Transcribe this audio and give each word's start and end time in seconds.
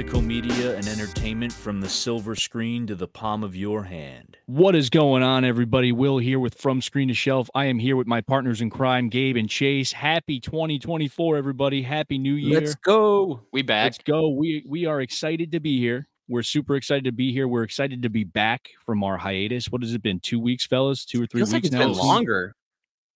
physical 0.00 0.22
media 0.22 0.74
and 0.78 0.88
entertainment 0.88 1.52
from 1.52 1.82
the 1.82 1.88
silver 1.88 2.34
screen 2.34 2.86
to 2.86 2.94
the 2.94 3.06
palm 3.06 3.44
of 3.44 3.54
your 3.54 3.82
hand. 3.82 4.38
What 4.46 4.74
is 4.74 4.88
going 4.88 5.22
on, 5.22 5.44
everybody? 5.44 5.92
Will 5.92 6.16
here 6.16 6.38
with 6.38 6.54
From 6.54 6.80
Screen 6.80 7.08
to 7.08 7.14
Shelf. 7.14 7.50
I 7.54 7.66
am 7.66 7.78
here 7.78 7.96
with 7.96 8.06
my 8.06 8.22
partners 8.22 8.62
in 8.62 8.70
crime, 8.70 9.10
Gabe 9.10 9.36
and 9.36 9.46
Chase. 9.46 9.92
Happy 9.92 10.40
2024, 10.40 11.36
everybody. 11.36 11.82
Happy 11.82 12.16
New 12.16 12.32
Year. 12.32 12.60
Let's 12.60 12.76
go. 12.76 13.42
We 13.52 13.60
back. 13.60 13.84
Let's 13.84 13.98
go. 13.98 14.30
We 14.30 14.64
we 14.66 14.86
are 14.86 15.02
excited 15.02 15.52
to 15.52 15.60
be 15.60 15.78
here. 15.78 16.08
We're 16.28 16.44
super 16.44 16.76
excited 16.76 17.04
to 17.04 17.12
be 17.12 17.30
here. 17.30 17.46
We're 17.46 17.64
excited 17.64 18.00
to 18.00 18.08
be 18.08 18.24
back 18.24 18.70
from 18.86 19.04
our 19.04 19.18
hiatus. 19.18 19.66
What 19.66 19.82
has 19.82 19.92
it 19.92 20.02
been? 20.02 20.18
Two 20.18 20.40
weeks, 20.40 20.64
fellas? 20.64 21.04
Two 21.04 21.22
or 21.22 21.26
three 21.26 21.40
Feels 21.40 21.52
like 21.52 21.64
weeks 21.64 21.74
it's 21.74 21.78
now? 21.78 21.88
been 21.88 21.98
longer. 21.98 22.54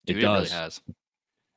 It 0.06 0.14
Dude, 0.14 0.22
does. 0.22 0.50
really 0.50 0.62
has. 0.62 0.82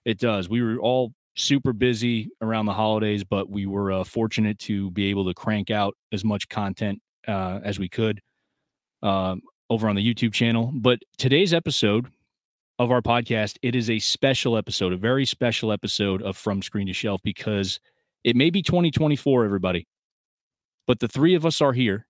It 0.05 0.19
does. 0.19 0.47
We 0.47 0.61
were 0.61 0.77
all 0.77 1.11
super 1.37 1.71
busy 1.71 2.29
around 2.41 2.65
the 2.65 2.73
holidays, 2.73 3.23
but 3.23 3.49
we 3.49 3.65
were 3.65 3.91
uh, 3.91 4.03
fortunate 4.03 4.59
to 4.59 4.91
be 4.91 5.09
able 5.09 5.25
to 5.25 5.33
crank 5.33 5.69
out 5.69 5.95
as 6.11 6.25
much 6.25 6.49
content 6.49 6.99
uh, 7.27 7.59
as 7.63 7.79
we 7.79 7.87
could 7.87 8.19
um, 9.03 9.41
over 9.69 9.87
on 9.87 9.95
the 9.95 10.13
YouTube 10.13 10.33
channel. 10.33 10.71
But 10.73 10.99
today's 11.17 11.53
episode 11.53 12.07
of 12.79 12.91
our 12.91 13.01
podcast, 13.01 13.57
it 13.61 13.75
is 13.75 13.89
a 13.89 13.99
special 13.99 14.57
episode, 14.57 14.93
a 14.93 14.97
very 14.97 15.25
special 15.25 15.71
episode 15.71 16.21
of 16.21 16.35
From 16.35 16.61
Screen 16.61 16.87
to 16.87 16.93
Shelf 16.93 17.21
because 17.23 17.79
it 18.23 18.35
may 18.35 18.49
be 18.49 18.61
2024, 18.61 19.45
everybody, 19.45 19.87
but 20.85 20.99
the 20.99 21.07
three 21.07 21.35
of 21.35 21.45
us 21.45 21.61
are 21.61 21.73
here 21.73 22.07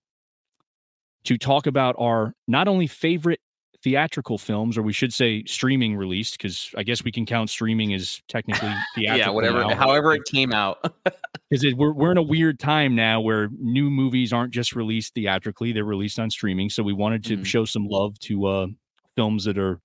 to 1.25 1.37
talk 1.37 1.67
about 1.67 1.95
our 1.99 2.33
not 2.47 2.67
only 2.67 2.87
favorite 2.87 3.41
theatrical 3.83 4.37
films, 4.37 4.77
or 4.77 4.81
we 4.81 4.93
should 4.93 5.13
say 5.13 5.43
streaming 5.45 5.95
released, 5.95 6.33
because 6.37 6.71
I 6.77 6.83
guess 6.83 7.03
we 7.03 7.11
can 7.11 7.25
count 7.25 7.49
streaming 7.49 7.93
as 7.93 8.21
technically 8.27 8.73
theatrical. 8.95 9.17
Yeah, 9.17 9.29
whatever. 9.29 9.59
now. 9.61 9.75
However, 9.75 10.13
it 10.13 10.23
came 10.25 10.51
out. 10.53 10.79
because 11.49 11.73
we're 11.75 11.93
we're 11.93 12.11
in 12.11 12.17
a 12.17 12.23
weird 12.23 12.59
time 12.59 12.95
now 12.95 13.21
where 13.21 13.49
new 13.59 13.89
movies 13.89 14.33
aren't 14.33 14.53
just 14.53 14.75
released 14.75 15.13
theatrically; 15.13 15.71
they're 15.71 15.85
released 15.85 16.19
on 16.19 16.29
streaming. 16.29 16.69
So 16.69 16.83
we 16.83 16.93
wanted 16.93 17.23
to 17.25 17.37
Mhm. 17.37 17.45
show 17.45 17.65
some 17.65 17.85
love 17.87 18.17
to 18.19 18.45
uh, 18.45 18.67
films 19.15 19.45
that 19.45 19.57
are 19.57 19.79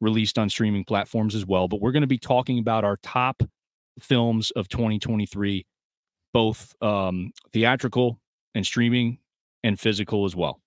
released 0.00 0.38
on 0.38 0.48
streaming 0.50 0.84
platforms 0.84 1.34
as 1.34 1.46
well. 1.46 1.68
But 1.68 1.80
we're 1.80 1.92
going 1.92 2.00
to 2.02 2.06
be 2.08 2.18
talking 2.18 2.58
about 2.58 2.84
our 2.84 2.96
top 3.02 3.42
films 4.00 4.50
of 4.52 4.68
2023, 4.68 5.64
both 6.32 6.74
um, 6.82 7.32
theatrical 7.52 8.20
and 8.54 8.64
streaming, 8.66 9.18
and 9.64 9.78
physical 9.78 10.24
as 10.24 10.34
well. 10.34 10.60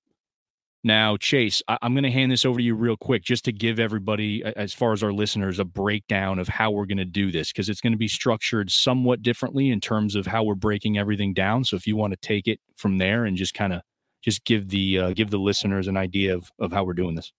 Now, 0.86 1.17
Chase, 1.17 1.64
I- 1.67 1.80
I'm 1.81 1.95
going 1.95 2.03
to 2.03 2.11
hand 2.11 2.31
this 2.31 2.45
over 2.45 2.59
to 2.59 2.64
you 2.64 2.75
real 2.75 2.95
quick 2.95 3.23
just 3.23 3.44
to 3.45 3.52
give 3.52 3.80
everybody, 3.80 4.44
as 4.44 4.72
far 4.72 4.94
as 4.94 5.02
our 5.02 5.11
listeners, 5.11 5.58
a 5.58 5.66
breakdown 5.66 6.38
of 6.38 6.47
how 6.47 6.69
we're 6.69 6.86
going 6.86 7.00
to 7.00 7.05
do 7.05 7.31
this 7.31 7.52
because 7.52 7.69
it's 7.69 7.81
going 7.81 7.94
to 7.94 7.97
be 7.97 8.08
structured 8.08 8.69
somewhat 8.69 9.23
differently 9.23 9.72
in 9.72 9.81
terms 9.81 10.16
of 10.16 10.28
how 10.28 10.44
we're 10.44 10.53
breaking 10.53 11.00
everything 11.00 11.33
down. 11.33 11.63
So 11.63 11.75
if 11.75 11.88
you 11.88 11.95
want 11.95 12.13
to 12.13 12.17
take 12.17 12.47
it 12.47 12.59
from 12.75 13.00
there 13.00 13.25
and 13.25 13.36
just 13.36 13.56
kind 13.56 13.73
of 13.73 13.81
just 14.23 14.45
give 14.45 14.69
the 14.69 15.00
uh, 15.00 15.13
give 15.13 15.31
the 15.31 15.39
listeners 15.39 15.88
an 15.88 15.97
idea 15.97 16.36
of 16.36 16.52
of 16.59 16.72
how 16.72 16.83
we're 16.83 16.94
doing 16.94 17.16
this. 17.16 17.33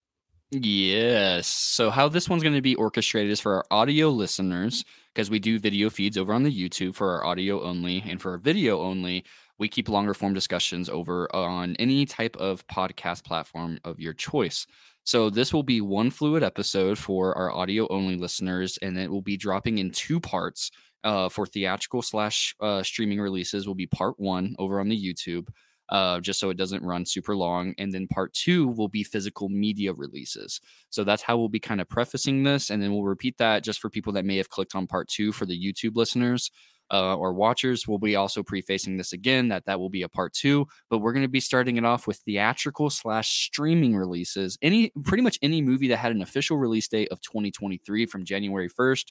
Yes. 0.51 1.47
So 1.47 1.91
how 1.91 2.09
this 2.09 2.29
one's 2.29 2.43
going 2.43 2.55
to 2.57 2.61
be 2.61 2.75
orchestrated 2.75 3.31
is 3.31 3.41
for 3.41 3.55
our 3.55 3.65
audio 3.71 4.09
listeners 4.09 4.85
because 5.15 5.31
we 5.31 5.39
do 5.39 5.61
video 5.61 5.89
feeds 5.89 6.19
over 6.19 6.33
on 6.33 6.43
the 6.43 6.51
YouTube 6.53 6.97
for 6.97 7.11
our 7.11 7.25
audio 7.25 7.63
only 7.63 8.03
and 8.09 8.21
for 8.21 8.33
our 8.33 8.39
video 8.39 8.81
only, 8.81 9.25
we 9.59 9.69
keep 9.69 9.89
longer 9.89 10.15
form 10.15 10.35
discussions 10.35 10.89
over 10.89 11.35
on 11.35 11.77
any 11.77 12.05
type 12.05 12.37
of 12.37 12.67
podcast 12.67 13.25
platform 13.25 13.79
of 13.85 14.01
your 14.01 14.13
choice. 14.13 14.67
So 15.05 15.31
this 15.31 15.53
will 15.53 15.63
be 15.63 15.81
one 15.81 16.11
fluid 16.11 16.43
episode 16.43 16.99
for 16.99 17.37
our 17.37 17.53
audio 17.53 17.87
only 17.89 18.17
listeners 18.17 18.79
and 18.83 18.99
it 18.99 19.11
will 19.11 19.23
be 19.23 19.37
dropping 19.37 19.79
in 19.79 19.91
two 19.91 20.21
parts. 20.21 20.71
Uh, 21.05 21.29
for 21.29 21.47
theatrical 21.47 22.03
slash 22.03 22.53
uh, 22.61 22.83
streaming 22.83 23.21
releases 23.21 23.69
will 23.69 23.77
be 23.77 23.87
part 23.87 24.19
one 24.19 24.57
over 24.59 24.81
on 24.81 24.89
the 24.89 25.01
YouTube 25.01 25.47
uh, 25.89 26.21
just 26.21 26.41
so 26.41 26.51
it 26.51 26.57
doesn't 26.57 26.83
run 26.83 27.07
super 27.07 27.37
long. 27.37 27.75
And 27.79 27.93
then 27.93 28.09
part 28.09 28.33
two 28.33 28.69
will 28.69 28.89
be 28.89 29.05
physical 29.05 29.49
media 29.49 29.93
releases. 29.93 30.61
So 30.91 31.05
that's 31.05 31.23
how 31.23 31.37
we'll 31.37 31.49
be 31.49 31.61
kind 31.61 31.81
of 31.81 31.89
prefacing 31.89 32.43
this. 32.43 32.71
And 32.71 32.83
then 32.83 32.93
we'll 32.93 33.05
repeat 33.05 33.39
that 33.39 33.63
just 33.63 33.81
for 33.81 33.91
people 33.91 34.13
that 34.15 34.25
may 34.25 34.37
have 34.37 34.49
clicked 34.49 34.75
on 34.75 34.87
part 34.87 35.09
two 35.09 35.33
for 35.33 35.47
the 35.47 35.59
YouTube 35.59 35.97
listeners 35.97 36.51
uh, 36.93 37.17
or 37.17 37.33
watchers. 37.33 37.87
We'll 37.87 37.99
be 37.99 38.17
also 38.17 38.43
prefacing 38.43 38.97
this 38.97 39.13
again 39.13 39.49
that 39.49 39.65
that 39.67 39.79
will 39.79 39.91
be 39.91 40.03
a 40.03 40.09
part 40.09 40.33
two. 40.33 40.67
But 40.91 40.99
we're 40.99 41.13
going 41.13 41.25
to 41.25 41.29
be 41.29 41.41
starting 41.41 41.77
it 41.77 41.85
off 41.85 42.07
with 42.07 42.19
theatrical 42.19 42.91
slash 42.91 43.47
streaming 43.47 43.97
releases. 43.97 44.59
Any 44.63 44.91
pretty 45.05 45.23
much 45.23 45.39
any 45.43 45.63
movie 45.63 45.89
that 45.89 45.99
had 45.99 46.13
an 46.13 46.23
official 46.23 46.57
release 46.57 46.89
date 46.89 47.09
of 47.11 47.21
2023 47.21 48.07
from 48.07 48.25
January 48.25 48.69
1st 48.69 49.07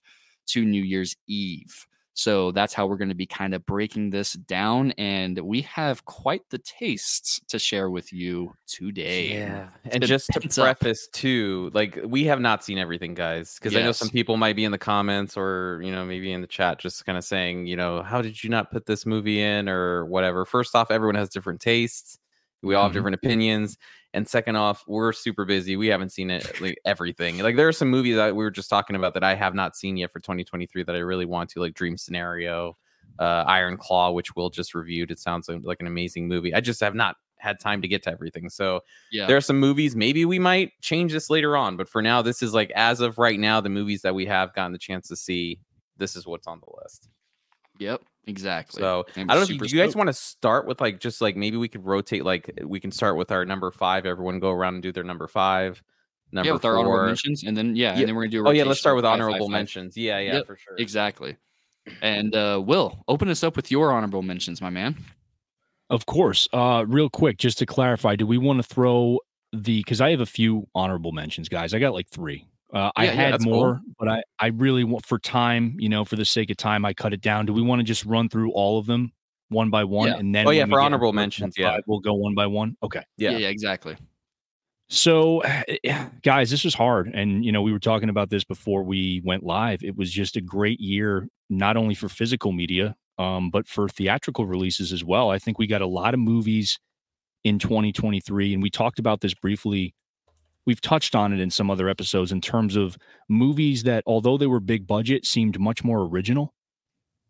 to 0.47 0.65
New 0.65 0.83
Year's 0.83 1.15
Eve. 1.27 1.87
So 2.17 2.51
that's 2.51 2.73
how 2.73 2.87
we're 2.87 2.95
going 2.95 3.09
to 3.09 3.15
be 3.15 3.25
kind 3.25 3.53
of 3.53 3.65
breaking 3.65 4.09
this 4.09 4.33
down. 4.33 4.91
And 4.93 5.37
we 5.39 5.61
have 5.63 6.05
quite 6.05 6.49
the 6.49 6.57
tastes 6.57 7.41
to 7.49 7.59
share 7.59 7.89
with 7.89 8.13
you 8.13 8.55
today. 8.67 9.33
Yeah. 9.33 9.67
It's 9.83 9.95
And 9.95 10.05
just 10.05 10.27
to 10.31 10.39
pent 10.39 10.57
up. 10.57 10.79
preface 10.79 11.07
too, 11.11 11.71
like 11.73 11.99
we 12.05 12.23
have 12.23 12.39
not 12.39 12.63
seen 12.63 12.77
everything, 12.77 13.15
guys, 13.15 13.55
because 13.59 13.75
I 13.75 13.81
know 13.83 13.91
some 13.91 14.09
people 14.09 14.37
might 14.37 14.55
be 14.55 14.63
in 14.63 14.71
the 14.71 14.77
comments 14.77 15.35
or 15.35 15.81
you 15.83 15.91
know 15.91 16.05
maybe 16.05 16.31
in 16.31 16.39
the 16.39 16.47
chat 16.47 16.79
just 16.79 17.05
kind 17.05 17.17
of 17.17 17.25
saying, 17.25 17.67
you 17.67 17.75
know, 17.75 18.01
how 18.01 18.21
did 18.21 18.41
you 18.41 18.49
not 18.49 18.71
put 18.71 18.85
this 18.85 19.05
movie 19.05 19.41
in 19.41 19.67
or 19.67 20.05
whatever. 20.05 20.45
First 20.45 20.73
off, 20.73 20.91
everyone 20.91 21.15
has 21.15 21.29
different 21.29 21.59
tastes. 21.59 22.17
We 22.65 22.75
all 22.75 22.83
have 22.83 22.91
Mhm. 22.91 22.95
different 22.95 23.15
opinions. 23.15 23.77
And 24.13 24.27
second 24.27 24.55
off, 24.55 24.83
we're 24.87 25.11
super 25.13 25.45
busy. 25.45 25.75
We 25.75 25.87
haven't 25.87 26.09
seen 26.09 26.29
it 26.29 26.59
like 26.61 26.77
everything. 26.85 27.37
Like 27.39 27.55
there 27.55 27.67
are 27.67 27.73
some 27.73 27.89
movies 27.89 28.15
that 28.15 28.35
we 28.35 28.43
were 28.43 28.51
just 28.51 28.69
talking 28.69 28.95
about 28.95 29.13
that 29.13 29.23
I 29.23 29.35
have 29.35 29.53
not 29.55 29.75
seen 29.75 29.97
yet 29.97 30.11
for 30.11 30.19
2023 30.19 30.83
that 30.83 30.95
I 30.95 30.99
really 30.99 31.25
want 31.25 31.49
to, 31.51 31.59
like 31.59 31.73
Dream 31.73 31.97
Scenario, 31.97 32.77
uh, 33.19 33.43
Iron 33.47 33.77
Claw, 33.77 34.11
which 34.11 34.35
Will 34.35 34.49
just 34.49 34.73
reviewed. 34.73 35.11
It 35.11 35.19
sounds 35.19 35.47
like, 35.49 35.59
like 35.63 35.81
an 35.81 35.87
amazing 35.87 36.27
movie. 36.27 36.53
I 36.53 36.61
just 36.61 36.79
have 36.79 36.95
not 36.95 37.17
had 37.39 37.59
time 37.59 37.81
to 37.81 37.87
get 37.87 38.01
to 38.03 38.11
everything. 38.11 38.49
So 38.49 38.81
Yeah. 39.11 39.27
there 39.27 39.35
are 39.37 39.41
some 39.41 39.59
movies. 39.59 39.95
Maybe 39.95 40.23
we 40.25 40.39
might 40.39 40.71
change 40.81 41.11
this 41.11 41.29
later 41.29 41.57
on, 41.57 41.75
but 41.77 41.89
for 41.89 42.01
now, 42.01 42.21
this 42.21 42.41
is 42.41 42.53
like 42.53 42.71
as 42.71 43.01
of 43.01 43.17
right 43.17 43.39
now, 43.39 43.59
the 43.61 43.69
movies 43.69 44.01
that 44.03 44.15
we 44.15 44.25
have 44.27 44.53
gotten 44.55 44.71
the 44.71 44.77
chance 44.79 45.07
to 45.09 45.15
see. 45.17 45.59
This 45.97 46.15
is 46.15 46.25
what's 46.25 46.47
on 46.47 46.59
the 46.61 46.71
list. 46.81 47.09
Yep. 47.79 48.01
Exactly. 48.27 48.81
So 48.81 49.05
I'm 49.15 49.29
I 49.29 49.33
don't 49.33 49.41
know. 49.41 49.45
super 49.45 49.65
if 49.65 49.73
you 49.73 49.79
guys 49.81 49.95
want 49.95 50.07
to 50.07 50.13
start 50.13 50.65
with 50.67 50.81
like 50.81 50.99
just 50.99 51.21
like 51.21 51.35
maybe 51.35 51.57
we 51.57 51.67
could 51.67 51.85
rotate. 51.85 52.25
Like 52.25 52.49
we 52.63 52.79
can 52.79 52.91
start 52.91 53.17
with 53.17 53.31
our 53.31 53.45
number 53.45 53.71
five. 53.71 54.05
Everyone 54.05 54.39
go 54.39 54.51
around 54.51 54.75
and 54.75 54.83
do 54.83 54.91
their 54.91 55.03
number 55.03 55.27
five. 55.27 55.81
Number 56.31 56.47
yeah, 56.47 56.53
with 56.53 56.65
our 56.65 56.77
honorable 56.77 57.05
mentions, 57.05 57.43
and 57.43 57.55
then 57.55 57.75
yeah, 57.75 57.93
Yeah. 57.93 57.99
and 57.99 58.07
then 58.09 58.15
we're 58.15 58.23
gonna 58.23 58.31
do. 58.31 58.45
a 58.45 58.49
Oh 58.49 58.51
yeah, 58.51 58.63
let's 58.63 58.79
start 58.79 58.93
of 58.93 58.97
with 58.97 59.05
five, 59.05 59.13
five, 59.19 59.21
honorable 59.27 59.45
five. 59.47 59.51
mentions. 59.53 59.95
Yeah, 59.95 60.19
yeah, 60.19 60.33
Yep, 60.35 60.47
for 60.47 60.57
sure. 60.57 60.75
Exactly. 60.77 61.37
And 62.01 62.35
uh, 62.35 62.61
Will, 62.65 63.03
open 63.07 63.29
us 63.29 63.43
up 63.43 63.55
with 63.55 63.69
your 63.69 63.91
honorable 63.91 64.23
mentions, 64.23 64.59
my 64.59 64.71
man. 64.71 64.97
Of 65.91 66.07
course. 66.07 66.47
Uh, 66.51 66.83
real 66.87 67.09
quick, 67.11 67.37
just 67.37 67.59
to 67.59 67.67
clarify, 67.67 68.15
do 68.15 68.25
we 68.25 68.39
want 68.39 68.57
to 68.57 68.63
throw 68.63 69.19
the 69.53 69.79
because 69.81 70.01
I 70.01 70.09
have 70.09 70.19
a 70.19 70.25
few 70.25 70.67
honorable 70.73 71.11
mentions, 71.11 71.47
guys. 71.47 71.73
I 71.75 71.79
got 71.79 71.93
like 71.93 72.09
three. 72.09 72.47
Uh, 72.75 72.91
I 72.97 73.05
Yeah, 73.05 73.11
yeah, 73.11 73.15
had 73.31 73.41
cool. 73.41 73.53
more, 73.53 73.81
but 73.97 74.09
I 74.09 74.21
I 74.39 74.47
really 74.47 74.83
want 74.83 75.05
for 75.05 75.17
time, 75.17 75.75
you 75.79 75.87
know, 75.89 76.03
for 76.05 76.17
the 76.17 76.25
sake 76.25 76.49
of 76.49 76.57
time, 76.57 76.83
I 76.85 76.93
cut 76.93 77.13
it 77.13 77.21
down. 77.21 77.45
Do 77.45 77.53
we 77.53 77.61
want 77.61 77.79
to 77.79 77.83
just 77.83 78.05
run 78.05 78.27
through 78.29 78.51
all 78.51 78.77
of 78.77 78.85
them 78.85 79.13
one 79.49 79.69
by 79.69 79.83
one, 79.85 80.09
Yeah. 80.09 80.17
and 80.17 80.35
then 80.35 80.45
Oh, 80.45 80.51
yeah, 80.51 80.63
when 80.63 80.71
for 80.71 80.81
honorable 80.81 81.07
into 81.09 81.19
our 81.19 81.23
top 81.23 81.39
mentions, 81.39 81.57
yeah. 81.57 81.71
five, 81.71 81.81
we'll 81.87 82.01
go 82.01 82.13
one 82.13 82.35
by 82.35 82.47
one. 82.47 82.75
Okay. 82.83 83.01
Yeah. 83.17 83.31
yeah, 83.31 83.37
yeah 83.37 83.47
exactly. 83.47 83.95
So, 84.89 85.41
guys, 86.21 86.51
this 86.51 86.63
was 86.63 86.75
hard. 86.75 87.07
And, 87.13 87.43
you 87.43 87.51
know, 87.51 87.61
we 87.63 87.71
were 87.71 87.79
talking 87.79 88.09
about 88.09 88.29
this 88.29 88.43
before 88.43 88.83
we 88.83 89.19
went 89.23 89.43
live. 89.43 89.83
It 89.83 89.95
was 89.97 90.11
just 90.11 90.35
a 90.35 90.41
great 90.41 90.79
year, 90.79 91.27
not 91.49 91.75
only 91.75 91.95
for 91.95 92.07
physical 92.07 92.51
media, 92.51 92.95
um, 93.17 93.49
but 93.49 93.67
for 93.67 93.89
theatrical 93.89 94.45
releases 94.45 94.93
as 94.93 95.03
well. 95.03 95.31
I 95.31 95.39
think 95.39 95.57
we 95.57 95.65
got 95.65 95.81
a 95.81 95.87
lot 95.87 96.13
of 96.13 96.19
movies 96.19 96.77
in 97.43 97.57
2023. 97.57 98.53
And 98.53 98.61
we 98.61 98.69
talked 98.69 98.99
about 98.99 99.21
this 99.21 99.33
briefly. 99.33 99.95
We've 100.65 100.81
touched 100.81 101.15
on 101.15 101.31
it 101.33 101.39
in 101.39 101.51
some 101.51 101.69
other 101.69 101.87
episodes 101.87 102.31
in 102.31 102.41
terms 102.41 102.75
of 102.75 102.97
movies 103.29 103.83
that, 103.83 104.03
although 104.07 104.37
they 104.37 104.47
were 104.47 104.59
big 104.59 104.87
budget, 104.87 105.25
seemed 105.25 105.59
much 105.59 105.83
more 105.83 106.01
original. 106.01 106.53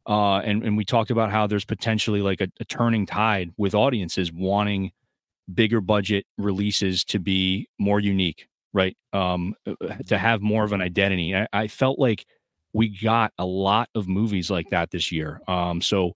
Uh, 0.07 0.37
and, 0.37 0.63
and 0.63 0.77
we 0.77 0.85
talked 0.85 1.11
about 1.11 1.31
how 1.31 1.47
there's 1.47 1.65
potentially 1.65 2.21
like 2.21 2.39
a, 2.39 2.47
a 2.59 2.65
turning 2.65 3.05
tide 3.05 3.51
with 3.57 3.73
audiences 3.73 4.31
wanting 4.31 4.91
bigger 5.53 5.81
budget 5.81 6.25
releases 6.37 7.03
to 7.05 7.19
be 7.19 7.67
more 7.79 7.99
unique, 7.99 8.47
right? 8.73 8.95
Um, 9.13 9.55
to 10.07 10.17
have 10.17 10.41
more 10.41 10.63
of 10.63 10.73
an 10.73 10.81
identity. 10.81 11.35
I, 11.35 11.47
I 11.51 11.67
felt 11.67 11.99
like 11.99 12.25
we 12.73 12.89
got 12.89 13.33
a 13.37 13.45
lot 13.45 13.89
of 13.95 14.07
movies 14.07 14.49
like 14.49 14.69
that 14.69 14.91
this 14.91 15.11
year. 15.11 15.41
Um, 15.47 15.81
so 15.81 16.13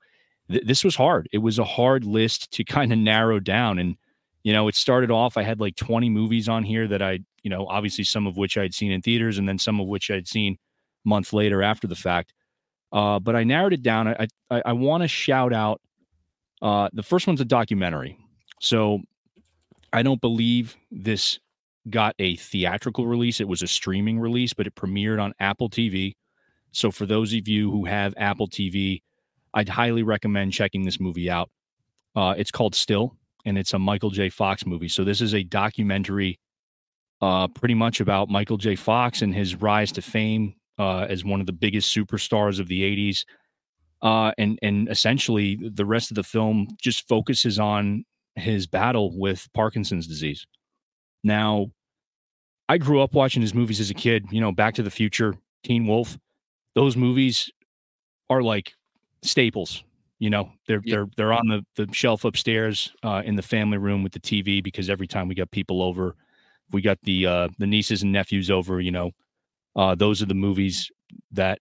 th- 0.51 0.65
this 0.65 0.83
was 0.83 0.95
hard. 0.95 1.30
It 1.31 1.39
was 1.39 1.57
a 1.57 1.63
hard 1.63 2.04
list 2.04 2.51
to 2.51 2.63
kind 2.65 2.92
of 2.92 3.00
narrow 3.00 3.39
down. 3.39 3.80
And, 3.80 3.95
you 4.44 4.53
know, 4.53 4.68
it 4.68 4.75
started 4.75 5.12
off, 5.12 5.38
I 5.38 5.44
had 5.44 5.59
like 5.59 5.75
20 5.75 6.09
movies 6.09 6.47
on 6.47 6.63
here 6.63 6.88
that 6.88 7.01
I, 7.01 7.19
you 7.44 7.50
know, 7.50 7.68
obviously 7.68 8.03
some 8.03 8.27
of 8.27 8.38
which 8.38 8.57
I'd 8.57 8.74
seen 8.74 8.91
in 8.91 9.01
theaters 9.01 9.38
and 9.38 9.47
then 9.47 9.59
some 9.59 9.80
of 9.80 9.88
which 9.88 10.09
I'd 10.09 10.27
seen 10.27 10.57
months 11.03 11.33
later 11.33 11.62
after 11.62 11.88
the 11.88 11.95
fact. 11.95 12.33
Uh, 12.91 13.19
but 13.19 13.36
I 13.36 13.44
narrowed 13.44 13.74
it 13.74 13.83
down. 13.83 14.07
I, 14.07 14.27
I, 14.50 14.62
I 14.68 14.74
want 14.74 15.03
to 15.03 15.07
shout 15.07 15.53
out 15.53 15.81
uh, 16.62 16.89
the 16.94 17.03
first 17.03 17.27
one's 17.27 17.41
a 17.41 17.45
documentary. 17.45 18.18
So 18.62 19.00
I 19.94 20.03
don't 20.03 20.21
believe 20.21 20.75
this 20.91 21.39
got 21.89 22.15
a 22.19 22.36
theatrical 22.36 23.07
release. 23.07 23.39
It 23.39 23.47
was 23.47 23.62
a 23.62 23.68
streaming 23.68 24.19
release, 24.19 24.53
but 24.53 24.68
it 24.68 24.75
premiered 24.75 25.21
on 25.21 25.33
Apple 25.39 25.69
TV. 25.69 26.15
So 26.71 26.91
for 26.91 27.06
those 27.06 27.33
of 27.33 27.47
you 27.47 27.71
who 27.71 27.86
have 27.86 28.13
Apple 28.18 28.47
TV, 28.47 29.01
I'd 29.53 29.69
highly 29.69 30.03
recommend 30.03 30.53
checking 30.53 30.83
this 30.83 31.00
movie 31.00 31.30
out. 31.30 31.50
Uh, 32.15 32.36
it's 32.38 32.51
called 32.51 32.75
Still, 32.75 33.15
and 33.45 33.57
it's 33.57 33.74
a 33.74 33.80
Michael 33.80 34.09
J. 34.09 34.30
Fox 34.30 34.65
movie. 34.65 34.88
So 34.88 35.03
this 35.03 35.21
is 35.21 35.33
a 35.33 35.44
documentary, 35.44 36.39
uh, 37.21 37.47
pretty 37.47 37.74
much 37.74 38.00
about 38.00 38.30
Michael 38.30 38.57
J. 38.57 38.75
Fox 38.75 39.21
and 39.21 39.33
his 39.33 39.56
rise 39.56 39.91
to 39.94 40.01
fame 40.01 40.56
uh, 40.77 41.06
as 41.09 41.25
one 41.25 41.39
of 41.39 41.45
the 41.45 41.53
biggest 41.53 41.95
superstars 41.95 42.59
of 42.59 42.68
the 42.68 42.81
'80s. 42.81 43.25
Uh, 44.01 44.31
and 44.38 44.57
and 44.62 44.89
essentially, 44.89 45.59
the 45.62 45.86
rest 45.86 46.12
of 46.12 46.15
the 46.15 46.24
film 46.24 46.68
just 46.81 47.07
focuses 47.07 47.59
on 47.59 48.06
his 48.36 48.68
battle 48.68 49.18
with 49.18 49.47
Parkinson's 49.53 50.07
disease. 50.07 50.45
Now, 51.24 51.68
I 52.69 52.77
grew 52.77 53.01
up 53.01 53.13
watching 53.13 53.41
his 53.41 53.53
movies 53.53 53.80
as 53.80 53.89
a 53.89 53.95
kid. 53.95 54.25
You 54.31 54.41
know, 54.41 54.51
Back 54.51 54.75
to 54.75 54.83
the 54.83 54.91
Future, 54.91 55.36
Teen 55.63 55.86
Wolf. 55.86 56.18
Those 56.75 56.95
movies 56.95 57.51
are 58.30 58.41
like 58.41 58.74
staples. 59.21 59.83
You 60.19 60.30
know, 60.30 60.51
they're 60.68 60.81
Yeah. 60.83 60.95
they're 60.98 61.07
they're 61.18 61.33
on 61.33 61.48
the 61.48 61.66
the 61.75 61.94
shelf 61.94 62.25
upstairs 62.25 62.94
uh, 63.04 63.21
in 63.25 63.36
the 63.36 63.42
family 63.42 63.77
room 63.77 64.04
with 64.04 64.13
the 64.13 64.19
TV 64.19 64.62
because 64.62 64.89
every 64.89 65.07
time 65.07 65.27
we 65.27 65.36
got 65.36 65.51
people 65.51 65.81
over, 65.81 66.16
we 66.71 66.81
got 66.81 67.00
the 67.04 67.25
uh, 67.25 67.50
the 67.60 67.68
nieces 67.68 68.04
and 68.04 68.12
nephews 68.12 68.50
over. 68.51 68.81
You 68.81 68.92
know, 68.92 69.12
uh, 69.75 69.95
those 69.95 70.21
are 70.21 70.27
the 70.27 70.36
movies 70.36 70.92
that 71.31 71.60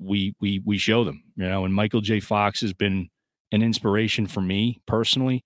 we 0.00 0.34
we 0.40 0.60
we 0.64 0.78
show 0.78 1.04
them. 1.04 1.22
You 1.36 1.48
know, 1.48 1.64
and 1.64 1.74
Michael 1.74 2.00
J. 2.02 2.20
Fox 2.20 2.60
has 2.62 2.72
been 2.74 3.08
an 3.52 3.62
inspiration 3.62 4.26
for 4.26 4.40
me 4.42 4.80
personally. 4.86 5.44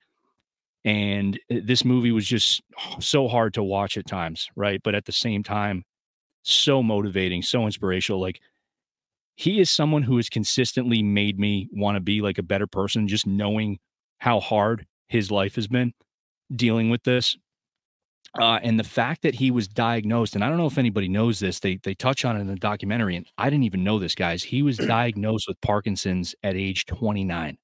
And 0.84 1.38
uh, 1.50 1.56
this 1.64 1.84
movie 1.84 2.12
was 2.12 2.26
just 2.26 2.62
so 3.00 3.28
hard 3.28 3.54
to 3.54 3.62
watch 3.62 3.96
at 3.96 4.06
times, 4.06 4.48
right? 4.56 4.80
But 4.82 4.94
at 4.94 5.04
the 5.04 5.12
same 5.12 5.42
time, 5.42 5.84
so 6.42 6.82
motivating, 6.82 7.42
so 7.42 7.66
inspirational. 7.66 8.20
Like 8.20 8.40
he 9.36 9.60
is 9.60 9.70
someone 9.70 10.02
who 10.02 10.16
has 10.16 10.28
consistently 10.28 11.02
made 11.02 11.38
me 11.38 11.68
want 11.72 11.96
to 11.96 12.00
be 12.00 12.20
like 12.20 12.38
a 12.38 12.42
better 12.42 12.66
person, 12.66 13.08
just 13.08 13.26
knowing 13.26 13.78
how 14.18 14.40
hard 14.40 14.86
his 15.08 15.30
life 15.30 15.54
has 15.56 15.66
been 15.66 15.92
dealing 16.54 16.90
with 16.90 17.02
this. 17.04 17.36
Uh, 18.40 18.58
and 18.62 18.78
the 18.78 18.84
fact 18.84 19.22
that 19.22 19.34
he 19.34 19.50
was 19.50 19.68
diagnosed, 19.68 20.34
and 20.34 20.42
I 20.42 20.48
don't 20.48 20.56
know 20.56 20.66
if 20.66 20.78
anybody 20.78 21.08
knows 21.08 21.38
this, 21.38 21.60
they 21.60 21.78
they 21.82 21.94
touch 21.94 22.24
on 22.24 22.36
it 22.36 22.40
in 22.40 22.46
the 22.46 22.56
documentary, 22.56 23.16
and 23.16 23.26
I 23.36 23.50
didn't 23.50 23.64
even 23.64 23.84
know 23.84 23.98
this, 23.98 24.14
guys. 24.14 24.42
He 24.42 24.62
was 24.62 24.76
diagnosed 24.78 25.46
with 25.48 25.60
Parkinson's 25.60 26.34
at 26.42 26.56
age 26.56 26.86
29. 26.86 27.58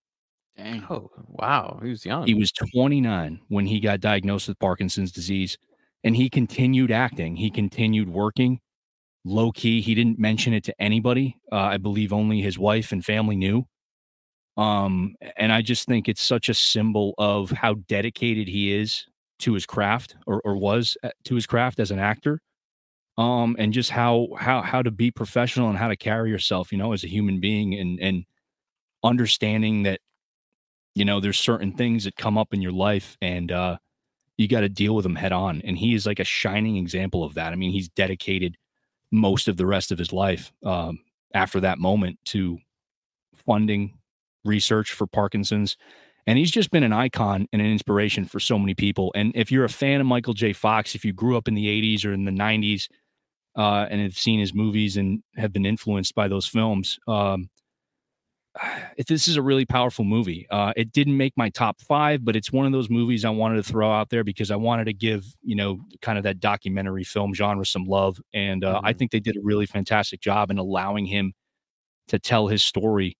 Dang. 0.58 0.86
Oh 0.90 1.10
wow, 1.26 1.78
he 1.82 1.88
was 1.88 2.04
young. 2.04 2.26
He 2.26 2.34
was 2.34 2.52
29 2.52 3.40
when 3.48 3.64
he 3.64 3.80
got 3.80 4.00
diagnosed 4.00 4.48
with 4.48 4.58
Parkinson's 4.58 5.10
disease, 5.10 5.56
and 6.04 6.14
he 6.14 6.28
continued 6.28 6.90
acting. 6.90 7.36
He 7.36 7.50
continued 7.50 8.10
working 8.10 8.60
low 9.28 9.52
key. 9.52 9.80
He 9.80 9.94
didn't 9.94 10.18
mention 10.18 10.52
it 10.52 10.64
to 10.64 10.82
anybody. 10.82 11.36
Uh, 11.52 11.56
I 11.56 11.76
believe 11.76 12.12
only 12.12 12.40
his 12.40 12.58
wife 12.58 12.92
and 12.92 13.04
family 13.04 13.36
knew. 13.36 13.66
Um, 14.56 15.14
and 15.36 15.52
I 15.52 15.62
just 15.62 15.86
think 15.86 16.08
it's 16.08 16.22
such 16.22 16.48
a 16.48 16.54
symbol 16.54 17.14
of 17.18 17.50
how 17.50 17.74
dedicated 17.74 18.48
he 18.48 18.74
is 18.74 19.06
to 19.40 19.54
his 19.54 19.66
craft, 19.66 20.16
or, 20.26 20.40
or 20.44 20.56
was 20.56 20.96
uh, 21.04 21.10
to 21.24 21.36
his 21.36 21.46
craft 21.46 21.78
as 21.78 21.92
an 21.92 22.00
actor. 22.00 22.40
Um, 23.16 23.56
and 23.58 23.72
just 23.72 23.90
how 23.90 24.28
how 24.38 24.62
how 24.62 24.82
to 24.82 24.90
be 24.90 25.10
professional 25.10 25.68
and 25.68 25.78
how 25.78 25.88
to 25.88 25.96
carry 25.96 26.30
yourself, 26.30 26.72
you 26.72 26.78
know, 26.78 26.92
as 26.92 27.04
a 27.04 27.08
human 27.08 27.40
being, 27.40 27.74
and 27.74 28.00
and 28.00 28.24
understanding 29.04 29.84
that 29.84 30.00
you 30.94 31.04
know 31.04 31.20
there's 31.20 31.38
certain 31.38 31.72
things 31.72 32.04
that 32.04 32.16
come 32.16 32.36
up 32.36 32.52
in 32.52 32.60
your 32.60 32.72
life 32.72 33.16
and 33.22 33.52
uh 33.52 33.76
you 34.36 34.48
got 34.48 34.60
to 34.60 34.68
deal 34.68 34.94
with 34.94 35.04
them 35.04 35.14
head 35.14 35.32
on 35.32 35.62
and 35.64 35.78
he 35.78 35.94
is 35.94 36.06
like 36.06 36.18
a 36.18 36.24
shining 36.24 36.76
example 36.76 37.22
of 37.22 37.34
that 37.34 37.52
i 37.52 37.56
mean 37.56 37.70
he's 37.70 37.88
dedicated 37.90 38.56
most 39.10 39.48
of 39.48 39.56
the 39.56 39.66
rest 39.66 39.90
of 39.92 39.98
his 39.98 40.12
life 40.12 40.52
um 40.64 40.98
after 41.34 41.60
that 41.60 41.78
moment 41.78 42.18
to 42.24 42.58
funding 43.36 43.98
research 44.44 44.92
for 44.92 45.06
parkinson's. 45.06 45.76
And 46.26 46.38
he's 46.38 46.50
just 46.50 46.70
been 46.70 46.82
an 46.82 46.92
icon 46.92 47.48
and 47.52 47.62
an 47.62 47.68
inspiration 47.68 48.26
for 48.26 48.38
so 48.38 48.58
many 48.58 48.74
people. 48.74 49.12
And 49.14 49.32
if 49.34 49.50
you're 49.50 49.64
a 49.64 49.70
fan 49.70 50.00
of 50.00 50.06
michael 50.06 50.34
j. 50.34 50.52
Fox 50.52 50.94
if 50.94 51.04
you 51.04 51.12
grew 51.12 51.36
up 51.36 51.48
in 51.48 51.54
the 51.54 51.66
80s 51.66 52.04
or 52.04 52.12
in 52.12 52.24
the 52.24 52.30
90s 52.30 52.88
uh, 53.56 53.86
and 53.90 54.00
have 54.00 54.16
seen 54.16 54.38
his 54.38 54.54
movies 54.54 54.96
and 54.96 55.22
have 55.36 55.52
been 55.52 55.66
influenced 55.66 56.14
by 56.14 56.28
those 56.28 56.46
films 56.46 56.98
um, 57.08 57.48
this 59.08 59.28
is 59.28 59.36
a 59.36 59.42
really 59.42 59.64
powerful 59.66 60.04
movie. 60.04 60.46
Uh, 60.50 60.72
it 60.76 60.92
didn't 60.92 61.16
make 61.16 61.32
my 61.36 61.48
top 61.50 61.80
five, 61.80 62.24
but 62.24 62.36
it's 62.36 62.52
one 62.52 62.66
of 62.66 62.72
those 62.72 62.90
movies 62.90 63.24
I 63.24 63.30
wanted 63.30 63.56
to 63.56 63.62
throw 63.62 63.90
out 63.92 64.10
there 64.10 64.24
because 64.24 64.50
I 64.50 64.56
wanted 64.56 64.84
to 64.86 64.92
give 64.92 65.24
you 65.42 65.56
know 65.56 65.80
kind 66.02 66.18
of 66.18 66.24
that 66.24 66.40
documentary 66.40 67.04
film 67.04 67.34
genre 67.34 67.64
some 67.66 67.84
love, 67.84 68.20
and 68.34 68.64
uh, 68.64 68.80
I 68.84 68.92
Mhm. 68.92 68.98
think 68.98 69.10
they 69.10 69.20
did 69.20 69.36
a 69.36 69.40
really 69.42 69.66
fantastic 69.66 70.20
job 70.20 70.50
in 70.50 70.58
allowing 70.58 71.06
him 71.06 71.32
to 72.08 72.18
tell 72.18 72.48
his 72.48 72.62
story, 72.62 73.16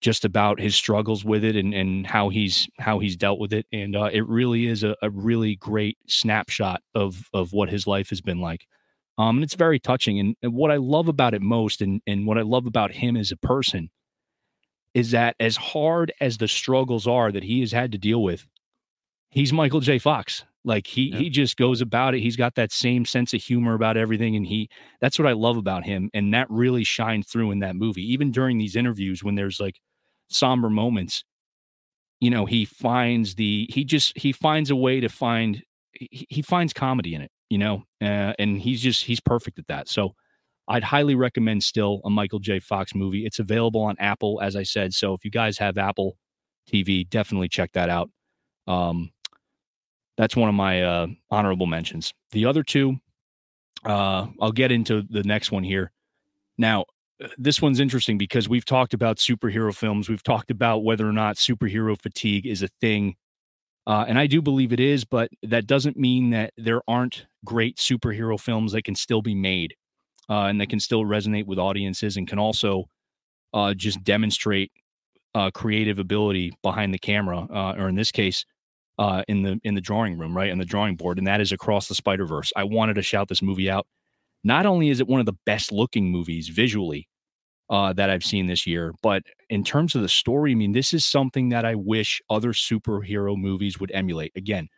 just 0.00 0.24
about 0.24 0.60
his 0.60 0.74
struggles 0.76 1.24
with 1.24 1.44
it 1.44 1.56
and 1.56 1.74
and 1.74 2.06
how 2.06 2.28
he's 2.30 2.68
how 2.78 2.98
he's 3.00 3.16
dealt 3.16 3.40
with 3.40 3.52
it, 3.52 3.66
and 3.72 3.96
uh, 3.96 4.10
it 4.12 4.26
really 4.28 4.66
is 4.66 4.84
a, 4.84 4.96
a 5.02 5.10
really 5.10 5.56
great 5.56 5.98
snapshot 6.08 6.82
of 6.94 7.28
of 7.34 7.52
what 7.52 7.70
his 7.70 7.86
life 7.86 8.10
has 8.10 8.20
been 8.22 8.40
like. 8.40 8.66
Um, 9.18 9.36
and 9.38 9.44
it's 9.44 9.54
very 9.56 9.78
touching, 9.80 10.18
and, 10.20 10.36
and 10.42 10.54
what 10.54 10.70
I 10.70 10.76
love 10.76 11.08
about 11.08 11.34
it 11.34 11.42
most, 11.42 11.82
and 11.82 12.02
and 12.06 12.26
what 12.26 12.38
I 12.38 12.42
love 12.42 12.66
about 12.66 12.92
him 12.92 13.16
as 13.16 13.32
a 13.32 13.36
person 13.36 13.90
is 14.94 15.12
that 15.12 15.36
as 15.40 15.56
hard 15.56 16.12
as 16.20 16.38
the 16.38 16.48
struggles 16.48 17.06
are 17.06 17.30
that 17.32 17.44
he 17.44 17.60
has 17.60 17.72
had 17.72 17.92
to 17.92 17.98
deal 17.98 18.22
with, 18.22 18.46
he's 19.30 19.52
Michael 19.52 19.80
J. 19.80 19.98
Fox. 19.98 20.44
Like 20.64 20.86
he 20.86 21.04
Yeah. 21.10 21.18
he 21.18 21.30
just 21.30 21.56
goes 21.56 21.80
about 21.80 22.14
it. 22.14 22.20
He's 22.20 22.36
got 22.36 22.54
that 22.56 22.70
same 22.72 23.06
sense 23.06 23.32
of 23.32 23.42
humor 23.42 23.74
about 23.74 23.96
everything, 23.96 24.36
and 24.36 24.46
he 24.46 24.68
that's 25.00 25.18
what 25.18 25.28
I 25.28 25.32
love 25.32 25.56
about 25.56 25.84
him, 25.84 26.10
and 26.12 26.34
that 26.34 26.48
really 26.50 26.84
shined 26.84 27.26
through 27.26 27.50
in 27.52 27.60
that 27.60 27.76
movie. 27.76 28.02
Even 28.12 28.30
during 28.30 28.58
these 28.58 28.76
interviews, 28.76 29.24
when 29.24 29.36
there's 29.36 29.58
like 29.58 29.76
somber 30.28 30.68
moments, 30.68 31.24
you 32.20 32.30
know, 32.30 32.44
he 32.46 32.64
finds 32.66 33.34
the 33.36 33.66
he 33.72 33.84
just 33.84 34.16
he 34.18 34.32
finds 34.32 34.70
a 34.70 34.76
way 34.76 35.00
to 35.00 35.08
find 35.08 35.62
he, 35.92 36.26
he 36.28 36.42
finds 36.42 36.72
comedy 36.72 37.14
in 37.14 37.22
it, 37.22 37.30
you 37.48 37.58
know, 37.58 37.84
uh, 38.02 38.34
and 38.38 38.60
he's 38.60 38.82
just 38.82 39.04
he's 39.04 39.20
perfect 39.20 39.58
at 39.58 39.66
that. 39.68 39.88
So 39.88 40.14
I'd 40.70 40.84
highly 40.84 41.16
recommend 41.16 41.64
still 41.64 42.00
a 42.04 42.10
Michael 42.10 42.38
J. 42.38 42.60
Fox 42.60 42.94
movie. 42.94 43.26
It's 43.26 43.40
available 43.40 43.80
on 43.82 43.96
Apple, 43.98 44.40
as 44.40 44.54
I 44.54 44.62
said. 44.62 44.94
So 44.94 45.12
if 45.14 45.24
you 45.24 45.30
guys 45.30 45.58
have 45.58 45.76
Apple 45.76 46.16
TV, 46.72 47.08
definitely 47.10 47.48
check 47.48 47.72
that 47.72 47.88
out. 47.88 48.08
Um, 48.68 49.10
that's 50.16 50.36
one 50.36 50.48
of 50.48 50.54
my 50.54 50.82
uh, 50.84 51.06
honorable 51.28 51.66
mentions. 51.66 52.14
The 52.30 52.46
other 52.46 52.62
two, 52.62 52.98
uh, 53.84 54.28
I'll 54.40 54.52
get 54.52 54.70
into 54.70 55.02
the 55.10 55.24
next 55.24 55.50
one 55.50 55.64
here. 55.64 55.90
Now, 56.56 56.84
this 57.36 57.60
one's 57.60 57.80
interesting 57.80 58.16
because 58.16 58.48
we've 58.48 58.64
talked 58.64 58.94
about 58.94 59.16
superhero 59.16 59.74
films. 59.74 60.08
We've 60.08 60.22
talked 60.22 60.52
about 60.52 60.84
whether 60.84 61.08
or 61.08 61.12
not 61.12 61.34
superhero 61.34 62.00
fatigue 62.00 62.46
is 62.46 62.62
a 62.62 62.68
thing. 62.80 63.16
Uh, 63.88 64.04
and 64.06 64.20
I 64.20 64.28
do 64.28 64.40
believe 64.40 64.72
it 64.72 64.78
is, 64.78 65.04
but 65.04 65.30
that 65.42 65.66
doesn't 65.66 65.96
mean 65.96 66.30
that 66.30 66.52
there 66.56 66.82
aren't 66.86 67.26
great 67.44 67.78
superhero 67.78 68.38
films 68.38 68.70
that 68.70 68.84
can 68.84 68.94
still 68.94 69.20
be 69.20 69.34
made 69.34 69.74
uh, 70.30 70.44
and 70.44 70.60
that 70.60 70.68
can 70.70 70.80
still 70.80 71.04
resonate 71.04 71.46
with 71.46 71.58
audiences 71.58 72.16
and 72.16 72.28
can 72.28 72.38
also 72.38 72.84
uh, 73.52 73.74
just 73.74 74.02
demonstrate 74.04 74.70
uh, 75.34 75.50
creative 75.52 75.98
ability 75.98 76.52
behind 76.62 76.94
the 76.94 76.98
camera, 76.98 77.46
uh, 77.52 77.74
or 77.76 77.88
in 77.88 77.96
this 77.96 78.12
case, 78.12 78.44
uh, 78.98 79.22
in 79.28 79.42
the 79.42 79.58
in 79.64 79.74
the 79.74 79.80
drawing 79.80 80.18
room, 80.18 80.36
right, 80.36 80.50
in 80.50 80.58
the 80.58 80.64
drawing 80.64 80.96
board, 80.96 81.18
and 81.18 81.26
that 81.26 81.40
is 81.40 81.52
across 81.52 81.88
the 81.88 81.94
Spider 81.94 82.26
Verse. 82.26 82.52
I 82.56 82.64
wanted 82.64 82.94
to 82.94 83.02
shout 83.02 83.28
this 83.28 83.42
movie 83.42 83.70
out. 83.70 83.86
Not 84.44 84.66
only 84.66 84.88
is 84.88 85.00
it 85.00 85.08
one 85.08 85.20
of 85.20 85.26
the 85.26 85.36
best 85.46 85.72
looking 85.72 86.10
movies 86.10 86.48
visually 86.48 87.08
uh, 87.68 87.92
that 87.94 88.10
I've 88.10 88.24
seen 88.24 88.46
this 88.46 88.66
year, 88.66 88.92
but 89.02 89.22
in 89.48 89.64
terms 89.64 89.94
of 89.94 90.02
the 90.02 90.08
story, 90.08 90.52
I 90.52 90.54
mean, 90.54 90.72
this 90.72 90.94
is 90.94 91.04
something 91.04 91.50
that 91.50 91.64
I 91.64 91.74
wish 91.74 92.20
other 92.30 92.52
superhero 92.52 93.36
movies 93.36 93.78
would 93.80 93.90
emulate. 93.92 94.32
Again, 94.36 94.68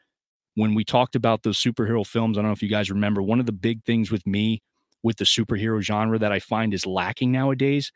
when 0.54 0.75
we 0.75 0.85
talked 0.85 1.14
about 1.14 1.42
those 1.42 1.59
superhero 1.59 2.06
films, 2.06 2.37
I 2.37 2.42
don't 2.42 2.49
know 2.49 2.52
if 2.52 2.62
you 2.62 2.68
guys 2.68 2.90
remember, 2.90 3.23
one 3.23 3.40
of 3.40 3.47
the 3.47 3.52
big 3.52 3.85
things 3.85 4.11
with 4.11 4.26
me 4.26 4.61
with 5.02 5.16
the 5.16 5.25
superhero 5.25 5.80
genre 5.80 6.18
that 6.18 6.32
I 6.32 6.38
find 6.38 6.73
is 6.73 6.87
lacking 6.87 7.32
nowadays 7.32 7.92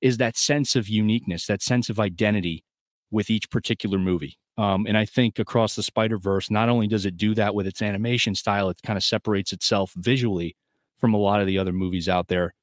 is 0.00 0.16
that 0.16 0.36
sense 0.36 0.76
of 0.76 0.88
uniqueness, 0.88 1.46
that 1.46 1.62
sense 1.62 1.88
of 1.90 2.00
identity 2.00 2.64
with 3.10 3.30
each 3.30 3.50
particular 3.50 3.98
movie. 3.98 4.38
Um, 4.56 4.86
and 4.86 4.96
I 4.96 5.04
think 5.04 5.38
across 5.38 5.74
the 5.74 5.82
Spider 5.82 6.18
Verse, 6.18 6.50
not 6.50 6.68
only 6.68 6.86
does 6.86 7.06
it 7.06 7.16
do 7.16 7.34
that 7.34 7.54
with 7.54 7.66
its 7.66 7.82
animation 7.82 8.34
style, 8.34 8.68
it 8.68 8.78
kind 8.84 8.96
of 8.96 9.04
separates 9.04 9.52
itself 9.52 9.92
visually 9.96 10.56
from 10.98 11.14
a 11.14 11.18
lot 11.18 11.40
of 11.40 11.46
the 11.46 11.58
other 11.58 11.72
movies 11.72 12.08
out 12.08 12.28
there. 12.28 12.54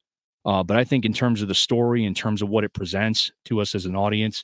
Uh, 0.46 0.64
but 0.64 0.78
I 0.78 0.84
think 0.84 1.06
in 1.06 1.14
terms 1.14 1.42
of 1.42 1.48
the 1.48 1.56
story, 1.56 2.06
in 2.06 2.14
terms 2.14 2.42
of 2.42 2.50
what 2.50 2.64
it 2.64 2.74
presents 2.74 3.32
to 3.46 3.60
us 3.60 3.76
as 3.76 3.86
an 3.86 3.96
audience, 3.96 4.44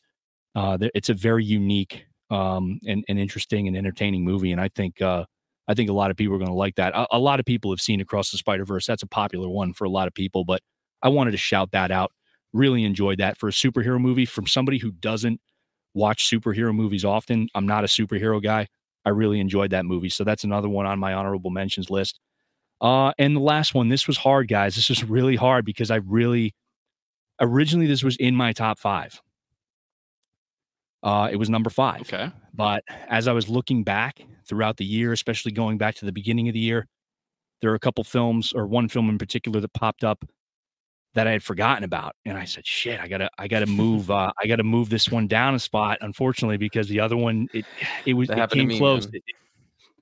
uh, 0.56 0.78
it's 0.94 1.10
a 1.10 1.14
very 1.14 1.46
unique 1.46 2.06
um, 2.30 2.80
and, 2.88 3.06
and 3.08 3.20
interesting 3.20 3.68
and 3.68 3.78
entertaining 3.78 4.24
movie. 4.24 4.52
And 4.52 4.60
I 4.60 4.70
think 4.70 5.02
uh, 5.02 5.26
I 5.68 5.74
think 5.74 5.90
a 5.90 5.94
lot 5.94 6.12
of 6.12 6.18
people 6.18 6.36
are 6.36 6.40
going 6.40 6.50
to 6.50 6.56
like 6.56 6.76
that. 6.76 6.94
A, 6.94 7.08
a 7.12 7.20
lot 7.20 7.40
of 7.40 7.46
people 7.46 7.72
have 7.72 7.80
seen 7.80 8.02
Across 8.02 8.32
the 8.32 8.38
Spider 8.38 8.66
Verse. 8.66 8.86
That's 8.86 9.04
a 9.04 9.08
popular 9.08 9.50
one 9.50 9.74
for 9.74 9.86
a 9.86 9.90
lot 9.90 10.08
of 10.08 10.14
people. 10.14 10.44
But 10.44 10.62
I 11.02 11.10
wanted 11.10 11.32
to 11.32 11.38
shout 11.38 11.72
that 11.72 11.92
out. 11.92 12.12
Really 12.52 12.84
enjoyed 12.84 13.20
that 13.20 13.38
for 13.38 13.48
a 13.48 13.52
superhero 13.52 14.00
movie 14.00 14.26
from 14.26 14.46
somebody 14.46 14.78
who 14.78 14.92
doesn't 14.92 15.40
watch 15.94 16.30
superhero 16.30 16.74
movies 16.76 17.06
often. 17.06 17.48
I'm 17.56 17.66
not 17.66 17.84
a 17.84 17.88
superhero 17.88 18.42
guy. 18.42 18.68
I 19.06 19.10
really 19.10 19.40
enjoyed 19.40 19.72
that 19.72 19.86
movie. 19.86 20.10
So 20.10 20.24
that's 20.24 20.44
another 20.44 20.70
one 20.70 20.86
on 20.86 21.00
my 21.00 21.14
honorable 21.14 21.50
mentions 21.50 21.90
list. 21.90 22.20
Uh, 22.82 23.12
and 23.18 23.36
the 23.36 23.42
last 23.42 23.74
one, 23.74 23.90
this 23.90 24.08
was 24.08 24.18
hard, 24.18 24.48
guys. 24.48 24.76
This 24.76 24.90
was 24.90 25.04
really 25.04 25.36
hard 25.36 25.66
because 25.66 25.92
I 25.92 25.98
really 25.98 26.54
originally 27.40 27.88
this 27.88 28.04
was 28.04 28.16
in 28.18 28.36
my 28.36 28.54
top 28.54 28.80
five. 28.80 29.22
Uh, 31.02 31.30
it 31.32 31.36
was 31.36 31.50
number 31.50 31.70
five. 31.70 32.02
Okay. 32.02 32.32
But 32.54 32.84
as 33.10 33.28
I 33.28 33.34
was 33.34 33.50
looking 33.50 33.84
back 33.84 34.22
throughout 34.46 34.78
the 34.78 34.86
year, 34.86 35.12
especially 35.14 35.52
going 35.52 35.78
back 35.78 35.96
to 35.96 36.06
the 36.06 36.12
beginning 36.12 36.48
of 36.48 36.54
the 36.54 36.60
year, 36.60 36.88
there 37.62 37.72
are 37.72 37.76
a 37.76 37.80
couple 37.80 38.04
films 38.04 38.54
or 38.54 38.68
one 38.68 38.90
film 38.90 39.10
in 39.10 39.18
particular 39.18 39.60
that 39.62 39.74
popped 39.74 40.04
up 40.04 40.26
that 41.16 41.28
I 41.28 41.32
had 41.32 41.44
forgotten 41.44 41.84
about. 41.84 42.16
And 42.26 42.38
I 42.38 42.46
said, 42.46 42.66
shit, 42.66 43.00
I 43.00 43.08
gotta, 43.08 43.30
I 43.38 43.48
gotta 43.48 43.68
move, 43.68 44.10
uh, 44.12 44.32
I 44.42 44.48
gotta 44.48 44.64
move 44.64 44.90
this 44.90 45.10
one 45.10 45.28
down 45.28 45.54
a 45.56 45.60
spot, 45.60 46.00
unfortunately, 46.02 46.58
because 46.58 46.88
the 46.90 47.00
other 47.00 47.16
one, 47.18 47.48
it, 47.54 47.66
it 48.06 48.14
was, 48.16 48.30
it 48.30 48.50
came 48.50 48.68
me, 48.68 48.78
close. 48.78 49.06
man. 49.06 49.16
It- 49.16 49.24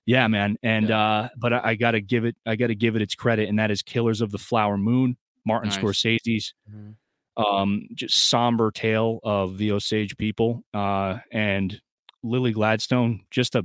yeah, 0.08 0.28
man. 0.28 0.58
And, 0.64 0.90
uh, 0.90 1.30
but 1.38 1.54
I, 1.54 1.62
I 1.64 1.76
gotta 1.76 2.02
give 2.02 2.26
it, 2.26 2.36
I 2.46 2.56
gotta 2.56 2.74
give 2.76 2.96
it 2.96 3.02
its 3.04 3.14
credit. 3.14 3.48
And 3.50 3.60
that 3.60 3.70
is 3.70 3.82
Killers 3.84 4.22
of 4.22 4.32
the 4.32 4.40
Flower 4.40 4.78
Moon, 4.78 5.16
Martin 5.46 5.70
Nice. 5.70 5.78
Scorsese's, 5.78 6.54
Mhm. 6.74 6.96
um, 7.38 7.88
just 7.94 8.30
somber 8.30 8.72
tale 8.72 9.20
of 9.24 9.60
the 9.60 9.72
Osage 9.74 10.18
people. 10.18 10.64
Uh, 10.74 11.20
and 11.32 11.80
Lily 12.24 12.52
Gladstone, 12.52 13.22
just 13.30 13.54
a, 13.56 13.64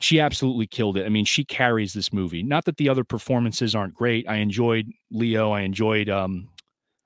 she 0.00 0.20
absolutely 0.20 0.66
killed 0.66 0.96
it. 0.96 1.06
I 1.06 1.08
mean, 1.08 1.24
she 1.24 1.44
carries 1.44 1.92
this 1.92 2.12
movie. 2.12 2.42
Not 2.42 2.64
that 2.64 2.76
the 2.76 2.88
other 2.88 3.04
performances 3.04 3.74
aren't 3.74 3.94
great. 3.94 4.28
I 4.28 4.36
enjoyed 4.36 4.90
Leo. 5.10 5.52
I 5.52 5.60
enjoyed 5.60 6.08
um, 6.08 6.48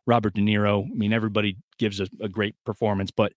Robert 0.07 0.35
De 0.35 0.41
Niro. 0.41 0.85
I 0.85 0.95
mean, 0.95 1.13
everybody 1.13 1.57
gives 1.79 2.01
a, 2.01 2.09
a 2.21 2.29
great 2.29 2.55
performance, 2.65 3.11
but 3.11 3.33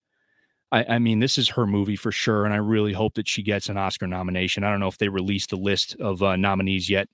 I, 0.70 0.84
I 0.84 0.98
mean, 0.98 1.20
this 1.20 1.38
is 1.38 1.50
her 1.50 1.66
movie 1.66 1.96
for 1.96 2.12
sure. 2.12 2.44
And 2.44 2.54
I 2.54 2.58
really 2.58 2.92
hope 2.92 3.14
that 3.14 3.28
she 3.28 3.42
gets 3.42 3.68
an 3.68 3.76
Oscar 3.76 4.06
nomination. 4.06 4.64
I 4.64 4.70
don't 4.70 4.80
know 4.80 4.88
if 4.88 4.98
they 4.98 5.08
released 5.08 5.50
the 5.50 5.56
list 5.56 5.96
of 6.00 6.22
uh, 6.22 6.36
nominees 6.36 6.88
yet, 6.88 7.08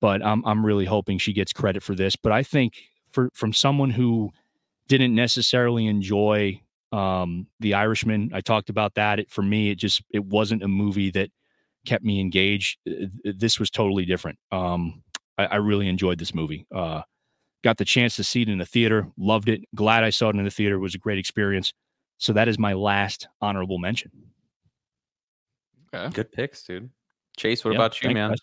but 0.00 0.24
I'm 0.24 0.44
I'm 0.44 0.66
really 0.66 0.84
hoping 0.84 1.18
she 1.18 1.32
gets 1.32 1.52
credit 1.52 1.82
for 1.82 1.94
this. 1.94 2.16
But 2.16 2.32
I 2.32 2.42
think 2.42 2.74
for 3.10 3.30
from 3.32 3.52
someone 3.52 3.90
who 3.90 4.30
didn't 4.88 5.14
necessarily 5.14 5.86
enjoy 5.86 6.60
um, 6.94 7.46
The 7.60 7.74
Irishman, 7.74 8.30
I 8.32 8.40
talked 8.40 8.70
about 8.70 8.94
that. 8.94 9.18
It, 9.20 9.30
for 9.30 9.42
me, 9.42 9.70
it 9.70 9.76
just 9.76 10.02
it 10.10 10.24
wasn't 10.24 10.62
a 10.62 10.68
movie 10.68 11.10
that 11.12 11.30
kept 11.86 12.04
me 12.04 12.20
engaged. 12.20 12.78
Uh, 12.88 13.06
This 13.24 13.58
was 13.58 13.70
totally 13.70 14.04
different. 14.04 14.38
Um, 14.52 15.02
I, 15.36 15.46
I 15.46 15.56
really 15.56 15.88
enjoyed 15.88 16.18
this 16.18 16.34
movie. 16.34 16.66
Uh, 16.74 17.02
got 17.62 17.78
the 17.78 17.84
chance 17.84 18.16
to 18.16 18.24
see 18.24 18.42
it 18.42 18.48
in 18.48 18.58
the 18.58 18.66
theater, 18.66 19.08
loved 19.16 19.48
it. 19.48 19.62
Glad 19.74 20.04
I 20.04 20.10
saw 20.10 20.28
it 20.28 20.36
in 20.36 20.44
the 20.44 20.50
theater. 20.50 20.76
It 20.76 20.80
was 20.80 20.94
a 20.94 20.98
great 20.98 21.18
experience. 21.18 21.72
So 22.18 22.32
that 22.34 22.48
is 22.48 22.58
my 22.58 22.74
last 22.74 23.28
honorable 23.40 23.78
mention. 23.78 24.10
Okay. 25.94 26.12
Good 26.14 26.32
picks, 26.32 26.62
dude. 26.62 26.90
Chase, 27.36 27.64
what 27.64 27.72
Yeah, 27.72 27.78
about 27.78 28.02
you, 28.02 28.10
man? 28.10 28.30
guys. 28.30 28.38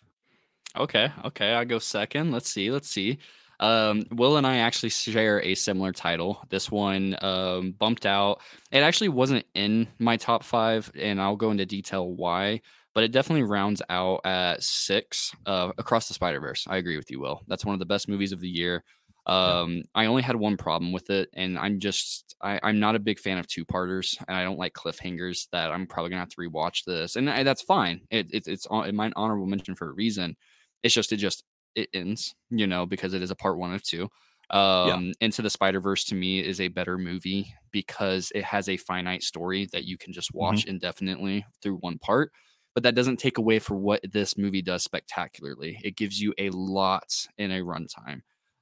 Okay. 0.75 1.11
Okay. 1.25 1.53
I 1.53 1.63
go 1.65 1.79
second. 1.79 2.31
Let's 2.31 2.49
see. 2.49 2.71
Let's 2.71 2.89
see. 2.89 3.19
Um, 3.61 4.03
Will 4.11 4.37
and 4.37 4.45
I 4.45 4.57
actually 4.57 4.89
share 4.89 5.41
a 5.41 5.55
similar 5.55 5.91
title. 5.91 6.43
This 6.49 6.71
one 6.71 7.15
um, 7.21 7.73
bumped 7.73 8.05
out. 8.05 8.41
It 8.71 8.79
actually 8.79 9.09
wasn't 9.09 9.45
in 9.53 9.87
my 9.99 10.17
top 10.17 10.43
five, 10.43 10.91
and 10.95 11.21
I'll 11.21 11.35
go 11.35 11.51
into 11.51 11.65
detail 11.65 12.11
why. 12.11 12.61
But 12.93 13.05
it 13.05 13.13
definitely 13.13 13.43
rounds 13.43 13.81
out 13.89 14.21
at 14.25 14.63
six. 14.63 15.33
Uh, 15.45 15.71
Across 15.77 16.09
the 16.09 16.13
Spider 16.13 16.41
Verse. 16.41 16.65
I 16.67 16.77
agree 16.77 16.97
with 16.97 17.09
you, 17.09 17.21
Will. 17.21 17.41
That's 17.47 17.63
one 17.63 17.73
of 17.73 17.79
the 17.79 17.85
best 17.85 18.09
movies 18.09 18.33
of 18.33 18.41
the 18.41 18.49
year. 18.49 18.83
Um, 19.27 19.83
I 19.93 20.07
only 20.07 20.23
had 20.23 20.35
one 20.35 20.57
problem 20.57 20.91
with 20.91 21.09
it, 21.11 21.29
and 21.33 21.57
I'm 21.57 21.79
just 21.79 22.35
I, 22.41 22.59
I'm 22.63 22.79
not 22.79 22.95
a 22.95 22.99
big 22.99 23.19
fan 23.19 23.37
of 23.37 23.47
two 23.47 23.63
parters, 23.63 24.17
and 24.27 24.35
I 24.35 24.43
don't 24.43 24.57
like 24.57 24.73
cliffhangers. 24.73 25.47
That 25.51 25.71
I'm 25.71 25.85
probably 25.85 26.09
gonna 26.09 26.21
have 26.21 26.29
to 26.29 26.37
rewatch 26.37 26.83
this, 26.85 27.15
and 27.15 27.29
I, 27.29 27.43
that's 27.43 27.61
fine. 27.61 28.01
It, 28.09 28.33
it, 28.33 28.47
it's 28.47 28.65
on 28.65 28.89
it 28.89 28.95
might 28.95 29.13
honorable 29.15 29.45
mention 29.45 29.75
for 29.75 29.89
a 29.89 29.93
reason. 29.93 30.35
It's 30.81 30.95
just 30.95 31.11
it 31.13 31.17
just 31.17 31.43
it 31.75 31.89
ends, 31.93 32.35
you 32.49 32.67
know, 32.67 32.85
because 32.85 33.13
it 33.13 33.21
is 33.21 33.31
a 33.31 33.35
part 33.35 33.57
one 33.57 33.73
of 33.73 33.83
two. 33.83 34.09
Um, 34.49 35.13
Into 35.21 35.41
the 35.41 35.49
Spider 35.49 35.79
Verse 35.79 36.03
to 36.05 36.15
me 36.15 36.39
is 36.45 36.59
a 36.59 36.67
better 36.67 36.97
movie 36.97 37.53
because 37.71 38.31
it 38.35 38.43
has 38.43 38.67
a 38.67 38.75
finite 38.77 39.23
story 39.23 39.67
that 39.71 39.85
you 39.85 39.97
can 39.97 40.11
just 40.13 40.33
watch 40.33 40.65
indefinitely 40.65 41.45
through 41.61 41.77
one 41.77 41.97
part. 41.99 42.31
But 42.73 42.83
that 42.83 42.95
doesn't 42.95 43.17
take 43.17 43.37
away 43.37 43.59
for 43.59 43.75
what 43.75 44.01
this 44.11 44.37
movie 44.37 44.61
does 44.61 44.83
spectacularly. 44.83 45.79
It 45.83 45.95
gives 45.97 46.19
you 46.21 46.33
a 46.37 46.49
lot 46.51 47.27
in 47.37 47.51
a 47.51 47.61
runtime. 47.61 48.21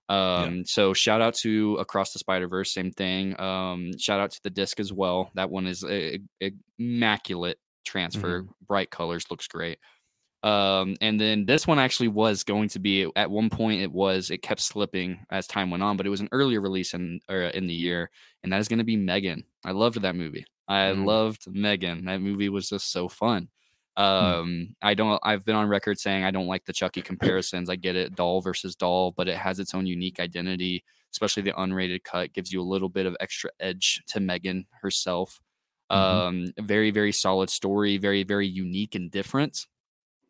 Um, 0.10 0.66
so 0.66 0.94
shout 0.94 1.22
out 1.22 1.36
to 1.36 1.76
Across 1.78 2.14
the 2.14 2.20
Spider 2.20 2.48
Verse, 2.48 2.72
same 2.72 2.92
thing. 2.92 3.40
Um, 3.40 3.92
shout 4.00 4.20
out 4.20 4.32
to 4.32 4.40
the 4.44 4.50
disc 4.50 4.80
as 4.80 4.92
well. 4.92 5.32
That 5.36 5.52
one 5.52 5.68
is 5.68 5.84
a, 5.84 6.20
a- 6.42 6.52
immaculate 6.80 7.60
transfer, 7.86 8.46
bright 8.66 8.90
colors, 8.92 9.26
looks 9.30 9.48
great. 9.48 9.80
Um, 10.42 10.96
and 11.02 11.20
then 11.20 11.46
this 11.46 11.68
one 11.68 11.80
actually 11.80 12.08
was 12.08 12.44
going 12.44 12.70
to 12.70 12.80
be 12.80 13.10
at 13.18 13.30
one 13.30 13.50
point. 13.50 13.82
It 13.82 13.92
was 13.92 14.32
it 14.32 14.42
kept 14.42 14.62
slipping 14.62 15.26
as 15.30 15.48
time 15.48 15.70
went 15.70 15.84
on, 15.84 15.98
but 15.98 16.06
it 16.06 16.10
was 16.10 16.22
an 16.22 16.30
earlier 16.32 16.62
release 16.62 16.94
in 16.94 17.20
or 17.30 17.42
in 17.44 17.68
the 17.68 17.74
year, 17.74 18.10
and 18.44 18.54
that 18.54 18.60
is 18.62 18.70
going 18.70 18.80
to 18.80 18.86
be 18.86 18.96
Megan. 18.96 19.44
I 19.66 19.72
loved 19.72 20.02
that 20.02 20.16
movie. 20.16 20.46
I 20.68 20.92
Mm. 20.94 21.06
loved 21.06 21.48
Megan. 21.54 22.06
That 22.06 22.22
movie 22.22 22.48
was 22.50 22.70
just 22.70 22.92
so 22.92 23.10
fun. 23.10 23.50
Um, 23.98 24.76
I 24.82 24.94
don't. 24.94 25.20
I've 25.24 25.44
been 25.44 25.56
on 25.58 25.68
record 25.68 26.00
saying 26.00 26.24
I 26.24 26.32
don't 26.32 26.48
like 26.48 26.64
the 26.64 26.72
Chucky 26.74 27.02
comparisons. 27.02 27.70
I 27.70 27.76
get 27.76 27.98
it, 27.98 28.16
doll 28.16 28.40
versus 28.40 28.76
doll, 28.76 29.12
but 29.12 29.28
it 29.28 29.36
has 29.38 29.60
its 29.60 29.74
own 29.74 29.86
unique 29.86 30.20
identity. 30.22 30.84
Especially 31.12 31.42
the 31.44 31.54
unrated 31.54 32.04
cut 32.04 32.32
gives 32.34 32.54
you 32.54 32.62
a 32.62 32.64
little 32.64 32.88
bit 32.88 33.08
of 33.08 33.18
extra 33.20 33.50
edge 33.60 34.02
to 34.08 34.20
Megan 34.20 34.68
herself. 34.82 35.42
Mhm. 35.92 35.96
Um, 35.98 36.54
very 36.60 36.92
very 36.92 37.12
solid 37.12 37.50
story. 37.50 37.98
Very 37.98 38.24
very 38.24 38.48
unique 38.48 38.96
and 38.96 39.10
different. 39.12 39.66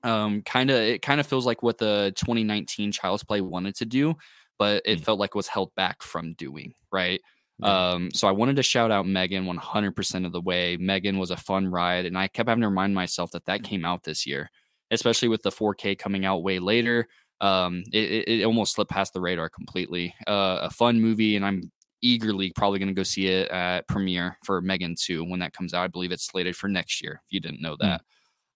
Um, 0.04 0.42
kind 0.44 0.70
of 0.70 0.78
it 0.78 1.02
kind 1.02 1.20
of 1.20 1.28
feels 1.28 1.46
like 1.46 1.62
what 1.64 1.78
the 1.78 2.14
2019 2.16 2.92
Child's 2.92 3.24
Play 3.24 3.42
wanted 3.42 3.76
to 3.76 3.86
do, 3.86 4.16
but 4.58 4.82
it 4.86 5.00
Mm. 5.00 5.04
felt 5.04 5.20
like 5.20 5.36
was 5.36 5.48
held 5.48 5.74
back 5.76 6.02
from 6.04 6.32
doing. 6.34 6.74
Right. 6.92 7.22
Um, 7.62 8.10
so 8.12 8.26
I 8.28 8.32
wanted 8.32 8.56
to 8.56 8.64
shout 8.64 8.90
out 8.90 9.06
Megan 9.06 9.46
100% 9.46 10.26
of 10.26 10.32
the 10.32 10.40
way. 10.40 10.78
Megan 10.78 11.18
was 11.18 11.30
a 11.32 11.36
fun 11.38 11.68
ride, 11.68 12.06
and 12.06 12.18
I 12.18 12.30
kept 12.30 12.48
having 12.48 12.62
to 12.62 12.70
remind 12.70 12.96
myself 12.96 13.32
that 13.32 13.44
that 13.46 13.64
came 13.64 13.84
out 13.84 14.04
this 14.04 14.26
year, 14.26 14.50
especially 14.92 15.28
with 15.28 15.42
the 15.44 15.52
4K 15.52 15.94
coming 15.98 16.24
out 16.24 16.42
way 16.44 16.60
later. 16.60 17.08
Um, 17.42 17.84
it, 17.92 18.12
it, 18.12 18.30
it 18.42 18.44
almost 18.46 18.76
slipped 18.76 18.92
past 18.92 19.12
the 19.14 19.20
radar 19.22 19.50
completely. 19.50 20.16
Uh, 20.26 20.60
a 20.64 20.70
fun 20.70 21.02
movie, 21.02 21.36
and 21.36 21.46
I'm 21.46 21.70
eagerly 22.02 22.54
probably 22.56 22.80
going 22.80 22.88
to 22.88 22.94
go 22.94 23.04
see 23.04 23.28
it 23.28 23.50
at 23.50 23.86
premiere 23.90 24.38
for 24.46 24.62
Megan 24.62 24.96
2 24.98 25.26
when 25.26 25.42
that 25.42 25.52
comes 25.52 25.74
out. 25.74 25.84
I 25.84 25.88
believe 25.88 26.14
it's 26.14 26.26
slated 26.28 26.56
for 26.56 26.70
next 26.70 27.02
year. 27.02 27.22
If 27.26 27.34
you 27.34 27.42
didn't 27.42 27.62
know 27.62 27.76
that. 27.82 28.04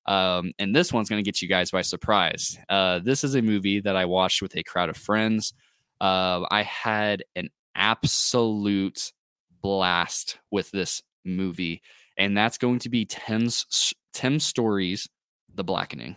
Um, 0.05 0.51
and 0.59 0.75
this 0.75 0.91
one's 0.91 1.09
going 1.09 1.23
to 1.23 1.27
get 1.27 1.41
you 1.41 1.47
guys 1.47 1.71
by 1.71 1.81
surprise. 1.81 2.57
Uh, 2.69 2.99
this 2.99 3.23
is 3.23 3.35
a 3.35 3.41
movie 3.41 3.79
that 3.81 3.95
I 3.95 4.05
watched 4.05 4.41
with 4.41 4.55
a 4.55 4.63
crowd 4.63 4.89
of 4.89 4.97
friends. 4.97 5.53
Uh, 6.01 6.45
I 6.51 6.63
had 6.63 7.23
an 7.35 7.49
absolute 7.75 9.13
blast 9.61 10.37
with 10.51 10.69
this 10.71 11.01
movie, 11.23 11.81
and 12.17 12.35
that's 12.37 12.57
going 12.57 12.79
to 12.79 12.89
be 12.89 13.05
Tim's 13.05 13.93
Tim 14.13 14.39
Story's, 14.39 15.07
The 15.55 15.63
Blackening. 15.63 16.15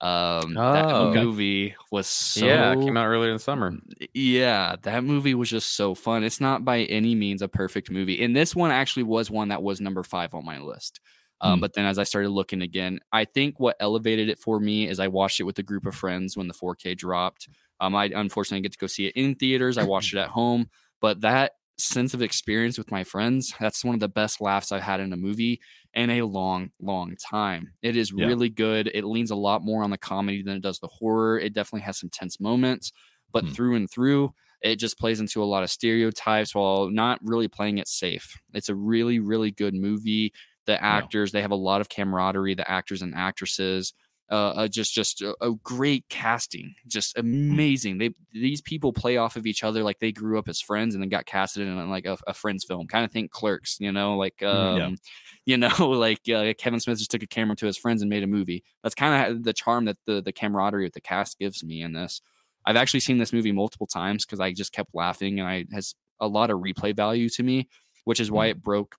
Um, 0.00 0.54
that 0.54 0.86
Oh, 0.86 1.10
okay. 1.10 1.22
movie 1.22 1.74
was 1.92 2.08
so 2.08 2.44
yeah, 2.44 2.72
it 2.72 2.80
came 2.80 2.96
out 2.96 3.06
earlier 3.06 3.30
in 3.30 3.36
the 3.36 3.42
summer. 3.42 3.72
yeah, 4.14 4.74
that 4.82 5.04
movie 5.04 5.34
was 5.34 5.48
just 5.48 5.76
so 5.76 5.94
fun. 5.94 6.24
It's 6.24 6.40
not 6.40 6.64
by 6.64 6.80
any 6.82 7.14
means 7.14 7.40
a 7.40 7.46
perfect 7.46 7.88
movie. 7.88 8.20
And 8.24 8.34
this 8.34 8.56
one 8.56 8.72
actually 8.72 9.04
was 9.04 9.30
one 9.30 9.48
that 9.50 9.62
was 9.62 9.80
number 9.80 10.02
five 10.02 10.34
on 10.34 10.44
my 10.44 10.58
list. 10.58 10.98
Um, 11.42 11.58
Hmm. 11.58 11.60
But 11.60 11.74
then 11.74 11.84
as 11.86 11.98
I 11.98 12.04
started 12.04 12.30
looking 12.30 12.62
again, 12.62 13.00
I 13.12 13.24
think 13.24 13.58
what 13.60 13.76
elevated 13.80 14.28
it 14.28 14.38
for 14.38 14.60
me 14.60 14.88
is 14.88 15.00
I 15.00 15.08
watched 15.08 15.40
it 15.40 15.44
with 15.44 15.58
a 15.58 15.62
group 15.62 15.86
of 15.86 15.94
friends 15.94 16.36
when 16.36 16.48
the 16.48 16.54
4K 16.54 16.94
dropped. 16.94 17.48
Um, 17.80 17.94
I 17.96 18.06
unfortunately 18.06 18.62
get 18.62 18.72
to 18.72 18.78
go 18.78 18.86
see 18.86 19.06
it 19.06 19.16
in 19.16 19.34
theaters. 19.34 19.76
I 19.76 19.82
watched 19.84 20.12
it 20.14 20.18
at 20.18 20.28
home, 20.30 20.70
but 21.00 21.20
that 21.22 21.52
sense 21.78 22.14
of 22.14 22.22
experience 22.22 22.78
with 22.78 22.92
my 22.92 23.02
friends, 23.02 23.54
that's 23.58 23.84
one 23.84 23.94
of 23.94 24.00
the 24.00 24.08
best 24.08 24.40
laughs 24.40 24.70
I've 24.70 24.82
had 24.82 25.00
in 25.00 25.12
a 25.12 25.16
movie 25.16 25.60
in 25.94 26.10
a 26.10 26.22
long, 26.22 26.70
long 26.80 27.16
time. 27.16 27.72
It 27.82 27.96
is 27.96 28.12
Yeah. 28.14 28.36
really 28.36 28.48
good. 28.50 28.90
It 28.94 29.04
leans 29.04 29.30
a 29.30 29.36
lot 29.36 29.62
more 29.64 29.82
on 29.82 29.90
the 29.90 29.98
comedy 29.98 30.42
than 30.42 30.56
it 30.56 30.62
does 30.62 30.78
the 30.78 30.86
horror. 30.88 31.38
It 31.38 31.54
definitely 31.54 31.80
has 31.82 31.98
some 31.98 32.10
tense 32.10 32.38
moments, 32.38 32.92
but 33.32 33.48
Hmm. 33.48 33.54
through 33.54 33.74
and 33.74 33.90
through, 33.90 34.32
it 34.60 34.76
just 34.76 34.98
plays 34.98 35.18
into 35.18 35.42
a 35.42 35.46
lot 35.46 35.64
of 35.64 35.70
stereotypes 35.70 36.54
while 36.54 36.88
not 36.88 37.18
really 37.22 37.48
playing 37.48 37.78
it 37.78 37.88
safe. 37.88 38.38
It's 38.54 38.68
a 38.68 38.76
really, 38.76 39.18
really 39.18 39.50
good 39.50 39.74
movie. 39.74 40.32
The 40.66 40.82
actors, 40.82 41.32
they 41.32 41.42
have 41.42 41.50
a 41.50 41.56
lot 41.56 41.80
of 41.80 41.88
camaraderie, 41.88 42.54
the 42.54 42.70
actors 42.70 43.02
and 43.02 43.14
actresses. 43.14 43.92
Uh, 44.30 44.54
uh, 44.56 44.68
just 44.68 44.94
just 44.94 45.20
a, 45.20 45.34
a 45.42 45.52
great 45.62 46.08
casting, 46.08 46.74
just 46.86 47.18
amazing. 47.18 47.98
They 47.98 48.14
these 48.32 48.62
people 48.62 48.90
play 48.90 49.18
off 49.18 49.36
of 49.36 49.44
each 49.44 49.62
other 49.62 49.82
like 49.82 49.98
they 49.98 50.10
grew 50.10 50.38
up 50.38 50.48
as 50.48 50.58
friends 50.58 50.94
and 50.94 51.02
then 51.02 51.10
got 51.10 51.26
casted 51.26 51.68
in 51.68 51.90
like 51.90 52.06
a, 52.06 52.16
a 52.26 52.32
friends 52.32 52.64
film. 52.64 52.86
Kind 52.86 53.04
of 53.04 53.10
think 53.10 53.30
Clerks, 53.30 53.76
you 53.78 53.92
know, 53.92 54.16
like 54.16 54.42
um, 54.42 54.76
Yeah. 54.78 54.90
you 55.44 55.56
know, 55.58 55.90
like 55.90 56.26
uh, 56.30 56.54
Kevin 56.56 56.80
Smith 56.80 56.98
just 56.98 57.10
took 57.10 57.22
a 57.22 57.26
camera 57.26 57.56
to 57.56 57.66
his 57.66 57.76
friends 57.76 58.00
and 58.00 58.08
made 58.08 58.22
a 58.22 58.26
movie. 58.26 58.64
That's 58.82 58.94
kind 58.94 59.30
of 59.30 59.42
the 59.44 59.52
charm 59.52 59.84
that 59.84 59.98
the 60.06 60.22
the 60.22 60.32
camaraderie 60.32 60.84
with 60.84 60.94
the 60.94 61.00
cast 61.02 61.38
gives 61.38 61.62
me 61.62 61.82
in 61.82 61.92
this. 61.92 62.22
I've 62.64 62.76
actually 62.76 63.00
seen 63.00 63.18
this 63.18 63.32
movie 63.34 63.52
multiple 63.52 63.86
times 63.86 64.24
because 64.24 64.40
I 64.40 64.52
just 64.52 64.72
kept 64.72 64.94
laughing 64.94 65.40
and 65.40 65.48
I 65.48 65.54
it 65.56 65.72
has 65.74 65.94
a 66.20 66.28
lot 66.28 66.50
of 66.50 66.60
replay 66.60 66.96
value 66.96 67.28
to 67.30 67.42
me, 67.42 67.68
which 68.04 68.20
is 68.20 68.30
why 68.30 68.46
it 68.46 68.62
broke 68.62 68.96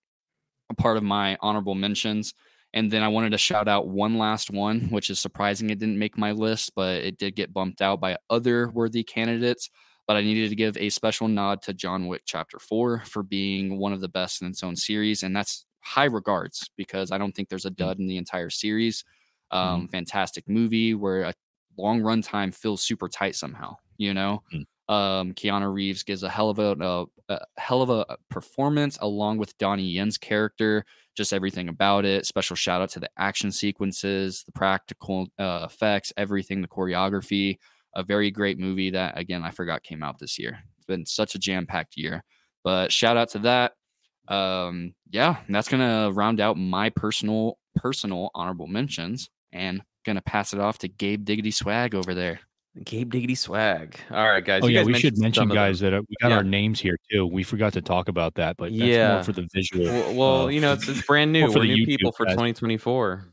a 0.73 0.81
part 0.81 0.97
of 0.97 1.03
my 1.03 1.37
honorable 1.41 1.75
mentions. 1.75 2.33
And 2.73 2.89
then 2.89 3.03
I 3.03 3.07
wanted 3.07 3.31
to 3.31 3.37
shout 3.37 3.67
out 3.67 3.87
one 3.87 4.17
last 4.17 4.49
one, 4.49 4.81
which 4.89 5.09
is 5.09 5.19
surprising 5.19 5.69
it 5.69 5.79
didn't 5.79 5.99
make 5.99 6.17
my 6.17 6.31
list, 6.31 6.71
but 6.75 7.03
it 7.03 7.17
did 7.17 7.35
get 7.35 7.53
bumped 7.53 7.81
out 7.81 8.01
by 8.01 8.17
other 8.29 8.69
worthy 8.71 9.03
candidates. 9.03 9.69
But 10.07 10.17
I 10.17 10.21
needed 10.21 10.49
to 10.49 10.55
give 10.55 10.75
a 10.77 10.89
special 10.89 11.27
nod 11.27 11.61
to 11.63 11.73
John 11.73 12.07
Wick 12.07 12.23
Chapter 12.25 12.59
4 12.59 13.03
for 13.05 13.23
being 13.23 13.77
one 13.77 13.93
of 13.93 14.01
the 14.01 14.09
best 14.09 14.41
in 14.41 14.49
its 14.49 14.63
own 14.63 14.75
series. 14.75 15.23
And 15.23 15.35
that's 15.35 15.65
high 15.81 16.05
regards 16.05 16.69
because 16.75 17.11
I 17.11 17.17
don't 17.17 17.33
think 17.33 17.47
there's 17.47 17.65
a 17.65 17.71
mm. 17.71 17.77
dud 17.77 17.99
in 17.99 18.07
the 18.07 18.17
entire 18.17 18.49
series. 18.49 19.03
Um, 19.51 19.87
mm. 19.87 19.91
Fantastic 19.91 20.49
movie 20.49 20.93
where 20.93 21.23
a 21.23 21.33
long 21.77 22.01
run 22.01 22.21
time 22.21 22.51
feels 22.51 22.81
super 22.81 23.07
tight 23.07 23.35
somehow. 23.35 23.75
You 23.97 24.13
know, 24.13 24.41
mm. 24.53 24.65
Um, 24.93 25.33
Keanu 25.33 25.73
Reeves 25.73 26.03
gives 26.03 26.21
a 26.21 26.29
hell 26.29 26.49
of 26.49 26.59
a, 26.59 26.75
a, 26.79 27.05
a 27.33 27.39
hell 27.57 27.81
of 27.81 27.89
a 27.89 28.17
performance 28.29 28.97
along 29.01 29.37
with 29.37 29.57
Donnie 29.57 29.89
Yen's 29.89 30.17
character. 30.17 30.85
Just 31.15 31.33
everything 31.33 31.67
about 31.69 32.05
it. 32.05 32.25
Special 32.25 32.55
shout 32.55 32.81
out 32.81 32.89
to 32.91 32.99
the 32.99 33.09
action 33.17 33.51
sequences, 33.51 34.43
the 34.45 34.51
practical 34.51 35.27
uh, 35.39 35.67
effects, 35.69 36.13
everything, 36.15 36.61
the 36.61 36.67
choreography. 36.67 37.57
A 37.95 38.03
very 38.03 38.31
great 38.31 38.59
movie 38.59 38.89
that 38.91 39.17
again 39.17 39.43
I 39.43 39.51
forgot 39.51 39.83
came 39.83 40.03
out 40.03 40.19
this 40.19 40.39
year. 40.39 40.59
It's 40.77 40.85
been 40.85 41.05
such 41.05 41.35
a 41.35 41.39
jam 41.39 41.65
packed 41.65 41.97
year. 41.97 42.23
But 42.63 42.91
shout 42.91 43.17
out 43.17 43.29
to 43.29 43.39
that. 43.39 43.73
Um, 44.27 44.93
yeah, 45.11 45.37
that's 45.49 45.69
gonna 45.69 46.11
round 46.11 46.39
out 46.39 46.57
my 46.57 46.89
personal 46.89 47.57
personal 47.75 48.31
honorable 48.33 48.67
mentions 48.67 49.29
and 49.51 49.81
gonna 50.05 50.21
pass 50.21 50.53
it 50.53 50.59
off 50.59 50.79
to 50.79 50.87
Gabe 50.87 51.25
Diggity 51.25 51.51
Swag 51.51 51.93
over 51.93 52.13
there. 52.13 52.39
Gabe 52.83 53.11
Diggity 53.11 53.35
Swag. 53.35 53.99
All 54.09 54.25
right, 54.27 54.43
guys. 54.43 54.63
Oh 54.63 54.67
you 54.67 54.73
yeah, 54.75 54.79
guys 54.81 54.87
we 54.87 54.93
should 54.99 55.17
mention 55.19 55.41
some 55.41 55.51
of 55.51 55.55
them. 55.55 55.55
guys 55.55 55.79
that 55.81 55.93
uh, 55.93 56.01
we 56.09 56.15
got 56.21 56.29
Yeah. 56.29 56.37
our 56.37 56.43
names 56.43 56.79
here 56.79 56.97
too. 57.11 57.27
We 57.27 57.43
forgot 57.43 57.73
to 57.73 57.81
talk 57.81 58.07
about 58.07 58.33
that, 58.35 58.57
but 58.57 58.71
that's 58.71 58.75
Yeah. 58.75 59.15
more 59.15 59.23
for 59.23 59.31
the 59.33 59.47
visual. 59.53 59.85
Well, 59.85 60.13
well 60.13 60.41
uh, 60.43 60.47
you 60.47 60.59
know, 60.59 60.73
it's, 60.73 60.87
it's 60.87 61.05
brand 61.05 61.31
new. 61.31 61.51
For 61.51 61.59
We're 61.59 61.65
new 61.65 61.85
YouTube 61.85 61.87
people 61.87 62.11
for 62.13 62.25
2024. 62.25 63.31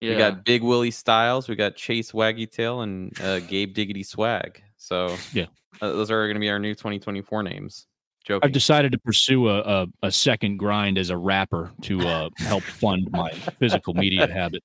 Yeah, 0.00 0.10
We 0.10 0.16
got 0.18 0.44
Big 0.44 0.62
Willie 0.62 0.90
Styles, 0.92 1.48
we 1.48 1.56
got 1.56 1.74
Chase 1.74 2.12
Waggy 2.12 2.48
Tail, 2.50 2.82
and 2.82 3.18
uh, 3.20 3.40
Gabe 3.40 3.74
Diggity 3.74 4.04
Swag. 4.04 4.62
So 4.76 5.16
Yeah. 5.32 5.46
uh, 5.80 5.88
those 5.92 6.10
are 6.10 6.26
going 6.26 6.34
to 6.34 6.40
be 6.40 6.50
our 6.50 6.58
new 6.58 6.74
2024 6.74 7.42
names. 7.42 7.86
Joking. 8.24 8.46
I've 8.46 8.52
decided 8.52 8.90
to 8.92 8.98
pursue 8.98 9.48
a, 9.48 9.60
a, 9.60 9.86
a 10.02 10.10
second 10.10 10.56
grind 10.58 10.98
as 10.98 11.10
a 11.10 11.16
rapper 11.16 11.72
to 11.82 12.00
uh, 12.00 12.28
help 12.38 12.64
fund 12.64 13.08
my 13.12 13.30
physical 13.58 13.94
media 13.94 14.26
habit. 14.30 14.62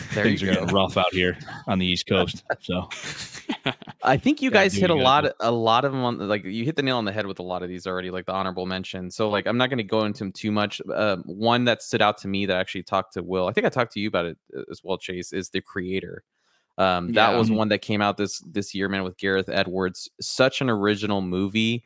there 0.14 0.24
Things 0.24 0.42
you 0.42 0.50
are 0.50 0.54
go. 0.54 0.60
getting 0.60 0.74
rough 0.74 0.96
out 0.96 1.12
here 1.12 1.36
on 1.66 1.78
the 1.78 1.86
East 1.86 2.06
Coast. 2.08 2.42
So 2.60 2.88
I 4.02 4.16
think 4.16 4.42
you 4.42 4.50
Gotta 4.50 4.64
guys 4.66 4.74
do 4.74 4.80
hit 4.80 4.90
a 4.90 4.94
what 4.94 4.98
you 4.98 5.04
lot, 5.04 5.32
a 5.40 5.50
lot 5.50 5.84
of 5.84 5.92
them 5.92 6.04
on 6.04 6.18
like 6.28 6.44
you 6.44 6.64
hit 6.64 6.76
the 6.76 6.82
nail 6.82 6.96
on 6.98 7.04
the 7.04 7.12
head 7.12 7.26
with 7.26 7.38
a 7.38 7.42
lot 7.42 7.62
of 7.62 7.68
these 7.68 7.86
already, 7.86 8.10
like 8.10 8.26
the 8.26 8.32
honorable 8.32 8.66
mention. 8.66 9.10
So 9.10 9.28
like 9.28 9.46
I'm 9.46 9.58
not 9.58 9.68
going 9.70 9.78
to 9.78 9.84
go 9.84 10.04
into 10.04 10.20
them 10.20 10.32
too 10.32 10.52
much. 10.52 10.80
Uh, 10.92 11.16
one 11.24 11.64
that 11.64 11.82
stood 11.82 12.02
out 12.02 12.18
to 12.18 12.28
me 12.28 12.46
that 12.46 12.56
I 12.56 12.60
actually 12.60 12.84
talked 12.84 13.14
to 13.14 13.22
Will. 13.22 13.46
I 13.48 13.52
think 13.52 13.66
I 13.66 13.70
talked 13.70 13.92
to 13.92 14.00
you 14.00 14.08
about 14.08 14.26
it 14.26 14.38
uh, 14.56 14.62
as 14.70 14.82
well. 14.84 14.98
Chase 14.98 15.32
is 15.32 15.50
the 15.50 15.60
creator. 15.60 16.22
Um, 16.78 17.12
that 17.14 17.30
Yeah. 17.30 17.38
was 17.38 17.50
one 17.50 17.68
that 17.70 17.78
came 17.78 18.02
out 18.02 18.16
this 18.16 18.40
this 18.40 18.74
year, 18.74 18.88
man, 18.88 19.02
with 19.02 19.16
Gareth 19.16 19.48
Edwards. 19.48 20.10
Such 20.20 20.60
an 20.60 20.68
original 20.70 21.22
movie, 21.22 21.84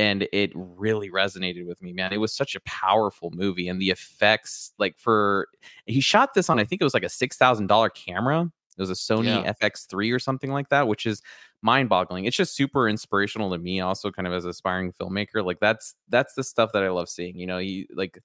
and 0.00 0.26
it 0.32 0.50
really 0.54 1.10
resonated 1.10 1.66
with 1.66 1.82
me, 1.82 1.92
man. 1.92 2.12
It 2.12 2.18
was 2.18 2.32
such 2.34 2.54
a 2.56 2.60
powerful 2.60 3.30
movie, 3.32 3.68
and 3.68 3.80
the 3.80 3.90
effects, 3.90 4.72
like 4.78 4.98
for 4.98 5.48
he 5.86 6.00
shot 6.00 6.34
this 6.34 6.48
on, 6.50 6.58
I 6.58 6.64
think 6.64 6.80
it 6.80 6.84
was 6.84 6.94
like 6.94 7.04
a 7.04 7.08
six 7.08 7.36
thousand 7.36 7.66
dollar 7.68 7.90
camera. 7.90 8.50
It 8.78 8.82
was 8.82 8.90
a 8.90 8.94
Sony 8.94 9.24
Yeah. 9.26 9.44
FX3 9.44 10.10
or 10.12 10.18
something 10.18 10.52
like 10.52 10.70
that, 10.70 10.88
which 10.88 11.04
is 11.06 11.20
mind-boggling. 11.62 12.24
It's 12.24 12.36
just 12.36 12.54
super 12.56 12.88
inspirational 12.88 13.50
to 13.50 13.58
me, 13.58 13.80
also 13.80 14.10
kind 14.10 14.26
of 14.26 14.32
as 14.32 14.44
an 14.44 14.50
aspiring 14.50 14.92
filmmaker. 14.92 15.44
Like 15.44 15.60
that's 15.60 15.94
that's 16.08 16.34
the 16.34 16.44
stuff 16.44 16.72
that 16.72 16.82
I 16.82 16.88
love 16.90 17.08
seeing. 17.10 17.38
You 17.38 17.46
know, 17.46 17.58
you 17.58 17.86
like 17.94 18.18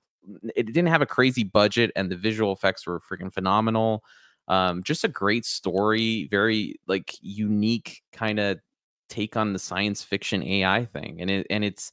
it 0.55 0.67
didn't 0.67 0.87
have 0.87 1.01
a 1.01 1.05
crazy 1.05 1.43
budget, 1.43 1.91
and 1.95 2.09
the 2.11 2.15
visual 2.17 2.53
effects 2.53 2.87
were 2.87 2.99
freaking 2.99 3.31
phenomenal. 3.33 4.03
Um, 4.47 4.83
just 4.83 5.03
a 5.03 5.07
great 5.07 5.45
story, 5.45 6.27
very 6.31 6.79
like 6.87 7.13
unique 7.21 8.01
kind 8.13 8.39
of 8.39 8.59
take 9.09 9.37
on 9.37 9.53
the 9.53 9.59
science 9.59 10.03
fiction 10.03 10.43
AI 10.43 10.85
thing, 10.85 11.17
and 11.19 11.29
it 11.29 11.47
and 11.49 11.63
it's. 11.63 11.91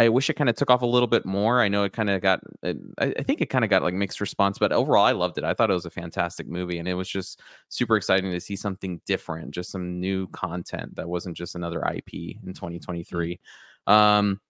I 0.00 0.08
wish 0.08 0.28
it 0.28 0.34
kind 0.34 0.50
of 0.50 0.56
took 0.56 0.70
off 0.70 0.82
a 0.82 0.86
little 0.86 1.06
bit 1.06 1.24
more. 1.24 1.60
I 1.60 1.68
know 1.68 1.84
it 1.84 1.92
kind 1.92 2.10
of 2.10 2.20
got. 2.22 2.40
I, 2.64 2.74
I 3.00 3.22
think 3.22 3.40
it 3.40 3.50
kind 3.50 3.62
of 3.62 3.70
got 3.70 3.82
like 3.82 3.94
mixed 3.94 4.20
response, 4.20 4.58
but 4.58 4.72
overall, 4.72 5.04
I 5.04 5.12
loved 5.12 5.38
it. 5.38 5.44
I 5.44 5.54
thought 5.54 5.70
it 5.70 5.74
was 5.74 5.86
a 5.86 5.90
fantastic 5.90 6.48
movie, 6.48 6.78
and 6.78 6.88
it 6.88 6.94
was 6.94 7.08
just 7.08 7.40
super 7.68 7.96
exciting 7.96 8.32
to 8.32 8.40
see 8.40 8.56
something 8.56 9.00
different, 9.06 9.52
just 9.52 9.70
some 9.70 10.00
new 10.00 10.26
content 10.28 10.96
that 10.96 11.08
wasn't 11.08 11.36
just 11.36 11.54
another 11.54 11.82
IP 11.84 12.36
in 12.44 12.52
2023. 12.52 13.38
Um, 13.86 14.40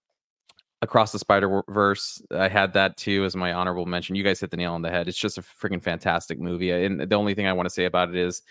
Across 0.81 1.13
the 1.13 1.19
Spider 1.21 1.63
Verse, 1.69 2.21
I 2.33 2.49
had 2.49 2.73
that 2.73 2.97
too 2.97 3.25
as 3.25 3.37
my 3.37 3.53
honorable 3.53 3.87
mention. 3.87 4.17
You 4.17 4.25
guys 4.25 4.41
hit 4.41 4.51
the 4.51 4.57
nail 4.57 4.73
on 4.73 4.83
the 4.83 4.91
head. 4.91 5.07
It's 5.07 5.19
just 5.19 5.39
a 5.39 5.43
freaking 5.43 5.83
fantastic 5.83 6.41
movie, 6.41 6.73
and 6.73 7.01
the 7.01 7.15
only 7.15 7.35
thing 7.35 7.47
I 7.47 7.53
want 7.53 7.67
to 7.67 7.75
say 7.75 7.85
about 7.85 8.09
it 8.09 8.17
is, 8.17 8.43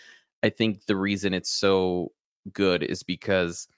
I 0.42 0.48
think 0.48 0.86
the 0.86 0.96
reason 0.96 1.34
it's 1.34 1.50
so 1.50 2.12
good 2.52 2.82
is 2.82 3.02
because 3.02 3.68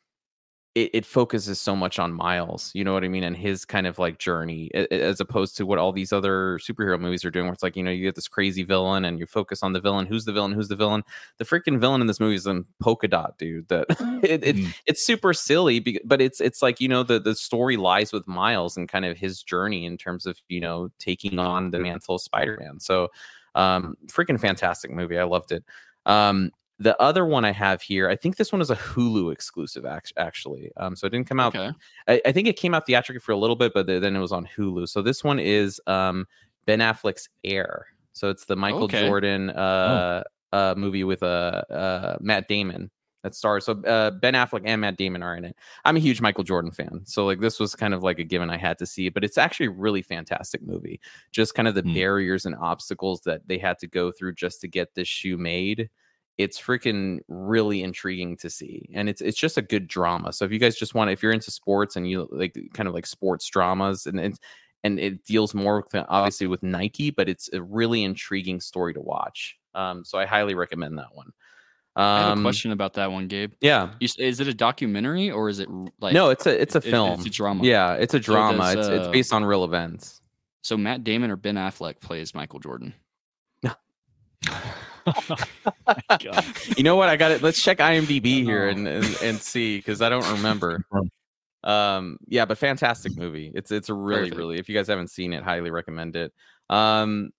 it, 0.74 0.90
it 0.92 1.07
focuses 1.07 1.61
so 1.61 1.77
much 1.77 2.00
on 2.00 2.12
Miles, 2.12 2.72
you 2.74 2.83
know 2.83 2.92
what 2.92 3.05
I 3.05 3.09
mean, 3.09 3.22
and 3.22 3.37
his 3.37 3.64
kind 3.64 3.87
of 3.87 4.00
like 4.00 4.18
journey, 4.18 4.72
as 4.74 5.20
opposed 5.20 5.57
to 5.59 5.66
what 5.66 5.79
all 5.79 5.92
these 5.92 6.12
other 6.12 6.59
superhero 6.59 6.98
movies 6.98 7.24
are 7.24 7.31
doing, 7.31 7.46
where 7.46 7.53
it's 7.53 7.62
like 7.62 7.77
you 7.77 7.83
know 7.85 7.92
you 7.92 8.03
get 8.03 8.16
this 8.16 8.27
crazy 8.27 8.64
villain 8.64 9.05
and 9.05 9.20
you 9.20 9.27
focus 9.27 9.62
on 9.62 9.72
the 9.72 9.81
villain. 9.81 10.05
Who's 10.07 10.24
the 10.24 10.33
villain? 10.33 10.50
Who's 10.50 10.66
the 10.66 10.74
villain? 10.74 11.05
The 11.38 11.44
freaking 11.44 11.79
villain 11.79 12.00
in 12.00 12.09
this 12.09 12.18
movie 12.18 12.35
is 12.35 12.46
a 12.48 12.62
polka 12.83 13.07
dot 13.07 13.38
dude. 13.38 13.68
That 13.68 13.87
it, 14.24 14.42
it 14.42 14.57
Mm. 14.57 14.74
it's 14.87 15.07
super 15.07 15.33
silly, 15.33 15.79
but 16.05 16.20
it's 16.20 16.40
it's 16.40 16.61
like 16.61 16.81
you 16.81 16.88
know 16.88 17.05
the 17.05 17.20
the 17.20 17.37
story 17.37 17.77
lies 17.77 18.12
with 18.12 18.27
Miles 18.27 18.77
and 18.77 18.88
kind 18.88 19.05
of 19.05 19.16
his 19.16 19.44
journey 19.44 19.85
in 19.87 19.96
terms 19.96 20.27
of 20.27 20.40
you 20.48 20.61
know 20.61 20.90
taking 20.98 21.38
on 21.38 21.70
the 21.70 21.79
mantle 21.79 22.16
of 22.16 22.20
Spider 22.22 22.59
Man. 22.61 22.81
So, 22.81 23.11
um, 23.55 23.94
freaking 24.09 24.40
fantastic 24.40 24.90
movie. 24.90 25.18
I 25.20 25.24
loved 25.24 25.53
it. 25.53 25.62
Um, 26.05 26.50
the 26.79 27.01
other 27.01 27.25
one 27.25 27.45
I 27.45 27.53
have 27.53 27.81
here, 27.83 28.09
I 28.09 28.17
think 28.17 28.37
this 28.37 28.51
one 28.53 28.61
is 28.61 28.71
a 28.71 28.77
Hulu 28.77 29.33
exclusive, 29.33 29.87
actually. 30.17 30.73
Um, 30.77 30.97
so 30.97 31.07
it 31.07 31.11
didn't 31.11 31.29
come 31.29 31.39
out. 31.41 31.55
Okay. 31.55 31.71
I, 32.09 32.21
I 32.27 32.33
think 32.33 32.49
it 32.49 32.57
came 32.57 32.75
out 32.75 32.85
theatrically 32.87 33.21
for 33.21 33.33
a 33.33 33.37
little 33.37 33.57
bit, 33.57 33.73
but 33.75 33.87
th- 33.87 34.01
then 34.03 34.17
it 34.17 34.21
was 34.21 34.33
on 34.33 34.47
Hulu. 34.57 34.89
So 34.89 35.01
this 35.01 35.23
one 35.23 35.39
is 35.39 35.81
um, 35.87 36.27
Ben 36.67 36.81
Affleck's 36.81 37.29
Air. 37.45 37.87
So 38.13 38.29
it's 38.31 38.45
the 38.45 38.57
Michael 38.57 38.85
Okay. 38.85 39.07
Jordan 39.07 39.51
uh, 39.51 40.25
uh, 40.53 40.75
movie 40.77 41.05
with 41.05 41.23
uh, 41.23 41.63
uh, 41.71 42.17
Matt 42.21 42.49
Damon 42.49 42.91
that 43.23 43.35
stars. 43.35 43.65
So 43.65 43.73
uh, 43.85 44.11
Ben 44.11 44.35
Affleck 44.35 44.63
and 44.65 44.81
Matt 44.81 44.97
Damon 44.97 45.23
are 45.23 45.35
in 45.37 45.45
it. 45.45 45.57
I'm 45.85 45.97
a 45.97 46.01
huge 46.01 46.21
Michael 46.21 46.45
Jordan 46.45 46.71
fan, 46.71 47.01
so 47.05 47.25
like 47.25 47.41
this 47.41 47.59
was 47.59 47.75
kind 47.75 47.95
of 47.95 48.03
like 48.03 48.19
a 48.19 48.25
given 48.25 48.51
I 48.51 48.57
had 48.59 48.79
to 48.79 48.87
see. 48.87 49.09
But 49.09 49.25
it's 49.25 49.39
actually 49.39 49.67
a 49.67 49.71
really 49.71 50.03
fantastic 50.03 50.63
movie. 50.63 51.01
Just 51.33 51.55
kind 51.55 51.67
of 51.67 51.75
the 51.75 51.83
Hmm. 51.83 51.95
barriers 51.95 52.45
and 52.47 52.55
obstacles 52.57 53.21
that 53.23 53.41
they 53.49 53.59
had 53.59 53.79
to 53.79 53.87
go 53.87 54.13
through 54.13 54.35
just 54.35 54.61
to 54.61 54.69
get 54.69 54.95
this 54.95 55.09
shoe 55.09 55.39
made 55.39 55.89
it's 56.37 56.61
freaking 56.61 57.20
really 57.29 57.83
intriguing 57.83 58.37
to 58.37 58.51
see 58.51 58.88
and 58.94 59.09
it's 59.09 59.20
it's 59.20 59.38
just 59.38 59.57
a 59.57 59.62
good 59.62 59.87
drama 59.87 60.33
so 60.33 60.44
if 60.44 60.51
you 60.51 60.59
guys 60.59 60.75
just 60.77 60.94
want 60.94 61.09
if 61.11 61.23
you're 61.23 61.33
into 61.33 61.51
sports 61.51 61.94
and 61.97 62.09
you 62.11 62.29
like 62.33 62.57
kind 62.73 62.88
of 62.88 62.94
like 62.94 63.07
sports 63.07 63.49
dramas 63.49 64.07
and 64.07 64.18
it's 64.18 64.38
and 64.83 64.99
it 64.99 65.25
deals 65.25 65.55
more 65.55 65.85
with, 65.92 66.05
obviously 66.09 66.47
with 66.49 66.62
nike 66.62 67.11
but 67.11 67.29
it's 67.29 67.49
a 67.53 67.62
really 67.62 68.03
intriguing 68.03 68.61
story 68.61 68.92
to 68.92 69.01
watch 69.01 69.57
um 69.77 70.05
so 70.05 70.18
i 70.18 70.27
highly 70.27 70.55
recommend 70.55 70.99
that 70.99 71.14
one 71.14 71.27
um 71.97 72.03
I 72.05 72.20
have 72.31 72.38
a 72.38 72.42
question 72.42 72.73
about 72.73 72.94
that 72.94 73.12
one, 73.12 73.29
Gabe. 73.29 73.53
yeah 73.61 73.90
You, 74.01 74.09
is 74.18 74.40
it 74.40 74.49
a 74.49 74.55
documentary 74.55 75.31
or 75.31 75.49
is 75.49 75.61
it 75.61 75.68
like 76.01 76.12
no 76.14 76.31
it's 76.31 76.44
a 76.47 76.61
it's 76.61 76.75
a 76.75 76.79
it- 76.79 76.85
film 76.90 77.12
It's 77.20 77.27
a 77.27 77.31
drama. 77.31 77.62
yeah 77.64 77.92
it's 77.94 78.14
a 78.14 78.18
drama 78.18 78.59
does, 78.75 78.75
it's 78.75 78.88
it's 78.88 79.07
uh, 79.07 79.11
based 79.12 79.33
on 79.33 79.44
real 79.44 79.62
events 79.62 80.20
So 80.62 80.77
Matt 80.77 81.05
Damon 81.05 81.31
or 81.31 81.37
Ben 81.37 81.55
Affleck 81.55 82.01
plays 82.01 82.35
Michael 82.35 82.59
Jordan. 82.59 82.92
God. 86.09 86.45
you 86.77 86.83
know 86.85 86.97
what? 86.97 87.09
I 87.09 87.17
got 87.17 87.31
it 87.31 87.43
let's 87.43 87.62
check 87.62 87.79
imdb 87.79 88.25
here 88.45 88.67
Oh. 88.67 88.71
and 88.71 88.88
and, 88.88 89.05
and 89.23 89.38
see 89.38 89.77
because 89.79 90.01
i 90.03 90.09
don't 90.09 90.27
remember. 90.33 90.85
Um 91.64 92.19
yeah 92.29 92.45
but 92.45 92.59
fantastic 92.59 93.17
movie. 93.17 93.51
It's 93.55 93.71
it's 93.71 93.88
a 93.88 93.95
really 93.95 94.25
Perfect. 94.25 94.37
really 94.37 94.59
if 94.59 94.69
you 94.69 94.75
guys 94.75 94.87
haven't 94.87 95.09
seen 95.09 95.33
it 95.33 95.43
highly 95.43 95.71
recommend 95.71 96.14
it. 96.14 96.31
Um 96.69 97.31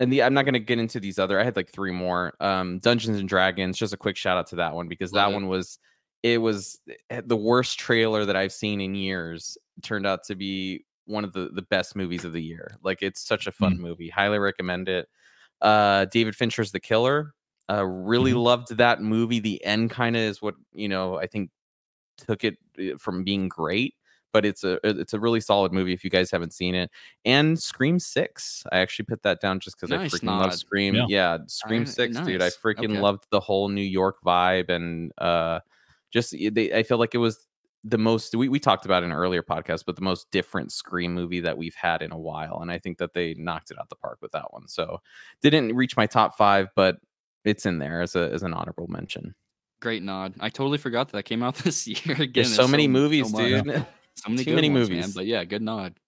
and 0.00 0.12
the 0.12 0.22
i'm 0.22 0.34
not 0.34 0.44
going 0.44 0.52
to 0.52 0.58
get 0.60 0.78
into 0.78 1.00
these 1.00 1.18
other 1.18 1.40
i 1.40 1.44
had 1.44 1.56
like 1.56 1.70
three 1.72 1.90
more. 1.90 2.34
Um 2.40 2.78
dungeons 2.80 3.18
and 3.18 3.26
dragons 3.26 3.78
just 3.78 3.94
a 3.94 3.96
quick 3.96 4.18
shout 4.18 4.36
out 4.36 4.48
to 4.48 4.56
that 4.56 4.74
one 4.74 4.86
because 4.86 5.12
Love 5.12 5.28
that 5.28 5.32
it. 5.32 5.34
one 5.34 5.48
was 5.48 5.78
it 6.22 6.36
was 6.42 6.78
eh, 7.08 7.22
the 7.24 7.36
worst 7.38 7.78
trailer 7.78 8.26
that 8.26 8.36
i've 8.36 8.52
seen 8.52 8.82
in 8.82 8.94
years. 8.94 9.56
Turned 9.82 10.06
out 10.06 10.24
to 10.24 10.34
be 10.34 10.84
one 11.06 11.24
of 11.24 11.32
the 11.32 11.48
the 11.54 11.62
best 11.62 11.96
movies 11.96 12.26
of 12.26 12.34
the 12.34 12.42
year. 12.42 12.76
Like 12.82 12.98
it's 13.00 13.26
such 13.26 13.46
a 13.46 13.52
fun 13.52 13.80
movie. 13.80 14.10
Highly 14.10 14.38
recommend 14.38 14.90
it 14.90 15.08
uh 15.64 16.06
david 16.06 16.36
fincher's 16.36 16.72
the 16.72 16.80
killer 16.80 17.34
uh 17.70 17.84
really 17.86 18.34
Mhm. 18.34 18.40
loved 18.44 18.76
that 18.78 19.02
movie 19.02 19.40
the 19.40 19.64
end 19.64 19.90
kind 19.90 20.16
of 20.16 20.22
is 20.22 20.42
what 20.42 20.56
you 20.74 20.88
know 20.88 21.18
i 21.18 21.26
think 21.26 21.50
took 22.18 22.44
it 22.44 22.56
uh, 22.80 22.96
from 22.98 23.24
being 23.24 23.48
great 23.48 23.94
but 24.32 24.44
it's 24.44 24.64
a 24.64 24.78
it's 24.84 25.12
a 25.14 25.20
really 25.20 25.40
solid 25.40 25.72
movie 25.72 25.92
if 25.92 26.04
you 26.04 26.10
guys 26.10 26.30
haven't 26.30 26.52
seen 26.54 26.74
it 26.74 26.90
and 27.24 27.60
scream 27.60 27.98
6 27.98 28.64
i 28.72 28.78
actually 28.78 29.06
put 29.06 29.22
that 29.22 29.40
down 29.40 29.60
just 29.60 29.76
because 29.76 29.92
i 29.92 29.96
Nice 29.96 30.12
freaking 30.12 30.36
love 30.38 30.52
scream 30.52 30.94
Yeah. 30.94 31.06
yeah, 31.06 31.38
scream 31.46 31.86
Alright, 31.86 31.86
6 31.86 32.20
dude 32.20 32.42
i 32.42 32.50
freaking 32.50 32.98
Okay. 32.98 33.00
loved 33.00 33.26
the 33.30 33.40
whole 33.40 33.68
new 33.68 33.82
york 33.82 34.16
vibe 34.24 34.68
and 34.70 35.12
uh 35.18 35.60
just 36.12 36.32
they, 36.52 36.72
i 36.74 36.82
feel 36.82 36.98
like 36.98 37.14
it 37.14 37.18
was 37.18 37.46
the 37.84 37.98
most 37.98 38.34
we, 38.34 38.48
we 38.48 38.58
talked 38.58 38.86
about 38.86 39.02
in 39.02 39.10
an 39.10 39.16
earlier 39.16 39.42
podcast 39.42 39.84
but 39.86 39.94
the 39.94 40.02
most 40.02 40.30
different 40.30 40.72
scream 40.72 41.12
movie 41.14 41.40
that 41.40 41.56
we've 41.58 41.74
had 41.74 42.00
in 42.02 42.12
a 42.12 42.18
while 42.18 42.58
and 42.62 42.70
i 42.70 42.78
think 42.78 42.96
that 42.98 43.12
they 43.12 43.34
knocked 43.34 43.70
it 43.70 43.78
out 43.78 43.88
the 43.90 43.96
park 43.96 44.18
with 44.22 44.32
that 44.32 44.50
one 44.52 44.66
so 44.66 44.98
didn't 45.42 45.74
reach 45.74 45.96
my 45.96 46.06
top 46.06 46.36
five 46.36 46.68
but 46.74 46.96
it's 47.44 47.66
in 47.66 47.78
there 47.78 48.00
as 48.00 48.16
a 48.16 48.30
as 48.32 48.42
an 48.42 48.54
honorable 48.54 48.86
mention 48.88 49.34
Great 49.80 50.02
nod. 50.02 50.32
I 50.40 50.48
totally 50.48 50.78
forgot 50.78 51.08
that 51.08 51.12
that 51.18 51.22
came 51.24 51.42
out 51.42 51.56
this 51.64 51.86
year 51.86 52.14
again. 52.16 52.30
there's 52.32 52.54
so 52.54 52.62
It's 52.62 52.70
many 52.70 52.88
movies 52.88 53.30
much. 53.30 53.42
dude 53.42 53.86
So 54.16 54.30
many 54.30 54.44
Too 54.44 54.50
good 54.52 54.54
many 54.54 54.70
ones, 54.70 54.88
man. 54.88 54.98
movies. 55.00 55.14
But 55.14 55.26
yeah, 55.26 55.44
good 55.44 55.60
nod. 55.60 55.98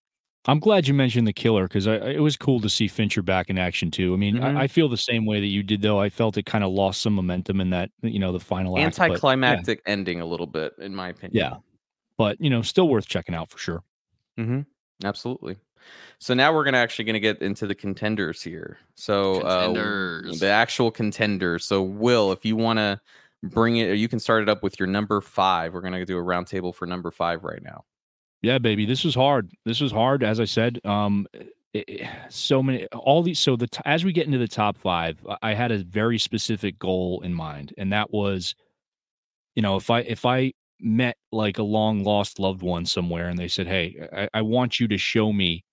I'm 0.48 0.59
glad 0.61 0.87
you 0.87 0.94
mentioned 0.94 1.26
the 1.26 1.32
killer 1.32 1.64
because 1.64 1.87
it 1.87 2.20
was 2.22 2.37
cool 2.37 2.61
to 2.61 2.68
see 2.68 2.87
Fincher 2.88 3.22
back 3.22 3.50
in 3.50 3.59
action 3.59 3.90
too. 3.90 4.14
I 4.14 4.16
mean, 4.16 4.37
Mhm. 4.37 4.56
I, 4.56 4.62
I 4.62 4.66
feel 4.68 4.88
the 4.88 4.96
same 4.96 5.26
way 5.26 5.40
that 5.40 5.46
you 5.46 5.62
did, 5.62 5.82
though. 5.82 6.00
I 6.00 6.09
felt 6.09 6.37
it 6.37 6.46
kind 6.46 6.62
of 6.62 6.70
lost 6.72 7.00
some 7.02 7.14
momentum 7.14 7.61
in 7.61 7.70
that, 7.70 7.90
you 8.02 8.18
know, 8.20 8.32
the 8.32 8.40
final 8.40 8.78
act. 8.78 8.96
but- 8.98 9.04
Anticlimactic 9.11 9.82
ending 9.87 10.20
a 10.20 10.26
little 10.26 10.46
bit, 10.46 10.74
in 10.78 10.94
my 10.94 11.09
opinion. 11.09 11.32
Yeah. 11.37 11.56
but 12.18 12.40
you 12.40 12.48
know, 12.48 12.62
still 12.62 12.88
worth 12.88 13.06
checking 13.06 13.35
out 13.35 13.50
for 13.50 13.59
sure. 13.59 13.82
Mm-hmm. 14.38 14.61
Absolutely. 15.04 15.56
So 16.18 16.32
now 16.32 16.52
we're 16.54 16.64
gonna 16.64 16.78
actually 16.78 17.04
gonna 17.04 17.20
get 17.20 17.42
into 17.42 17.66
the 17.66 17.74
contenders 17.74 18.42
here. 18.42 18.78
So 18.94 19.42
uh, 19.42 19.66
Contenders. 19.66 20.40
the 20.40 20.48
actual 20.48 20.90
contenders. 20.90 21.64
So 21.66 21.82
Will, 21.82 22.32
if 22.32 22.44
you 22.44 22.56
want 22.56 22.78
to 22.78 22.98
bring 23.42 23.76
it, 23.76 23.90
or 23.90 23.94
you 23.94 24.09
can 24.09 24.18
start 24.18 24.42
it 24.42 24.48
up 24.48 24.62
with 24.62 24.80
your 24.80 24.87
number 24.87 25.20
five. 25.20 25.74
We're 25.74 25.82
gonna 25.82 26.06
do 26.06 26.16
a 26.18 26.22
roundtable 26.22 26.74
for 26.74 26.87
number 26.87 27.11
five 27.11 27.44
right 27.44 27.62
now. 27.62 27.85
Yeah, 28.46 28.59
baby, 28.59 28.87
this 28.87 29.02
was 29.02 29.14
hard. 29.16 29.50
This 29.64 29.80
was 29.80 29.90
hard, 29.90 30.22
as 30.22 30.38
I 30.38 30.44
said. 30.44 30.78
Um, 30.85 31.26
it- 31.35 31.85
it- 31.88 32.09
so 32.30 32.62
many, 32.62 32.87
all 32.88 33.22
these. 33.24 33.40
So 33.40 33.56
the 33.56 33.68
as 33.85 34.04
we 34.04 34.12
get 34.12 34.26
into 34.26 34.38
the 34.38 34.46
top 34.48 34.76
five, 34.78 35.24
I- 35.42 35.54
had 35.54 35.72
a 35.72 35.78
very 35.82 36.16
specific 36.18 36.78
goal 36.78 37.20
in 37.22 37.35
mind, 37.35 37.74
and 37.76 37.92
that 37.92 38.12
was, 38.12 38.54
you 39.56 39.62
know, 39.62 39.76
if 39.76 39.90
I 39.90 40.00
if 40.00 40.24
I 40.24 40.52
met 40.80 41.16
like 41.32 41.59
a 41.59 41.62
long 41.64 42.04
lost 42.04 42.38
loved 42.38 42.62
one 42.62 42.87
somewhere, 42.87 43.28
and 43.28 43.38
they 43.38 43.48
said, 43.48 43.66
"Hey, 43.66 43.96
I, 44.12 44.28
I 44.35 44.42
want 44.42 44.78
you 44.80 44.88
to 44.88 44.98
show 44.98 45.32
me 45.32 45.64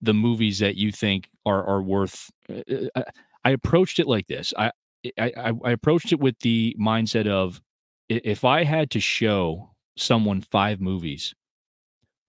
the 0.00 0.14
movies 0.14 0.58
that 0.58 0.76
you 0.76 0.92
think 0.92 1.28
are 1.46 1.64
are 1.64 1.82
worth," 1.82 2.30
uh, 2.50 2.62
I, 2.96 3.04
I 3.44 3.50
approached 3.50 3.98
it 3.98 4.06
like 4.06 4.26
this. 4.26 4.52
I 4.56 4.70
I 5.18 5.32
I 5.64 5.70
approached 5.72 6.12
it 6.12 6.20
with 6.20 6.38
the 6.40 6.76
mindset 6.80 7.26
of, 7.26 7.60
if 8.08 8.44
I 8.44 8.64
had 8.64 8.90
to 8.92 9.00
show 9.00 9.70
someone 9.96 10.40
five 10.42 10.80
movies 10.80 11.34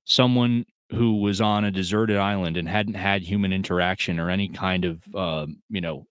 someone 0.06 0.66
who 0.92 1.22
was 1.22 1.42
on 1.42 1.66
a 1.66 1.72
deserted 1.72 2.18
island 2.18 2.58
and 2.58 2.68
hadn't 2.70 2.94
had 2.96 3.22
human 3.24 3.52
interaction 3.54 4.20
or 4.20 4.30
any 4.30 4.48
kind 4.50 4.86
of 4.86 5.16
um, 5.16 5.62
you 5.70 5.82
know 5.82 6.06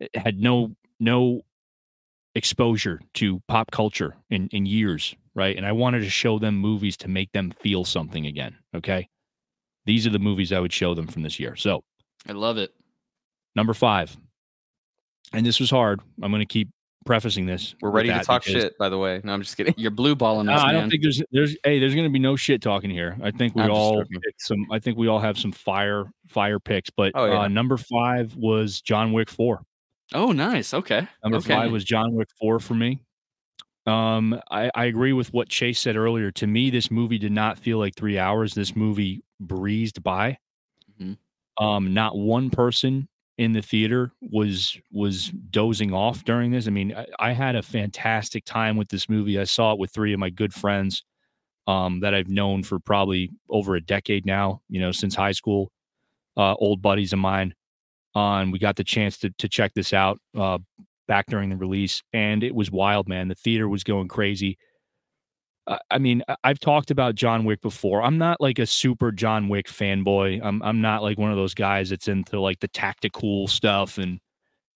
eh, 0.00 0.06
had 0.14 0.38
no 0.40 0.74
no 0.98 1.42
exposure 2.34 3.00
to 3.14 3.40
pop 3.48 3.70
culture 3.70 4.16
in 4.30 4.48
in 4.48 4.66
years 4.66 5.14
right? 5.34 5.56
And 5.56 5.64
i 5.66 5.72
wanted 5.72 6.00
to 6.00 6.10
show 6.10 6.38
them 6.38 6.56
movies 6.56 6.96
to 6.98 7.08
make 7.08 7.30
them 7.32 7.52
feel 7.60 7.84
something 7.84 8.26
again 8.26 8.56
okay? 8.74 9.08
These 9.86 10.06
are 10.06 10.10
the 10.10 10.18
movies 10.18 10.52
i 10.52 10.60
would 10.60 10.72
show 10.72 10.94
them 10.94 11.06
from 11.06 11.22
this 11.22 11.40
year. 11.40 11.56
So 11.56 11.82
I 12.28 12.32
love 12.32 12.58
it. 12.58 12.70
number 13.56 13.74
five 13.74 14.16
and 15.32 15.44
this 15.46 15.60
was 15.60 15.70
hard 15.70 16.00
i'm 16.22 16.30
going 16.30 16.40
to 16.40 16.46
keep 16.46 16.68
prefacing 17.06 17.46
this 17.46 17.74
We're 17.80 17.90
ready 17.90 18.10
to 18.10 18.20
talk 18.20 18.42
shit. 18.42 18.76
By 18.78 18.88
the 18.88 18.98
way, 18.98 19.20
no, 19.24 19.32
I'm 19.32 19.42
just 19.42 19.56
kidding. 19.56 19.74
You're 19.76 19.90
blue 19.90 20.14
balling 20.14 20.46
no, 20.46 20.52
us, 20.52 20.62
I 20.62 20.72
man. 20.72 20.82
don't 20.82 20.90
think 20.90 21.02
there's 21.02 21.22
there's 21.32 21.56
hey 21.64 21.78
there's 21.78 21.94
going 21.94 22.06
to 22.06 22.12
be 22.12 22.18
no 22.18 22.36
shit 22.36 22.60
talking 22.62 22.90
here. 22.90 23.16
I 23.22 23.30
think 23.30 23.54
we 23.54 23.62
I'm 23.62 23.70
all 23.70 24.04
some. 24.38 24.66
I 24.70 24.78
think 24.78 24.98
we 24.98 25.08
all 25.08 25.18
have 25.20 25.38
some 25.38 25.52
fire 25.52 26.04
fire 26.28 26.58
picks. 26.60 26.90
But 26.90 27.12
Oh, 27.14 27.26
yeah. 27.26 27.40
uh, 27.40 27.48
number 27.48 27.76
five 27.76 28.34
was 28.36 28.80
John 28.80 29.12
Wick 29.12 29.30
four. 29.30 29.62
oh, 30.14 30.32
nice. 30.32 30.74
Okay. 30.74 31.06
Number 31.24 31.38
okay. 31.38 31.54
five 31.54 31.70
was 31.72 31.84
John 31.84 32.14
Wick 32.14 32.28
four 32.38 32.60
for 32.60 32.74
me. 32.74 33.00
Um, 33.86 34.38
I, 34.50 34.70
I 34.74 34.84
agree 34.84 35.12
with 35.14 35.32
what 35.32 35.48
Chase 35.48 35.80
said 35.80 35.96
earlier. 35.96 36.30
To 36.32 36.46
me, 36.46 36.68
this 36.70 36.90
movie 36.90 37.18
did 37.18 37.32
not 37.32 37.58
feel 37.58 37.78
like 37.78 37.96
three 37.96 38.18
hours. 38.18 38.52
This 38.54 38.76
movie 38.76 39.24
breezed 39.40 40.02
by. 40.02 40.36
Mhm. 41.00 41.16
Um, 41.58 41.94
not 41.94 42.16
one 42.16 42.50
person 42.50 43.08
in 43.40 43.54
the 43.54 43.62
theater 43.62 44.12
was 44.20 44.78
was 44.92 45.30
dozing 45.50 45.94
off 45.94 46.24
during 46.24 46.50
this. 46.50 46.66
I 46.66 46.70
mean, 46.70 46.94
I, 46.94 47.06
I 47.18 47.32
had 47.32 47.56
a 47.56 47.62
fantastic 47.62 48.44
time 48.44 48.76
with 48.76 48.90
this 48.90 49.08
movie. 49.08 49.40
I 49.40 49.44
saw 49.44 49.72
it 49.72 49.78
with 49.78 49.90
three 49.90 50.12
of 50.12 50.20
my 50.20 50.28
good 50.28 50.52
friends 50.52 51.04
um, 51.66 52.00
that 52.00 52.12
I've 52.14 52.28
known 52.28 52.62
for 52.62 52.78
probably 52.78 53.30
over 53.48 53.76
a 53.76 53.80
decade 53.80 54.26
now. 54.26 54.60
You 54.68 54.82
know, 54.82 54.92
since 54.92 55.14
high 55.14 55.32
school, 55.32 55.72
uh, 56.36 56.54
old 56.56 56.82
buddies 56.82 57.14
of 57.14 57.18
mine. 57.18 57.54
Uh, 58.14 58.40
and 58.40 58.52
we 58.52 58.58
got 58.58 58.76
the 58.76 58.84
chance 58.84 59.16
to 59.20 59.30
to 59.38 59.48
check 59.48 59.72
this 59.72 59.94
out 59.94 60.18
uh, 60.38 60.58
back 61.08 61.24
during 61.26 61.48
the 61.48 61.56
release, 61.56 62.02
and 62.12 62.44
it 62.44 62.54
was 62.54 62.70
wild, 62.70 63.08
man. 63.08 63.28
The 63.28 63.34
theater 63.34 63.70
was 63.70 63.84
going 63.84 64.08
crazy. 64.08 64.58
I- 65.66 65.98
mean, 65.98 66.22
I've 66.42 66.58
talked 66.58 66.90
about 66.90 67.14
John 67.14 67.44
Wick 67.44 67.60
before. 67.60 68.02
I'm 68.02 68.18
not 68.18 68.40
like 68.40 68.58
a 68.58 68.66
super 68.66 69.12
John 69.12 69.48
Wick 69.48 69.68
fanboy. 69.68 70.40
I'm 70.42 70.62
I'm 70.62 70.80
not 70.80 71.02
like 71.02 71.18
one 71.18 71.30
of 71.30 71.36
those 71.36 71.54
guys 71.54 71.90
that's 71.90 72.08
into 72.08 72.40
like 72.40 72.60
the 72.60 72.68
tactical 72.68 73.46
stuff 73.48 73.98
and 73.98 74.20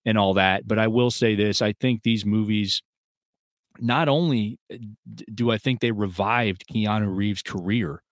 and 0.04 0.18
all 0.18 0.34
that. 0.34 0.66
But 0.68 0.78
I 0.78 0.86
will 0.88 1.10
say 1.10 1.34
this: 1.34 1.62
I 1.62 1.72
think 1.72 2.02
these 2.02 2.24
movies, 2.24 2.82
not 3.80 4.08
only 4.08 4.58
uh, 4.72 4.76
do 5.34 5.50
I 5.50 5.58
think 5.58 5.80
they 5.80 5.92
revived 5.92 6.64
Keanu 6.72 7.14
Reeves' 7.14 7.42
career, 7.42 8.02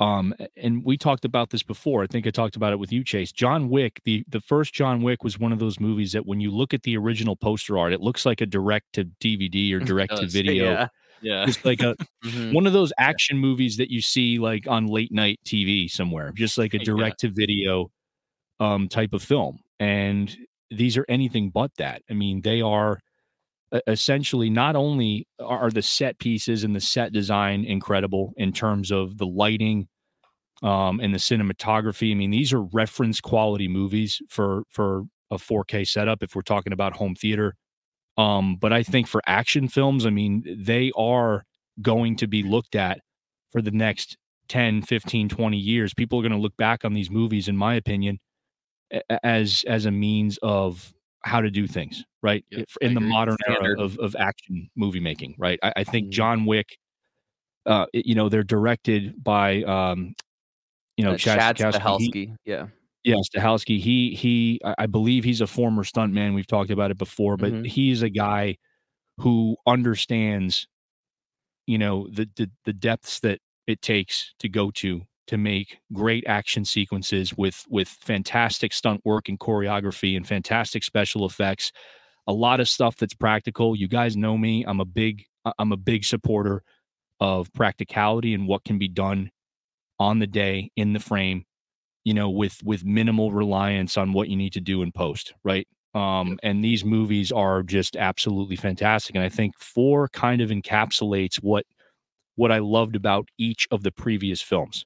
um, 0.00 0.34
and 0.56 0.82
we 0.82 0.96
talked 0.96 1.26
about 1.26 1.50
this 1.50 1.62
before. 1.62 2.02
I 2.02 2.06
think 2.06 2.26
I 2.26 2.30
talked 2.30 2.56
about 2.56 2.72
it 2.72 2.78
with 2.78 2.90
you, 2.90 3.04
Chase. 3.04 3.32
John 3.32 3.68
Wick, 3.68 4.00
the 4.04 4.24
the 4.28 4.40
first 4.40 4.72
John 4.72 5.02
Wick 5.02 5.22
was 5.22 5.38
one 5.38 5.52
of 5.52 5.58
those 5.58 5.78
movies 5.78 6.12
that 6.12 6.26
when 6.26 6.40
you 6.40 6.50
look 6.50 6.72
at 6.72 6.82
the 6.84 6.96
original 6.96 7.36
poster 7.36 7.78
art, 7.78 7.92
it 7.92 8.00
looks 8.00 8.24
like 8.24 8.40
a 8.40 8.46
direct 8.46 8.94
to 8.94 9.04
DVD 9.04 9.74
or 9.74 9.80
direct 9.80 10.16
to 10.16 10.26
video. 10.26 10.72
Yeah. 10.72 10.88
Yeah. 11.20 11.46
Just 11.46 11.64
like 11.64 11.80
a 11.82 11.96
Mhm. 12.24 12.52
one 12.54 12.66
of 12.66 12.72
those 12.74 12.92
action 12.98 13.38
movies 13.38 13.76
that 13.78 13.90
you 13.90 14.00
see 14.02 14.38
like 14.38 14.66
on 14.68 14.86
late 14.86 15.12
night 15.12 15.40
TV 15.44 15.88
somewhere, 15.88 16.32
just 16.36 16.58
like 16.58 16.74
a 16.74 16.78
direct 16.78 17.20
to 17.20 17.28
video 17.30 17.90
um 18.60 18.88
type 18.88 19.12
of 19.14 19.22
film. 19.22 19.60
And 19.80 20.34
these 20.70 20.96
are 20.98 21.06
anything 21.08 21.50
but 21.50 21.72
that. 21.78 22.02
I 22.10 22.14
mean, 22.14 22.42
they 22.42 22.60
are 22.62 23.00
essentially 23.86 24.50
not 24.50 24.76
only 24.76 25.26
are 25.40 25.70
the 25.70 25.82
set 25.82 26.18
pieces 26.18 26.64
and 26.64 26.74
the 26.74 26.80
set 26.80 27.12
design 27.12 27.64
incredible 27.64 28.32
in 28.36 28.52
terms 28.52 28.90
of 28.90 29.18
the 29.18 29.26
lighting 29.26 29.88
um 30.62 31.00
and 31.00 31.14
the 31.14 31.18
cinematography. 31.18 32.12
I 32.12 32.14
mean, 32.14 32.30
these 32.30 32.52
are 32.52 32.62
reference 32.62 33.20
quality 33.20 33.68
movies 33.68 34.20
for 34.28 34.64
for 34.70 35.04
a 35.30 35.36
4K 35.38 35.86
setup 35.86 36.22
if 36.22 36.34
we're 36.34 36.42
talking 36.42 36.72
about 36.72 36.96
home 36.96 37.14
theater. 37.14 37.54
Um, 38.18 38.56
but 38.56 38.72
I 38.72 38.82
think 38.82 39.06
for 39.06 39.22
action 39.26 39.68
films, 39.68 40.04
I 40.06 40.10
mean, 40.10 40.44
they 40.46 40.92
are 40.96 41.44
going 41.80 42.16
to 42.16 42.26
be 42.26 42.42
looked 42.42 42.74
at 42.76 43.00
for 43.52 43.62
the 43.62 43.70
next 43.70 44.16
10, 44.48 44.82
15, 44.82 45.28
20 45.28 45.56
years. 45.56 45.94
People 45.94 46.18
are 46.18 46.22
going 46.22 46.32
to 46.32 46.38
look 46.38 46.56
back 46.56 46.84
on 46.84 46.92
these 46.92 47.10
movies, 47.10 47.48
in 47.48 47.56
my 47.56 47.74
opinion, 47.74 48.18
as 49.22 49.64
as 49.66 49.86
a 49.86 49.90
means 49.90 50.38
of 50.42 50.92
how 51.22 51.40
to 51.40 51.50
do 51.50 51.66
things, 51.66 52.04
right? 52.22 52.44
Yep, 52.50 52.60
If- 52.62 52.76
I 52.82 52.86
In 52.86 52.94
the 52.94 53.00
agree. 53.00 53.10
modern 53.10 53.36
Standard. 53.42 53.78
era 53.78 53.80
of, 53.80 53.98
of 53.98 54.16
action 54.18 54.68
movie 54.76 55.00
making, 55.00 55.34
right? 55.38 55.58
I, 55.62 55.72
I 55.76 55.84
think 55.84 56.08
Mhm. 56.08 56.10
John 56.12 56.46
Wick, 56.46 56.78
uh, 57.66 57.86
you 57.92 58.14
know, 58.14 58.28
they're 58.28 58.42
directed 58.42 59.22
by, 59.22 59.62
um, 59.64 60.14
you 60.96 61.04
know, 61.04 61.12
Uh, 61.12 61.18
Chad, 61.18 61.56
Chad 61.56 61.74
Stahelski. 61.74 62.34
Yeah. 62.44 62.68
Yeah, 63.04 63.16
Stahelski. 63.34 63.78
He 63.80 64.14
he 64.14 64.60
I 64.78 64.86
believe 64.86 65.24
he's 65.24 65.40
a 65.40 65.46
former 65.46 65.84
stuntman. 65.84 66.34
We've 66.34 66.46
talked 66.46 66.70
about 66.70 66.90
it 66.90 66.98
before, 66.98 67.36
but 67.36 67.54
Mhm. 67.54 67.64
he's 67.64 68.02
a 68.02 68.10
guy 68.10 68.56
who 69.18 69.56
understands, 69.66 70.66
you 71.66 71.78
know, 71.78 72.08
the, 72.12 72.28
the 72.36 72.50
the 72.64 72.72
depths 72.72 73.20
that 73.20 73.40
it 73.66 73.82
takes 73.82 74.34
to 74.40 74.48
go 74.48 74.70
to 74.72 75.02
to 75.28 75.38
make 75.38 75.78
great 75.92 76.24
action 76.26 76.64
sequences 76.64 77.34
with 77.36 77.64
with 77.68 77.88
fantastic 77.88 78.72
stunt 78.72 79.00
work 79.04 79.28
and 79.28 79.38
choreography 79.38 80.16
and 80.16 80.26
fantastic 80.26 80.82
special 80.84 81.24
effects. 81.26 81.72
A 82.26 82.32
lot 82.32 82.60
of 82.60 82.68
stuff 82.68 82.96
that's 82.96 83.14
practical. 83.14 83.76
You 83.76 83.88
guys 83.88 84.16
know 84.16 84.38
me. 84.38 84.64
I'm 84.66 84.80
a 84.80 84.84
big 84.86 85.24
I'm 85.58 85.72
a 85.72 85.76
big 85.76 86.04
supporter 86.04 86.62
of 87.20 87.52
practicality 87.54 88.34
and 88.34 88.48
what 88.48 88.64
can 88.64 88.78
be 88.78 88.88
done 88.88 89.30
on 89.98 90.18
the 90.20 90.26
day 90.26 90.70
in 90.76 90.92
the 90.94 91.00
frame 91.00 91.44
you 92.04 92.14
know 92.14 92.30
with 92.30 92.62
with 92.64 92.84
minimal 92.84 93.32
reliance 93.32 93.96
on 93.96 94.12
what 94.12 94.28
you 94.28 94.36
need 94.36 94.52
to 94.54 94.60
do 94.60 94.82
in 94.82 94.92
post 94.92 95.34
right? 95.44 95.66
Um 95.94 96.38
and 96.42 96.64
these 96.64 96.84
movies 96.84 97.32
are 97.32 97.62
just 97.62 97.96
absolutely 97.96 98.56
fantastic 98.56 99.14
and 99.16 99.24
i 99.24 99.28
think 99.28 99.58
four 99.58 100.08
kind 100.08 100.40
of 100.40 100.50
encapsulates 100.50 101.36
what 101.42 101.66
what 102.36 102.52
i 102.52 102.58
loved 102.58 102.96
about 102.96 103.28
each 103.38 103.66
of 103.70 103.82
the 103.82 103.92
previous 103.92 104.42
films. 104.42 104.84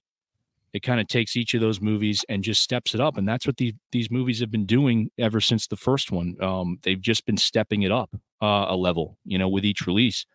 It 0.72 0.82
kind 0.82 1.00
of 1.00 1.06
takes 1.08 1.36
each 1.36 1.54
of 1.54 1.60
those 1.60 1.80
movies 1.80 2.24
and 2.28 2.42
just 2.44 2.62
steps 2.62 2.94
it 2.94 3.00
up 3.00 3.16
and 3.16 3.28
that's 3.28 3.46
what 3.46 3.58
the, 3.58 3.74
these 3.92 4.10
movies 4.10 4.40
have 4.40 4.50
been 4.50 4.66
doing 4.66 5.10
ever 5.18 5.40
since 5.40 5.66
the 5.68 5.76
first 5.76 6.12
one. 6.12 6.36
Um 6.42 6.78
they've 6.82 7.00
just 7.00 7.26
been 7.26 7.36
stepping 7.38 7.82
it 7.82 7.92
up 7.92 8.10
uh, 8.42 8.66
a 8.68 8.76
level 8.76 9.18
you 9.24 9.38
know 9.38 9.48
with 9.48 9.64
each 9.64 9.86
release. 9.86 10.26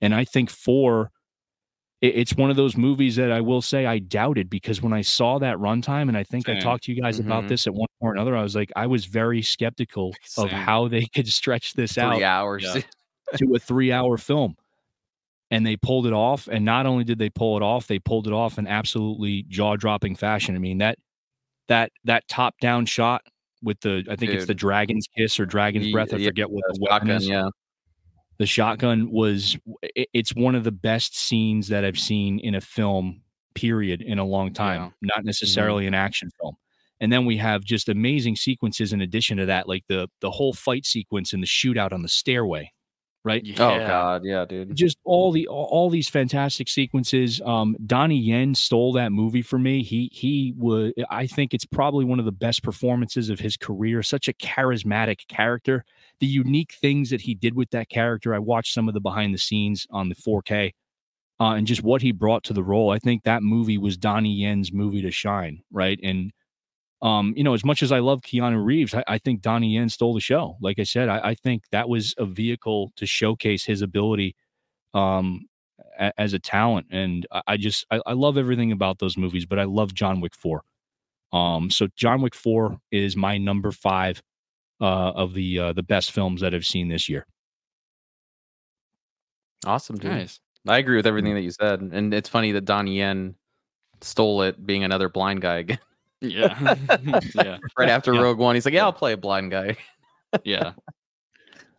And 0.00 0.14
i 0.14 0.24
think 0.24 0.50
four 0.50 1.10
it's 2.00 2.34
one 2.34 2.48
of 2.50 2.56
those 2.56 2.76
movies 2.76 3.16
that 3.16 3.30
I 3.30 3.40
will 3.42 3.60
say 3.60 3.84
I 3.84 3.98
doubted 3.98 4.48
because 4.48 4.80
when 4.80 4.92
I 4.92 5.02
saw 5.02 5.38
that 5.38 5.56
runtime, 5.58 6.08
and 6.08 6.16
I 6.16 6.24
think 6.24 6.48
I 6.48 6.58
talked 6.58 6.84
to 6.84 6.92
you 6.92 7.00
guys 7.02 7.18
about 7.18 7.44
Mhm. 7.44 7.48
this 7.48 7.66
at 7.66 7.74
one 7.74 7.88
point 8.00 8.10
or 8.10 8.12
another, 8.14 8.34
I 8.36 8.42
was 8.42 8.56
like, 8.56 8.72
I 8.74 8.86
was 8.86 9.04
very 9.04 9.42
skeptical 9.42 10.14
of 10.38 10.50
how 10.50 10.88
they 10.88 11.04
could 11.14 11.28
stretch 11.28 11.74
this 11.74 11.92
Three 11.94 12.02
out 12.02 12.22
hours. 12.22 12.64
Yeah. 12.64 12.80
to 13.36 13.54
a 13.54 13.58
three 13.58 13.92
hour 13.92 14.16
film. 14.16 14.56
And 15.52 15.66
they 15.66 15.76
pulled 15.76 16.06
it 16.06 16.12
off. 16.12 16.48
And 16.50 16.64
not 16.64 16.86
only 16.86 17.04
did 17.04 17.18
they 17.18 17.28
pull 17.30 17.56
it 17.56 17.62
off, 17.62 17.86
they 17.86 17.98
pulled 17.98 18.26
it 18.26 18.32
off 18.32 18.56
in 18.58 18.66
absolutely 18.66 19.42
jaw 19.48 19.76
dropping 19.76 20.14
fashion. 20.16 20.54
I 20.54 20.58
mean, 20.58 20.78
that 20.78 20.96
that 21.68 21.92
that 22.04 22.26
top 22.28 22.54
down 22.60 22.86
shot 22.86 23.22
with 23.62 23.78
the 23.80 24.04
I 24.08 24.16
think 24.16 24.32
it's 24.32 24.46
the 24.46 24.54
dragon's 24.54 25.06
kiss 25.16 25.38
or 25.38 25.46
dragon's 25.46 25.92
breath. 25.92 26.14
I 26.14 26.24
forget 26.24 26.50
what 26.50 26.62
the 26.72 26.78
weapon 26.80 27.10
is 27.10 27.28
yeah. 27.28 27.48
The 28.40 28.46
shotgun 28.46 29.08
was 29.12 29.56
it's 29.94 30.34
one 30.34 30.56
of 30.56 30.64
the 30.64 30.72
best 30.72 31.16
scenes 31.16 31.68
that 31.68 31.84
i've 31.84 31.98
seen 31.98 32.40
in 32.40 32.56
a 32.56 32.60
film 32.60 33.20
period 33.54 34.00
in 34.02 34.18
a 34.18 34.24
long 34.24 34.52
time, 34.52 34.80
Yeah. 35.02 35.08
not 35.16 35.24
necessarily 35.24 35.86
an 35.86 35.94
action 35.94 36.30
film. 36.40 36.54
And 37.00 37.12
then 37.12 37.24
we 37.26 37.36
have 37.38 37.64
just 37.64 37.88
amazing 37.88 38.36
sequences 38.36 38.92
in 38.92 39.00
addition 39.00 39.36
to 39.38 39.46
that, 39.46 39.68
like 39.68 39.84
the 39.88 40.08
the 40.20 40.30
whole 40.30 40.52
fight 40.52 40.86
sequence 40.86 41.32
and 41.32 41.42
the 41.42 41.46
shootout 41.46 41.92
on 41.92 42.02
the 42.02 42.08
stairway, 42.08 42.70
right? 43.24 43.42
Oh 43.58 43.78
god, 43.78 44.22
yeah, 44.24 44.44
dude. 44.44 44.76
just 44.76 44.98
all 45.04 45.32
the 45.32 45.46
all, 45.48 45.64
all 45.70 45.90
these 45.90 46.08
fantastic 46.08 46.68
sequences. 46.68 47.40
Um, 47.44 47.76
Donnie 47.86 48.18
Yen 48.18 48.54
stole 48.54 48.92
that 48.94 49.12
movie 49.12 49.42
for 49.42 49.58
me. 49.58 49.82
He 49.82 50.10
he 50.12 50.54
was. 50.56 50.92
I 51.10 51.26
think 51.26 51.52
it's 51.52 51.64
probably 51.66 52.04
one 52.04 52.18
of 52.20 52.24
the 52.26 52.32
best 52.32 52.62
performances 52.62 53.30
of 53.30 53.40
his 53.40 53.56
career. 53.56 54.02
Such 54.02 54.28
a 54.28 54.32
charismatic 54.34 55.26
character. 55.28 55.84
The 56.20 56.26
unique 56.26 56.74
things 56.80 57.10
that 57.10 57.22
he 57.22 57.34
did 57.34 57.54
with 57.54 57.70
that 57.70 57.88
character. 57.88 58.34
I 58.34 58.38
watched 58.38 58.74
some 58.74 58.88
of 58.88 58.94
the 58.94 59.00
behind 59.00 59.34
the 59.34 59.38
scenes 59.38 59.86
on 59.90 60.08
the 60.08 60.14
4K, 60.14 60.72
uh, 61.40 61.44
and 61.54 61.66
just 61.66 61.82
what 61.82 62.02
he 62.02 62.12
brought 62.12 62.44
to 62.44 62.52
the 62.52 62.62
role. 62.64 62.90
I 62.90 62.98
think 62.98 63.24
that 63.24 63.42
movie 63.42 63.78
was 63.78 63.96
Donnie 63.96 64.34
Yen's 64.34 64.72
movie 64.72 65.02
to 65.02 65.10
shine. 65.10 65.62
Right 65.72 65.98
and. 66.02 66.32
Um, 67.02 67.32
you 67.36 67.44
know, 67.44 67.54
as 67.54 67.64
much 67.64 67.82
as 67.82 67.92
I 67.92 68.00
love 68.00 68.20
Keanu 68.22 68.64
Reeves, 68.64 68.94
I, 68.94 69.02
I 69.08 69.18
think 69.18 69.40
Donnie 69.40 69.74
Yen 69.74 69.88
stole 69.88 70.14
the 70.14 70.20
show. 70.20 70.58
Like 70.60 70.78
I 70.78 70.82
said, 70.82 71.08
I, 71.08 71.30
I 71.30 71.34
think 71.34 71.64
that 71.72 71.88
was 71.88 72.14
a 72.18 72.26
vehicle 72.26 72.92
to 72.96 73.06
showcase 73.06 73.64
his 73.64 73.82
ability 73.82 74.36
um 74.94 75.46
a- 75.98 76.18
as 76.20 76.32
a 76.32 76.38
talent 76.38 76.86
and 76.90 77.26
i, 77.32 77.42
I 77.48 77.56
just 77.56 77.86
I, 77.90 78.12
love 78.12 78.36
everything 78.36 78.72
about 78.72 78.98
those 78.98 79.16
movies 79.16 79.46
but 79.46 79.58
i 79.58 79.64
love 79.64 79.94
john 79.94 80.20
wick 80.20 80.34
4 80.34 80.62
um 81.32 81.70
so 81.70 81.88
john 81.96 82.22
wick 82.22 82.34
4 82.34 82.78
is 82.90 83.16
my 83.16 83.38
number 83.38 83.70
five 83.72 84.22
uh 84.80 85.12
of 85.14 85.34
the 85.34 85.58
uh 85.58 85.72
the 85.72 85.82
best 85.82 86.12
films 86.12 86.40
that 86.40 86.54
i've 86.54 86.66
seen 86.66 86.88
this 86.88 87.08
year 87.08 87.26
Awesome, 89.66 89.96
dude. 89.96 90.10
Nice. 90.10 90.40
I 90.66 90.78
agree 90.78 90.96
with 90.96 91.06
everything 91.06 91.34
that 91.34 91.42
you 91.42 91.50
said, 91.50 91.80
and 91.80 92.12
it's 92.14 92.28
funny 92.28 92.52
that 92.52 92.64
Donnie 92.64 92.96
Yen 92.98 93.34
stole 94.00 94.42
it, 94.42 94.64
being 94.66 94.84
another 94.84 95.08
blind 95.08 95.42
guy 95.42 95.58
again. 95.58 95.78
Yeah. 96.22 96.74
yeah. 97.34 97.58
right 97.78 97.88
after 97.88 98.14
Yeah. 98.14 98.22
Rogue 98.22 98.38
One, 98.38 98.54
he's 98.54 98.64
like, 98.64 98.74
"Yeah, 98.74 98.84
I'll 98.84 98.92
play 98.92 99.12
a 99.12 99.16
blind 99.16 99.50
guy." 99.50 99.76
Yeah. 100.44 100.72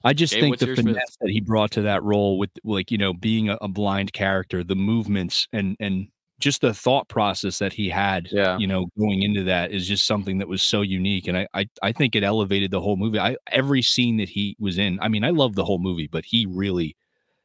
i 0.04 0.12
just 0.14 0.34
Gabe, 0.34 0.42
think 0.42 0.58
the 0.60 0.66
yours, 0.66 0.80
Smith? 0.80 0.96
finesse 0.96 1.18
that 1.22 1.30
he 1.30 1.40
brought 1.40 1.72
to 1.72 1.84
that 1.84 2.04
role 2.04 2.38
with 2.38 2.50
like 2.66 2.92
you 2.92 2.98
know 2.98 3.14
being 3.14 3.48
a, 3.50 3.58
a 3.62 3.68
blind 3.70 4.12
character 4.14 4.62
the 4.64 4.76
movements 4.76 5.48
and 5.54 5.78
and 5.80 6.10
just 6.42 6.62
the 6.62 6.74
thought 6.74 7.08
process 7.08 7.60
that 7.60 7.72
he 7.72 7.88
had 7.90 8.28
Yeah. 8.32 8.58
you 8.58 8.68
know 8.68 8.88
going 9.00 9.22
into 9.24 9.44
that 9.44 9.72
is 9.72 9.88
just 9.88 10.06
something 10.06 10.38
that 10.40 10.48
was 10.48 10.62
so 10.62 10.82
unique 10.82 11.28
and 11.28 11.38
I, 11.38 11.48
I 11.54 11.66
i 11.82 11.92
think 11.92 12.16
it 12.16 12.24
elevated 12.24 12.72
the 12.72 12.82
whole 12.82 12.98
movie 12.98 13.20
i 13.20 13.38
every 13.52 13.82
scene 13.82 14.18
that 14.18 14.28
he 14.30 14.56
was 14.60 14.78
in 14.78 15.00
i 15.02 15.08
mean 15.08 15.24
i 15.24 15.30
love 15.30 15.56
the 15.56 15.64
whole 15.64 15.80
movie 15.80 16.08
but 16.08 16.26
he 16.26 16.46
really 16.50 16.96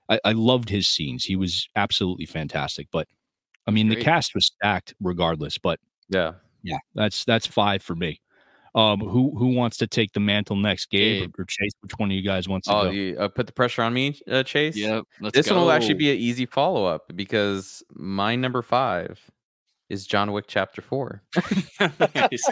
i, 0.08 0.18
I 0.24 0.32
loved 0.32 0.68
his 0.68 0.88
scenes 0.88 1.24
he 1.24 1.36
was 1.36 1.68
absolutely 1.76 2.26
fantastic 2.26 2.88
but 2.90 3.06
i 3.66 3.70
mean 3.70 3.88
the 3.88 3.96
cast 4.02 4.34
was 4.34 4.46
stacked 4.46 4.94
regardless 5.00 5.58
but 5.58 5.78
Yeah. 6.08 6.32
yeah 6.62 6.78
that's 6.94 7.24
that's 7.24 7.46
five 7.46 7.82
for 7.82 7.94
me 7.94 8.20
um 8.76 9.00
who 9.00 9.32
who 9.36 9.48
wants 9.48 9.78
to 9.78 9.86
take 9.86 10.12
the 10.12 10.20
mantle 10.20 10.54
next 10.54 10.90
gabe, 10.90 11.22
Gabe. 11.22 11.38
Or, 11.38 11.42
or 11.42 11.46
chase 11.46 11.72
which 11.80 11.92
one 11.96 12.10
of 12.10 12.14
you 12.14 12.22
guys 12.22 12.46
wants 12.48 12.68
to 12.68 12.74
Oh, 12.74 12.84
go 12.84 12.90
you 12.90 13.16
uh, 13.18 13.28
put 13.28 13.46
the 13.46 13.52
pressure 13.52 13.82
on 13.82 13.92
me, 13.92 14.20
uh, 14.30 14.42
Chase. 14.42 14.76
Yep. 14.76 15.04
Let's 15.20 15.34
This 15.34 15.50
one 15.50 15.58
will 15.58 15.70
actually 15.70 15.94
be 15.94 16.10
an 16.12 16.18
easy 16.18 16.46
follow 16.46 16.84
up 16.84 17.10
because 17.16 17.82
my 17.94 18.36
number 18.36 18.62
five 18.62 19.18
is 19.88 20.06
John 20.06 20.30
Wick 20.32 20.44
Chapter 20.46 20.82
Four. 20.82 21.22
nice. 21.80 22.44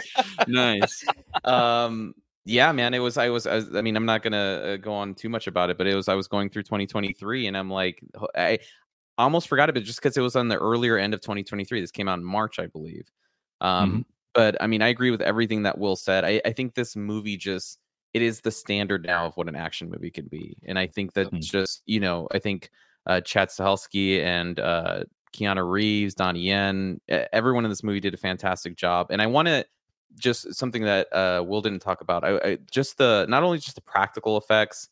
nice. 0.47 1.05
um 1.43 2.15
yeah 2.45 2.71
man 2.71 2.93
it 2.93 2.99
was 2.99 3.17
i 3.17 3.27
was 3.27 3.47
i, 3.47 3.55
was, 3.55 3.75
I 3.75 3.81
mean 3.81 3.95
i'm 3.95 4.05
not 4.05 4.21
gonna 4.21 4.37
uh, 4.37 4.77
go 4.77 4.93
on 4.93 5.15
too 5.15 5.29
much 5.29 5.47
about 5.47 5.71
it 5.71 5.79
but 5.79 5.87
it 5.87 5.95
was 5.95 6.07
i 6.07 6.13
was 6.13 6.27
going 6.27 6.49
through 6.51 6.61
2023 6.63 7.47
and 7.47 7.57
i'm 7.57 7.71
like 7.71 7.99
I 8.35 8.59
almost 9.17 9.47
forgot 9.47 9.69
about 9.69 9.81
it 9.81 9.85
just 9.85 9.99
because 9.99 10.15
it 10.15 10.21
was 10.21 10.35
on 10.35 10.47
the 10.47 10.57
earlier 10.57 10.97
end 10.97 11.15
of 11.15 11.21
2023 11.21 11.81
this 11.81 11.89
came 11.89 12.07
out 12.07 12.19
in 12.19 12.23
march 12.23 12.59
i 12.59 12.67
believe 12.67 13.09
um 13.61 14.05
but 14.35 14.55
i 14.61 14.67
mean 14.67 14.81
i 14.83 14.89
agree 14.89 15.09
with 15.09 15.21
everything 15.21 15.63
that 15.63 15.77
will 15.79 15.95
said 15.95 16.23
I, 16.23 16.41
I 16.45 16.51
think 16.51 16.75
this 16.75 16.95
movie 16.95 17.37
just 17.37 17.79
it 18.13 18.21
is 18.21 18.41
the 18.41 18.51
standard 18.51 19.05
now 19.05 19.25
of 19.25 19.35
what 19.35 19.47
an 19.47 19.55
action 19.55 19.89
movie 19.89 20.11
can 20.11 20.27
be 20.27 20.55
and 20.65 20.77
i 20.77 20.85
think 20.85 21.13
that 21.13 21.31
Mhm. 21.31 21.39
just 21.41 21.81
you 21.87 21.99
know 21.99 22.27
i 22.31 22.39
think 22.39 22.69
uh 23.07 23.21
chad 23.21 23.49
Stahelski 23.49 24.21
and 24.21 24.59
uh 24.59 25.03
keanu 25.33 25.69
reeves 25.69 26.13
donnie 26.13 26.41
yen 26.41 27.01
everyone 27.09 27.65
in 27.65 27.69
this 27.69 27.83
movie 27.83 27.99
did 27.99 28.13
a 28.13 28.17
fantastic 28.17 28.75
job 28.75 29.07
and 29.09 29.21
i 29.21 29.27
want 29.27 29.47
to 29.47 29.65
just 30.15 30.53
something 30.53 30.83
that 30.83 31.11
uh 31.11 31.43
will 31.45 31.61
didn't 31.61 31.81
talk 31.81 32.01
about 32.01 32.23
I, 32.23 32.37
I 32.37 32.57
just 32.71 32.97
the 32.97 33.25
not 33.27 33.43
only 33.43 33.57
just 33.57 33.75
the 33.75 33.81
practical 33.81 34.37
effects 34.37 34.89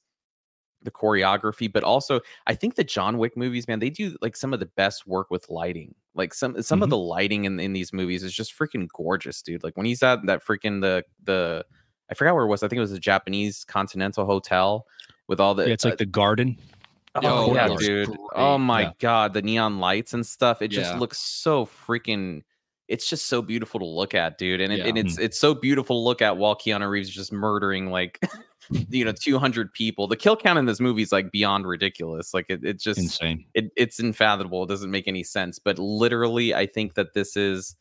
the 0.81 0.91
choreography 0.91 1.71
but 1.71 1.83
also 1.85 2.19
i 2.45 2.53
think 2.53 2.75
the 2.75 2.83
john 2.83 3.17
wick 3.17 3.37
movies 3.37 3.67
man 3.69 3.79
they 3.79 3.89
do 3.89 4.17
like 4.21 4.35
some 4.35 4.53
of 4.53 4.59
the 4.59 4.65
best 4.65 5.07
work 5.07 5.31
with 5.31 5.49
lighting 5.49 5.95
like 6.15 6.33
some 6.33 6.61
some 6.61 6.81
of 6.83 6.87
Mhm. 6.87 6.91
the 6.91 6.97
lighting 6.97 7.45
in, 7.45 7.59
in 7.59 7.73
these 7.73 7.91
movies 7.93 8.23
is 8.23 8.33
just 8.33 8.57
freaking 8.57 8.87
gorgeous 8.93 9.41
dude 9.41 9.63
like 9.63 9.75
when 9.77 9.85
he's 9.85 10.03
at 10.03 10.25
that 10.25 10.43
freaking 10.45 10.81
the 10.81 11.03
the 11.23 11.65
i 12.11 12.13
forgot 12.13 12.35
where 12.35 12.43
it 12.45 12.47
was 12.49 12.61
i 12.63 12.67
think 12.67 12.77
it 12.77 12.81
was 12.81 12.91
a 12.91 12.99
japanese 12.99 13.63
continental 13.65 14.25
hotel 14.25 14.85
with 15.27 15.39
all 15.39 15.55
the 15.55 15.65
yeah, 15.67 15.73
it's 15.73 15.85
uh, 15.85 15.89
like 15.89 15.97
the 15.97 16.05
garden 16.05 16.57
Oh, 17.15 17.21
Oh, 17.51 17.53
yeah, 17.53 17.67
that 17.67 17.73
was 17.75 17.85
dude. 17.85 18.09
Oh 18.33 18.57
my 18.57 18.81
Yeah. 18.81 18.91
god, 18.97 19.33
the 19.33 19.43
neon 19.43 19.79
lights 19.79 20.15
and 20.15 20.25
stuff. 20.25 20.63
It 20.63 20.69
just 20.69 20.93
Yeah. 20.93 20.97
looks 20.99 21.19
so 21.19 21.67
freaking 21.67 22.41
it's 22.87 23.07
just 23.07 23.27
so 23.27 23.41
beautiful 23.43 23.79
to 23.79 23.85
look 23.85 24.15
at, 24.15 24.37
dude. 24.39 24.59
And, 24.61 24.73
it, 24.73 24.79
Yeah. 24.79 24.87
and 24.87 24.97
it's 24.97 25.19
it's 25.19 25.39
so 25.39 25.53
beautiful 25.53 25.95
to 26.01 26.03
look 26.03 26.23
at 26.23 26.37
while 26.37 26.55
Keanu 26.55 26.89
Reeves 26.89 27.09
is 27.09 27.13
just 27.15 27.31
murdering 27.31 27.91
like 27.91 28.19
you 28.89 29.05
know 29.05 29.11
200 29.11 29.73
people. 29.73 30.07
The 30.07 30.15
kill 30.15 30.35
count 30.35 30.59
in 30.59 30.65
this 30.65 30.79
movie 30.79 31.01
is 31.01 31.11
like 31.11 31.31
beyond 31.31 31.67
ridiculous. 31.67 32.33
Like 32.33 32.45
it, 32.49 32.63
it 32.63 32.79
just 32.79 32.99
insane 32.99 33.45
it, 33.53 33.71
it's 33.77 33.99
unfathomable. 33.99 34.63
It 34.63 34.69
doesn't 34.69 34.91
make 34.91 35.07
any 35.07 35.23
sense. 35.23 35.59
But 35.59 35.77
literally, 35.79 36.53
I 36.55 36.65
think 36.65 36.95
that 36.95 37.13
this 37.13 37.35
is 37.35 37.75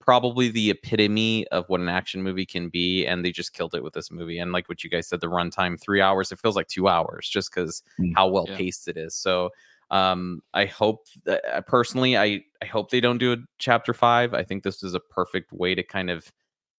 probably 0.00 0.48
the 0.50 0.70
epitome 0.70 1.46
of 1.48 1.64
what 1.68 1.80
an 1.80 1.88
action 1.88 2.22
movie 2.22 2.46
can 2.46 2.68
be, 2.68 3.04
and 3.06 3.24
they 3.24 3.32
just 3.32 3.52
killed 3.52 3.74
it 3.74 3.82
with 3.82 3.92
this 3.94 4.10
movie. 4.10 4.38
And 4.38 4.52
like 4.52 4.68
what 4.68 4.84
you 4.84 4.90
guys 4.90 5.08
said, 5.08 5.20
the 5.20 5.26
runtime 5.26 5.80
three 5.80 6.00
hours. 6.00 6.30
It 6.30 6.38
feels 6.38 6.54
like 6.56 6.68
two 6.68 6.88
hours 6.88 7.28
just 7.28 7.50
because 7.52 7.82
Mm. 8.00 8.12
how 8.14 8.28
well 8.28 8.46
Yeah. 8.48 8.56
paced 8.56 8.88
it 8.88 8.96
is. 8.96 9.14
So 9.14 9.50
um 9.92 10.42
i 10.52 10.64
hope 10.66 11.06
that, 11.26 11.44
uh, 11.44 11.60
personally 11.60 12.16
i 12.16 12.42
i 12.60 12.64
hope 12.66 12.90
they 12.90 12.98
don't 12.98 13.18
do 13.18 13.32
a 13.32 13.36
chapter 13.58 13.94
five 13.94 14.34
i 14.34 14.42
think 14.42 14.64
this 14.64 14.82
is 14.82 14.94
a 14.94 15.00
perfect 15.00 15.52
way 15.52 15.76
to 15.76 15.82
kind 15.84 16.10
of 16.10 16.32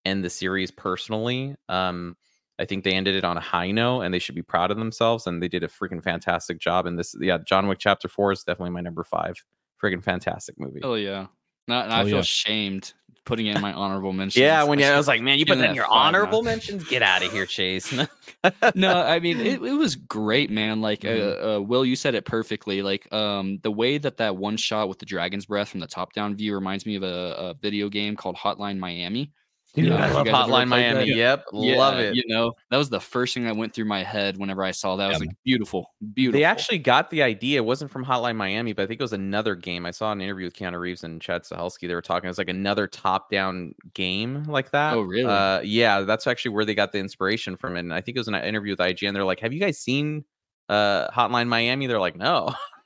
end 0.03 0.25
the 0.25 0.29
series 0.29 0.71
personally 0.71 1.55
um 1.69 2.17
i 2.59 2.65
think 2.65 2.83
they 2.83 2.93
ended 2.93 3.15
it 3.15 3.23
on 3.23 3.37
a 3.37 3.41
high 3.41 3.71
note 3.71 4.01
and 4.01 4.13
they 4.13 4.19
should 4.19 4.35
be 4.35 4.41
proud 4.41 4.71
of 4.71 4.77
themselves 4.77 5.27
and 5.27 5.41
they 5.41 5.47
did 5.47 5.63
a 5.63 5.67
freaking 5.67 6.03
fantastic 6.03 6.59
job 6.59 6.85
and 6.85 6.97
this 6.97 7.15
yeah 7.21 7.37
john 7.47 7.67
wick 7.67 7.79
chapter 7.79 8.07
four 8.07 8.31
is 8.31 8.43
definitely 8.43 8.71
my 8.71 8.81
number 8.81 9.03
five 9.03 9.35
freaking 9.83 10.03
fantastic 10.03 10.59
movie 10.59 10.81
Oh 10.83 10.95
yeah. 10.95 11.27
Not, 11.67 11.83
and 11.85 11.93
I 11.93 12.01
Oh, 12.01 12.05
feel 12.05 12.15
yeah. 12.17 12.21
shamed 12.23 12.93
putting 13.25 13.47
in 13.47 13.59
my 13.61 13.73
honorable 13.73 14.13
mentions. 14.21 14.39
yeah 14.41 14.63
when 14.63 14.79
you, 14.79 14.85
I 14.85 14.89
i 14.91 14.97
was 14.97 15.07
like 15.07 15.21
man 15.21 15.37
you 15.37 15.45
put 15.45 15.55
that 15.55 15.61
that 15.63 15.69
in 15.71 15.75
your 15.75 15.83
five 15.85 15.91
now. 15.93 15.99
honorable 16.07 16.41
mentions 16.43 16.83
get 16.85 17.03
out 17.03 17.21
of 17.23 17.31
here 17.31 17.45
chase 17.45 17.91
no, 18.75 19.01
I 19.01 19.19
mean 19.19 19.39
it, 19.39 19.61
it 19.61 19.73
was 19.73 19.95
great, 19.95 20.49
man. 20.49 20.79
Like 20.81 21.01
Mhm. 21.01 21.19
uh, 21.43 21.57
uh, 21.57 21.61
Will, 21.61 21.83
you 21.85 21.95
said 21.95 22.15
it 22.15 22.25
perfectly. 22.25 22.81
Like 22.81 23.11
um, 23.13 23.59
the 23.63 23.71
way 23.71 23.97
that 23.97 24.17
that 24.17 24.37
one 24.37 24.55
shot 24.57 24.87
with 24.89 24.99
the 24.99 25.05
dragon's 25.05 25.45
breath 25.45 25.69
from 25.69 25.79
the 25.81 25.87
top 25.87 26.13
down 26.13 26.35
view 26.35 26.53
reminds 26.55 26.85
me 26.85 26.95
of 26.95 27.03
a, 27.03 27.05
a 27.07 27.53
video 27.55 27.89
game 27.89 28.15
called 28.15 28.35
Hotline 28.37 28.77
Miami. 28.77 29.31
Dude, 29.77 29.89
Yeah, 29.89 30.05
i 30.05 30.11
love 30.11 30.25
hotline 30.25 30.67
miami 30.67 31.13
yep 31.13 31.45
love 31.53 31.99
it 31.99 32.15
You 32.15 32.23
know, 32.27 32.53
that 32.71 32.77
was 32.77 32.89
the 32.89 32.99
first 32.99 33.35
thing 33.35 33.43
that 33.43 33.55
went 33.55 33.75
through 33.75 33.85
my 33.85 34.01
head 34.01 34.35
whenever 34.37 34.63
I 34.63 34.71
saw 34.71 34.95
that. 34.95 35.03
I 35.03 35.07
was 35.09 35.19
Yeah, 35.19 35.27
like, 35.27 35.37
beautiful, 35.45 35.93
beautiful. 36.15 36.39
They 36.39 36.43
actually 36.43 36.79
got 36.79 37.11
the 37.11 37.21
idea. 37.21 37.59
It 37.61 37.65
wasn't 37.65 37.91
from 37.91 38.03
Hotline 38.03 38.35
Miami, 38.35 38.73
but 38.73 38.81
I 38.81 38.87
think 38.87 38.99
it 38.99 39.03
was 39.03 39.13
another 39.13 39.53
game. 39.53 39.85
I 39.85 39.91
saw 39.91 40.11
an 40.11 40.19
interview 40.19 40.45
with 40.45 40.55
Keanu 40.55 40.79
Reeves 40.79 41.03
and 41.03 41.21
Chad 41.21 41.43
Stahelski. 41.43 41.87
They 41.87 41.93
were 41.93 42.01
talking. 42.01 42.25
It 42.25 42.31
was 42.31 42.39
like 42.39 42.49
another 42.49 42.87
top-down 42.87 43.75
game 43.93 44.43
like 44.45 44.71
that. 44.71 44.95
Oh, 44.95 45.01
really? 45.01 45.25
Uh, 45.25 45.61
yeah, 45.61 46.01
that's 46.01 46.25
actually 46.25 46.51
where 46.51 46.65
they 46.65 46.73
got 46.73 46.91
the 46.91 46.97
inspiration 46.97 47.55
from. 47.55 47.75
And 47.75 47.93
I 47.93 48.01
think 48.01 48.17
it 48.17 48.19
was 48.19 48.27
an 48.27 48.35
interview 48.35 48.71
with 48.73 48.79
IGN. 48.79 49.13
They're 49.13 49.23
like, 49.23 49.41
"Have 49.41 49.53
you 49.53 49.59
guys 49.59 49.77
seen 49.77 50.25
uh, 50.69 51.09
Hotline 51.11 51.47
Miami?" 51.47 51.85
They're 51.85 51.99
like, 51.99 52.15
"No." 52.15 52.55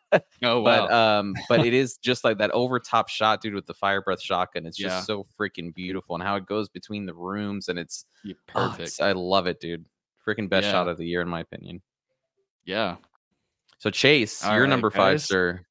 oh 0.44 0.62
wow. 0.62 0.88
But 0.88 0.92
um, 0.92 1.36
but 1.50 1.66
it 1.66 1.74
is 1.74 1.98
just 1.98 2.24
like 2.24 2.38
that 2.40 2.52
over 2.52 2.80
top 2.80 3.10
shot, 3.10 3.42
dude, 3.42 3.54
with 3.54 3.66
the 3.66 3.74
fire 3.74 4.02
breath 4.02 4.22
shotgun. 4.22 4.66
It's 4.66 4.78
just 4.78 4.96
Yeah. 4.96 5.02
so 5.02 5.26
freaking 5.40 5.74
beautiful, 5.74 6.16
and 6.16 6.24
how 6.24 6.36
it 6.36 6.46
goes 6.46 6.70
between 6.70 7.06
the 7.06 7.14
rooms, 7.14 7.70
and 7.70 7.78
it's 7.80 8.06
Yeah, 8.24 8.36
oh, 8.56 8.70
perfect. 8.70 8.82
it's- 8.82 9.00
I 9.02 9.12
love 9.14 9.48
it, 9.48 9.60
dude. 9.60 9.86
Freaking 10.28 10.50
best 10.50 10.66
Yeah. 10.66 10.72
shot 10.74 10.88
of 10.88 10.98
the 10.98 11.06
year, 11.06 11.22
in 11.22 11.28
my 11.30 11.40
opinion. 11.42 11.82
yeah. 12.66 12.98
So 13.80 13.90
Chase, 13.90 14.44
All 14.46 14.54
you're 14.54 14.62
right, 14.62 14.70
number 14.70 14.92
five, 14.92 15.14
guys. 15.16 15.26
sir. 15.26 15.66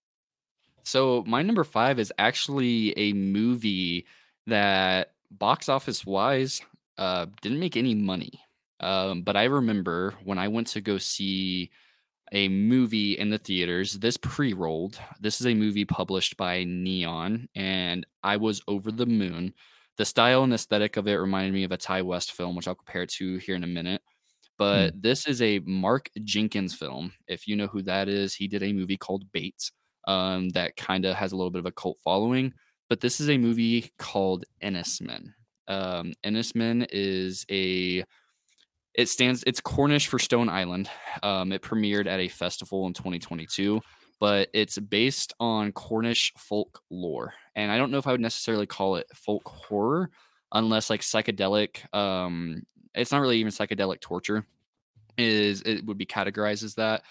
So 0.83 1.23
my 1.29 1.43
number 1.43 1.63
five 1.63 2.01
is 2.01 2.13
actually 2.19 2.93
a 2.99 3.13
movie 3.13 4.05
that 4.49 5.13
box 5.31 5.69
office 5.69 6.05
wise 6.05 6.61
uh, 6.99 7.27
didn't 7.41 7.61
make 7.61 7.77
any 7.77 7.95
money. 7.95 8.33
Um, 8.81 9.23
but 9.23 9.37
I 9.37 9.45
remember 9.45 10.15
when 10.25 10.39
I 10.39 10.49
went 10.49 10.67
to 10.69 10.81
go 10.81 10.99
see 10.99 11.71
a 12.33 12.49
movie 12.49 13.19
in 13.19 13.31
the 13.31 13.39
theaters, 13.39 13.95
this 13.95 14.17
pre 14.17 14.53
rolled. 14.53 14.99
This 15.21 15.41
is 15.41 15.47
a 15.47 15.55
movie 15.55 15.85
published 15.85 16.37
by 16.37 16.65
Neon, 16.65 17.49
and 17.55 18.07
I 18.23 18.37
was 18.37 18.63
over 18.69 18.93
the 18.93 19.07
moon. 19.07 19.55
The 19.97 20.05
style 20.05 20.45
and 20.45 20.55
aesthetic 20.55 20.97
of 20.97 21.09
it 21.09 21.15
reminded 21.17 21.53
me 21.53 21.65
of 21.65 21.73
a 21.73 21.77
Ti 21.77 22.03
West 22.03 22.33
film, 22.33 22.57
which 22.57 22.69
I'll 22.69 22.75
compare 22.75 23.07
to 23.07 23.37
here 23.39 23.57
in 23.57 23.65
a 23.65 23.69
minute. 23.69 24.01
But 24.57 25.03
this 25.03 25.27
is 25.27 25.41
a 25.43 25.59
Mark 25.61 26.11
Jenkins 26.23 26.75
film. 26.75 27.13
If 27.27 27.49
you 27.49 27.57
know 27.57 27.67
who 27.67 27.83
that 27.83 28.09
is, 28.09 28.35
he 28.35 28.47
did 28.47 28.63
a 28.63 28.73
movie 28.73 28.97
called 28.97 29.31
Bates 29.33 29.73
um, 30.07 30.51
that 30.51 30.77
kind 30.77 31.05
of 31.07 31.17
has 31.17 31.33
a 31.33 31.37
little 31.37 31.51
bit 31.51 31.61
of 31.61 31.67
a 31.67 31.73
cult 31.73 31.99
following. 32.05 32.53
but 32.91 33.01
this 33.01 33.21
is 33.21 33.31
a 33.31 33.39
movie 33.39 33.91
called 33.99 34.45
Enys 34.63 35.01
Men. 35.01 35.33
Um, 35.69 36.13
Enys 36.25 36.55
Men 36.55 36.87
is 36.91 37.47
a 37.51 38.05
it 38.95 39.09
stands 39.09 39.45
it's 39.47 39.61
Cornish 39.61 40.09
for 40.09 40.19
Stone 40.19 40.49
Island. 40.49 40.91
Um, 41.23 41.53
it 41.53 41.63
premiered 41.63 42.07
at 42.07 42.21
a 42.21 42.29
festival 42.29 42.87
in 42.87 42.93
2022, 42.93 43.81
but 44.19 44.49
it's 44.53 44.79
based 44.79 45.33
on 45.41 45.73
Cornish 45.73 46.33
folk 46.37 46.83
lore. 46.91 47.35
And 47.55 47.71
I 47.71 47.79
don't 47.79 47.91
know 47.91 47.99
if 47.99 48.07
I 48.07 48.13
would 48.13 48.21
necessarily 48.21 48.67
call 48.67 48.97
it 48.97 49.07
folk 49.15 49.47
horror 49.47 50.11
unless 50.53 50.91
like 50.91 51.01
psychedelic 51.01 51.95
um 51.95 52.63
it's 52.93 53.13
not 53.13 53.21
really 53.21 53.39
even 53.39 53.53
psychedelic 53.53 54.01
torture 54.01 54.45
is 55.17 55.63
it 55.63 55.87
would 55.87 55.97
be 55.97 56.07
categorized 56.07 56.65
as 56.65 56.75
that 56.75 57.03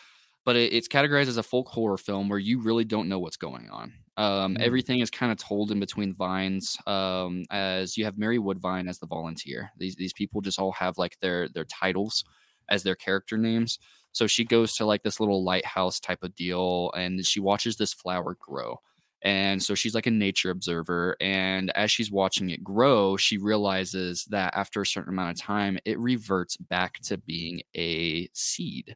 but 0.45 0.55
it, 0.55 0.73
it's 0.73 0.87
categorized 0.87 1.27
as 1.27 1.37
a 1.37 1.43
folk 1.43 1.67
horror 1.67 1.97
film 1.97 2.29
where 2.29 2.39
you 2.39 2.59
really 2.59 2.83
don't 2.83 3.09
know 3.09 3.19
what's 3.19 3.37
going 3.37 3.69
on. 3.69 3.93
Um, 4.19 4.55
Mm. 4.55 4.61
Everything 4.61 4.99
is 4.99 5.09
kind 5.09 5.31
of 5.31 5.37
told 5.39 5.71
in 5.71 5.79
between 5.79 6.13
vines. 6.13 6.77
Um, 6.87 7.45
as 7.51 7.97
you 7.97 8.05
have 8.05 8.17
Mary 8.17 8.39
Woodvine 8.39 8.87
as 8.89 8.99
the 8.99 9.07
volunteer. 9.07 9.71
These 9.77 9.95
these 9.95 10.13
people 10.13 10.41
just 10.41 10.59
all 10.59 10.73
have 10.73 10.97
like 10.97 11.19
their 11.19 11.49
their 11.49 11.65
titles 11.65 12.23
as 12.69 12.83
their 12.83 12.95
character 12.95 13.37
names. 13.37 13.79
So 14.11 14.27
she 14.27 14.45
goes 14.45 14.75
to 14.75 14.85
like 14.85 15.03
this 15.03 15.19
little 15.19 15.43
lighthouse 15.43 15.99
type 15.99 16.23
of 16.23 16.35
deal, 16.35 16.91
and 16.95 17.25
she 17.25 17.39
watches 17.39 17.77
this 17.77 17.93
flower 17.93 18.35
grow. 18.39 18.81
And 19.21 19.61
so 19.61 19.75
she's 19.75 19.95
like 19.95 20.07
a 20.07 20.11
nature 20.11 20.49
observer. 20.51 21.17
And 21.21 21.71
as 21.75 21.91
she's 21.91 22.11
watching 22.11 22.49
it 22.51 22.63
grow, 22.63 23.17
she 23.17 23.37
realizes 23.37 24.25
that 24.29 24.55
after 24.55 24.81
a 24.81 24.85
certain 24.87 25.13
amount 25.13 25.31
of 25.39 25.45
time, 25.45 25.77
it 25.85 25.99
reverts 25.99 26.57
back 26.57 26.99
to 27.03 27.17
being 27.17 27.61
a 27.75 28.29
seed. 28.33 28.95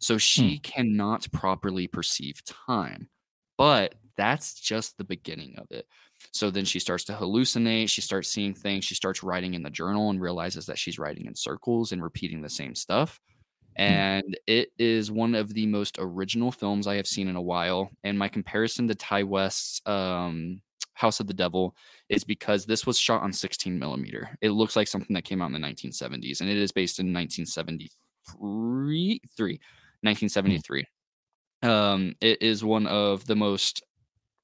So 0.00 0.18
she 0.18 0.58
cannot 0.60 1.30
properly 1.32 1.88
perceive 1.88 2.44
time. 2.44 3.10
But 3.58 3.94
that's 4.18 4.52
just 4.54 4.98
the 4.98 5.04
beginning 5.04 5.54
of 5.56 5.68
it. 5.70 5.86
So 6.32 6.50
then 6.50 6.66
she 6.66 6.80
starts 6.80 7.04
to 7.04 7.14
hallucinate. 7.14 7.88
She 7.88 8.02
starts 8.02 8.28
seeing 8.28 8.52
things. 8.52 8.84
She 8.84 8.96
starts 8.96 9.22
writing 9.22 9.54
in 9.54 9.62
the 9.62 9.70
journal 9.70 10.10
and 10.10 10.20
realizes 10.20 10.66
that 10.66 10.78
she's 10.78 10.98
writing 10.98 11.24
in 11.26 11.34
circles 11.34 11.92
and 11.92 12.02
repeating 12.02 12.42
the 12.42 12.50
same 12.50 12.74
stuff. 12.74 13.18
And 13.76 14.36
it 14.48 14.70
is 14.76 15.12
one 15.12 15.36
of 15.36 15.54
the 15.54 15.66
most 15.66 15.98
original 16.00 16.50
films 16.50 16.88
I 16.88 16.96
have 16.96 17.06
seen 17.06 17.28
in 17.28 17.36
a 17.36 17.40
while. 17.40 17.92
And 18.02 18.18
my 18.18 18.26
comparison 18.28 18.88
to 18.88 18.96
Ti 18.96 19.22
West's 19.22 19.80
um, 19.86 20.60
House 20.94 21.20
of 21.20 21.28
the 21.28 21.34
Devil 21.34 21.76
is 22.08 22.24
because 22.24 22.66
this 22.66 22.84
was 22.84 22.98
shot 22.98 23.22
on 23.22 23.32
16 23.32 23.78
millimeter. 23.78 24.36
It 24.40 24.50
looks 24.50 24.74
like 24.74 24.88
something 24.88 25.14
that 25.14 25.24
came 25.24 25.40
out 25.40 25.46
in 25.46 25.52
the 25.52 25.60
1970s, 25.60 26.40
and 26.40 26.50
it 26.50 26.56
is 26.56 26.72
based 26.72 26.98
in 26.98 27.14
1973. 27.14 29.20
1973. 30.02 30.84
Um, 31.62 32.16
it 32.20 32.42
is 32.42 32.64
one 32.64 32.88
of 32.88 33.24
the 33.26 33.36
most 33.36 33.84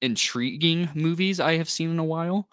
intriguing 0.01 0.89
movies 0.93 1.39
I 1.39 1.57
have 1.57 1.69
seen 1.69 1.89
in 1.89 1.99
a 1.99 2.03
while. 2.03 2.47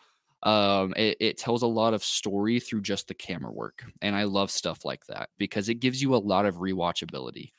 Um, 0.44 0.92
it, 0.96 1.16
it 1.20 1.38
tells 1.38 1.62
a 1.62 1.68
lot 1.68 1.94
of 1.94 2.02
story 2.02 2.58
through 2.58 2.80
just 2.80 3.06
the 3.06 3.14
camera 3.14 3.52
work, 3.52 3.84
and 4.00 4.16
I 4.16 4.24
love 4.24 4.50
stuff 4.50 4.84
like 4.84 5.06
that 5.06 5.28
because 5.38 5.68
it 5.68 5.76
gives 5.76 6.02
you 6.02 6.14
a 6.14 6.16
lot 6.16 6.46
of 6.46 6.56
rewatchability. 6.56 7.52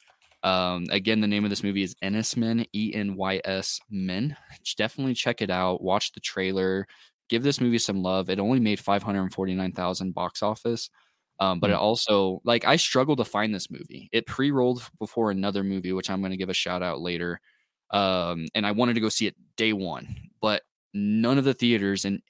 Um, 0.43 0.87
again, 0.89 1.21
the 1.21 1.27
name 1.27 1.45
of 1.45 1.49
this 1.49 1.63
movie 1.63 1.83
is 1.83 1.95
Enys 2.03 2.35
Men, 2.35 2.65
E 2.73 2.91
N 2.93 3.15
Y 3.15 3.39
S 3.45 3.79
Men. 3.89 4.35
Definitely 4.75 5.13
check 5.13 5.41
it 5.41 5.49
out. 5.49 5.81
Watch 5.81 6.11
the 6.11 6.19
trailer. 6.19 6.85
Give 7.29 7.41
this 7.41 7.61
movie 7.61 7.77
some 7.77 8.03
love. 8.03 8.29
It 8.29 8.41
only 8.41 8.59
made 8.59 8.81
five 8.81 9.01
hundred 9.01 9.33
forty-nine 9.33 9.71
thousand 9.71 10.13
box 10.13 10.43
office, 10.43 10.89
um, 11.39 11.61
but 11.61 11.69
it 11.69 11.77
also 11.77 12.41
like 12.43 12.65
I 12.65 12.75
struggled 12.75 13.19
to 13.19 13.25
find 13.25 13.55
this 13.55 13.71
movie. 13.71 14.09
It 14.11 14.25
pre-rolled 14.27 14.83
before 14.99 15.31
another 15.31 15.63
movie, 15.63 15.93
which 15.93 16.09
I'm 16.09 16.19
going 16.19 16.31
to 16.31 16.37
give 16.37 16.49
a 16.49 16.53
shout 16.53 16.83
out 16.83 16.99
later. 16.99 17.39
Um, 17.93 18.47
and 18.55 18.65
I 18.65 18.71
wanted 18.71 18.95
to 18.95 18.99
go 18.99 19.09
see 19.09 19.27
it 19.27 19.35
day 19.55 19.71
one, 19.71 20.31
but 20.41 20.63
none 20.93 21.37
of 21.37 21.45
the 21.45 21.53
theaters 21.53 22.03
in 22.05 22.21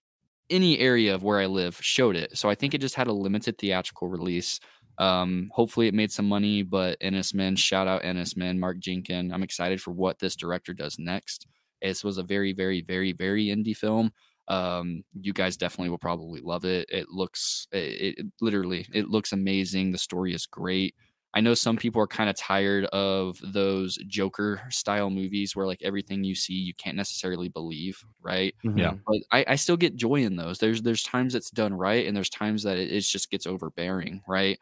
any 0.50 0.78
area 0.78 1.16
of 1.16 1.24
where 1.24 1.40
I 1.40 1.46
live 1.46 1.78
showed 1.82 2.16
it. 2.16 2.38
So 2.38 2.50
I 2.50 2.56
think 2.56 2.74
it 2.74 2.82
just 2.82 2.96
had 2.96 3.08
a 3.08 3.14
limited 3.14 3.58
theatrical 3.58 4.10
release. 4.10 4.60
Um, 4.98 5.50
hopefully 5.54 5.88
it 5.88 5.94
made 5.94 6.12
some 6.12 6.28
money, 6.28 6.62
but 6.62 7.00
Enys 7.00 7.34
Men, 7.34 7.56
shout 7.56 7.88
out 7.88 8.04
Enys 8.04 8.38
Men, 8.38 8.60
Mark 8.60 8.78
Jenkin. 8.80 9.34
I'm 9.34 9.42
excited 9.42 9.82
for 9.82 9.92
what 9.92 10.20
this 10.20 10.36
director 10.36 10.74
does 10.74 11.00
next. 11.00 11.48
This 11.82 12.04
was 12.04 12.18
a 12.18 12.24
very, 12.24 12.54
very, 12.54 12.82
very, 12.82 13.14
very 13.14 13.46
indie 13.46 13.76
film. 13.76 14.12
Um, 14.50 15.04
you 15.14 15.32
guys 15.34 15.58
definitely 15.58 15.90
will 15.90 15.98
probably 15.98 16.42
love 16.42 16.66
it. 16.66 16.90
It 16.90 17.10
looks, 17.10 17.68
it, 17.72 18.18
it 18.20 18.26
literally, 18.42 18.86
it 18.94 19.08
looks 19.08 19.32
amazing. 19.32 19.92
The 19.92 19.98
story 19.98 20.34
is 20.34 20.46
great. 20.46 20.94
I 21.36 21.42
know 21.42 21.56
some 21.56 21.78
people 21.78 22.02
are 22.02 22.08
kind 22.08 22.30
of 22.30 22.36
tired 22.36 22.86
of 22.86 23.40
those 23.44 23.98
Joker 24.08 24.62
style 24.70 25.10
movies 25.10 25.56
where 25.56 25.66
like 25.66 25.82
everything 25.82 26.24
you 26.24 26.36
see 26.36 26.54
you 26.54 26.76
can't 26.76 26.96
necessarily 26.96 27.50
believe, 27.50 28.04
right? 28.22 28.54
Yeah. 28.64 28.94
But 29.08 29.18
I, 29.32 29.46
I 29.50 29.56
still 29.56 29.78
get 29.78 29.96
joy 29.96 30.24
in 30.24 30.36
those. 30.36 30.60
There's 30.60 30.84
there's 30.84 31.04
times 31.04 31.34
it's 31.34 31.50
done 31.50 31.74
right, 31.74 32.06
and 32.06 32.16
there's 32.16 32.30
times 32.30 32.64
that 32.64 32.78
it, 32.78 32.92
it 32.92 33.02
just 33.02 33.32
gets 33.32 33.48
overbearing, 33.48 34.22
right? 34.28 34.60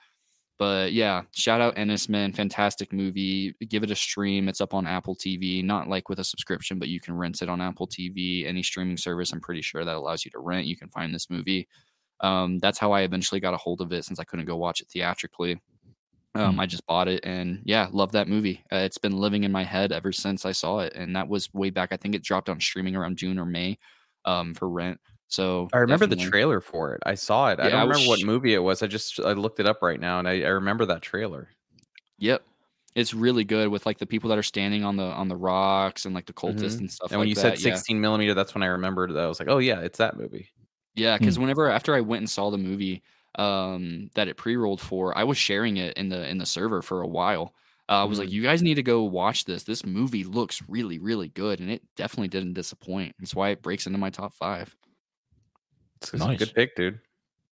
But 0.58 0.94
yeah, 0.94 1.24
shout 1.32 1.60
out 1.60 1.76
Enys 1.76 2.08
Men, 2.08 2.32
fantastic 2.34 2.94
movie. 2.94 3.56
Give 3.68 3.84
it 3.84 3.92
a 3.92 3.96
stream. 3.96 4.48
It's 4.48 4.62
up 4.62 4.76
on 4.76 4.86
Apple 4.86 5.16
TV, 5.16 5.64
not 5.64 5.90
like 5.90 6.08
with 6.08 6.20
a 6.20 6.24
subscription, 6.24 6.78
but 6.78 6.88
you 6.88 7.00
can 7.00 7.18
rent 7.18 7.42
it 7.42 7.50
on 7.50 7.60
Apple 7.60 7.88
TV, 7.88 8.46
any 8.46 8.62
streaming 8.62 8.98
service. 8.98 9.34
I'm 9.34 9.42
pretty 9.42 9.64
sure 9.64 9.84
that 9.84 9.96
allows 9.96 10.24
you 10.24 10.32
to 10.32 10.40
rent. 10.40 10.68
You 10.68 10.78
can 10.78 10.90
find 10.90 11.16
this 11.16 11.32
movie. 11.32 11.68
Um, 12.20 12.60
that's 12.60 12.78
how 12.78 12.92
I 12.92 13.02
eventually 13.02 13.42
got 13.42 13.56
a 13.56 13.58
hold 13.58 13.82
of 13.82 13.92
it 13.92 14.06
since 14.06 14.20
I 14.20 14.24
couldn't 14.24 14.46
go 14.46 14.56
watch 14.56 14.82
it 14.82 14.88
theatrically. 14.88 15.60
Um, 16.34 16.60
I 16.62 16.66
just 16.66 16.86
bought 16.88 17.10
it 17.10 17.26
and 17.26 17.62
yeah, 17.66 17.90
love 17.92 18.14
that 18.14 18.28
movie. 18.30 18.64
Uh, 18.72 18.78
it's 18.78 18.98
been 18.98 19.18
living 19.18 19.44
in 19.44 19.52
my 19.52 19.64
head 19.66 19.92
ever 19.92 20.12
since 20.14 20.46
I 20.46 20.54
saw 20.54 20.80
it, 20.80 20.94
and 20.96 21.16
that 21.16 21.28
was 21.28 21.54
way 21.54 21.70
back. 21.72 21.92
I 21.92 21.98
think 21.98 22.16
it 22.16 22.24
dropped 22.24 22.48
on 22.50 22.60
streaming 22.62 22.96
around 22.96 23.18
June 23.18 23.38
or 23.38 23.46
May, 23.46 23.78
um, 24.26 24.54
for 24.54 24.70
rent. 24.70 25.00
So 25.28 25.74
I 25.74 25.78
remember 25.80 26.08
the 26.08 26.16
trailer 26.16 26.60
for 26.62 26.94
it. 26.96 27.02
I 27.06 27.16
saw 27.16 27.50
it. 27.50 27.60
I 27.60 27.68
Yeah, 27.68 27.78
I 27.80 27.82
don't 27.82 27.88
was 27.88 28.00
remember 28.00 28.08
what 28.08 28.20
movie 28.22 28.54
it 28.54 28.60
was. 28.60 28.82
I 28.82 28.88
just 28.88 29.20
I 29.20 29.34
looked 29.34 29.60
it 29.60 29.66
up 29.68 29.82
right 29.82 30.00
now, 30.00 30.20
and 30.20 30.28
I, 30.28 30.42
I 30.42 30.50
remember 30.50 30.86
that 30.86 31.02
trailer. 31.02 31.50
Yep, 32.18 32.44
it's 32.96 33.14
really 33.14 33.44
good 33.44 33.70
with 33.70 33.86
like 33.86 33.98
the 33.98 34.06
people 34.06 34.30
that 34.30 34.38
are 34.38 34.44
standing 34.44 34.84
on 34.84 34.96
the 34.98 35.04
on 35.04 35.28
the 35.28 35.36
rocks 35.38 36.06
and 36.06 36.14
like 36.14 36.26
the 36.26 36.34
cultists 36.34 36.80
Mhm. 36.80 36.80
and 36.80 36.92
stuff. 36.92 37.12
And 37.12 37.20
when 37.20 37.28
like 37.28 37.30
you 37.30 37.36
that, 37.36 37.58
said 37.58 37.58
16 37.58 38.00
millimeter, 38.02 38.34
that's 38.34 38.54
when 38.56 38.64
I 38.64 38.68
remembered 38.68 39.12
that 39.14 39.24
I 39.24 39.28
was 39.28 39.40
like, 39.40 39.50
oh 39.50 39.60
yeah, 39.60 39.80
it's 39.82 39.98
that 40.00 40.18
movie. 40.18 40.50
Yeah, 40.96 41.18
because 41.18 41.40
whenever 41.40 41.70
after 41.70 41.96
I 41.96 42.02
went 42.02 42.22
and 42.22 42.30
saw 42.30 42.50
the 42.50 42.58
movie 42.58 43.04
um 43.36 44.10
that 44.16 44.28
it 44.28 44.38
pre-rolled 44.38 44.82
for, 44.82 45.18
I 45.18 45.24
was 45.24 45.38
sharing 45.38 45.78
it 45.78 45.96
in 45.98 46.10
the 46.10 46.28
in 46.30 46.38
the 46.38 46.46
server 46.46 46.82
for 46.82 47.02
a 47.02 47.08
while. 47.08 47.54
Uh, 47.90 48.02
I 48.02 48.04
was 48.06 48.20
like, 48.20 48.30
Mhm. 48.30 48.34
you 48.34 48.42
guys 48.44 48.62
need 48.62 48.76
to 48.76 48.84
go 48.84 49.04
watch 49.04 49.44
this. 49.46 49.64
This 49.64 49.86
movie 49.86 50.24
looks 50.24 50.62
really, 50.70 50.98
really 51.00 51.28
good, 51.30 51.60
and 51.60 51.70
it 51.70 51.82
definitely 51.98 52.30
didn't 52.30 52.54
disappoint. 52.54 53.16
That's 53.20 53.36
why 53.36 53.50
it 53.50 53.62
breaks 53.62 53.86
into 53.86 53.98
my 54.00 54.10
top 54.10 54.34
five. 54.34 54.74
It's, 56.02 56.14
it's 56.14 56.24
a 56.24 56.28
Nice. 56.28 56.40
good 56.40 56.54
pick, 56.54 56.76
dude. 56.76 57.00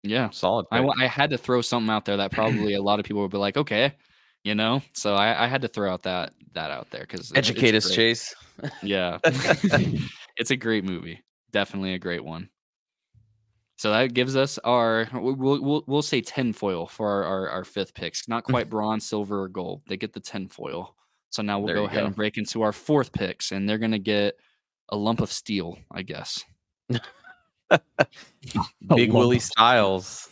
Yeah, 0.02 0.30
Solid. 0.30 0.66
I, 0.70 0.78
pick. 0.78 0.86
wa- 0.88 0.94
I 0.98 1.06
had 1.06 1.30
to 1.30 1.38
throw 1.38 1.62
something 1.62 1.90
out 1.90 2.04
there 2.04 2.18
that 2.18 2.32
probably 2.32 2.74
a 2.74 2.82
lot 2.82 2.98
of 3.00 3.06
people 3.06 3.22
would 3.22 3.30
be 3.30 3.38
like, 3.38 3.56
okay, 3.56 3.94
you 4.44 4.54
know. 4.54 4.82
So 4.92 5.14
I, 5.14 5.44
I 5.44 5.46
had 5.46 5.62
to 5.62 5.68
throw 5.68 5.90
out 5.92 6.02
that 6.04 6.32
that 6.52 6.70
out 6.70 6.90
there 6.90 7.00
because 7.02 7.32
Educate 7.34 7.74
us, 7.74 7.90
Chase. 7.94 8.34
Yeah, 8.82 9.18
it's 9.24 10.50
a 10.50 10.56
great 10.56 10.84
movie. 10.84 11.22
Definitely 11.52 11.94
a 11.94 11.98
great 11.98 12.24
one. 12.24 12.48
So 13.78 13.90
that 13.90 14.14
gives 14.14 14.36
us 14.36 14.58
our 14.64 15.06
we- 15.12 15.32
we'll 15.32 15.60
we'll, 15.62 15.84
we'll 15.86 16.02
say 16.02 16.20
tin 16.22 16.52
foil 16.54 16.86
for 16.86 17.10
our, 17.10 17.24
our, 17.24 17.48
our 17.50 17.64
fifth 17.64 17.92
picks. 17.94 18.26
Not 18.26 18.44
quite 18.44 18.70
bronze, 18.70 19.06
silver, 19.06 19.42
or 19.42 19.48
gold. 19.48 19.82
They 19.86 19.96
get 19.98 20.12
the 20.14 20.20
tin 20.20 20.48
foil. 20.48 20.94
So 21.30 21.42
now 21.42 21.58
we'll 21.58 21.66
There 21.68 21.76
go 21.76 21.84
ahead 21.84 22.00
go. 22.00 22.06
and 22.06 22.16
break 22.16 22.38
into 22.38 22.62
our 22.62 22.72
fourth 22.72 23.12
picks, 23.12 23.52
and 23.52 23.68
they're 23.68 23.76
gonna 23.78 23.98
get 23.98 24.36
a 24.88 24.96
lump 24.96 25.20
of 25.20 25.30
steel, 25.30 25.78
I 25.90 26.02
guess. 26.02 26.42
Big 27.70 27.80
lump 28.88 29.12
Willie. 29.12 29.38
Styles. 29.40 30.30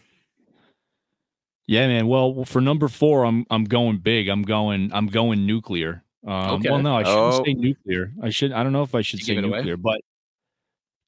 Yeah, 1.67 1.87
man. 1.89 2.07
Well, 2.07 2.45
for 2.45 2.61
number 2.61 2.89
four, 2.89 3.25
I'm 3.25 3.45
I'm 3.51 3.65
going 3.65 3.99
big. 3.99 4.29
I'm 4.29 4.43
going 4.43 4.91
I'm 4.93 5.07
going 5.09 5.47
nuclear. 5.47 6.03
Um, 6.27 6.51
Okay. 6.57 6.71
Well, 6.71 6.81
no, 6.83 6.97
I 6.97 7.03
shouldn't 7.03 7.35
Oh. 7.35 7.45
say 7.45 7.55
nuclear. 7.55 8.13
I 8.23 8.31
should. 8.31 8.53
I 8.53 8.63
don't 8.63 8.73
know 8.73 8.83
if 8.83 8.95
I 8.95 9.03
should 9.03 9.21
You 9.21 9.27
say 9.27 9.35
give 9.35 9.45
away? 9.45 9.59
nuclear, 9.59 9.77
but 9.77 10.01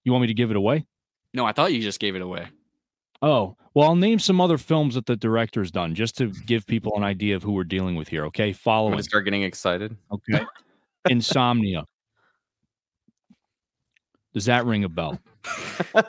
you 0.05 0.13
want 0.13 0.23
me 0.23 0.29
to 0.29 0.35
give 0.35 0.51
it 0.51 0.57
away? 0.57 0.87
No, 1.37 1.45
I 1.47 1.53
thought 1.53 1.73
you 1.73 1.81
just 1.83 2.01
gave 2.01 2.17
it 2.17 2.23
away. 2.23 2.49
Oh, 3.23 3.57
well, 3.75 3.89
I'll 3.91 3.95
name 3.95 4.19
some 4.19 4.41
other 4.41 4.57
films 4.59 4.95
that 4.95 5.05
the 5.07 5.17
director's 5.17 5.71
done 5.71 5.95
just 5.95 6.17
to 6.17 6.33
give 6.47 6.67
people 6.67 6.93
an 6.97 7.05
idea 7.05 7.37
of 7.37 7.43
who 7.43 7.53
we're 7.53 7.65
dealing 7.65 7.95
with 7.95 8.09
here. 8.09 8.25
Okay, 8.27 8.49
I'm 8.49 8.55
follow 8.55 8.89
gonna 8.89 9.01
it. 9.01 9.05
start 9.05 9.25
getting 9.25 9.43
excited. 9.43 9.95
Okay, 10.11 10.45
Insomnia. 11.11 11.85
Does 14.35 14.47
that 14.47 14.65
ring 14.67 14.85
a 14.85 14.89
bell? 14.89 15.21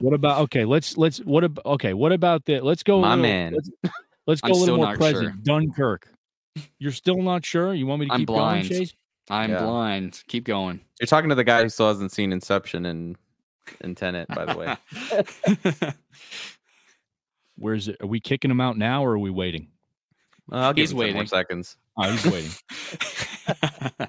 What 0.00 0.12
about 0.12 0.40
okay? 0.42 0.66
Let's 0.66 0.98
let's 0.98 1.18
what 1.24 1.42
about 1.42 1.64
okay? 1.64 1.94
What 1.94 2.12
about 2.12 2.44
the 2.44 2.60
let's 2.60 2.82
go. 2.82 2.98
a 2.98 3.00
My 3.00 3.08
little- 3.14 3.22
man. 3.22 3.54
Let's, 3.54 3.70
let's 4.26 4.40
go 4.42 4.48
I'm 4.48 4.52
a 4.52 4.56
little 4.58 4.76
more 4.76 4.94
present. 4.94 5.22
sure. 5.24 5.34
Dunkirk. 5.42 6.08
You're 6.78 6.92
still 6.92 7.22
not 7.22 7.46
sure? 7.46 7.72
You 7.72 7.86
want 7.86 8.00
me 8.00 8.06
to 8.08 8.12
I'm 8.12 8.20
keep 8.20 8.26
blind. 8.26 8.68
going, 8.68 8.78
Chase? 8.80 8.94
I'm 9.30 9.50
Yeah. 9.52 9.62
blind. 9.62 10.22
Keep 10.28 10.44
going. 10.44 10.80
You're 11.00 11.06
talking 11.06 11.30
to 11.30 11.34
the 11.34 11.44
guy 11.44 11.62
who 11.62 11.70
still 11.70 11.88
hasn't 11.88 12.12
seen 12.12 12.30
Inception 12.30 12.84
and 12.84 13.16
and 13.80 13.96
Tenet, 13.96 14.28
by 14.28 14.44
the 14.44 14.56
way. 14.56 15.92
Where's 17.56 17.88
it? 17.88 17.96
Are 18.00 18.06
we 18.06 18.20
kicking 18.20 18.50
him 18.50 18.60
out 18.60 18.76
now, 18.76 19.04
or 19.04 19.12
are 19.12 19.18
we 19.18 19.30
waiting? 19.30 19.68
Uh, 20.52 20.56
I'll 20.56 20.72
give 20.74 20.82
He's 20.84 20.92
him 20.92 20.98
10 20.98 21.06
more 21.06 21.14
waiting. 21.14 21.26
seconds. 21.28 21.76
Oh, 21.96 22.10
he's 22.10 22.26
waiting. 23.96 24.08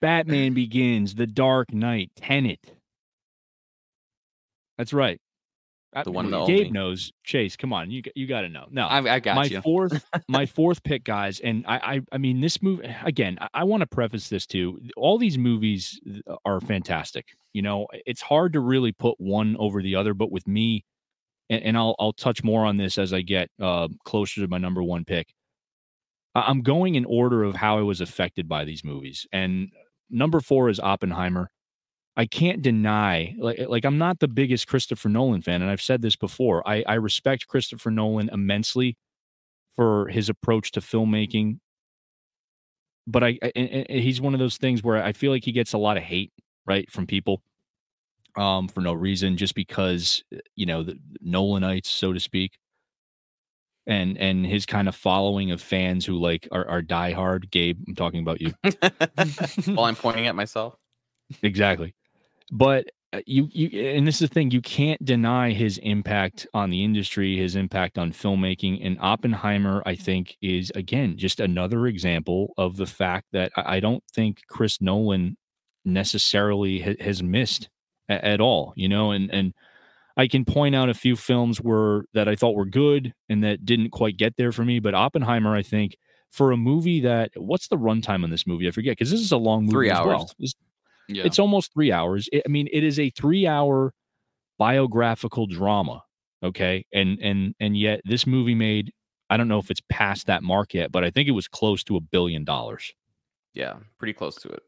Batman 0.00 0.52
Begins, 0.54 1.14
The 1.14 1.26
Dark 1.26 1.72
Knight, 1.72 2.10
Tenet. 2.16 2.60
That's 4.76 4.92
right. 4.92 5.20
Uh, 5.96 6.04
The 6.04 6.12
one, 6.12 6.30
the 6.30 6.44
Gabe 6.44 6.58
only. 6.66 6.70
knows. 6.70 7.10
Chase, 7.24 7.56
come 7.56 7.72
on, 7.72 7.90
you 7.90 8.02
you 8.14 8.26
got 8.26 8.42
to 8.42 8.48
know. 8.50 8.66
No, 8.70 8.86
I, 8.86 9.14
I 9.14 9.18
got 9.20 9.34
my 9.34 9.44
you. 9.44 9.62
fourth 9.62 10.04
my 10.28 10.44
fourth 10.46 10.82
pick 10.84 11.04
guys 11.04 11.40
and 11.40 11.64
I, 11.66 11.76
I 11.96 12.00
i 12.12 12.18
mean 12.18 12.40
this 12.40 12.62
movie 12.62 12.86
again 13.04 13.38
i, 13.40 13.48
I 13.54 13.64
want 13.64 13.80
to 13.80 13.86
preface 13.86 14.28
this 14.28 14.46
too 14.46 14.78
all 14.96 15.18
these 15.18 15.38
movies 15.38 15.98
are 16.44 16.60
fantastic 16.60 17.28
you 17.54 17.62
know 17.62 17.86
it's 18.06 18.20
hard 18.20 18.52
to 18.54 18.60
really 18.60 18.92
put 18.92 19.14
one 19.18 19.56
over 19.58 19.82
the 19.82 19.96
other 19.96 20.14
but 20.14 20.30
with 20.30 20.46
me 20.46 20.84
and, 21.50 21.62
and 21.62 21.76
i'll 21.78 21.94
i'll 21.98 22.12
touch 22.12 22.44
more 22.44 22.64
on 22.66 22.76
this 22.76 22.98
as 22.98 23.12
i 23.12 23.22
get 23.22 23.48
uh 23.60 23.88
closer 24.04 24.40
to 24.42 24.48
my 24.48 24.58
number 24.58 24.82
one 24.82 25.04
pick 25.04 25.32
i'm 26.34 26.60
going 26.62 26.94
in 26.94 27.04
order 27.06 27.42
of 27.44 27.54
how 27.56 27.78
i 27.78 27.82
was 27.82 28.00
affected 28.00 28.48
by 28.48 28.64
these 28.64 28.84
movies 28.84 29.26
and 29.32 29.70
number 30.10 30.40
four 30.40 30.68
is 30.68 30.78
oppenheimer 30.80 31.50
I 32.16 32.24
can't 32.26 32.62
deny 32.62 33.34
like 33.38 33.58
like 33.68 33.84
I'm 33.84 33.98
not 33.98 34.20
the 34.20 34.28
biggest 34.28 34.66
Christopher 34.66 35.08
Nolan 35.08 35.42
fan 35.42 35.60
and 35.60 35.70
I've 35.70 35.82
said 35.82 36.00
this 36.00 36.16
before. 36.16 36.66
I 36.66 36.82
I 36.86 36.94
respect 36.94 37.46
Christopher 37.46 37.90
Nolan 37.90 38.30
immensely 38.32 38.96
for 39.74 40.08
his 40.08 40.28
approach 40.30 40.72
to 40.72 40.80
filmmaking. 40.80 41.58
But 43.06 43.22
I, 43.22 43.38
I 43.42 43.86
he's 43.90 44.20
one 44.20 44.32
of 44.34 44.40
those 44.40 44.56
things 44.56 44.82
where 44.82 45.02
I 45.02 45.12
feel 45.12 45.30
like 45.30 45.44
he 45.44 45.52
gets 45.52 45.74
a 45.74 45.78
lot 45.78 45.96
of 45.96 46.02
hate, 46.02 46.32
right, 46.66 46.90
from 46.90 47.06
people 47.06 47.42
um 48.36 48.68
for 48.68 48.80
no 48.80 48.92
reason 48.92 49.36
just 49.36 49.54
because 49.54 50.24
uh, 50.34 50.38
you 50.54 50.64
know, 50.64 50.82
the 50.82 50.98
Nolanites 51.24 51.86
so 51.86 52.14
to 52.14 52.20
speak. 52.20 52.52
And 53.86 54.16
and 54.18 54.44
his 54.46 54.64
kind 54.64 54.88
of 54.88 54.96
following 54.96 55.50
of 55.50 55.60
fans 55.60 56.06
who 56.06 56.18
like 56.18 56.48
are 56.50 56.66
are 56.66 56.82
diehard. 56.82 57.50
Gabe, 57.50 57.78
I'm 57.86 57.94
talking 57.94 58.20
about 58.20 58.40
you. 58.40 58.54
While 59.74 59.84
I'm 59.84 59.94
pointing 59.94 60.26
at 60.26 60.34
myself. 60.34 60.76
Exactly. 61.42 61.94
But 62.52 62.86
uh, 63.12 63.20
you 63.26 63.48
you 63.52 63.80
and 63.90 64.06
this 64.06 64.16
is 64.20 64.28
the 64.28 64.34
thing 64.34 64.50
you 64.50 64.60
can't 64.60 65.02
deny 65.04 65.52
his 65.52 65.78
impact 65.78 66.46
on 66.54 66.70
the 66.70 66.82
industry, 66.84 67.36
his 67.36 67.56
impact 67.56 67.98
on 67.98 68.12
filmmaking 68.12 68.84
and 68.84 68.98
Oppenheimer 69.00 69.82
I 69.86 69.94
think 69.94 70.36
is 70.42 70.70
again 70.74 71.16
just 71.16 71.40
another 71.40 71.86
example 71.86 72.52
of 72.58 72.76
the 72.76 72.86
fact 72.86 73.26
that 73.32 73.52
I 73.56 73.80
don't 73.80 74.02
think 74.12 74.42
Chris 74.48 74.80
Nolan 74.80 75.36
necessarily 75.84 76.80
ha- 76.80 76.96
has 77.00 77.22
missed 77.22 77.68
a- 78.08 78.24
at 78.24 78.40
all, 78.40 78.72
you 78.76 78.88
know, 78.88 79.12
and 79.12 79.30
and 79.32 79.54
I 80.16 80.26
can 80.28 80.44
point 80.44 80.74
out 80.74 80.88
a 80.88 80.94
few 80.94 81.14
films 81.14 81.58
where 81.60 82.04
that 82.14 82.26
I 82.28 82.36
thought 82.36 82.56
were 82.56 82.64
good 82.66 83.12
and 83.28 83.44
that 83.44 83.64
didn't 83.64 83.90
quite 83.90 84.16
get 84.16 84.36
there 84.36 84.50
for 84.52 84.64
me, 84.64 84.78
but 84.80 84.94
Oppenheimer 84.94 85.54
I 85.54 85.62
think 85.62 85.96
for 86.32 86.52
a 86.52 86.56
movie 86.56 87.00
that 87.00 87.30
what's 87.36 87.68
the 87.68 87.76
runtime 87.76 88.24
on 88.24 88.30
this 88.30 88.46
movie? 88.46 88.66
I 88.66 88.70
forget 88.72 88.92
because 88.92 89.10
this 89.10 89.20
is 89.20 89.32
a 89.32 89.36
long 89.36 89.62
movie 89.62 89.72
Three 89.74 89.90
as 89.90 89.98
hours. 89.98 90.06
well. 90.06 90.30
Yeah. 91.08 91.24
it's 91.24 91.38
almost 91.38 91.72
three 91.72 91.92
hours. 91.92 92.28
I 92.34 92.48
mean, 92.48 92.68
it 92.72 92.84
is 92.84 92.98
a 92.98 93.10
three-hour 93.10 93.92
biographical 94.58 95.46
drama. 95.46 96.02
Okay, 96.42 96.84
and 96.92 97.18
and 97.20 97.54
and 97.60 97.76
yet 97.76 98.00
this 98.04 98.26
movie 98.26 98.54
made. 98.54 98.92
I 99.28 99.36
don't 99.36 99.48
know 99.48 99.58
if 99.58 99.70
it's 99.70 99.80
past 99.88 100.26
that 100.28 100.42
mark 100.42 100.74
yet, 100.74 100.92
but 100.92 101.02
I 101.02 101.10
think 101.10 101.28
it 101.28 101.32
was 101.32 101.48
close 101.48 101.82
to 101.84 101.96
a 101.96 102.00
billion 102.00 102.44
dollars. 102.44 102.94
Yeah, 103.54 103.74
pretty 103.98 104.12
close 104.12 104.36
to 104.36 104.48
it. 104.48 104.62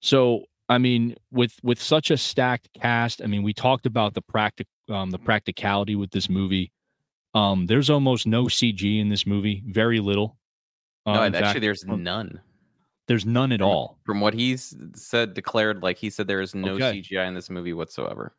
So 0.00 0.44
I 0.68 0.78
mean, 0.78 1.16
with 1.32 1.54
with 1.62 1.80
such 1.80 2.10
a 2.10 2.16
stacked 2.16 2.68
cast, 2.74 3.22
I 3.22 3.26
mean, 3.26 3.42
we 3.42 3.52
talked 3.52 3.86
about 3.86 4.14
the 4.14 4.22
practic 4.22 4.66
um, 4.88 5.10
the 5.10 5.18
practicality 5.18 5.96
with 5.96 6.10
this 6.10 6.28
movie. 6.28 6.70
Um, 7.34 7.66
there's 7.66 7.90
almost 7.90 8.26
no 8.26 8.44
CG 8.44 9.00
in 9.00 9.08
this 9.08 9.26
movie, 9.26 9.62
very 9.66 10.00
little. 10.00 10.36
No, 11.06 11.12
Um, 11.14 11.26
in 11.26 11.34
actually, 11.34 11.52
fact, 11.52 11.60
there's 11.60 11.84
none. 11.84 12.40
There's 13.08 13.26
none 13.26 13.52
at 13.52 13.60
all. 13.60 13.98
From 14.04 14.20
what 14.20 14.34
he's 14.34 14.76
said, 14.94 15.34
declared, 15.34 15.82
like 15.82 15.98
he 15.98 16.10
said, 16.10 16.28
there 16.28 16.40
is 16.40 16.54
no 16.54 16.74
Okay. 16.74 17.00
CGI 17.00 17.26
in 17.26 17.34
this 17.34 17.50
movie 17.50 17.72
whatsoever. 17.72 18.34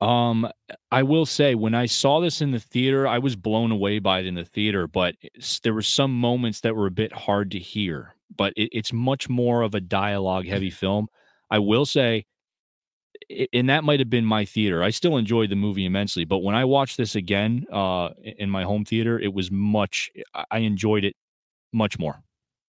Um, 0.00 0.48
I 0.92 1.02
will 1.02 1.26
say 1.26 1.56
when 1.56 1.74
I 1.74 1.86
saw 1.86 2.20
this 2.20 2.40
in 2.40 2.52
the 2.52 2.60
theater, 2.60 3.06
I 3.08 3.18
was 3.18 3.34
blown 3.34 3.72
away 3.72 3.98
by 3.98 4.20
it 4.20 4.26
in 4.26 4.36
the 4.36 4.44
theater, 4.44 4.86
but 4.86 5.16
there 5.64 5.74
were 5.74 5.82
some 5.82 6.12
moments 6.12 6.60
that 6.60 6.76
were 6.76 6.86
a 6.86 6.90
bit 6.92 7.12
hard 7.12 7.50
to 7.50 7.58
hear. 7.58 8.14
But 8.36 8.52
it, 8.56 8.68
it's 8.72 8.92
much 8.92 9.28
more 9.28 9.62
of 9.62 9.74
a 9.74 9.80
dialogue 9.80 10.46
heavy 10.46 10.70
film. 10.70 11.08
I 11.50 11.58
will 11.58 11.84
say, 11.84 12.26
and 13.52 13.68
that 13.68 13.82
might 13.82 13.98
have 13.98 14.10
been 14.10 14.24
my 14.24 14.44
theater. 14.44 14.84
I 14.84 14.90
still 14.90 15.16
enjoyed 15.16 15.50
the 15.50 15.56
movie 15.56 15.84
immensely, 15.84 16.24
but 16.24 16.38
when 16.38 16.54
I 16.54 16.64
watched 16.64 16.96
this 16.96 17.16
again, 17.16 17.66
uh, 17.72 18.10
in 18.22 18.50
my 18.50 18.62
home 18.62 18.84
theater, 18.84 19.18
it 19.18 19.34
was 19.34 19.50
much. 19.50 20.10
I 20.50 20.58
enjoyed 20.58 21.04
it 21.04 21.16
much 21.72 21.98
more. 21.98 22.22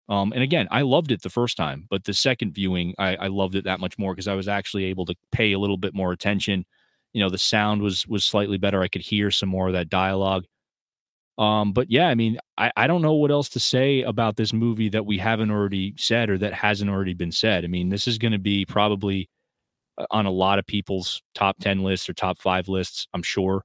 Um, 0.09 0.33
and 0.33 0.41
again, 0.41 0.67
I 0.71 0.81
loved 0.81 1.11
it 1.11 1.21
the 1.21 1.29
first 1.29 1.55
time, 1.55 1.85
but 1.89 2.03
the 2.03 2.13
second 2.15 2.53
viewing, 2.53 2.95
I, 2.97 3.15
I 3.15 3.27
loved 3.27 3.55
it 3.55 3.65
that 3.65 3.79
much 3.79 3.97
more 3.99 4.13
because 4.13 4.27
I 4.27 4.33
was 4.33 4.47
actually 4.47 4.85
able 4.85 5.05
to 5.05 5.15
pay 5.31 5.53
a 5.53 5.59
little 5.59 5.77
bit 5.77 5.93
more 5.93 6.11
attention. 6.11 6.65
You 7.13 7.21
know 7.23 7.29
the 7.29 7.37
sound 7.39 7.81
was 7.81 8.05
was 8.07 8.23
slightly 8.23 8.57
better 8.59 8.83
i 8.83 8.87
could 8.87 9.01
hear 9.01 9.31
some 9.31 9.49
more 9.49 9.67
of 9.67 9.73
that 9.73 9.89
dialogue. 9.89 10.45
Um 11.37 11.73
but 11.73 11.89
yeah 11.91 12.07
i 12.09 12.15
mean 12.15 12.37
i 12.57 12.71
i 12.77 12.87
don't 12.87 13.01
know 13.01 13.13
what 13.15 13.31
else 13.31 13.49
to 13.49 13.59
say 13.59 14.01
about 14.03 14.35
this 14.37 14.53
movie 14.53 14.89
that 14.89 15.05
we 15.05 15.17
haven't 15.17 15.51
already 15.51 15.93
said 15.97 16.29
or 16.29 16.37
that 16.39 16.53
hasn't 16.53 16.89
already 16.91 17.13
been 17.15 17.31
said. 17.31 17.63
I 17.65 17.67
mean 17.67 17.89
this 17.89 18.07
is 18.07 18.17
going 18.19 18.33
to 18.33 18.39
be 18.39 18.65
probably 18.65 19.29
uh, 19.97 20.05
on 20.11 20.25
a 20.27 20.31
lot 20.31 20.59
of 20.59 20.67
people's 20.67 21.21
top 21.35 21.57
10 21.61 21.83
lists 21.83 22.09
or 22.09 22.13
top 22.13 22.39
5 22.39 22.67
lists 22.69 23.07
i'm 23.13 23.23
sure 23.23 23.63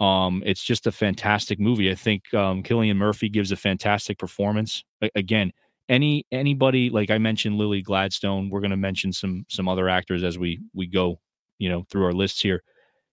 um 0.00 0.42
it's 0.46 0.62
just 0.62 0.86
a 0.86 0.92
fantastic 0.92 1.58
movie. 1.60 1.90
I 1.90 1.94
think 1.94 2.32
um 2.34 2.62
cillian 2.62 2.96
murphy 2.96 3.28
gives 3.28 3.52
a 3.52 3.56
fantastic 3.56 4.18
performance. 4.18 4.84
A- 5.02 5.10
again 5.14 5.52
any 5.88 6.26
anybody 6.32 6.90
like 6.90 7.10
i 7.10 7.16
mentioned 7.18 7.56
lily 7.56 7.80
gladstone 7.80 8.50
we're 8.50 8.60
going 8.60 8.70
to 8.70 8.76
mention 8.76 9.10
some 9.12 9.46
some 9.48 9.68
other 9.68 9.88
actors 9.88 10.22
as 10.22 10.38
we 10.38 10.60
we 10.74 10.86
go 10.86 11.18
you 11.58 11.68
know 11.68 11.84
through 11.90 12.04
our 12.04 12.12
lists 12.12 12.40
here. 12.42 12.62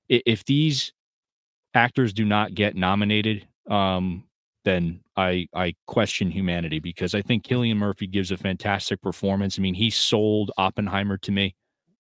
If 0.10 0.46
these 0.46 0.94
actors 1.74 2.14
do 2.14 2.26
not 2.26 2.54
get 2.56 2.76
nominated 2.76 3.48
um 3.70 4.24
then 4.64 5.02
i 5.18 5.48
i 5.56 5.74
question 5.88 6.30
humanity 6.32 6.80
because 6.80 7.14
i 7.16 7.22
think 7.22 7.44
cillian 7.44 7.78
murphy 7.78 8.08
gives 8.08 8.32
a 8.32 8.38
fantastic 8.38 9.02
performance. 9.02 9.60
I 9.60 9.62
mean 9.62 9.74
he 9.76 9.90
sold 9.90 10.52
oppenheimer 10.58 11.18
to 11.20 11.32
me. 11.32 11.56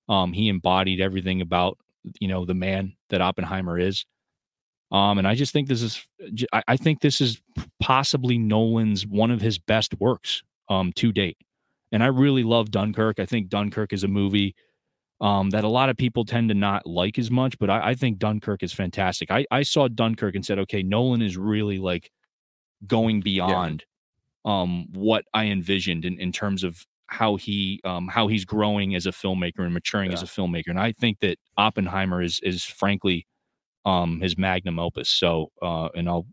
Um 0.09 0.33
he 0.33 0.49
embodied 0.49 1.01
everything 1.01 1.41
about 1.41 1.77
you 2.19 2.27
know 2.27 2.45
the 2.45 2.53
man 2.53 2.93
that 3.09 3.21
oppenheimer 3.21 3.79
is 3.79 4.05
um 4.91 5.17
and 5.17 5.27
i 5.27 5.35
just 5.35 5.53
think 5.53 5.67
this 5.67 5.81
is 5.81 6.05
I 6.67 6.77
think 6.77 7.01
this 7.01 7.21
is 7.21 7.41
possibly 7.79 8.37
nolan's 8.37 9.05
one 9.05 9.31
of 9.31 9.41
his 9.41 9.57
best 9.57 9.99
works 9.99 10.43
um 10.69 10.91
to 10.93 11.11
date 11.11 11.37
and 11.91 12.03
i 12.03 12.07
really 12.07 12.43
love 12.43 12.71
dunkirk 12.71 13.19
i 13.19 13.25
think 13.25 13.49
dunkirk 13.49 13.93
is 13.93 14.03
a 14.03 14.07
movie 14.07 14.55
um, 15.21 15.49
that 15.51 15.63
a 15.63 15.69
lot 15.69 15.89
of 15.89 15.97
people 15.97 16.25
tend 16.25 16.49
to 16.49 16.55
not 16.55 16.85
like 16.85 17.17
as 17.17 17.31
much, 17.31 17.57
but 17.57 17.69
I, 17.69 17.91
I 17.91 17.95
think 17.95 18.17
Dunkirk 18.17 18.63
is 18.63 18.73
fantastic. 18.73 19.31
I, 19.31 19.45
I 19.49 19.63
saw 19.63 19.87
Dunkirk 19.87 20.35
and 20.35 20.45
said, 20.45 20.59
okay, 20.59 20.83
Nolan 20.83 21.21
is 21.21 21.37
really 21.37 21.77
like 21.77 22.11
going 22.85 23.21
beyond 23.21 23.85
um, 24.43 24.87
what 24.93 25.25
I 25.33 25.45
envisioned 25.45 26.05
in, 26.05 26.19
in 26.19 26.31
terms 26.31 26.63
of 26.63 26.85
how 27.07 27.35
he 27.35 27.79
um, 27.85 28.07
how 28.07 28.27
he's 28.27 28.45
growing 28.45 28.95
as 28.95 29.05
a 29.05 29.11
filmmaker 29.11 29.59
and 29.59 29.73
maturing 29.73 30.11
as 30.11 30.23
a 30.23 30.25
filmmaker. 30.25 30.67
And 30.67 30.79
I 30.79 30.91
think 30.91 31.19
that 31.21 31.37
Oppenheimer 31.57 32.21
is 32.21 32.39
is 32.43 32.63
frankly 32.63 33.25
um, 33.85 34.21
his 34.21 34.37
magnum 34.37 34.79
opus. 34.79 35.09
So 35.09 35.51
uh, 35.61 35.89
and 35.95 36.09
I'll 36.09 36.27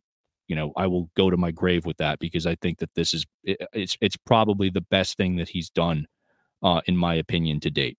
you 0.49 0.57
know 0.57 0.73
I 0.77 0.87
will 0.87 1.11
go 1.17 1.31
to 1.31 1.37
my 1.37 1.51
grave 1.51 1.87
with 1.87 1.99
that 1.99 2.19
because 2.19 2.47
I 2.47 2.57
think 2.57 2.79
that 2.79 2.95
this 2.95 3.15
is 3.15 3.27
it, 3.45 3.59
it's 3.73 3.97
it's 4.01 4.17
probably 4.17 4.71
the 4.71 4.81
best 4.83 5.17
thing 5.17 5.37
that 5.37 5.49
he's 5.51 5.71
done 5.71 6.07
uh, 6.63 6.81
in 6.87 6.97
my 6.97 7.15
opinion 7.15 7.61
to 7.61 7.71
date. 7.71 7.99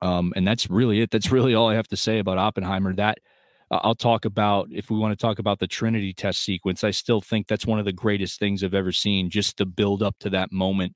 Um, 0.00 0.32
and 0.34 0.46
that's 0.46 0.68
really 0.68 1.00
it. 1.00 1.10
That's 1.10 1.30
really 1.30 1.54
all 1.54 1.68
I 1.68 1.74
have 1.74 1.88
to 1.88 1.96
say 1.96 2.18
about 2.18 2.38
Oppenheimer. 2.38 2.94
That 2.94 3.18
uh, 3.70 3.80
I'll 3.82 3.94
talk 3.94 4.24
about 4.24 4.68
if 4.72 4.90
we 4.90 4.98
want 4.98 5.16
to 5.16 5.22
talk 5.22 5.38
about 5.38 5.60
the 5.60 5.66
Trinity 5.68 6.12
test 6.12 6.42
sequence. 6.42 6.82
I 6.82 6.90
still 6.90 7.20
think 7.20 7.46
that's 7.46 7.66
one 7.66 7.78
of 7.78 7.84
the 7.84 7.92
greatest 7.92 8.38
things 8.38 8.64
I've 8.64 8.74
ever 8.74 8.92
seen. 8.92 9.30
Just 9.30 9.58
the 9.58 9.66
build 9.66 10.02
up 10.02 10.16
to 10.20 10.30
that 10.30 10.50
moment 10.52 10.94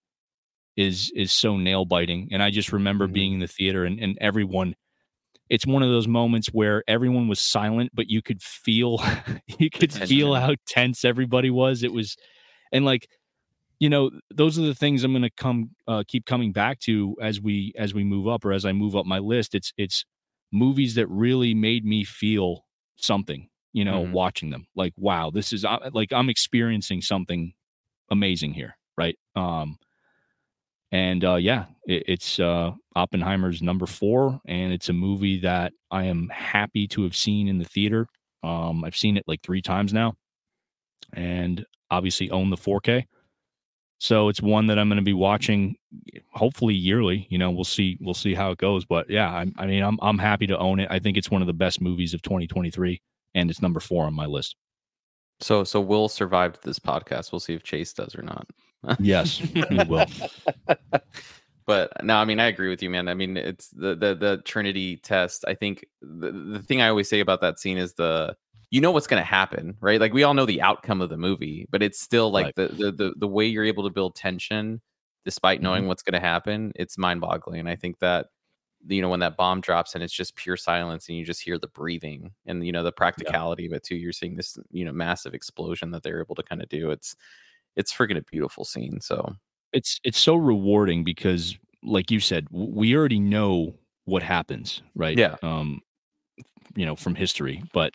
is 0.76 1.12
is 1.16 1.32
so 1.32 1.56
nail 1.56 1.84
biting. 1.84 2.28
And 2.32 2.42
I 2.42 2.50
just 2.50 2.72
remember 2.72 3.08
Mhm. 3.08 3.12
being 3.12 3.32
in 3.34 3.40
the 3.40 3.48
theater 3.48 3.84
and, 3.84 4.00
and 4.00 4.18
everyone. 4.20 4.76
It's 5.48 5.66
one 5.66 5.82
of 5.82 5.90
those 5.90 6.08
moments 6.08 6.48
where 6.48 6.82
everyone 6.88 7.28
was 7.28 7.40
silent, 7.40 7.90
but 7.94 8.08
you 8.10 8.22
could 8.22 8.42
feel 8.42 8.98
you 9.58 9.70
could 9.70 9.92
feel 9.92 10.34
how 10.34 10.54
tense 10.66 11.04
everybody 11.04 11.50
was. 11.50 11.82
It 11.82 11.92
was, 11.92 12.16
and 12.72 12.84
like 12.84 13.08
you 13.78 13.88
know 13.88 14.10
those 14.34 14.58
are 14.58 14.62
the 14.62 14.74
things 14.74 15.04
i'm 15.04 15.12
going 15.12 15.22
to 15.22 15.30
come 15.30 15.70
uh, 15.86 16.02
keep 16.06 16.26
coming 16.26 16.52
back 16.52 16.78
to 16.80 17.16
as 17.20 17.40
we 17.40 17.72
as 17.76 17.94
we 17.94 18.04
move 18.04 18.26
up 18.28 18.44
or 18.44 18.52
as 18.52 18.64
i 18.64 18.72
move 18.72 18.96
up 18.96 19.06
my 19.06 19.18
list 19.18 19.54
it's 19.54 19.72
it's 19.76 20.04
movies 20.52 20.94
that 20.94 21.06
really 21.08 21.54
made 21.54 21.84
me 21.84 22.04
feel 22.04 22.64
something 22.96 23.48
you 23.72 23.84
know 23.84 24.02
Mhm. 24.02 24.12
watching 24.12 24.50
them 24.50 24.66
like 24.74 24.94
wow 24.96 25.30
this 25.30 25.52
is 25.52 25.64
uh, 25.64 25.90
like 25.92 26.12
i'm 26.12 26.30
experiencing 26.30 27.02
something 27.02 27.52
amazing 28.10 28.54
here 28.54 28.76
right 28.98 29.18
um 29.36 29.78
and 30.92 31.24
uh 31.24 31.34
yeah 31.34 31.64
it, 31.86 32.04
it's 32.06 32.38
uh 32.38 32.70
oppenheimer's 32.94 33.60
number 33.62 33.86
four 33.86 34.40
and 34.46 34.72
it's 34.72 34.88
a 34.88 34.92
movie 34.92 35.40
that 35.40 35.72
i 35.90 36.04
am 36.04 36.28
happy 36.28 36.86
to 36.86 37.02
have 37.02 37.14
seen 37.16 37.48
in 37.48 37.58
the 37.58 37.64
theater 37.64 38.06
um 38.42 38.84
i've 38.84 38.96
seen 38.96 39.16
it 39.16 39.24
like 39.26 39.42
three 39.42 39.62
times 39.62 39.92
now 39.92 40.14
and 41.12 41.64
obviously 41.90 42.30
own 42.30 42.50
the 42.50 42.56
4k 42.56 43.04
So 43.98 44.28
it's 44.28 44.42
one 44.42 44.66
that 44.66 44.78
I'm 44.78 44.88
going 44.88 44.98
to 44.98 45.02
be 45.04 45.14
watching, 45.14 45.76
hopefully 46.32 46.74
yearly. 46.74 47.26
You 47.30 47.38
know, 47.38 47.50
we'll 47.50 47.64
see. 47.64 47.96
We'll 48.00 48.12
see 48.14 48.34
how 48.34 48.50
it 48.50 48.58
goes. 48.58 48.84
But 48.84 49.08
yeah, 49.08 49.30
I, 49.30 49.46
I 49.56 49.66
mean, 49.66 49.82
I'm 49.82 49.98
I'm 50.02 50.18
happy 50.18 50.46
to 50.48 50.58
own 50.58 50.80
it. 50.80 50.88
I 50.90 50.98
think 50.98 51.16
it's 51.16 51.30
one 51.30 51.40
of 51.40 51.46
the 51.46 51.54
best 51.54 51.80
movies 51.80 52.12
of 52.12 52.20
2023, 52.22 53.00
and 53.34 53.50
it's 53.50 53.62
number 53.62 53.80
four 53.80 54.04
on 54.04 54.12
my 54.14 54.26
list. 54.26 54.56
So 55.40 55.64
so 55.64 55.80
Will 55.80 56.08
survived 56.08 56.58
this 56.62 56.78
podcast. 56.78 57.32
We'll 57.32 57.40
see 57.40 57.54
if 57.54 57.62
Chase 57.62 57.92
does 57.94 58.14
or 58.14 58.22
not. 58.22 58.46
Yes, 58.98 59.36
he 59.36 59.62
will. 59.88 60.06
but 61.66 61.92
no, 62.04 62.16
I 62.16 62.24
mean, 62.24 62.40
I 62.40 62.46
agree 62.46 62.68
with 62.68 62.82
you, 62.82 62.90
man. 62.90 63.08
I 63.08 63.14
mean, 63.14 63.36
it's 63.36 63.68
the 63.68 63.94
the 63.94 64.14
the 64.14 64.42
Trinity 64.44 64.96
test. 64.98 65.44
I 65.46 65.54
think 65.54 65.84
the 66.00 66.32
the 66.32 66.62
thing 66.62 66.80
I 66.80 66.88
always 66.88 67.08
say 67.08 67.20
about 67.20 67.40
that 67.40 67.58
scene 67.58 67.78
is 67.78 67.94
the 67.94 68.36
you 68.70 68.80
know 68.80 68.90
what's 68.90 69.06
going 69.06 69.20
to 69.20 69.26
happen, 69.26 69.76
right? 69.80 70.00
Like 70.00 70.12
we 70.12 70.22
all 70.22 70.34
know 70.34 70.46
the 70.46 70.60
outcome 70.62 71.00
of 71.00 71.08
the 71.08 71.16
movie, 71.16 71.66
but 71.70 71.82
it's 71.82 72.00
still 72.00 72.30
like 72.30 72.46
Right. 72.46 72.54
the, 72.56 72.68
the 72.68 72.92
the 72.92 73.14
the 73.16 73.28
way 73.28 73.46
you're 73.46 73.64
able 73.64 73.84
to 73.84 73.90
build 73.90 74.14
tension 74.14 74.80
despite 75.24 75.60
knowing 75.60 75.82
mm-hmm. 75.82 75.88
what's 75.88 76.04
going 76.04 76.20
to 76.20 76.26
happen. 76.26 76.72
It's 76.76 76.96
mind 76.96 77.20
boggling. 77.20 77.60
And 77.60 77.68
I 77.68 77.74
think 77.76 77.98
that 77.98 78.26
you 78.88 79.02
know 79.02 79.08
when 79.08 79.20
that 79.20 79.36
bomb 79.36 79.60
drops 79.60 79.94
and 79.94 80.04
it's 80.04 80.12
just 80.12 80.36
pure 80.36 80.56
silence 80.56 81.08
and 81.08 81.18
you 81.18 81.24
just 81.24 81.42
hear 81.42 81.58
the 81.58 81.66
breathing 81.66 82.30
and 82.46 82.64
you 82.64 82.70
know 82.70 82.84
the 82.84 82.92
practicality 82.92 83.66
of 83.66 83.72
it 83.72 83.82
too. 83.82 83.96
You're 83.96 84.12
seeing 84.12 84.36
this 84.36 84.58
you 84.70 84.84
know 84.84 84.92
massive 84.92 85.34
explosion 85.34 85.90
that 85.92 86.02
they're 86.02 86.20
able 86.20 86.36
to 86.36 86.42
kind 86.42 86.62
of 86.62 86.68
do. 86.68 86.90
It's 86.90 87.16
it's 87.76 87.92
freaking 87.92 88.16
a 88.18 88.22
beautiful 88.22 88.64
scene. 88.64 89.00
So 89.00 89.34
it's 89.72 90.00
it's 90.04 90.18
so 90.18 90.34
rewarding 90.34 91.04
because 91.04 91.56
like 91.82 92.10
you 92.10 92.20
said 92.20 92.46
we 92.50 92.96
already 92.96 93.20
know 93.20 93.74
what 94.06 94.22
happens 94.22 94.82
right 94.94 95.18
Yeah. 95.18 95.36
um 95.42 95.80
you 96.74 96.86
know 96.86 96.96
from 96.96 97.14
history 97.14 97.62
but 97.72 97.94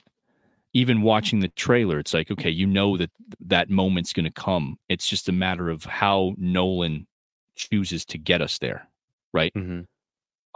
even 0.73 1.01
watching 1.01 1.39
the 1.39 1.47
trailer 1.49 1.99
it's 1.99 2.13
like 2.13 2.29
okay 2.31 2.49
you 2.49 2.67
know 2.67 2.97
that 2.97 3.09
that 3.39 3.69
moment's 3.69 4.13
going 4.13 4.25
to 4.25 4.31
come 4.31 4.77
it's 4.89 5.07
just 5.07 5.27
a 5.29 5.31
matter 5.31 5.69
of 5.69 5.83
how 5.85 6.33
nolan 6.37 7.07
chooses 7.55 8.05
to 8.05 8.17
get 8.17 8.41
us 8.41 8.59
there 8.59 8.87
right 9.33 9.53
mhm. 9.53 9.85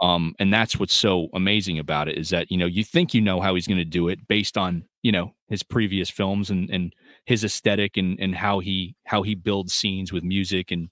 um 0.00 0.34
and 0.38 0.52
that's 0.52 0.78
what's 0.78 0.94
so 0.94 1.28
amazing 1.34 1.78
about 1.78 2.08
it 2.08 2.16
is 2.16 2.30
that 2.30 2.50
you 2.50 2.56
know 2.56 2.66
you 2.66 2.84
think 2.84 3.12
you 3.14 3.20
know 3.20 3.40
how 3.40 3.54
he's 3.54 3.66
going 3.66 3.76
to 3.78 3.84
do 3.84 4.08
it 4.08 4.26
based 4.28 4.56
on 4.56 4.84
you 5.02 5.12
know 5.12 5.34
his 5.48 5.62
previous 5.62 6.08
films 6.10 6.50
and 6.50 6.70
and 6.70 6.94
his 7.26 7.44
aesthetic 7.44 7.96
and 7.96 8.18
and 8.20 8.34
how 8.34 8.60
he 8.60 8.96
how 9.04 9.22
he 9.22 9.34
builds 9.34 9.74
scenes 9.74 10.12
with 10.12 10.24
music 10.24 10.70
and 10.70 10.88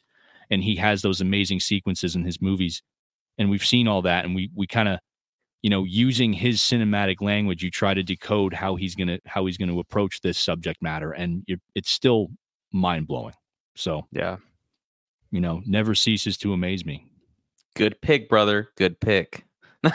and 0.51 0.63
he 0.63 0.77
has 0.77 1.03
those 1.03 1.21
amazing 1.21 1.61
sequences 1.61 2.15
in 2.15 2.25
his 2.25 2.41
movies 2.41 2.83
and 3.39 3.51
we've 3.51 3.65
seen 3.65 3.89
all 3.89 4.03
that 4.03 4.25
and 4.25 4.35
we 4.35 4.51
we 4.55 4.67
kind 4.67 4.89
of 4.89 4.99
you 5.63 5.71
know 5.71 5.85
using 5.85 6.33
his 6.33 6.61
cinematic 6.61 7.23
language 7.23 7.63
you 7.63 7.71
try 7.71 7.95
to 7.95 8.03
decode 8.03 8.53
how 8.53 8.77
he's 8.77 8.95
going 8.95 9.09
to 9.09 9.19
how 9.27 9.47
he's 9.47 9.57
going 9.57 9.71
to 9.71 9.81
approach 9.81 10.21
this 10.21 10.37
subject 10.37 10.83
matter 10.83 11.13
and 11.13 11.45
it's 11.75 11.91
still 11.91 12.29
mind-blowing 12.73 13.35
so 13.75 14.07
yeah. 14.13 14.37
you 15.31 15.41
know 15.41 15.63
never 15.65 15.95
ceases 15.95 16.37
to 16.37 16.53
amaze 16.53 16.85
me 16.85 17.07
Good 17.75 18.01
pick, 18.01 18.29
brother. 18.29 18.69
Good 18.77 19.01
pick. 19.01 19.45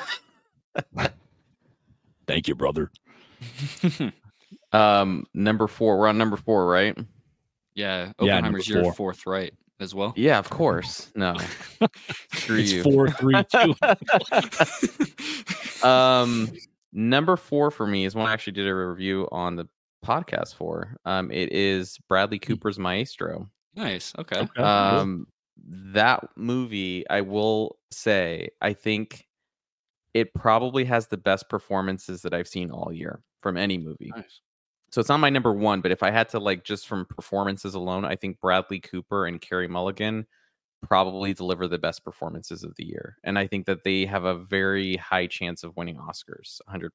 thank 2.28 2.48
you 2.48 2.54
brother 2.54 2.92
Um, 4.72 5.26
number 5.34 5.68
four. 5.68 5.98
We're 6.00 6.08
on 6.08 6.18
number 6.18 6.38
four, 6.38 6.68
right? 6.68 6.98
yeah, 7.76 8.12
Yeah, 8.20 8.36
Oppenheimer's 8.38 8.68
number 8.70 8.80
your 8.84 8.84
four. 8.94 8.94
fourth 9.14 9.26
right 9.26 9.54
as 9.80 9.96
well. 9.96 10.14
Yeah, 10.16 10.38
of 10.40 10.50
course. 10.50 11.10
No, 11.16 11.36
screw 12.34 12.60
it's 12.60 12.72
you. 12.74 12.84
four 12.84 13.10
three 13.10 13.44
two 13.52 13.74
um, 15.88 16.52
number 16.94 17.36
four 17.38 17.72
for 17.72 17.88
me 17.88 18.06
is 18.06 18.16
one 18.16 18.28
I 18.28 18.34
actually 18.34 18.54
did 18.54 18.68
a 18.68 18.76
review 18.76 19.28
on 19.32 19.56
the 19.56 19.68
podcast 20.06 20.56
for. 20.56 20.96
Um, 21.06 21.32
it 21.32 21.52
is 21.52 21.98
Bradley 22.08 22.40
Cooper's 22.40 22.80
Maestro. 22.80 23.50
nice. 23.76 24.14
Okay. 24.18 24.40
Okay. 24.40 24.62
Um, 24.62 25.28
that 25.62 26.26
movie, 26.38 27.08
I 27.10 27.22
will 27.22 27.78
say, 27.92 28.50
I 28.62 28.74
think 28.74 29.26
it 30.14 30.34
probably 30.34 30.86
has 30.86 31.08
the 31.08 31.18
best 31.18 31.50
performances 31.50 32.22
that 32.24 32.34
I've 32.34 32.48
seen 32.48 32.72
all 32.72 32.92
year 32.94 33.22
from 33.42 33.58
any 33.58 33.78
movie. 33.78 34.12
Nice. 34.16 34.42
So 34.92 35.00
it's 35.00 35.10
not 35.10 35.20
my 35.20 35.30
number 35.30 35.54
one, 35.54 35.82
but 35.82 35.92
if 35.92 36.02
I 36.04 36.12
had 36.12 36.30
to 36.30 36.40
like 36.40 36.64
just 36.64 36.88
from 36.88 37.06
performances 37.06 37.76
alone, 37.76 38.06
I 38.06 38.16
think 38.16 38.40
Bradley 38.40 38.80
Cooper 38.80 39.26
and 39.26 39.40
Carey 39.40 39.68
Mulligan 39.68 40.26
probably 40.82 41.34
deliver 41.34 41.68
the 41.68 41.78
best 41.78 42.04
performances 42.04 42.64
of 42.64 42.76
the 42.76 42.86
year. 42.86 43.18
And 43.24 43.38
I 43.38 43.48
think 43.48 43.66
that 43.66 43.84
they 43.84 44.06
have 44.06 44.24
a 44.24 44.36
very 44.36 44.96
high 44.96 45.28
chance 45.28 45.64
of 45.64 45.76
winning 45.76 45.98
Oscars, 45.98 46.60
100%. 46.70 46.90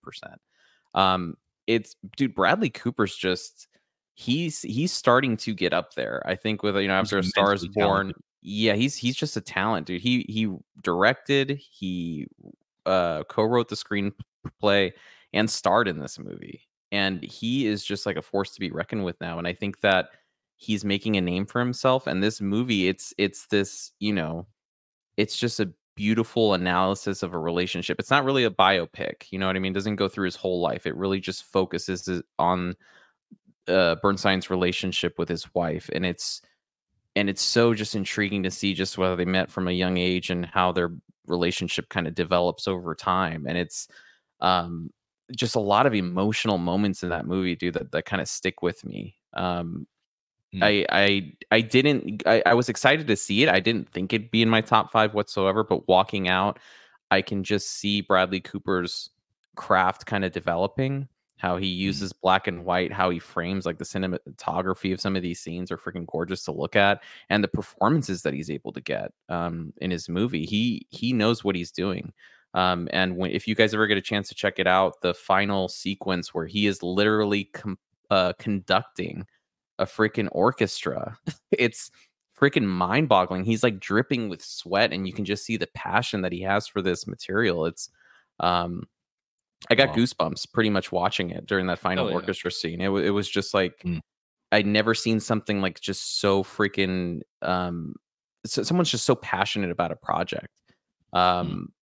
Um 0.95 1.36
it's 1.66 1.97
dude 2.16 2.34
Bradley 2.34 2.68
Cooper's 2.68 3.16
just 3.16 3.68
he's 4.14 4.61
he's 4.62 4.92
starting 4.92 5.36
to 5.38 5.55
get 5.55 5.72
up 5.72 5.95
there. 5.95 6.22
I 6.26 6.34
think 6.36 6.62
with 6.62 6.76
you 6.76 6.88
know 6.88 6.99
He's 6.99 7.09
after 7.09 7.18
a 7.18 7.22
Star 7.22 7.55
is 7.55 7.66
Born, 7.68 8.12
yeah, 8.42 8.74
he's 8.74 8.97
he's 8.97 9.16
just 9.16 9.36
a 9.36 9.40
talent, 9.40 9.86
dude. 9.86 10.03
He 10.03 10.24
he 10.28 10.53
directed, 10.82 11.51
he 11.51 12.26
uh 12.86 13.24
co-wrote 13.24 13.68
the 13.68 13.76
screenplay 13.76 14.92
and 15.32 15.51
starred 15.51 15.88
in 15.88 15.99
this 15.99 16.18
movie. 16.18 16.62
And 16.93 17.22
he 17.22 17.66
is 17.66 17.85
just 17.85 18.07
like 18.07 18.16
a 18.16 18.22
force 18.22 18.53
to 18.53 18.61
be 18.61 18.70
reckoned 18.70 19.05
with 19.05 19.20
now. 19.20 19.39
And 19.39 19.49
I 19.49 19.53
think 19.53 19.80
that 19.80 20.11
he's 20.57 20.85
making 20.85 21.16
a 21.16 21.20
name 21.20 21.47
for 21.47 21.59
himself. 21.59 22.07
And 22.07 22.22
this 22.22 22.41
movie, 22.41 22.89
it's 22.89 23.12
it's 23.18 23.47
this, 23.47 23.93
you 24.01 24.12
know, 24.12 24.47
it's 25.16 25.37
just 25.37 25.61
a 25.61 25.72
beautiful 25.97 26.55
analysis 26.55 27.22
of 27.22 27.35
a 27.35 27.39
relationship. 27.39 27.99
It's 28.01 28.11
not 28.11 28.24
really 28.24 28.45
a 28.45 28.51
biopic, 28.51 29.26
you 29.30 29.39
know 29.39 29.47
what 29.47 29.57
I 29.57 29.61
mean? 29.61 29.72
It 29.72 29.74
doesn't 29.74 29.97
go 29.97 30.09
through 30.09 30.26
his 30.26 30.37
whole 30.37 30.61
life. 30.61 30.87
It 30.87 30.97
really 30.97 31.20
just 31.20 31.45
focuses 31.45 32.22
on 32.39 32.74
uh 33.68 33.97
Bernstein's 34.03 34.51
relationship 34.51 35.18
with 35.18 35.28
his 35.28 35.53
wife. 35.55 35.89
And 35.93 36.05
it's 36.05 36.43
and 37.16 37.30
it's 37.30 37.43
so 37.43 37.74
just 37.74 37.95
intriguing 37.95 38.43
to 38.43 38.51
see 38.51 38.74
just 38.74 38.99
whether 38.99 39.16
they 39.16 39.24
met 39.24 39.51
from 39.51 39.68
a 39.68 39.72
young 39.72 39.97
age 39.99 40.30
and 40.30 40.47
how 40.47 40.72
their 40.72 40.93
relationship 41.26 41.89
kind 41.89 42.07
of 42.07 42.14
develops 42.14 42.68
over 42.68 42.95
time. 42.95 43.47
And 43.49 43.57
it's 43.57 43.89
um 44.41 44.91
just 45.36 45.56
a 45.56 45.60
lot 45.60 45.86
of 45.86 45.94
emotional 45.94 46.58
moments 46.58 47.02
in 47.02 47.08
that 47.10 47.26
movie, 47.26 47.56
dude, 47.56 47.74
that, 47.74 47.92
that 47.92 48.04
kind 48.04 48.22
of 48.22 48.28
stick 48.28 48.62
with 48.62 48.84
me. 48.84 49.16
Um, 49.32 49.86
Mm. 50.54 50.62
I 50.62 50.86
I 50.90 51.32
I 51.50 51.60
didn't 51.60 52.22
I, 52.26 52.42
I 52.46 52.54
was 52.54 52.68
excited 52.68 53.06
to 53.08 53.16
see 53.16 53.42
it. 53.42 53.48
I 53.48 53.60
didn't 53.60 53.90
think 53.90 54.12
it'd 54.12 54.30
be 54.30 54.42
in 54.42 54.48
my 54.48 54.60
top 54.60 54.90
five 54.92 55.14
whatsoever, 55.14 55.64
but 55.64 55.88
walking 55.88 56.28
out, 56.28 56.58
I 57.10 57.22
can 57.22 57.42
just 57.44 57.70
see 57.70 58.00
Bradley 58.00 58.40
Cooper's 58.40 59.10
craft 59.56 60.06
kind 60.06 60.24
of 60.24 60.32
developing. 60.32 61.08
How 61.38 61.56
he 61.56 61.66
uses 61.66 62.12
black 62.12 62.46
and 62.46 62.64
white, 62.64 62.92
how 62.92 63.10
he 63.10 63.18
frames 63.18 63.66
like 63.66 63.76
the 63.78 63.84
cinematography 63.84 64.94
of 64.94 65.00
some 65.00 65.16
of 65.16 65.22
these 65.22 65.40
scenes 65.40 65.70
are 65.70 65.76
freaking 65.76 66.06
gorgeous 66.06 66.44
to 66.44 66.52
look 66.52 66.76
at, 66.76 67.02
and 67.28 67.42
the 67.42 67.48
performances 67.48 68.22
that 68.22 68.32
he's 68.34 68.50
able 68.50 68.72
to 68.72 68.80
get 68.80 69.12
um, 69.28 69.72
in 69.78 69.90
his 69.90 70.08
movie. 70.08 70.46
He 70.46 70.86
he 70.90 71.12
knows 71.12 71.42
what 71.44 71.56
he's 71.56 71.72
doing. 71.72 72.12
Um, 72.55 72.88
and 72.92 73.16
when, 73.16 73.30
if 73.32 73.46
you 73.48 73.55
guys 73.55 73.74
ever 73.74 73.86
get 73.86 73.98
a 73.98 74.02
chance 74.02 74.28
to 74.28 74.34
check 74.34 74.59
it 74.59 74.66
out, 74.66 75.00
the 75.02 75.12
final 75.12 75.68
sequence 75.68 76.32
where 76.32 76.46
he 76.46 76.66
is 76.66 76.82
literally 76.82 77.44
com- 77.52 77.78
uh, 78.11 78.32
conducting 78.38 79.26
a 79.78 79.84
freaking 79.84 80.28
orchestra, 80.32 81.18
it's 81.52 81.90
freaking 82.40 82.64
mind 82.64 83.09
boggling. 83.09 83.44
He's 83.44 83.62
like 83.64 83.80
dripping 83.80 84.28
with 84.28 84.42
sweat, 84.42 84.92
and 84.92 85.07
you 85.07 85.12
can 85.12 85.24
just 85.24 85.44
see 85.44 85.57
the 85.57 85.68
passion 85.74 86.22
that 86.22 86.32
he 86.32 86.40
has 86.42 86.66
for 86.68 86.80
this 86.80 87.07
material. 87.07 87.66
It's, 87.66 87.90
um, 88.40 88.84
I 89.70 89.74
got 89.74 89.88
Wow. 89.90 89.94
goosebumps 89.96 90.52
pretty 90.52 90.70
much 90.70 90.92
watching 90.92 91.30
it 91.30 91.46
during 91.46 91.66
that 91.66 91.78
final 91.78 92.09
yeah. 92.09 92.14
orchestra 92.14 92.50
scene. 92.52 92.80
It, 92.80 92.88
wa- 92.88 92.98
it 92.98 93.11
was 93.11 93.28
just 93.28 93.52
like, 93.55 93.78
Mm. 93.84 94.00
I'd 94.52 94.66
never 94.66 94.94
seen 94.94 95.18
something 95.18 95.61
like 95.61 95.80
just 95.80 96.20
so 96.20 96.44
freaking, 96.44 97.22
um, 97.42 97.96
so, 98.46 98.62
someone's 98.62 98.90
just 98.90 99.05
so 99.07 99.16
passionate 99.16 99.72
about 99.72 99.90
a 99.90 99.96
project. 99.96 100.61
Um, 101.12 101.72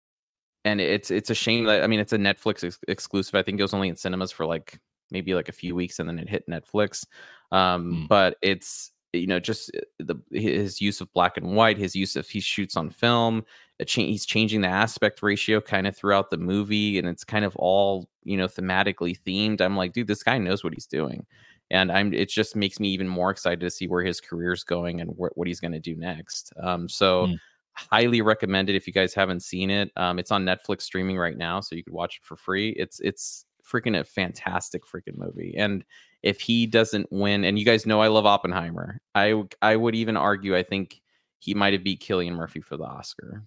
and 0.65 0.81
it's 0.81 1.11
it's 1.11 1.31
a 1.31 1.35
shame 1.35 1.65
that 1.65 1.83
I 1.83 1.87
mean 1.87 2.01
it's 2.01 2.13
a 2.13 2.19
Netflix 2.19 2.65
ex- 2.65 2.79
exclusive. 2.89 3.35
I 3.35 3.43
think 3.43 3.59
it 3.59 3.63
was 3.65 3.75
only 3.75 3.89
in 3.89 3.97
cinemas 3.97 4.31
for 4.33 4.47
like 4.47 4.79
maybe 5.11 5.35
like 5.35 5.49
a 5.49 5.53
few 5.53 5.75
weeks, 5.75 5.99
and 5.99 6.09
then 6.09 6.19
it 6.19 6.29
hit 6.29 6.49
Netflix. 6.49 7.05
Um, 7.51 7.93
Mm. 7.93 8.09
But 8.09 8.37
it's 8.43 8.91
you 9.13 9.27
know 9.27 9.39
just 9.41 9.71
uh, 9.77 9.81
the 9.99 10.17
his 10.31 10.81
use 10.81 11.01
of 11.03 11.13
black 11.13 11.37
and 11.37 11.55
white, 11.55 11.77
his 11.77 11.95
use 11.95 12.17
of 12.17 12.27
he 12.29 12.41
shoots 12.41 12.77
on 12.77 12.89
film. 12.91 13.45
Cha- 13.87 14.01
he's 14.03 14.25
changing 14.25 14.61
the 14.61 14.69
aspect 14.69 15.23
ratio 15.23 15.61
kind 15.61 15.87
of 15.87 15.97
throughout 15.97 16.31
the 16.31 16.39
movie, 16.39 16.99
and 16.99 17.09
it's 17.09 17.25
kind 17.25 17.45
of 17.45 17.55
all 17.57 18.09
you 18.25 18.37
know 18.37 18.47
thematically 18.47 19.19
themed. 19.27 19.61
I'm 19.61 19.77
like, 19.77 19.93
dude, 19.93 20.07
this 20.07 20.23
guy 20.23 20.39
knows 20.39 20.63
what 20.65 20.73
he's 20.73 20.87
doing, 20.87 21.27
and 21.71 21.91
I'm 21.93 22.15
it 22.15 22.29
just 22.31 22.57
makes 22.57 22.79
me 22.81 22.89
even 22.89 23.09
more 23.09 23.31
excited 23.31 23.61
to 23.61 23.71
see 23.71 23.87
where 23.89 24.03
his 24.05 24.21
career's 24.21 24.65
going 24.65 25.01
and 25.01 25.11
wh- 25.11 25.37
what 25.37 25.47
he's 25.49 25.61
going 25.61 25.73
to 25.73 25.81
do 25.81 25.95
next. 25.97 26.53
Um, 26.63 26.89
so 26.89 27.27
Mm. 27.27 27.39
Highly 27.75 28.21
recommend 28.21 28.69
it 28.69 28.77
if 28.77 28.87
you 28.87 28.93
guys 28.93 29.15
haven't 29.15 29.41
seen 29.41 29.71
it. 29.71 29.91
Um, 29.97 30.19
it's 30.19 30.31
on 30.31 30.45
Netflix 30.45 30.83
streaming 30.83 31.17
right 31.19 31.37
now, 31.37 31.61
so 31.61 31.75
you 31.75 31.83
could 31.83 31.93
watch 31.93 32.19
it 32.19 32.25
for 32.25 32.37
free. 32.37 32.71
It's 32.71 33.01
it's 33.01 33.47
freaking 33.65 33.99
a 33.99 34.05
fantastic 34.05 34.83
freaking 34.85 35.17
movie. 35.17 35.55
And 35.57 35.85
if 36.23 36.41
he 36.41 36.67
doesn't 36.67 37.11
win, 37.11 37.45
and 37.45 37.59
you 37.59 37.65
guys 37.65 37.87
know 37.87 38.01
I 38.01 38.09
love 38.09 38.27
Oppenheimer, 38.27 39.01
I 39.15 39.43
I 39.63 39.77
would 39.77 39.95
even 39.95 40.17
argue 40.17 40.57
I 40.57 40.63
think 40.63 41.01
he 41.39 41.55
might 41.55 41.73
have 41.73 41.83
beat 41.83 42.03
Cillian 42.03 42.35
Murphy 42.35 42.61
for 42.61 42.77
the 42.77 42.85
Oscar. 42.85 43.43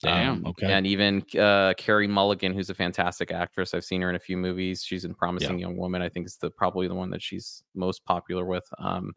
Damn. 0.00 0.32
Um, 0.32 0.46
okay. 0.46 0.72
And 0.72 0.86
even 0.86 1.24
uh, 1.38 1.74
Carey 1.76 2.06
Mulligan, 2.06 2.52
who's 2.52 2.70
a 2.70 2.74
fantastic 2.74 3.30
actress. 3.30 3.72
I've 3.72 3.84
seen 3.84 4.02
her 4.02 4.10
in 4.10 4.16
a 4.16 4.20
few 4.20 4.36
movies. 4.36 4.82
She's 4.84 5.04
in 5.04 5.14
Promising 5.14 5.58
Young 5.58 5.76
Woman. 5.76 6.02
I 6.02 6.08
think 6.08 6.26
is 6.26 6.36
the 6.36 6.50
probably 6.50 6.88
the 6.88 6.94
one 6.94 7.10
that 7.10 7.22
she's 7.22 7.62
most 7.74 8.04
popular 8.04 8.44
with. 8.44 8.66
Um, 8.78 9.12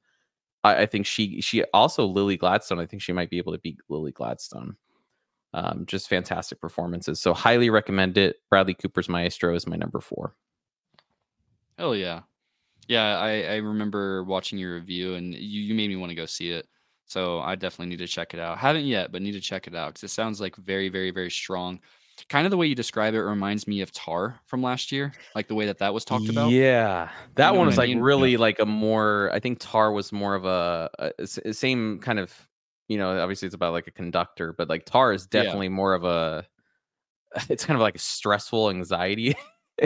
I, 0.68 0.82
I 0.82 0.86
think 0.86 1.06
she 1.06 1.42
she 1.42 1.64
also 1.74 2.06
Lily 2.06 2.38
Gladstone. 2.38 2.80
I 2.80 2.86
think 2.86 3.02
she 3.02 3.14
might 3.14 3.30
be 3.30 3.38
able 3.38 3.54
to 3.54 3.60
beat 3.60 3.80
Lily 3.90 4.12
Gladstone. 4.12 4.76
Um, 5.54 5.86
just 5.86 6.10
fantastic 6.10 6.60
performances. 6.60 7.20
So 7.20 7.34
highly 7.34 7.70
recommend 7.70 8.18
it. 8.18 8.38
Bradley 8.50 8.74
Cooper's 8.74 9.10
Maestro 9.10 9.56
is 9.56 9.66
my 9.66 9.76
number 9.76 10.00
four. 10.00 10.36
Oh 11.80 11.94
yeah, 11.94 12.22
yeah. 12.88 13.18
I 13.18 13.44
I 13.44 13.56
remember 13.58 14.24
watching 14.24 14.60
your 14.60 14.76
review, 14.76 15.16
and 15.16 15.34
you 15.34 15.62
you 15.62 15.74
made 15.74 15.90
me 15.90 15.96
want 15.96 16.10
to 16.10 16.16
go 16.16 16.26
see 16.26 16.52
it. 16.52 16.68
So 17.06 17.40
I 17.40 17.56
definitely 17.56 17.88
need 17.88 18.00
to 18.00 18.08
check 18.08 18.34
it 18.34 18.40
out. 18.40 18.58
Haven't 18.58 18.86
yet, 18.86 19.12
but 19.12 19.22
need 19.22 19.32
to 19.32 19.40
check 19.40 19.68
it 19.68 19.76
out 19.76 19.94
because 19.94 20.04
it 20.04 20.14
sounds 20.14 20.42
like 20.42 20.56
very 20.58 20.90
very 20.90 21.12
very 21.12 21.32
strong. 21.32 21.80
Kind 22.30 22.46
of 22.46 22.52
the 22.52 22.58
way 22.58 22.68
you 22.68 22.76
describe 22.76 23.14
it 23.14 23.20
reminds 23.22 23.68
me 23.68 23.82
of 23.82 23.92
Tar 23.92 24.40
from 24.46 24.62
last 24.64 24.92
year, 24.92 25.14
like 25.36 25.48
the 25.48 25.56
way 25.56 25.68
that 25.68 25.80
that 25.80 25.94
was 25.94 26.04
talked 26.06 26.30
about. 26.30 26.58
Yeah, 26.58 27.12
that 27.36 27.56
know 27.56 27.58
one 27.58 27.68
was 27.68 27.78
like 27.78 27.90
mean? 27.90 28.00
really 28.02 28.38
like 28.38 28.60
a 28.60 28.66
more. 28.66 29.30
I 29.34 29.40
think 29.40 29.60
Tar 29.60 29.92
was 29.92 30.12
more 30.12 30.36
of 30.36 30.46
a 30.46 30.90
same 31.54 32.00
kind 32.00 32.20
of. 32.20 32.34
You 32.90 32.98
know, 32.98 33.20
obviously 33.20 33.48
it's 33.48 33.56
about 33.56 33.74
like 33.74 33.88
a 33.88 33.92
conductor, 33.92 34.54
but 34.54 34.70
like 34.70 34.86
Tar 34.86 35.14
is 35.14 35.28
Yeah. 35.34 35.42
definitely 35.44 35.70
more 35.70 35.94
of 35.94 36.04
a. 36.04 36.48
It's 37.50 37.66
kind 37.66 37.76
of 37.76 37.82
like 37.82 37.96
a 37.96 38.00
stressful 38.00 38.70
anxiety, 38.70 39.36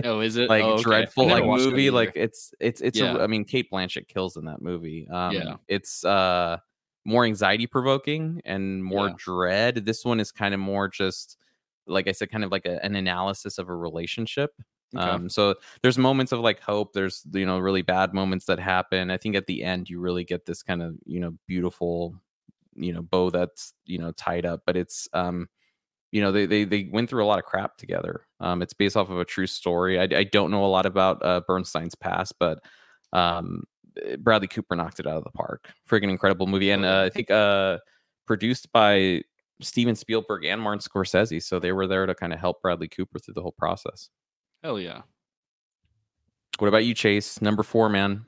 Oh, 0.04 0.22
is 0.22 0.36
it 0.38 0.50
like 0.50 0.64
Oh, 0.64 0.74
okay. 0.76 0.84
dreadful 0.84 1.28
like 1.28 1.44
movie. 1.46 1.90
Like 1.92 2.14
it's 2.16 2.54
it's 2.60 2.82
it's. 2.82 3.00
Yeah. 3.00 3.18
A, 3.18 3.22
I 3.24 3.28
mean, 3.28 3.46
Cate 3.46 3.70
Blanchett 3.72 4.08
kills 4.08 4.38
in 4.38 4.46
that 4.46 4.62
movie. 4.62 5.08
Um, 5.10 5.36
Yeah. 5.36 5.56
it's 5.68 6.06
uh 6.06 6.58
more 7.06 7.26
anxiety 7.26 7.68
provoking 7.68 8.42
and 8.46 8.84
more 8.84 9.10
Yeah. 9.10 9.16
dread. 9.18 9.86
This 9.86 10.06
one 10.06 10.20
is 10.20 10.32
kind 10.32 10.54
of 10.54 10.60
more 10.60 10.88
just 10.88 11.38
like 11.88 12.08
I 12.08 12.12
said, 12.12 12.32
kind 12.32 12.44
of 12.44 12.52
like 12.52 12.66
a, 12.66 12.84
an 12.84 12.96
analysis 12.96 13.58
of 13.58 13.70
a 13.70 13.76
relationship. 13.76 14.52
Okay. 14.96 15.04
Um, 15.04 15.30
so 15.30 15.56
there's 15.82 15.98
moments 15.98 16.32
of 16.32 16.42
like 16.42 16.60
hope. 16.60 16.94
There's 16.94 17.24
you 17.34 17.46
know 17.46 17.60
really 17.60 17.82
bad 17.82 18.14
moments 18.14 18.46
that 18.46 18.60
happen. 18.60 19.10
I 19.10 19.18
think 19.18 19.36
at 19.36 19.48
the 19.48 19.64
end 19.64 19.90
you 19.90 20.00
really 20.00 20.24
get 20.24 20.46
this 20.46 20.64
kind 20.64 20.82
of 20.82 20.96
you 21.06 21.20
know 21.20 21.38
beautiful 21.48 22.16
you 22.76 22.94
know 22.94 23.02
bow 23.02 23.30
that's 23.30 23.74
you 23.86 24.00
know 24.00 24.12
tied 24.12 24.46
up. 24.46 24.62
But 24.66 24.76
it's 24.76 25.08
um 25.14 25.48
you 26.12 26.22
know 26.22 26.32
they 26.32 26.46
they 26.46 26.66
they 26.66 26.90
went 26.92 27.10
through 27.10 27.24
a 27.24 27.28
lot 27.28 27.40
of 27.40 27.46
crap 27.46 27.78
together. 27.78 28.26
Um, 28.40 28.62
it's 28.62 28.74
based 28.74 28.98
off 28.98 29.10
of 29.10 29.20
a 29.20 29.26
true 29.26 29.48
story. 29.48 30.00
I, 30.00 30.04
I 30.04 30.24
don't 30.26 30.52
know 30.52 30.66
a 30.66 30.68
lot 30.68 30.86
about 30.86 31.24
uh, 31.24 31.42
Bernstein's 31.48 31.96
past, 31.96 32.34
but 32.38 32.60
um, 33.14 33.64
eh, 34.06 34.18
Bradley 34.18 34.50
Cooper 34.50 34.76
knocked 34.76 35.00
it 35.00 35.08
out 35.08 35.18
of 35.18 35.24
the 35.24 35.32
park. 35.32 35.70
Freaking 35.90 36.10
incredible 36.10 36.48
movie, 36.48 36.72
and 36.72 36.86
uh, 36.86 37.04
I 37.06 37.10
think 37.10 37.32
uh, 37.32 37.78
produced 38.28 38.72
by 38.74 39.22
Steven 39.62 39.96
Spielberg 39.96 40.46
and 40.46 40.62
Martin 40.62 40.80
Scorsese. 40.80 41.42
So 41.42 41.60
they 41.60 41.72
were 41.72 41.88
there 41.88 42.06
to 42.06 42.16
kind 42.16 42.34
of 42.34 42.40
help 42.40 42.62
Bradley 42.62 42.88
Cooper 42.88 43.20
through 43.20 43.36
the 43.36 43.42
whole 43.42 43.56
process. 43.58 44.10
Hell 44.64 44.80
yeah. 44.80 45.02
What 46.60 46.68
about 46.68 46.86
you, 46.86 46.94
Chase? 46.94 47.42
Number 47.42 47.64
four, 47.64 47.90
man. 47.90 48.26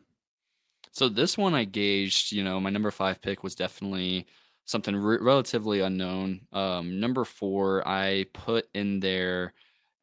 So 0.92 1.10
this 1.10 1.38
one 1.38 1.56
I 1.56 1.66
gauged, 1.66 2.32
you 2.32 2.44
know, 2.44 2.60
my 2.60 2.70
number 2.70 2.92
five 2.92 3.22
pick 3.22 3.44
was 3.44 3.56
definitely 3.56 4.28
something 4.66 4.96
re- 4.96 5.18
relatively 5.20 5.82
unknown. 5.82 6.42
Um, 6.52 7.00
number 7.00 7.26
four, 7.26 7.88
I 7.88 8.26
put 8.34 8.68
in 8.74 9.00
there 9.00 9.54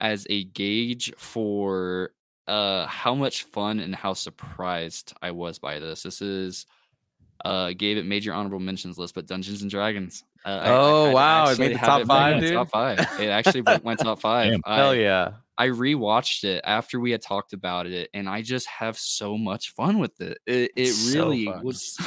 as 0.00 0.26
a 0.30 0.44
gauge 0.44 1.12
for 1.16 2.10
uh 2.46 2.86
how 2.86 3.14
much 3.14 3.44
fun 3.44 3.78
and 3.80 3.94
how 3.94 4.14
surprised 4.14 5.12
I 5.22 5.30
was 5.30 5.58
by 5.58 5.78
this. 5.78 6.02
This 6.02 6.22
is 6.22 6.66
uh 7.44 7.72
gave 7.76 7.98
it 7.98 8.06
major 8.06 8.32
honorable 8.32 8.58
mentions 8.58 8.98
list, 8.98 9.14
but 9.14 9.26
Dungeons 9.26 9.62
and 9.62 9.70
Dragons. 9.70 10.24
Uh, 10.44 10.48
I- 10.48 10.52
I- 10.52 10.70
Oh, 10.70 11.04
I 11.10 11.14
wow, 11.14 11.50
it 11.50 11.58
made 11.58 11.74
the 11.74 11.78
top 11.78 12.00
in 12.02 12.06
five, 12.06 12.34
my 12.34 12.40
dude? 12.40 12.52
Top 12.54 12.70
five. 12.70 12.98
It 13.20 13.28
actually 13.28 13.60
went 13.62 13.84
went 13.84 14.00
top 14.00 14.20
five. 14.20 14.50
Damn. 14.52 14.60
I, 14.64 14.76
Hell 14.76 14.94
yeah! 14.94 15.32
I 15.58 15.68
rewatched 15.68 16.44
it 16.44 16.62
after 16.64 16.98
we 16.98 17.10
had 17.10 17.20
talked 17.20 17.52
about 17.52 17.86
it, 17.86 18.08
and 18.14 18.28
I 18.28 18.40
just 18.42 18.66
have 18.68 18.98
so 18.98 19.36
much 19.36 19.70
fun 19.74 19.98
with 19.98 20.18
it. 20.20 20.38
It, 20.46 20.70
it 20.76 21.14
really 21.14 21.44
fun. 21.46 21.62
was. 21.64 21.98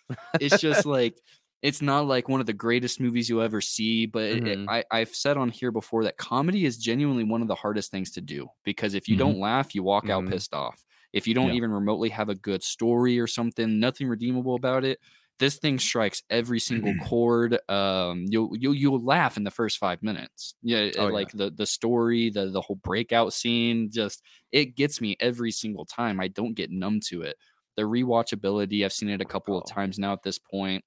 it's 0.40 0.60
just 0.60 0.84
like 0.86 1.18
it's 1.62 1.82
not 1.82 2.06
like 2.06 2.28
one 2.28 2.40
of 2.40 2.46
the 2.46 2.52
greatest 2.52 3.00
movies 3.00 3.28
you'll 3.28 3.42
ever 3.42 3.60
see, 3.60 4.06
but 4.06 4.22
it- 4.24 4.46
it-. 4.46 4.68
I, 4.68 4.84
I've 4.90 5.14
said 5.14 5.36
on 5.36 5.48
here 5.48 5.72
before 5.72 6.04
that 6.04 6.16
comedy 6.16 6.64
is 6.66 6.76
genuinely 6.78 7.24
one 7.24 7.42
of 7.42 7.48
the 7.48 7.54
hardest 7.54 7.90
things 7.90 8.12
to 8.12 8.20
do 8.20 8.48
because 8.64 8.94
if 8.94 9.08
you 9.08 9.16
Mhm. 9.16 9.20
don't 9.20 9.38
laugh, 9.40 9.74
you 9.74 9.82
walk 9.82 10.08
out 10.08 10.24
Mhm. 10.24 10.30
pissed 10.30 10.54
off. 10.54 10.84
If 11.12 11.26
you 11.26 11.34
don't 11.34 11.48
Yeah. 11.48 11.54
even 11.54 11.70
remotely 11.72 12.10
have 12.10 12.28
a 12.28 12.34
good 12.34 12.62
story 12.62 13.18
or 13.18 13.26
something, 13.26 13.80
nothing 13.80 14.06
redeemable 14.08 14.54
about 14.54 14.84
it, 14.84 15.00
this 15.38 15.58
thing 15.58 15.78
strikes 15.78 16.22
every 16.30 16.60
single 16.60 16.94
chord. 17.06 17.58
Um, 17.70 18.24
you'll 18.28 18.56
you'll 18.56 18.74
you'll 18.74 19.00
laugh 19.04 19.36
in 19.36 19.44
the 19.44 19.50
first 19.50 19.78
five 19.78 20.02
minutes. 20.02 20.54
Yeah, 20.62 20.78
Oh, 20.78 20.80
it- 20.86 20.94
yeah. 20.96 21.02
like 21.04 21.30
the 21.32 21.50
the 21.50 21.66
story, 21.66 22.30
the 22.30 22.50
the 22.50 22.60
whole 22.60 22.76
breakout 22.76 23.32
scene, 23.32 23.90
just 23.90 24.22
it 24.52 24.74
gets 24.76 25.00
me 25.00 25.16
every 25.20 25.50
single 25.52 25.84
time. 25.84 26.20
I 26.20 26.28
don't 26.28 26.54
get 26.54 26.70
numb 26.70 27.00
to 27.06 27.22
it. 27.22 27.36
The 27.76 27.82
rewatchability, 27.82 28.84
I've 28.84 28.92
seen 28.92 29.08
it 29.10 29.20
a 29.20 29.24
couple 29.24 29.56
of 29.56 29.64
Oh. 29.68 29.72
times 29.72 29.98
now 29.98 30.12
at 30.12 30.22
this 30.22 30.38
point. 30.38 30.84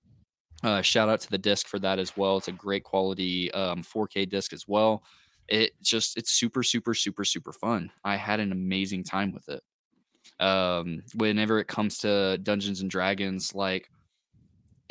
Uh, 0.64 0.82
shout 0.82 1.10
out 1.10 1.22
to 1.22 1.30
the 1.30 1.38
disc 1.38 1.68
for 1.68 1.80
that 1.80 1.98
as 1.98 2.16
well. 2.18 2.38
It's 2.38 2.48
a 2.48 2.52
great 2.52 2.84
quality 2.84 3.52
um, 3.54 3.82
4K 3.84 4.30
disc 4.30 4.54
as 4.54 4.68
well. 4.68 5.04
It 5.48 5.72
just 5.82 6.18
it's 6.18 6.32
super 6.32 6.62
super 6.64 6.94
super 6.94 7.26
super 7.26 7.52
fun. 7.54 7.92
I 8.04 8.16
had 8.18 8.40
an 8.40 8.52
amazing 8.52 9.04
time 9.06 9.32
with 9.32 9.50
it. 9.50 9.64
Um, 10.40 11.04
whenever 11.16 11.60
it 11.60 11.68
comes 11.68 11.98
to 12.00 12.38
Dungeons 12.38 12.82
and 12.82 12.90
Dragons, 12.90 13.54
like 13.56 13.90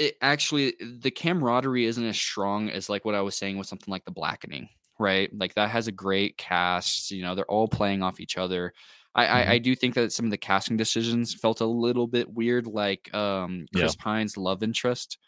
it 0.01 0.17
actually 0.23 0.75
the 0.81 1.11
camaraderie 1.11 1.85
isn't 1.85 2.05
as 2.05 2.17
strong 2.17 2.71
as 2.71 2.89
like 2.89 3.05
what 3.05 3.15
I 3.15 3.21
was 3.21 3.37
saying 3.37 3.59
with 3.59 3.67
something 3.69 3.93
like 3.93 4.05
The 4.05 4.11
Blackening, 4.11 4.69
right? 4.99 5.31
Like 5.33 5.55
that 5.55 5.71
has 5.71 5.87
a 5.89 5.93
great 5.93 6.37
cast. 6.39 7.11
You 7.11 7.23
know, 7.23 7.35
they're 7.35 7.45
all 7.51 7.69
playing 7.69 8.03
off 8.03 8.19
each 8.21 8.37
other. 8.39 8.73
I, 9.15 9.25
Mhm. 9.25 9.31
I, 9.31 9.51
I 9.55 9.59
do 9.59 9.75
think 9.75 9.95
that 9.95 10.13
some 10.13 10.25
of 10.25 10.31
the 10.31 10.39
casting 10.39 10.77
decisions 10.77 11.35
felt 11.35 11.61
a 11.61 11.67
little 11.67 12.07
bit 12.07 12.33
weird, 12.33 12.67
like 12.67 13.13
um, 13.15 13.67
Yeah. 13.73 13.81
Chris 13.81 13.97
Pine's 13.97 14.37
love 14.37 14.63
interest. 14.63 15.19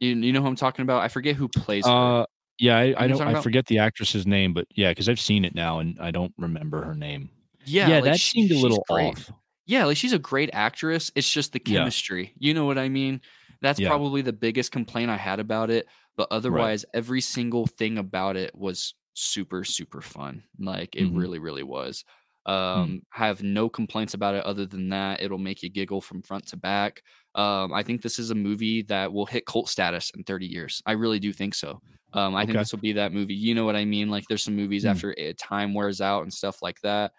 You, 0.00 0.10
you 0.14 0.32
know 0.32 0.40
who 0.42 0.46
I'm 0.48 0.56
talking 0.56 0.82
about? 0.84 1.02
I 1.02 1.08
forget 1.08 1.36
who 1.36 1.48
plays 1.48 1.84
her. 1.86 1.92
Uh, 2.22 2.26
yeah, 2.58 2.78
I, 2.78 2.94
I 2.96 3.06
don't. 3.08 3.20
I 3.20 3.40
forget 3.42 3.66
the 3.66 3.78
actress's 3.78 4.26
name, 4.26 4.54
but 4.54 4.66
yeah, 4.74 4.90
because 4.90 5.08
I've 5.08 5.20
seen 5.20 5.44
it 5.44 5.54
now 5.54 5.80
and 5.80 5.98
I 6.00 6.10
don't 6.10 6.32
remember 6.38 6.82
her 6.84 6.94
name. 6.94 7.28
Yeah, 7.64 7.88
Yeah, 7.88 7.94
like, 7.96 8.04
that 8.04 8.20
she- 8.20 8.40
seemed 8.46 8.52
a 8.52 8.58
little 8.62 8.84
off. 8.88 9.30
Yeah, 9.66 9.84
like 9.86 9.96
she's 9.96 10.12
a 10.12 10.18
great 10.20 10.50
actress. 10.52 11.10
It's 11.16 11.30
just 11.30 11.52
the 11.52 11.60
Yeah. 11.66 11.78
chemistry. 11.80 12.32
You 12.38 12.54
know 12.54 12.64
what 12.64 12.78
I 12.78 12.88
mean? 12.88 13.20
That's 13.66 13.80
Yeah. 13.80 13.88
probably 13.88 14.22
the 14.22 14.32
biggest 14.32 14.70
complaint 14.70 15.10
I 15.10 15.16
had 15.16 15.40
about 15.40 15.70
it. 15.70 15.88
But 16.16 16.28
otherwise, 16.30 16.84
every 16.94 17.20
single 17.20 17.66
thing 17.66 17.98
about 17.98 18.36
it 18.36 18.54
was 18.54 18.94
super, 19.14 19.64
super 19.64 20.00
fun. 20.00 20.44
Like 20.58 20.94
it 20.94 21.04
Mhm. 21.12 21.16
really, 21.18 21.38
really 21.40 21.64
was. 21.64 22.04
Hmm. 22.46 22.52
Um, 22.52 23.02
have 23.10 23.42
no 23.42 23.68
complaints 23.68 24.14
about 24.14 24.36
it 24.36 24.44
other 24.44 24.66
than 24.66 24.88
that. 24.90 25.20
It'll 25.20 25.36
make 25.36 25.64
you 25.64 25.68
giggle 25.68 26.00
from 26.00 26.22
front 26.22 26.46
to 26.48 26.56
back. 26.56 27.02
Um, 27.34 27.72
I 27.74 27.82
think 27.82 28.02
this 28.02 28.20
is 28.20 28.30
a 28.30 28.36
movie 28.36 28.82
that 28.82 29.12
will 29.12 29.26
hit 29.26 29.46
cult 29.46 29.68
status 29.68 30.10
in 30.16 30.22
30 30.22 30.46
years. 30.46 30.80
I 30.86 30.92
really 30.92 31.18
do 31.18 31.32
think 31.32 31.54
so. 31.56 31.82
Um, 32.12 32.36
I 32.36 32.46
think 32.46 32.56
this 32.56 32.70
will 32.72 32.78
be 32.78 32.92
that 32.92 33.12
movie. 33.12 33.34
You 33.34 33.54
know 33.56 33.64
what 33.64 33.74
I 33.74 33.84
mean? 33.84 34.10
Like 34.10 34.26
there's 34.28 34.44
some 34.44 34.54
movies 34.54 34.84
Hmm. 34.84 34.90
after 34.90 35.10
a 35.18 35.32
time 35.32 35.74
wears 35.74 36.00
out 36.00 36.22
and 36.22 36.32
stuff 36.32 36.62
like 36.62 36.80
that. 36.82 37.12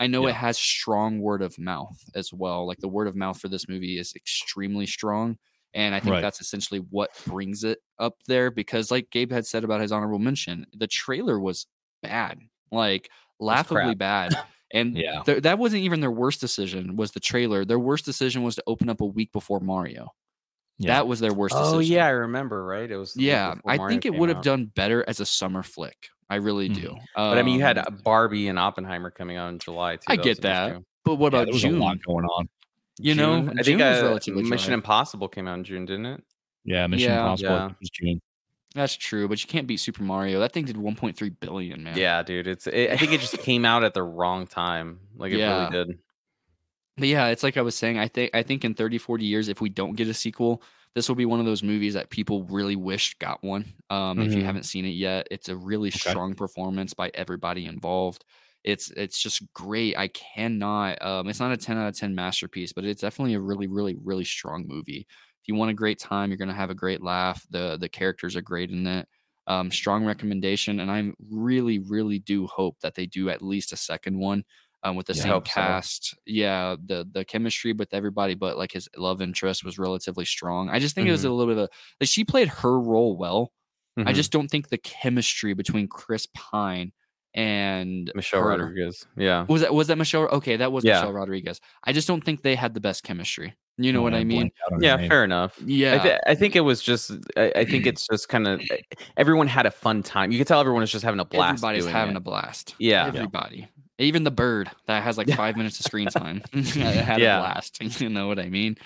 I 0.00 0.08
know 0.08 0.26
it 0.26 0.34
has 0.34 0.58
strong 0.58 1.20
word 1.20 1.42
of 1.42 1.58
mouth 1.60 1.96
as 2.16 2.32
well. 2.32 2.66
Like 2.66 2.78
the 2.78 2.88
word 2.88 3.06
of 3.06 3.14
mouth 3.14 3.40
for 3.40 3.48
this 3.48 3.68
movie 3.68 3.98
is 3.98 4.14
extremely 4.16 4.86
strong. 4.86 5.38
And 5.74 5.94
I 5.94 6.00
think 6.00 6.12
Right. 6.12 6.20
that's 6.20 6.40
essentially 6.40 6.80
what 6.90 7.10
brings 7.26 7.64
it 7.64 7.78
up 7.98 8.14
there 8.26 8.50
because, 8.50 8.90
like 8.90 9.10
Gabe 9.10 9.32
had 9.32 9.46
said 9.46 9.64
about 9.64 9.80
his 9.80 9.90
honorable 9.92 10.18
mention, 10.18 10.66
the 10.74 10.86
trailer 10.86 11.38
was 11.40 11.66
bad, 12.02 12.38
like 12.70 13.08
laughably 13.40 13.94
bad. 13.94 14.34
And 14.74 14.96
Yeah. 14.96 15.22
th- 15.26 15.42
that 15.42 15.58
wasn't 15.58 15.82
even 15.82 16.00
their 16.00 16.10
worst 16.10 16.40
decision, 16.40 16.96
was 16.96 17.10
the 17.12 17.20
trailer. 17.20 17.62
Their 17.66 17.78
worst 17.78 18.06
decision 18.06 18.42
was 18.42 18.54
to 18.54 18.62
open 18.66 18.88
up 18.88 19.02
a 19.02 19.04
week 19.06 19.30
before 19.30 19.60
Mario. 19.60 20.08
Yeah. 20.78 20.94
That 20.94 21.06
was 21.06 21.20
their 21.20 21.34
worst 21.34 21.52
decision. 21.54 21.74
Oh 21.74 21.78
decision. 21.80 21.96
yeah, 21.96 22.06
I 22.06 22.10
remember. 22.10 22.64
Right? 22.64 22.90
It 22.90 22.96
was. 22.96 23.14
Yeah. 23.14 23.54
I 23.66 23.76
Mario 23.76 23.90
think 23.90 24.06
it 24.06 24.14
would 24.14 24.30
have 24.30 24.40
done 24.40 24.72
better 24.74 25.04
as 25.06 25.20
a 25.20 25.26
summer 25.26 25.62
flick. 25.62 26.08
I 26.30 26.36
really 26.36 26.70
Mhm. 26.70 26.74
do. 26.74 26.96
But 27.14 27.36
I 27.36 27.42
mean, 27.42 27.56
you 27.56 27.60
had 27.60 27.76
Um, 27.76 27.84
uh, 27.86 27.90
Barbie 28.02 28.48
and 28.48 28.58
Oppenheimer 28.58 29.10
coming 29.10 29.36
out 29.36 29.50
in 29.50 29.58
July 29.58 29.96
too. 29.96 30.04
I 30.08 30.16
get 30.16 30.40
that. 30.40 30.62
interesting. 30.68 30.86
but 31.04 31.16
what 31.16 31.34
Yeah, 31.34 31.40
about 31.42 31.54
June? 31.54 31.74
a 31.74 31.78
lot 31.78 31.98
going 32.06 32.24
on. 32.24 32.48
You 32.98 33.14
know, 33.14 33.50
I 33.58 33.62
June 33.62 33.64
think 33.64 33.80
was 33.86 34.02
uh, 34.02 34.02
relatively 34.02 34.42
Mission 34.42 34.72
dry. 34.72 34.74
Impossible 34.74 35.28
came 35.28 35.48
out 35.48 35.58
in 35.58 35.64
June, 35.64 35.84
didn't 35.86 36.06
it? 36.06 36.24
Yeah, 36.64 36.86
Mission 36.86 37.12
Yeah. 37.12 37.14
Impossible 37.14 37.66
Yeah. 37.66 37.70
was 37.80 37.90
June. 37.90 38.20
That's 38.74 38.94
true, 38.96 39.28
but 39.28 39.42
you 39.42 39.48
can't 39.48 39.66
beat 39.66 39.78
Super 39.78 40.02
Mario. 40.02 40.40
That 40.40 40.52
thing 40.52 40.64
did 40.64 40.76
1.3 40.76 41.30
billion, 41.30 41.82
man. 41.82 41.96
Yeah, 41.96 42.22
dude. 42.22 42.46
It's. 42.46 42.66
It, 42.66 42.90
I 42.90 42.96
think 42.96 43.12
it 43.12 43.20
just 43.20 43.38
came 43.38 43.64
out 43.64 43.84
at 43.84 43.92
the 43.94 44.02
wrong 44.02 44.46
time. 44.46 45.00
Like 45.16 45.32
it 45.32 45.38
Yeah. 45.38 45.44
really 45.44 45.66
did. 45.66 45.98
But 46.96 47.08
yeah, 47.08 47.28
it's 47.28 47.42
like 47.42 47.56
I 47.56 47.62
was 47.62 47.74
saying, 47.74 47.98
I 47.98 48.08
think 48.08 48.30
I 48.34 48.42
think 48.42 48.64
in 48.64 48.74
30, 48.74 48.98
40 48.98 49.24
years, 49.24 49.48
if 49.48 49.60
we 49.60 49.68
don't 49.70 49.94
get 49.96 50.08
a 50.08 50.14
sequel, 50.14 50.62
this 50.94 51.08
will 51.08 51.16
be 51.16 51.24
one 51.24 51.40
of 51.40 51.46
those 51.46 51.62
movies 51.62 51.94
that 51.94 52.10
people 52.10 52.44
really 52.44 52.76
wish 52.76 53.14
got 53.18 53.42
one. 53.42 53.72
Um, 53.88 54.20
if 54.20 54.36
you 54.36 54.42
Mhm. 54.42 54.44
haven't 54.44 54.64
seen 54.64 54.84
it 54.84 54.90
yet, 54.90 55.26
it's 55.30 55.48
a 55.48 55.56
really 55.56 55.90
Okay. 55.94 56.14
strong 56.14 56.34
performance 56.34 56.92
by 56.92 57.10
everybody 57.14 57.64
involved. 57.66 58.24
It's 58.64 58.90
it's 58.92 59.20
just 59.20 59.52
great. 59.54 59.96
I 59.96 60.08
cannot 60.08 61.00
um 61.02 61.28
it's 61.28 61.40
not 61.40 61.52
a 61.52 61.56
10 61.56 61.76
out 61.78 61.88
of 61.88 61.96
10 61.96 62.14
masterpiece, 62.14 62.72
but 62.72 62.84
it's 62.84 63.00
definitely 63.02 63.34
a 63.34 63.40
really, 63.40 63.66
really, 63.66 63.96
really 63.96 64.24
strong 64.24 64.64
movie. 64.66 65.06
If 65.42 65.48
you 65.48 65.54
want 65.56 65.70
a 65.72 65.74
great 65.74 65.98
time, 65.98 66.30
you're 66.30 66.38
gonna 66.38 66.54
have 66.54 66.70
a 66.70 66.74
great 66.74 67.02
laugh. 67.02 67.44
The 67.50 67.76
the 67.78 67.88
characters 67.88 68.36
are 68.36 68.42
great 68.42 68.70
in 68.70 68.86
it. 68.86 69.08
Um, 69.48 69.72
strong 69.72 70.04
recommendation, 70.04 70.78
and 70.80 70.90
I 70.90 71.12
really, 71.30 71.80
really 71.80 72.20
do 72.20 72.46
hope 72.46 72.78
that 72.80 72.94
they 72.94 73.06
do 73.06 73.28
at 73.28 73.42
least 73.42 73.72
a 73.72 73.76
second 73.76 74.18
one. 74.20 74.44
um, 74.84 74.96
with 74.96 75.06
the 75.06 75.14
Yeah, 75.14 75.26
same 75.26 75.40
hope 75.40 75.48
so. 75.48 75.78
cast. 75.78 76.14
Yeah, 76.26 76.76
the 76.84 77.06
the 77.10 77.24
chemistry 77.24 77.72
with 77.72 77.94
everybody, 77.94 78.34
but 78.34 78.56
like 78.58 78.72
his 78.72 78.88
love 78.96 79.20
interest 79.22 79.64
was 79.64 79.78
relatively 79.78 80.24
strong. 80.24 80.68
I 80.70 80.78
just 80.80 80.94
think 80.96 81.06
it 81.08 81.12
was 81.12 81.24
a 81.24 81.30
Mm-hmm. 81.30 81.32
little 81.32 81.52
bit 81.54 81.62
of 81.62 81.68
a 81.68 81.74
like 82.00 82.08
she 82.08 82.24
played 82.24 82.48
her 82.48 82.80
role 82.80 83.16
well. 83.16 83.52
I 84.04 84.12
Mhm. 84.12 84.12
just 84.12 84.32
don't 84.32 84.48
think 84.48 84.68
the 84.68 84.78
chemistry 84.78 85.54
between 85.54 85.88
Chris 85.88 86.26
Pine 86.34 86.92
and 87.34 88.10
Michelle 88.14 88.42
her- 88.42 88.48
Rodriguez. 88.48 89.06
Yeah. 89.16 89.46
was 89.48 89.62
that 89.62 89.72
was 89.74 89.86
that 89.88 89.96
Michelle? 89.98 90.24
Okay, 90.28 90.56
that 90.56 90.70
was 90.72 90.84
Yeah. 90.84 90.94
Michelle 91.00 91.12
Rodriguez. 91.12 91.60
I 91.84 91.92
just 91.92 92.06
don't 92.08 92.22
think 92.24 92.42
they 92.42 92.54
had 92.54 92.74
the 92.74 92.80
best 92.80 93.02
chemistry. 93.04 93.54
You 93.78 93.92
know 93.92 94.00
Oh, 94.00 94.02
what 94.02 94.12
I 94.14 94.22
mean? 94.22 94.36
blanked 94.38 94.58
out 94.70 94.82
Yeah, 94.82 94.96
name. 94.96 95.08
fair 95.08 95.24
enough. 95.24 95.58
Yeah. 95.64 95.94
I, 95.94 95.98
thi- 95.98 96.18
I 96.26 96.34
think 96.34 96.56
it 96.56 96.60
was 96.60 96.82
just. 96.82 97.10
I, 97.38 97.52
I 97.56 97.64
think 97.64 97.86
it's 97.86 98.06
just 98.06 98.28
kind 98.28 98.46
of. 98.46 98.60
Everyone 99.16 99.46
had 99.46 99.64
a 99.64 99.70
fun 99.70 100.02
time. 100.02 100.30
You 100.30 100.38
could 100.38 100.46
tell 100.46 100.60
everyone 100.60 100.82
was 100.82 100.92
just 100.92 101.04
having 101.04 101.20
a 101.20 101.24
blast. 101.24 101.60
Everybody's 101.64 101.84
doing 101.84 101.94
having 101.94 102.14
it. 102.14 102.18
a 102.18 102.20
blast. 102.20 102.74
Yeah. 102.78 103.06
Everybody. 103.06 103.68
Even 103.98 104.24
the 104.24 104.30
bird 104.30 104.70
that 104.86 105.02
has 105.02 105.16
like 105.16 105.28
five 105.36 105.56
minutes 105.56 105.80
of 105.80 105.86
screen 105.86 106.08
time 106.08 106.42
had 106.52 107.20
Yeah. 107.20 107.38
a 107.38 107.40
blast. 107.40 107.78
You 108.00 108.10
know 108.10 108.26
what 108.28 108.38
I 108.38 108.50
mean? 108.50 108.76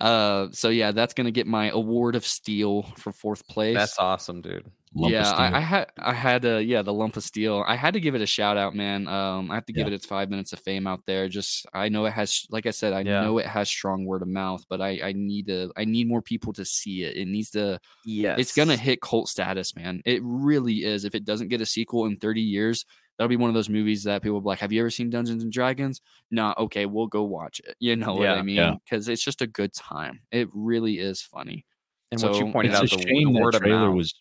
Uh, 0.00 0.48
so 0.50 0.70
yeah, 0.70 0.90
that's 0.90 1.14
gonna 1.14 1.30
get 1.30 1.46
my 1.46 1.70
award 1.70 2.16
of 2.16 2.26
steel 2.26 2.82
for 2.96 3.12
fourth 3.12 3.46
place. 3.46 3.76
That's 3.76 3.98
awesome, 4.00 4.40
dude. 4.40 4.66
Lump 4.94 5.06
of 5.06 5.12
yeah, 5.12 5.22
steel. 5.22 5.38
I, 5.40 5.56
I 5.56 5.60
had 5.60 5.86
I 5.98 6.12
had 6.12 6.44
uh 6.44 6.56
yeah 6.58 6.82
the 6.82 6.92
lump 6.92 7.16
of 7.16 7.22
steel. 7.24 7.64
I 7.66 7.76
had 7.76 7.94
to 7.94 8.00
give 8.00 8.14
it 8.14 8.20
a 8.20 8.26
shout 8.26 8.58
out, 8.58 8.74
man. 8.74 9.08
Um, 9.08 9.50
I 9.50 9.54
have 9.54 9.64
to 9.66 9.72
give 9.72 9.86
Yeah. 9.86 9.92
it 9.92 9.96
its 9.96 10.04
five 10.04 10.28
minutes 10.28 10.52
of 10.52 10.58
fame 10.60 10.86
out 10.86 11.00
there. 11.06 11.28
Just 11.30 11.64
I 11.72 11.88
know 11.88 12.04
it 12.04 12.12
has, 12.12 12.46
like 12.50 12.66
I 12.66 12.72
said, 12.72 12.92
I 12.92 13.00
Yeah. 13.00 13.22
know 13.22 13.38
it 13.38 13.46
has 13.46 13.70
strong 13.70 14.04
word 14.04 14.20
of 14.20 14.28
mouth, 14.28 14.64
but 14.68 14.82
I 14.82 15.00
I 15.02 15.12
need 15.12 15.46
to 15.46 15.72
I 15.78 15.86
need 15.86 16.08
more 16.08 16.20
people 16.20 16.52
to 16.52 16.64
see 16.66 17.04
it. 17.04 17.16
It 17.16 17.26
needs 17.26 17.48
to. 17.52 17.80
Yes. 18.04 18.38
It's 18.38 18.54
gonna 18.54 18.76
hit 18.76 19.00
cult 19.00 19.28
status, 19.30 19.74
man. 19.74 20.02
It 20.04 20.20
really 20.22 20.84
is. 20.84 21.06
If 21.06 21.14
it 21.14 21.24
doesn't 21.24 21.48
get 21.48 21.62
a 21.62 21.66
sequel 21.66 22.04
in 22.04 22.18
thirty 22.18 22.42
years, 22.42 22.84
that'll 23.16 23.30
be 23.30 23.36
one 23.36 23.48
of 23.48 23.54
those 23.54 23.70
movies 23.70 24.04
that 24.04 24.20
people 24.20 24.34
will 24.34 24.40
be 24.42 24.48
like, 24.48 24.58
"Have 24.60 24.72
you 24.72 24.80
ever 24.80 24.90
seen 24.90 25.08
Dungeons 25.08 25.42
and 25.42 25.50
Dragons?" 25.50 26.02
Nah, 26.30 26.52
okay, 26.58 26.84
we'll 26.84 27.06
go 27.06 27.22
watch 27.22 27.60
it. 27.60 27.76
You 27.78 27.96
know 27.96 28.12
what 28.16 28.24
Yeah. 28.24 28.34
I 28.34 28.42
mean? 28.42 28.56
Yeah. 28.56 28.74
Because 28.84 29.08
it's 29.08 29.24
just 29.24 29.40
a 29.40 29.46
good 29.46 29.72
time. 29.72 30.20
It 30.32 30.48
really 30.52 30.98
is 30.98 31.22
funny. 31.22 31.64
And 32.10 32.20
what 32.20 32.36
you 32.36 32.52
pointed 32.52 32.74
out, 32.74 32.90
the, 32.90 32.96
the 32.98 33.24
word 33.24 33.54
of 33.54 33.62
trailer 33.62 33.86
mouth. 33.88 33.96
was. 33.96 34.14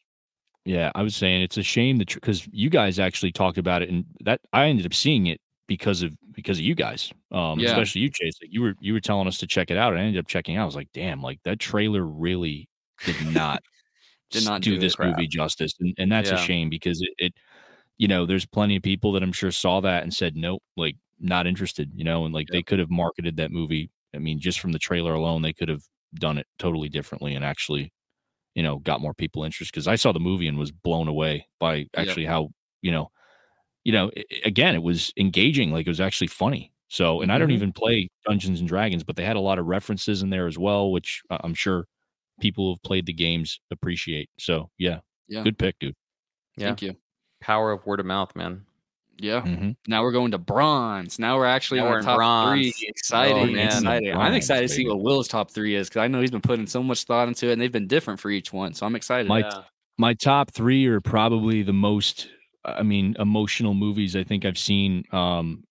Yeah, 0.66 0.92
I 0.94 1.02
was 1.02 1.16
saying 1.16 1.42
it's 1.42 1.58
a 1.58 1.64
shame 1.64 1.98
that 1.98 2.14
because 2.14 2.48
you 2.52 2.70
guys 2.70 3.00
actually 3.00 3.32
talked 3.32 3.58
about 3.58 3.82
it, 3.82 3.90
and 3.90 4.06
that 4.24 4.42
I 4.54 4.68
ended 4.68 4.86
up 4.86 4.94
seeing 4.94 5.26
it 5.28 5.42
because 5.68 6.04
of 6.04 6.16
because 6.34 6.60
of 6.60 6.64
you 6.64 6.76
guys, 6.76 7.12
um, 7.32 7.60
Yeah. 7.60 7.72
especially 7.72 8.02
you, 8.02 8.10
Chase. 8.12 8.36
Like 8.42 8.54
you 8.54 8.62
were 8.62 8.76
you 8.80 8.94
were 8.94 9.00
telling 9.00 9.28
us 9.28 9.38
to 9.40 9.48
check 9.48 9.72
it 9.72 9.78
out, 9.78 9.94
and 9.94 10.02
I 10.02 10.06
ended 10.06 10.20
up 10.20 10.28
checking 10.28 10.58
out. 10.58 10.64
I 10.64 10.66
was 10.66 10.76
like, 10.76 10.90
damn, 10.94 11.22
like 11.22 11.40
that 11.46 11.60
trailer 11.60 12.06
really 12.06 12.70
did 13.06 13.16
not 13.34 13.64
Did 14.32 14.46
not 14.46 14.62
do, 14.62 14.76
do 14.76 14.80
this 14.80 14.96
crap. 14.96 15.18
movie 15.18 15.28
justice, 15.28 15.74
and 15.80 15.94
and 15.98 16.12
that's 16.12 16.32
a 16.32 16.38
shame 16.38 16.70
because 16.70 17.02
it, 17.02 17.10
it, 17.18 17.34
you 17.98 18.08
know, 18.08 18.26
there's 18.26 18.46
plenty 18.46 18.76
of 18.78 18.84
people 18.84 19.12
that 19.14 19.24
I'm 19.24 19.34
sure 19.34 19.52
saw 19.52 19.82
that 19.82 20.04
and 20.04 20.14
said 20.14 20.36
nope, 20.38 20.64
like 20.78 20.96
not 21.20 21.48
interested, 21.48 21.92
you 21.96 22.04
know, 22.04 22.24
and 22.26 22.34
like 22.34 22.48
they 22.48 22.64
could 22.64 22.80
have 22.80 22.90
marketed 22.90 23.36
that 23.38 23.52
movie. 23.52 23.90
I 24.16 24.20
mean, 24.20 24.40
just 24.40 24.60
from 24.60 24.72
the 24.72 24.80
trailer 24.80 25.14
alone, 25.14 25.42
they 25.42 25.54
could 25.54 25.70
have 25.70 25.84
done 26.16 26.38
it 26.38 26.48
totally 26.60 26.88
differently 26.90 27.36
and 27.36 27.44
actually 27.44 27.92
you 28.56 28.64
know, 28.64 28.80
got 28.80 29.02
more 29.02 29.14
people 29.14 29.44
interested 29.44 29.74
because 29.74 29.88
I 29.88 29.96
saw 29.96 30.12
the 30.12 30.20
movie 30.20 30.48
and 30.48 30.58
was 30.58 30.72
blown 30.72 31.08
away 31.08 31.48
by 31.60 31.88
actually 31.96 32.26
how, 32.26 32.50
you 32.82 32.92
know, 32.92 33.12
you 33.84 33.92
know, 33.94 34.12
i- 34.18 34.26
i- 34.32 34.42
again, 34.46 34.76
it 34.76 34.84
was 34.84 35.14
engaging, 35.18 35.72
like 35.72 35.88
it 35.88 35.90
was 35.90 36.02
actually 36.02 36.28
funny. 36.28 36.72
So, 36.90 37.22
and 37.22 37.32
I 37.32 37.38
don't 37.38 37.50
Mhm. 37.50 37.54
even 37.54 37.74
play 37.74 38.10
Dungeons 38.26 38.60
and 38.60 38.68
Dragons, 38.70 39.04
but 39.04 39.16
they 39.16 39.26
had 39.26 39.38
a 39.38 39.42
lot 39.42 39.60
of 39.60 39.66
references 39.68 40.22
in 40.22 40.30
there 40.30 40.48
as 40.48 40.58
well, 40.58 40.92
which 40.92 41.22
I- 41.30 41.40
I'm 41.44 41.54
sure 41.54 41.88
people 42.42 42.66
who 42.66 42.72
have 42.74 42.84
played 42.84 43.06
the 43.06 43.14
games 43.14 43.60
appreciate. 43.72 44.30
So, 44.40 44.72
yeah, 44.78 45.00
Yeah. 45.28 45.44
good 45.44 45.58
pick, 45.58 45.80
dude. 45.80 45.96
Yeah. 46.58 46.68
Thank 46.68 46.82
you. 46.84 46.98
Power 47.42 47.72
of 47.72 47.86
word 47.86 48.00
of 48.02 48.06
mouth, 48.06 48.36
man. 48.36 48.66
Yeah. 49.22 49.42
Mhm. 49.42 49.76
Now 49.88 50.02
we're 50.04 50.12
going 50.12 50.32
to 50.32 50.38
bronze. 50.38 51.20
Now 51.20 51.38
we're 51.38 51.46
actually 51.46 51.80
Now 51.80 51.86
on 51.86 51.92
we're 51.92 51.96
our 51.98 52.02
top 52.02 52.18
bronze. 52.18 52.62
three. 52.78 52.88
Exciting, 52.90 53.38
Oh, 53.38 53.46
man. 53.46 53.54
man. 53.56 53.66
Exciting. 53.68 54.10
I'm 54.12 54.16
Bronze, 54.18 54.36
excited 54.36 54.68
to 54.68 54.74
see 54.74 54.88
what 54.88 55.02
Will's 55.02 55.28
top 55.28 55.52
three 55.52 55.76
is 55.76 55.90
because 55.90 56.02
I 56.02 56.08
know 56.08 56.22
he's 56.22 56.32
been 56.32 56.42
putting 56.42 56.66
so 56.68 56.82
much 56.82 57.04
thought 57.04 57.28
into 57.28 57.48
it, 57.50 57.54
and 57.54 57.62
they've 57.62 57.72
been 57.72 57.88
different 57.88 58.20
for 58.20 58.30
each 58.32 58.52
one. 58.52 58.74
So 58.74 58.86
I'm 58.86 58.96
excited. 58.96 59.28
My- 59.28 59.64
My 59.98 60.14
top 60.16 60.52
three 60.52 60.88
are 60.88 61.00
probably 61.02 61.62
the 61.62 61.74
most, 61.74 62.28
I 62.66 62.82
mean, 62.82 63.16
emotional 63.20 63.74
movies 63.76 64.16
I 64.16 64.24
think 64.24 64.46
I've 64.46 64.58
seen 64.58 65.04
um, 65.12 65.64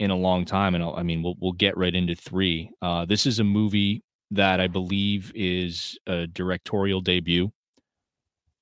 in 0.00 0.10
a 0.10 0.16
long 0.16 0.44
time. 0.44 0.74
And 0.74 0.82
I'll, 0.82 0.96
I 0.96 1.04
mean, 1.04 1.22
we'll, 1.22 1.36
we'll 1.40 1.52
get 1.52 1.76
right 1.76 1.94
into 1.94 2.16
three. 2.16 2.70
Uh, 2.82 3.04
this 3.04 3.24
is 3.26 3.38
a 3.38 3.44
movie 3.44 4.02
that 4.32 4.58
I 4.60 4.66
believe 4.66 5.30
is 5.34 5.96
a 6.08 6.26
directorial 6.26 7.00
debut, 7.00 7.52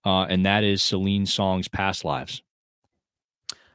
uh, 0.05 0.22
and 0.24 0.45
that 0.47 0.62
is 0.64 0.82
Celine 0.82 1.26
Song's 1.26 1.66
Past 1.68 2.05
Lives, 2.05 2.43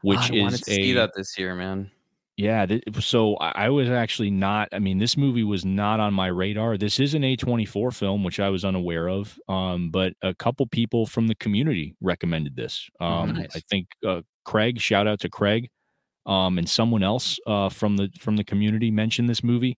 which 0.02 0.32
I 0.32 0.36
is 0.36 0.41
wanted 0.41 0.64
to 0.64 0.72
a 0.72 0.76
see 0.76 0.93
that 0.93 1.12
this 1.16 1.38
year, 1.38 1.56
man. 1.56 1.89
yeah. 2.38 2.66
Th- 2.66 2.84
so 2.99 3.36
I, 3.38 3.66
I 3.66 3.70
was 3.70 3.89
actually 3.89 4.32
not. 4.32 4.70
I 4.72 4.80
mean, 4.80 4.97
this 4.97 5.16
movie 5.18 5.43
was 5.43 5.64
not 5.66 5.99
on 5.99 6.14
my 6.14 6.28
radar. 6.28 6.78
This 6.78 6.99
is 6.99 7.14
an 7.14 7.22
A24 7.24 7.93
film, 7.93 8.24
which 8.24 8.39
I 8.39 8.49
was 8.49 8.66
unaware 8.66 9.08
of. 9.10 9.38
Um, 9.47 9.89
but 9.91 10.14
a 10.22 10.34
couple 10.34 10.66
people 10.68 11.06
from 11.06 11.28
the 11.28 11.36
community 11.36 11.95
recommended 12.02 12.56
this. 12.56 12.89
Um, 12.99 13.34
Nice. 13.34 13.56
I 13.56 13.60
think 13.70 13.88
uh, 14.08 14.22
Craig. 14.45 14.80
Shout 14.80 15.08
out 15.08 15.20
to 15.22 15.30
Craig. 15.30 15.70
Um, 16.26 16.58
and 16.60 16.70
someone 16.70 17.02
else 17.04 17.39
uh, 17.47 17.70
from 17.70 17.97
the 17.97 18.10
from 18.20 18.38
the 18.38 18.43
community 18.43 18.91
mentioned 18.91 19.28
this 19.30 19.43
movie. 19.43 19.78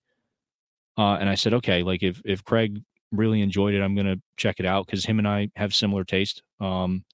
Uh, 0.97 1.13
and 1.15 1.29
I 1.29 1.35
said, 1.35 1.53
okay, 1.55 1.83
like 1.83 2.03
if 2.03 2.21
if 2.25 2.43
Craig 2.43 2.81
really 3.11 3.41
enjoyed 3.41 3.73
it, 3.73 3.81
I'm 3.81 3.95
gonna 3.95 4.17
check 4.37 4.59
it 4.59 4.65
out 4.65 4.85
because 4.85 5.05
him 5.05 5.19
and 5.19 5.27
I 5.27 5.49
have 5.55 5.73
similar 5.73 6.03
taste. 6.03 6.43
Um, 6.59 7.05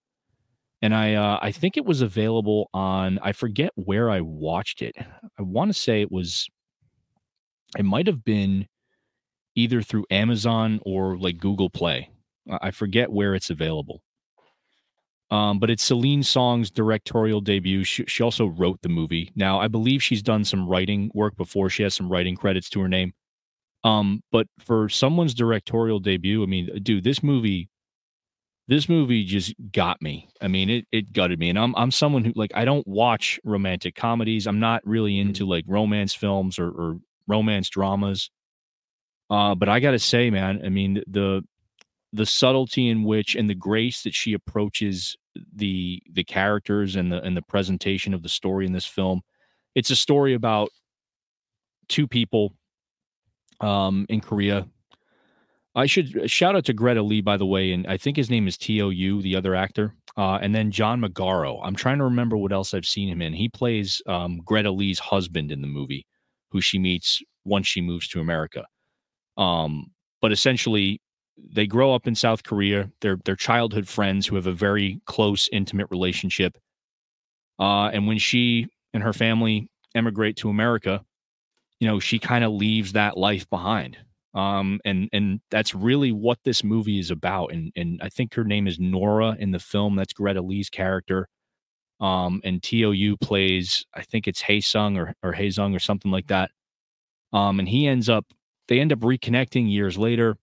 and 0.81 0.95
I 0.95 1.13
uh, 1.15 1.39
I 1.41 1.51
think 1.51 1.77
it 1.77 1.85
was 1.85 2.01
available 2.01 2.69
on 2.73 3.19
I 3.19 3.31
forget 3.31 3.71
where 3.75 4.09
I 4.09 4.21
watched 4.21 4.81
it. 4.81 4.95
I 4.97 5.41
want 5.41 5.69
to 5.69 5.79
say 5.79 6.01
it 6.01 6.11
was 6.11 6.47
it 7.77 7.83
might 7.85 8.07
have 8.07 8.23
been 8.23 8.67
either 9.55 9.81
through 9.81 10.05
Amazon 10.09 10.79
or 10.83 11.17
like 11.17 11.37
Google 11.37 11.69
Play. 11.69 12.09
I 12.61 12.71
forget 12.71 13.11
where 13.11 13.35
it's 13.35 13.49
available. 13.49 14.01
Um, 15.31 15.59
but 15.59 15.69
it's 15.69 15.83
Celine 15.83 16.23
Song's 16.23 16.71
directorial 16.71 17.39
debut. 17.39 17.83
She, 17.83 18.03
she 18.07 18.23
also 18.23 18.47
wrote 18.47 18.81
the 18.81 18.89
movie. 18.89 19.31
Now, 19.35 19.59
I 19.59 19.67
believe 19.67 20.01
she's 20.01 20.23
done 20.23 20.43
some 20.43 20.67
writing 20.67 21.11
work 21.13 21.37
before. 21.37 21.69
She 21.69 21.83
has 21.83 21.93
some 21.93 22.11
writing 22.11 22.35
credits 22.35 22.69
to 22.71 22.79
her 22.81 22.87
name. 22.87 23.13
Um, 23.83 24.21
but 24.31 24.47
for 24.59 24.89
someone's 24.89 25.35
directorial 25.35 25.99
debut, 25.99 26.41
I 26.41 26.47
mean, 26.47 26.69
dude, 26.81 27.03
this 27.03 27.21
movie, 27.21 27.68
this 28.69 28.87
movie 28.87 29.23
just 29.23 29.55
got 29.71 29.99
me. 29.99 30.29
I 30.39 30.47
mean, 30.47 30.69
it 30.69 30.85
it 30.91 31.11
gutted 31.11 31.39
me. 31.39 31.49
And 31.49 31.57
I'm 31.57 31.75
I'm 31.75 31.89
someone 31.89 32.23
who 32.23 32.33
like 32.35 32.51
I 32.53 32.65
don't 32.65 32.87
watch 32.87 33.39
romantic 33.43 33.95
comedies. 33.95 34.45
I'm 34.45 34.59
not 34.59 34.85
really 34.85 35.17
into 35.17 35.47
like 35.47 35.65
romance 35.67 36.13
films 36.13 36.59
or, 36.59 36.69
or 36.69 36.99
romance 37.27 37.67
dramas. 37.69 38.29
Uh, 39.27 39.55
but 39.55 39.69
I 39.69 39.79
gotta 39.79 39.97
say, 39.97 40.29
man, 40.29 40.61
I 40.63 40.69
mean 40.69 41.01
the 41.07 41.41
the 42.13 42.27
subtlety 42.27 42.89
in 42.89 43.03
which 43.03 43.33
and 43.33 43.49
the 43.49 43.55
grace 43.55 44.03
that 44.03 44.13
she 44.13 44.33
approaches 44.33 45.17
the 45.55 46.03
the 46.11 46.23
characters 46.23 46.95
and 46.95 47.11
the 47.11 47.23
and 47.23 47.35
the 47.35 47.41
presentation 47.41 48.13
of 48.13 48.21
the 48.21 48.29
story 48.29 48.67
in 48.67 48.73
this 48.73 48.85
film. 48.85 49.21
It's 49.73 49.89
a 49.89 49.95
story 49.95 50.35
about 50.35 50.69
two 51.87 52.07
people 52.07 52.53
um 53.61 54.05
in 54.09 54.21
Korea. 54.21 54.67
I 55.79 55.85
should 55.85 56.29
shout 56.29 56.57
out 56.57 56.65
to 56.65 56.73
Greta 56.73 57.01
Lee, 57.01 57.21
by 57.21 57.37
the 57.37 57.45
way, 57.45 57.71
and 57.71 57.87
I 57.87 57.95
think 57.95 58.17
his 58.17 58.29
name 58.29 58.49
is 58.49 58.57
T.O.U., 58.57 59.21
the 59.21 59.35
other 59.37 59.55
actor. 59.55 59.93
Uh, 60.17 60.37
and 60.41 60.53
then 60.53 60.71
John 60.71 60.99
Magaro. 60.99 61.61
I'm 61.63 61.75
trying 61.75 61.99
to 61.99 62.03
remember 62.03 62.35
what 62.35 62.51
else 62.51 62.73
I've 62.73 62.85
seen 62.85 63.07
him 63.07 63.21
in. 63.21 63.31
He 63.31 63.47
plays 63.47 64.01
um, 64.05 64.41
Greta 64.43 64.71
Lee's 64.71 64.99
husband 64.99 65.53
in 65.53 65.61
the 65.61 65.67
movie, 65.67 66.05
who 66.51 66.59
she 66.59 66.79
meets 66.79 67.23
once 67.45 67.65
she 67.65 67.79
moves 67.79 68.09
to 68.09 68.19
America. 68.19 68.65
Um, 69.37 69.91
but 70.21 70.33
essentially, 70.33 70.99
they 71.37 71.65
grow 71.65 71.95
up 71.95 72.07
in 72.07 72.15
South 72.15 72.43
Korea. 72.43 72.91
They're 72.99 73.19
they're 73.23 73.37
childhood 73.37 73.87
friends 73.87 74.27
who 74.27 74.35
have 74.35 74.47
a 74.47 74.51
very 74.51 74.99
close, 75.05 75.47
intimate 75.53 75.87
relationship. 75.89 76.57
Uh, 77.57 77.85
and 77.85 78.05
when 78.05 78.17
she 78.17 78.67
and 78.93 79.01
her 79.01 79.13
family 79.13 79.69
emigrate 79.95 80.35
to 80.37 80.49
America, 80.49 81.05
you 81.79 81.87
know, 81.87 82.01
she 82.01 82.19
kind 82.19 82.43
of 82.43 82.51
leaves 82.51 82.91
that 82.91 83.17
life 83.17 83.49
behind. 83.49 83.97
Um, 84.33 84.79
and 84.85 85.09
and 85.11 85.41
that's 85.49 85.73
really 85.73 86.11
what 86.11 86.37
this 86.43 86.63
movie 86.63 86.99
is 86.99 87.11
about. 87.11 87.51
And 87.51 87.71
and 87.75 87.99
I 88.03 88.09
think 88.09 88.33
her 88.35 88.43
name 88.43 88.67
is 88.67 88.79
Nora 88.79 89.35
in 89.39 89.51
the 89.51 89.59
film. 89.59 89.95
That's 89.95 90.13
Greta 90.13 90.41
Lee's 90.41 90.69
character. 90.69 91.27
Um, 91.99 92.41
and 92.45 92.63
Tou 92.63 93.17
plays, 93.17 93.85
I 93.93 94.03
think 94.03 94.27
it's 94.27 94.43
Haesung 94.43 94.97
or 94.97 95.15
or 95.23 95.33
Haesung 95.33 95.75
or 95.75 95.79
something 95.79 96.11
like 96.11 96.27
that. 96.27 96.51
Um, 97.33 97.59
and 97.59 97.67
he 97.69 97.87
ends 97.87 98.09
up, 98.09 98.25
they 98.67 98.79
end 98.79 98.91
up 98.93 98.99
reconnecting 98.99 99.71
years 99.71 99.97
later, 99.97 100.37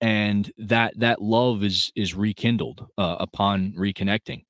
and 0.00 0.50
that 0.58 0.98
that 0.98 1.22
love 1.22 1.62
is 1.64 1.92
is 1.96 2.14
rekindled 2.14 2.86
uh, 2.98 3.16
upon 3.20 3.72
reconnecting. 3.72 4.44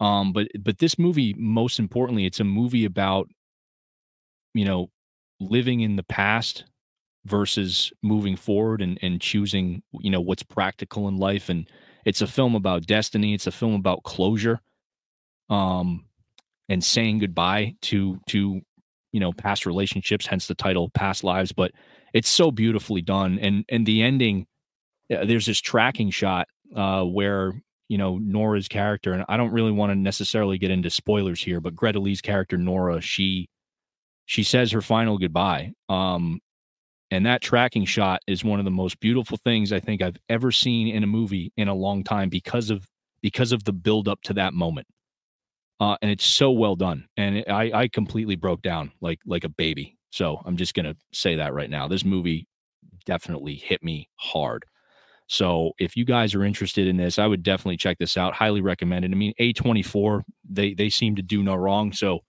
Um, 0.00 0.32
but 0.32 0.48
but 0.60 0.78
this 0.78 0.98
movie, 0.98 1.34
most 1.38 1.78
importantly, 1.78 2.26
it's 2.26 2.40
a 2.40 2.44
movie 2.44 2.84
about, 2.84 3.28
you 4.54 4.64
know, 4.64 4.90
living 5.40 5.80
in 5.80 5.96
the 5.96 6.02
past 6.04 6.64
versus 7.28 7.92
moving 8.02 8.36
forward 8.36 8.82
and 8.82 8.98
and 9.02 9.20
choosing, 9.20 9.82
you 10.00 10.10
know, 10.10 10.20
what's 10.20 10.42
practical 10.42 11.08
in 11.08 11.16
life. 11.16 11.48
And 11.48 11.68
it's 12.04 12.22
a 12.22 12.26
film 12.26 12.54
about 12.54 12.86
destiny. 12.86 13.34
It's 13.34 13.46
a 13.46 13.52
film 13.52 13.74
about 13.74 14.02
closure, 14.04 14.60
um, 15.50 16.06
and 16.68 16.82
saying 16.82 17.18
goodbye 17.18 17.74
to 17.82 18.18
to 18.28 18.60
you 19.12 19.20
know 19.20 19.32
past 19.32 19.66
relationships, 19.66 20.26
hence 20.26 20.46
the 20.46 20.54
title 20.54 20.90
"Past 20.90 21.24
Lives." 21.24 21.52
But 21.52 21.72
it's 22.14 22.28
so 22.28 22.50
beautifully 22.50 23.02
done, 23.02 23.38
and 23.40 23.64
and 23.68 23.86
the 23.86 24.02
ending. 24.02 24.46
uh, 25.12 25.24
There's 25.24 25.46
this 25.46 25.60
tracking 25.60 26.10
shot 26.10 26.48
uh, 26.74 27.04
where 27.04 27.52
you 27.88 27.98
know 27.98 28.18
Nora's 28.18 28.68
character, 28.68 29.12
and 29.12 29.24
I 29.28 29.36
don't 29.36 29.52
really 29.52 29.72
want 29.72 29.90
to 29.92 29.96
necessarily 29.96 30.58
get 30.58 30.70
into 30.70 30.90
spoilers 30.90 31.42
here, 31.42 31.60
but 31.60 31.76
Greta 31.76 32.00
Lee's 32.00 32.20
character 32.20 32.56
Nora, 32.56 33.00
she 33.00 33.48
she 34.26 34.42
says 34.42 34.72
her 34.72 34.82
final 34.82 35.18
goodbye. 35.18 35.72
Um, 35.88 36.40
and 37.10 37.24
that 37.26 37.40
tracking 37.42 37.84
shot 37.84 38.20
is 38.26 38.44
one 38.44 38.58
of 38.58 38.64
the 38.64 38.70
most 38.70 39.00
beautiful 39.00 39.38
things 39.38 39.72
I 39.72 39.80
think 39.80 40.02
I've 40.02 40.18
ever 40.28 40.52
seen 40.52 40.88
in 40.88 41.02
a 41.02 41.06
movie 41.06 41.52
in 41.56 41.68
a 41.68 41.74
long 41.74 42.04
time 42.04 42.28
because 42.28 42.70
of 42.70 42.86
because 43.22 43.52
of 43.52 43.64
the 43.64 43.72
build 43.72 44.08
up 44.08 44.20
to 44.22 44.34
that 44.34 44.54
moment. 44.54 44.86
Uh, 45.80 45.96
and 46.02 46.10
it's 46.10 46.24
so 46.26 46.50
well 46.50 46.74
done, 46.76 47.06
and 47.16 47.38
it, 47.38 47.48
I 47.48 47.70
I 47.72 47.88
completely 47.88 48.36
broke 48.36 48.62
down 48.62 48.92
like 49.00 49.20
like 49.26 49.44
a 49.44 49.48
baby. 49.48 49.96
So 50.10 50.42
I'm 50.44 50.56
just 50.56 50.74
gonna 50.74 50.96
say 51.12 51.36
that 51.36 51.54
right 51.54 51.70
now. 51.70 51.88
This 51.88 52.04
movie 52.04 52.46
definitely 53.06 53.54
hit 53.54 53.82
me 53.82 54.08
hard. 54.16 54.64
So 55.28 55.72
if 55.78 55.96
you 55.96 56.04
guys 56.04 56.34
are 56.34 56.44
interested 56.44 56.88
in 56.88 56.96
this, 56.96 57.18
I 57.18 57.26
would 57.26 57.42
definitely 57.42 57.76
check 57.76 57.98
this 57.98 58.16
out. 58.16 58.34
Highly 58.34 58.62
recommended. 58.62 59.12
I 59.12 59.14
mean, 59.14 59.34
A24, 59.38 60.22
they 60.48 60.74
they 60.74 60.90
seem 60.90 61.16
to 61.16 61.22
do 61.22 61.42
no 61.42 61.54
wrong. 61.54 61.92
So 61.92 62.20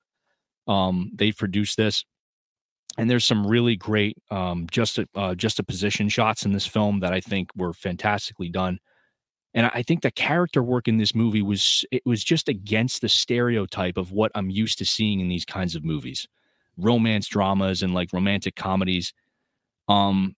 um 0.67 1.11
they've 1.15 1.35
produced 1.35 1.77
this. 1.77 2.05
And 2.97 3.09
there's 3.09 3.25
some 3.25 3.45
really 3.47 3.75
great 3.75 4.17
um 4.31 4.67
just 4.71 4.99
uh 5.15 5.35
just 5.35 5.59
a 5.59 5.63
position 5.63 6.09
shots 6.09 6.45
in 6.45 6.51
this 6.53 6.65
film 6.65 6.99
that 6.99 7.13
I 7.13 7.21
think 7.21 7.49
were 7.55 7.73
fantastically 7.73 8.49
done. 8.49 8.79
And 9.53 9.67
I 9.73 9.83
think 9.83 10.01
the 10.01 10.11
character 10.11 10.63
work 10.63 10.87
in 10.87 10.97
this 10.97 11.15
movie 11.15 11.41
was 11.41 11.85
it 11.91 12.03
was 12.05 12.23
just 12.23 12.49
against 12.49 13.01
the 13.01 13.09
stereotype 13.09 13.97
of 13.97 14.11
what 14.11 14.31
I'm 14.35 14.49
used 14.49 14.79
to 14.79 14.85
seeing 14.85 15.19
in 15.21 15.29
these 15.29 15.45
kinds 15.45 15.75
of 15.75 15.85
movies. 15.85 16.27
Romance 16.77 17.27
dramas 17.27 17.83
and 17.83 17.93
like 17.93 18.13
romantic 18.13 18.55
comedies. 18.55 19.13
Um 19.89 20.35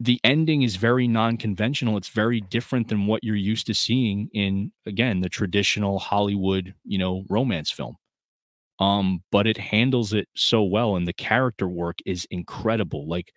the 0.00 0.20
ending 0.24 0.62
is 0.62 0.76
very 0.76 1.08
non-conventional 1.08 1.96
it's 1.96 2.08
very 2.08 2.40
different 2.40 2.88
than 2.88 3.06
what 3.06 3.24
you're 3.24 3.36
used 3.36 3.66
to 3.66 3.74
seeing 3.74 4.28
in 4.34 4.72
again 4.86 5.20
the 5.20 5.28
traditional 5.28 6.00
hollywood 6.00 6.74
you 6.84 6.98
know 6.98 7.24
romance 7.30 7.70
film 7.70 7.96
um 8.80 9.22
but 9.30 9.46
it 9.46 9.56
handles 9.56 10.12
it 10.12 10.28
so 10.34 10.62
well 10.62 10.96
and 10.96 11.06
the 11.06 11.12
character 11.12 11.68
work 11.68 11.98
is 12.06 12.26
incredible 12.30 13.06
like 13.08 13.32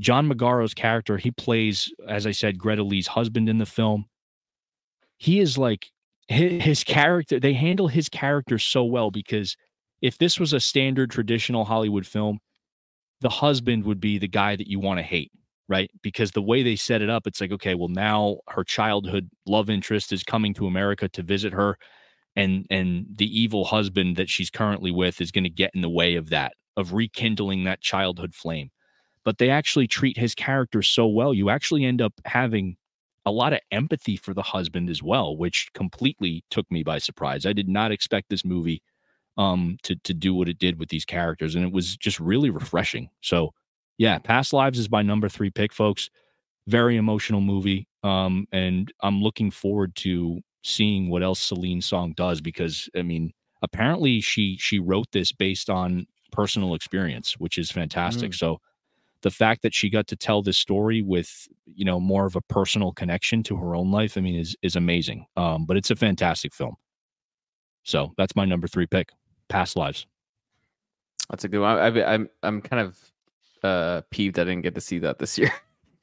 john 0.00 0.28
magaro's 0.28 0.74
character 0.74 1.18
he 1.18 1.30
plays 1.32 1.92
as 2.08 2.26
i 2.26 2.32
said 2.32 2.58
greta 2.58 2.82
lee's 2.84 3.08
husband 3.08 3.48
in 3.48 3.58
the 3.58 3.66
film 3.66 4.06
he 5.18 5.40
is 5.40 5.56
like 5.58 5.90
his, 6.28 6.62
his 6.62 6.84
character 6.84 7.38
they 7.38 7.52
handle 7.52 7.88
his 7.88 8.08
character 8.08 8.58
so 8.58 8.84
well 8.84 9.10
because 9.10 9.56
if 10.00 10.18
this 10.18 10.38
was 10.38 10.52
a 10.52 10.60
standard 10.60 11.10
traditional 11.10 11.64
hollywood 11.64 12.06
film 12.06 12.38
the 13.20 13.28
husband 13.30 13.84
would 13.84 14.00
be 14.00 14.18
the 14.18 14.28
guy 14.28 14.56
that 14.56 14.68
you 14.68 14.80
want 14.80 14.98
to 14.98 15.04
hate 15.04 15.32
right? 15.68 15.90
Because 16.02 16.32
the 16.32 16.42
way 16.42 16.62
they 16.62 16.76
set 16.76 17.02
it 17.02 17.10
up, 17.10 17.26
it's 17.26 17.40
like, 17.40 17.52
okay, 17.52 17.74
well, 17.74 17.88
now 17.88 18.38
her 18.48 18.64
childhood 18.64 19.30
love 19.46 19.70
interest 19.70 20.12
is 20.12 20.22
coming 20.22 20.54
to 20.54 20.66
America 20.66 21.08
to 21.10 21.22
visit 21.22 21.52
her, 21.54 21.78
and 22.36 22.66
and 22.70 23.06
the 23.16 23.26
evil 23.40 23.64
husband 23.64 24.16
that 24.16 24.28
she's 24.30 24.50
currently 24.50 24.90
with 24.90 25.20
is 25.20 25.30
going 25.30 25.44
to 25.44 25.50
get 25.50 25.70
in 25.74 25.80
the 25.82 25.88
way 25.88 26.16
of 26.16 26.30
that, 26.30 26.54
of 26.76 26.92
rekindling 26.92 27.64
that 27.64 27.80
childhood 27.80 28.34
flame. 28.34 28.70
But 29.24 29.38
they 29.38 29.50
actually 29.50 29.86
treat 29.88 30.18
his 30.18 30.34
character 30.34 30.82
so 30.82 31.06
well, 31.06 31.32
you 31.32 31.50
actually 31.50 31.84
end 31.84 32.02
up 32.02 32.12
having 32.26 32.76
a 33.26 33.30
lot 33.30 33.54
of 33.54 33.60
empathy 33.70 34.16
for 34.16 34.34
the 34.34 34.42
husband 34.42 34.90
as 34.90 35.02
well, 35.02 35.36
which 35.36 35.70
completely 35.74 36.44
took 36.50 36.70
me 36.70 36.82
by 36.82 36.98
surprise. 36.98 37.46
I 37.46 37.54
did 37.54 37.68
not 37.68 37.92
expect 37.92 38.28
this 38.30 38.44
movie 38.44 38.82
um 39.36 39.76
to 39.82 39.96
to 39.96 40.14
do 40.14 40.32
what 40.34 40.48
it 40.48 40.58
did 40.60 40.78
with 40.78 40.88
these 40.90 41.04
characters 41.04 41.56
and 41.56 41.64
it 41.64 41.72
was 41.72 41.96
just 41.96 42.20
really 42.20 42.50
refreshing. 42.50 43.10
So 43.20 43.52
yeah, 43.98 44.18
Past 44.18 44.52
Lives 44.52 44.78
is 44.78 44.90
my 44.90 45.02
number 45.02 45.28
three 45.28 45.50
pick, 45.50 45.72
folks. 45.72 46.10
Very 46.66 46.96
emotional 46.96 47.40
movie. 47.40 47.86
Um, 48.02 48.46
and 48.52 48.92
I'm 49.00 49.22
looking 49.22 49.50
forward 49.50 49.94
to 49.96 50.40
seeing 50.64 51.10
what 51.10 51.22
else 51.22 51.40
Celine 51.40 51.82
Song 51.82 52.14
does 52.16 52.40
because 52.40 52.88
I 52.96 53.02
mean, 53.02 53.32
apparently 53.62 54.20
she 54.20 54.56
she 54.58 54.80
wrote 54.80 55.12
this 55.12 55.30
based 55.30 55.70
on 55.70 56.06
personal 56.32 56.74
experience, 56.74 57.34
which 57.38 57.58
is 57.58 57.70
fantastic. 57.70 58.34
So 58.34 58.60
the 59.20 59.30
fact 59.30 59.62
that 59.62 59.74
she 59.74 59.88
got 59.88 60.06
to 60.08 60.16
tell 60.16 60.42
this 60.42 60.58
story 60.58 61.02
with 61.02 61.46
you 61.66 61.84
know 61.84 62.00
more 62.00 62.26
of 62.26 62.34
a 62.34 62.40
personal 62.40 62.92
connection 62.92 63.42
to 63.44 63.56
her 63.56 63.76
own 63.76 63.92
life, 63.92 64.16
I 64.16 64.20
mean, 64.20 64.34
is 64.34 64.56
is 64.62 64.74
amazing. 64.74 65.26
Um, 65.36 65.66
but 65.66 65.76
it's 65.76 65.90
a 65.90 65.96
fantastic 65.96 66.52
film. 66.52 66.74
So 67.84 68.12
that's 68.16 68.34
my 68.34 68.46
number 68.46 68.66
three 68.66 68.86
pick. 68.86 69.10
Past 69.48 69.76
Lives. 69.76 70.06
That's 71.30 71.44
a 71.44 71.48
good 71.48 71.60
one. 71.60 71.78
I, 71.78 71.86
I, 71.86 72.14
I'm 72.14 72.28
I'm 72.42 72.62
kind 72.62 72.82
of 72.86 72.98
uh 73.62 74.02
peeved 74.10 74.38
I 74.38 74.44
didn't 74.44 74.62
get 74.62 74.74
to 74.74 74.80
see 74.80 74.98
that 75.00 75.18
this 75.18 75.38
year 75.38 75.52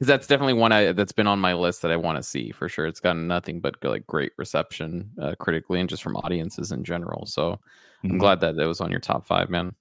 because 0.01 0.07
that's 0.07 0.27
definitely 0.27 0.53
one 0.53 0.71
I 0.71 0.93
that's 0.93 1.11
been 1.11 1.27
on 1.27 1.39
my 1.39 1.53
list 1.53 1.83
that 1.83 1.91
I 1.91 1.95
want 1.97 2.17
to 2.17 2.23
see 2.23 2.51
for 2.51 2.67
sure. 2.67 2.87
It's 2.87 2.99
gotten 2.99 3.27
nothing 3.27 3.59
but 3.61 3.75
like 3.83 4.07
great 4.07 4.31
reception 4.37 5.11
uh, 5.21 5.35
critically 5.39 5.79
and 5.79 5.87
just 5.89 6.01
from 6.03 6.17
audiences 6.17 6.71
in 6.71 6.83
general. 6.83 7.27
So 7.27 7.59
I'm 8.09 8.17
Mhm. 8.17 8.19
glad 8.19 8.39
that 8.41 8.55
that 8.57 8.67
was 8.67 8.81
on 8.81 8.91
your 8.91 8.99
top 8.99 9.25
five, 9.25 9.49
man. 9.49 9.75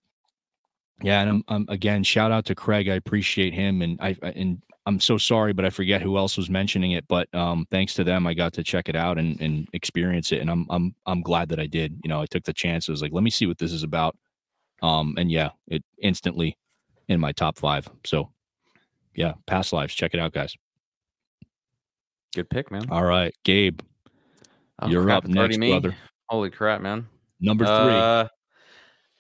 Yeah, 1.02 1.22
and 1.22 1.30
I'm, 1.30 1.44
I'm 1.48 1.66
again 1.68 2.02
shout 2.04 2.32
out 2.32 2.44
to 2.46 2.54
Craig. 2.54 2.88
I 2.88 2.94
appreciate 2.94 3.54
him, 3.54 3.80
and 3.82 3.98
I 4.00 4.16
I- 4.22 4.30
and 4.30 4.62
I'm 4.86 5.00
so 5.00 5.18
sorry, 5.18 5.52
but 5.54 5.64
I 5.64 5.70
forget 5.70 6.02
who 6.02 6.16
else 6.18 6.36
was 6.36 6.50
mentioning 6.50 6.92
it. 6.92 7.06
But 7.08 7.32
um, 7.34 7.66
thanks 7.70 7.94
to 7.94 8.04
them, 8.04 8.26
I 8.26 8.34
got 8.34 8.52
to 8.54 8.64
check 8.64 8.88
it 8.90 8.96
out 8.96 9.18
and 9.18 9.40
and 9.40 9.68
experience 9.72 10.32
it, 10.32 10.40
and 10.40 10.50
I'm 10.50 10.66
I'm 10.70 10.94
I'm 11.06 11.22
glad 11.22 11.48
that 11.50 11.60
I 11.60 11.66
did. 11.66 11.98
You 12.04 12.08
know, 12.10 12.20
I 12.20 12.26
took 12.26 12.44
the 12.44 12.52
chance. 12.52 12.88
I 12.88 12.92
was 12.92 13.02
like, 13.02 13.12
let 13.12 13.24
me 13.24 13.30
see 13.30 13.46
what 13.46 13.58
this 13.58 13.72
is 13.72 13.82
about. 13.82 14.16
Um, 14.82 15.14
and 15.18 15.30
yeah, 15.30 15.50
it 15.68 15.84
instantly 16.02 16.58
in 17.08 17.20
my 17.20 17.32
top 17.32 17.58
five. 17.58 17.88
So 18.04 18.30
yeah, 19.14 19.32
past 19.46 19.72
lives, 19.72 19.94
check 19.94 20.14
it 20.14 20.20
out, 20.20 20.32
guys. 20.32 20.56
Good 22.34 22.48
pick, 22.50 22.70
man. 22.70 22.86
All 22.90 23.04
right, 23.04 23.34
Gabe, 23.44 23.80
Oh, 24.82 24.88
you're 24.88 25.10
up 25.10 25.26
next, 25.26 25.58
me? 25.58 25.70
brother. 25.70 25.94
Holy 26.28 26.50
crap, 26.50 26.80
man. 26.80 27.06
Number 27.40 27.66
three. 27.66 27.98
Uh, 27.98 28.28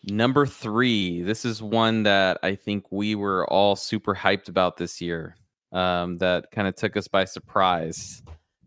number 0.04 0.46
three. 0.46 1.22
This 1.22 1.44
is 1.44 1.62
one 1.62 2.04
that 2.04 2.38
I 2.42 2.54
think 2.54 2.90
we 2.90 3.14
were 3.14 3.46
all 3.50 3.76
super 3.76 4.14
hyped 4.14 4.48
about 4.48 4.76
this 4.76 5.00
year. 5.00 5.36
Um, 5.72 6.16
that 6.18 6.50
kind 6.50 6.66
of 6.66 6.74
took 6.76 6.96
us 6.96 7.08
by 7.08 7.24
surprise. 7.24 8.22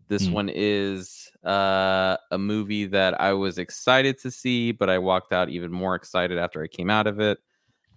This 0.08 0.26
Hmm. 0.28 0.34
one 0.34 0.50
is 0.54 1.30
uh, 1.44 2.16
a 2.30 2.38
movie 2.38 2.86
that 2.86 3.20
I 3.20 3.32
was 3.32 3.58
excited 3.58 4.18
to 4.20 4.30
see, 4.30 4.70
but 4.72 4.88
I 4.90 4.98
walked 4.98 5.32
out 5.32 5.48
even 5.48 5.72
more 5.72 5.94
excited 5.94 6.38
after 6.38 6.62
I 6.62 6.68
came 6.68 6.90
out 6.90 7.06
of 7.06 7.20
it. 7.20 7.38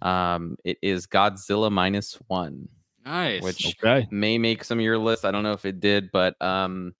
Um, 0.02 0.56
it 0.64 0.78
is 0.82 1.06
Godzilla 1.06 1.70
minus 1.70 2.14
one 2.28 2.68
Nice. 3.08 3.42
Which- 3.42 3.76
okay. 3.82 4.06
may 4.10 4.36
make 4.38 4.64
some 4.64 4.78
of 4.78 4.84
your 4.84 4.98
list. 4.98 5.24
I 5.24 5.30
don't 5.30 5.42
know 5.42 5.52
if 5.52 5.64
it 5.64 5.80
did, 5.80 6.10
but 6.12 6.40
um, 6.42 6.94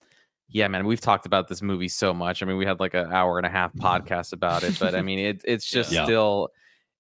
yeah, 0.49 0.67
man, 0.69 0.87
we've 0.87 1.01
talked 1.01 1.27
about 1.27 1.49
this 1.49 1.61
movie 1.61 1.89
so 1.89 2.15
much. 2.15 2.43
I 2.43 2.47
mean, 2.47 2.57
we 2.57 2.65
had 2.65 2.81
like 2.81 2.95
an 2.95 3.13
hour 3.13 3.37
and 3.39 3.47
a 3.47 3.51
half 3.51 3.75
podcast 3.75 4.33
about 4.33 4.63
it, 4.65 4.79
but 4.81 4.95
I 4.95 5.03
mean, 5.03 5.19
it, 5.19 5.43
it's 5.45 5.67
just 5.71 5.93
Yeah. 5.93 6.05
still, 6.05 6.49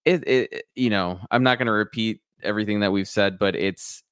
it, 0.04 0.26
it, 0.28 0.64
you 0.74 0.90
know, 0.90 1.18
I'm 1.30 1.42
not 1.42 1.58
going 1.58 1.66
to 1.66 1.72
repeat 1.72 2.20
everything 2.42 2.80
that 2.80 2.92
we've 2.92 3.08
said, 3.08 3.38
but 3.38 3.56
it's 3.56 4.02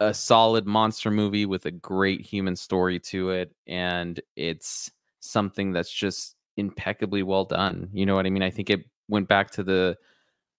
a 0.00 0.12
solid 0.12 0.66
monster 0.66 1.10
movie 1.10 1.46
with 1.46 1.64
a 1.64 1.70
great 1.70 2.20
human 2.20 2.54
story 2.56 3.00
to 3.00 3.30
it, 3.30 3.54
and 3.66 4.20
it's 4.36 4.90
something 5.20 5.72
that's 5.72 5.90
just 5.90 6.36
impeccably 6.58 7.22
well 7.22 7.44
done. 7.46 7.88
You 7.92 8.04
know 8.04 8.14
what 8.14 8.26
I 8.26 8.30
mean? 8.30 8.42
I 8.42 8.50
think 8.50 8.68
it 8.68 8.84
went 9.08 9.28
back 9.28 9.50
to 9.52 9.62
the 9.62 9.96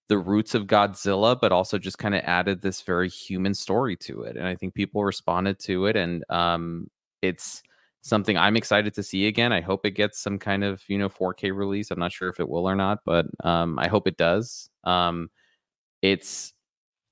the 0.09 0.17
roots 0.17 0.55
of 0.55 0.67
Godzilla, 0.67 1.39
but 1.39 1.51
also 1.51 1.77
just 1.77 1.97
kind 1.97 2.15
of 2.15 2.21
added 2.23 2.61
this 2.61 2.81
very 2.81 3.09
human 3.09 3.53
story 3.53 3.95
to 3.97 4.23
it. 4.23 4.37
And 4.37 4.47
I 4.47 4.55
think 4.55 4.73
people 4.73 5.03
responded 5.03 5.59
to 5.59 5.85
it. 5.87 5.95
And 5.97 6.23
um, 6.29 6.89
it's 7.21 7.61
something 8.01 8.37
I'm 8.37 8.55
excited 8.55 8.93
to 8.93 9.03
see 9.03 9.27
again. 9.27 9.51
I 9.51 9.59
hope 9.59 9.85
it 9.85 9.91
gets 9.91 10.19
some 10.19 10.39
kind 10.39 10.63
of, 10.63 10.81
you 10.87 10.97
know, 10.97 11.09
4K 11.09 11.53
release. 11.55 11.91
I'm 11.91 11.99
not 11.99 12.13
sure 12.13 12.29
if 12.29 12.39
it 12.39 12.47
will 12.47 12.69
or 12.69 12.75
not, 12.75 12.99
but 13.03 13.25
um, 13.43 13.77
I 13.79 13.87
hope 13.89 14.07
it 14.07 14.15
does. 14.17 14.69
Um, 14.85 15.29
it's, 16.01 16.53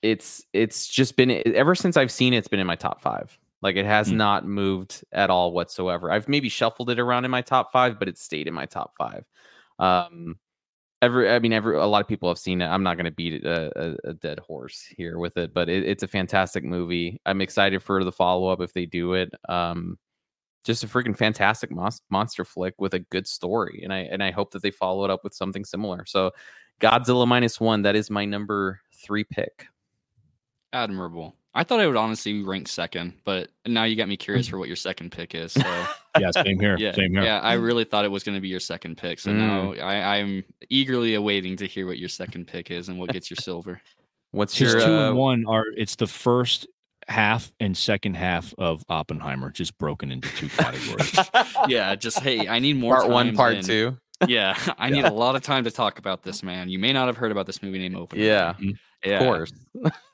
it's, 0.02 0.46
it's 0.54 0.88
just 0.88 1.18
been 1.18 1.42
ever 1.54 1.76
since 1.76 1.98
I've 1.98 2.12
seen 2.12 2.34
it, 2.34 2.38
it's 2.38 2.48
been 2.48 2.60
in 2.62 2.68
my 2.68 2.76
top 2.76 3.02
five. 3.02 3.38
Like 3.62 3.76
it 3.76 3.86
has 3.86 4.10
Mm. 4.10 4.18
not 4.18 4.46
moved 4.48 5.04
at 5.12 5.30
all 5.30 5.52
whatsoever. 5.52 6.12
I've 6.12 6.30
maybe 6.30 6.48
shuffled 6.50 6.90
it 6.92 7.00
around 7.00 7.26
in 7.26 7.32
my 7.32 7.42
top 7.42 7.72
five, 7.74 7.98
but 8.00 8.08
it 8.08 8.18
stayed 8.18 8.48
in 8.48 8.54
my 8.54 8.68
top 8.68 8.94
five. 8.98 9.26
Um, 9.80 10.38
every 11.06 11.30
i 11.30 11.40
mean 11.40 11.54
every 11.54 11.78
a 11.78 11.86
lot 11.86 12.02
of 12.02 12.08
people 12.08 12.30
have 12.30 12.38
seen 12.38 12.62
it. 12.62 12.68
I'm 12.68 12.84
not 12.84 12.96
going 12.96 13.06
to 13.06 13.12
beat 13.12 13.44
a, 13.46 13.72
a, 13.80 14.10
a 14.10 14.14
dead 14.14 14.40
horse 14.40 14.86
here 14.98 15.18
with 15.20 15.38
it 15.38 15.54
but 15.54 15.70
it, 15.70 15.84
it's 15.86 16.04
a 16.04 16.08
fantastic 16.08 16.64
movie. 16.64 17.20
I'm 17.26 17.42
excited 17.42 17.82
for 17.82 18.04
the 18.04 18.12
follow-up 18.12 18.62
if 18.62 18.74
they 18.74 18.86
do 18.86 19.14
it. 19.14 19.34
Um 19.48 19.98
just 20.66 20.84
a 20.84 20.88
freaking 20.88 21.16
fantastic 21.16 21.72
mos- 21.72 22.02
monster 22.10 22.44
flick 22.44 22.74
with 22.80 22.96
a 22.96 23.00
good 23.00 23.28
story 23.28 23.82
and 23.84 23.94
i 23.94 24.00
and 24.00 24.24
i 24.24 24.32
hope 24.32 24.52
that 24.52 24.64
they 24.64 24.72
follow 24.72 25.06
it 25.06 25.12
up 25.12 25.24
with 25.24 25.34
something 25.34 25.64
similar. 25.64 26.06
So 26.06 26.32
godzilla 26.82 27.28
minus 27.28 27.60
one 27.60 27.84
that 27.84 27.96
is 27.96 28.10
my 28.10 28.26
number 28.26 28.82
three 28.94 29.24
pick. 29.24 29.68
Admirable. 30.74 31.36
I 31.58 31.64
thought 31.64 31.80
I 31.80 31.88
would 31.88 31.96
honestly 31.96 32.44
rank 32.44 32.68
second, 32.68 33.14
but 33.24 33.50
now 33.66 33.86
you 33.86 33.96
got 33.96 34.10
me 34.10 34.18
curious 34.18 34.48
for 34.48 34.60
what 34.60 34.68
your 34.68 34.76
second 34.76 35.12
pick 35.12 35.34
is. 35.34 35.54
So 35.54 35.62
Yeah, 36.20 36.32
same 36.32 36.60
here. 36.60 36.76
yeah, 36.78 36.92
Same 36.94 37.12
here. 37.14 37.24
yeah, 37.24 37.40
I 37.40 37.54
really 37.54 37.84
thought 37.86 38.04
it 38.06 38.12
was 38.12 38.24
going 38.24 38.36
to 38.36 38.42
be 38.42 38.48
your 38.50 38.60
second 38.60 38.98
pick. 38.98 39.20
So 39.20 39.32
now 39.32 39.74
I, 39.74 40.18
I'm 40.18 40.44
eagerly 40.70 41.14
awaiting 41.16 41.58
to 41.58 41.66
hear 41.66 41.88
what 41.88 41.98
your 41.98 42.10
second 42.10 42.48
pick 42.48 42.72
is 42.72 42.90
and 42.90 43.00
what 43.00 43.10
gets 43.10 43.30
your 43.30 43.38
silver. 43.38 43.82
What's 44.32 44.58
His 44.58 44.74
your 44.74 44.82
two 44.82 44.94
uh, 44.94 45.08
and 45.10 45.18
one 45.18 45.46
are 45.48 45.64
it's 45.78 45.96
the 45.96 46.08
first 46.08 46.68
half 47.08 47.52
and 47.60 47.76
second 47.78 48.16
half 48.16 48.54
of 48.58 48.84
Oppenheimer, 48.90 49.50
just 49.52 49.78
broken 49.78 50.12
into 50.12 50.28
two 50.36 50.50
categories. 50.50 51.18
yeah, 51.68 51.96
just 51.96 52.20
hey, 52.20 52.48
I 52.48 52.60
need 52.60 52.78
more 52.78 52.98
part 53.00 53.10
one, 53.10 53.36
part 53.36 53.56
than- 53.56 53.64
two? 53.64 53.98
Yeah, 54.28 54.58
I 54.78 54.90
need 54.90 55.06
a 55.06 55.14
lot 55.14 55.36
of 55.36 55.42
time 55.42 55.66
to 55.66 55.72
talk 55.72 56.00
about 56.00 56.24
this, 56.24 56.44
man. 56.44 56.70
You 56.70 56.80
may 56.80 56.94
not 56.94 57.08
have 57.08 57.18
heard 57.18 57.32
about 57.32 57.46
this 57.46 57.62
movie 57.62 57.80
named 57.80 57.96
Open. 57.96 58.20
Yeah, 58.20 58.54
yeah. 59.06 59.20
of 59.20 59.24
course. 59.24 59.52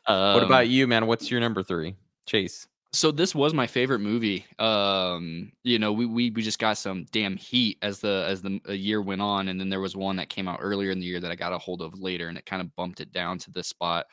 What 0.08 0.14
Um, 0.14 0.44
about 0.44 0.68
you, 0.68 0.88
man? 0.88 1.06
What's 1.08 1.30
your 1.32 1.40
number 1.40 1.64
three? 1.64 1.96
Chase. 2.28 2.68
so 2.94 3.10
this 3.12 3.34
was 3.34 3.54
my 3.54 3.66
favorite 3.68 4.00
movie 4.00 4.46
um 4.60 5.52
you 5.64 5.80
know 5.80 5.92
we, 5.94 6.06
we 6.06 6.30
we 6.30 6.42
just 6.42 6.60
got 6.60 6.78
some 6.78 7.06
damn 7.12 7.38
heat 7.38 7.78
as 7.82 8.00
the 8.00 8.26
as 8.28 8.42
the 8.42 8.60
year 8.78 9.02
went 9.02 9.22
on 9.22 9.48
and 9.48 9.58
then 9.60 9.70
there 9.70 9.80
was 9.80 9.96
one 9.96 10.18
that 10.18 10.28
came 10.30 10.48
out 10.48 10.60
earlier 10.62 10.92
in 10.92 11.00
the 11.00 11.06
year 11.06 11.20
that 11.22 11.32
i 11.32 11.36
got 11.36 11.54
a 11.54 11.58
hold 11.58 11.82
of 11.82 11.98
later 12.00 12.28
and 12.28 12.38
it 12.38 12.46
kind 12.46 12.62
of 12.62 12.74
bumped 12.76 13.00
it 13.00 13.12
down 13.14 13.38
to 13.38 13.50
this 13.52 13.68
spot 13.68 14.06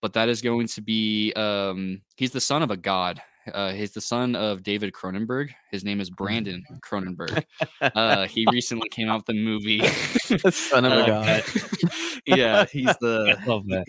but 0.00 0.14
that 0.14 0.28
is 0.30 0.40
going 0.40 0.66
to 0.66 0.80
be 0.80 1.32
um 1.34 2.00
he's 2.16 2.32
the 2.32 2.40
son 2.40 2.62
of 2.62 2.70
a 2.70 2.76
god 2.78 3.20
uh 3.52 3.72
he's 3.72 3.92
the 3.92 4.00
son 4.00 4.34
of 4.34 4.62
david 4.62 4.92
cronenberg 4.92 5.50
his 5.70 5.84
name 5.84 6.00
is 6.00 6.08
brandon 6.10 6.64
cronenberg 6.82 7.44
uh 7.80 8.26
he 8.26 8.46
recently 8.52 8.88
came 8.88 9.08
out 9.08 9.16
with 9.18 9.26
the 9.34 9.34
movie 9.44 9.80
Son 10.50 10.84
of 10.84 10.92
a 10.92 10.96
Uh, 11.02 11.06
god. 11.06 11.44
yeah 12.26 12.64
he's 12.66 12.96
the 13.00 13.36
I 13.38 13.44
love 13.44 13.66
that. 13.68 13.84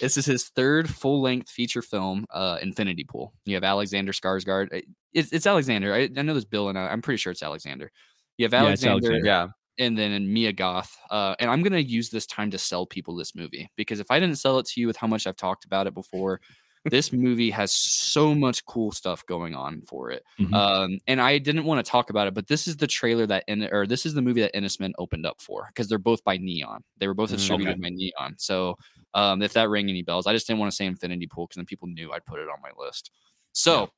this 0.00 0.16
is 0.16 0.24
his 0.26 0.48
third 0.48 0.88
full 0.88 1.20
length 1.20 1.50
feature 1.50 1.82
film, 1.82 2.24
uh, 2.32 2.58
Infinity 2.62 3.04
Pool. 3.04 3.32
You 3.44 3.54
have 3.56 3.64
Alexander 3.64 4.12
Skarsgård. 4.12 4.74
Uh, 4.74 4.80
It's, 5.12 5.32
it's 5.32 5.46
Alexander. 5.46 5.92
I, 5.94 6.08
I 6.16 6.22
know 6.22 6.32
there's 6.32 6.44
Bill 6.44 6.68
and 6.70 6.78
I, 6.78 6.86
I'm 6.88 7.02
pretty 7.02 7.18
sure 7.18 7.30
it's 7.30 7.42
Alexander. 7.42 7.90
You 8.38 8.44
have 8.46 8.52
Yeah, 8.52 8.60
Alexander, 8.60 8.92
Alexander. 9.08 9.26
Yeah. 9.26 9.48
and 9.78 9.98
then 9.98 10.32
Mia 10.32 10.52
Goth. 10.52 10.96
Uh, 11.10 11.34
and 11.38 11.50
I'm 11.50 11.62
gonna 11.62 11.78
use 11.78 12.08
this 12.10 12.26
time 12.26 12.50
to 12.52 12.58
sell 12.58 12.86
people 12.86 13.14
this 13.16 13.34
movie 13.34 13.68
because 13.76 14.00
if 14.00 14.10
I 14.10 14.18
didn't 14.18 14.36
sell 14.36 14.58
it 14.58 14.66
to 14.66 14.80
you 14.80 14.86
with 14.86 14.96
how 14.96 15.06
much 15.06 15.26
I've 15.26 15.36
talked 15.36 15.64
about 15.66 15.86
it 15.86 15.94
before, 15.94 16.40
this 16.84 17.12
movie 17.12 17.50
has 17.50 17.72
so 17.72 18.34
much 18.34 18.64
cool 18.66 18.92
stuff 18.92 19.24
going 19.26 19.54
on 19.54 19.82
for 19.82 20.10
it. 20.10 20.22
Mhm. 20.38 20.54
Um, 20.54 20.98
and 21.06 21.20
I 21.20 21.38
didn't 21.38 21.64
want 21.64 21.84
to 21.84 21.90
talk 21.90 22.10
about 22.10 22.26
it, 22.28 22.34
but 22.34 22.46
this 22.46 22.66
is 22.68 22.76
the 22.76 22.86
trailer 22.86 23.26
that 23.26 23.44
in 23.48 23.62
or 23.72 23.86
this 23.86 24.04
is 24.06 24.14
the 24.14 24.22
movie 24.22 24.40
that 24.42 24.54
Enys 24.54 24.78
Men 24.80 24.92
opened 24.98 25.26
up 25.26 25.40
for 25.40 25.66
because 25.68 25.88
they're 25.88 25.98
both 25.98 26.22
by 26.24 26.36
Neon. 26.36 26.84
They 26.98 27.06
were 27.08 27.14
both 27.14 27.30
Mm, 27.30 27.36
distributed 27.36 27.80
by 27.80 27.88
Neon. 27.90 28.34
So 28.38 28.76
um, 29.14 29.42
if 29.42 29.52
that 29.54 29.68
rang 29.70 29.88
any 29.88 30.02
bells, 30.02 30.26
I 30.26 30.32
just 30.32 30.46
didn't 30.46 30.60
want 30.60 30.72
to 30.72 30.76
say 30.76 30.86
Infinity 30.86 31.26
Pool 31.26 31.46
because 31.46 31.56
then 31.56 31.66
people 31.66 31.88
knew 31.88 32.12
I'd 32.12 32.26
put 32.26 32.40
it 32.40 32.48
on 32.48 32.58
my 32.62 32.70
list. 32.76 33.10
So 33.52 33.90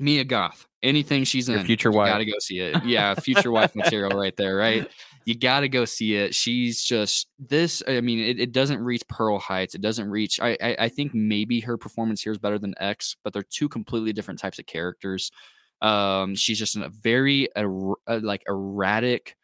Mia 0.00 0.24
Goth, 0.24 0.66
anything 0.82 1.24
she's 1.24 1.48
Your 1.48 1.58
in, 1.58 1.66
future 1.66 1.90
you 1.90 1.96
wife. 1.96 2.08
gotta 2.08 2.24
go 2.24 2.32
see 2.40 2.58
it. 2.58 2.84
Yeah, 2.84 3.14
future 3.14 3.50
wife 3.52 3.74
material 3.76 4.18
right 4.18 4.36
there, 4.36 4.56
right? 4.56 4.86
You 5.26 5.34
gotta 5.34 5.68
go 5.68 5.86
see 5.86 6.16
it. 6.16 6.34
She's 6.34 6.84
just 6.84 7.28
this. 7.38 7.82
I 7.88 8.02
mean, 8.02 8.18
it, 8.18 8.38
it 8.38 8.52
doesn't 8.52 8.78
reach 8.78 9.00
Pearl 9.08 9.38
Heights. 9.38 9.74
It 9.74 9.80
doesn't 9.80 10.10
reach. 10.10 10.38
I, 10.38 10.50
I 10.60 10.76
I 10.80 10.88
think 10.90 11.14
maybe 11.14 11.60
her 11.60 11.78
performance 11.78 12.20
here 12.20 12.30
is 12.32 12.36
better 12.36 12.58
than 12.58 12.74
X, 12.78 13.16
but 13.24 13.32
they're 13.32 13.42
two 13.42 13.70
completely 13.70 14.12
different 14.12 14.38
types 14.38 14.58
of 14.58 14.66
characters. 14.66 15.30
Um, 15.80 16.34
she's 16.34 16.58
just 16.58 16.76
a 16.76 16.90
very 16.90 17.48
er, 17.56 17.92
uh, 18.06 18.20
like 18.22 18.42
erratic, 18.46 19.34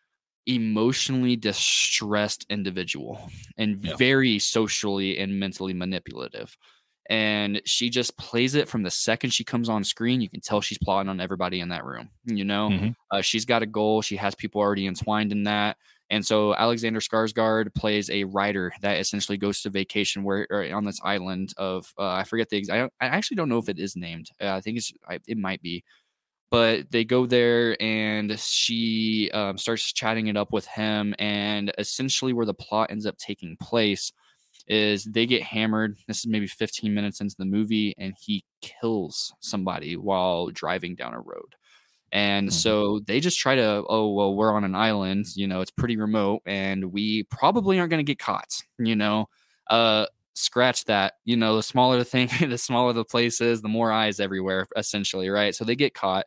emotionally 0.44 1.36
distressed 1.36 2.44
individual, 2.50 3.30
and 3.56 3.82
Yeah. 3.82 3.96
very 3.96 4.38
socially 4.38 5.16
and 5.18 5.40
mentally 5.40 5.72
manipulative 5.72 6.58
and 7.10 7.60
she 7.66 7.90
just 7.90 8.16
plays 8.16 8.54
it 8.54 8.68
from 8.68 8.84
the 8.84 8.90
second 8.90 9.30
she 9.30 9.44
comes 9.44 9.68
on 9.68 9.82
screen. 9.84 10.20
You 10.20 10.30
can 10.30 10.40
tell 10.40 10.60
she's 10.60 10.78
plotting 10.78 11.10
on 11.10 11.20
everybody 11.20 11.60
in 11.60 11.68
that 11.70 11.84
room. 11.84 12.08
You 12.24 12.44
know, 12.44 12.68
Mhm. 12.70 12.94
uh, 13.10 13.20
she's 13.20 13.44
got 13.44 13.62
a 13.62 13.66
goal. 13.66 14.00
She 14.00 14.16
has 14.16 14.34
people 14.36 14.60
already 14.60 14.86
entwined 14.86 15.32
in 15.32 15.42
that. 15.44 15.76
And 16.08 16.24
so 16.24 16.54
Alexander 16.54 17.00
Skarsgård 17.00 17.74
plays 17.74 18.10
a 18.10 18.24
writer 18.24 18.72
that 18.82 18.98
essentially 18.98 19.38
goes 19.38 19.60
to 19.62 19.70
vacation 19.70 20.22
where 20.24 20.46
on 20.74 20.84
this 20.84 21.00
island 21.04 21.52
of 21.56 21.92
uh, 21.98 22.08
I 22.08 22.24
forget 22.24 22.48
the 22.48 22.56
exact. 22.56 22.92
I, 23.00 23.06
I 23.06 23.08
actually 23.08 23.36
don't 23.36 23.48
know 23.48 23.58
if 23.58 23.68
it 23.68 23.78
is 23.78 23.94
named. 23.96 24.30
Uh, 24.40 24.50
I 24.54 24.60
think 24.60 24.78
it's 24.78 24.92
I, 25.08 25.18
it 25.28 25.38
might 25.38 25.62
be, 25.62 25.84
but 26.50 26.90
they 26.90 27.04
go 27.04 27.26
there 27.26 27.80
and 27.80 28.36
she 28.40 29.30
um, 29.32 29.56
starts 29.56 29.92
chatting 29.92 30.26
it 30.26 30.36
up 30.36 30.52
with 30.52 30.66
him. 30.66 31.14
And 31.18 31.72
essentially, 31.78 32.32
where 32.32 32.46
the 32.46 32.54
plot 32.54 32.90
ends 32.90 33.06
up 33.06 33.16
taking 33.16 33.56
place 33.56 34.12
is 34.70 35.04
they 35.04 35.26
get 35.26 35.42
hammered. 35.44 35.98
This 36.08 36.20
is 36.20 36.28
maybe 36.28 36.48
15 36.48 36.94
minutes 36.94 37.20
into 37.22 37.36
the 37.38 37.46
movie, 37.46 37.94
and 37.98 38.14
he 38.20 38.44
kills 38.62 39.34
somebody 39.40 39.96
while 39.98 40.48
driving 40.48 40.96
down 40.96 41.14
a 41.14 41.20
road. 41.20 41.56
And 42.12 42.52
Mhm. 42.52 42.52
so 42.52 43.00
they 43.00 43.20
just 43.20 43.38
try 43.38 43.54
to, 43.54 43.84
oh, 43.88 44.12
well, 44.12 44.34
we're 44.34 44.52
on 44.52 44.64
an 44.64 44.74
island, 44.74 45.26
you 45.36 45.46
know, 45.46 45.60
it's 45.60 45.70
pretty 45.70 45.96
remote, 45.96 46.42
and 46.46 46.92
we 46.92 47.24
probably 47.24 47.78
aren't 47.78 47.90
going 47.90 48.04
to 48.04 48.10
get 48.10 48.18
caught, 48.18 48.60
you 48.78 48.96
know. 48.96 49.28
Uh, 49.68 50.06
scratch 50.34 50.84
that, 50.86 51.14
you 51.24 51.36
know, 51.36 51.56
the 51.56 51.62
smaller 51.62 51.98
the 51.98 52.04
thing, 52.04 52.28
the 52.48 52.58
smaller 52.58 52.92
the 52.92 53.04
place 53.04 53.40
is, 53.40 53.62
the 53.62 53.68
more 53.68 53.92
eyes 53.92 54.18
everywhere, 54.20 54.66
essentially, 54.76 55.28
right? 55.28 55.54
So 55.54 55.64
they 55.64 55.76
get 55.76 55.94
caught 55.94 56.26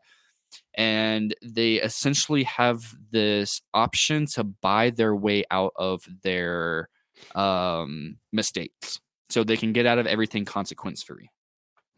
and 0.76 1.36
they 1.44 1.76
essentially 1.76 2.44
have 2.44 2.96
this 3.12 3.62
option 3.74 4.26
to 4.28 4.44
buy 4.44 4.90
their 4.90 5.16
way 5.16 5.44
out 5.52 5.74
of 5.76 6.06
their 6.24 6.90
um 7.36 8.18
mistakes. 8.32 9.00
So 9.30 9.44
they 9.44 9.58
can 9.58 9.74
get 9.74 9.86
out 9.86 9.98
of 9.98 10.08
everything 10.08 10.46
consequence 10.46 11.04
free 11.04 11.30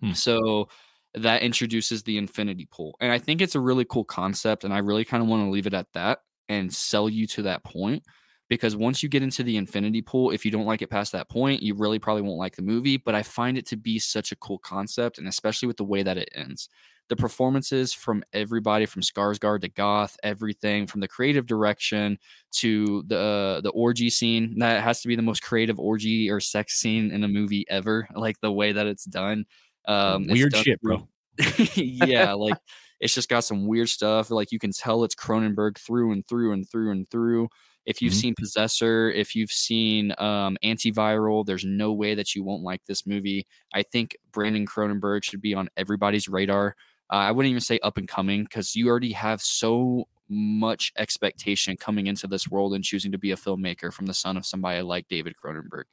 Hmm. 0.01 0.13
so 0.13 0.69
that 1.13 1.41
introduces 1.43 2.03
the 2.03 2.17
infinity 2.17 2.67
pool. 2.71 2.95
And 2.99 3.11
i 3.11 3.19
think 3.19 3.41
it's 3.41 3.55
a 3.55 3.59
really 3.59 3.85
cool 3.85 4.03
concept 4.03 4.63
and 4.63 4.73
i 4.73 4.79
really 4.79 5.05
kind 5.05 5.23
of 5.23 5.29
want 5.29 5.45
to 5.45 5.49
leave 5.49 5.67
it 5.67 5.73
at 5.73 5.87
that 5.93 6.19
and 6.49 6.73
sell 6.73 7.09
you 7.09 7.25
to 7.27 7.41
that 7.43 7.63
point 7.63 8.03
because 8.49 8.75
once 8.75 9.01
you 9.01 9.09
get 9.09 9.23
into 9.23 9.43
the 9.43 9.57
infinity 9.57 10.01
pool 10.01 10.31
if 10.31 10.45
you 10.45 10.51
don't 10.51 10.65
like 10.65 10.81
it 10.81 10.89
past 10.89 11.11
that 11.13 11.29
point 11.29 11.63
you 11.63 11.73
really 11.75 11.99
probably 11.99 12.21
won't 12.21 12.37
like 12.37 12.55
the 12.55 12.61
movie 12.61 12.97
but 12.97 13.15
i 13.15 13.23
find 13.23 13.57
it 13.57 13.65
to 13.67 13.77
be 13.77 13.97
such 13.97 14.31
a 14.31 14.35
cool 14.35 14.59
concept 14.59 15.17
and 15.17 15.27
especially 15.27 15.67
with 15.67 15.77
the 15.77 15.83
way 15.83 16.03
that 16.03 16.17
it 16.17 16.29
ends 16.35 16.69
the 17.09 17.15
performances 17.15 17.93
from 17.93 18.23
everybody 18.33 18.85
from 18.85 19.01
Skarsgård 19.01 19.61
to 19.61 19.69
Goth, 19.69 20.17
everything 20.23 20.87
from 20.87 21.01
the 21.01 21.07
creative 21.07 21.45
direction 21.45 22.17
to 22.53 23.03
the 23.07 23.19
uh, 23.19 23.61
the 23.61 23.69
orgy 23.69 24.09
scene. 24.09 24.57
That 24.59 24.83
has 24.83 25.01
to 25.01 25.07
be 25.07 25.15
the 25.15 25.21
most 25.21 25.43
creative 25.43 25.79
orgy 25.79 26.29
or 26.31 26.39
sex 26.39 26.75
scene 26.79 27.11
in 27.11 27.23
a 27.23 27.27
movie 27.27 27.65
ever. 27.69 28.07
Like 28.15 28.39
the 28.41 28.51
way 28.51 28.71
that 28.71 28.87
it's 28.87 29.05
done. 29.05 29.45
Um, 29.87 30.25
Weird 30.27 30.53
done 30.53 30.63
shit, 30.63 30.79
through- 30.81 30.97
bro. 30.97 31.07
yeah, 31.75 32.33
like 32.33 32.57
it's 32.99 33.13
just 33.13 33.29
got 33.29 33.43
some 33.43 33.67
weird 33.67 33.89
stuff. 33.89 34.31
Like 34.31 34.51
you 34.51 34.57
can 34.59 34.71
tell 34.71 35.03
it's 35.03 35.15
Cronenberg 35.15 35.77
through 35.77 36.11
and 36.11 36.25
through 36.27 36.53
and 36.53 36.67
through 36.69 36.91
and 36.91 37.07
through. 37.09 37.49
If 37.85 38.01
you've 38.01 38.13
Mhm. 38.13 38.21
seen 38.21 38.35
Possessor, 38.39 39.11
if 39.11 39.35
you've 39.35 39.51
seen 39.51 40.11
um, 40.17 40.57
Antiviral, 40.63 41.45
there's 41.45 41.65
no 41.65 41.93
way 41.93 42.15
that 42.15 42.33
you 42.33 42.43
won't 42.43 42.63
like 42.63 42.83
this 42.85 43.05
movie. 43.05 43.45
I 43.75 43.83
think 43.83 44.17
Brandon 44.31 44.65
Cronenberg 44.65 45.23
should 45.23 45.41
be 45.41 45.53
on 45.53 45.69
everybody's 45.77 46.27
radar. 46.27 46.75
Uh, 47.11 47.17
I 47.17 47.31
wouldn't 47.31 47.51
even 47.51 47.61
say 47.61 47.79
up 47.79 47.97
and 47.97 48.07
coming 48.07 48.43
because 48.43 48.75
you 48.75 48.87
already 48.89 49.11
have 49.13 49.41
so 49.41 50.07
much 50.27 50.91
expectation 50.97 51.77
coming 51.77 52.07
into 52.07 52.27
this 52.27 52.49
world 52.49 52.73
and 52.73 52.83
choosing 52.83 53.11
to 53.11 53.17
be 53.17 53.31
a 53.31 53.35
filmmaker 53.35 53.93
from 53.93 54.07
the 54.07 54.13
son 54.13 54.37
of 54.37 54.45
somebody 54.45 54.81
like 54.81 55.07
David 55.07 55.35
Cronenberg. 55.41 55.83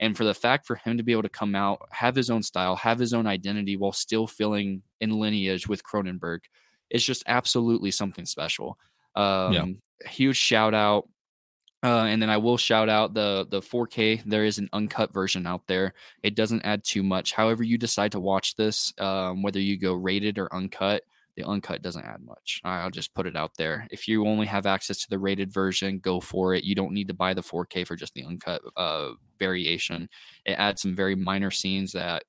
And 0.00 0.16
for 0.16 0.24
the 0.24 0.34
fact 0.34 0.66
for 0.66 0.76
him 0.76 0.96
to 0.96 1.02
be 1.02 1.12
able 1.12 1.22
to 1.22 1.28
come 1.28 1.54
out, 1.54 1.86
have 1.90 2.14
his 2.14 2.30
own 2.30 2.42
style, 2.42 2.76
have 2.76 2.98
his 2.98 3.14
own 3.14 3.26
identity 3.26 3.76
while 3.76 3.92
still 3.92 4.26
feeling 4.26 4.82
in 5.00 5.18
lineage 5.18 5.68
with 5.68 5.82
Cronenberg, 5.84 6.40
is 6.90 7.04
just 7.04 7.22
absolutely 7.26 7.90
something 7.90 8.26
special. 8.26 8.78
Um, 9.14 9.78
Huge 10.04 10.36
shout 10.36 10.74
out. 10.74 11.08
Uh, 11.86 12.06
and 12.06 12.20
then 12.20 12.28
I 12.28 12.36
will 12.36 12.56
shout 12.56 12.88
out 12.88 13.14
the 13.14 13.46
the 13.48 13.60
4K. 13.62 14.24
There 14.26 14.44
is 14.44 14.58
an 14.58 14.68
uncut 14.72 15.12
version 15.14 15.46
out 15.46 15.62
there. 15.68 15.94
It 16.24 16.34
doesn't 16.34 16.64
add 16.64 16.82
too 16.82 17.04
much. 17.04 17.32
However, 17.32 17.62
you 17.62 17.78
decide 17.78 18.10
to 18.12 18.18
watch 18.18 18.56
this, 18.56 18.92
um, 18.98 19.40
whether 19.40 19.60
you 19.60 19.78
go 19.78 19.94
rated 19.94 20.36
or 20.36 20.52
uncut, 20.52 21.04
the 21.36 21.44
uncut 21.44 21.82
doesn't 21.82 22.04
add 22.04 22.24
much. 22.24 22.60
I'll 22.64 22.90
just 22.90 23.14
put 23.14 23.28
it 23.28 23.36
out 23.36 23.52
there. 23.56 23.86
If 23.92 24.08
you 24.08 24.26
only 24.26 24.46
have 24.46 24.66
access 24.66 24.98
to 25.02 25.10
the 25.10 25.20
rated 25.20 25.52
version, 25.52 26.00
go 26.00 26.18
for 26.18 26.54
it. 26.54 26.64
You 26.64 26.74
don't 26.74 26.92
need 26.92 27.06
to 27.06 27.14
buy 27.14 27.34
the 27.34 27.42
4K 27.42 27.86
for 27.86 27.94
just 27.94 28.14
the 28.14 28.24
uncut 28.24 28.62
uh, 28.76 29.10
variation. 29.38 30.08
It 30.44 30.54
adds 30.58 30.82
some 30.82 30.96
very 30.96 31.14
minor 31.14 31.52
scenes 31.52 31.92
that 31.92 32.24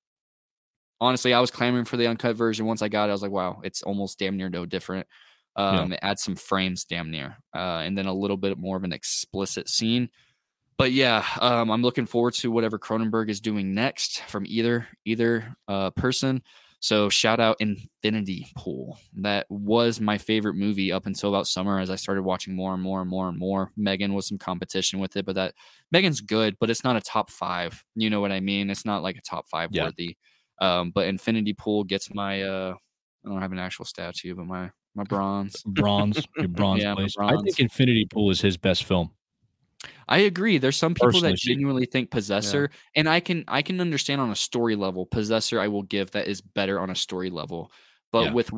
honestly, 1.01 1.33
I 1.33 1.39
was 1.39 1.49
clamoring 1.49 1.85
for 1.85 1.97
the 1.97 2.07
uncut 2.07 2.35
version. 2.35 2.67
Once 2.67 2.83
I 2.83 2.89
got 2.89 3.05
it, 3.05 3.09
I 3.09 3.13
was 3.13 3.23
like, 3.23 3.31
wow, 3.31 3.61
it's 3.63 3.81
almost 3.81 4.19
damn 4.19 4.37
near 4.37 4.49
no 4.49 4.67
different. 4.67 5.07
Yeah. 5.57 5.81
Um, 5.81 5.93
It 5.93 5.99
adds 6.01 6.23
some 6.23 6.35
frames 6.35 6.85
damn 6.85 7.09
near, 7.11 7.37
uh, 7.55 7.81
and 7.83 7.97
then 7.97 8.05
a 8.05 8.13
little 8.13 8.37
bit 8.37 8.57
more 8.57 8.77
of 8.77 8.83
an 8.83 8.93
explicit 8.93 9.69
scene. 9.69 10.09
But 10.77 10.91
yeah, 10.91 11.25
um, 11.41 11.71
I'm 11.71 11.81
looking 11.81 12.05
forward 12.05 12.35
to 12.35 12.51
whatever 12.51 12.77
Cronenberg 12.77 13.29
is 13.29 13.41
doing 13.41 13.73
next 13.73 14.21
from 14.27 14.45
either 14.47 14.87
either 15.05 15.55
uh, 15.67 15.89
person. 15.91 16.43
So 16.79 17.09
shout 17.09 17.39
out 17.39 17.57
Infinity 17.59 18.45
Pool. 18.55 18.99
That 19.15 19.47
was 19.49 19.99
my 19.99 20.19
favorite 20.19 20.53
movie 20.53 20.91
up 20.91 21.07
until 21.07 21.29
about 21.29 21.47
summer 21.47 21.79
as 21.79 21.89
I 21.89 21.95
started 21.95 22.21
watching 22.21 22.53
more 22.55 22.75
and 22.75 22.83
more 22.83 23.01
and 23.01 23.09
more 23.09 23.27
and 23.29 23.39
more. 23.39 23.71
Megan 23.75 24.13
was 24.13 24.27
some 24.27 24.37
competition 24.37 24.99
with 24.99 25.17
it, 25.17 25.25
but 25.25 25.33
that 25.33 25.55
Megan's 25.91 26.21
good, 26.21 26.55
but 26.59 26.69
it's 26.69 26.83
not 26.83 26.95
a 26.95 27.01
top 27.01 27.31
five. 27.31 27.83
You 27.95 28.11
know 28.11 28.21
what 28.21 28.31
I 28.31 28.39
mean? 28.41 28.69
It's 28.69 28.85
not 28.85 29.01
like 29.01 29.17
a 29.17 29.21
top 29.21 29.47
five 29.49 29.71
Yeah. 29.71 29.85
worthy. 29.85 30.17
Um, 30.61 30.91
but 30.91 31.07
Infinity 31.07 31.53
Pool 31.53 31.83
gets 31.83 32.13
my 32.13 32.43
uh, 32.43 32.75
I 33.25 33.29
don't 33.29 33.41
have 33.41 33.51
an 33.51 33.59
actual 33.59 33.85
statue, 33.85 34.35
but 34.35 34.45
my 34.45 34.69
my 34.97 35.03
bronze. 35.03 35.63
Bronze, 35.65 36.27
your 36.41 36.49
bronze 36.49 36.83
Yeah, 36.83 36.95
place. 36.95 37.15
I 37.19 37.31
think 37.37 37.59
Infinity 37.59 38.05
Pool 38.11 38.31
is 38.31 38.41
his 38.41 38.57
best 38.57 38.83
film. 38.83 39.11
I 40.07 40.19
agree. 40.19 40.57
There's 40.57 40.77
some 40.77 40.93
people 40.93 41.09
Personally 41.09 41.33
that 41.33 41.39
genuinely 41.39 41.85
think 41.85 42.09
Possessor, 42.09 42.69
and 42.95 43.07
I 43.07 43.19
can 43.19 43.43
I 43.47 43.61
can 43.61 43.79
understand 43.79 44.21
on 44.21 44.31
a 44.31 44.35
story 44.35 44.75
level. 44.75 45.05
Possessor, 45.05 45.59
I 45.59 45.67
will 45.67 45.83
give 45.83 46.11
that 46.11 46.27
is 46.27 46.41
better 46.41 46.79
on 46.79 46.89
a 46.89 46.95
story 46.95 47.29
level, 47.29 47.71
but 48.11 48.25
Yeah. 48.25 48.31
with 48.31 48.51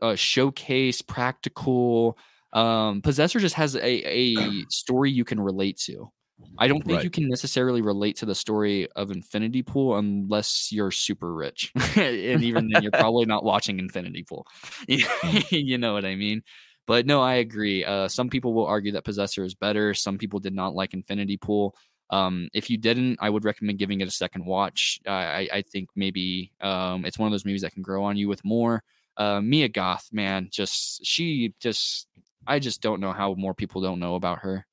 uh, 0.00 0.14
showcase, 0.14 1.02
practical, 1.02 2.16
um, 2.52 3.02
Possessor 3.02 3.38
just 3.38 3.56
has 3.56 3.74
a 3.76 3.80
a 3.84 4.64
story 4.68 5.10
you 5.10 5.24
can 5.24 5.40
relate 5.40 5.76
to. 5.86 6.10
I 6.58 6.68
don't 6.68 6.84
think 6.84 6.96
Right. 6.96 7.04
you 7.04 7.10
can 7.10 7.28
necessarily 7.28 7.82
relate 7.82 8.16
to 8.16 8.26
the 8.26 8.34
story 8.34 8.88
of 8.92 9.10
Infinity 9.10 9.62
Pool 9.62 9.96
unless 9.96 10.70
you're 10.70 10.90
super 10.90 11.34
rich, 11.34 11.72
and 11.96 12.42
even 12.44 12.68
then, 12.68 12.82
you're 12.82 12.92
probably 12.92 13.26
not 13.26 13.44
watching 13.44 13.78
Infinity 13.78 14.22
Pool. 14.24 14.46
you 14.88 15.78
know 15.78 15.92
what 15.94 16.04
I 16.04 16.14
mean? 16.14 16.42
But 16.86 17.06
no, 17.06 17.20
I 17.22 17.34
agree. 17.34 17.84
Uh, 17.84 18.08
some 18.08 18.28
people 18.28 18.54
will 18.54 18.66
argue 18.66 18.92
that 18.92 19.04
Possessor 19.04 19.44
is 19.44 19.54
better. 19.54 19.94
Some 19.94 20.18
people 20.18 20.40
did 20.40 20.54
not 20.54 20.74
like 20.74 20.94
Infinity 20.94 21.36
Pool. 21.36 21.74
Um, 22.10 22.48
if 22.52 22.68
you 22.68 22.76
didn't, 22.76 23.18
I 23.22 23.30
would 23.30 23.44
recommend 23.44 23.78
giving 23.78 24.00
it 24.00 24.08
a 24.08 24.10
second 24.10 24.44
watch. 24.44 25.00
I, 25.06 25.12
I, 25.12 25.48
I 25.54 25.62
think 25.62 25.88
maybe 25.96 26.52
um, 26.60 27.04
it's 27.06 27.18
one 27.18 27.26
of 27.26 27.32
those 27.32 27.46
movies 27.46 27.62
that 27.62 27.72
can 27.72 27.82
grow 27.82 28.04
on 28.04 28.16
you 28.16 28.28
with 28.28 28.44
more. 28.44 28.82
Uh, 29.16 29.40
Mia 29.40 29.68
Goth, 29.68 30.08
man, 30.12 30.48
just 30.50 31.06
she 31.06 31.54
just 31.60 32.08
I 32.46 32.58
just 32.58 32.82
don't 32.82 33.00
know 33.00 33.12
how 33.12 33.34
more 33.34 33.54
people 33.54 33.80
don't 33.80 34.00
know 34.00 34.16
about 34.16 34.40
her. 34.40 34.66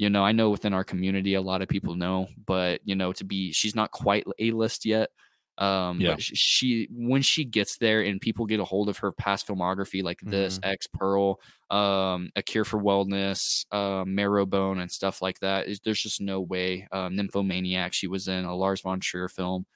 You 0.00 0.08
know, 0.08 0.24
I 0.24 0.32
know 0.32 0.48
within 0.48 0.72
our 0.72 0.82
community 0.82 1.34
a 1.34 1.42
lot 1.42 1.60
of 1.60 1.68
people 1.68 1.94
know, 1.94 2.26
but 2.46 2.80
you 2.84 2.96
know, 2.96 3.12
to 3.12 3.22
be 3.24 3.52
she's 3.52 3.74
not 3.74 3.90
quite 3.90 4.24
a 4.38 4.50
list 4.52 4.86
yet. 4.86 5.10
Um, 5.58 6.00
Yeah. 6.00 6.12
but 6.14 6.22
she 6.22 6.88
when 6.90 7.20
she 7.20 7.44
gets 7.44 7.76
there 7.76 8.00
and 8.00 8.18
people 8.18 8.46
get 8.46 8.60
a 8.60 8.64
hold 8.64 8.88
of 8.88 8.96
her 8.96 9.12
past 9.12 9.46
filmography 9.46 10.02
like 10.02 10.18
this, 10.22 10.58
X 10.62 10.86
Pearl, 10.86 11.38
um, 11.70 12.30
A 12.34 12.42
Cure 12.42 12.64
for 12.64 12.80
Wellness, 12.80 13.66
uh, 13.72 14.04
Marrowbone, 14.06 14.80
and 14.80 14.90
stuff 14.90 15.20
like 15.20 15.38
that, 15.40 15.68
is 15.68 15.80
there's 15.80 16.00
just 16.02 16.18
no 16.22 16.40
way. 16.40 16.88
Um, 16.92 17.14
Nymphomaniac, 17.16 17.92
she 17.92 18.06
was 18.06 18.26
in 18.26 18.46
a 18.46 18.56
Lars 18.56 18.80
von 18.80 19.00
Trier 19.00 19.28
film. 19.28 19.66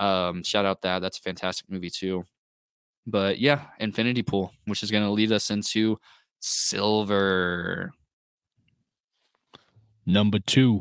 Um, 0.00 0.42
shout 0.42 0.64
out 0.66 0.82
that 0.82 0.98
that's 1.00 1.18
a 1.18 1.22
fantastic 1.22 1.70
movie 1.70 1.90
too. 1.90 2.24
But 3.06 3.38
yeah, 3.38 3.66
Infinity 3.78 4.22
Pool, 4.24 4.52
which 4.66 4.82
is 4.82 4.90
going 4.90 5.04
to 5.04 5.10
lead 5.10 5.30
us 5.30 5.50
into 5.50 5.98
Silver 6.40 7.92
Number 10.08 10.38
two. 10.38 10.78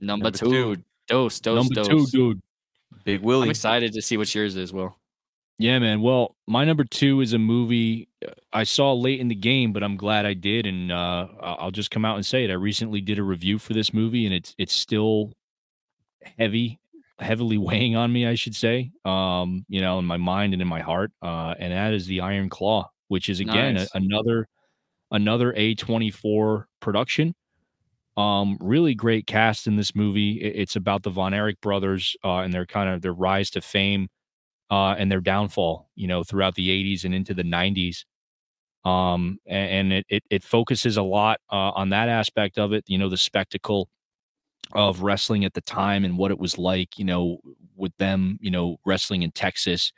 number, 0.00 0.24
Number 0.24 0.30
two. 0.30 0.76
two. 0.76 0.82
Dose, 1.08 1.40
dose, 1.40 1.56
Number 1.56 1.74
dose. 1.74 2.10
two, 2.10 2.34
dude. 2.34 2.42
Big 3.04 3.22
Willie. 3.22 3.36
I'm 3.36 3.40
Willie. 3.40 3.50
excited 3.50 3.92
to 3.94 4.02
see 4.02 4.16
what 4.16 4.32
yours 4.34 4.54
is. 4.56 4.72
Will 4.72 4.96
Yeah, 5.58 5.78
man. 5.78 6.02
Well, 6.02 6.36
my 6.46 6.64
number 6.64 6.84
two 6.84 7.20
is 7.22 7.32
a 7.32 7.38
movie 7.38 8.08
uh, 8.26 8.32
I 8.52 8.64
saw 8.64 8.92
late 8.92 9.18
in 9.20 9.28
the 9.28 9.34
game, 9.34 9.72
but 9.72 9.82
I'm 9.82 9.96
glad 9.96 10.26
I 10.26 10.34
did, 10.34 10.66
and 10.66 10.92
uh, 10.92 11.28
I- 11.40 11.52
I'll 11.60 11.70
just 11.70 11.90
come 11.90 12.04
out 12.04 12.16
and 12.16 12.26
say 12.26 12.44
it. 12.44 12.50
I 12.50 12.54
recently 12.54 13.00
did 13.00 13.18
a 13.18 13.22
review 13.22 13.58
for 13.58 13.72
this 13.72 13.94
movie, 13.94 14.26
and 14.26 14.34
it's 14.34 14.54
it's 14.58 14.72
still 14.74 15.32
heavy, 16.38 16.78
heavily 17.18 17.56
weighing 17.68 17.96
on 17.96 18.12
me, 18.12 18.26
I 18.26 18.34
should 18.34 18.54
say. 18.56 18.90
Um, 19.06 19.64
you 19.68 19.80
know, 19.80 19.98
in 20.00 20.04
my 20.04 20.16
mind 20.18 20.52
and 20.52 20.60
in 20.60 20.68
my 20.68 20.80
heart, 20.80 21.12
uh, 21.22 21.54
and 21.58 21.72
that 21.72 21.94
is 21.94 22.06
the 22.06 22.20
Iron 22.20 22.48
Claw, 22.50 22.90
which 23.08 23.28
is 23.30 23.40
again 23.40 23.74
Nice. 23.74 23.94
a, 23.94 23.98
another 23.98 24.48
another 25.12 25.52
A24 25.54 26.64
production. 26.80 27.34
Um, 28.16 28.56
really 28.60 28.94
great 28.94 29.26
cast 29.26 29.66
in 29.66 29.76
this 29.76 29.94
movie. 29.94 30.40
It's 30.40 30.74
about 30.74 31.02
the 31.02 31.10
Von 31.10 31.34
Erich 31.34 31.60
brothers 31.60 32.16
uh, 32.24 32.38
and 32.38 32.52
their 32.52 32.64
kind 32.64 32.88
of 32.88 33.02
their 33.02 33.12
rise 33.12 33.50
to 33.50 33.60
fame 33.60 34.08
uh, 34.70 34.96
and 34.98 35.10
their 35.12 35.20
downfall, 35.20 35.90
you 35.96 36.08
know, 36.08 36.24
throughout 36.24 36.54
the 36.56 36.70
80s 36.70 37.04
and 37.04 37.14
into 37.14 37.34
the 37.34 37.44
90s. 37.44 38.06
Um, 38.84 39.38
a- 39.48 39.52
and, 39.52 39.92
it, 39.92 40.06
it 40.10 40.24
it 40.30 40.44
focuses 40.44 40.96
a 40.96 41.02
lot 41.02 41.40
uh, 41.52 41.72
on 41.74 41.90
that 41.90 42.08
aspect 42.08 42.58
of 42.58 42.72
it, 42.72 42.84
you 42.88 42.98
know, 42.98 43.08
the 43.10 43.16
spectacle 43.18 43.88
of 44.74 45.02
wrestling 45.02 45.44
at 45.44 45.54
the 45.54 45.60
time 45.60 46.04
and 46.04 46.18
what 46.18 46.30
it 46.30 46.38
was 46.38 46.58
like, 46.58 46.98
you 46.98 47.04
know, 47.04 47.38
with 47.76 47.92
them, 47.98 48.38
you 48.40 48.50
know, 48.50 48.78
wrestling 48.84 49.22
in 49.22 49.30
Texas 49.30 49.92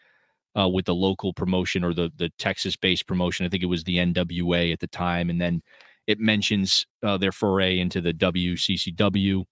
uh, 0.59 0.69
with 0.69 0.87
the 0.87 0.95
local 0.95 1.33
promotion 1.35 1.85
or 1.85 1.95
the 1.95 2.11
the 2.17 2.31
Texas 2.39 2.77
based 2.77 3.07
promotion. 3.07 3.47
I 3.47 3.49
think 3.51 3.63
it 3.63 3.67
was 3.67 3.85
the 3.85 3.99
NWA 3.99 4.73
at 4.73 4.81
the 4.81 4.89
time, 4.89 5.31
and 5.31 5.41
then 5.41 5.63
it 6.09 6.19
mentions 6.19 6.87
uh, 7.05 7.19
their 7.19 7.31
foray 7.31 7.79
into 7.79 8.01
the 8.01 8.15
WCCW 8.15 9.45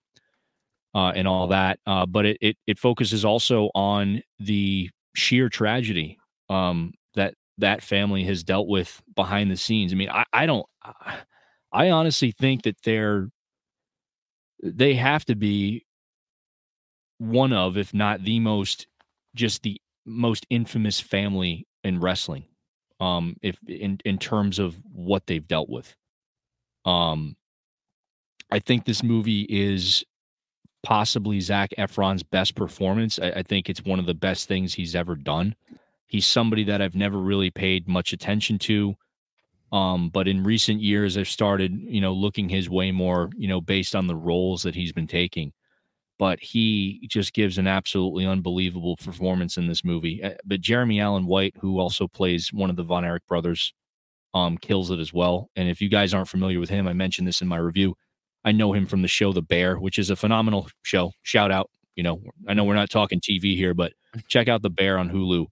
uh, 0.94 1.12
and 1.14 1.28
all 1.28 1.46
that. 1.48 1.78
Uh, 1.86 2.06
but 2.06 2.24
it, 2.24 2.38
it 2.40 2.56
it 2.66 2.78
focuses 2.78 3.24
also 3.24 3.70
on 3.74 4.22
the 4.40 4.90
sheer 5.14 5.48
tragedy 5.48 6.18
um, 6.48 6.92
that 7.14 7.34
that 7.58 7.82
family 7.82 8.24
has 8.24 8.42
dealt 8.42 8.68
with 8.68 9.00
behind 9.14 9.50
the 9.50 9.56
scenes. 9.56 9.92
I 9.92 9.96
mean, 9.96 10.10
I, 10.10 10.24
I 10.32 10.46
don't. 10.46 10.66
I 11.72 11.90
honestly 11.90 12.32
think 12.32 12.62
that 12.62 12.76
they're 12.82 13.28
they 14.62 14.94
have 14.94 15.26
to 15.26 15.34
be 15.34 15.84
one 17.18 17.52
of, 17.52 17.76
if 17.76 17.92
not 17.92 18.24
the 18.24 18.40
most, 18.40 18.86
just 19.34 19.62
the 19.62 19.78
most 20.06 20.46
infamous 20.48 21.00
family 21.00 21.66
in 21.84 22.00
wrestling. 22.00 22.44
Um, 22.98 23.36
if 23.42 23.58
in 23.68 23.98
in 24.06 24.16
terms 24.16 24.58
of 24.58 24.80
what 24.90 25.26
they've 25.26 25.46
dealt 25.46 25.68
with. 25.68 25.94
Um, 26.86 27.36
I 28.50 28.60
think 28.60 28.84
this 28.84 29.02
movie 29.02 29.42
is 29.42 30.04
possibly 30.82 31.40
Zac 31.40 31.70
Efron's 31.76 32.22
best 32.22 32.54
performance. 32.54 33.18
I, 33.18 33.30
I 33.30 33.42
think 33.42 33.68
it's 33.68 33.84
one 33.84 33.98
of 33.98 34.06
the 34.06 34.14
best 34.14 34.46
things 34.46 34.72
he's 34.72 34.94
ever 34.94 35.16
done. 35.16 35.56
He's 36.06 36.26
somebody 36.26 36.62
that 36.64 36.80
I've 36.80 36.94
never 36.94 37.18
really 37.18 37.50
paid 37.50 37.88
much 37.88 38.12
attention 38.12 38.58
to. 38.60 38.94
Um, 39.72 40.10
but 40.10 40.28
in 40.28 40.44
recent 40.44 40.80
years, 40.80 41.18
I've 41.18 41.28
started, 41.28 41.72
you 41.72 42.00
know, 42.00 42.12
looking 42.12 42.48
his 42.48 42.70
way 42.70 42.92
more, 42.92 43.30
you 43.36 43.48
know, 43.48 43.60
based 43.60 43.96
on 43.96 44.06
the 44.06 44.14
roles 44.14 44.62
that 44.62 44.76
he's 44.76 44.92
been 44.92 45.08
taking. 45.08 45.52
But 46.18 46.38
he 46.40 47.06
just 47.10 47.34
gives 47.34 47.58
an 47.58 47.66
absolutely 47.66 48.24
unbelievable 48.24 48.96
performance 48.96 49.56
in 49.56 49.66
this 49.66 49.84
movie. 49.84 50.22
Uh, 50.22 50.34
But 50.44 50.60
Jeremy 50.60 51.00
Allen 51.00 51.26
White, 51.26 51.56
who 51.60 51.80
also 51.80 52.06
plays 52.06 52.52
one 52.52 52.70
of 52.70 52.76
the 52.76 52.84
Von 52.84 53.04
Erich 53.04 53.26
brothers, 53.26 53.74
um, 54.36 54.58
kills 54.58 54.90
it 54.90 55.00
as 55.00 55.12
well. 55.12 55.48
And 55.56 55.68
if 55.68 55.80
you 55.80 55.88
guys 55.88 56.12
aren't 56.12 56.28
familiar 56.28 56.60
with 56.60 56.68
him, 56.68 56.86
I 56.86 56.92
mentioned 56.92 57.26
this 57.26 57.40
in 57.40 57.48
my 57.48 57.56
review. 57.56 57.94
I 58.44 58.52
know 58.52 58.72
him 58.72 58.86
from 58.86 59.02
the 59.02 59.08
show 59.08 59.32
The 59.32 59.42
Bear, 59.42 59.76
which 59.76 59.98
is 59.98 60.10
a 60.10 60.16
phenomenal 60.16 60.68
show. 60.82 61.12
Shout 61.22 61.50
out, 61.50 61.70
you 61.96 62.02
know, 62.02 62.20
I 62.46 62.54
know 62.54 62.64
we're 62.64 62.74
not 62.74 62.90
talking 62.90 63.20
TV 63.20 63.56
here, 63.56 63.74
but 63.74 63.92
check 64.28 64.48
out 64.48 64.62
The 64.62 64.70
Bear 64.70 64.98
on 64.98 65.10
Hulu 65.10 65.46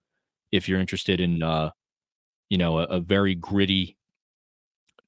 if 0.53 0.69
you're 0.69 0.81
interested 0.81 1.19
in 1.19 1.43
uh, 1.43 1.71
you 2.51 2.59
know, 2.59 2.79
a, 2.79 2.85
a 2.85 3.01
very 3.01 3.35
gritty, 3.35 3.97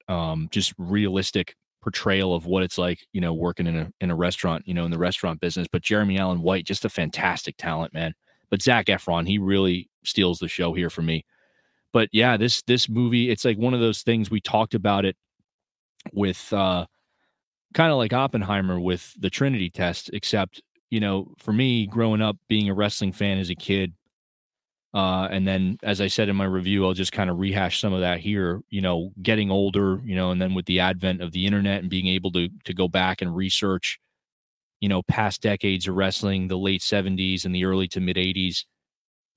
um, 0.08 0.48
just 0.50 0.72
realistic 0.78 1.54
portrayal 1.82 2.34
of 2.34 2.46
what 2.46 2.62
it's 2.62 2.78
like, 2.78 3.06
you 3.12 3.20
know, 3.20 3.34
working 3.34 3.66
in 3.66 3.76
a 3.76 3.92
in 4.00 4.10
a 4.10 4.16
restaurant, 4.16 4.66
you 4.66 4.74
know, 4.74 4.84
in 4.84 4.90
the 4.90 4.98
restaurant 4.98 5.40
business. 5.40 5.68
But 5.70 5.82
Jeremy 5.82 6.18
Allen 6.18 6.42
White, 6.42 6.64
just 6.64 6.84
a 6.84 6.88
fantastic 6.88 7.56
talent, 7.56 7.94
man. 7.94 8.14
But 8.50 8.62
Zac 8.62 8.86
Efron, 8.86 9.28
he 9.28 9.38
really 9.38 9.88
steals 10.04 10.38
the 10.38 10.48
show 10.48 10.72
here 10.72 10.90
for 10.90 11.02
me. 11.02 11.24
But 11.96 12.10
yeah, 12.12 12.36
this 12.36 12.60
this 12.66 12.90
movie, 12.90 13.30
it's 13.30 13.46
like 13.46 13.56
one 13.56 13.72
of 13.72 13.80
those 13.80 14.02
things 14.02 14.30
we 14.30 14.38
talked 14.42 14.74
about 14.74 15.06
it 15.06 15.16
with 16.12 16.52
uh 16.52 16.86
kind 17.74 17.92
of 17.92 17.98
like 17.98 18.12
Oppenheimer 18.12 18.80
with 18.80 19.14
the 19.20 19.30
Trinity 19.30 19.70
test, 19.70 20.10
except, 20.12 20.62
you 20.90 21.00
know, 21.00 21.34
for 21.38 21.52
me, 21.52 21.86
growing 21.86 22.22
up 22.22 22.36
being 22.48 22.68
a 22.70 22.74
wrestling 22.74 23.12
fan 23.12 23.38
as 23.38 23.50
a 23.50 23.56
kid, 23.56 23.94
uh, 24.94 25.28
and 25.30 25.46
then, 25.46 25.76
as 25.82 26.00
I 26.00 26.06
said 26.06 26.28
in 26.30 26.36
my 26.36 26.46
review, 26.46 26.86
I'll 26.86 26.94
just 26.94 27.12
kind 27.12 27.28
of 27.28 27.38
rehash 27.38 27.80
some 27.80 27.92
of 27.92 28.00
that 28.00 28.20
here. 28.20 28.60
You 28.70 28.80
know, 28.80 29.12
getting 29.22 29.50
older, 29.50 30.00
you 30.04 30.16
know, 30.16 30.30
and 30.30 30.40
then 30.40 30.54
with 30.54 30.64
the 30.66 30.80
advent 30.80 31.20
of 31.20 31.32
the 31.32 31.46
internet 31.46 31.80
and 31.82 31.90
being 31.90 32.06
able 32.08 32.32
to 32.32 32.48
to 32.64 32.72
go 32.74 32.88
back 32.88 33.20
and 33.20 33.34
research, 33.36 33.98
you 34.80 34.88
know, 34.88 35.02
past 35.04 35.42
decades 35.42 35.88
of 35.88 35.96
wrestling, 35.96 36.48
the 36.48 36.58
late 36.58 36.82
'70s 36.82 37.44
and 37.46 37.54
the 37.54 37.64
early 37.66 37.88
to 37.88 38.00
mid 38.00 38.18
'80s, 38.18 38.66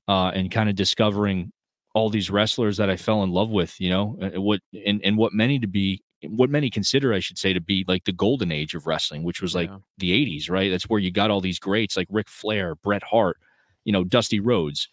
uh, 0.08 0.32
and 0.36 0.52
kind 0.52 0.70
of 0.70 0.76
discovering 0.76 1.52
all 1.94 2.10
these 2.10 2.30
wrestlers 2.30 2.78
that 2.78 2.90
I 2.90 2.98
fell 2.98 3.24
in 3.24 3.32
love 3.32 3.50
with. 3.50 3.80
You 3.80 3.90
know, 3.90 4.18
uh, 4.22 4.42
what 4.42 4.62
and 4.86 5.02
and 5.04 5.18
what 5.18 5.34
many 5.34 5.60
to 5.60 5.68
be, 5.68 6.02
what 6.28 6.50
many 6.50 6.70
consider, 6.70 7.14
I 7.14 7.20
should 7.20 7.38
say, 7.38 7.54
to 7.54 7.62
be 7.62 7.86
like 7.88 8.06
the 8.06 8.12
golden 8.14 8.52
age 8.52 8.76
of 8.76 8.88
wrestling, 8.88 9.24
which 9.24 9.42
was 9.42 9.56
like 9.56 9.70
Yeah. 9.70 9.78
the 9.98 10.12
'80s, 10.14 10.50
right? 10.50 10.70
That's 10.72 10.90
where 10.90 11.00
you 11.00 11.12
got 11.12 11.32
all 11.32 11.42
these 11.42 11.60
greats 11.60 11.98
like 11.98 12.08
Ric 12.10 12.30
Flair, 12.30 12.76
Bret 12.76 13.04
Hart, 13.04 13.38
you 13.86 13.94
know, 13.94 14.04
Dusty 14.04 14.40
Rhodes 14.40 14.88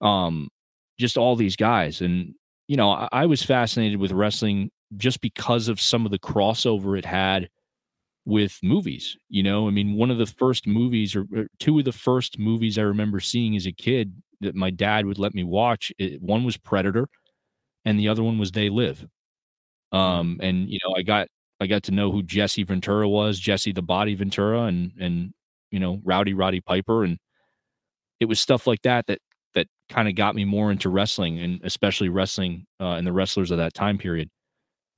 um 0.00 0.48
just 0.98 1.16
all 1.16 1.36
these 1.36 1.56
guys 1.56 2.00
and 2.00 2.34
you 2.68 2.76
know 2.76 2.90
I, 2.90 3.08
I 3.12 3.26
was 3.26 3.42
fascinated 3.42 3.98
with 3.98 4.12
wrestling 4.12 4.70
just 4.96 5.20
because 5.20 5.68
of 5.68 5.80
some 5.80 6.04
of 6.04 6.10
the 6.12 6.18
crossover 6.18 6.98
it 6.98 7.04
had 7.04 7.48
with 8.24 8.58
movies 8.62 9.16
you 9.28 9.42
know 9.42 9.68
i 9.68 9.70
mean 9.70 9.96
one 9.96 10.10
of 10.10 10.18
the 10.18 10.26
first 10.26 10.66
movies 10.66 11.16
or, 11.16 11.26
or 11.34 11.46
two 11.60 11.78
of 11.78 11.84
the 11.84 11.92
first 11.92 12.38
movies 12.38 12.78
i 12.78 12.82
remember 12.82 13.20
seeing 13.20 13.56
as 13.56 13.66
a 13.66 13.72
kid 13.72 14.14
that 14.40 14.54
my 14.54 14.70
dad 14.70 15.06
would 15.06 15.18
let 15.18 15.34
me 15.34 15.44
watch 15.44 15.92
it, 15.98 16.20
one 16.22 16.44
was 16.44 16.56
predator 16.56 17.08
and 17.84 17.98
the 17.98 18.08
other 18.08 18.22
one 18.22 18.38
was 18.38 18.52
they 18.52 18.70
live. 18.70 19.06
Um 19.92 20.38
and 20.42 20.68
you 20.70 20.78
know 20.84 20.94
i 20.96 21.02
got 21.02 21.28
i 21.60 21.66
got 21.66 21.84
to 21.84 21.92
know 21.92 22.10
who 22.12 22.22
jesse 22.22 22.64
ventura 22.64 23.08
was 23.08 23.38
jesse 23.38 23.72
the 23.72 23.82
body 23.82 24.14
ventura 24.16 24.62
and 24.64 24.92
and 25.00 25.32
you 25.70 25.80
know 25.80 26.00
rowdy 26.04 26.34
roddy 26.34 26.60
piper 26.60 27.04
and 27.04 27.18
it 28.20 28.26
was 28.26 28.40
stuff 28.40 28.66
like 28.66 28.82
that 28.82 29.06
that 29.06 29.18
that 29.54 29.66
kind 29.88 30.08
of 30.08 30.14
got 30.14 30.34
me 30.34 30.44
more 30.44 30.70
into 30.70 30.88
wrestling 30.90 31.38
and 31.38 31.60
especially 31.64 32.08
wrestling 32.08 32.66
uh, 32.80 32.90
and 32.92 33.06
the 33.06 33.12
wrestlers 33.12 33.50
of 33.50 33.58
that 33.58 33.72
time 33.74 33.96
period. 33.98 34.28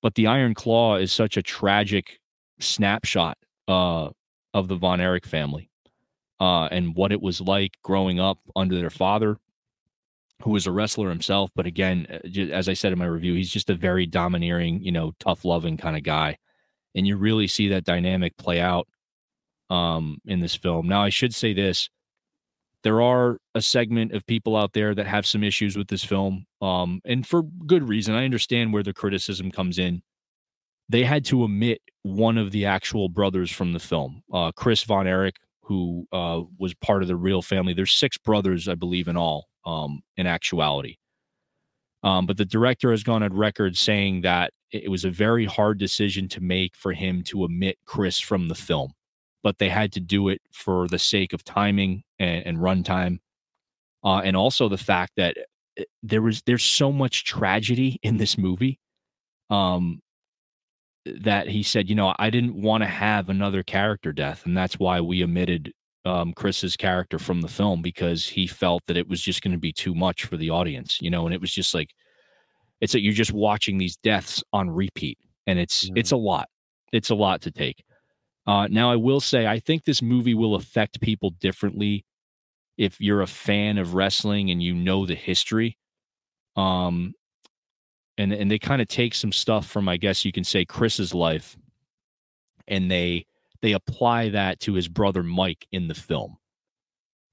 But 0.02 0.15
the 0.16 0.27
Iron 0.28 0.55
Claw 0.55 0.97
is 0.97 1.12
such 1.12 1.36
a 1.36 1.43
tragic 1.43 2.19
snapshot 2.60 3.39
uh, 3.69 4.10
of 4.55 4.69
the 4.69 4.77
Von 4.77 5.01
Erich 5.01 5.27
family 5.27 5.68
uh, 6.40 6.69
and 6.70 6.94
what 6.94 7.12
it 7.12 7.20
was 7.20 7.40
like 7.40 7.73
growing 7.82 8.20
up 8.20 8.39
under 8.55 8.77
their 8.77 8.90
father, 8.90 9.39
who 10.43 10.51
was 10.51 10.66
a 10.66 10.73
wrestler 10.73 11.09
himself. 11.09 11.51
But 11.55 11.66
again, 11.66 12.06
uh, 12.10 12.40
as 12.52 12.69
I 12.69 12.74
said 12.74 12.93
in 12.93 12.98
my 12.98 13.06
review, 13.06 13.35
he's 13.35 13.52
just 13.52 13.70
a 13.70 13.74
very 13.74 14.06
domineering, 14.06 14.82
you 14.82 14.93
know, 14.93 15.12
tough 15.19 15.44
loving 15.44 15.77
kind 15.77 15.97
of 15.97 16.02
guy. 16.02 16.39
And 16.94 17.06
you 17.06 17.16
really 17.16 17.47
see 17.47 17.69
that 17.69 17.85
dynamic 17.85 18.36
play 18.36 18.60
out 18.60 18.89
um, 19.70 20.19
in 20.24 20.40
this 20.40 20.55
film. 20.55 20.89
Now, 20.89 21.02
I 21.02 21.10
should 21.10 21.35
say 21.35 21.52
this 21.52 21.90
there 22.85 23.02
are 23.02 23.39
a 23.55 23.62
segment 23.62 24.12
of 24.12 24.27
people 24.27 24.56
out 24.56 24.73
there 24.73 24.94
that 24.94 25.06
have 25.06 25.27
some 25.27 25.43
issues 25.43 25.77
with 25.77 25.89
this 25.89 26.05
film 26.05 26.47
um, 26.62 27.01
and 27.05 27.27
for 27.27 27.43
good 27.66 27.89
reason 27.89 28.15
i 28.15 28.24
understand 28.24 28.73
where 28.73 28.82
the 28.82 28.93
criticism 28.93 29.51
comes 29.51 29.78
in 29.78 30.02
they 30.89 31.05
had 31.05 31.24
to 31.24 31.43
omit 31.43 31.81
one 32.02 32.39
of 32.39 32.51
the 32.51 32.65
actual 32.65 33.09
brothers 33.09 33.51
from 33.51 33.73
the 33.73 33.78
film 33.78 34.23
uh, 34.32 34.52
chris 34.52 34.85
von 34.85 35.06
erich 35.06 35.36
who 35.69 36.07
uh, 36.12 36.40
was 36.59 36.74
part 36.74 37.03
of 37.03 37.09
the 37.09 37.16
real 37.16 37.43
family. 37.43 37.74
There's 37.74 37.93
six 37.93 38.16
brothers 38.19 38.69
i 38.69 38.74
believe 38.74 39.07
in 39.09 39.16
all 39.16 39.49
um, 39.66 40.01
in 40.16 40.27
actuality. 40.27 40.97
Um, 42.03 42.27
but 42.27 42.36
the 42.36 42.45
director 42.45 42.90
has 42.90 43.03
gone 43.03 43.23
on 43.23 43.35
record 43.35 43.77
saying 43.77 44.23
that 44.23 44.53
it 44.70 44.90
was 44.90 45.05
a 45.05 45.11
very 45.11 45.45
hard 45.45 45.78
decision 45.78 46.28
to 46.28 46.40
make 46.40 46.77
for 46.77 46.93
him 46.93 47.23
to 47.24 47.45
omit 47.45 47.78
chris 47.86 48.19
from 48.20 48.49
the 48.49 48.55
film 48.55 48.93
but 49.43 49.59
they 49.59 49.69
had 49.69 49.93
to 49.93 50.01
do 50.01 50.28
it 50.28 50.40
for 50.53 50.89
the 50.89 50.99
sake 50.99 51.32
of 51.32 51.45
timing 51.45 52.03
and, 52.19 52.47
and 52.47 52.59
runtime, 52.59 53.19
uh, 54.05 54.20
and 54.24 54.36
also 54.36 54.69
the 54.69 54.77
fact 54.77 55.12
that 55.16 55.36
eh, 55.78 55.85
there 56.03 56.23
was 56.23 56.43
there's 56.43 56.65
so 56.65 56.93
much 56.93 57.24
tragedy 57.24 57.99
in 58.03 58.16
this 58.16 58.36
movie, 58.36 58.78
um, 59.51 60.01
that 61.21 61.49
he 61.49 61.63
said, 61.63 61.89
you 61.89 61.95
know, 61.95 62.15
I 62.19 62.31
didn't 62.31 62.61
want 62.61 62.83
to 62.83 62.89
have 62.89 63.29
another 63.29 63.63
character 63.63 64.13
death, 64.13 64.45
and 64.47 64.57
that's 64.57 64.79
why 64.79 65.01
we 65.01 65.23
omitted 65.23 65.73
um, 66.05 66.33
Chris's 66.33 66.77
character 66.77 67.19
from 67.19 67.41
the 67.41 67.49
film 67.49 67.83
because 67.83 68.27
he 68.27 68.47
felt 68.47 68.83
that 68.87 68.97
it 68.97 69.09
was 69.09 69.21
just 69.21 69.43
going 69.43 69.53
to 69.53 69.59
be 69.59 69.73
too 69.73 69.95
much 69.95 70.25
for 70.25 70.37
the 70.37 70.51
audience, 70.51 70.99
you 71.01 71.11
know, 71.11 71.27
and 71.27 71.35
it 71.35 71.41
was 71.41 71.53
just 71.53 71.75
like 71.75 71.91
it's 72.81 72.93
that 72.93 73.03
you're 73.03 73.13
just 73.13 73.33
watching 73.33 73.79
these 73.79 73.97
deaths 73.97 74.43
on 74.53 74.71
repeat, 74.71 75.19
and 75.47 75.59
it's 75.59 75.89
mm. 75.89 75.93
it's 75.97 76.13
a 76.13 76.17
lot, 76.17 76.49
it's 76.93 77.11
a 77.11 77.15
lot 77.15 77.43
to 77.43 77.51
take. 77.51 77.85
Uh, 78.47 78.67
now, 78.69 78.91
I 78.91 78.97
will 78.97 79.21
say, 79.21 79.47
I 79.47 79.59
think 79.59 79.85
this 79.85 80.01
movie 80.01 80.35
will 80.35 80.55
affect 80.55 81.03
people 81.03 81.31
differently 81.31 82.07
if 82.79 82.99
you're 82.99 83.21
a 83.21 83.27
fan 83.27 83.77
of 83.77 83.95
wrestling 83.95 84.51
and 84.51 84.63
you 84.63 84.75
know 84.75 85.05
the 85.05 85.15
history. 85.15 85.77
Um, 86.57 87.13
and 88.19 88.32
and 88.32 88.51
they 88.51 88.59
kind 88.59 88.82
of 88.82 88.89
take 88.89 89.15
some 89.15 89.32
stuff 89.32 89.66
from, 89.66 89.89
I 89.89 89.97
guess 89.97 90.24
you 90.24 90.32
can 90.32 90.45
say, 90.45 90.65
Chris's 90.65 91.15
life, 91.15 91.57
and 92.66 92.90
they 92.90 93.24
they 93.62 93.73
apply 93.73 94.31
that 94.31 94.61
to 94.61 94.74
his 94.74 94.89
brother 94.89 95.23
Mike 95.23 95.66
in 95.73 95.89
the 95.89 95.95
film. 95.95 96.36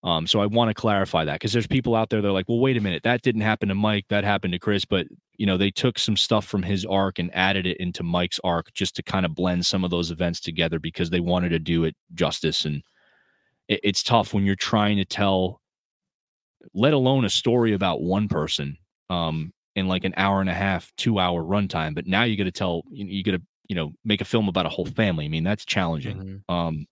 Um, 0.03 0.27
so 0.27 0.39
I 0.39 0.45
want 0.45 0.69
to 0.69 0.75
clarify 0.75 1.25
that 1.25 1.33
because 1.33 1.51
there's 1.51 1.67
people 1.67 1.95
out 1.95 2.11
there 2.11 2.21
that 2.21 2.27
are 2.27 2.31
like, 2.31 2.47
well, 2.47 2.59
wait 2.59 2.77
a 2.77 2.81
minute, 2.81 3.03
that 3.03 3.23
didn't 3.23 3.41
happen 3.41 3.69
to 3.69 3.75
Mike, 3.75 4.05
that 4.09 4.23
happened 4.23 4.53
to 4.53 4.59
Chris, 4.59 4.85
but 4.85 5.07
you 5.37 5.45
know, 5.47 5.57
they 5.57 5.71
took 5.71 5.99
some 5.99 6.15
stuff 6.15 6.45
from 6.45 6.63
his 6.63 6.85
arc 6.85 7.19
and 7.19 7.33
added 7.35 7.65
it 7.65 7.77
into 7.77 8.03
Mike's 8.03 8.39
arc 8.43 8.71
just 8.73 8.95
to 8.95 9.03
kind 9.03 9.25
of 9.25 9.35
blend 9.35 9.65
some 9.65 9.83
of 9.83 9.89
those 9.89 10.11
events 10.11 10.39
together 10.39 10.79
because 10.79 11.09
they 11.09 11.19
wanted 11.19 11.49
to 11.49 11.59
do 11.59 11.83
it 11.83 11.95
justice. 12.13 12.65
And 12.65 12.83
it, 13.67 13.79
it's 13.83 14.03
tough 14.03 14.33
when 14.33 14.45
you're 14.45 14.55
trying 14.55 14.97
to 14.97 15.05
tell, 15.05 15.59
let 16.73 16.93
alone 16.93 17.25
a 17.25 17.29
story 17.29 17.73
about 17.73 18.01
one 18.01 18.27
person, 18.27 18.77
um, 19.09 19.51
in 19.75 19.87
like 19.87 20.03
an 20.03 20.13
hour 20.17 20.41
and 20.41 20.49
a 20.49 20.53
half, 20.53 20.91
two 20.97 21.19
hour 21.19 21.43
runtime. 21.43 21.93
But 21.93 22.07
now 22.07 22.23
you 22.23 22.37
got 22.37 22.45
to 22.45 22.51
tell, 22.51 22.83
you, 22.91 23.23
got 23.23 23.33
to, 23.33 23.41
you 23.67 23.75
know, 23.75 23.93
make 24.03 24.21
a 24.21 24.25
film 24.25 24.47
about 24.47 24.65
a 24.65 24.69
whole 24.69 24.85
family. 24.85 25.25
I 25.25 25.29
mean, 25.29 25.43
that's 25.43 25.65
challenging, 25.65 26.17
mm-hmm. 26.17 26.53
um, 26.53 26.85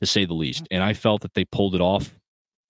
to 0.00 0.06
say 0.06 0.24
the 0.24 0.34
least. 0.34 0.66
And 0.70 0.82
I 0.82 0.92
felt 0.92 1.22
that 1.22 1.34
they 1.34 1.44
pulled 1.44 1.74
it 1.74 1.80
off 1.80 2.14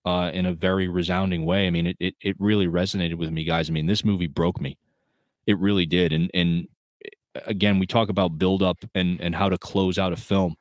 uh, 0.05 0.31
in 0.33 0.45
a 0.45 0.53
very 0.53 0.87
resounding 0.87 1.45
way. 1.45 1.67
I 1.67 1.69
mean, 1.69 1.87
it, 1.87 1.97
it 1.99 2.15
it 2.21 2.35
really 2.39 2.67
resonated 2.67 3.15
with 3.15 3.31
me, 3.31 3.43
guys. 3.43 3.69
I 3.69 3.73
mean, 3.73 3.87
this 3.87 4.03
movie 4.03 4.27
broke 4.27 4.59
me. 4.59 4.77
It 5.47 5.57
really 5.59 5.85
did. 5.85 6.11
And 6.11 6.29
and 6.33 6.67
eh, 7.05 7.39
again, 7.45 7.79
we 7.79 7.87
talk 7.87 8.09
about 8.09 8.37
build 8.37 8.61
up 8.61 8.77
and 8.93 9.19
and 9.21 9.35
how 9.35 9.49
to 9.49 9.57
close 9.57 9.97
out 9.97 10.13
a 10.13 10.17
film. 10.17 10.55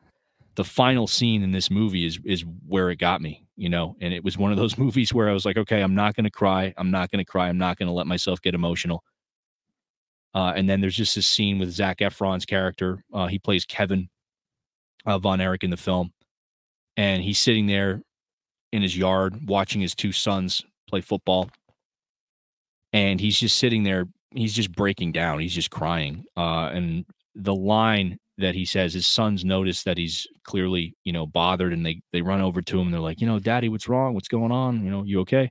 The 0.54 0.64
final 0.64 1.06
scene 1.06 1.42
in 1.42 1.52
this 1.52 1.70
movie 1.70 2.06
is 2.06 2.20
is 2.24 2.44
where 2.66 2.90
it 2.90 2.96
got 2.96 3.20
me, 3.20 3.41
you 3.56 3.68
know. 3.68 3.96
And 4.00 4.12
it 4.12 4.24
was 4.24 4.38
one 4.38 4.50
of 4.50 4.58
those 4.58 4.78
movies 4.84 5.12
where 5.12 5.28
I 5.28 5.32
was 5.32 5.44
like, 5.44 5.56
okay, 5.56 5.80
I'm 5.80 5.94
not 5.94 6.14
going 6.14 6.24
to 6.24 6.30
cry. 6.30 6.74
I'm 6.76 6.90
not 6.90 7.10
going 7.10 7.24
to 7.24 7.30
cry. 7.30 7.48
I'm 7.48 7.58
not 7.58 7.78
going 7.78 7.88
to 7.88 7.92
let 7.92 8.06
myself 8.06 8.40
get 8.40 8.54
emotional. 8.54 9.02
Uh, 10.34 10.52
and 10.56 10.68
then 10.68 10.80
there's 10.80 10.96
just 10.96 11.14
this 11.14 11.26
scene 11.26 11.58
with 11.58 11.70
Zac 11.70 11.98
Efron's 11.98 12.46
character. 12.46 13.04
Uh, 13.12 13.26
he 13.26 13.38
plays 13.38 13.64
Kevin 13.64 14.08
uh, 15.04 15.18
Von 15.18 15.40
Erich 15.40 15.64
in 15.64 15.70
the 15.70 15.76
film, 15.76 16.12
and 16.96 17.22
he's 17.22 17.38
sitting 17.38 17.66
there 17.66 18.02
in 18.72 18.82
his 18.82 18.96
yard 18.96 19.46
watching 19.46 19.80
his 19.80 19.94
two 19.94 20.12
sons 20.12 20.64
play 20.88 21.02
football. 21.02 21.50
And 22.94 23.20
he's 23.20 23.38
just 23.38 23.56
sitting 23.58 23.82
there, 23.82 24.06
he's 24.34 24.54
just 24.54 24.72
breaking 24.72 25.12
down, 25.12 25.40
he's 25.40 25.54
just 25.54 25.70
crying. 25.70 26.24
Uh, 26.36 26.70
and 26.72 27.04
the 27.34 27.54
line 27.54 28.18
that 28.38 28.54
he 28.54 28.64
says, 28.64 28.94
his 28.94 29.06
sons 29.06 29.44
notice 29.44 29.82
that 29.84 29.98
he's 29.98 30.26
clearly, 30.44 30.96
you 31.04 31.12
know, 31.12 31.26
bothered 31.26 31.72
and 31.72 31.84
they 31.84 32.02
they 32.12 32.22
run 32.22 32.40
over 32.40 32.62
to 32.62 32.78
him 32.80 32.86
and 32.88 32.94
they're 32.94 33.00
like, 33.00 33.20
you 33.20 33.26
know, 33.26 33.38
daddy, 33.38 33.68
what's 33.68 33.88
wrong? 33.88 34.14
What's 34.14 34.28
going 34.28 34.52
on? 34.52 34.84
You 34.84 34.90
know, 34.90 35.02
you 35.04 35.20
okay? 35.20 35.50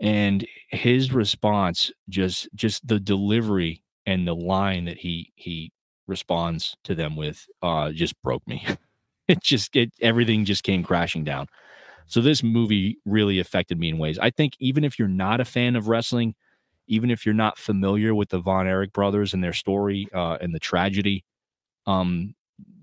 And 0.00 0.46
his 0.68 1.12
response 1.12 1.90
just 2.08 2.48
just 2.54 2.86
the 2.86 2.98
delivery 2.98 3.82
and 4.06 4.26
the 4.26 4.34
line 4.34 4.84
that 4.86 4.98
he 4.98 5.32
he 5.36 5.70
responds 6.08 6.76
to 6.84 6.94
them 6.94 7.14
with 7.16 7.46
uh 7.62 7.92
just 7.92 8.20
broke 8.22 8.46
me. 8.48 8.66
it 9.28 9.40
just 9.42 9.76
it 9.76 9.92
everything 10.00 10.44
just 10.44 10.64
came 10.64 10.82
crashing 10.82 11.24
down. 11.24 11.46
So 12.06 12.20
this 12.20 12.42
movie 12.42 12.98
really 13.06 13.38
affected 13.38 13.78
me 13.78 13.88
in 13.90 13.98
ways. 13.98 14.18
I 14.18 14.30
think 14.30 14.54
even 14.60 14.84
if 14.84 14.98
you're 14.98 15.08
not 15.08 15.40
a 15.40 15.44
fan 15.44 15.76
of 15.76 15.88
wrestling, 15.88 16.34
even 16.88 17.10
if 17.10 17.24
you're 17.24 17.34
not 17.34 17.58
familiar 17.58 18.14
with 18.14 18.30
the 18.30 18.40
Von 18.40 18.66
Erich 18.66 18.92
brothers 18.92 19.34
and 19.34 19.42
their 19.42 19.52
story 19.52 20.08
uh, 20.14 20.38
and 20.40 20.54
the 20.54 20.60
tragedy 20.60 21.24
um, 21.86 22.34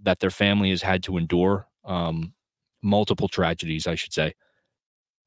that 0.03 0.19
their 0.19 0.29
family 0.29 0.69
has 0.69 0.81
had 0.81 1.03
to 1.03 1.17
endure, 1.17 1.67
um, 1.85 2.33
multiple 2.81 3.27
tragedies, 3.27 3.87
I 3.87 3.95
should 3.95 4.13
say. 4.13 4.33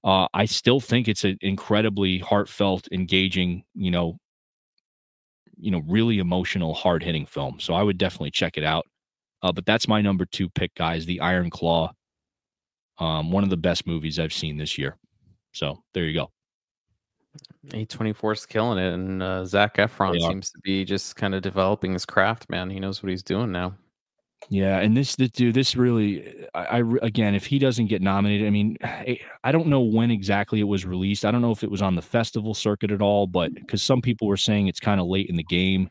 Uh, 0.05 0.27
I 0.35 0.47
still 0.47 0.81
think 0.81 1.07
it's 1.09 1.24
an 1.24 1.39
incredibly 1.40 2.19
heartfelt, 2.19 2.89
engaging, 2.90 3.65
you 3.74 3.90
know, 3.90 4.19
you 5.57 5.70
know, 5.70 5.82
really 5.86 6.19
emotional, 6.19 6.74
hard 6.74 7.05
hitting 7.05 7.27
film. 7.27 7.61
So 7.61 7.74
I 7.74 7.82
would 7.82 7.99
definitely 7.99 8.32
check 8.32 8.57
it 8.57 8.65
out. 8.65 8.86
Uh, 9.43 9.53
but 9.53 9.66
that's 9.66 9.86
my 9.86 10.01
number 10.01 10.24
two 10.24 10.49
pick, 10.49 10.74
guys. 10.74 11.07
The 11.07 11.20
Iron 11.20 11.51
Claw. 11.51 11.93
Um, 12.99 13.31
one 13.32 13.43
of 13.43 13.51
the 13.51 13.57
best 13.57 13.86
movies 13.86 14.19
I've 14.19 14.32
seen 14.32 14.57
this 14.57 14.77
year. 14.77 14.97
So 15.53 15.82
there 15.94 16.05
you 16.05 16.15
go. 16.15 16.31
A24 17.69 18.33
is 18.35 18.47
killing 18.47 18.79
it, 18.79 18.93
and 18.93 19.23
uh, 19.23 19.45
Zac 19.45 19.77
Efron 19.77 20.21
seems 20.21 20.51
to 20.51 20.59
be 20.59 20.85
just 20.85 21.17
kind 21.17 21.35
of 21.35 21.43
developing 21.43 21.93
his 21.93 22.05
craft. 22.05 22.51
Man, 22.51 22.71
he 22.71 22.81
knows 22.81 23.03
what 23.03 23.11
he's 23.11 23.23
doing 23.23 23.53
now. 23.53 23.75
Yeah, 24.51 24.81
and 24.81 24.97
this, 24.97 25.17
the 25.17 25.29
dude, 25.29 25.55
this 25.55 25.77
really, 25.77 26.47
I, 26.55 26.81
I, 26.81 26.83
again, 27.03 27.35
if 27.35 27.47
he 27.47 27.59
doesn't 27.59 27.87
get 27.87 28.03
nominated, 28.03 28.47
I 28.47 28.51
mean, 28.51 28.77
I, 28.83 29.21
I 29.45 29.53
don't 29.53 29.69
know 29.69 29.81
when 29.81 30.11
exactly 30.11 30.61
it 30.61 30.65
was 30.65 30.85
released. 30.85 31.25
I 31.25 31.31
don't 31.31 31.43
know 31.43 31.53
if 31.53 31.63
it 31.63 31.71
was 31.71 31.83
on 31.83 31.95
the 31.95 32.03
festival 32.03 32.53
circuit 32.53 32.91
at 32.91 33.01
all, 33.01 33.27
but 33.27 33.55
because 33.55 33.83
some 33.83 34.03
people 34.03 34.27
were 34.27 34.37
saying 34.37 34.67
it's 34.67 34.81
kind 34.81 35.01
of 35.01 35.07
late 35.07 35.29
in 35.29 35.37
the 35.37 35.45
game 35.45 35.89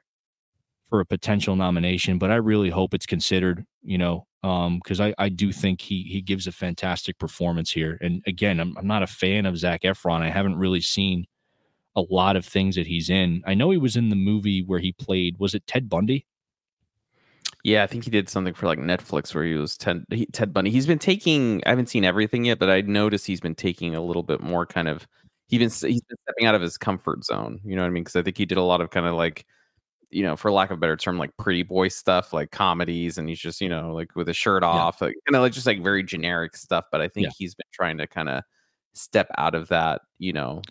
for 0.90 1.00
a 1.00 1.06
potential 1.06 1.56
nomination, 1.56 2.18
but 2.18 2.32
I 2.32 2.36
really 2.36 2.70
hope 2.70 2.94
it's 2.94 3.06
considered. 3.06 3.66
You 3.84 3.98
know, 3.98 4.28
because 4.42 5.00
um, 5.00 5.14
I, 5.18 5.26
I 5.26 5.30
do 5.30 5.52
think 5.52 5.82
he 5.82 6.04
he 6.04 6.22
gives 6.22 6.48
a 6.48 6.52
fantastic 6.52 7.20
performance 7.20 7.72
here. 7.72 7.98
And 8.02 8.24
again, 8.26 8.60
I'm, 8.60 8.76
I'm 8.78 8.88
not 8.88 9.04
a 9.04 9.08
fan 9.08 9.46
of 9.46 9.58
Zac 9.58 9.84
Efron. 9.84 10.22
I 10.22 10.30
haven't 10.30 10.58
really 10.58 10.82
seen 10.82 11.28
a 11.96 12.02
lot 12.10 12.36
of 12.36 12.46
things 12.46 12.76
that 12.76 12.88
he's 12.88 13.10
in. 13.10 13.44
I 13.46 13.54
know 13.54 13.70
he 13.70 13.78
was 13.78 13.96
in 13.96 14.10
the 14.10 14.16
movie 14.16 14.64
where 14.64 14.80
he 14.80 14.94
played. 14.94 15.38
Was 15.40 15.54
it 15.54 15.68
Ted 15.68 15.90
Bundy? 15.90 16.26
Yeah, 17.64 17.84
I 17.84 17.88
think 17.88 18.04
he 18.04 18.10
did 18.10 18.30
something 18.30 18.56
for 18.56 18.66
like 18.66 18.80
Netflix 18.80 19.36
where 19.36 19.44
he 19.44 19.54
was 19.54 19.78
Ted, 19.78 20.04
he, 20.10 20.26
Ted 20.28 20.54
Bundy. 20.54 20.72
He's 20.72 20.88
been 20.88 21.00
taking. 21.00 21.62
I 21.66 21.70
haven't 21.70 21.90
seen 21.90 22.04
everything 22.04 22.46
yet, 22.46 22.58
but 22.58 22.70
I 22.70 22.82
noticed 22.82 23.28
he's 23.28 23.42
been 23.42 23.56
taking 23.56 23.96
a 23.96 24.02
little 24.02 24.24
bit 24.24 24.42
more 24.42 24.66
kind 24.66 24.88
of. 24.88 25.08
He's 25.48 25.60
been 25.60 25.92
he's 25.92 26.02
been 26.02 26.18
stepping 26.24 26.48
out 26.48 26.56
of 26.56 26.62
his 26.62 26.78
comfort 26.78 27.24
zone. 27.26 27.60
You 27.64 27.76
know 27.76 27.84
what 27.84 27.90
I 27.90 27.92
mean? 27.92 28.04
Because 28.04 28.16
I 28.16 28.24
think 28.24 28.38
he 28.38 28.46
did 28.46 28.58
a 28.58 28.64
lot 28.64 28.82
of 28.82 28.90
kind 28.90 29.06
of 29.06 29.14
like 29.16 29.46
you 30.12 30.24
know, 30.24 30.36
for 30.36 30.52
lack 30.52 30.72
of 30.72 30.78
a 30.78 30.80
better 30.80 30.98
term, 30.98 31.18
like 31.18 31.36
pretty 31.38 31.64
boy 31.64 31.88
stuff, 31.88 32.34
like 32.34 32.52
comedies, 32.52 33.18
and 33.18 33.28
he's 33.30 33.40
just, 33.40 33.62
you 33.62 33.70
know, 33.70 33.94
like 33.94 34.16
with 34.16 34.30
a 34.30 34.34
shirt 34.34 34.64
off, 34.64 34.98
yeah. 35.00 35.08
like 35.08 35.16
kind 35.28 35.36
of 35.36 35.42
like 35.42 35.54
just 35.54 35.66
like 35.66 35.82
very 35.82 36.04
generic 36.04 36.56
stuff. 36.56 36.86
But 36.92 37.02
I 37.02 37.08
think 37.08 37.26
yeah. 37.26 37.32
he's 37.38 37.56
been 37.56 37.68
trying 37.72 37.98
to 37.98 38.08
kind 38.08 38.30
of 38.30 38.44
step 38.94 39.30
out 39.38 39.56
of 39.56 39.70
that, 39.70 40.02
you 40.20 40.34
know, 40.34 40.62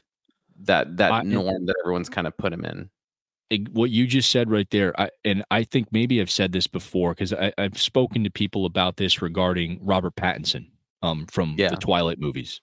that 0.62 0.96
that 0.98 1.12
I, 1.12 1.22
norm 1.22 1.66
that 1.66 1.76
everyone's 1.84 2.08
kind 2.08 2.26
of 2.26 2.36
put 2.36 2.52
him 2.52 2.64
in. 2.64 2.90
What 3.72 3.90
you 3.90 4.06
just 4.06 4.30
said 4.30 4.48
right 4.48 4.68
there, 4.70 4.98
I, 5.00 5.10
and 5.24 5.44
I 5.50 5.64
think 5.64 5.88
maybe 5.90 6.20
I've 6.20 6.30
said 6.30 6.52
this 6.52 6.68
before 6.68 7.14
because 7.14 7.32
I've 7.32 7.80
spoken 7.80 8.22
to 8.22 8.30
people 8.30 8.64
about 8.64 8.96
this 8.96 9.20
regarding 9.20 9.80
Robert 9.82 10.14
Pattinson 10.14 10.66
um, 11.02 11.26
from 11.26 11.56
yeah. 11.58 11.68
the 11.68 11.76
Twilight 11.76 12.20
movies 12.20 12.60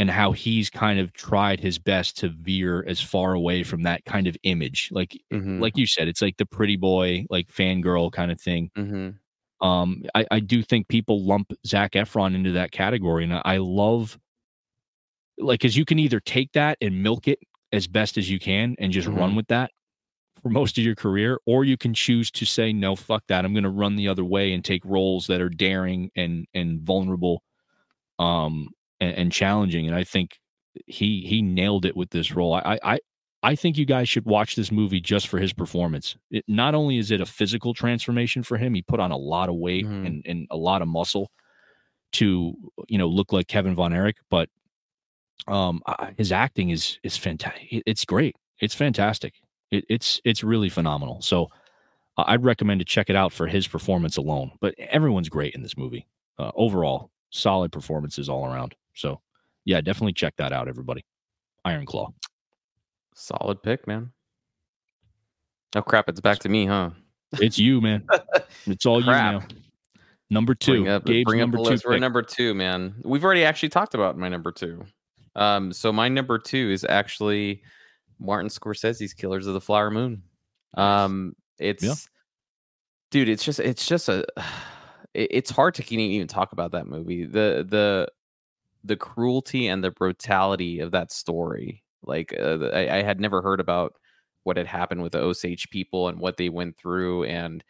and 0.00 0.10
how 0.10 0.32
he's 0.32 0.70
kind 0.70 0.98
of 0.98 1.12
tried 1.12 1.60
his 1.60 1.78
best 1.78 2.18
to 2.18 2.30
veer 2.30 2.84
as 2.88 3.00
far 3.02 3.34
away 3.34 3.62
from 3.62 3.84
that 3.84 4.04
kind 4.06 4.26
of 4.26 4.36
image. 4.44 4.88
Like 4.92 5.20
Mhm. 5.32 5.60
like 5.60 5.76
you 5.78 5.86
said, 5.86 6.08
it's 6.08 6.22
like 6.22 6.38
the 6.38 6.46
pretty 6.46 6.76
boy, 6.76 7.26
like 7.30 7.48
fangirl 7.52 8.10
kind 8.10 8.32
of 8.32 8.40
thing. 8.40 8.72
Mhm. 8.78 9.18
Um, 9.60 10.04
I, 10.14 10.26
I 10.30 10.40
do 10.40 10.62
think 10.62 10.88
people 10.88 11.22
lump 11.24 11.52
Zac 11.66 11.92
Efron 11.92 12.34
into 12.34 12.52
that 12.52 12.72
category, 12.72 13.24
and 13.24 13.34
I, 13.44 13.58
love 13.58 14.18
like 15.38 15.60
because 15.60 15.76
you 15.76 15.84
can 15.84 15.98
either 15.98 16.20
take 16.20 16.52
that 16.52 16.78
and 16.80 17.02
milk 17.02 17.28
it 17.28 17.38
as 17.72 17.86
best 17.86 18.18
as 18.18 18.30
you 18.30 18.38
can 18.38 18.76
and 18.78 18.92
just 18.92 19.08
run 19.08 19.34
with 19.36 19.46
that 19.48 19.70
for 20.42 20.48
most 20.50 20.78
of 20.78 20.84
your 20.84 20.94
career, 20.94 21.38
or 21.46 21.64
you 21.64 21.76
can 21.76 21.94
choose 21.94 22.30
to 22.32 22.46
say 22.46 22.72
no, 22.72 22.96
fuck 22.96 23.22
that. 23.28 23.44
I'm 23.44 23.52
going 23.52 23.64
to 23.64 23.70
run 23.70 23.96
the 23.96 24.08
other 24.08 24.24
way 24.24 24.52
and 24.54 24.64
take 24.64 24.84
roles 24.84 25.26
that 25.28 25.40
are 25.42 25.50
daring 25.50 26.10
and 26.16 26.46
and 26.54 26.80
vulnerable, 26.80 27.42
um, 28.18 28.68
and, 29.00 29.14
and 29.14 29.32
challenging. 29.32 29.86
And 29.86 29.96
I 29.96 30.04
think 30.04 30.38
he 30.86 31.22
he 31.26 31.42
nailed 31.42 31.84
it 31.84 31.96
with 31.96 32.10
this 32.10 32.32
role. 32.32 32.54
I 32.54 32.78
I 32.82 32.98
I 33.42 33.54
think 33.56 33.76
you 33.78 33.86
guys 33.86 34.08
should 34.08 34.26
watch 34.26 34.54
this 34.56 34.70
movie 34.70 35.00
just 35.00 35.28
for 35.28 35.38
his 35.38 35.52
performance. 35.52 36.16
It, 36.30 36.44
not 36.46 36.74
only 36.74 36.98
is 36.98 37.10
it 37.10 37.20
a 37.22 37.26
physical 37.26 37.72
transformation 37.74 38.42
for 38.42 38.58
him, 38.58 38.74
he 38.74 38.82
put 38.82 39.00
on 39.00 39.10
a 39.10 39.16
lot 39.16 39.48
of 39.48 39.54
weight 39.56 39.86
Mhm. 39.86 40.06
and, 40.06 40.22
and 40.26 40.46
a 40.50 40.56
lot 40.56 40.82
of 40.82 40.88
muscle 40.88 41.30
to 42.12 42.54
you 42.88 42.98
know 42.98 43.08
look 43.08 43.32
like 43.32 43.46
Kevin 43.48 43.74
Von 43.74 43.92
Erich, 43.92 44.16
but 44.30 44.48
um, 45.46 45.80
his 46.16 46.32
acting 46.32 46.70
is 46.70 46.98
is 47.02 47.16
fantastic. 47.16 47.82
It's 47.86 48.04
great. 48.04 48.36
It's 48.60 48.74
fantastic. 48.74 49.34
It, 49.70 49.84
it's 49.88 50.20
it's 50.24 50.44
really 50.44 50.68
phenomenal. 50.68 51.22
So 51.22 51.48
uh, 52.18 52.24
I'd 52.26 52.44
recommend 52.44 52.80
to 52.80 52.84
check 52.84 53.08
it 53.08 53.16
out 53.16 53.32
for 53.32 53.46
his 53.46 53.66
performance 53.66 54.16
alone. 54.16 54.52
But 54.60 54.74
everyone's 54.78 55.28
great 55.28 55.54
in 55.54 55.62
this 55.62 55.76
movie. 55.78 56.06
Uh, 56.38 56.50
overall, 56.54 57.10
solid 57.30 57.72
performances 57.72 58.28
all 58.28 58.44
around. 58.44 58.74
So 59.00 59.20
yeah, 59.64 59.80
definitely 59.80 60.12
check 60.12 60.34
that 60.36 60.52
out, 60.52 60.68
everybody. 60.68 61.04
Iron 61.64 61.86
Claw. 61.86 62.12
Solid 63.14 63.62
pick, 63.62 63.86
man. 63.86 64.12
Oh 65.74 65.82
crap! 65.82 66.08
It's 66.08 66.20
back 66.20 66.38
to 66.40 66.48
me, 66.48 66.66
huh? 66.66 66.90
It's 67.34 67.58
you, 67.58 67.80
man. 67.80 68.06
It's 68.66 68.84
all 68.84 69.02
Crap. 69.02 69.32
you 69.32 69.38
now. 69.38 69.46
Number 70.28 70.54
two. 70.54 70.82
Bring 70.82 70.88
up, 70.88 71.04
Gabe's 71.04 71.24
bring 71.24 71.40
number 71.40 71.58
the 71.58 71.64
two. 71.64 71.70
list. 71.70 71.84
We're 71.86 71.98
number 71.98 72.22
two, 72.22 72.54
man. 72.54 72.94
We've 73.04 73.24
already 73.24 73.44
actually 73.44 73.70
talked 73.70 73.94
about 73.94 74.18
my 74.18 74.28
number 74.28 74.52
two. 74.52 74.84
Um, 75.34 75.72
so 75.72 75.92
my 75.92 76.08
number 76.08 76.38
two 76.38 76.70
is 76.70 76.84
actually 76.88 77.62
Martin 78.18 78.48
Scorsese's 78.50 79.14
Killers 79.14 79.46
of 79.46 79.54
the 79.54 79.60
Flower 79.60 79.90
Moon. 79.90 80.22
Um, 80.76 81.34
it's 81.58 82.08
dude, 83.10 83.28
it's 83.28 83.44
just 83.44 83.60
it's 83.60 83.86
just 83.86 84.08
a 84.08 84.24
it's 85.14 85.50
hard 85.50 85.74
to 85.76 85.84
even 85.84 86.00
even 86.00 86.28
talk 86.28 86.52
about 86.52 86.72
that 86.72 86.86
movie. 86.86 87.24
The 87.24 87.66
the 87.68 88.08
the 88.84 88.96
cruelty 88.96 89.68
and 89.68 89.84
the 89.84 89.90
brutality 89.90 90.80
of 90.80 90.90
that 90.92 91.12
story. 91.12 91.82
Like 92.02 92.34
uh, 92.38 92.70
I, 92.72 92.98
I 92.98 93.02
had 93.02 93.20
never 93.20 93.42
heard 93.42 93.60
about 93.60 93.94
what 94.44 94.56
had 94.56 94.66
happened 94.66 95.02
with 95.02 95.12
the 95.12 95.20
Osage 95.20 95.68
people 95.70 96.08
and 96.08 96.18
what 96.18 96.36
they 96.36 96.48
went 96.48 96.76
through, 96.76 97.24
and 97.24 97.62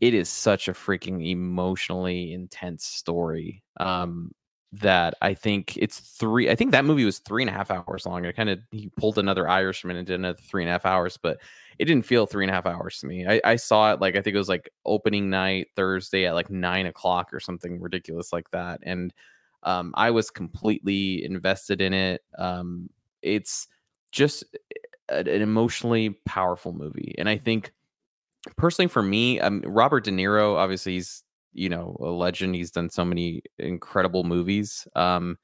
it 0.00 0.14
is 0.14 0.28
such 0.28 0.68
a 0.68 0.72
freaking 0.72 1.26
emotionally 1.28 2.32
intense 2.32 2.84
story. 2.84 3.62
Um, 3.78 4.32
that 4.72 5.14
I 5.22 5.32
think 5.34 5.76
it's 5.76 5.98
three. 5.98 6.50
I 6.50 6.54
think 6.54 6.72
that 6.72 6.84
movie 6.84 7.04
was 7.04 7.20
three 7.20 7.42
and 7.42 7.48
a 7.48 7.54
half 7.54 7.70
hours 7.70 8.04
long. 8.04 8.26
I 8.26 8.32
kind 8.32 8.50
of 8.50 8.58
he 8.70 8.90
pulled 8.96 9.18
another 9.18 9.48
Irishman 9.48 9.96
and 9.96 10.06
did 10.06 10.14
another 10.14 10.38
three 10.42 10.62
and 10.62 10.68
a 10.68 10.72
half 10.72 10.84
hours, 10.84 11.16
but 11.16 11.38
it 11.78 11.86
didn't 11.86 12.04
feel 12.04 12.26
three 12.26 12.44
and 12.44 12.50
a 12.50 12.54
half 12.54 12.66
hours 12.66 12.98
to 13.00 13.06
me. 13.06 13.26
I, 13.26 13.40
I 13.44 13.56
saw 13.56 13.92
it 13.92 14.00
like 14.00 14.14
I 14.14 14.20
think 14.20 14.34
it 14.34 14.38
was 14.38 14.48
like 14.48 14.68
opening 14.84 15.30
night 15.30 15.68
Thursday 15.74 16.26
at 16.26 16.34
like 16.34 16.50
nine 16.50 16.86
o'clock 16.86 17.32
or 17.32 17.40
something 17.40 17.80
ridiculous 17.80 18.32
like 18.32 18.50
that, 18.50 18.80
and 18.82 19.12
um, 19.62 19.92
I 19.96 20.10
was 20.10 20.30
completely 20.30 21.24
invested 21.24 21.80
in 21.80 21.92
it. 21.92 22.22
Um, 22.38 22.90
it's 23.22 23.66
just 24.12 24.44
an 25.08 25.28
emotionally 25.28 26.10
powerful 26.26 26.72
movie, 26.72 27.14
and 27.18 27.28
I 27.28 27.36
think 27.38 27.72
personally 28.56 28.88
for 28.88 29.02
me, 29.02 29.40
um, 29.40 29.62
Robert 29.66 30.04
De 30.04 30.10
Niro, 30.10 30.56
obviously 30.56 30.94
he's 30.94 31.22
you 31.52 31.68
know 31.68 31.96
a 32.00 32.10
legend. 32.10 32.54
He's 32.54 32.70
done 32.70 32.90
so 32.90 33.04
many 33.04 33.42
incredible 33.58 34.24
movies. 34.24 34.86
Um, 34.94 35.38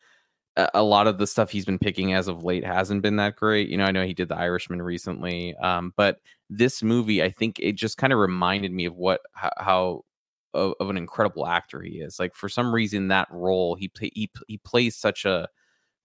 a 0.57 0.83
lot 0.83 1.09
of 1.09 1.19
the 1.19 1.27
stuff 1.27 1.51
he's 1.51 1.65
been 1.65 1.81
picking 1.81 2.13
as 2.13 2.29
of 2.29 2.45
late 2.45 2.65
hasn't 2.65 3.03
been 3.03 3.17
that 3.17 3.35
great. 3.35 3.69
You 3.69 3.77
know, 3.77 3.85
I 3.85 3.91
know 3.91 4.05
he 4.05 4.15
did 4.15 4.29
The 4.29 4.37
Irishman 4.37 4.81
recently, 4.81 5.57
um, 5.57 5.93
but 5.97 6.21
this 6.49 6.83
movie, 6.83 7.23
I 7.23 7.31
think 7.31 7.59
it 7.59 7.73
just 7.73 7.99
kind 7.99 8.13
of 8.13 8.21
reminded 8.21 8.73
me 8.73 8.85
of 8.85 8.95
what 8.95 9.21
how 9.35 10.05
of, 10.55 10.75
of 10.81 10.89
an 10.89 10.97
incredible 10.97 11.47
actor 11.47 11.83
he 11.83 12.01
is. 12.01 12.19
Like 12.19 12.35
for 12.35 12.49
some 12.49 12.75
reason, 12.75 13.09
that 13.09 13.29
role 13.31 13.75
he 13.75 13.89
play, 13.89 14.11
he 14.15 14.31
he 14.49 14.59
plays 14.59 14.97
such 14.97 15.25
a 15.25 15.49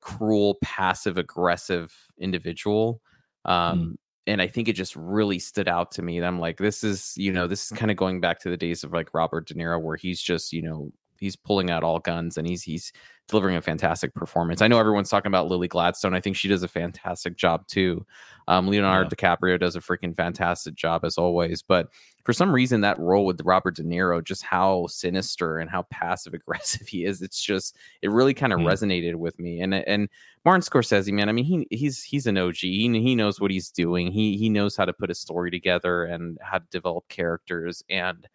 cruel, 0.02 0.58
passive 0.62 1.18
aggressive 1.18 1.94
individual. 2.18 3.02
Um, 3.46 3.98
And 4.28 4.42
I 4.42 4.48
think 4.48 4.68
it 4.68 4.74
just 4.74 4.96
really 4.96 5.40
stood 5.40 5.68
out 5.68 5.92
to 5.94 6.04
me. 6.04 6.18
And 6.18 6.26
I'm 6.26 6.40
like, 6.40 6.58
this 6.58 6.84
is, 6.84 7.14
you 7.18 7.34
know, 7.34 7.48
this 7.48 7.72
is 7.72 7.78
kind 7.78 7.90
of 7.90 7.98
going 7.98 8.22
back 8.22 8.40
to 8.42 8.50
the 8.50 8.58
days 8.58 8.84
of 8.84 8.94
like 8.94 9.14
Robert 9.14 9.48
De 9.48 9.56
Niro, 9.56 9.82
where 9.82 9.98
he's 9.98 10.22
just, 10.22 10.54
you 10.54 10.62
know, 10.62 10.92
he's 11.20 11.36
pulling 11.36 11.70
out 11.70 11.84
all 11.84 12.00
guns 12.00 12.38
and 12.38 12.48
he's 12.48 12.64
he's 12.64 12.92
delivering 13.28 13.56
a 13.58 13.62
fantastic 13.62 14.14
performance. 14.16 14.60
I 14.60 14.68
know 14.68 14.80
everyone's 14.80 15.10
talking 15.10 15.28
about 15.28 15.48
Lily 15.48 15.68
Gladstone. 15.68 16.16
I 16.16 16.20
think 16.20 16.36
she 16.36 16.48
does 16.48 16.64
a 16.64 16.68
fantastic 16.68 17.38
job 17.38 17.68
too. 17.68 18.04
Um, 18.48 18.68
Leonardo 18.68 19.08
DiCaprio 19.16 19.60
does 19.60 19.76
a 19.76 19.80
freaking 19.80 20.16
fantastic 20.16 20.74
job 20.74 21.06
as 21.06 21.16
always. 21.20 21.62
But 21.62 21.90
for 22.26 22.34
some 22.34 22.52
reason, 22.52 22.82
that 22.82 22.98
role 22.98 23.28
with 23.28 23.40
Robert 23.46 23.76
De 23.76 23.84
Niro, 23.84 24.24
just 24.24 24.42
how 24.42 24.88
sinister 24.88 25.60
and 25.60 25.70
how 25.70 25.84
passive 25.92 26.34
aggressive 26.34 26.88
he 26.88 27.06
is, 27.06 27.22
it's 27.22 27.40
just 27.44 27.78
it 28.02 28.10
really 28.10 28.34
kind 28.34 28.52
of 28.52 28.60
Mm. 28.60 28.66
resonated 28.66 29.16
with 29.16 29.38
me. 29.40 29.62
And 29.62 29.76
and 29.76 30.10
Martin 30.44 30.64
Scorsese, 30.64 31.12
man, 31.14 31.30
I 31.30 31.32
mean, 31.32 31.46
he 31.46 31.68
he's 31.70 32.02
he's 32.02 32.26
an 32.26 32.38
OG. 32.40 32.56
He, 32.56 33.00
he 33.00 33.14
knows 33.14 33.40
what 33.40 33.52
he's 33.52 33.70
doing. 33.70 34.12
He 34.12 34.38
he 34.38 34.50
knows 34.50 34.76
how 34.76 34.86
to 34.86 34.94
put 34.94 35.12
a 35.12 35.16
story 35.16 35.52
together 35.52 36.06
and 36.06 36.40
how 36.42 36.58
to 36.58 36.66
develop 36.72 37.08
characters. 37.10 37.84
And 37.92 38.28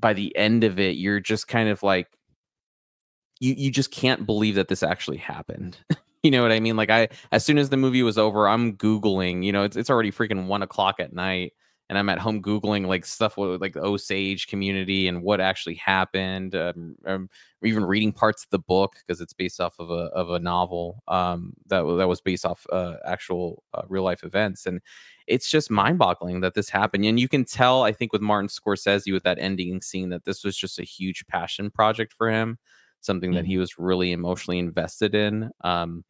by 0.00 0.12
the 0.12 0.34
end 0.36 0.64
of 0.64 0.78
it, 0.78 0.96
you're 0.96 1.20
just 1.20 1.48
kind 1.48 1.68
of 1.68 1.82
like 1.82 2.08
you 3.40 3.54
you 3.56 3.70
just 3.70 3.90
can't 3.90 4.26
believe 4.26 4.54
that 4.54 4.68
this 4.68 4.82
actually 4.82 5.16
happened. 5.18 5.78
you 6.22 6.30
know 6.30 6.42
what 6.42 6.52
I 6.52 6.60
mean? 6.60 6.76
Like 6.76 6.90
I 6.90 7.08
as 7.32 7.44
soon 7.44 7.58
as 7.58 7.70
the 7.70 7.76
movie 7.76 8.02
was 8.02 8.18
over, 8.18 8.48
I'm 8.48 8.76
googling. 8.76 9.44
You 9.44 9.52
know, 9.52 9.64
it's 9.64 9.76
it's 9.76 9.90
already 9.90 10.12
freaking 10.12 10.46
one 10.46 10.62
o'clock 10.62 11.00
at 11.00 11.12
night, 11.12 11.52
and 11.90 11.98
I'm 11.98 12.08
at 12.08 12.20
home 12.20 12.40
googling 12.40 12.86
like 12.86 13.04
stuff 13.04 13.36
with 13.36 13.60
like 13.60 13.74
the 13.74 13.82
Osage 13.82 14.46
community 14.46 15.08
and 15.08 15.24
what 15.24 15.40
actually 15.40 15.74
happened. 15.74 16.54
Um, 16.54 16.94
um, 17.04 17.28
even 17.64 17.84
reading 17.84 18.12
parts 18.12 18.44
of 18.44 18.50
the 18.50 18.60
book 18.60 18.94
because 18.94 19.20
it's 19.20 19.32
based 19.32 19.60
off 19.60 19.74
of 19.80 19.90
a 19.90 20.04
of 20.14 20.30
a 20.30 20.38
novel 20.38 21.02
um, 21.08 21.52
that 21.66 21.82
that 21.82 22.06
was 22.06 22.20
based 22.20 22.46
off 22.46 22.64
uh, 22.70 22.94
actual 23.04 23.64
uh, 23.74 23.82
real 23.88 24.04
life 24.04 24.22
events, 24.22 24.66
and 24.66 24.80
it's 25.26 25.50
just 25.50 25.68
mind 25.68 25.98
boggling 25.98 26.40
that 26.42 26.54
this 26.54 26.70
happened. 26.70 27.04
And 27.04 27.18
you 27.18 27.28
can 27.28 27.44
tell, 27.44 27.82
I 27.82 27.92
think, 27.92 28.12
with 28.12 28.22
Martin 28.22 28.48
Scorsese 28.48 29.12
with 29.12 29.24
that 29.24 29.40
ending 29.40 29.82
scene 29.82 30.10
that 30.10 30.24
this 30.24 30.44
was 30.44 30.56
just 30.56 30.78
a 30.78 30.84
huge 30.84 31.26
passion 31.26 31.72
project 31.72 32.12
for 32.12 32.30
him, 32.30 32.56
something 33.00 33.32
that 33.32 33.46
he 33.46 33.58
was 33.58 33.80
really 33.80 34.12
emotionally 34.12 34.60
invested 34.60 35.16
in. 35.16 35.50
Um, 35.62 36.04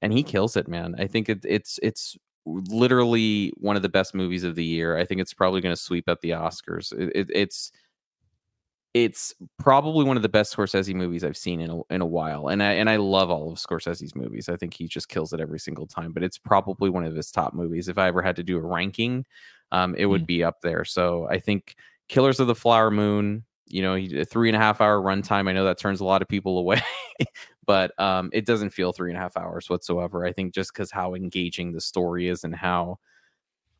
and 0.00 0.12
he 0.12 0.22
kills 0.22 0.56
it, 0.56 0.68
man. 0.68 0.94
I 0.96 1.08
think 1.08 1.28
it, 1.28 1.44
it's 1.44 1.80
it's 1.82 2.16
literally 2.48 3.52
one 3.56 3.76
of 3.76 3.82
the 3.82 3.88
best 3.88 4.14
movies 4.14 4.44
of 4.44 4.54
the 4.54 4.64
year. 4.64 4.96
I 4.96 5.04
think 5.04 5.20
it's 5.20 5.34
probably 5.34 5.60
going 5.60 5.74
to 5.74 5.80
sweep 5.80 6.08
up 6.08 6.20
the 6.20 6.30
Oscars. 6.30 6.92
It, 6.92 7.12
it, 7.14 7.30
it's 7.34 7.72
it's 8.94 9.34
probably 9.58 10.04
one 10.04 10.16
of 10.16 10.22
the 10.22 10.28
best 10.28 10.56
Scorsese 10.56 10.94
movies 10.94 11.22
I've 11.22 11.36
seen 11.36 11.60
in 11.60 11.70
a, 11.70 11.94
in 11.94 12.00
a 12.00 12.06
while, 12.06 12.48
and 12.48 12.62
I 12.62 12.72
and 12.72 12.88
I 12.88 12.96
love 12.96 13.30
all 13.30 13.52
of 13.52 13.58
Scorsese's 13.58 14.14
movies. 14.14 14.48
I 14.48 14.56
think 14.56 14.74
he 14.74 14.88
just 14.88 15.08
kills 15.08 15.32
it 15.32 15.40
every 15.40 15.58
single 15.58 15.86
time. 15.86 16.12
But 16.12 16.22
it's 16.22 16.38
probably 16.38 16.90
one 16.90 17.04
of 17.04 17.14
his 17.14 17.30
top 17.30 17.54
movies. 17.54 17.88
If 17.88 17.98
I 17.98 18.08
ever 18.08 18.22
had 18.22 18.36
to 18.36 18.42
do 18.42 18.56
a 18.56 18.62
ranking, 18.62 19.26
um, 19.72 19.94
it 19.94 20.06
would 20.06 20.26
be 20.26 20.42
up 20.42 20.62
there. 20.62 20.84
So 20.84 21.28
I 21.28 21.38
think 21.38 21.76
Killers 22.08 22.40
of 22.40 22.46
the 22.46 22.54
Flower 22.54 22.90
Moon. 22.90 23.44
You 23.70 23.82
know, 23.82 23.96
a 23.96 24.24
three 24.24 24.48
and 24.48 24.56
a 24.56 24.58
half 24.58 24.80
hour 24.80 24.98
runtime. 24.98 25.46
I 25.46 25.52
know 25.52 25.66
that 25.66 25.78
turns 25.78 26.00
a 26.00 26.04
lot 26.04 26.22
of 26.22 26.28
people 26.28 26.58
away, 26.58 26.80
but 27.68 27.92
um, 28.00 28.30
it 28.32 28.46
doesn't 28.46 28.70
feel 28.70 28.92
three 28.92 29.10
and 29.10 29.18
a 29.18 29.20
half 29.20 29.36
hours 29.36 29.68
whatsoever. 29.70 30.24
I 30.24 30.32
think 30.32 30.54
just 30.54 30.72
because 30.72 30.90
how 30.90 31.14
engaging 31.14 31.70
the 31.72 31.80
story 31.80 32.26
is 32.26 32.42
and 32.42 32.54
how 32.56 32.98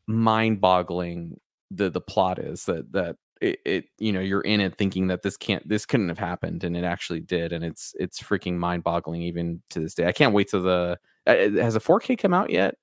mind 0.07 0.61
boggling 0.61 1.39
the 1.71 1.89
the 1.89 2.01
plot 2.01 2.39
is 2.39 2.65
that 2.65 2.91
that 2.91 3.15
it, 3.41 3.59
it 3.65 3.85
you 3.99 4.11
know 4.11 4.19
you're 4.19 4.41
in 4.41 4.59
it 4.59 4.75
thinking 4.77 5.07
that 5.07 5.21
this 5.21 5.37
can't 5.37 5.67
this 5.67 5.85
couldn't 5.85 6.09
have 6.09 6.17
happened 6.17 6.63
and 6.63 6.75
it 6.75 6.83
actually 6.83 7.19
did 7.19 7.53
and 7.53 7.63
it's 7.63 7.93
it's 7.99 8.21
freaking 8.21 8.55
mind 8.57 8.83
boggling 8.83 9.21
even 9.21 9.61
to 9.69 9.79
this 9.79 9.93
day 9.93 10.07
i 10.07 10.11
can't 10.11 10.33
wait 10.33 10.49
till 10.49 10.61
the 10.63 10.97
uh, 11.27 11.35
has 11.61 11.75
a 11.75 11.79
4k 11.79 12.17
come 12.17 12.33
out 12.33 12.49
yet 12.49 12.75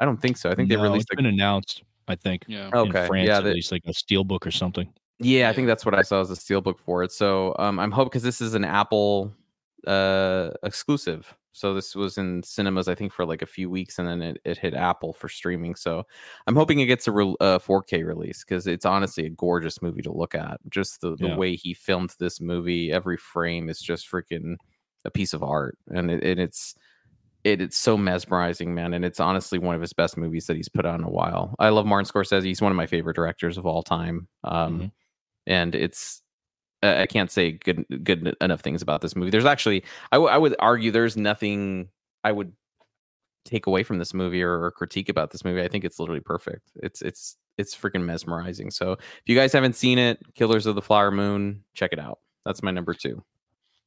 i 0.00 0.04
don't 0.04 0.20
think 0.20 0.36
so 0.36 0.50
i 0.50 0.54
think 0.54 0.68
No, 0.68 0.76
they 0.76 0.82
released 0.82 1.06
it's 1.10 1.12
a, 1.12 1.16
been 1.22 1.26
announced. 1.32 1.82
I 2.08 2.16
think 2.16 2.44
Yeah. 2.48 2.66
in 2.66 2.74
okay 2.74 3.06
France 3.06 3.26
yeah 3.28 3.38
at 3.38 3.44
the- 3.44 3.54
least 3.54 3.70
like 3.72 3.82
a 3.86 3.94
steel 3.94 4.24
book 4.24 4.44
or 4.46 4.50
something. 4.50 4.92
yeah 5.20 5.48
i 5.48 5.52
think 5.52 5.68
that's 5.68 5.86
what 5.86 5.94
i 5.94 6.02
saw 6.02 6.20
as 6.20 6.30
a 6.30 6.34
steelbook 6.34 6.78
for 6.80 7.04
it 7.04 7.12
so 7.12 7.54
um 7.60 7.78
i'm 7.78 7.92
hoping 7.92 8.08
because 8.10 8.24
this 8.24 8.40
is 8.40 8.54
an 8.54 8.64
apple 8.64 9.32
uh 9.86 10.50
exclusive 10.62 11.34
so 11.52 11.74
this 11.74 11.94
was 11.94 12.16
in 12.18 12.42
cinemas 12.42 12.88
i 12.88 12.94
think 12.94 13.12
for 13.12 13.24
like 13.26 13.42
a 13.42 13.46
few 13.46 13.68
weeks 13.68 13.98
and 13.98 14.08
then 14.08 14.22
it, 14.22 14.38
it 14.44 14.56
hit 14.58 14.74
apple 14.74 15.12
for 15.12 15.28
streaming 15.28 15.74
so 15.74 16.04
i'm 16.46 16.56
hoping 16.56 16.80
it 16.80 16.86
gets 16.86 17.08
a 17.08 17.12
re- 17.12 17.36
uh, 17.40 17.58
4k 17.58 18.02
release 18.02 18.44
because 18.44 18.66
it's 18.66 18.86
honestly 18.86 19.26
a 19.26 19.30
gorgeous 19.30 19.82
movie 19.82 20.02
to 20.02 20.12
look 20.12 20.34
at 20.34 20.60
just 20.70 21.00
the, 21.00 21.16
the 21.16 21.28
Yeah. 21.28 21.36
way 21.36 21.56
he 21.56 21.74
filmed 21.74 22.14
this 22.18 22.40
movie 22.40 22.92
every 22.92 23.16
frame 23.16 23.68
is 23.68 23.80
just 23.80 24.10
freaking 24.10 24.56
a 25.04 25.10
piece 25.10 25.32
of 25.34 25.42
art 25.42 25.76
and 25.88 26.10
it, 26.10 26.22
and 26.24 26.40
it's 26.40 26.74
it, 27.44 27.60
it's 27.60 27.76
so 27.76 27.96
mesmerizing, 27.96 28.74
man, 28.74 28.94
and 28.94 29.04
it's 29.04 29.20
honestly 29.20 29.58
one 29.58 29.74
of 29.74 29.80
his 29.80 29.92
best 29.92 30.16
movies 30.16 30.46
that 30.46 30.56
he's 30.56 30.68
put 30.68 30.86
out 30.86 31.00
in 31.00 31.04
a 31.04 31.10
while. 31.10 31.54
I 31.58 31.70
love 31.70 31.86
Martin 31.86 32.10
Scorsese; 32.10 32.44
he's 32.44 32.62
one 32.62 32.70
of 32.72 32.76
my 32.76 32.86
favorite 32.86 33.16
directors 33.16 33.58
of 33.58 33.66
all 33.66 33.82
time. 33.82 34.28
Um, 34.44 34.84
Mhm. 34.84 34.92
and 35.46 35.74
it's 35.74 36.21
uh, 36.82 36.96
I 37.00 37.06
can't 37.06 37.30
say 37.30 37.52
good 37.52 37.84
good 38.04 38.36
enough 38.40 38.60
things 38.60 38.82
about 38.82 39.00
this 39.00 39.14
movie. 39.16 39.30
There's 39.30 39.44
actually 39.44 39.84
I, 40.10 40.16
w- 40.16 40.30
I 40.32 40.38
would 40.38 40.54
argue 40.58 40.90
there's 40.90 41.16
nothing 41.16 41.88
I 42.24 42.32
would 42.32 42.52
take 43.44 43.66
away 43.66 43.82
from 43.82 43.98
this 43.98 44.14
movie 44.14 44.42
or, 44.42 44.64
or 44.64 44.70
critique 44.70 45.08
about 45.08 45.30
this 45.32 45.44
movie. 45.44 45.62
I 45.62 45.68
think 45.68 45.84
it's 45.84 45.98
literally 45.98 46.20
perfect. 46.20 46.70
It's 46.76 47.02
it's 47.02 47.36
it's 47.58 47.74
freaking 47.76 48.04
mesmerizing. 48.04 48.70
So 48.70 48.92
if 48.92 49.00
you 49.26 49.36
guys 49.36 49.52
haven't 49.52 49.76
seen 49.76 49.98
it, 49.98 50.18
Killers 50.34 50.66
of 50.66 50.74
the 50.74 50.82
Flower 50.82 51.10
Moon, 51.10 51.62
check 51.74 51.92
it 51.92 51.98
out. 51.98 52.18
That's 52.44 52.62
my 52.62 52.70
number 52.70 52.94
two. 52.94 53.22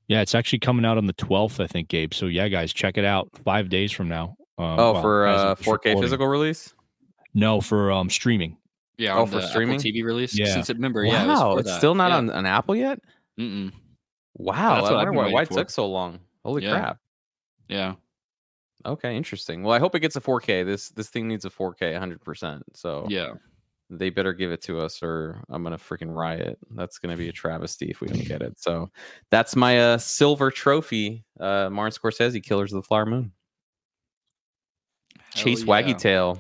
Yeah, 0.08 0.22
it's 0.22 0.36
actually 0.36 0.60
coming 0.60 0.86
out 0.86 1.00
on 1.00 1.08
the 1.08 1.14
12th, 1.16 1.60
I 1.64 1.66
think, 1.66 1.88
Gabe. 1.88 2.14
So 2.14 2.28
yeah, 2.28 2.48
guys, 2.48 2.72
check 2.72 2.96
it 2.98 3.06
out. 3.06 3.28
Five 3.44 3.70
days 3.70 3.92
from 3.92 4.08
now. 4.08 4.36
Uh, 4.58 4.76
Oh, 4.78 4.92
well, 4.94 5.02
for 5.02 5.26
uh, 5.28 5.56
4K 5.56 5.66
recording. 5.72 6.02
physical 6.04 6.28
release. 6.28 6.74
No, 7.34 7.60
for 7.60 7.92
um 7.92 8.10
streaming. 8.10 8.58
Yeah, 8.98 9.18
Oh, 9.18 9.26
for 9.26 9.42
streaming? 9.42 9.76
Apple 9.76 9.92
TV 9.92 10.04
release. 10.04 10.38
Yeah. 10.38 10.54
Since 10.54 10.70
remember, 10.70 11.04
yeah, 11.04 11.24
it 11.24 11.28
wow, 11.28 11.58
it's 11.58 11.70
that. 11.70 11.78
still 11.78 11.96
not 11.96 12.12
Yeah. 12.12 12.18
on 12.18 12.30
an 12.30 12.46
Apple 12.46 12.76
yet. 12.76 13.00
Mm-mm. 13.40 13.74
Wow, 14.38 14.76
That's 14.76 14.88
I 14.90 14.94
wonder 14.94 15.12
why, 15.14 15.32
why 15.32 15.42
it 15.44 15.52
took 15.52 15.70
so 15.70 15.86
long. 15.88 16.20
Holy 16.44 16.64
Yeah. 16.64 16.72
crap. 16.72 17.00
Yeah. 17.68 17.96
Okay, 18.86 19.16
interesting. 19.18 19.64
Well, 19.64 19.74
I 19.74 19.80
hope 19.80 19.96
it 19.96 20.00
gets 20.02 20.16
a 20.16 20.22
4K. 20.22 20.64
This 20.64 20.90
this 20.90 21.10
thing 21.10 21.28
needs 21.28 21.44
a 21.46 21.50
4K 21.50 21.94
100%. 21.94 22.62
So 22.74 23.08
Yeah. 23.10 23.32
they 23.90 24.10
better 24.10 24.32
give 24.34 24.52
it 24.52 24.62
to 24.64 24.80
us 24.80 25.02
or 25.04 25.42
I'm 25.50 25.64
going 25.64 25.76
to 25.78 25.84
freaking 25.84 26.14
riot. 26.16 26.58
That's 26.72 26.98
going 27.00 27.16
to 27.16 27.18
be 27.22 27.28
a 27.30 27.32
travesty 27.32 27.88
if 27.90 28.00
we 28.02 28.08
don't 28.08 28.26
get 28.26 28.42
it. 28.42 28.60
So 28.60 28.92
that's 29.32 29.56
my 29.56 29.80
uh, 29.80 29.98
silver 29.98 30.52
trophy, 30.52 31.24
uh, 31.40 31.70
Martin 31.72 32.00
Scorsese, 32.00 32.42
Killers 32.44 32.72
of 32.74 32.82
the 32.84 32.88
Flower 32.88 33.06
Moon. 33.06 33.32
Chase 35.34 35.60
Hell 35.64 35.68
Waggy. 35.70 35.98
Tail. 35.98 36.40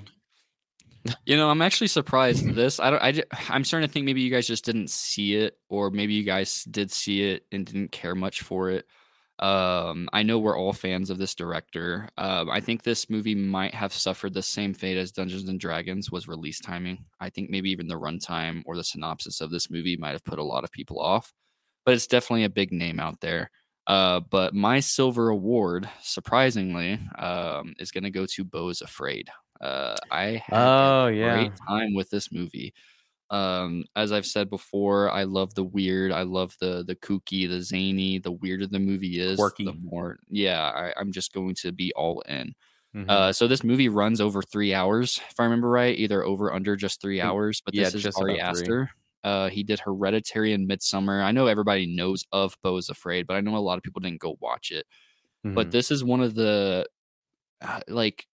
You 1.26 1.38
know, 1.38 1.49
I'm 1.49 1.61
actually 1.61 1.88
surprised 1.88 2.45
this. 2.53 2.80
I 2.80 2.90
don't. 2.90 3.02
I. 3.02 3.23
I'm 3.49 3.64
starting 3.64 3.88
to 3.88 3.94
think 3.94 4.06
maybe 4.06 4.22
you 4.22 4.32
guys 4.32 4.48
just 4.48 4.65
didn't 4.65 4.90
see 4.90 5.36
it, 5.36 5.57
or 5.69 5.91
maybe 5.91 6.14
you 6.14 6.23
guys 6.23 6.64
did 6.64 6.91
see 6.91 7.23
it 7.23 7.45
and 7.52 7.65
didn't 7.65 7.91
care 7.91 8.15
much 8.15 8.41
for 8.41 8.69
it. 8.69 8.86
Um, 9.40 10.07
I 10.14 10.23
know 10.23 10.40
we're 10.40 10.57
all 10.57 10.72
fans 10.72 11.10
of 11.10 11.18
this 11.18 11.36
director. 11.36 12.10
Um, 12.18 12.49
I 12.49 12.61
think 12.61 12.84
this 12.84 13.10
movie 13.10 13.36
might 13.36 13.73
have 13.76 13.91
suffered 13.91 14.34
the 14.34 14.41
same 14.41 14.73
fate 14.73 14.98
as 14.98 15.11
Dungeons 15.11 15.49
and 15.49 15.60
Dragons 15.60 16.10
was 16.10 16.27
release 16.27 16.60
timing. 16.60 17.06
I 17.19 17.30
think 17.30 17.49
maybe 17.49 17.69
even 17.72 17.88
the 17.88 17.99
runtime 17.99 18.64
or 18.65 18.77
the 18.77 18.84
synopsis 18.84 19.41
of 19.41 19.52
this 19.52 19.69
movie 19.69 19.98
might 19.98 20.14
have 20.14 20.23
put 20.23 20.40
a 20.40 20.44
lot 20.44 20.64
of 20.64 20.72
people 20.72 20.99
off. 20.99 21.34
But 21.86 21.95
it's 21.95 22.07
definitely 22.07 22.45
a 22.45 22.49
big 22.49 22.72
name 22.72 22.99
out 22.99 23.19
there. 23.19 23.52
Uh, 23.88 24.22
but 24.22 24.56
my 24.56 24.80
silver 24.80 25.30
award, 25.30 25.88
surprisingly, 26.02 26.99
um, 27.19 27.76
is 27.77 27.91
going 27.91 28.06
to 28.06 28.10
go 28.10 28.26
to 28.26 28.44
Beau's 28.44 28.82
Afraid. 28.82 29.30
Uh, 29.61 29.95
I 30.11 30.41
had 30.45 30.73
Oh, 30.73 31.07
a 31.07 31.11
yeah. 31.11 31.34
great 31.34 31.52
time 31.68 31.94
with 31.94 32.10
this 32.10 32.32
movie. 32.32 32.73
Um, 33.32 33.86
as 33.95 34.11
I've 34.11 34.26
said 34.27 34.49
before, 34.49 35.10
I 35.11 35.23
love 35.23 35.56
the 35.56 35.64
weird. 35.64 36.11
I 36.11 36.23
love 36.23 36.56
the 36.60 36.84
the 36.86 36.95
kooky, 36.95 37.48
the 37.49 37.61
zany. 37.61 38.19
The 38.19 38.32
weirder 38.32 38.68
the 38.68 38.80
movie 38.80 39.19
is, 39.19 39.38
Quirky. 39.38 39.65
the 39.65 39.73
more 39.73 40.19
yeah. 40.30 40.61
I, 40.72 40.94
I'm 40.99 41.11
just 41.11 41.34
going 41.34 41.56
to 41.56 41.72
be 41.72 41.91
all 41.95 42.22
in. 42.22 42.53
Mhm. 42.95 43.10
Uh, 43.10 43.34
so 43.34 43.48
this 43.48 43.64
movie 43.64 43.90
runs 43.90 44.22
over 44.22 44.41
three 44.41 44.73
hours, 44.73 45.19
if 45.30 45.40
I 45.40 45.44
remember 45.45 45.69
right, 45.69 45.98
either 45.98 46.23
over 46.23 46.53
under 46.53 46.76
just 46.76 47.02
three 47.02 47.22
hours. 47.22 47.61
But 47.65 47.73
yeah, 47.73 47.86
this 47.86 47.95
is 47.95 48.03
just 48.03 48.18
Ari. 48.19 48.40
Aster. 48.40 48.90
Uh, 49.23 49.49
he 49.49 49.64
did 49.64 49.80
Hereditary 49.80 50.53
and 50.53 50.69
Midsommar. 50.69 51.23
I 51.23 51.32
know 51.32 51.48
everybody 51.48 51.88
knows 51.88 52.23
of 52.32 52.56
Beau 52.64 52.77
is 52.77 52.90
Afraid, 52.90 53.27
but 53.27 53.36
I 53.36 53.41
know 53.41 53.57
a 53.57 53.60
lot 53.60 53.77
of 53.77 53.84
people 53.84 53.99
didn't 54.02 54.22
go 54.22 54.38
watch 54.40 54.72
it. 54.72 54.86
But 55.53 55.69
Mhm. 55.69 55.72
this 55.72 55.91
is 55.91 56.03
one 56.03 56.22
of 56.22 56.36
the 56.36 56.88
uh, 57.61 57.82
like 57.88 58.27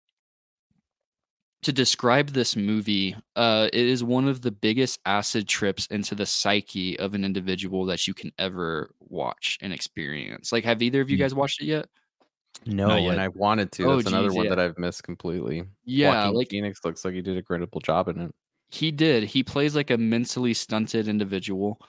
to 1.63 1.73
describe 1.73 2.29
this 2.29 2.55
movie. 2.55 3.15
Uh, 3.35 3.67
it 3.73 3.85
is 3.85 4.03
one 4.03 4.27
of 4.27 4.41
the 4.41 4.51
biggest 4.51 4.99
acid 5.05 5.47
trips 5.47 5.85
into 5.87 6.15
the 6.15 6.25
psyche 6.25 6.97
of 6.99 7.13
an 7.13 7.25
individual 7.25 7.85
that 7.85 8.07
you 8.07 8.13
can 8.13 8.31
ever 8.39 8.91
watch 8.99 9.57
and 9.61 9.73
experience. 9.73 10.51
Like, 10.53 10.63
have 10.63 10.81
either 10.81 11.01
of 11.01 11.09
you 11.09 11.17
Mm. 11.17 11.19
guys 11.21 11.35
watched 11.35 11.61
it 11.61 11.65
yet? 11.65 11.87
no, 12.65 12.95
yet. 12.97 13.11
and 13.11 13.21
I 13.21 13.27
wanted 13.29 13.71
to. 13.73 13.83
Oh, 13.85 13.95
That's 13.97 14.07
another 14.09 14.33
one 14.33 14.45
yeah. 14.45 14.49
that 14.55 14.59
I've 14.59 14.77
missed 14.77 15.03
completely. 15.03 15.63
Yeah, 15.85 16.11
Joaquin 16.25 16.33
like 16.35 16.49
Phoenix 16.49 16.79
looks 16.83 17.05
like 17.05 17.13
he 17.13 17.21
did 17.21 17.35
a 17.35 17.37
incredible 17.39 17.79
job 17.81 18.07
in 18.09 18.19
it. 18.21 18.35
he 18.71 18.91
did. 18.91 19.23
He 19.23 19.43
plays 19.43 19.75
like 19.75 19.89
a 19.91 19.97
mentally 19.97 20.53
stunted 20.53 21.07
individual. 21.07 21.79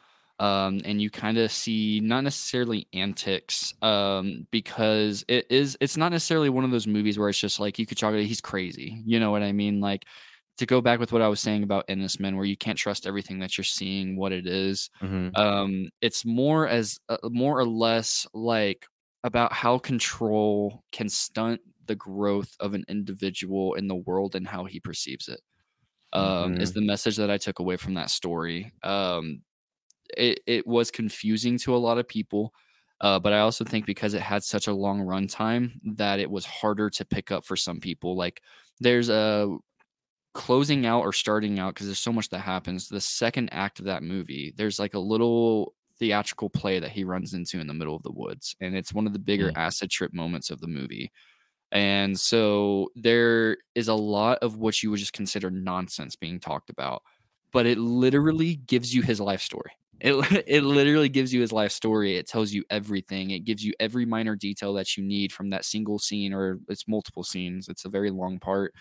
Um, 0.40 0.80
and 0.86 1.02
you 1.02 1.10
kind 1.10 1.38
of 1.38 1.52
see 1.52 2.00
not 2.00 2.24
necessarily 2.24 2.88
antics, 2.94 3.74
um, 3.82 4.46
because 4.50 5.24
it 5.28 5.46
is 5.50 5.76
it's 5.80 5.98
not 5.98 6.12
necessarily 6.12 6.48
one 6.48 6.64
of 6.64 6.70
those 6.72 6.86
movies 6.88 7.18
where 7.18 7.28
it's 7.28 7.38
just 7.38 7.60
like 7.60 7.78
you 7.78 7.86
could 7.86 7.98
chalk 7.98 8.14
it. 8.14 8.24
He's 8.26 8.40
crazy, 8.40 9.02
you 9.06 9.20
know 9.20 9.30
what 9.30 9.42
I 9.42 9.52
mean? 9.52 9.80
Like 9.80 10.06
to 10.58 10.66
go 10.66 10.80
back 10.80 10.98
with 10.98 11.12
what 11.12 11.22
I 11.22 11.28
was 11.28 11.40
saying 11.40 11.62
about 11.62 11.88
Enys 11.88 12.18
Men, 12.20 12.36
where 12.36 12.46
you 12.46 12.56
can't 12.56 12.78
trust 12.78 13.06
everything 13.06 13.38
that 13.40 13.58
you're 13.58 13.64
seeing, 13.64 14.16
what 14.16 14.32
it 14.32 14.46
is. 14.46 14.90
Mhm. 15.02 15.36
Um, 15.36 15.88
it's 16.00 16.24
more 16.24 16.66
as 16.68 16.98
uh, 17.08 17.18
more 17.24 17.58
or 17.58 17.66
less 17.66 18.26
like 18.34 18.86
about 19.24 19.52
how 19.52 19.78
control 19.78 20.84
can 20.92 21.08
stunt 21.08 21.60
the 21.86 21.94
growth 21.96 22.56
of 22.60 22.74
an 22.74 22.84
individual 22.88 23.74
in 23.74 23.88
the 23.88 23.94
world 23.96 24.34
and 24.34 24.46
how 24.46 24.64
he 24.64 24.80
perceives 24.80 25.28
it 25.28 25.40
um, 26.12 26.56
is 26.58 26.72
the 26.72 26.80
message 26.82 27.16
that 27.16 27.30
I 27.30 27.38
took 27.38 27.58
away 27.58 27.76
from 27.76 27.94
that 27.94 28.10
story. 28.10 28.72
Um, 28.82 29.42
it, 30.16 30.40
it 30.46 30.66
was 30.66 30.90
confusing 30.90 31.58
to 31.58 31.74
a 31.74 31.78
lot 31.78 31.98
of 31.98 32.08
people, 32.08 32.52
uh, 33.00 33.18
but 33.18 33.32
I 33.32 33.40
also 33.40 33.64
think 33.64 33.86
because 33.86 34.14
it 34.14 34.22
had 34.22 34.44
such 34.44 34.66
a 34.66 34.74
long 34.74 35.00
runtime 35.00 35.72
that 35.96 36.20
it 36.20 36.30
was 36.30 36.44
harder 36.44 36.90
to 36.90 37.04
pick 37.04 37.30
up 37.30 37.44
for 37.44 37.56
some 37.56 37.80
people. 37.80 38.16
Like 38.16 38.42
there's 38.80 39.08
a 39.08 39.56
closing 40.34 40.86
out 40.86 41.02
or 41.02 41.12
starting 41.12 41.58
out 41.58 41.74
because 41.74 41.86
there's 41.86 41.98
so 41.98 42.12
much 42.12 42.28
that 42.28 42.40
happens. 42.40 42.88
The 42.88 43.00
second 43.00 43.48
act 43.52 43.78
of 43.78 43.86
that 43.86 44.02
movie, 44.02 44.52
there's 44.56 44.78
like 44.78 44.94
a 44.94 44.98
little 44.98 45.74
theatrical 45.98 46.50
play 46.50 46.78
that 46.78 46.90
he 46.90 47.04
runs 47.04 47.34
into 47.34 47.60
in 47.60 47.66
the 47.66 47.74
middle 47.74 47.96
of 47.96 48.02
the 48.02 48.12
woods, 48.12 48.54
and 48.60 48.76
it's 48.76 48.92
one 48.92 49.06
of 49.06 49.12
the 49.12 49.18
bigger 49.18 49.50
acid 49.56 49.90
trip 49.90 50.14
moments 50.14 50.50
of 50.50 50.60
the 50.60 50.68
movie. 50.68 51.10
And 51.72 52.18
so 52.18 52.90
there 52.96 53.58
is 53.74 53.88
a 53.88 53.94
lot 53.94 54.38
of 54.42 54.56
what 54.56 54.82
you 54.82 54.90
would 54.90 54.98
just 54.98 55.12
consider 55.12 55.50
nonsense 55.50 56.16
being 56.16 56.40
talked 56.40 56.68
about, 56.68 57.02
but 57.52 57.66
it 57.66 57.78
literally 57.78 58.56
gives 58.56 58.94
you 58.94 59.02
his 59.02 59.20
life 59.20 59.42
story. 59.42 59.72
It, 60.00 60.14
it 60.46 60.62
literally 60.64 61.08
gives 61.08 61.32
you 61.34 61.40
his 61.40 61.52
life 61.52 61.72
story. 61.72 62.16
It 62.16 62.26
tells 62.26 62.52
you 62.52 62.64
everything. 62.70 63.30
It 63.30 63.40
gives 63.44 63.64
you 63.64 63.72
every 63.80 64.06
minor 64.06 64.36
detail 64.36 64.74
that 64.74 64.96
you 64.96 65.04
need 65.04 65.32
from 65.32 65.50
that 65.50 65.64
single 65.64 65.98
scene 65.98 66.32
or 66.32 66.60
it's 66.68 66.88
multiple 66.88 67.24
scenes. 67.24 67.68
It's 67.68 67.84
a 67.84 67.90
very 67.90 68.10
long 68.10 68.38
part, 68.38 68.74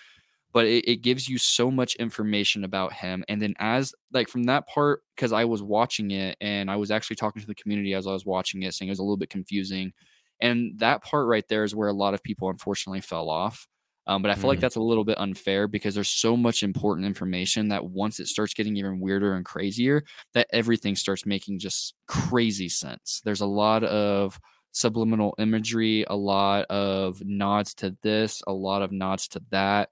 but 0.53 0.65
it, 0.67 0.85
it 0.89 0.97
gives 1.03 1.29
you 1.29 1.37
so 1.37 1.71
much 1.71 1.95
information 1.97 2.65
about 2.65 2.93
him. 2.93 3.25
And 3.29 3.41
then, 3.41 3.55
as 3.59 3.93
like 4.13 4.29
from 4.29 4.45
that 4.45 4.67
part, 4.67 5.03
because 5.15 5.33
I 5.33 5.45
was 5.45 5.63
watching 5.63 6.11
it 6.11 6.37
and 6.41 6.71
I 6.71 6.77
was 6.77 6.91
actually 6.91 7.17
talking 7.17 7.41
to 7.41 7.47
the 7.47 7.55
community 7.55 7.95
as 7.95 8.07
I 8.07 8.13
was 8.13 8.25
watching 8.25 8.63
it, 8.63 8.75
saying 8.75 8.89
it 8.89 8.93
was 8.93 8.99
a 8.99 9.03
little 9.03 9.17
bit 9.17 9.31
confusing. 9.31 9.93
And 10.41 10.79
that 10.79 11.03
part 11.03 11.27
right 11.27 11.47
there 11.49 11.65
is 11.65 11.75
where 11.75 11.89
a 11.89 11.93
lot 11.93 12.15
of 12.15 12.23
people 12.23 12.49
unfortunately 12.49 13.01
fell 13.01 13.29
off. 13.29 13.68
Um, 14.09 14.21
but 14.23 14.31
I 14.31 14.35
feel 14.35 14.49
like 14.49 14.59
Mhm. 14.59 14.61
that's 14.61 14.75
a 14.75 14.81
little 14.81 15.05
bit 15.05 15.19
unfair 15.19 15.67
because 15.69 15.95
there's 15.95 16.09
so 16.09 16.35
much 16.35 16.63
important 16.63 17.07
information 17.07 17.69
that 17.69 17.85
once 17.85 18.19
it 18.19 18.27
starts 18.27 18.53
getting 18.55 18.75
even 18.77 18.99
weirder 18.99 19.35
and 19.35 19.45
crazier, 19.45 20.03
that 20.33 20.47
everything 20.51 20.95
starts 20.97 21.25
making 21.25 21.59
just 21.59 21.95
crazy 22.07 22.69
sense. 22.69 23.21
There's 23.23 23.41
a 23.41 23.47
lot 23.47 23.83
of 23.85 24.39
subliminal 24.73 25.35
imagery, 25.39 26.05
a 26.09 26.15
lot 26.15 26.65
of 26.71 27.23
nods 27.25 27.73
to 27.75 27.97
this, 28.03 28.41
a 28.47 28.53
lot 28.53 28.81
of 28.81 28.91
nods 28.91 29.27
to 29.29 29.41
that. 29.51 29.89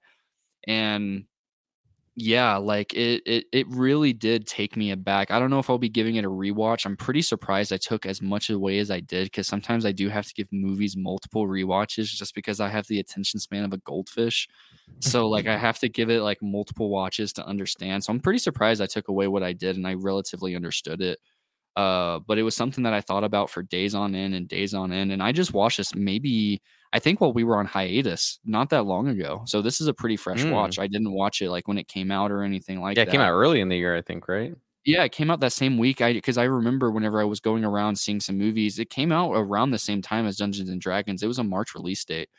And 0.66 1.26
yeah, 2.20 2.56
like 2.56 2.94
it 2.94 3.22
it 3.26 3.44
it 3.52 3.68
really 3.68 4.12
did 4.12 4.44
take 4.44 4.76
me 4.76 4.90
aback. 4.90 5.30
I 5.30 5.38
don't 5.38 5.50
know 5.50 5.60
if 5.60 5.70
I'll 5.70 5.78
be 5.78 5.88
giving 5.88 6.16
it 6.16 6.24
a 6.24 6.28
rewatch. 6.28 6.84
I'm 6.84 6.96
pretty 6.96 7.22
surprised 7.22 7.72
I 7.72 7.76
took 7.76 8.06
as 8.06 8.20
much 8.20 8.50
away 8.50 8.80
as 8.80 8.90
I 8.90 8.98
did 8.98 9.26
because 9.26 9.46
sometimes 9.46 9.86
I 9.86 9.92
do 9.92 10.08
have 10.08 10.26
to 10.26 10.34
give 10.34 10.48
movies 10.50 10.96
multiple 10.96 11.46
rewatches 11.46 12.06
just 12.06 12.34
because 12.34 12.58
I 12.58 12.70
have 12.70 12.88
the 12.88 12.98
attention 12.98 13.38
span 13.38 13.62
of 13.64 13.72
a 13.72 13.78
goldfish. 13.78 14.48
So 15.00 15.28
like 15.28 15.46
I 15.46 15.56
have 15.56 15.78
to 15.80 15.88
give 15.88 16.10
it 16.10 16.22
like 16.22 16.38
multiple 16.42 16.90
watches 16.90 17.32
to 17.34 17.46
understand. 17.46 18.02
So 18.02 18.12
I'm 18.12 18.20
pretty 18.20 18.40
surprised 18.40 18.82
I 18.82 18.86
took 18.86 19.06
away 19.08 19.28
what 19.28 19.44
I 19.44 19.52
did 19.52 19.76
and 19.76 19.86
I 19.86 19.94
relatively 19.94 20.56
understood 20.56 21.00
it. 21.00 21.20
Uh, 21.76 22.18
but 22.26 22.38
it 22.38 22.42
was 22.42 22.56
something 22.56 22.82
that 22.84 22.94
I 22.94 23.00
thought 23.00 23.22
about 23.24 23.50
for 23.50 23.62
days 23.62 23.94
on 23.94 24.16
end 24.16 24.34
and 24.34 24.48
days 24.48 24.74
on 24.74 24.92
end. 24.92 25.12
And 25.12 25.22
I 25.22 25.30
just 25.30 25.54
watched 25.54 25.76
this 25.78 25.94
maybe 25.94 26.62
I 26.92 26.98
think 26.98 27.20
while 27.20 27.32
we 27.32 27.44
were 27.44 27.56
on 27.58 27.66
hiatus 27.66 28.38
not 28.44 28.70
that 28.70 28.84
long 28.84 29.08
ago. 29.08 29.42
So 29.46 29.60
this 29.62 29.80
is 29.80 29.88
a 29.88 29.94
pretty 29.94 30.16
fresh 30.16 30.42
Mm. 30.42 30.52
watch. 30.52 30.78
I 30.78 30.86
didn't 30.86 31.12
watch 31.12 31.42
it 31.42 31.50
like 31.50 31.68
when 31.68 31.76
it 31.78 31.86
came 31.88 32.10
out 32.10 32.30
or 32.30 32.42
anything 32.42 32.80
like 32.80 32.94
that. 32.94 33.00
yeah, 33.00 33.04
that. 33.04 33.10
it 33.10 33.12
came 33.12 33.20
out 33.20 33.32
early 33.32 33.60
in 33.60 33.68
the 33.68 33.76
year, 33.76 33.96
I 33.96 34.00
think, 34.02 34.26
right? 34.28 34.54
Yeah, 34.84 35.04
it 35.04 35.12
came 35.12 35.30
out 35.30 35.40
that 35.40 35.52
same 35.52 35.76
week. 35.76 36.00
I 36.00 36.14
because 36.14 36.38
I 36.38 36.44
remember 36.44 36.90
whenever 36.90 37.20
I 37.20 37.24
was 37.24 37.40
going 37.40 37.62
around 37.64 37.96
seeing 37.98 38.20
some 38.20 38.38
movies, 38.38 38.78
it 38.78 38.88
came 38.88 39.12
out 39.12 39.32
around 39.34 39.70
the 39.70 39.78
same 39.78 40.00
time 40.00 40.26
as 40.26 40.36
Dungeons 40.38 40.70
and 40.70 40.80
Dragons. 40.80 41.22
It 41.22 41.26
was 41.26 41.38
a 41.38 41.44
March 41.44 41.74
release 41.74 42.04
date. 42.06 42.30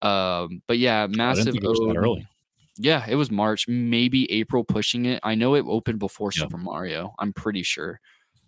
Um, 0.00 0.62
but 0.66 0.78
yeah, 0.78 1.06
didn't 1.06 1.16
massive. 1.18 1.44
think 1.52 1.62
it 1.62 1.68
was 1.68 1.78
that 1.78 1.96
early. 1.96 2.26
Yeah, 2.78 3.04
it 3.08 3.14
was 3.14 3.30
March, 3.30 3.68
maybe 3.68 4.28
April 4.32 4.64
pushing 4.64 5.04
it. 5.06 5.20
I 5.22 5.34
know 5.36 5.54
it 5.54 5.64
opened 5.68 5.98
before 6.00 6.30
Yeah. 6.34 6.40
Super 6.42 6.56
Mario. 6.58 7.12
I'm 7.20 7.32
pretty 7.34 7.62
sure. 7.62 8.00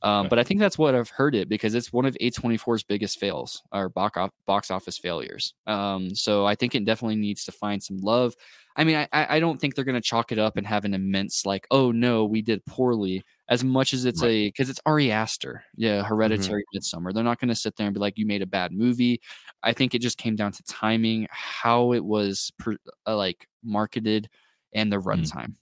Um, 0.05 0.25
Right. 0.25 0.31
But 0.31 0.39
I 0.39 0.45
think 0.45 0.61
that's 0.61 0.79
what 0.79 0.95
I've 0.95 1.09
heard 1.09 1.35
it 1.35 1.49
because 1.49 1.75
it's 1.75 1.93
one 1.93 2.05
of 2.05 2.15
A24's 2.21 2.85
biggest 2.85 3.19
fails 3.19 3.63
or 3.73 3.89
box, 3.89 4.71
office 4.71 4.99
failures. 4.99 5.55
Um, 5.67 6.15
so 6.15 6.47
I 6.47 6.55
think 6.55 6.75
it 6.75 6.85
definitely 6.85 7.17
needs 7.17 7.45
to 7.47 7.53
find 7.53 7.83
some 7.83 7.97
love. 7.99 8.35
I 8.77 8.85
mean, 8.85 8.97
I, 8.97 9.09
I 9.37 9.41
don't 9.41 9.61
think 9.61 9.75
they're 9.75 9.85
going 9.85 9.95
to 9.95 10.01
chalk 10.01 10.31
it 10.33 10.39
up 10.39 10.57
and 10.57 10.67
have 10.67 10.85
an 10.85 10.95
immense, 10.95 11.47
like, 11.47 11.67
oh 11.71 11.91
no, 11.93 12.25
we 12.25 12.43
did 12.43 12.65
poorly, 12.67 13.23
as 13.49 13.65
much 13.65 13.95
as 13.95 14.05
it's 14.05 14.23
Right. 14.23 14.29
a, 14.31 14.49
because 14.49 14.69
it's 14.69 14.81
Ari 14.85 15.11
Aster. 15.11 15.65
Yeah, 15.77 16.03
Hereditary 16.05 16.65
Midsommar. 16.75 17.15
They're 17.15 17.25
not 17.25 17.39
going 17.41 17.49
to 17.49 17.55
sit 17.55 17.77
there 17.77 17.87
and 17.87 17.95
be 17.95 18.01
like, 18.01 18.19
you 18.19 18.27
made 18.27 18.43
a 18.43 18.47
bad 18.47 18.73
movie. 18.73 19.21
I 19.63 19.73
think 19.73 19.95
it 19.95 20.01
just 20.03 20.19
came 20.19 20.37
down 20.37 20.53
to 20.53 20.63
timing, 20.65 21.29
how 21.31 21.93
it 21.93 22.05
was 22.05 22.53
per, 22.59 22.77
uh, 23.07 23.17
like 23.17 23.49
marketed, 23.63 24.29
and 24.75 24.93
the 24.93 25.01
runtime. 25.01 25.55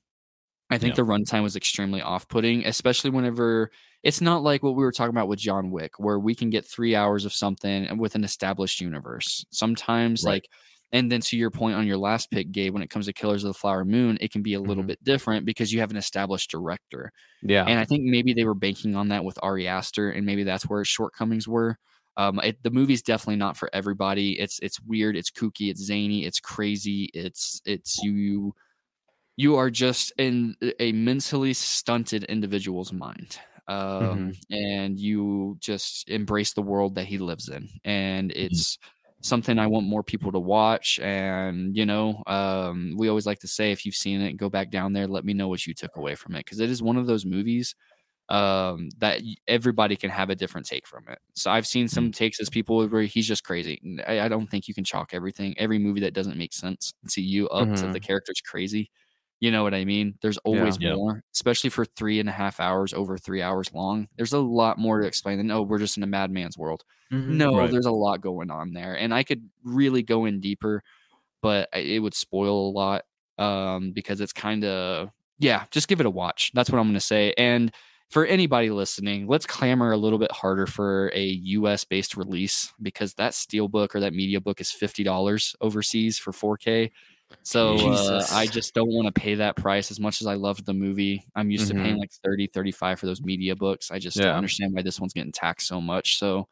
I 0.70 0.78
think 0.78 0.92
Yeah. 0.92 0.96
the 0.96 1.02
runtime 1.04 1.42
was 1.42 1.54
extremely 1.56 2.00
off-putting, 2.00 2.64
especially 2.66 3.10
whenever 3.10 3.70
it's 4.02 4.20
not 4.20 4.42
like 4.42 4.62
what 4.62 4.74
we 4.76 4.82
were 4.84 4.92
talking 4.92 5.14
about 5.14 5.28
with 5.28 5.38
John 5.38 5.70
Wick, 5.70 5.92
where 5.98 6.18
we 6.18 6.34
can 6.34 6.50
get 6.50 6.64
three 6.66 6.94
hours 6.94 7.24
of 7.24 7.32
something 7.32 7.98
with 7.98 8.14
an 8.14 8.24
established 8.24 8.80
universe. 8.80 9.44
Sometimes, 9.50 10.24
Right. 10.24 10.32
like, 10.32 10.48
and 10.92 11.10
then 11.10 11.20
to 11.22 11.36
your 11.38 11.50
point 11.50 11.76
on 11.76 11.86
your 11.86 11.96
last 11.96 12.30
pick, 12.30 12.50
Gabe, 12.52 12.74
when 12.74 12.82
it 12.82 12.90
comes 12.90 13.06
to 13.06 13.12
Killers 13.12 13.44
of 13.44 13.48
the 13.48 13.58
Flower 13.58 13.84
Moon, 13.84 14.18
it 14.20 14.30
can 14.32 14.42
be 14.42 14.54
a 14.54 14.60
little 14.60 14.82
Mhm. 14.84 14.88
bit 14.88 15.04
different 15.04 15.46
because 15.46 15.72
you 15.72 15.80
have 15.80 15.90
an 15.90 15.96
established 15.96 16.50
director. 16.50 17.12
Yeah. 17.42 17.64
And 17.64 17.78
I 17.78 17.84
think 17.84 18.02
maybe 18.04 18.34
they 18.34 18.44
were 18.44 18.54
banking 18.54 18.94
on 18.96 19.08
that 19.08 19.24
with 19.24 19.38
Ari 19.42 19.66
Aster, 19.68 20.10
and 20.10 20.26
maybe 20.26 20.42
that's 20.44 20.64
where 20.68 20.80
its 20.82 20.90
shortcomings 20.90 21.48
were. 21.48 21.78
Um, 22.18 22.40
it, 22.40 22.62
the 22.62 22.70
movie's 22.70 23.00
definitely 23.02 23.36
not 23.36 23.56
for 23.56 23.70
everybody. 23.72 24.38
It's 24.38 24.58
it's 24.60 24.78
weird, 24.82 25.16
it's 25.16 25.30
kooky, 25.30 25.70
it's 25.70 25.80
zany, 25.82 26.26
it's 26.26 26.40
crazy. 26.40 27.08
It's 27.14 27.62
it's 27.64 27.98
you 28.02 28.54
you 29.38 29.56
are 29.56 29.70
just 29.70 30.12
in 30.18 30.54
a 30.78 30.92
mentally 30.92 31.54
stunted 31.54 32.24
individual's 32.24 32.92
mind. 32.92 33.38
Um, 33.68 34.32
and 34.50 34.98
you 34.98 35.56
just 35.60 36.08
embrace 36.08 36.52
the 36.52 36.62
world 36.62 36.94
that 36.96 37.06
he 37.06 37.18
lives 37.18 37.48
in. 37.48 37.68
And 37.84 38.32
it's 38.32 38.78
something 39.22 39.58
I 39.58 39.68
want 39.68 39.86
more 39.86 40.02
people 40.02 40.32
to 40.32 40.40
watch. 40.40 40.98
And, 41.00 41.76
you 41.76 41.86
know, 41.86 42.22
um, 42.26 42.94
we 42.98 43.08
always 43.08 43.26
like 43.26 43.38
to 43.40 43.48
say, 43.48 43.70
if 43.72 43.86
you've 43.86 43.94
seen 43.94 44.20
it, 44.20 44.34
go 44.36 44.48
back 44.50 44.70
down 44.70 44.92
there, 44.92 45.06
let 45.06 45.24
me 45.24 45.32
know 45.32 45.48
what 45.48 45.66
you 45.66 45.74
took 45.74 45.96
away 45.96 46.16
from 46.16 46.34
it. 46.34 46.44
Cause 46.44 46.58
it 46.60 46.70
is 46.70 46.82
one 46.82 46.96
of 46.96 47.06
those 47.06 47.24
movies 47.24 47.74
um 48.28 48.88
that 48.98 49.20
everybody 49.48 49.96
can 49.96 50.08
have 50.08 50.30
a 50.30 50.34
different 50.34 50.66
take 50.66 50.86
from 50.86 51.04
it 51.08 51.18
so 51.34 51.50
i've 51.50 51.66
seen 51.66 51.88
some 51.88 52.12
takes 52.12 52.40
as 52.40 52.48
people 52.48 52.86
where 52.88 53.02
he's 53.02 53.26
just 53.26 53.42
crazy 53.44 53.80
I 54.06 54.28
don't 54.28 54.46
think 54.46 54.68
you 54.68 54.74
can 54.74 54.84
chalk 54.84 55.12
everything 55.12 55.54
every 55.58 55.78
movie 55.78 56.00
that 56.00 56.14
doesn't 56.14 56.38
make 56.38 56.52
sense 56.52 56.94
to 57.10 57.20
you 57.20 57.48
up 57.48 57.74
to 57.74 57.88
the 57.88 57.98
character's 58.00 58.40
crazy 58.40 58.90
you 59.42 59.52
know 59.52 59.64
what 59.64 59.74
i 59.74 59.84
mean 59.84 60.16
there's 60.22 60.38
always 60.40 60.80
Yeah. 60.80 60.94
more 60.94 61.22
especially 61.34 61.70
for 61.70 61.84
three 61.84 62.20
and 62.20 62.30
a 62.30 62.32
half 62.32 62.60
hours 62.60 62.94
over 62.94 63.18
three 63.18 63.42
hours 63.42 63.74
long 63.74 64.08
there's 64.16 64.34
a 64.34 64.40
lot 64.40 64.78
more 64.78 65.00
to 65.02 65.06
explain 65.08 65.38
than 65.38 65.52
oh 65.52 65.62
we're 65.62 65.80
just 65.80 65.98
in 65.98 66.04
a 66.04 66.08
madman's 66.08 66.58
world 66.58 66.84
Mhm. 67.10 67.28
no 67.28 67.50
Right. 67.52 67.70
there's 67.70 67.86
a 67.86 67.92
lot 67.92 68.22
going 68.22 68.50
on 68.50 68.72
there 68.74 68.96
and 68.96 69.14
i 69.14 69.24
could 69.24 69.50
really 69.64 70.02
go 70.04 70.26
in 70.26 70.40
deeper 70.40 70.82
but 71.42 71.68
it 71.74 72.00
would 72.00 72.14
spoil 72.14 72.68
a 72.68 72.72
lot 72.72 73.04
um 73.38 73.92
because 73.92 74.20
it's 74.20 74.32
kind 74.32 74.64
of 74.64 75.10
yeah 75.38 75.64
just 75.70 75.88
give 75.88 76.00
it 76.00 76.06
a 76.06 76.10
watch 76.10 76.50
that's 76.54 76.70
what 76.70 76.78
i'm 76.78 76.86
going 76.86 76.94
to 76.94 77.00
say 77.00 77.34
and 77.38 77.72
for 78.10 78.26
anybody 78.26 78.70
listening 78.70 79.26
let's 79.26 79.46
clamor 79.46 79.92
a 79.92 79.96
little 79.96 80.18
bit 80.18 80.32
harder 80.32 80.66
for 80.66 81.10
a 81.14 81.30
us 81.44 81.84
based 81.84 82.16
release 82.16 82.72
because 82.82 83.14
that 83.14 83.32
steelbook 83.32 83.94
or 83.94 84.00
that 84.00 84.14
media 84.14 84.40
book 84.40 84.60
is 84.60 84.70
$50 84.70 85.56
overseas 85.60 86.18
for 86.18 86.32
4k 86.32 86.90
so 87.42 87.74
uh, 87.76 88.26
i 88.32 88.46
just 88.46 88.74
don't 88.74 88.90
want 88.90 89.06
to 89.06 89.12
pay 89.20 89.34
that 89.36 89.56
price 89.56 89.90
as 89.90 89.98
much 89.98 90.20
as 90.20 90.26
i 90.26 90.34
loved 90.34 90.64
the 90.66 90.74
movie 90.74 91.24
i'm 91.34 91.50
used 91.50 91.68
to 91.68 91.74
paying 91.74 91.96
Mhm. 91.96 92.00
like 92.00 92.12
30 92.24 92.46
35 92.48 93.00
for 93.00 93.06
those 93.06 93.20
media 93.22 93.56
books 93.56 93.90
i 93.90 93.98
just 93.98 94.16
Yeah. 94.16 94.26
don't 94.26 94.36
understand 94.36 94.74
why 94.74 94.82
this 94.82 95.00
one's 95.00 95.12
getting 95.12 95.32
taxed 95.32 95.66
so 95.66 95.80
much 95.80 96.18
so 96.18 96.48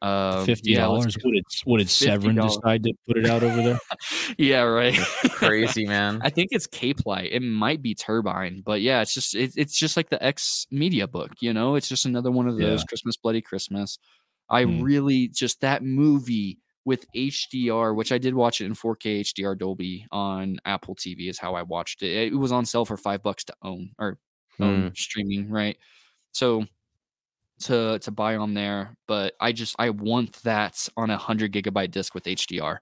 um, 0.00 0.46
Fifty 0.46 0.70
yeah, 0.72 0.82
dollars. 0.82 1.16
what 1.22 1.32
did 1.34 1.44
what 1.64 1.78
did 1.78 1.90
Severin 1.90 2.36
$50. 2.36 2.42
decide 2.48 2.82
to 2.84 2.92
put 3.08 3.16
it 3.18 3.26
out 3.26 3.42
over 3.42 3.60
there? 3.62 3.78
yeah, 4.38 4.60
right. 4.60 4.94
Crazy 5.30 5.86
man. 5.86 6.20
I 6.22 6.30
think 6.30 6.50
it's 6.52 6.68
Capelight. 6.68 7.30
It 7.32 7.40
might 7.40 7.82
be 7.82 7.96
Turbine, 7.96 8.62
but 8.64 8.80
yeah, 8.80 9.00
it's 9.00 9.12
just 9.12 9.34
it, 9.34 9.54
it's 9.56 9.76
just 9.76 9.96
like 9.96 10.08
the 10.08 10.22
X 10.22 10.68
media 10.70 11.08
book. 11.08 11.32
You 11.40 11.52
know, 11.52 11.74
it's 11.74 11.88
just 11.88 12.06
another 12.06 12.30
one 12.30 12.46
of 12.46 12.56
those 12.56 12.78
Yeah. 12.82 12.84
Christmas 12.88 13.16
Bloody 13.16 13.40
Christmas. 13.42 13.98
I 14.48 14.62
Hmm. 14.66 14.82
really 14.82 15.26
just 15.26 15.62
that 15.62 15.82
movie 15.82 16.60
with 16.84 17.04
HDR, 17.14 17.94
which 17.94 18.12
I 18.12 18.18
did 18.18 18.34
watch 18.34 18.60
it 18.60 18.66
in 18.66 18.74
4K 18.74 19.20
HDR 19.20 19.58
Dolby 19.58 20.06
on 20.10 20.58
Apple 20.64 20.94
TV, 20.94 21.28
is 21.28 21.38
how 21.38 21.54
I 21.54 21.62
watched 21.62 22.02
it. 22.02 22.32
It 22.32 22.36
was 22.36 22.52
on 22.52 22.64
sale 22.66 22.84
for 22.84 22.96
five 22.96 23.22
bucks 23.22 23.44
to 23.44 23.54
own 23.62 23.90
or 23.98 24.18
own 24.60 24.92
streaming, 24.94 25.50
right? 25.50 25.76
So 26.32 26.66
to 27.60 27.98
to 28.00 28.10
buy 28.10 28.36
on 28.36 28.54
there, 28.54 28.96
but 29.06 29.34
I 29.40 29.52
just 29.52 29.74
I 29.78 29.90
want 29.90 30.34
that 30.44 30.88
on 30.96 31.10
a 31.10 31.16
hundred 31.18 31.52
gigabyte 31.52 31.90
disc 31.90 32.14
with 32.14 32.26
HDR. 32.26 32.80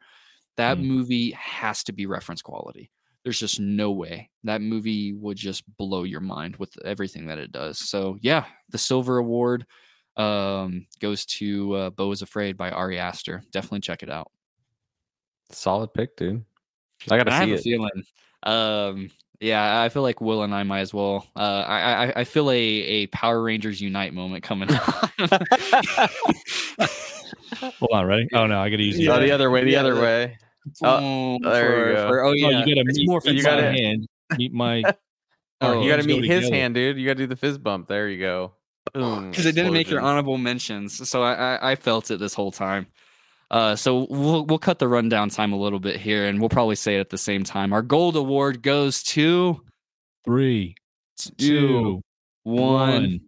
That 0.57 0.79
Mm. 0.79 0.85
movie 0.85 1.31
has 1.33 1.83
to 1.85 1.93
be 1.93 2.07
reference 2.07 2.43
quality. 2.43 2.91
There's 3.25 3.41
just 3.41 3.59
no 3.59 3.91
way 3.93 4.31
that 4.45 4.61
movie 4.61 5.13
would 5.15 5.37
just 5.37 5.65
blow 5.79 6.05
your 6.05 6.21
mind 6.21 6.57
with 6.57 6.77
everything 6.85 7.27
that 7.27 7.39
it 7.39 7.53
does. 7.53 7.79
So 7.79 8.19
yeah, 8.21 8.47
the 8.69 8.79
Silver 8.79 9.19
Award 9.19 9.67
um, 10.17 10.87
goes 11.01 11.25
to 11.27 11.73
uh, 11.75 11.91
Beau 11.91 12.11
is 12.13 12.23
Afraid 12.23 12.57
by 12.57 12.71
Ari 12.71 12.99
Aster. 12.99 13.43
Definitely 13.53 13.81
check 13.81 14.03
it 14.03 14.11
out. 14.11 14.31
Solid 15.51 15.93
pick, 15.95 16.17
dude. 16.17 16.45
I 17.11 17.17
gotta 17.19 17.33
I 17.33 17.37
have 17.37 17.45
see 17.47 17.53
a 17.53 17.57
it. 17.57 17.63
feeling. 17.63 18.05
Um, 18.43 19.11
yeah, 19.41 19.83
I 19.83 19.89
feel 19.91 20.03
like 20.03 20.21
Will 20.21 20.43
and 20.43 20.55
I 20.55 20.63
might 20.63 20.81
as 20.81 20.95
well. 20.95 21.27
Uh, 21.37 21.65
I, 21.67 22.07
I 22.07 22.13
I 22.21 22.25
feel 22.25 22.51
a 22.51 22.55
a 22.57 23.07
Power 23.09 23.43
Rangers 23.43 23.81
Unite 23.81 24.15
moment 24.15 24.43
coming 24.43 24.71
on. 24.71 24.79
Hold 27.61 27.91
on, 27.93 28.07
ready? 28.07 28.29
Oh 28.35 28.47
no, 28.47 28.61
I 28.61 28.71
gotta 28.71 28.83
use. 28.83 28.97
Oh, 29.09 29.15
the 29.21 29.27
the 29.27 29.31
other 29.33 29.51
way, 29.51 29.65
the 29.65 29.73
Yeah, 29.73 29.81
other 29.81 29.95
the- 29.95 30.01
way. 30.01 30.39
Boom, 30.81 31.39
there 31.43 31.91
you 31.91 31.95
go. 31.95 32.09
for- 32.09 32.25
oh 32.25 32.29
Oh, 32.31 32.33
yeah, 32.33 32.65
you 32.65 32.75
gotta 32.75 32.85
it's 32.89 32.99
meet, 32.99 33.09
more 33.09 33.21
you 33.25 33.33
you 33.35 33.43
gotta 33.43 33.63
gotta- 33.63 33.77
hand 33.79 34.07
meet 34.37 34.53
my. 34.53 34.83
Oh, 35.61 35.81
you 35.83 35.89
gotta 35.91 36.03
meet 36.03 36.25
his 36.25 36.45
together. 36.45 36.55
hand, 36.57 36.75
dude. 36.75 36.99
You 36.99 37.07
gotta 37.07 37.19
do 37.19 37.27
the 37.27 37.37
fizz 37.37 37.59
bump. 37.59 37.89
There 37.89 38.09
you 38.09 38.19
go. 38.19 38.53
Because 38.97 39.47
it 39.47 39.55
didn't 39.55 39.73
make 39.73 39.91
your 39.91 40.01
honorable 40.01 40.39
mentions, 40.39 41.09
so 41.09 41.23
I, 41.23 41.33
I 41.57 41.73
I 41.73 41.75
felt 41.77 42.11
it 42.11 42.19
this 42.19 42.35
whole 42.35 42.51
time. 42.53 42.87
Uh, 43.51 43.77
so 43.77 44.07
we'll 44.11 44.45
we'll 44.45 44.59
cut 44.59 44.79
the 44.79 44.89
rundown 44.89 45.29
time 45.29 45.53
a 45.53 45.57
little 45.57 45.79
bit 45.79 46.01
here, 46.01 46.27
and 46.27 46.41
we'll 46.41 46.49
probably 46.49 46.75
say 46.75 46.97
it 46.97 47.01
at 47.01 47.11
the 47.11 47.19
same 47.19 47.45
time. 47.45 47.73
Our 47.73 47.83
gold 47.83 48.17
award 48.17 48.63
goes 48.63 49.03
to 49.05 49.61
Three, 50.25 50.75
two, 51.19 51.31
two, 51.39 52.03
one. 52.43 52.91
one. 52.91 53.21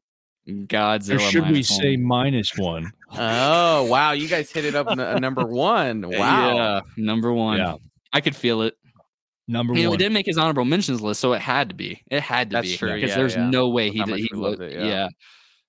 Godzilla. 0.66 1.16
Or 1.16 1.18
should 1.18 1.44
we 1.44 1.50
minus 1.50 1.76
say 1.76 1.96
one. 1.96 2.04
minus 2.06 2.56
one? 2.56 2.92
Oh 3.10 3.84
wow, 3.84 4.12
you 4.12 4.28
guys 4.28 4.50
hit 4.50 4.66
it 4.66 4.74
up 4.74 4.90
n- 4.90 5.00
uh, 5.00 5.18
number 5.18 5.46
one. 5.46 6.02
Wow. 6.10 6.56
Yeah, 6.56 6.80
number 6.98 7.32
one. 7.32 7.58
Yeah. 7.58 7.76
I 8.12 8.20
could 8.20 8.36
feel 8.36 8.62
it. 8.62 8.74
Number 9.46 9.72
one. 9.72 9.82
it 9.82 9.96
didn't 9.96 10.12
make 10.12 10.26
his 10.26 10.36
honorable 10.36 10.66
mentions 10.66 11.00
list, 11.00 11.20
so 11.20 11.32
it 11.32 11.40
had 11.40 11.70
to 11.70 11.74
be. 11.74 12.02
It 12.10 12.20
had 12.20 12.50
to 12.50 12.56
That's 12.56 12.70
be 12.70 12.76
true, 12.76 12.94
because 12.94 13.10
yeah, 13.10 13.16
there's 13.16 13.36
no 13.36 13.70
way 13.70 13.90
he 13.90 14.02
did. 14.04 14.16
He 14.16 14.28
we 14.30 14.38
loved 14.38 14.60
loved 14.60 14.72
it, 14.72 14.78
yeah. 14.78 15.08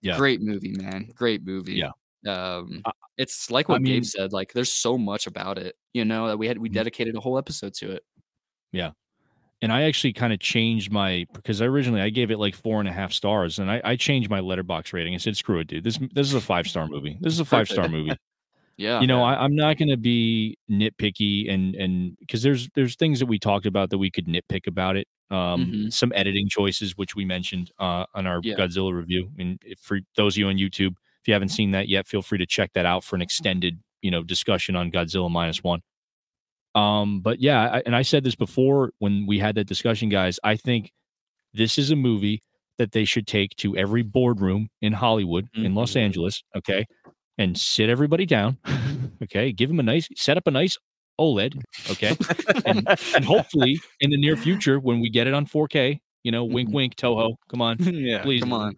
Yeah. 0.02 0.18
Great 0.18 0.42
movie, 0.42 0.72
man. 0.78 1.10
Great 1.16 1.44
movie. 1.46 1.74
Yeah. 1.76 1.92
Um, 2.28 2.82
I- 2.86 2.92
it's 3.18 3.50
like 3.52 3.70
I 3.70 3.74
what 3.74 3.82
mean- 3.82 3.96
Gabe 3.96 4.06
said. 4.06 4.34
Like, 4.34 4.54
there's 4.54 4.72
so 4.72 4.98
much 4.98 5.28
about 5.28 5.58
it. 5.58 5.76
You 5.94 6.06
know 6.06 6.28
that 6.28 6.38
we 6.38 6.48
had 6.48 6.58
we 6.58 6.70
Mhm. 6.70 6.74
dedicated 6.74 7.16
a 7.16 7.20
whole 7.20 7.38
episode 7.38 7.74
to 7.76 7.92
it. 7.92 8.04
Yeah, 8.72 8.92
and 9.62 9.72
I 9.74 9.84
actually 9.84 10.14
kind 10.14 10.32
of 10.32 10.40
changed 10.40 10.92
my 10.92 11.26
because 11.34 11.62
I 11.62 11.66
originally 11.66 12.02
I 12.02 12.10
gave 12.10 12.30
it 12.32 12.38
like 12.38 12.56
four 12.56 12.80
and 12.80 12.88
a 12.88 12.92
half 12.94 13.12
stars, 13.12 13.60
and 13.60 13.70
I, 13.72 13.82
I 13.84 13.96
changed 13.96 14.30
my 14.30 14.40
Letterboxd 14.42 14.94
rating. 14.94 15.14
I 15.16 15.18
said, 15.18 15.36
"Screw 15.36 15.60
it, 15.60 15.68
dude. 15.68 15.84
This 15.84 15.98
this 16.14 16.28
is 16.28 16.34
a 16.34 16.42
five 16.42 16.68
star 16.68 16.88
movie. 16.88 17.18
This 17.20 17.34
is 17.34 17.40
a 17.40 17.46
five 17.46 17.68
star 17.68 17.88
movie. 17.90 18.12
Yeah. 18.78 19.02
you 19.02 19.08
know, 19.08 19.22
I, 19.22 19.34
I'm 19.44 19.58
not 19.58 19.78
going 19.78 19.90
to 19.90 19.98
be 19.98 20.58
nitpicky 20.72 21.52
and 21.54 21.76
and 21.76 22.16
because 22.20 22.42
there's 22.44 22.70
there's 22.76 22.96
things 22.96 23.20
that 23.20 23.26
we 23.26 23.38
talked 23.38 23.66
about 23.66 23.90
that 23.90 23.98
we 23.98 24.10
could 24.10 24.26
nitpick 24.26 24.68
about 24.68 24.96
it. 24.96 25.06
Um, 25.32 25.66
Mhm. 25.90 25.94
some 25.94 26.12
editing 26.16 26.50
choices 26.50 26.98
which 26.98 27.16
we 27.16 27.24
mentioned 27.26 27.72
uh 27.80 28.06
on 28.16 28.26
our 28.28 28.40
Yeah. 28.44 28.56
Godzilla 28.56 28.94
review. 28.94 29.30
And 29.38 29.60
if, 29.66 29.80
for 29.80 30.00
those 30.16 30.34
of 30.36 30.40
you 30.40 30.48
on 30.48 30.56
YouTube, 30.58 30.94
if 31.22 31.28
you 31.28 31.34
haven't 31.34 31.50
seen 31.50 31.72
that 31.72 31.88
yet, 31.88 32.08
feel 32.08 32.22
free 32.24 32.38
to 32.40 32.46
check 32.48 32.72
that 32.74 32.86
out 32.86 33.04
for 33.04 33.16
an 33.16 33.22
extended 33.22 33.80
you 34.02 34.10
know 34.12 34.24
discussion 34.24 34.76
on 34.76 34.92
Godzilla 34.92 35.30
minus 35.30 35.64
one. 35.64 35.82
Um, 36.76 37.22
but 37.22 37.40
yeah, 37.42 37.70
I, 37.74 37.84
and 37.86 37.96
I 37.96 38.02
said 38.04 38.24
this 38.24 38.36
before 38.36 38.92
when 39.00 39.26
we 39.28 39.40
had 39.40 39.56
that 39.56 39.66
discussion, 39.68 40.10
guys. 40.10 40.40
I 40.44 40.56
think 40.56 40.92
this 41.54 41.78
is 41.78 41.92
a 41.92 41.96
movie 41.96 42.42
that 42.78 42.92
they 42.94 43.06
should 43.06 43.28
take 43.28 43.56
to 43.58 43.76
every 43.76 44.04
boardroom 44.04 44.70
in 44.82 44.94
Hollywood, 44.94 45.50
in 45.54 45.76
Los 45.76 45.94
Mhm. 45.94 46.02
Angeles, 46.02 46.44
okay, 46.56 46.86
and 47.38 47.58
sit 47.58 47.90
everybody 47.90 48.26
down, 48.26 48.58
okay, 49.24 49.52
give 49.52 49.68
them 49.70 49.80
a 49.80 49.84
nice, 49.84 50.08
set 50.16 50.38
up 50.38 50.48
a 50.48 50.52
nice 50.52 50.78
OLED, 51.20 51.62
okay, 51.92 52.16
and, 52.66 52.88
and 53.16 53.26
hopefully 53.26 53.80
in 54.00 54.10
the 54.10 54.18
near 54.18 54.36
future 54.38 54.80
when 54.80 55.00
we 55.02 55.10
get 55.10 55.28
it 55.28 55.34
on 55.34 55.46
4K, 55.46 56.00
you 56.24 56.32
know, 56.32 56.46
wink, 56.46 56.70
Mhm. 56.70 56.74
wink, 56.74 56.96
Toho, 56.96 57.36
come 57.50 57.62
on, 57.62 57.78
yeah. 57.80 58.24
please. 58.24 58.42
Come 58.42 58.54
on. 58.54 58.76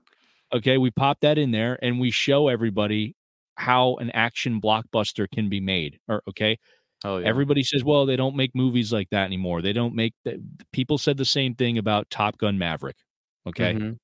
okay, 0.54 0.78
we 0.78 0.92
pop 0.92 1.20
that 1.22 1.38
in 1.38 1.52
there 1.52 1.80
and 1.82 2.00
we 2.00 2.12
show 2.12 2.48
everybody 2.50 3.16
how 3.56 3.96
an 3.98 4.10
action 4.12 4.60
blockbuster 4.60 5.28
can 5.34 5.48
be 5.50 5.60
made, 5.62 6.00
or 6.08 6.22
okay, 6.28 6.58
Oh 7.04 7.18
yeah. 7.18 7.28
Everybody 7.28 7.64
says, 7.64 7.84
well, 7.84 8.06
they 8.06 8.16
don't 8.16 8.36
make 8.36 8.54
movies 8.54 8.94
like 8.94 9.10
that 9.10 9.26
anymore. 9.26 9.64
They 9.64 9.74
don't 9.74 9.96
make 9.96 10.14
that. 10.24 10.36
People 10.72 11.00
said 11.00 11.18
the 11.18 11.26
same 11.26 11.56
thing 11.56 11.80
about 11.80 12.08
Top 12.12 12.38
Gun 12.38 12.60
Maverick. 12.60 12.98
Okay. 13.48 13.74
Mhm. 13.74 13.98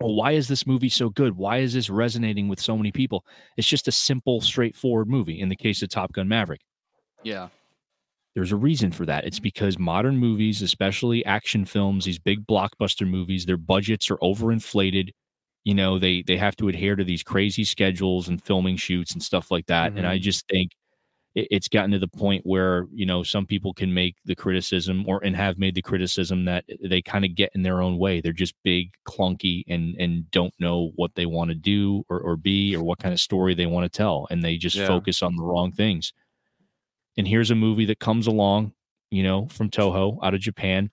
well, 0.00 0.12
why 0.16 0.32
is 0.32 0.48
this 0.48 0.66
movie 0.66 0.88
so 0.88 1.08
good? 1.08 1.36
Why 1.36 1.58
is 1.58 1.72
this 1.72 1.88
resonating 1.88 2.48
with 2.48 2.60
so 2.60 2.76
many 2.76 2.90
people? 2.90 3.24
It's 3.56 3.68
just 3.68 3.86
a 3.86 3.92
simple, 3.92 4.40
straightforward 4.40 5.06
movie. 5.08 5.38
In 5.38 5.48
the 5.48 5.54
case 5.54 5.82
of 5.82 5.88
Top 5.88 6.12
Gun 6.12 6.26
Maverick, 6.26 6.62
Yeah. 7.22 7.48
there's 8.34 8.52
a 8.52 8.56
reason 8.56 8.92
for 8.92 9.06
that. 9.06 9.24
It's 9.24 9.38
because 9.40 9.78
modern 9.78 10.18
movies, 10.18 10.62
especially 10.62 11.24
action 11.24 11.64
films, 11.64 12.04
these 12.04 12.18
big 12.18 12.46
blockbuster 12.46 13.08
movies, 13.08 13.46
their 13.46 13.56
budgets 13.56 14.10
are 14.10 14.18
overinflated. 14.18 15.10
You 15.64 15.74
know, 15.74 15.98
they 15.98 16.22
they 16.22 16.36
have 16.36 16.54
to 16.56 16.68
adhere 16.68 16.96
to 16.96 17.04
these 17.04 17.22
crazy 17.22 17.64
schedules 17.64 18.28
and 18.28 18.42
filming 18.42 18.76
shoots 18.76 19.12
and 19.12 19.22
stuff 19.22 19.50
like 19.50 19.66
that. 19.66 19.94
And 19.96 20.06
I 20.06 20.16
mm-hmm. 20.16 20.22
just 20.22 20.46
think 20.48 20.72
it, 21.34 21.48
it's 21.50 21.68
gotten 21.68 21.90
to 21.92 21.98
the 21.98 22.08
point 22.08 22.44
where 22.46 22.86
you 22.92 23.06
know 23.06 23.22
some 23.22 23.46
people 23.46 23.72
can 23.74 23.92
make 23.94 24.16
the 24.24 24.34
criticism 24.34 25.04
or 25.08 25.24
and 25.24 25.34
have 25.36 25.58
made 25.58 25.74
the 25.74 25.82
criticism 25.82 26.44
that 26.46 26.64
they 26.84 27.02
kind 27.02 27.24
of 27.24 27.34
get 27.34 27.50
in 27.54 27.62
their 27.62 27.82
own 27.82 27.98
way. 27.98 28.20
They're 28.20 28.32
just 28.32 28.54
big, 28.64 28.92
clunky, 29.08 29.64
and 29.68 29.96
and 29.98 30.30
don't 30.30 30.54
know 30.58 30.92
what 30.96 31.14
they 31.14 31.26
want 31.26 31.50
to 31.50 31.54
do 31.56 32.04
or 32.08 32.20
or 32.20 32.36
be 32.36 32.76
or 32.76 32.82
what 32.82 32.98
kind 32.98 33.12
of 33.14 33.20
story 33.20 33.54
they 33.54 33.66
want 33.66 33.90
to 33.90 33.96
tell, 33.96 34.26
and 34.30 34.42
they 34.42 34.56
just 34.58 34.76
Yeah. 34.76 34.86
focus 34.88 35.22
on 35.22 35.36
the 35.36 35.42
wrong 35.44 35.72
things. 35.72 36.12
And 37.16 37.26
here's 37.26 37.50
a 37.50 37.54
movie 37.54 37.86
that 37.86 37.98
comes 37.98 38.26
along, 38.26 38.72
you 39.10 39.22
know, 39.22 39.48
from 39.48 39.70
Toho 39.70 40.18
out 40.22 40.34
of 40.34 40.40
Japan, 40.40 40.90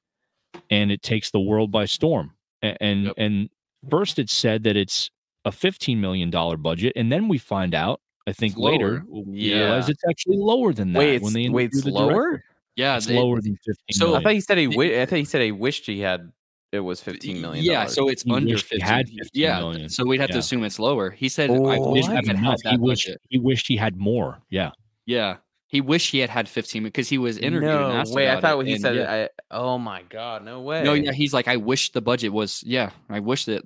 and 0.70 0.91
it 0.91 1.02
takes 1.02 1.32
the 1.32 1.40
world 1.40 1.72
by 1.72 1.86
storm. 1.86 2.32
A- 2.64 2.82
And 2.82 3.06
Yep. 3.06 3.14
and 3.18 3.50
first 3.90 4.20
it 4.20 4.30
said 4.30 4.64
that 4.64 4.78
it's 4.78 5.12
a 5.45 5.52
15 5.52 6.00
million 6.00 6.30
dollar 6.30 6.56
budget, 6.58 6.94
and 6.95 7.12
then 7.12 7.28
we 7.28 7.38
find 7.38 7.74
out, 7.76 8.00
I 8.26 8.32
think 8.32 8.54
It's 8.54 8.60
later, 8.62 9.04
lower. 9.10 9.24
we 9.26 9.54
realize 9.54 9.88
Yeah. 9.88 9.91
it's 9.91 10.04
actually 10.10 10.38
lower 10.38 10.72
than 10.74 10.94
that. 10.94 11.00
Wait, 11.00 11.16
it's, 11.16 11.24
when 11.24 11.34
they 11.34 11.50
wait, 11.50 11.66
it's 11.74 11.84
the 11.84 11.91
lower. 11.91 12.14
director. 12.14 12.45
Yeah. 12.78 12.95
It's 12.95 13.06
they- 13.08 13.16
lower 13.20 13.41
than 13.41 13.58
15 13.58 13.76
So- 13.91 14.14
I 14.16 14.20
I 14.20 14.24
thought 14.24 14.32
he 14.34 14.40
said 14.41 14.58
he. 14.58 14.66
Wi- 14.68 15.02
I 15.02 15.06
thought 15.06 15.18
he 15.20 15.26
said 15.26 15.41
he 15.41 15.52
wished 15.52 15.86
he 15.86 16.00
had. 16.00 16.32
It 16.72 16.80
was 16.80 17.02
fifteen 17.02 17.40
million. 17.40 17.64
Yeah, 17.64 17.86
so 17.86 18.08
it's 18.08 18.24
He 18.24 18.32
under 18.34 18.50
wished 18.54 18.66
15. 18.66 18.80
had 18.88 19.08
15 19.08 19.30
yeah, 19.34 19.60
million. 19.60 19.90
so 19.90 20.04
we'd 20.06 20.20
have 20.22 20.32
to 20.32 20.40
assume 20.40 20.64
it's 20.64 20.80
lower. 20.80 21.12
He 21.12 21.30
said, 21.30 21.52
Oh, 21.52 21.66
"I 21.68 21.78
wish 21.78 22.06
I 22.08 22.16
had 22.16 22.36
had. 22.38 22.56
He 22.66 22.78
wished, 22.78 23.10
he 23.30 23.38
wished 23.38 23.68
he 23.68 23.76
had 23.78 23.95
more. 23.98 24.40
Yeah. 24.50 24.72
Yeah, 25.06 25.38
he 25.74 25.82
wished 25.82 26.12
he 26.12 26.20
had 26.20 26.30
had 26.30 26.48
15 26.48 26.84
because 26.84 27.10
he 27.10 27.18
was 27.18 27.40
interviewed 27.40 27.72
and 27.72 28.08
no 28.08 28.16
wait. 28.16 28.30
I 28.30 28.40
thought 28.40 28.58
what 28.58 28.68
he 28.68 28.78
said. 28.78 28.95
yeah. 28.95 29.12
I, 29.12 29.30
oh 29.50 29.80
my 29.80 30.04
god, 30.04 30.45
no 30.45 30.62
way. 30.62 30.84
No, 30.84 30.94
yeah, 30.94 31.12
he's 31.12 31.34
like, 31.34 31.48
I 31.48 31.56
wish 31.58 31.91
the 31.91 32.02
budget 32.02 32.32
was. 32.32 32.64
Yeah, 32.64 32.91
I 33.10 33.20
wish 33.22 33.45
that. 33.45 33.64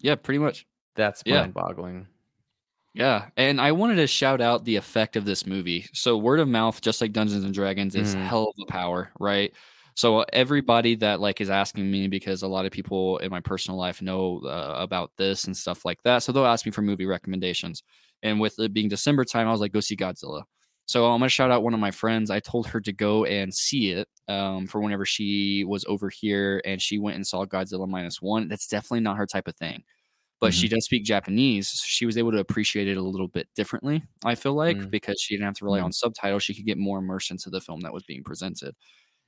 Yeah, 0.00 0.16
pretty 0.16 0.38
much. 0.40 0.66
that's 0.96 1.22
mind-boggling. 1.24 2.08
Yeah, 2.94 3.26
and 3.36 3.60
I 3.60 3.70
wanted 3.72 3.96
to 3.96 4.06
shout 4.08 4.40
out 4.40 4.64
the 4.64 4.74
effect 4.76 5.14
of 5.14 5.24
this 5.24 5.46
movie. 5.46 5.86
So 5.92 6.16
word 6.16 6.40
of 6.40 6.48
mouth, 6.48 6.80
just 6.80 7.00
like 7.00 7.12
Dungeons 7.12 7.44
and 7.44 7.54
Dragons, 7.54 7.94
is 7.94 8.16
Mhm. 8.16 8.26
hell 8.26 8.44
of 8.48 8.54
a 8.66 8.72
power, 8.72 9.12
right? 9.20 9.52
So 9.94 10.22
everybody 10.32 10.96
that 10.96 11.20
like 11.20 11.40
is 11.40 11.48
asking 11.50 11.88
me 11.90 12.08
because 12.08 12.42
a 12.42 12.48
lot 12.48 12.66
of 12.66 12.72
people 12.72 13.18
in 13.18 13.30
my 13.30 13.40
personal 13.40 13.78
life 13.78 14.02
know 14.02 14.40
uh, 14.44 14.74
about 14.78 15.12
this 15.16 15.44
and 15.44 15.56
stuff 15.56 15.84
like 15.84 16.02
that. 16.02 16.22
So 16.24 16.32
they'll 16.32 16.44
ask 16.46 16.66
me 16.66 16.72
for 16.72 16.82
movie 16.82 17.06
recommendations. 17.06 17.82
And 18.22 18.40
with 18.40 18.58
it 18.58 18.72
being 18.72 18.88
December 18.88 19.24
time, 19.24 19.46
I 19.46 19.52
was 19.52 19.60
like, 19.60 19.72
go 19.72 19.80
see 19.80 19.96
Godzilla. 19.96 20.42
So 20.86 21.06
I'm 21.12 21.18
gonna 21.20 21.28
shout 21.28 21.50
out 21.50 21.62
one 21.64 21.74
of 21.74 21.80
my 21.80 21.90
friends. 21.90 22.30
I 22.30 22.40
told 22.40 22.66
her 22.68 22.80
to 22.80 22.92
go 22.92 23.24
and 23.24 23.52
see 23.52 23.90
it 23.90 24.08
um, 24.28 24.66
for 24.66 24.80
whenever 24.80 25.04
she 25.04 25.64
was 25.64 25.84
over 25.86 26.08
here, 26.10 26.62
and 26.64 26.80
she 26.80 26.98
went 26.98 27.16
and 27.16 27.26
saw 27.26 27.44
Godzilla 27.44 27.88
minus 27.88 28.22
one. 28.22 28.48
That's 28.48 28.68
definitely 28.68 29.00
not 29.00 29.16
her 29.16 29.26
type 29.26 29.48
of 29.48 29.56
thing 29.56 29.84
but 30.40 30.54
she 30.54 30.68
does 30.68 30.84
speak 30.84 31.04
Japanese. 31.04 31.68
So 31.70 31.84
she 31.86 32.06
was 32.06 32.16
able 32.18 32.32
to 32.32 32.38
appreciate 32.38 32.88
it 32.88 32.96
a 32.96 33.02
little 33.02 33.28
bit 33.28 33.48
differently, 33.56 34.02
I 34.24 34.34
feel 34.34 34.54
like, 34.54 34.78
Mm. 34.78 34.90
because 34.90 35.20
she 35.20 35.34
didn't 35.34 35.46
have 35.46 35.54
to 35.56 35.64
rely 35.64 35.80
on 35.80 35.92
subtitles. 35.92 36.42
She 36.44 36.54
could 36.54 36.66
get 36.66 36.78
more 36.78 36.98
immersed 36.98 37.30
into 37.30 37.50
the 37.50 37.60
film 37.60 37.80
that 37.80 37.92
was 37.92 38.04
being 38.04 38.22
presented. 38.24 38.74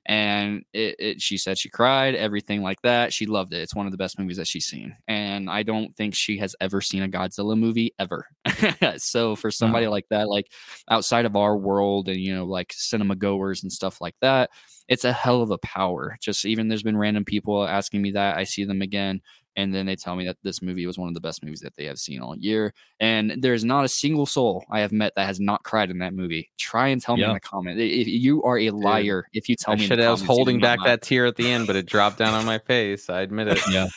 And 0.09 0.65
it, 0.73 0.97
it, 0.99 1.23
she 1.23 1.37
said 1.37 1.59
she 1.59 1.69
cried, 1.69 2.15
everything 2.15 2.63
like 2.63 2.81
that. 2.83 3.13
She 3.13 3.27
loved 3.27 3.53
it. 3.53 3.61
It's 3.61 3.75
one 3.75 3.85
of 3.85 3.93
the 3.93 3.99
best 3.99 4.19
movies 4.19 4.39
that 4.39 4.47
she's 4.47 4.65
seen. 4.65 4.97
And 5.07 5.51
I 5.51 5.63
don't 5.63 5.95
think 5.97 6.15
she 6.15 6.39
has 6.39 6.57
ever 6.63 6.81
seen 6.81 7.03
a 7.03 7.09
Godzilla 7.09 7.59
movie 7.59 7.93
ever. 7.99 8.27
so 8.97 9.37
for 9.37 9.51
somebody 9.51 9.87
like 9.87 10.07
that, 10.09 10.31
like 10.31 10.51
outside 10.91 11.27
of 11.27 11.37
our 11.37 11.59
world 11.59 12.09
and, 12.09 12.19
you 12.19 12.35
know, 12.35 12.47
like 12.47 12.73
cinema 12.75 13.17
goers 13.17 13.63
and 13.63 13.71
stuff 13.71 14.01
like 14.01 14.17
that, 14.23 14.49
it's 14.89 15.05
a 15.05 15.13
hell 15.13 15.43
of 15.43 15.51
a 15.51 15.59
power. 15.59 16.17
Just 16.23 16.47
even 16.47 16.69
there's 16.69 16.83
been 16.83 16.97
random 16.97 17.27
people 17.27 17.69
asking 17.69 18.01
me 18.01 18.13
that. 18.13 18.39
I 18.39 18.45
see 18.45 18.65
them 18.65 18.81
again 18.81 19.21
and 19.59 19.75
then 19.75 19.87
they 19.87 19.97
tell 19.97 20.15
me 20.15 20.25
that 20.25 20.37
this 20.45 20.63
movie 20.63 20.87
was 20.87 20.97
one 20.97 21.09
of 21.09 21.15
the 21.15 21.21
best 21.21 21.43
movies 21.43 21.63
that 21.63 21.75
they 21.75 21.87
have 21.87 21.99
seen 21.99 22.21
all 22.21 22.37
year. 22.37 22.73
And 23.01 23.35
there's 23.43 23.65
not 23.65 23.85
a 23.85 23.89
single 23.89 24.25
soul 24.25 24.65
I 24.71 24.81
have 24.81 24.93
met 24.93 25.15
that 25.17 25.27
has 25.27 25.41
not 25.41 25.65
cried 25.65 25.91
in 25.91 25.99
that 25.99 26.15
movie. 26.15 26.53
Try 26.59 26.89
and 26.89 27.03
tell 27.03 27.17
me 27.17 27.25
in 27.25 27.33
the 27.33 27.41
comment. 27.41 27.81
If 27.81 28.07
you 28.07 28.41
are 28.45 28.57
a 28.57 28.71
liar, 28.71 29.27
if 29.33 29.49
you 29.49 29.57
tell 29.57 29.75
I 29.75 29.77
me 29.77 29.87
should. 29.87 30.01
I 30.01 30.13
was 30.13 30.23
holding 30.23 30.61
back 30.61 30.79
that 30.85 31.03
tear 31.03 31.27
at 31.27 31.35
the 31.35 31.51
end, 31.51 31.67
but 31.67 31.75
it 31.75 31.87
dropped 31.87 32.19
down 32.19 32.35
on 32.35 32.47
my 32.47 32.59
face. 32.59 33.11
I 33.11 33.23
admit 33.23 33.49
it. 33.49 33.59
Yeah. 33.69 33.89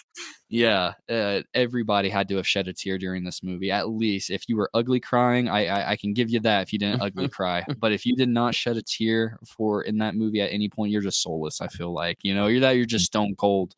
Yeah, 0.53 0.95
uh, 1.07 1.43
everybody 1.53 2.09
had 2.09 2.27
to 2.27 2.35
have 2.35 2.45
shed 2.45 2.67
a 2.67 2.73
tear 2.73 2.97
during 2.97 3.23
this 3.23 3.41
movie. 3.41 3.71
At 3.71 3.87
least, 3.87 4.29
if 4.29 4.49
you 4.49 4.57
were 4.57 4.69
ugly 4.73 4.99
crying, 4.99 5.47
I, 5.47 5.67
I 5.67 5.91
I 5.91 5.95
can 5.95 6.13
give 6.13 6.29
you 6.29 6.41
that. 6.41 6.63
If 6.63 6.73
you 6.73 6.79
didn't 6.79 7.01
ugly 7.01 7.29
cry, 7.29 7.63
but 7.79 7.93
if 7.93 8.05
you 8.05 8.17
did 8.17 8.27
not 8.27 8.53
shed 8.53 8.75
a 8.75 8.81
tear 8.81 9.39
for 9.47 9.81
in 9.81 9.99
that 9.99 10.13
movie 10.13 10.41
at 10.41 10.51
any 10.51 10.67
point, 10.67 10.91
you're 10.91 11.01
just 11.01 11.21
soulless. 11.21 11.61
I 11.61 11.67
feel 11.67 11.93
like 11.93 12.17
you 12.23 12.35
know 12.35 12.47
you're 12.47 12.59
that 12.59 12.71
you're 12.71 12.85
just 12.85 13.05
stone 13.05 13.33
cold. 13.37 13.75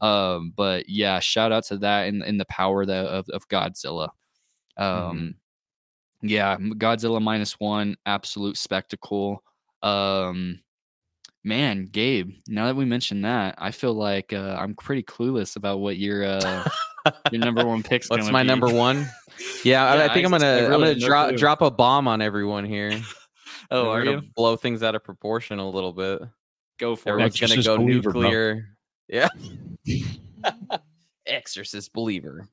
Um, 0.00 0.52
but 0.56 0.88
yeah, 0.88 1.20
shout 1.20 1.52
out 1.52 1.64
to 1.66 1.78
that 1.78 2.08
and, 2.08 2.22
and 2.22 2.38
the 2.40 2.44
power 2.46 2.84
that, 2.86 3.06
of 3.06 3.28
of 3.30 3.48
Godzilla. 3.48 4.08
Um, 4.76 5.36
yeah, 6.22 6.56
Godzilla 6.58 7.20
minus 7.22 7.58
one, 7.60 7.96
absolute 8.06 8.56
spectacle. 8.56 9.42
Um, 9.82 10.60
man, 11.44 11.86
Gabe. 11.86 12.32
Now 12.48 12.66
that 12.66 12.76
we 12.76 12.84
mentioned 12.84 13.24
that, 13.24 13.54
I 13.58 13.70
feel 13.70 13.94
like 13.94 14.32
uh, 14.32 14.56
I'm 14.58 14.74
pretty 14.74 15.02
clueless 15.02 15.56
about 15.56 15.78
what 15.80 15.96
your 15.96 16.24
uh, 16.24 16.68
your 17.32 17.40
number 17.44 17.64
one 17.64 17.82
pick's 17.84 18.10
What's 18.10 18.30
my 18.30 18.42
be. 18.42 18.48
number 18.48 18.68
one? 18.68 19.06
Yeah, 19.64 19.84
I- 19.84 19.96
Yeah, 19.96 20.04
I 20.04 20.14
think 20.14 20.16
I 20.16 20.20
I, 20.20 20.24
am 20.24 20.30
gonna 20.30 20.64
I'm 20.64 20.80
gonna 20.80 20.94
no 20.94 21.06
drop 21.06 21.28
clue. 21.28 21.36
drop 21.36 21.60
a 21.62 21.70
bomb 21.70 22.08
on 22.08 22.22
everyone 22.22 22.64
here. 22.64 23.00
Oh, 23.70 23.80
And 23.80 23.88
we're 23.90 24.04
gonna 24.04 24.22
you? 24.22 24.28
blow 24.36 24.54
things 24.56 24.82
out 24.84 24.94
of 24.94 25.02
proportion 25.02 25.58
a 25.58 25.68
little 25.68 25.92
bit? 25.92 26.22
Go 26.78 26.94
for 26.94 27.08
it. 27.08 27.12
Everyone's 27.12 27.40
gonna 27.40 27.62
go 27.62 27.76
nuclear. 27.76 28.75
Yeah. 29.08 29.28
Exorcist 31.26 31.92
believer. 31.92 32.48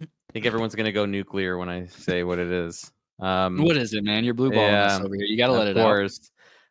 I 0.00 0.06
think 0.32 0.46
everyone's 0.46 0.74
gonna 0.74 0.92
go 0.92 1.06
nuclear 1.06 1.56
when 1.58 1.68
I 1.68 1.86
say 1.86 2.24
what 2.24 2.38
it 2.38 2.50
is. 2.50 2.90
Um, 3.20 3.58
What 3.62 3.76
is 3.76 3.94
it, 3.94 4.04
man? 4.04 4.24
You're 4.24 4.34
blue 4.34 4.50
balling 4.50 4.66
yeah, 4.66 4.98
over 5.02 5.14
here. 5.14 5.24
You 5.24 5.36
got 5.36 5.48
to 5.48 5.52
let 5.52 5.68
it 5.68 5.78
out. 5.78 5.84
course. 5.84 6.30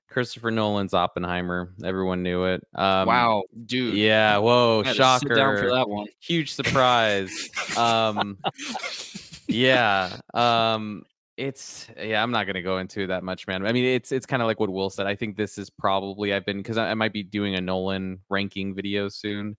Christopher 0.10 0.52
Nolan's 0.52 0.94
Oppenheimer. 0.94 1.74
Everyone 1.84 2.22
knew 2.22 2.44
it. 2.44 2.62
Um, 2.76 3.08
wow, 3.08 3.44
dude. 3.66 3.96
Yeah. 3.96 4.38
Whoa. 4.38 4.84
I 4.86 4.90
had 4.90 4.96
to 4.98 5.20
sit 5.20 5.30
down 5.30 5.56
for 5.56 5.64
Shocker. 5.64 5.72
that 5.72 5.90
one. 5.90 6.08
Huge 6.20 6.54
surprise. 6.54 7.50
um, 7.78 8.38
yeah. 9.48 10.18
Um, 10.34 11.04
it's 11.38 11.88
yeah. 11.98 12.22
I'm 12.22 12.32
not 12.32 12.46
gonna 12.46 12.62
go 12.62 12.78
into 12.78 13.08
that 13.08 13.24
much, 13.24 13.48
man. 13.48 13.66
I 13.66 13.72
mean, 13.72 13.86
it's 13.86 14.12
it's 14.12 14.26
kind 14.26 14.42
of 14.42 14.48
like 14.48 14.60
what 14.60 14.70
Will 14.72 14.90
said. 14.90 15.08
I 15.08 15.16
think 15.16 15.36
this 15.38 15.58
is 15.58 15.70
probably 15.70 16.34
I've 16.34 16.46
been 16.46 16.58
because 16.58 16.78
I, 16.78 16.92
I 16.92 16.94
might 16.94 17.14
be 17.14 17.24
doing 17.24 17.56
a 17.56 17.62
Nolan 17.62 18.20
ranking 18.30 18.76
video 18.76 19.10
soon. 19.10 19.58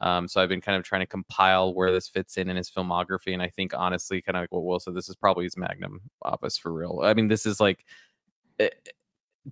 Um, 0.00 0.28
so 0.28 0.42
I've 0.42 0.48
been 0.50 0.60
kind 0.60 0.76
of 0.76 0.84
trying 0.84 1.00
to 1.00 1.06
compile 1.06 1.74
where 1.74 1.90
this 1.90 2.08
fits 2.08 2.36
in 2.36 2.48
in 2.50 2.56
his 2.56 2.70
filmography, 2.70 3.32
and 3.32 3.42
I 3.42 3.48
think 3.48 3.72
honestly, 3.74 4.20
kind 4.22 4.36
of 4.36 4.42
like 4.42 4.52
what 4.52 4.64
Will 4.64 4.78
said, 4.78 4.94
this 4.94 5.08
is 5.08 5.16
probably 5.16 5.44
his 5.44 5.56
magnum 5.56 6.00
opus 6.24 6.58
for 6.58 6.72
real. 6.72 7.00
I 7.02 7.14
mean, 7.14 7.28
this 7.28 7.46
is 7.46 7.60
like 7.60 7.84
eh, 8.58 8.68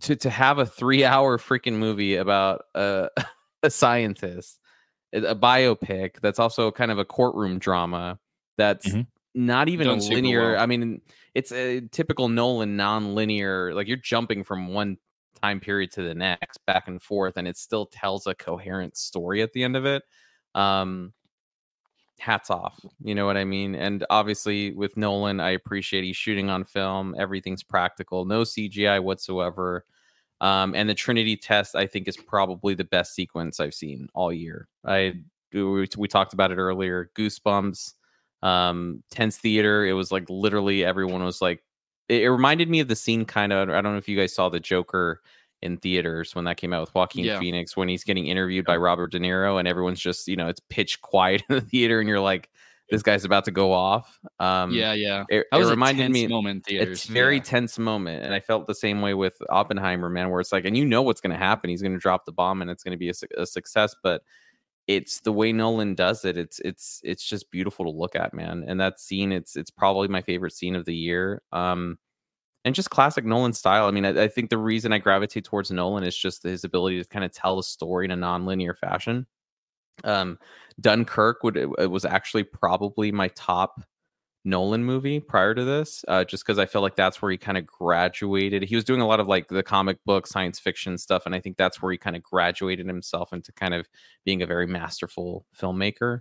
to 0.01 0.17
to 0.17 0.31
have 0.31 0.59
a 0.59 0.67
three 0.67 1.05
hour 1.05 1.39
freaking 1.39 1.75
movie 1.75 2.17
about 2.17 2.65
a 2.75 3.09
a 3.63 3.71
scientist, 3.71 4.61
a 5.13 5.35
biopic 5.35 6.21
that's 6.21 6.39
also 6.39 6.71
kind 6.71 6.91
of 6.91 6.99
a 6.99 7.05
courtroom 7.05 7.59
drama 7.59 8.19
that's 8.59 8.89
Mhm. 8.89 9.07
Not 9.35 9.69
even 9.69 9.87
Done 9.87 9.99
linear. 9.99 10.53
well. 10.53 10.63
I 10.63 10.67
mean, 10.67 11.01
it's 11.35 11.53
a 11.53 11.81
typical 11.93 12.29
Nolan 12.29 12.77
non-linear. 12.77 13.75
Like 13.75 13.89
you're 13.89 13.97
jumping 13.97 14.45
from 14.45 14.69
one 14.69 14.99
time 15.43 15.61
period 15.61 15.91
to 15.93 16.03
the 16.03 16.15
next, 16.15 16.59
back 16.67 16.89
and 16.89 17.03
forth, 17.03 17.37
and 17.37 17.47
it 17.49 17.57
still 17.57 17.87
tells 17.87 18.27
a 18.27 18.35
coherent 18.35 18.97
story 18.97 19.43
at 19.43 19.53
the 19.53 19.65
end 19.65 19.77
of 19.77 19.85
it. 19.85 20.03
Um, 20.55 21.13
hats 22.19 22.51
off. 22.51 22.79
You 23.01 23.15
know 23.15 23.27
what 23.27 23.37
I 23.37 23.45
mean? 23.45 23.75
And 23.75 24.07
obviously, 24.11 24.73
with 24.73 24.97
Nolan, 24.97 25.41
I 25.41 25.51
appreciate 25.51 26.05
he's 26.05 26.17
shooting 26.17 26.49
on 26.49 26.65
film. 26.65 27.15
Everything's 27.19 27.63
practical, 27.63 28.25
no 28.25 28.43
CGI 28.43 29.03
whatsoever. 29.03 29.85
Um, 30.41 30.75
and 30.75 30.89
the 30.89 30.95
Trinity 30.95 31.37
test, 31.37 31.75
I 31.75 31.87
think, 31.87 32.09
is 32.09 32.17
probably 32.17 32.75
the 32.75 32.85
best 32.85 33.15
sequence 33.15 33.61
I've 33.61 33.75
seen 33.75 34.09
all 34.15 34.33
year. 34.33 34.69
I 34.85 35.15
we, 35.53 35.89
we 35.97 36.09
talked 36.09 36.33
about 36.35 36.51
it 36.51 36.57
earlier. 36.57 37.11
Goosebumps, 37.17 37.95
um, 38.45 39.03
tense 39.11 39.39
theater. 39.39 39.85
It 39.85 39.95
was 39.95 40.13
like 40.13 40.29
literally 40.29 40.85
everyone 40.85 41.25
was 41.25 41.43
like. 41.43 41.63
It, 42.09 42.23
it 42.23 42.31
reminded 42.31 42.69
me 42.69 42.81
of 42.81 42.89
the 42.89 42.97
scene 42.97 43.25
kind 43.25 43.53
of. 43.53 43.71
I 43.71 43.81
don't 43.81 43.93
know 43.93 43.99
if 43.99 44.09
you 44.09 44.17
guys 44.17 44.35
saw 44.35 44.51
the 44.51 44.61
Joker 44.61 45.21
in 45.65 45.79
theaters 45.79 46.35
when 46.35 46.45
that 46.45 46.59
came 46.59 46.73
out 46.73 46.83
with 46.83 46.95
Joaquin 46.95 47.25
Yeah. 47.25 47.39
Phoenix 47.39 47.77
when 47.77 47.89
he's 47.89 48.05
getting 48.05 48.27
interviewed 48.27 48.67
by 48.67 48.77
Robert 48.77 49.11
De 49.11 49.19
Niro 49.19 49.59
and 49.59 49.67
everyone's 49.67 49.99
just 49.99 50.29
you 50.29 50.37
know 50.37 50.47
it's 50.47 50.61
pitch 50.69 51.01
quiet 51.01 51.43
in 51.49 51.57
the 51.57 51.61
theater 51.63 51.99
and 52.01 52.09
you're 52.09 52.21
like 52.21 52.51
this 52.91 53.03
guy's 53.03 53.25
about 53.25 53.47
to 53.47 53.51
go 53.51 53.73
off. 53.73 54.21
Um, 54.39 54.71
yeah, 54.71 54.93
yeah. 54.93 55.25
it, 55.31 55.47
it 55.51 55.57
reminded 55.57 56.11
me 56.11 56.27
moment 56.27 56.67
it's 56.69 57.07
very 57.07 57.37
yeah. 57.37 57.43
tense 57.43 57.79
moment 57.79 58.23
and 58.23 58.35
i 58.35 58.41
felt 58.41 58.67
the 58.67 58.75
same 58.75 59.01
way 59.01 59.15
with 59.15 59.35
oppenheimer 59.49 60.11
man 60.11 60.29
where 60.29 60.41
it's 60.41 60.53
like 60.53 60.67
and 60.67 60.77
you 60.77 60.85
know 60.85 61.01
what's 61.01 61.21
going 61.21 61.33
to 61.33 61.39
happen 61.39 61.71
he's 61.71 61.81
going 61.81 61.95
to 61.95 61.99
drop 61.99 62.27
the 62.27 62.33
bomb 62.33 62.61
and 62.61 62.71
it's 62.71 62.83
going 62.83 62.93
to 62.93 62.99
be 62.99 63.09
a, 63.09 63.15
a 63.41 63.47
success 63.47 63.97
but 64.03 64.23
it's 64.87 65.21
the 65.21 65.33
way 65.33 65.53
Nolan 65.53 65.95
does 65.95 66.25
it. 66.25 66.37
It's 66.37 66.61
it's 66.61 67.01
it's 67.05 67.25
just 67.25 67.51
beautiful 67.51 67.85
to 67.87 67.91
look 67.91 68.17
at, 68.17 68.35
man. 68.35 68.65
And 68.67 68.79
that 68.81 69.01
scene, 69.01 69.33
it's 69.33 69.57
it's 69.57 69.71
probably 69.71 70.09
my 70.09 70.23
favorite 70.23 70.53
scene 70.53 70.77
of 70.77 70.85
the 70.85 70.95
year. 70.95 71.43
Um, 71.53 71.99
and 72.65 72.75
just 72.75 72.91
classic 72.91 73.25
Nolan 73.25 73.53
style. 73.53 73.87
I 73.87 73.91
mean, 73.91 74.07
I, 74.07 74.25
I 74.25 74.29
think 74.29 74.51
the 74.51 74.59
reason 74.59 74.93
I 74.93 74.99
gravitate 74.99 75.45
towards 75.45 75.71
Nolan 75.71 76.05
is 76.05 76.17
just 76.17 76.43
his 76.43 76.65
ability 76.65 77.03
to 77.03 77.09
kind 77.09 77.25
of 77.25 77.33
tell 77.33 77.59
a 77.59 77.65
story 77.65 78.07
in 78.07 78.11
a 78.11 78.17
non-linear 78.17 78.75
fashion. 78.75 79.27
Um, 80.03 80.39
Dunkirk 80.81 81.43
would 81.43 81.57
it 81.57 81.91
was 81.91 82.05
actually 82.05 82.45
probably 82.45 83.13
my 83.13 83.29
top 83.29 83.83
Nolan 84.45 84.85
movie 84.85 85.21
prior 85.21 85.55
to 85.55 85.65
this, 85.65 86.05
uh, 86.07 86.25
just 86.25 86.45
because 86.45 86.59
I 86.59 86.67
feel 86.67 86.83
like 86.83 86.97
that's 86.97 87.23
where 87.23 87.31
he 87.31 87.39
kind 87.39 87.57
of 87.57 87.65
graduated. 87.67 88.63
He 88.63 88.75
was 88.75 88.85
doing 88.85 89.01
a 89.01 89.07
lot 89.07 89.21
of 89.21 89.27
like 89.27 89.49
the 89.49 89.63
comic 89.63 89.99
book 90.05 90.27
science 90.27 90.59
fiction 90.59 90.99
stuff, 90.99 91.25
and 91.27 91.35
I 91.35 91.41
think 91.41 91.57
that's 91.57 91.81
where 91.81 91.93
he 91.93 91.99
kind 91.99 92.17
of 92.17 92.23
graduated 92.23 92.87
himself 92.87 93.33
into 93.33 93.53
kind 93.53 93.73
of 93.75 93.89
being 94.25 94.43
a 94.43 94.47
very 94.47 94.67
masterful 94.67 95.47
filmmaker. 95.59 96.21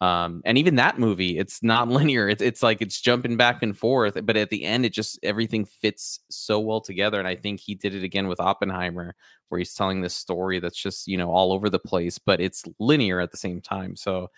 Um, 0.00 0.42
and 0.44 0.56
even 0.56 0.76
that 0.76 0.98
movie, 0.98 1.38
it's 1.38 1.62
not 1.62 1.88
linear. 1.88 2.28
It's 2.28 2.42
it's 2.42 2.62
like 2.62 2.80
it's 2.80 3.00
jumping 3.00 3.36
back 3.36 3.62
and 3.62 3.76
forth, 3.76 4.16
but 4.24 4.36
at 4.36 4.50
the 4.50 4.64
end, 4.64 4.86
it 4.86 4.92
just 4.92 5.18
everything 5.22 5.64
fits 5.64 6.20
so 6.30 6.60
well 6.60 6.80
together. 6.80 7.18
And 7.18 7.28
I 7.28 7.36
think 7.36 7.60
he 7.60 7.74
did 7.74 7.94
it 7.94 8.04
again 8.04 8.28
with 8.28 8.40
Oppenheimer, 8.40 9.14
where 9.48 9.58
he's 9.58 9.74
telling 9.74 10.00
this 10.00 10.14
story 10.14 10.60
that's 10.60 10.80
just 10.80 11.06
you 11.06 11.18
know 11.18 11.30
all 11.30 11.52
over 11.52 11.68
the 11.68 11.78
place, 11.78 12.18
but 12.18 12.40
it's 12.40 12.64
linear 12.78 13.20
at 13.20 13.30
the 13.30 13.36
same 13.36 13.60
time. 13.60 13.96
So 13.96 14.30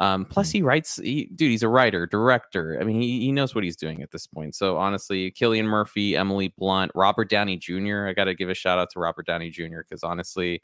um, 0.00 0.24
plus, 0.26 0.50
Hmm. 0.52 0.58
he 0.58 0.62
writes, 0.62 0.96
he, 0.96 1.30
dude, 1.34 1.50
he's 1.50 1.62
a 1.62 1.68
writer, 1.68 2.06
director. 2.06 2.78
I 2.80 2.84
mean, 2.84 3.00
he, 3.00 3.20
he 3.20 3.32
knows 3.32 3.54
what 3.54 3.64
he's 3.64 3.76
doing 3.76 4.02
at 4.02 4.10
this 4.10 4.26
point. 4.26 4.54
So, 4.54 4.76
honestly, 4.76 5.30
Cillian 5.32 5.64
Murphy, 5.64 6.16
Emily 6.16 6.52
Blunt, 6.58 6.92
Robert 6.94 7.30
Downey 7.30 7.56
Jr., 7.56 8.06
I 8.08 8.12
got 8.12 8.24
to 8.24 8.34
give 8.34 8.50
a 8.50 8.54
shout 8.54 8.78
out 8.78 8.90
to 8.92 9.00
Robert 9.00 9.26
Downey 9.26 9.50
Jr. 9.50 9.78
because 9.88 10.02
honestly, 10.02 10.62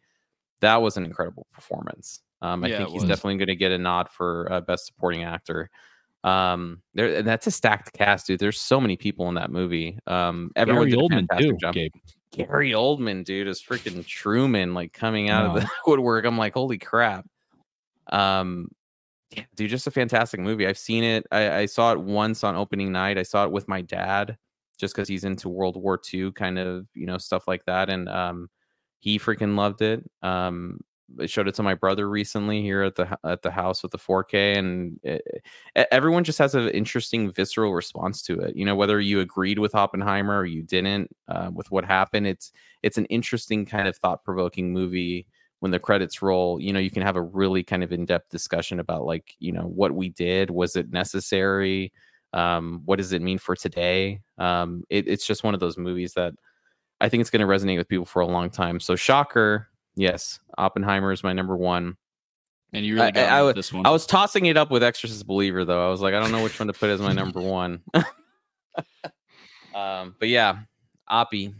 that 0.60 0.82
was 0.82 0.96
an 0.96 1.04
incredible 1.04 1.46
performance. 1.52 2.20
Um, 2.42 2.62
I 2.64 2.68
Yeah, 2.68 2.78
think 2.78 2.90
he's 2.90 3.02
was. 3.02 3.08
definitely 3.08 3.38
going 3.38 3.46
to 3.48 3.56
get 3.56 3.72
a 3.72 3.78
nod 3.78 4.08
for 4.10 4.50
uh, 4.52 4.60
Best 4.60 4.86
Supporting 4.86 5.22
Actor. 5.24 5.70
Um, 6.24 6.82
there, 6.94 7.16
and 7.16 7.26
that's 7.26 7.46
a 7.46 7.50
stacked 7.50 7.92
cast, 7.94 8.26
dude. 8.28 8.38
There's 8.38 8.60
so 8.60 8.80
many 8.80 8.96
people 8.96 9.28
in 9.28 9.34
that 9.36 9.50
movie. 9.50 9.98
Um, 10.06 10.50
everyone 10.54 10.88
Gary 10.88 11.02
did 11.08 11.10
Oldman 11.28 11.40
too. 11.40 11.56
job. 11.56 11.74
Gabe. 11.74 11.92
Gary 12.32 12.70
Oldman, 12.72 13.24
dude, 13.24 13.48
is 13.48 13.60
freaking 13.62 14.06
Truman, 14.06 14.72
like 14.72 14.92
coming 14.92 15.30
out 15.30 15.46
of 15.46 15.54
the 15.62 15.68
woodwork. 15.86 16.24
I'm 16.24 16.38
like, 16.38 16.54
holy 16.54 16.78
crap. 16.78 17.26
Um, 18.10 18.68
yeah, 19.32 19.44
dude, 19.54 19.70
just 19.70 19.86
a 19.86 19.90
fantastic 19.90 20.40
movie. 20.40 20.66
I've 20.66 20.78
seen 20.78 21.04
it. 21.04 21.26
I, 21.32 21.58
I 21.60 21.66
saw 21.66 21.92
it 21.92 22.00
once 22.00 22.44
on 22.44 22.56
opening 22.56 22.92
night. 22.92 23.18
I 23.18 23.22
saw 23.22 23.44
it 23.44 23.52
with 23.52 23.68
my 23.68 23.80
dad, 23.80 24.36
just 24.78 24.94
because 24.94 25.08
he's 25.08 25.24
into 25.24 25.48
World 25.48 25.76
War 25.76 25.98
II, 25.98 26.32
kind 26.32 26.58
of, 26.58 26.86
you 26.94 27.06
know, 27.06 27.18
stuff 27.18 27.48
like 27.48 27.64
that, 27.66 27.88
and 27.90 28.08
um, 28.08 28.48
he 29.00 29.18
freaking 29.18 29.56
loved 29.56 29.80
it. 29.82 30.02
Um, 30.22 30.80
I 31.20 31.26
showed 31.26 31.46
it 31.48 31.54
to 31.56 31.62
my 31.62 31.74
brother 31.74 32.08
recently 32.08 32.62
here 32.62 32.82
at 32.82 32.94
the 32.96 33.18
at 33.24 33.42
the 33.42 33.50
house 33.50 33.82
with 33.82 33.92
the 33.92 33.98
4K, 33.98 34.56
and 34.58 34.98
it, 35.02 35.22
e- 35.78 35.84
everyone 35.90 36.24
just 36.24 36.38
has 36.38 36.54
an 36.54 36.68
interesting 36.70 37.30
visceral 37.30 37.74
response 37.74 38.22
to 38.22 38.40
it. 38.40 38.56
You 38.56 38.64
know, 38.64 38.76
whether 38.76 39.00
you 39.00 39.20
agreed 39.20 39.58
with 39.58 39.74
Oppenheimer 39.74 40.38
or 40.38 40.46
you 40.46 40.62
didn't 40.62 41.10
uh, 41.28 41.50
with 41.54 41.70
what 41.70 41.84
happened, 41.84 42.26
it's 42.26 42.52
it's 42.82 42.98
an 42.98 43.06
interesting 43.06 43.66
kind 43.66 43.88
of 43.88 43.96
thought 43.96 44.24
provoking 44.24 44.72
movie. 44.72 45.26
When 45.62 45.70
the 45.70 45.78
credits 45.78 46.22
roll, 46.22 46.60
you 46.60 46.72
know, 46.72 46.80
you 46.80 46.90
can 46.90 47.02
have 47.02 47.14
a 47.14 47.22
really 47.22 47.62
kind 47.62 47.84
of 47.84 47.92
in 47.92 48.04
depth 48.04 48.30
discussion 48.30 48.80
about 48.80 49.04
like, 49.04 49.36
you 49.38 49.52
know, 49.52 49.62
what 49.62 49.92
we 49.92 50.08
did. 50.08 50.50
Was 50.50 50.74
it 50.74 50.90
necessary? 50.90 51.92
Um, 52.32 52.82
what 52.84 52.96
does 52.96 53.12
it 53.12 53.22
mean 53.22 53.38
for 53.38 53.54
today? 53.54 54.22
Um, 54.38 54.82
it, 54.90 55.06
it's 55.06 55.24
just 55.24 55.44
one 55.44 55.54
of 55.54 55.60
those 55.60 55.78
movies 55.78 56.14
that 56.14 56.34
I 57.00 57.08
think 57.08 57.20
it's 57.20 57.30
going 57.30 57.46
to 57.46 57.46
resonate 57.46 57.78
with 57.78 57.86
people 57.86 58.04
for 58.04 58.22
a 58.22 58.26
long 58.26 58.50
time. 58.50 58.80
So, 58.80 58.96
shocker, 58.96 59.68
yes, 59.94 60.40
Oppenheimer 60.58 61.12
is 61.12 61.22
my 61.22 61.32
number 61.32 61.56
one. 61.56 61.96
And 62.72 62.84
you 62.84 62.94
really 62.94 63.06
I- 63.06 63.10
got 63.12 63.28
I 63.28 63.42
with 63.44 63.54
this 63.54 63.72
one. 63.72 63.86
I 63.86 63.90
was 63.90 64.04
tossing 64.04 64.46
it 64.46 64.56
up 64.56 64.72
with 64.72 64.82
Exorcist 64.82 65.28
Believer 65.28 65.64
though. 65.64 65.86
I 65.86 65.90
was 65.90 66.00
like, 66.00 66.12
I 66.12 66.18
don't 66.18 66.32
know 66.32 66.42
which 66.42 66.58
one 66.58 66.66
to 66.66 66.72
put 66.72 66.90
as 66.90 67.00
my 67.00 67.12
number 67.12 67.40
one. 67.40 67.82
um, 69.76 70.16
but 70.18 70.28
yeah, 70.28 70.58
Oppie 71.08 71.54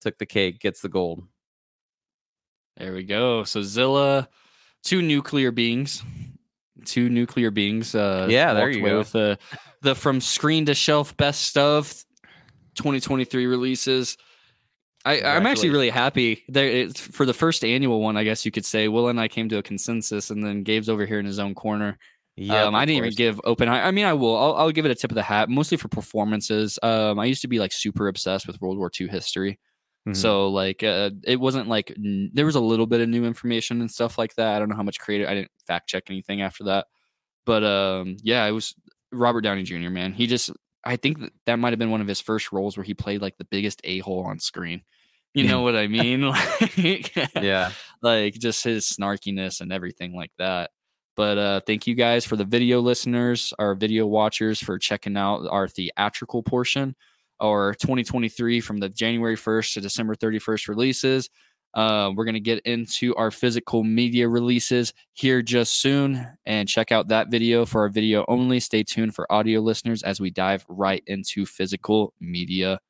took 0.00 0.16
the 0.18 0.26
cake, 0.26 0.60
gets 0.60 0.80
the 0.80 0.88
gold. 0.88 1.24
There 2.78 2.94
we 2.94 3.02
go. 3.02 3.44
So 3.44 3.62
Zilla, 3.62 4.28
two 4.84 5.02
nuclear 5.02 5.50
beings, 5.50 6.02
two 6.84 7.08
nuclear 7.08 7.50
beings. 7.50 7.94
Uh, 7.94 8.26
Yeah, 8.30 8.54
there 8.54 8.70
you 8.70 8.84
go. 8.84 8.98
With 8.98 9.12
the 9.12 9.38
the 9.82 9.94
from 9.94 10.20
screen 10.20 10.66
to 10.66 10.74
shelf 10.74 11.16
best 11.16 11.56
of 11.58 11.92
2023 12.76 13.46
releases. 13.46 14.16
I, 15.04 15.22
I'm 15.22 15.46
actually 15.46 15.70
really 15.70 15.90
happy. 15.90 16.44
There, 16.48 16.88
for 16.90 17.24
the 17.24 17.32
first 17.32 17.64
annual 17.64 18.00
one, 18.00 18.16
I 18.16 18.24
guess 18.24 18.44
you 18.44 18.50
could 18.50 18.66
say. 18.66 18.88
Will 18.88 19.08
and 19.08 19.18
I 19.20 19.28
came 19.28 19.48
to 19.48 19.58
a 19.58 19.62
consensus, 19.62 20.30
and 20.30 20.44
then 20.44 20.64
Gabe's 20.64 20.88
over 20.88 21.06
here 21.06 21.18
in 21.18 21.24
his 21.26 21.38
own 21.38 21.54
corner. 21.54 21.98
Yeah, 22.36 22.64
um, 22.64 22.74
I 22.74 22.84
didn't 22.84 22.98
even 22.98 23.14
give 23.14 23.40
open. 23.44 23.68
I, 23.68 23.88
I 23.88 23.90
mean, 23.90 24.04
I 24.04 24.12
will. 24.12 24.36
I'll, 24.36 24.54
I'll 24.54 24.70
give 24.70 24.84
it 24.84 24.90
a 24.90 24.94
tip 24.94 25.10
of 25.10 25.14
the 25.16 25.22
hat, 25.22 25.48
mostly 25.48 25.76
for 25.76 25.88
performances. 25.88 26.78
Um, 26.82 27.18
I 27.18 27.24
used 27.24 27.42
to 27.42 27.48
be 27.48 27.58
like 27.58 27.72
super 27.72 28.06
obsessed 28.08 28.46
with 28.46 28.60
World 28.60 28.78
War 28.78 28.90
II 29.00 29.08
history. 29.08 29.58
Mm-hmm. 30.08 30.14
So 30.14 30.48
like 30.48 30.82
uh, 30.82 31.10
it 31.24 31.38
wasn't 31.38 31.68
like 31.68 31.92
n- 31.96 32.30
there 32.32 32.46
was 32.46 32.54
a 32.54 32.60
little 32.60 32.86
bit 32.86 33.00
of 33.00 33.08
new 33.08 33.24
information 33.24 33.80
and 33.80 33.90
stuff 33.90 34.16
like 34.16 34.34
that. 34.36 34.56
I 34.56 34.58
don't 34.58 34.70
know 34.70 34.76
how 34.76 34.82
much 34.82 34.98
creative. 34.98 35.28
I 35.28 35.34
didn't 35.34 35.50
fact 35.66 35.88
check 35.88 36.04
anything 36.08 36.40
after 36.40 36.64
that, 36.64 36.86
but 37.44 37.62
um, 37.62 38.16
yeah, 38.22 38.44
it 38.46 38.52
was 38.52 38.74
Robert 39.12 39.42
Downey 39.42 39.64
Jr. 39.64 39.90
Man, 39.90 40.12
he 40.12 40.26
just 40.26 40.50
I 40.84 40.96
think 40.96 41.20
that, 41.20 41.32
that 41.44 41.58
might 41.58 41.70
have 41.70 41.78
been 41.78 41.90
one 41.90 42.00
of 42.00 42.06
his 42.06 42.20
first 42.20 42.52
roles 42.52 42.76
where 42.76 42.84
he 42.84 42.94
played 42.94 43.20
like 43.20 43.36
the 43.36 43.44
biggest 43.44 43.80
a 43.84 43.98
hole 43.98 44.24
on 44.24 44.38
screen. 44.38 44.82
You 45.34 45.46
know 45.46 45.60
what 45.60 45.76
I 45.76 45.86
mean? 45.88 46.22
Like, 46.76 47.14
yeah, 47.34 47.72
like 48.00 48.34
just 48.34 48.64
his 48.64 48.86
snarkiness 48.86 49.60
and 49.60 49.72
everything 49.72 50.14
like 50.14 50.32
that. 50.38 50.70
But 51.16 51.36
uh, 51.36 51.60
thank 51.66 51.86
you 51.86 51.94
guys 51.94 52.24
for 52.24 52.36
the 52.36 52.44
video 52.44 52.80
listeners, 52.80 53.52
our 53.58 53.74
video 53.74 54.06
watchers, 54.06 54.60
for 54.60 54.78
checking 54.78 55.16
out 55.16 55.46
our 55.50 55.68
theatrical 55.68 56.42
portion 56.42 56.94
or 57.40 57.74
2023 57.74 58.60
from 58.60 58.78
the 58.78 58.88
January 58.88 59.36
1st 59.36 59.74
to 59.74 59.80
December 59.80 60.14
31st 60.14 60.68
releases. 60.68 61.30
Uh, 61.74 62.10
we're 62.16 62.24
going 62.24 62.34
to 62.34 62.40
get 62.40 62.60
into 62.60 63.14
our 63.16 63.30
physical 63.30 63.84
media 63.84 64.28
releases 64.28 64.94
here 65.12 65.42
just 65.42 65.80
soon 65.80 66.26
and 66.46 66.68
check 66.68 66.90
out 66.90 67.08
that 67.08 67.30
video 67.30 67.66
for 67.66 67.82
our 67.82 67.88
video 67.88 68.24
only. 68.26 68.58
Stay 68.58 68.82
tuned 68.82 69.14
for 69.14 69.30
audio 69.30 69.60
listeners 69.60 70.02
as 70.02 70.18
we 70.20 70.30
dive 70.30 70.64
right 70.68 71.02
into 71.06 71.44
physical 71.44 72.14
media 72.20 72.80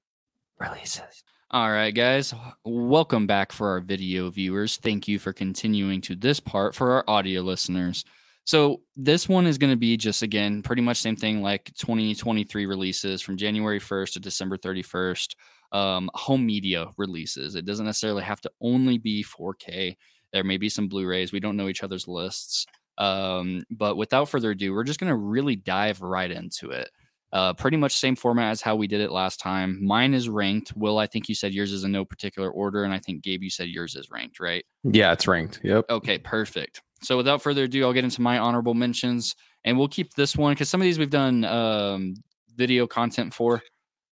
releases. 0.59 1.25
All 1.51 1.71
right, 1.71 1.95
guys, 1.95 2.35
welcome 2.65 3.27
back 3.27 3.53
for 3.53 3.71
our 3.71 3.81
video 3.81 4.31
viewers. 4.31 4.77
Thank 4.77 5.09
you 5.09 5.19
for 5.19 5.33
continuing 5.33 6.01
to 6.03 6.15
this 6.15 6.41
part 6.41 6.75
for 6.75 6.93
our 6.93 7.05
audio 7.09 7.41
listeners. 7.41 8.05
So, 8.49 8.81
this 8.97 9.29
one 9.29 9.47
is 9.47 9.59
going 9.59 9.75
to 9.75 9.77
be 9.77 9.99
just 9.99 10.23
again 10.23 10.63
pretty 10.63 10.81
much 10.81 10.97
same 10.97 11.17
thing 11.17 11.43
like 11.43 11.71
2023 11.75 12.65
releases 12.65 13.21
from 13.21 13.37
January 13.37 13.79
1st 13.79 14.15
to 14.15 14.21
December 14.21 14.57
31st. 14.57 15.35
Um, 15.73 16.09
home 16.15 16.47
media 16.47 16.87
releases. 16.97 17.57
It 17.57 17.67
doesn't 17.67 17.85
necessarily 17.85 18.23
have 18.23 18.41
to 18.41 18.51
only 18.63 18.97
be 18.97 19.23
4K. 19.23 19.99
There 20.33 20.45
may 20.45 20.57
be 20.57 20.71
some 20.71 20.89
Blu-rays. 20.89 21.31
We 21.31 21.41
don't 21.41 21.59
know 21.59 21.69
each 21.69 21.83
other's 21.83 22.09
lists. 22.09 22.65
Um, 22.97 23.65
but 23.71 23.99
without 23.99 24.31
further 24.31 24.53
ado, 24.53 24.73
we're 24.73 24.83
just 24.83 24.99
going 24.99 25.11
to 25.11 25.17
really 25.17 25.55
dive 25.55 26.01
right 26.01 26.31
into 26.31 26.71
it. 26.71 26.89
Uh, 27.31 27.53
pretty 27.53 27.77
much 27.77 27.99
same 27.99 28.17
format 28.17 28.53
as 28.53 28.63
how 28.63 28.77
we 28.77 28.87
did 28.87 29.03
it 29.03 29.13
last 29.13 29.41
time. 29.41 29.85
Mine 29.85 30.15
is 30.15 30.31
ranked. 30.31 30.75
Will, 30.75 30.97
I 30.97 31.07
think 31.07 31.29
you 31.29 31.35
said 31.35 31.53
yours 31.53 31.71
is 31.71 31.85
in 31.85 31.93
no 31.93 32.07
particular 32.07 32.51
order, 32.51 32.85
and 32.85 32.95
I 32.95 32.99
think 32.99 33.23
Gabe, 33.23 33.43
you 33.43 33.51
said 33.51 33.69
yours 33.69 33.95
is 33.95 34.11
ranked, 34.11 34.41
right? 34.41 34.65
yeah, 34.85 35.13
it's 35.13 35.29
ranked. 35.29 35.61
Yep. 35.63 35.85
Okay, 35.91 36.17
perfect. 36.17 36.81
So 37.03 37.17
without 37.17 37.43
further 37.43 37.65
ado, 37.65 37.85
I'll 37.85 37.93
get 37.93 38.05
into 38.05 38.21
my 38.23 38.39
honorable 38.39 38.75
mentions, 38.75 39.37
and 39.65 39.79
we'll 39.79 39.89
keep 39.89 40.15
this 40.15 40.37
one 40.37 40.55
because 40.55 40.69
some 40.69 40.81
of 40.81 40.85
these 40.85 40.99
we've 40.99 41.11
done 41.11 41.45
um, 41.45 42.15
video 42.57 42.87
content 42.87 43.33
for. 43.35 43.63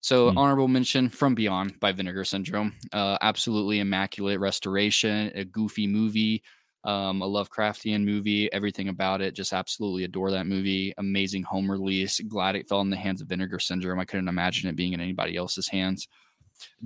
So 0.01 0.31
Hmm. 0.31 0.37
honorable 0.37 0.67
mention 0.67 1.09
from 1.09 1.35
Beyond 1.35 1.79
by 1.79 1.91
Vinegar 1.91 2.23
Syndrome. 2.23 2.73
Uh, 2.93 3.17
absolutely 3.21 3.79
immaculate 3.79 4.39
restoration, 4.39 5.31
a 5.35 5.43
goofy 5.43 5.85
movie, 5.87 6.43
um, 6.85 7.21
a 7.21 7.27
Lovecraftian 7.27 8.05
movie, 8.05 8.49
everything 8.53 8.87
about 8.87 9.21
it. 9.21 9.33
Just 9.33 9.51
absolutely 9.51 10.05
adore 10.05 10.31
that 10.31 10.47
movie. 10.47 10.93
Amazing 10.97 11.43
home 11.43 11.69
release. 11.69 12.21
Glad 12.21 12.55
it 12.55 12.69
fell 12.69 12.79
in 12.81 12.89
the 12.89 12.95
hands 12.95 13.19
of 13.21 13.27
Vinegar 13.27 13.59
Syndrome. 13.59 13.99
I 13.99 14.05
couldn't 14.05 14.29
imagine 14.29 14.69
it 14.69 14.77
being 14.77 14.93
in 14.93 15.01
anybody 15.01 15.35
else's 15.35 15.67
hands. 15.67 16.07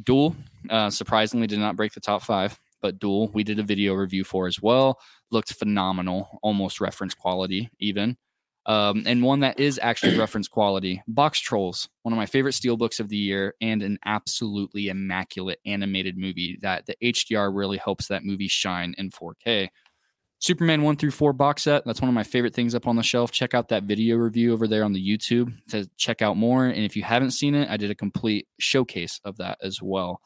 Duel, 0.04 0.36
uh, 0.70 0.90
surprisingly, 0.90 1.46
did 1.48 1.60
not 1.60 1.76
break 1.76 1.94
the 1.94 2.00
top 2.00 2.24
five, 2.24 2.60
but 2.82 3.00
Duel, 3.00 3.30
we 3.34 3.44
did 3.44 3.60
a 3.60 3.64
video 3.64 3.94
review 3.94 4.24
for 4.24 4.48
as 4.48 4.62
well. 4.62 5.00
Looked 5.32 5.54
phenomenal, 5.54 6.40
almost 6.42 6.82
reference 6.82 7.14
quality, 7.14 7.70
even. 7.80 8.18
Um, 8.66 9.04
and 9.08 9.24
one 9.24 9.40
that 9.40 9.60
is 9.60 9.80
actually 9.82 10.18
reference 10.20 10.48
quality 10.48 11.02
Box 11.08 11.40
Trolls, 11.40 11.90
one 12.04 12.14
of 12.14 12.18
my 12.18 12.26
favorite 12.26 12.54
steelbooks 12.54 13.00
of 13.00 13.10
the 13.10 13.18
year, 13.18 13.56
and 13.62 13.82
an 13.82 13.98
absolutely 14.06 14.88
immaculate 14.88 15.60
animated 15.66 16.18
movie 16.18 16.60
that 16.62 16.86
the 16.86 16.96
HDR 17.02 17.56
really 17.56 17.78
helps 17.78 18.08
that 18.08 18.24
movie 18.24 18.48
shine 18.48 18.94
in 18.98 19.10
4K. 19.10 19.70
Superman 20.40 20.82
1 20.82 20.96
through 20.96 21.12
4 21.12 21.34
box 21.34 21.62
set. 21.64 21.86
That's 21.86 22.02
one 22.02 22.10
of 22.10 22.16
my 22.16 22.24
favorite 22.24 22.56
things 22.56 22.74
up 22.74 22.88
on 22.88 22.96
the 22.96 23.04
shelf. 23.04 23.32
Check 23.32 23.54
out 23.54 23.70
that 23.70 23.84
video 23.84 24.16
review 24.16 24.54
over 24.54 24.68
there 24.68 24.84
on 24.84 24.92
the 24.92 25.18
YouTube 25.18 25.54
to 25.70 25.88
check 25.98 26.24
out 26.24 26.36
more. 26.36 26.66
And 26.66 26.84
if 26.84 26.96
you 26.96 27.04
haven't 27.04 27.32
seen 27.32 27.54
it, 27.54 27.70
I 27.70 27.78
did 27.78 27.92
a 27.92 27.96
complete 27.96 28.48
showcase 28.60 29.22
of 29.24 29.38
that 29.38 29.60
as 29.62 29.84
well. 29.84 30.20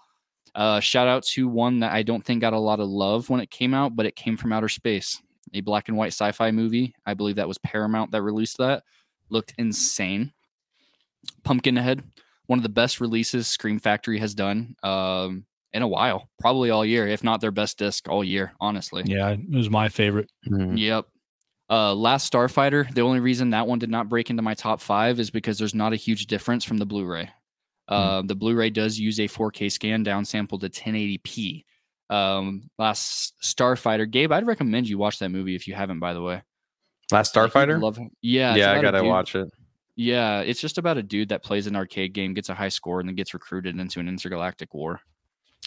Uh, 0.56 0.80
shout 0.80 1.08
out 1.08 1.24
to 1.24 1.48
one 1.50 1.82
that 1.82 1.92
I 1.92 2.02
don't 2.02 2.24
think 2.24 2.40
got 2.42 2.54
a 2.54 2.60
lot 2.60 2.80
of 2.80 2.88
love 2.88 3.30
when 3.30 3.42
it 3.42 3.52
came 3.52 3.74
out, 3.74 3.96
but 3.96 4.06
it 4.06 4.16
came 4.16 4.38
from 4.38 4.54
outer 4.54 4.70
space. 4.70 5.22
a 5.54 5.60
black 5.62 5.90
and 5.90 5.98
white 5.98 6.14
sci-fi 6.14 6.52
movie. 6.52 6.96
I 7.06 7.14
believe 7.14 7.36
that 7.36 7.48
was 7.48 7.58
Paramount 7.58 8.12
that 8.12 8.22
released 8.22 8.58
that. 8.58 8.84
Looked 9.30 9.54
insane. 9.58 10.32
Pumpkinhead, 11.44 12.04
one 12.46 12.60
of 12.60 12.64
the 12.64 12.70
best 12.70 13.02
releases 13.02 13.48
Scream 13.48 13.80
Factory 13.80 14.20
has 14.20 14.34
done 14.34 14.76
um, 14.84 15.46
in 15.74 15.82
a 15.82 15.88
while, 15.88 16.30
probably 16.40 16.70
all 16.70 16.86
year, 16.86 17.08
if 17.08 17.24
not 17.24 17.42
their 17.42 17.52
best 17.52 17.78
disc 17.78 18.08
all 18.08 18.24
year. 18.24 18.54
Honestly, 18.62 19.04
Yeah, 19.06 19.32
it 19.32 19.50
was 19.50 19.70
my 19.70 19.90
favorite. 19.90 20.30
Yep. 20.46 21.06
Uh, 21.70 21.96
Last 21.96 22.32
Starfighter. 22.32 22.94
The 22.94 23.02
only 23.02 23.20
reason 23.20 23.50
that 23.50 23.68
one 23.68 23.80
did 23.80 23.90
not 23.90 24.08
break 24.08 24.30
into 24.30 24.44
my 24.44 24.54
top 24.54 24.80
five 24.80 25.20
is 25.20 25.32
because 25.32 25.58
there's 25.58 25.74
not 25.74 25.94
a 25.94 25.98
huge 25.98 26.28
difference 26.28 26.64
from 26.64 26.78
the 26.78 26.86
Blu-ray. 26.86 27.30
Uh, 27.88 28.22
The 28.24 28.36
Blu-ray 28.36 28.70
does 28.72 28.98
use 29.00 29.20
a 29.20 29.28
4K 29.28 29.72
scan 29.72 30.04
downsampled 30.04 30.62
to 30.62 30.70
1080p. 30.70 31.64
Um, 32.10 32.70
Last 32.78 33.34
Starfighter. 33.42 34.10
Gabe, 34.10 34.32
I'd 34.32 34.48
recommend 34.48 34.88
you 34.90 34.98
watch 34.98 35.20
that 35.20 35.30
movie 35.30 35.56
if 35.56 35.68
you 35.68 35.74
haven't. 35.76 36.00
By 36.00 36.14
the 36.14 36.22
way, 36.22 36.42
Last 37.12 37.34
Starfighter. 37.34 37.82
Love, 37.82 38.00
yeah, 38.22 38.56
yeah, 38.56 38.72
I 38.72 38.82
gotta 38.82 39.04
watch 39.04 39.36
it. 39.36 39.48
Yeah, 39.96 40.42
it's 40.42 40.60
just 40.60 40.78
about 40.78 40.98
a 40.98 41.04
dude 41.04 41.30
that 41.30 41.42
plays 41.44 41.68
an 41.68 41.76
arcade 41.76 42.14
game, 42.14 42.34
gets 42.34 42.50
a 42.50 42.54
high 42.54 42.70
score, 42.70 43.00
and 43.00 43.08
then 43.08 43.16
gets 43.16 43.34
recruited 43.34 43.80
into 43.80 44.00
an 44.00 44.10
intergalactic 44.10 44.74
war. 44.74 45.00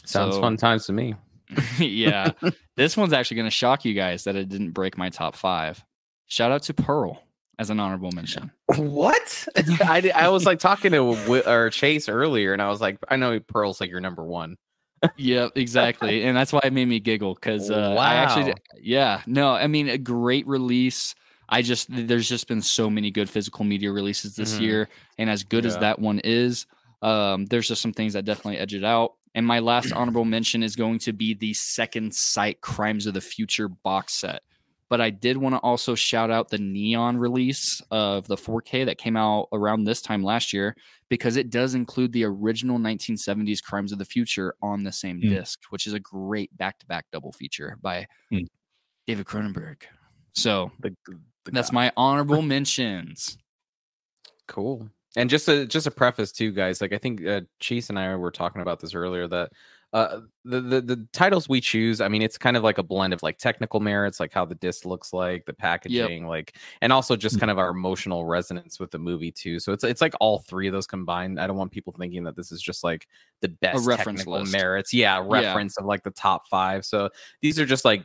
Sounds 0.04 0.34
So- 0.34 0.40
fun 0.40 0.56
times 0.56 0.86
to 0.86 0.92
me. 0.92 1.14
yeah. 1.78 2.32
this 2.76 2.94
one's 2.96 3.14
actually 3.14 3.36
going 3.36 3.46
to 3.46 3.50
shock 3.50 3.84
you 3.86 3.94
guys 3.94 4.24
that 4.24 4.36
it 4.36 4.48
didn't 4.50 4.72
break 4.72 4.98
my 4.98 5.08
top 5.08 5.34
five. 5.34 5.82
Shout 6.26 6.52
out 6.52 6.62
to 6.64 6.74
Pearl 6.74 7.22
as 7.58 7.70
an 7.70 7.80
honorable 7.80 8.12
mention. 8.12 8.50
What? 8.76 9.48
I, 9.80 10.12
I 10.14 10.28
was 10.28 10.44
like 10.44 10.58
talking 10.58 10.92
to 10.92 11.14
Wi- 11.14 11.42
or 11.46 11.70
Chase 11.70 12.08
earlier, 12.08 12.52
and 12.52 12.60
I 12.62 12.68
was 12.68 12.80
like, 12.80 12.98
I 13.08 13.16
know 13.16 13.40
Pearl's 13.40 13.80
like 13.80 13.90
your 13.90 14.00
number 14.00 14.22
one. 14.22 14.56
yep, 15.16 15.52
exactly. 15.56 16.24
And 16.24 16.36
that's 16.36 16.52
why 16.52 16.60
it 16.64 16.72
made 16.72 16.86
me 16.86 17.00
giggle 17.00 17.34
because 17.34 17.70
uh, 17.70 17.96
I 17.98 18.14
actually, 18.16 18.54
yeah, 18.80 19.22
no, 19.26 19.54
I 19.54 19.66
mean, 19.66 19.88
a 19.88 19.98
great 19.98 20.46
release. 20.46 21.14
I 21.48 21.62
just, 21.62 21.86
there's 21.90 22.28
just 22.28 22.46
been 22.46 22.60
so 22.60 22.90
many 22.90 23.10
good 23.10 23.30
physical 23.30 23.64
media 23.64 23.90
releases 23.90 24.36
this 24.36 24.56
Mhm. 24.58 24.60
year. 24.60 24.88
And 25.16 25.30
as 25.30 25.44
good 25.44 25.64
as 25.64 25.78
that 25.78 25.98
one 25.98 26.20
is, 26.22 26.66
um, 27.00 27.46
there's 27.46 27.68
just 27.68 27.80
some 27.80 27.92
things 27.94 28.12
that 28.12 28.24
definitely 28.26 28.58
edge 28.58 28.74
it 28.74 28.84
out. 28.84 29.14
And 29.34 29.46
my 29.46 29.60
last 29.60 29.92
honorable 29.96 30.26
mention 30.26 30.62
is 30.62 30.76
going 30.76 30.98
to 31.00 31.12
be 31.14 31.32
the 31.32 31.54
Second 31.54 32.14
Sight 32.14 32.60
Crimes 32.60 33.06
of 33.06 33.14
the 33.14 33.20
Future 33.22 33.68
box 33.68 34.12
set. 34.14 34.42
But 34.90 35.00
I 35.02 35.10
did 35.10 35.36
want 35.36 35.54
to 35.54 35.58
also 35.58 35.94
shout 35.94 36.30
out 36.30 36.48
the 36.48 36.58
Neon 36.58 37.18
release 37.18 37.82
of 37.90 38.26
the 38.26 38.36
4K 38.36 38.86
that 38.86 38.96
came 38.98 39.16
out 39.16 39.48
around 39.52 39.84
this 39.84 40.00
time 40.00 40.22
last 40.22 40.52
year 40.52 40.74
because 41.10 41.36
it 41.36 41.50
does 41.50 41.74
include 41.74 42.12
the 42.12 42.24
original 42.24 42.78
1970s 42.78 43.62
Crimes 43.62 43.92
of 43.92 43.98
the 43.98 44.04
Future 44.06 44.54
on 44.62 44.84
the 44.84 44.92
same 44.92 45.20
Mm. 45.20 45.28
disc, 45.30 45.60
which 45.70 45.86
is 45.86 45.92
a 45.92 46.00
great 46.00 46.56
back 46.56 46.78
to 46.78 46.86
back 46.86 47.04
double 47.12 47.32
feature 47.32 47.76
by 47.82 48.06
Mm. 48.32 48.46
David 49.06 49.26
Cronenberg. 49.26 49.82
So 50.34 50.70
The, 50.80 50.94
the 51.06 51.18
that's 51.52 51.72
my 51.72 51.92
honorable 51.96 52.42
mentions. 52.56 53.36
Cool. 54.46 54.88
And 55.16 55.28
just 55.28 55.48
a 55.48 55.66
just 55.66 55.86
a 55.86 55.90
preface 55.90 56.32
too, 56.32 56.52
guys. 56.52 56.80
Like 56.80 56.92
I 56.92 56.98
think 56.98 57.26
uh, 57.26 57.40
Chase 57.60 57.88
and 57.90 57.98
I 57.98 58.14
were 58.16 58.30
talking 58.30 58.62
about 58.62 58.80
this 58.80 58.94
earlier. 58.94 59.26
That 59.26 59.50
uh, 59.94 60.20
the, 60.44 60.60
the 60.60 60.80
the 60.82 61.08
titles 61.12 61.48
we 61.48 61.60
choose, 61.62 62.00
I 62.02 62.08
mean, 62.08 62.20
it's 62.20 62.36
kind 62.36 62.56
of 62.58 62.62
like 62.62 62.76
a 62.76 62.82
blend 62.82 63.14
of 63.14 63.22
like 63.22 63.38
technical 63.38 63.80
merits, 63.80 64.20
like 64.20 64.32
how 64.32 64.44
the 64.44 64.54
disc 64.56 64.84
looks 64.84 65.14
like, 65.14 65.46
the 65.46 65.54
packaging, 65.54 66.26
like, 66.26 66.56
and 66.82 66.92
also 66.92 67.16
just 67.16 67.36
Mm. 67.36 67.40
kind 67.40 67.50
of 67.50 67.58
our 67.58 67.70
emotional 67.70 68.26
resonance 68.26 68.78
with 68.78 68.90
the 68.90 68.98
movie 68.98 69.32
too. 69.32 69.58
So 69.58 69.72
it's 69.72 69.84
it's 69.84 70.02
like 70.02 70.14
all 70.20 70.40
three 70.40 70.66
of 70.66 70.74
those 70.74 70.86
combined. 70.86 71.40
I 71.40 71.46
don't 71.46 71.56
want 71.56 71.72
people 71.72 71.94
thinking 71.98 72.22
that 72.24 72.36
this 72.36 72.52
is 72.52 72.60
just 72.60 72.84
like 72.84 73.08
the 73.40 73.48
best 73.48 73.86
reference 73.86 74.20
technical 74.20 74.40
list. 74.40 74.52
merits. 74.52 74.92
Yeah, 74.92 75.24
reference 75.26 75.78
of 75.78 75.86
like 75.86 76.02
the 76.02 76.10
top 76.10 76.46
five. 76.48 76.84
So 76.84 77.08
these 77.40 77.58
are 77.58 77.66
just 77.66 77.86
like 77.86 78.04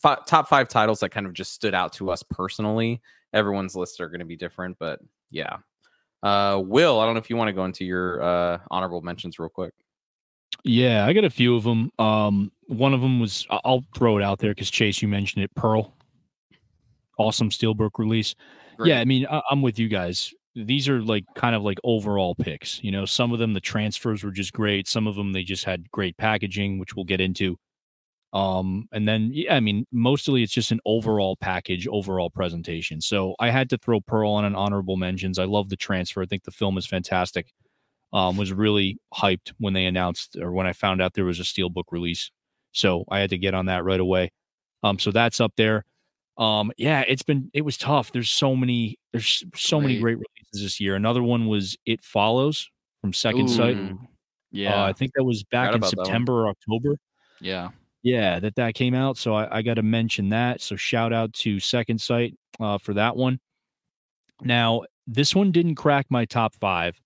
fi- 0.00 0.20
top 0.26 0.48
five 0.48 0.68
titles 0.68 1.00
that 1.00 1.08
kind 1.10 1.26
of 1.26 1.32
just 1.32 1.52
stood 1.52 1.74
out 1.74 1.92
to 1.94 2.10
us 2.10 2.22
personally. 2.22 3.00
Everyone's 3.32 3.74
lists 3.74 3.98
are 3.98 4.08
going 4.08 4.20
to 4.20 4.24
be 4.24 4.36
different, 4.36 4.76
but 4.78 5.00
yeah. 5.30 5.56
Uh, 6.22 6.62
Will, 6.64 7.00
I 7.00 7.04
don't 7.04 7.14
know 7.14 7.20
if 7.20 7.28
you 7.28 7.36
want 7.36 7.48
to 7.48 7.52
go 7.52 7.64
into 7.64 7.84
your 7.84 8.22
uh, 8.22 8.58
honorable 8.70 9.02
mentions 9.02 9.38
real 9.38 9.48
quick. 9.50 9.74
Yeah, 10.64 11.04
I 11.04 11.12
got 11.12 11.24
a 11.24 11.30
few 11.30 11.56
of 11.56 11.64
them. 11.64 11.90
Um, 11.98 12.50
one 12.66 12.94
of 12.94 13.02
them 13.02 13.20
was 13.20 13.46
I'll 13.50 13.84
throw 13.94 14.16
it 14.16 14.24
out 14.24 14.38
there 14.38 14.52
because 14.52 14.70
Chase, 14.70 15.02
you 15.02 15.08
mentioned 15.08 15.44
it. 15.44 15.54
Pearl, 15.54 15.94
awesome 17.18 17.50
Steelbook 17.50 17.98
release. 17.98 18.34
Great. 18.78 18.88
Yeah, 18.88 19.00
I 19.00 19.04
mean, 19.04 19.26
I, 19.30 19.42
I'm 19.50 19.60
with 19.60 19.78
you 19.78 19.88
guys. 19.88 20.32
These 20.56 20.88
are 20.88 21.02
like 21.02 21.24
kind 21.34 21.54
of 21.54 21.62
like 21.62 21.78
overall 21.84 22.34
picks. 22.34 22.82
You 22.82 22.92
know, 22.92 23.04
some 23.04 23.32
of 23.32 23.38
them 23.38 23.52
the 23.52 23.60
transfers 23.60 24.24
were 24.24 24.30
just 24.30 24.52
great. 24.52 24.88
Some 24.88 25.06
of 25.06 25.16
them 25.16 25.32
they 25.32 25.42
just 25.42 25.64
had 25.64 25.90
great 25.90 26.16
packaging, 26.16 26.78
which 26.78 26.96
we'll 26.96 27.04
get 27.04 27.20
into. 27.20 27.58
Um, 28.32 28.88
and 28.90 29.06
then 29.06 29.30
yeah, 29.32 29.54
I 29.54 29.60
mean, 29.60 29.86
mostly 29.92 30.42
it's 30.42 30.52
just 30.52 30.72
an 30.72 30.80
overall 30.86 31.36
package, 31.36 31.86
overall 31.86 32.30
presentation. 32.30 33.00
So 33.00 33.34
I 33.38 33.50
had 33.50 33.68
to 33.70 33.78
throw 33.78 34.00
Pearl 34.00 34.30
on 34.32 34.44
an 34.44 34.56
honorable 34.56 34.96
mentions. 34.96 35.38
I 35.38 35.44
love 35.44 35.68
the 35.68 35.76
transfer. 35.76 36.22
I 36.22 36.26
think 36.26 36.44
the 36.44 36.50
film 36.50 36.78
is 36.78 36.86
fantastic. 36.86 37.52
Um, 38.14 38.36
was 38.36 38.52
really 38.52 38.96
hyped 39.12 39.52
when 39.58 39.74
they 39.74 39.84
announced 39.86 40.36
or 40.40 40.52
when 40.52 40.66
I 40.68 40.72
found 40.72 41.02
out 41.02 41.14
there 41.14 41.24
was 41.24 41.40
a 41.40 41.42
steelbook 41.42 41.84
release. 41.90 42.30
So 42.72 43.04
I 43.10 43.18
had 43.18 43.30
to 43.30 43.38
get 43.38 43.54
on 43.54 43.66
that 43.66 43.82
right 43.84 43.98
away. 43.98 44.30
Um, 44.84 44.98
so 45.00 45.10
that's 45.10 45.40
up 45.40 45.52
there. 45.56 45.84
Um, 46.38 46.70
yeah, 46.76 47.02
it's 47.08 47.22
been 47.24 47.50
it 47.52 47.62
was 47.62 47.76
tough. 47.76 48.12
There's 48.12 48.30
so 48.30 48.54
many 48.54 48.98
there's 49.12 49.42
so 49.56 49.80
many 49.80 49.98
Great. 49.98 50.14
releases 50.14 50.62
this 50.62 50.80
year. 50.80 50.94
Another 50.94 51.22
one 51.24 51.48
was 51.48 51.76
It 51.86 52.02
Follows 52.04 52.68
from 53.00 53.12
Second 53.12 53.48
Sight. 53.48 53.76
Ooh, 53.76 53.98
Uh, 54.02 54.06
Yeah. 54.52 54.84
I 54.84 54.92
think 54.92 55.10
that 55.16 55.24
was 55.24 55.42
back 55.44 55.70
in 55.70 55.74
about 55.76 55.90
that 55.90 55.96
one. 55.98 56.06
September 56.06 56.44
or 56.44 56.48
October. 56.48 56.96
yeah. 57.40 57.70
Yeah, 58.04 58.38
that 58.40 58.54
that 58.56 58.74
came 58.74 58.94
out. 58.94 59.16
So 59.16 59.34
I, 59.34 59.58
I 59.58 59.62
got 59.62 59.74
to 59.74 59.82
mention 59.82 60.28
that. 60.28 60.60
So 60.60 60.76
shout 60.76 61.12
out 61.12 61.32
to 61.34 61.58
Second 61.58 62.00
Sight 62.00 62.36
uh, 62.60 62.78
for 62.78 62.94
that 62.94 63.16
one. 63.16 63.40
Now 64.42 64.82
this 65.06 65.34
one 65.34 65.50
didn't 65.52 65.74
crack 65.76 66.06
my 66.10 66.24
top 66.26 66.54
five, 66.60 67.00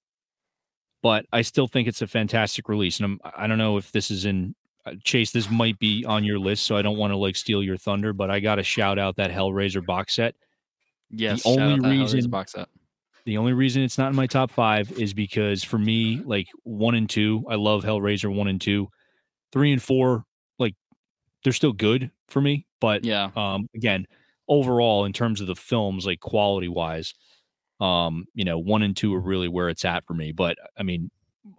but 1.02 1.26
I 1.32 1.42
still 1.42 1.66
think 1.68 1.88
it's 1.88 2.02
a 2.02 2.06
fantastic 2.06 2.68
release. 2.68 2.98
And 3.00 3.04
I'm, 3.06 3.20
I 3.36 3.46
don't 3.46 3.58
know 3.58 3.76
if 3.76 3.92
this 3.92 4.10
is 4.10 4.24
in 4.24 4.54
uh, 4.86 4.92
Chase. 5.04 5.30
This 5.30 5.50
might 5.50 5.78
be 5.78 6.04
on 6.04 6.24
your 6.24 6.38
list, 6.38 6.64
so 6.64 6.76
I 6.76 6.82
don't 6.82 6.96
want 6.98 7.12
to 7.12 7.16
like 7.16 7.36
steal 7.36 7.62
your 7.62 7.76
thunder. 7.76 8.12
But 8.12 8.30
I 8.30 8.40
got 8.40 8.56
to 8.56 8.62
shout 8.62 8.98
out 8.98 9.16
that 9.16 9.30
Hellraiser 9.30 9.84
box 9.84 10.14
set. 10.14 10.34
Yes. 11.10 11.42
the 11.42 11.48
only 11.50 11.58
shout 11.60 11.70
out 11.72 11.82
that 11.82 11.88
reason- 12.14 12.30
box 12.30 12.52
set. 12.52 12.68
The 13.24 13.36
only 13.36 13.52
reason 13.52 13.82
it's 13.82 13.98
not 13.98 14.08
in 14.08 14.16
my 14.16 14.26
top 14.26 14.50
five 14.50 14.90
is 14.92 15.12
because 15.12 15.62
for 15.62 15.76
me, 15.78 16.22
like 16.24 16.46
one 16.62 16.94
and 16.94 17.10
two, 17.10 17.44
I 17.46 17.56
love 17.56 17.84
Hellraiser 17.84 18.34
one 18.34 18.48
and 18.48 18.58
two. 18.58 18.88
Three 19.52 19.70
and 19.70 19.82
four, 19.82 20.24
like 20.58 20.74
they're 21.44 21.52
still 21.52 21.74
good 21.74 22.10
for 22.28 22.40
me, 22.40 22.66
but 22.80 23.04
Yeah. 23.04 23.28
um 23.36 23.68
again 23.74 24.06
overall 24.48 25.04
in 25.04 25.12
terms 25.12 25.42
of 25.42 25.46
the 25.46 25.54
films 25.54 26.06
like 26.06 26.20
quality 26.20 26.68
wise 26.68 27.12
um 27.80 28.24
you 28.34 28.44
know 28.44 28.58
one 28.58 28.82
and 28.82 28.96
two 28.96 29.14
are 29.14 29.20
really 29.20 29.48
where 29.48 29.68
it's 29.68 29.84
at 29.84 30.04
for 30.06 30.14
me 30.14 30.32
but 30.32 30.56
i 30.76 30.82
mean 30.82 31.10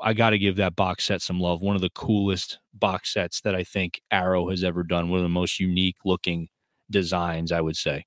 i 0.02 0.14
got 0.14 0.32
to 0.32 0.38
give 0.38 0.58
that 0.58 0.76
box 0.76 1.06
set 1.06 1.22
some 1.22 1.40
love 1.40 1.62
one 1.62 1.76
of 1.76 1.82
the 1.82 1.90
coolest 1.91 2.60
box 2.74 3.14
sets 3.14 3.40
that 3.41 3.56
i 3.56 3.64
think 3.64 4.02
arrow 4.12 4.50
has 4.50 4.64
ever 4.64 4.84
done 4.84 5.10
one 5.10 5.20
of 5.20 5.24
the 5.24 5.30
most 5.30 5.60
unique 5.60 5.96
looking 6.04 6.50
designs 6.90 7.52
i 7.52 7.62
would 7.62 7.78
say 7.78 8.06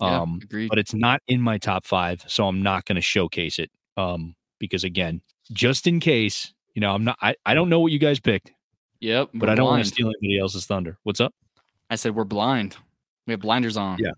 Yeah. 0.00 0.20
um 0.20 0.38
agreed. 0.42 0.68
but 0.68 0.78
it's 0.78 0.94
not 0.94 1.20
in 1.26 1.40
my 1.40 1.58
top 1.58 1.84
five 1.84 2.22
so 2.28 2.46
i'm 2.46 2.62
not 2.62 2.84
going 2.84 2.96
to 2.96 3.02
showcase 3.02 3.58
it 3.58 3.70
um 3.96 4.34
because 4.60 4.84
again 4.84 5.20
just 5.52 5.86
in 5.88 5.98
case 5.98 6.52
you 6.74 6.80
know 6.80 6.94
i'm 6.94 7.02
not 7.04 7.18
i, 7.20 7.34
I 7.44 7.54
don't 7.54 7.68
know 7.68 7.80
what 7.80 7.90
you 7.92 7.98
guys 7.98 8.20
picked 8.20 8.52
Yep. 9.00 9.30
but 9.34 9.48
i 9.48 9.54
don't 9.56 9.66
want 9.66 9.82
to 9.82 9.88
steal 9.88 10.06
anybody 10.06 10.38
else's 10.38 10.66
thunder 10.66 10.98
what's 11.02 11.20
up 11.20 11.34
I 11.92 11.96
said 11.96 12.14
we're 12.14 12.22
blind. 12.22 12.76
We 13.26 13.32
have 13.32 13.40
blinders 13.40 13.76
on. 13.76 13.98
Yeah. 13.98 14.12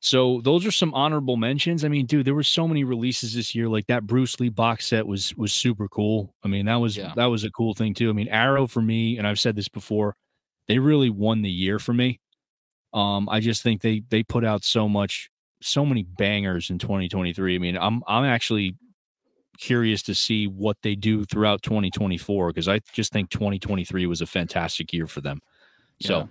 So 0.00 0.40
those 0.44 0.64
are 0.64 0.70
some 0.70 0.94
honorable 0.94 1.36
mentions. 1.36 1.84
I 1.84 1.88
mean, 1.88 2.06
dude, 2.06 2.24
there 2.24 2.34
were 2.34 2.44
so 2.44 2.68
many 2.68 2.84
releases 2.84 3.34
this 3.34 3.54
year. 3.54 3.68
Like 3.68 3.86
that 3.88 4.06
Bruce 4.06 4.38
Lee 4.38 4.48
box 4.48 4.86
set 4.86 5.06
was 5.06 5.34
was 5.36 5.52
super 5.52 5.88
cool. 5.88 6.34
I 6.44 6.48
mean, 6.48 6.66
that 6.66 6.76
was 6.76 6.96
Yeah. 6.96 7.12
that 7.16 7.26
was 7.26 7.42
a 7.44 7.50
cool 7.50 7.74
thing 7.74 7.94
too. 7.94 8.08
I 8.08 8.12
mean, 8.12 8.28
Arrow 8.28 8.66
for 8.68 8.80
me, 8.80 9.18
and 9.18 9.26
I've 9.26 9.40
said 9.40 9.56
this 9.56 9.68
before, 9.68 10.14
they 10.68 10.78
really 10.78 11.10
won 11.10 11.42
the 11.42 11.50
year 11.50 11.78
for 11.80 11.92
me. 11.92 12.20
Um, 12.94 13.28
I 13.28 13.40
just 13.40 13.62
think 13.62 13.82
they 13.82 14.02
they 14.08 14.22
put 14.22 14.44
out 14.44 14.64
so 14.64 14.88
much, 14.88 15.30
so 15.62 15.84
many 15.84 16.04
bangers 16.04 16.70
in 16.70 16.78
2023. 16.78 17.56
I 17.56 17.58
mean, 17.58 17.76
I'm 17.76 18.02
I'm 18.06 18.24
actually 18.24 18.76
curious 19.58 20.02
to 20.04 20.14
see 20.14 20.46
what 20.46 20.76
they 20.82 20.94
do 20.94 21.24
throughout 21.24 21.62
2024 21.62 22.48
because 22.48 22.68
I 22.68 22.80
just 22.92 23.12
think 23.12 23.30
2023 23.30 24.06
was 24.06 24.20
a 24.20 24.26
fantastic 24.26 24.92
year 24.92 25.06
for 25.08 25.20
them. 25.20 25.40
So. 26.00 26.28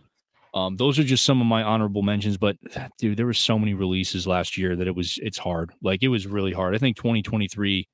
Yeah. 0.53 0.65
Um, 0.65 0.77
those 0.77 0.97
are 0.99 1.03
just 1.03 1.25
some 1.25 1.41
of 1.41 1.47
my 1.47 1.63
honorable 1.63 2.01
mentions, 2.03 2.37
but 2.37 2.57
dude, 2.97 3.17
there 3.17 3.25
were 3.25 3.33
so 3.33 3.59
many 3.59 3.73
releases 3.73 4.25
last 4.27 4.57
year 4.57 4.75
that 4.75 4.87
it 4.87 4.95
was 4.95 5.19
it's 5.21 5.37
hard. 5.37 5.71
Like 5.81 6.03
it 6.03 6.07
was 6.09 6.27
really 6.27 6.53
hard. 6.53 6.73
I 6.75 6.77
think 6.77 6.97
2023, 6.97 7.87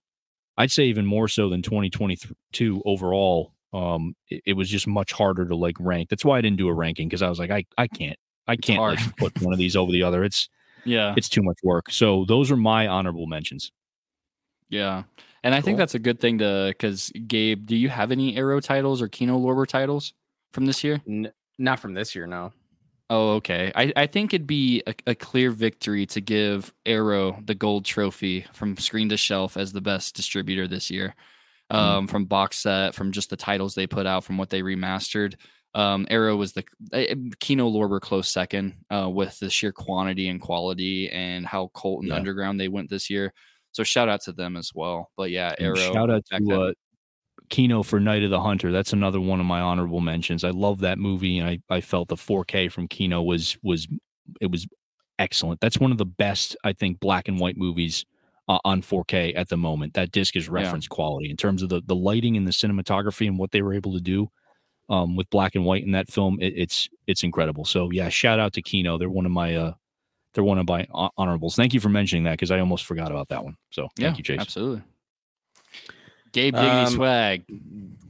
I'd 0.57 0.71
say 0.71 0.83
even 0.85 1.05
more 1.05 1.27
so 1.27 1.49
than 1.49 1.61
2022 1.61 2.81
overall. 2.85 3.53
Um, 3.73 4.15
it, 4.29 4.41
it 4.45 4.53
was 4.53 4.69
just 4.69 4.87
much 4.87 5.11
harder 5.13 5.47
to 5.47 5.55
like 5.55 5.75
rank. 5.79 6.09
That's 6.09 6.23
why 6.23 6.37
I 6.37 6.41
didn't 6.41 6.57
do 6.57 6.67
a 6.67 6.73
ranking 6.73 7.07
because 7.07 7.21
I 7.23 7.29
was 7.29 7.39
like, 7.39 7.51
I 7.51 7.65
I 7.77 7.87
can't 7.87 8.17
I 8.47 8.55
can't 8.55 8.79
like, 8.79 9.17
put 9.17 9.41
one 9.41 9.53
of 9.53 9.59
these 9.59 9.75
over 9.75 9.91
the 9.91 10.03
other. 10.03 10.23
It's 10.23 10.49
Yeah. 10.85 11.13
it's 11.17 11.29
too 11.29 11.41
much 11.41 11.57
work. 11.63 11.89
So 11.91 12.25
those 12.27 12.51
are 12.51 12.57
my 12.57 12.87
honorable 12.87 13.25
mentions. 13.25 13.71
Yeah. 14.69 15.03
And 15.43 15.53
I 15.55 15.61
think 15.61 15.77
that's 15.77 15.95
a 15.95 15.99
good 15.99 16.19
thing 16.19 16.37
to 16.39 16.67
because 16.69 17.11
Gabe, 17.27 17.65
do 17.65 17.75
you 17.75 17.89
have 17.89 18.11
any 18.11 18.35
Arrow 18.37 18.59
titles 18.59 19.01
or 19.01 19.07
Kino 19.07 19.37
Lorber 19.37 19.67
titles 19.67 20.13
from 20.51 20.65
this 20.65 20.83
year? 20.83 21.01
Not 21.57 21.79
from 21.79 21.93
this 21.93 22.15
year, 22.15 22.27
no. 22.27 22.51
Oh, 23.09 23.33
okay. 23.35 23.71
I, 23.75 23.93
I 23.95 24.07
think 24.07 24.33
it'd 24.33 24.47
be 24.47 24.81
a, 24.87 24.95
a 25.07 25.15
clear 25.15 25.51
victory 25.51 26.05
to 26.07 26.21
give 26.21 26.73
Arrow 26.85 27.37
the 27.45 27.53
gold 27.53 27.85
trophy 27.85 28.45
from 28.53 28.77
screen 28.77 29.09
to 29.09 29.17
shelf 29.17 29.55
as 29.57 29.71
the 29.71 29.81
best 29.81 30.15
distributor 30.15 30.67
this 30.67 30.89
year. 30.89 31.13
Hmm. 31.69 31.77
Um, 31.77 32.07
from 32.07 32.25
box 32.25 32.57
set, 32.59 32.93
from 32.95 33.11
just 33.11 33.29
the 33.29 33.37
titles 33.37 33.75
they 33.75 33.87
put 33.87 34.05
out, 34.05 34.23
from 34.23 34.37
what 34.37 34.49
they 34.49 34.61
remastered. 34.61 35.35
Um, 35.75 36.05
Arrow 36.09 36.35
was 36.35 36.53
the 36.53 36.63
uh, 36.91 37.15
Kino 37.39 37.69
Lorber 37.69 37.99
close 37.99 38.29
second 38.29 38.75
uh, 38.91 39.09
with 39.09 39.39
the 39.39 39.49
sheer 39.49 39.71
quantity 39.71 40.29
and 40.29 40.39
quality 40.41 41.09
and 41.09 41.45
how 41.45 41.71
and 41.83 42.07
Yeah. 42.07 42.15
Underground 42.15 42.59
they 42.59 42.67
went 42.67 42.89
this 42.89 43.09
year. 43.09 43.33
So 43.71 43.83
shout 43.83 44.07
out 44.07 44.21
to 44.21 44.33
them 44.33 44.55
as 44.55 44.71
well. 44.75 45.09
But 45.17 45.31
yeah, 45.31 45.53
And 45.57 45.67
Arrow. 45.67 45.93
shout 45.93 46.09
out 46.11 46.23
to 46.31 46.35
uh, 46.55 46.73
Kino 47.53 47.83
for 47.83 47.99
Night 47.99 48.23
of 48.23 48.31
the 48.31 48.41
Hunter. 48.41 48.71
That's 48.71 48.93
another 48.93 49.21
one 49.21 49.39
of 49.39 49.45
my 49.45 49.61
honorable 49.61 50.01
mentions. 50.01 50.43
I 50.43 50.49
love 50.49 50.79
that 50.79 50.97
movie, 50.97 51.37
and 51.37 51.47
I, 51.47 51.59
I 51.69 51.81
felt 51.81 52.07
the 52.07 52.15
4K 52.15 52.71
from 52.71 52.87
Kino 52.87 53.21
was 53.21 53.59
was 53.61 53.87
it 54.41 54.49
was 54.49 54.65
excellent. 55.19 55.61
That's 55.61 55.77
one 55.77 55.91
of 55.91 55.99
the 55.99 56.05
best 56.05 56.55
I 56.63 56.73
think 56.73 56.99
black 56.99 57.27
and 57.27 57.39
white 57.39 57.55
movies 57.55 58.05
uh, 58.49 58.57
on 58.65 58.81
4K 58.81 59.33
at 59.35 59.49
the 59.49 59.57
moment. 59.57 59.93
That 59.93 60.11
disc 60.11 60.35
is 60.35 60.49
reference 60.49 60.87
quality 60.87 61.29
in 61.29 61.37
terms 61.37 61.61
of 61.61 61.69
the 61.69 61.83
the 61.85 61.95
lighting 61.95 62.37
and 62.37 62.47
the 62.47 62.51
cinematography 62.51 63.27
and 63.27 63.37
what 63.37 63.51
they 63.51 63.61
were 63.61 63.75
able 63.75 63.93
to 63.93 64.01
do 64.01 64.29
um, 64.89 65.15
with 65.15 65.29
black 65.29 65.53
and 65.53 65.63
white 65.63 65.83
in 65.83 65.91
that 65.91 66.11
film. 66.11 66.39
It, 66.41 66.53
it's 66.57 66.89
it's 67.05 67.21
incredible. 67.21 67.65
So 67.65 67.91
yeah, 67.91 68.09
shout 68.09 68.39
out 68.39 68.53
to 68.53 68.63
Kino. 68.63 68.97
They're 68.97 69.11
one 69.11 69.27
of 69.27 69.31
my 69.31 69.55
uh, 69.55 69.73
they're 70.33 70.43
one 70.43 70.57
of 70.57 70.67
my 70.67 70.87
honorables. 71.19 71.55
Thank 71.55 71.75
you 71.75 71.79
for 71.79 71.89
mentioning 71.89 72.23
that 72.23 72.31
because 72.31 72.49
I 72.49 72.59
almost 72.59 72.85
forgot 72.85 73.11
about 73.11 73.29
that 73.29 73.43
one. 73.43 73.57
So 73.69 73.89
yeah, 73.95 74.07
thank 74.07 74.17
you, 74.17 74.23
Chase. 74.23 74.39
absolutely. 74.39 74.81
Gabe 76.33 76.55
Diggity 76.55 76.69
Um, 76.69 76.93
swag. 76.93 77.45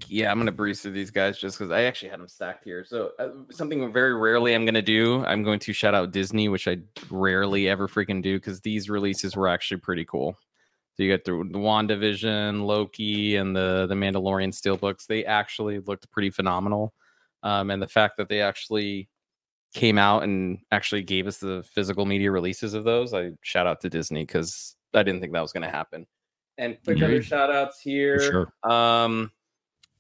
Yeah, 0.08 0.32
I'm 0.32 0.38
gonna 0.38 0.52
breeze 0.52 0.82
through 0.82 0.92
these 0.92 1.12
guys 1.12 1.38
just 1.38 1.58
because 1.58 1.72
I 1.72 1.84
actually 1.84 2.10
had 2.10 2.20
them 2.20 2.28
stacked 2.28 2.64
here. 2.64 2.84
So 2.86 3.12
uh, 3.20 3.30
something 3.52 3.92
very 3.92 4.14
rarely 4.16 4.54
I'm 4.54 4.66
gonna 4.66 4.82
do. 4.82 5.24
I'm 5.26 5.44
going 5.44 5.60
to 5.60 5.74
shout 5.74 5.94
out 5.94 6.12
Disney, 6.12 6.50
which 6.50 6.68
I 6.68 6.78
rarely 7.10 7.68
ever 7.68 7.88
freaking 7.88 8.22
do 8.22 8.38
because 8.38 8.62
these 8.62 8.90
releases 8.90 9.36
were 9.36 9.48
actually 9.48 9.82
pretty 9.82 10.06
cool. 10.06 10.38
So 10.96 11.04
you 11.04 11.12
got 11.12 11.24
the, 11.26 11.32
the 11.32 11.58
WandaVision, 11.58 12.66
Loki, 12.66 13.36
and 13.36 13.56
the 13.56 13.88
the 13.88 13.96
Mandalorian 13.96 14.54
steelbooks. 14.54 15.06
They 15.08 15.26
actually 15.26 15.80
looked 15.80 16.10
pretty 16.12 16.30
phenomenal, 16.30 16.94
um, 17.42 17.72
and 17.72 17.82
the 17.82 17.88
fact 17.88 18.18
that 18.18 18.30
they 18.30 18.42
actually 18.42 19.10
came 19.74 19.98
out 19.98 20.24
and 20.24 20.60
actually 20.72 21.02
gave 21.02 21.26
us 21.28 21.40
the 21.40 21.64
physical 21.74 22.06
media 22.06 22.32
releases 22.32 22.76
of 22.76 22.84
those, 22.84 23.14
I 23.14 23.32
shout 23.42 23.66
out 23.66 23.82
to 23.82 23.90
Disney 23.90 24.24
because 24.24 24.76
I 24.94 25.02
didn't 25.02 25.20
think 25.20 25.34
that 25.34 25.42
was 25.42 25.52
going 25.52 25.64
to 25.64 25.70
happen. 25.70 26.06
And 26.58 26.78
quick 26.84 27.02
other 27.02 27.24
shout 27.24 27.52
outs 27.52 27.80
here. 27.80 28.20
sure. 28.20 28.72
Um, 28.72 29.32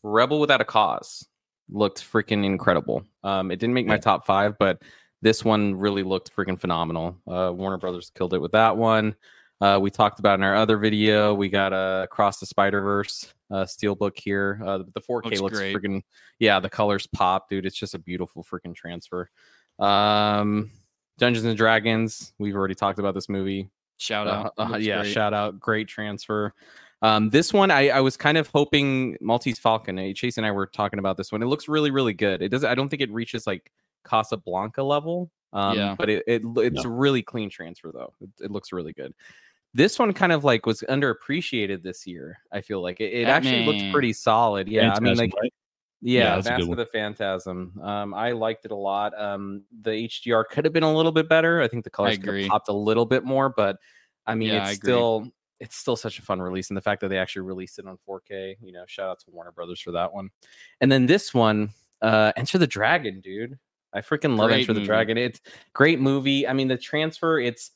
Rebel 0.04 0.40
Without 0.40 0.62
a 0.62 0.66
Cause 0.66 1.28
looked 1.70 2.04
freaking 2.04 2.46
incredible. 2.46 3.04
Um, 3.24 3.52
it 3.52 3.60
didn't 3.60 3.74
make 3.74 3.88
my 3.88 3.98
top 3.98 4.26
five, 4.26 4.58
but 4.60 4.82
this 5.22 5.44
one 5.44 5.76
really 5.76 6.04
looked 6.04 6.36
freaking 6.36 6.60
phenomenal. 6.60 7.18
Uh, 7.28 7.52
Warner 7.54 7.78
Brothers 7.78 8.12
killed 8.14 8.34
it 8.34 8.40
with 8.40 8.52
that 8.52 8.76
one. 8.76 9.16
Uh, 9.62 9.80
we 9.80 9.90
talked 9.90 10.20
about 10.20 10.38
in 10.38 10.44
our 10.44 10.56
other 10.56 10.78
video. 10.78 11.34
We 11.34 11.48
got 11.48 11.72
uh, 11.72 12.02
Across 12.04 12.40
the 12.40 12.46
Spider 12.46 12.82
Verse 12.82 13.34
uh, 13.50 13.64
steelbook 13.64 14.20
here. 14.20 14.62
Uh, 14.64 14.80
the 14.94 15.00
4K 15.00 15.24
Looks 15.24 15.42
looks, 15.42 15.58
great. 15.58 15.76
freaking 15.76 16.02
yeah. 16.40 16.60
The 16.60 16.70
colors 16.70 17.08
pop, 17.08 17.50
dude. 17.50 17.66
It's 17.66 17.78
just 17.78 17.94
a 17.94 18.00
beautiful 18.00 18.44
freaking 18.44 18.76
transfer. 18.76 19.30
Um, 19.80 20.72
Dungeons 21.18 21.46
and 21.46 21.58
Dragons. 21.58 22.34
We've 22.40 22.56
already 22.56 22.76
talked 22.76 23.00
about 23.00 23.14
this 23.14 23.30
movie. 23.30 23.70
Shout 23.98 24.28
Uh, 24.28 24.32
out. 24.32 24.54
uh, 24.58 24.64
Looks 24.72 24.86
yeah, 24.86 25.02
great. 25.02 25.14
shout 25.14 25.34
out. 25.34 25.60
Great 25.60 25.88
transfer. 25.88 26.54
Um, 27.02 27.30
this 27.30 27.52
one, 27.52 27.70
I, 27.70 27.90
I 27.90 28.00
was 28.00 28.16
kind 28.16 28.38
of 28.38 28.48
hoping 28.48 29.18
Maltese 29.20 29.60
Falcon. 29.60 30.14
Chase 30.16 30.38
and 30.38 30.46
I 30.46 30.52
were 30.52 30.66
talking 30.68 31.00
about 31.00 31.18
this 31.18 31.32
one. 31.32 31.44
It 31.44 31.48
looks 31.48 31.68
really, 31.68 31.92
really 31.92 32.14
good. 32.14 32.42
It 32.42 32.50
does. 32.50 32.64
I 32.64 32.76
don't 32.76 32.88
think 32.90 33.02
it 33.02 33.12
reaches 33.12 33.46
like 33.46 33.70
Casablanca 34.08 34.82
level. 34.84 35.30
Um, 35.52 35.78
Yeah. 35.78 35.96
but 35.98 36.10
it, 36.10 36.24
it 36.28 36.42
it's 36.58 36.86
a 36.86 36.90
really 36.90 37.22
clean 37.22 37.50
transfer 37.50 37.92
though. 37.94 38.14
It, 38.22 38.30
it 38.46 38.52
looks 38.52 38.72
really 38.72 38.94
good. 38.94 39.14
This 39.76 40.00
one 40.00 40.14
kind 40.14 40.32
of 40.32 40.44
like 40.44 40.66
was 40.66 40.82
underappreciated 40.90 41.84
this 41.84 42.08
year. 42.08 42.40
I 42.52 42.62
feel 42.62 42.82
like 42.82 43.00
it, 43.02 43.12
it 43.14 43.28
actually 43.28 43.66
looked 43.66 43.92
pretty 43.92 44.14
solid. 44.14 44.68
Yeah, 44.68 44.94
I 44.96 45.00
mean 45.00 45.18
like 45.18 45.34
right? 45.42 45.54
Yeah, 46.04 46.22
Yeah, 46.22 46.36
that's 46.36 46.48
a 46.48 46.50
good 46.52 46.58
Mask 46.60 46.72
of 46.72 46.78
the 46.78 46.86
Phantasm. 46.88 47.80
Um, 47.82 48.14
I 48.14 48.32
liked 48.34 48.66
it 48.66 48.72
a 48.72 48.76
lot. 48.76 49.20
Um, 49.20 49.64
the 49.82 49.92
HDR 49.92 50.44
could 50.50 50.66
have 50.66 50.74
been 50.74 50.84
a 50.84 50.94
little 50.94 51.12
bit 51.14 51.30
better. 51.30 51.62
I 51.62 51.68
think 51.68 51.84
the 51.86 51.90
colors 51.90 52.18
could 52.18 52.42
have 52.42 52.50
popped 52.50 52.68
a 52.68 52.74
little 52.74 53.06
bit 53.06 53.24
more, 53.24 53.50
but 53.50 53.78
I 54.28 54.36
mean, 54.36 54.50
Yeah, 54.50 54.68
it's 54.68 54.78
agree. 54.78 54.90
still 54.90 55.28
it's 55.60 55.78
still 55.78 55.96
such 55.96 56.20
a 56.20 56.22
fun 56.22 56.42
release, 56.42 56.70
and 56.70 56.76
the 56.76 56.82
fact 56.82 57.00
that 57.02 57.08
they 57.08 57.18
actually 57.18 57.44
released 57.44 57.80
it 57.80 57.86
on 57.88 57.98
4K, 58.08 58.58
you 58.62 58.74
know, 58.74 58.84
shout 58.86 59.10
out 59.10 59.20
to 59.20 59.32
Warner 59.32 59.54
Brothers 59.54 59.80
for 59.80 59.92
that 59.92 60.14
one. 60.14 60.30
And 60.82 60.92
then 60.92 61.06
this 61.06 61.34
one, 61.34 61.70
uh, 62.02 62.34
Enter 62.36 62.58
the 62.58 62.68
Dragon, 62.68 63.22
dude. 63.22 63.58
I 63.94 64.02
freaking 64.02 64.36
love 64.38 64.50
Great 64.50 64.68
Enter 64.68 64.74
the. 64.74 64.86
Dragon. 64.86 65.18
It's 65.18 65.40
great 65.74 66.02
movie. 66.02 66.46
I 66.46 66.52
mean, 66.54 66.68
the 66.68 66.78
transfer, 66.78 67.40
it's 67.40 67.72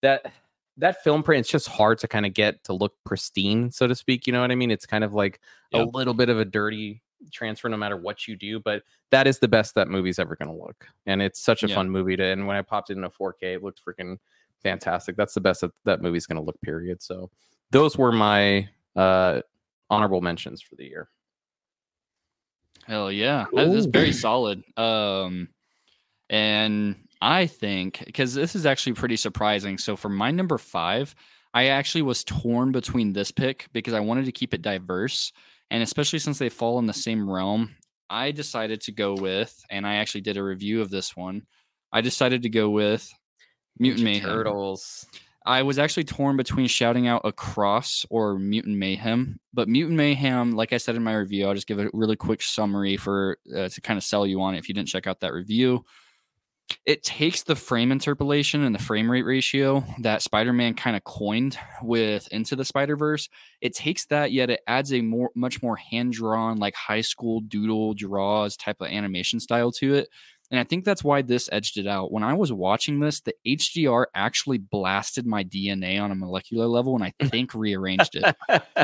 that 0.00 0.32
that 0.78 1.02
film 1.02 1.22
print. 1.22 1.40
It's 1.40 1.50
just 1.50 1.68
hard 1.68 1.98
to 1.98 2.08
kind 2.08 2.24
of 2.24 2.32
get 2.32 2.64
to 2.64 2.72
look 2.72 2.94
pristine, 3.04 3.70
so 3.70 3.86
to 3.86 3.94
speak. 3.94 4.26
You 4.26 4.32
know 4.32 4.40
what 4.40 4.50
I 4.50 4.54
mean? 4.54 4.70
It's 4.70 4.86
kind 4.86 5.04
of 5.04 5.12
like 5.12 5.40
a 5.74 5.82
little 5.84 6.14
bit 6.14 6.30
of 6.30 6.38
a 6.38 6.44
dirty 6.44 7.02
transfer 7.32 7.68
no 7.68 7.76
matter 7.76 7.96
what 7.96 8.28
you 8.28 8.36
do 8.36 8.60
but 8.60 8.82
that 9.10 9.26
is 9.26 9.38
the 9.38 9.48
best 9.48 9.74
that 9.74 9.88
movie's 9.88 10.18
ever 10.18 10.36
going 10.36 10.48
to 10.48 10.62
look 10.64 10.86
and 11.06 11.20
it's 11.22 11.40
such 11.40 11.62
a 11.62 11.68
Yeah. 11.68 11.74
fun 11.76 11.90
movie 11.90 12.16
to 12.16 12.24
and 12.24 12.46
when 12.46 12.56
i 12.56 12.62
popped 12.62 12.90
it 12.90 12.96
in 12.96 13.04
a 13.04 13.10
4k 13.10 13.54
it 13.54 13.62
looked 13.62 13.80
freaking 13.84 14.18
fantastic 14.62 15.16
that's 15.16 15.34
the 15.34 15.40
best 15.40 15.60
that 15.62 15.70
that 15.84 16.02
movie's 16.02 16.26
going 16.26 16.36
to 16.36 16.42
look 16.42 16.60
period 16.60 17.02
so 17.02 17.30
those 17.70 17.96
were 17.96 18.12
my 18.12 18.68
uh 18.96 19.40
honorable 19.90 20.20
mentions 20.20 20.60
for 20.62 20.74
the 20.76 20.84
year 20.84 21.08
Hell 22.86 23.10
yeah, 23.10 23.46
that 23.52 23.68
is 23.68 23.84
Cool. 23.86 23.90
very 23.92 24.12
solid. 24.12 24.62
Um, 24.76 25.48
and 26.30 26.94
I 27.20 27.46
think 27.46 28.00
because 28.06 28.32
this 28.32 28.54
is 28.54 28.64
actually 28.64 28.92
pretty 28.92 29.16
surprising. 29.16 29.76
So 29.78 29.96
for 29.96 30.08
my 30.08 30.30
number 30.30 30.56
five, 30.56 31.12
I 31.52 31.66
actually 31.66 32.02
was 32.02 32.22
torn 32.22 32.70
between 32.70 33.12
this 33.12 33.32
pick 33.32 33.66
because 33.72 33.92
I 33.92 33.98
wanted 33.98 34.26
to 34.26 34.32
keep 34.32 34.54
it 34.54 34.62
diverse, 34.62 35.32
and 35.70 35.82
especially 35.82 36.18
since 36.18 36.38
they 36.38 36.48
fall 36.48 36.78
in 36.78 36.86
the 36.86 36.92
same 36.92 37.28
realm, 37.28 37.74
I 38.08 38.30
decided 38.30 38.80
to 38.82 38.92
go 38.92 39.14
with, 39.14 39.58
and 39.70 39.86
I 39.86 39.96
actually 39.96 40.20
did 40.20 40.36
a 40.36 40.42
review 40.42 40.80
of 40.80 40.90
this 40.90 41.16
one. 41.16 41.42
I 41.92 42.00
decided 42.00 42.42
to 42.42 42.48
go 42.48 42.70
with 42.70 43.12
Mutant 43.78 44.04
Mayhem. 44.04 44.28
turtles 44.28 45.06
I 45.46 45.62
was 45.62 45.78
actually 45.78 46.04
torn 46.04 46.36
between 46.36 46.66
shouting 46.66 47.06
out 47.06 47.22
across 47.24 48.04
or 48.10 48.36
Mutant 48.36 48.76
Mayhem, 48.76 49.38
but 49.54 49.68
Mutant 49.68 49.96
Mayhem, 49.96 50.56
like 50.56 50.72
I 50.72 50.76
said 50.76 50.96
in 50.96 51.04
my 51.04 51.14
review, 51.14 51.46
I'll 51.46 51.54
just 51.54 51.68
give 51.68 51.78
a 51.78 51.88
really 51.92 52.16
quick 52.16 52.42
summary 52.42 52.96
for 52.96 53.38
uh, 53.56 53.68
to 53.68 53.80
kind 53.80 53.96
of 53.96 54.02
sell 54.02 54.26
you 54.26 54.42
on 54.42 54.56
it 54.56 54.58
if 54.58 54.68
you 54.68 54.74
didn't 54.74 54.88
check 54.88 55.06
out 55.06 55.20
that 55.20 55.32
review. 55.32 55.84
It 56.84 57.02
takes 57.02 57.42
the 57.42 57.56
frame 57.56 57.92
interpolation 57.92 58.62
and 58.62 58.74
the 58.74 58.82
frame 58.82 59.10
rate 59.10 59.24
ratio 59.24 59.84
that 60.00 60.22
Spider-Man 60.22 60.74
kind 60.74 60.96
of 60.96 61.04
coined 61.04 61.58
with 61.82 62.28
Into 62.28 62.56
the 62.56 62.64
Spider-Verse. 62.64 63.28
It 63.60 63.74
takes 63.74 64.06
that, 64.06 64.32
yet 64.32 64.50
it 64.50 64.60
adds 64.66 64.92
a 64.92 65.00
more 65.00 65.30
much 65.34 65.62
more 65.62 65.76
hand-drawn, 65.76 66.58
like 66.58 66.74
high 66.74 67.00
school 67.00 67.40
doodle 67.40 67.94
draws 67.94 68.56
type 68.56 68.80
of 68.80 68.88
animation 68.88 69.40
style 69.40 69.70
to 69.72 69.94
it. 69.94 70.08
And 70.50 70.60
I 70.60 70.64
think 70.64 70.84
that's 70.84 71.02
why 71.02 71.22
this 71.22 71.48
edged 71.50 71.76
it 71.76 71.86
out. 71.86 72.12
When 72.12 72.22
I 72.22 72.34
was 72.34 72.52
watching 72.52 73.00
this, 73.00 73.20
the 73.20 73.34
HDR 73.46 74.06
actually 74.14 74.58
blasted 74.58 75.26
my 75.26 75.42
DNA 75.42 76.00
on 76.00 76.12
a 76.12 76.14
molecular 76.14 76.66
level 76.66 76.94
and 76.94 77.02
I 77.02 77.12
think 77.26 77.54
rearranged 77.54 78.14
it. 78.16 78.36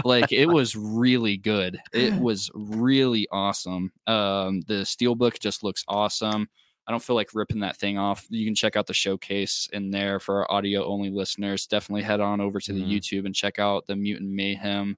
Like 0.05 0.33
it 0.33 0.47
was 0.47 0.75
really 0.75 1.37
good. 1.37 1.79
It 1.93 2.15
was 2.15 2.51
really 2.55 3.29
awesome. 3.31 3.93
Um, 4.07 4.63
the 4.67 4.83
steelbook 4.83 5.39
just 5.39 5.63
looks 5.63 5.85
awesome. 5.87 6.49
I 6.87 6.91
don't 6.91 7.03
feel 7.03 7.15
like 7.17 7.35
ripping 7.35 7.61
that 7.61 7.77
thing 7.77 7.97
off. 7.99 8.27
You 8.29 8.45
can 8.45 8.55
check 8.55 8.77
out 8.77 8.87
the 8.87 8.95
showcase 8.95 9.69
in 9.73 9.91
there 9.91 10.19
for 10.19 10.41
our 10.41 10.51
audio 10.51 10.85
only 10.85 11.11
listeners. 11.11 11.67
Definitely 11.67 12.03
head 12.03 12.21
on 12.21 12.41
over 12.41 12.59
to 12.61 12.73
the 12.73 12.83
Mhm. 12.83 12.91
YouTube 12.91 13.25
and 13.27 13.35
check 13.35 13.59
out 13.59 13.87
the 13.87 13.95
Mutant 13.97 14.31
Mayhem 14.31 14.97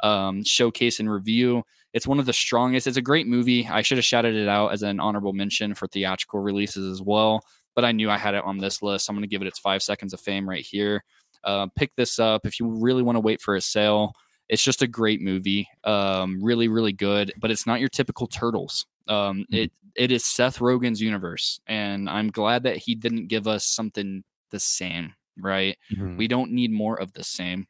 um, 0.00 0.44
showcase 0.44 1.00
and 1.00 1.10
review. 1.10 1.62
It's 1.94 2.06
one 2.06 2.18
of 2.18 2.26
the 2.26 2.32
strongest. 2.32 2.86
It's 2.86 2.98
a 2.98 3.02
great 3.02 3.26
movie. 3.26 3.66
I 3.66 3.80
should 3.80 3.96
have 3.96 4.04
shouted 4.04 4.34
it 4.34 4.46
out 4.48 4.72
as 4.72 4.82
an 4.82 5.00
honorable 5.00 5.32
mention 5.32 5.74
for 5.74 5.86
theatrical 5.86 6.40
releases 6.40 6.90
as 6.92 7.00
well, 7.00 7.42
but 7.74 7.82
I 7.84 7.92
knew 7.92 8.10
I 8.10 8.18
had 8.18 8.34
it 8.34 8.44
on 8.44 8.58
this 8.58 8.82
list. 8.82 9.08
I'm 9.08 9.16
going 9.16 9.22
to 9.22 9.26
give 9.28 9.40
it 9.40 9.48
its 9.48 9.58
five 9.58 9.82
seconds 9.82 10.12
of 10.12 10.20
fame 10.20 10.46
right 10.46 10.62
here. 10.64 11.02
Uh, 11.44 11.68
pick 11.76 11.94
this 11.96 12.18
up 12.18 12.44
if 12.46 12.60
you 12.60 12.66
really 12.68 13.02
want 13.02 13.16
to 13.16 13.20
wait 13.20 13.40
for 13.40 13.56
a 13.56 13.60
sale. 13.62 14.12
It's 14.48 14.62
just 14.62 14.82
a 14.82 14.86
great 14.86 15.20
movie. 15.20 15.68
Um, 15.84 16.42
really, 16.42 16.68
really 16.68 16.92
good, 16.92 17.32
but 17.38 17.50
it's 17.50 17.66
not 17.66 17.80
your 17.80 17.88
typical 17.88 18.26
Turtles. 18.26 18.86
Um, 19.08 19.44
it 19.50 19.72
it 19.94 20.12
is 20.12 20.24
Seth 20.24 20.58
Rogen's 20.58 21.00
universe, 21.00 21.60
and 21.66 22.08
I'm 22.08 22.30
glad 22.30 22.64
that 22.64 22.76
he 22.76 22.94
didn't 22.94 23.28
give 23.28 23.46
us 23.46 23.64
something 23.66 24.22
the 24.50 24.60
same. 24.60 25.14
Right? 25.38 25.76
Mm-hmm. 25.92 26.16
We 26.16 26.28
don't 26.28 26.52
need 26.52 26.72
more 26.72 26.98
of 26.98 27.12
the 27.12 27.24
same. 27.24 27.66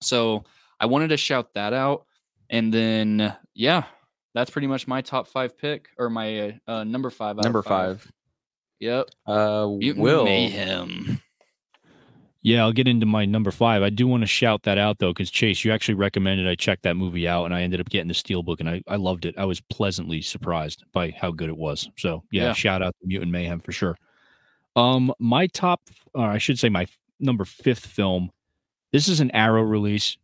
So 0.00 0.44
I 0.80 0.86
wanted 0.86 1.08
to 1.08 1.16
shout 1.16 1.54
that 1.54 1.72
out. 1.72 2.06
And 2.50 2.72
then, 2.72 3.34
yeah, 3.54 3.84
that's 4.34 4.50
pretty 4.50 4.66
much 4.66 4.86
my 4.86 5.00
top 5.00 5.28
five 5.28 5.56
pick 5.56 5.88
or 5.98 6.10
my 6.10 6.58
uh, 6.66 6.84
number 6.84 7.10
five. 7.10 7.36
out 7.36 7.40
of 7.40 7.44
number 7.44 7.62
five 7.62 8.10
Yep. 8.80 9.06
uh 9.26 9.66
Mutant 9.68 10.02
will 10.02 10.24
Mayhem. 10.24 11.20
Yeah, 12.46 12.62
I'll 12.62 12.72
get 12.72 12.86
into 12.86 13.06
my 13.06 13.24
number 13.24 13.50
five. 13.50 13.82
I 13.82 13.88
do 13.88 14.06
want 14.06 14.22
to 14.22 14.26
shout 14.26 14.64
that 14.64 14.76
out 14.76 14.98
though, 14.98 15.14
because 15.14 15.30
Chase, 15.30 15.64
you 15.64 15.72
actually 15.72 15.94
recommended 15.94 16.46
I 16.46 16.54
check 16.54 16.82
that 16.82 16.94
movie 16.94 17.26
out, 17.26 17.46
and 17.46 17.54
I 17.54 17.62
ended 17.62 17.80
up 17.80 17.88
getting 17.88 18.06
the 18.08 18.12
Steelbook, 18.14 18.60
and 18.60 18.68
I, 18.68 18.82
I 18.86 18.96
loved 18.96 19.24
it. 19.24 19.34
I 19.38 19.46
was 19.46 19.62
pleasantly 19.62 20.20
surprised 20.20 20.84
by 20.92 21.10
how 21.18 21.30
good 21.30 21.48
it 21.48 21.56
was. 21.56 21.88
So 21.96 22.22
yeah, 22.30 22.44
Yeah. 22.48 22.52
shout 22.52 22.82
out 22.82 22.94
to 23.00 23.06
Mutant 23.06 23.32
Mayhem 23.32 23.60
for 23.60 23.72
sure. 23.72 23.96
Um, 24.76 25.10
my 25.18 25.46
top, 25.46 25.80
or 26.12 26.26
I 26.26 26.36
should 26.38 26.58
say, 26.58 26.68
my 26.68 26.86
number 27.18 27.46
fifth 27.46 27.86
film. 27.86 28.30
This 28.92 29.08
is 29.08 29.20
an 29.20 29.30
Arrow 29.30 29.62
release. 29.62 30.18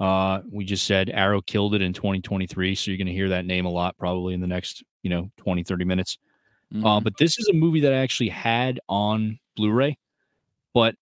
Uh, 0.00 0.40
we 0.50 0.64
just 0.64 0.86
said 0.86 1.10
Arrow 1.10 1.42
killed 1.42 1.74
it 1.74 1.82
in 1.82 1.92
2023, 1.92 2.74
so 2.74 2.90
you're 2.90 2.98
going 2.98 3.06
to 3.06 3.12
hear 3.12 3.28
that 3.30 3.44
name 3.44 3.66
a 3.66 3.70
lot 3.70 3.96
probably 3.98 4.32
in 4.32 4.40
the 4.40 4.46
next, 4.46 4.82
you 5.02 5.10
know, 5.10 5.30
20, 5.36 5.62
30 5.62 5.84
minutes. 5.84 6.18
Uh, 6.74 7.00
Mhm. 7.00 7.04
but 7.04 7.16
this 7.18 7.38
is 7.38 7.48
a 7.48 7.52
movie 7.52 7.80
that 7.80 7.92
I 7.92 7.96
actually 7.98 8.28
had 8.30 8.80
on 8.88 9.38
Blu-ray, 9.56 9.98
but 10.74 10.96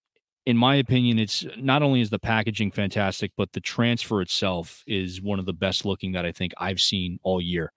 in 0.45 0.57
my 0.57 0.75
opinion, 0.75 1.17
it's 1.17 1.45
not 1.57 1.81
only 1.81 2.01
is 2.01 2.09
the 2.09 2.19
packaging 2.19 2.71
fantastic, 2.71 3.31
but 3.35 3.51
the 3.53 3.59
transfer 3.59 4.21
itself 4.21 4.83
is 4.85 5.21
one 5.21 5.39
of 5.39 5.45
the 5.45 5.53
best 5.53 5.85
looking 5.85 6.11
that 6.11 6.25
I 6.25 6.31
think 6.31 6.53
I've 6.57 6.79
seen 6.79 7.19
all 7.23 7.41
year, 7.41 7.73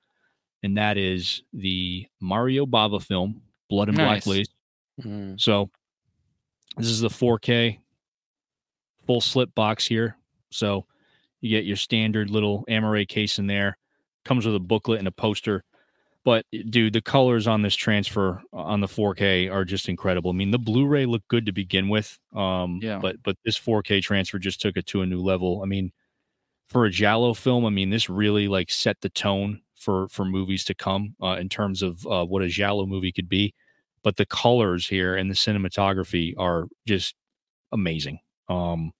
and 0.62 0.77
that 0.77 0.99
is 0.99 1.43
the 1.53 2.07
Mario 2.20 2.66
Bava 2.66 3.03
film, 3.03 3.43
Blood 3.70 3.89
and 3.89 3.97
Nice. 3.97 4.24
Black 4.24 4.36
Lace. 4.36 4.49
Mm. 5.03 5.40
So 5.40 5.70
this 6.77 6.89
is 6.89 7.01
the 7.01 7.09
4K 7.09 7.78
full 9.07 9.20
slip 9.20 9.55
box 9.55 9.86
here. 9.86 10.16
So 10.51 10.85
you 11.40 11.51
get 11.51 11.65
your 11.65 11.77
standard 11.77 12.31
little 12.31 12.65
Amaray 12.69 13.09
case 13.09 13.39
in 13.39 13.47
there. 13.47 13.78
Comes 14.24 14.45
with 14.45 14.55
a 14.55 14.61
booklet 14.61 14.99
and 14.99 15.09
a 15.09 15.12
poster. 15.12 15.65
But 16.24 16.45
dude, 16.70 16.93
the 16.93 17.01
colors 17.01 17.47
on 17.47 17.62
this 17.62 17.74
transfer 17.77 18.43
on 18.53 18.81
the 18.81 18.89
4K 18.89 19.49
are 19.51 19.65
just 19.65 19.89
incredible. 19.89 20.31
I 20.31 20.35
mean, 20.35 20.51
the 20.51 20.59
Blu-ray 20.59 21.07
looked 21.07 21.28
good 21.28 21.47
to 21.47 21.53
begin 21.53 21.89
with. 21.89 22.19
Um, 22.35 22.81
Yeah. 22.82 22.99
but 22.99 23.23
but 23.23 23.36
this 23.45 23.59
4K 23.59 24.03
transfer 24.03 24.39
just 24.39 24.61
took 24.61 24.77
it 24.77 24.86
to 24.86 25.03
a 25.03 25.07
new 25.07 25.20
level. 25.23 25.62
I 25.62 25.66
mean, 25.66 25.93
for 26.69 26.85
a 26.86 26.90
Giallo 26.90 27.35
film, 27.35 27.65
I 27.66 27.70
mean, 27.70 27.90
this 27.90 28.11
really 28.11 28.49
like 28.49 28.70
set 28.70 29.01
the 29.01 29.09
tone 29.11 29.62
for 29.77 30.09
for 30.09 30.24
movies 30.24 30.65
to 30.65 30.74
come 30.74 31.15
uh, 31.23 31.36
in 31.40 31.49
terms 31.49 31.82
of 31.82 32.07
uh, 32.07 32.24
what 32.27 32.43
a 32.43 32.49
Giallo 32.49 32.86
movie 32.86 33.12
could 33.12 33.28
be. 33.28 33.55
But 34.03 34.16
the 34.16 34.27
colors 34.27 34.86
here 34.89 35.16
and 35.16 35.31
the 35.31 35.35
cinematography 35.35 36.35
are 36.39 36.69
just 36.86 37.15
amazing. 37.73 38.20
Um, 38.49 38.93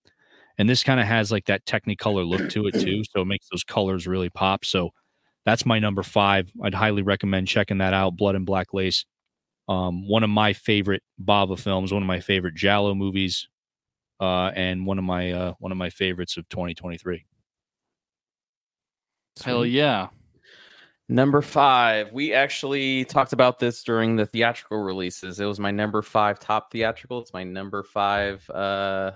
and 0.59 0.69
this 0.69 0.85
kind 0.85 1.01
of 1.01 1.07
has 1.07 1.31
like 1.33 1.47
that 1.47 1.65
Technicolor 1.67 2.27
look 2.29 2.49
to 2.51 2.67
it 2.67 2.79
too, 2.79 3.03
so 3.05 3.23
it 3.23 3.27
makes 3.27 3.49
those 3.51 3.65
colors 3.65 4.07
really 4.07 4.31
pop. 4.31 4.65
So 4.65 4.91
that's 5.49 5.65
my 5.65 5.79
number 5.79 6.03
five. 6.03 6.53
I'd 6.63 6.75
highly 6.75 7.01
recommend 7.01 7.49
checking 7.49 7.79
that 7.79 7.95
out. 7.95 8.17
Blood 8.17 8.35
and 8.35 8.45
Black 8.45 8.75
Lace. 8.75 9.07
Um, 9.67 10.07
one 10.07 10.23
of 10.23 10.29
my 10.29 10.53
favorite 10.53 11.03
Bava 11.23 11.59
films, 11.59 11.91
one 11.91 12.03
of 12.03 12.07
my 12.07 12.21
favorite 12.21 12.55
Giallo 12.55 12.95
movies, 12.95 13.49
uh, 14.21 14.51
and 14.55 14.85
one 14.85 14.99
of 14.99 15.05
my 15.05 15.33
uh, 15.33 15.55
one 15.59 15.73
of 15.73 15.79
my 15.79 15.89
favorites 15.89 16.37
of 16.37 16.47
2023. 16.51 17.25
Hell 19.43 19.65
yeah. 19.65 20.09
Number 21.09 21.41
five, 21.41 22.13
we 22.13 22.35
actually 22.35 23.07
talked 23.07 23.33
about 23.33 23.59
this 23.59 23.83
during 23.83 24.17
the 24.17 24.27
theatrical 24.27 24.79
releases. 24.79 25.41
It 25.41 25.47
was 25.47 25.59
my 25.59 25.71
number 25.71 26.03
five 26.03 26.39
top 26.39 26.71
theatrical. 26.71 27.21
It's 27.21 27.33
my 27.33 27.45
number 27.45 27.83
five 27.83 28.49
uh, 28.51 29.13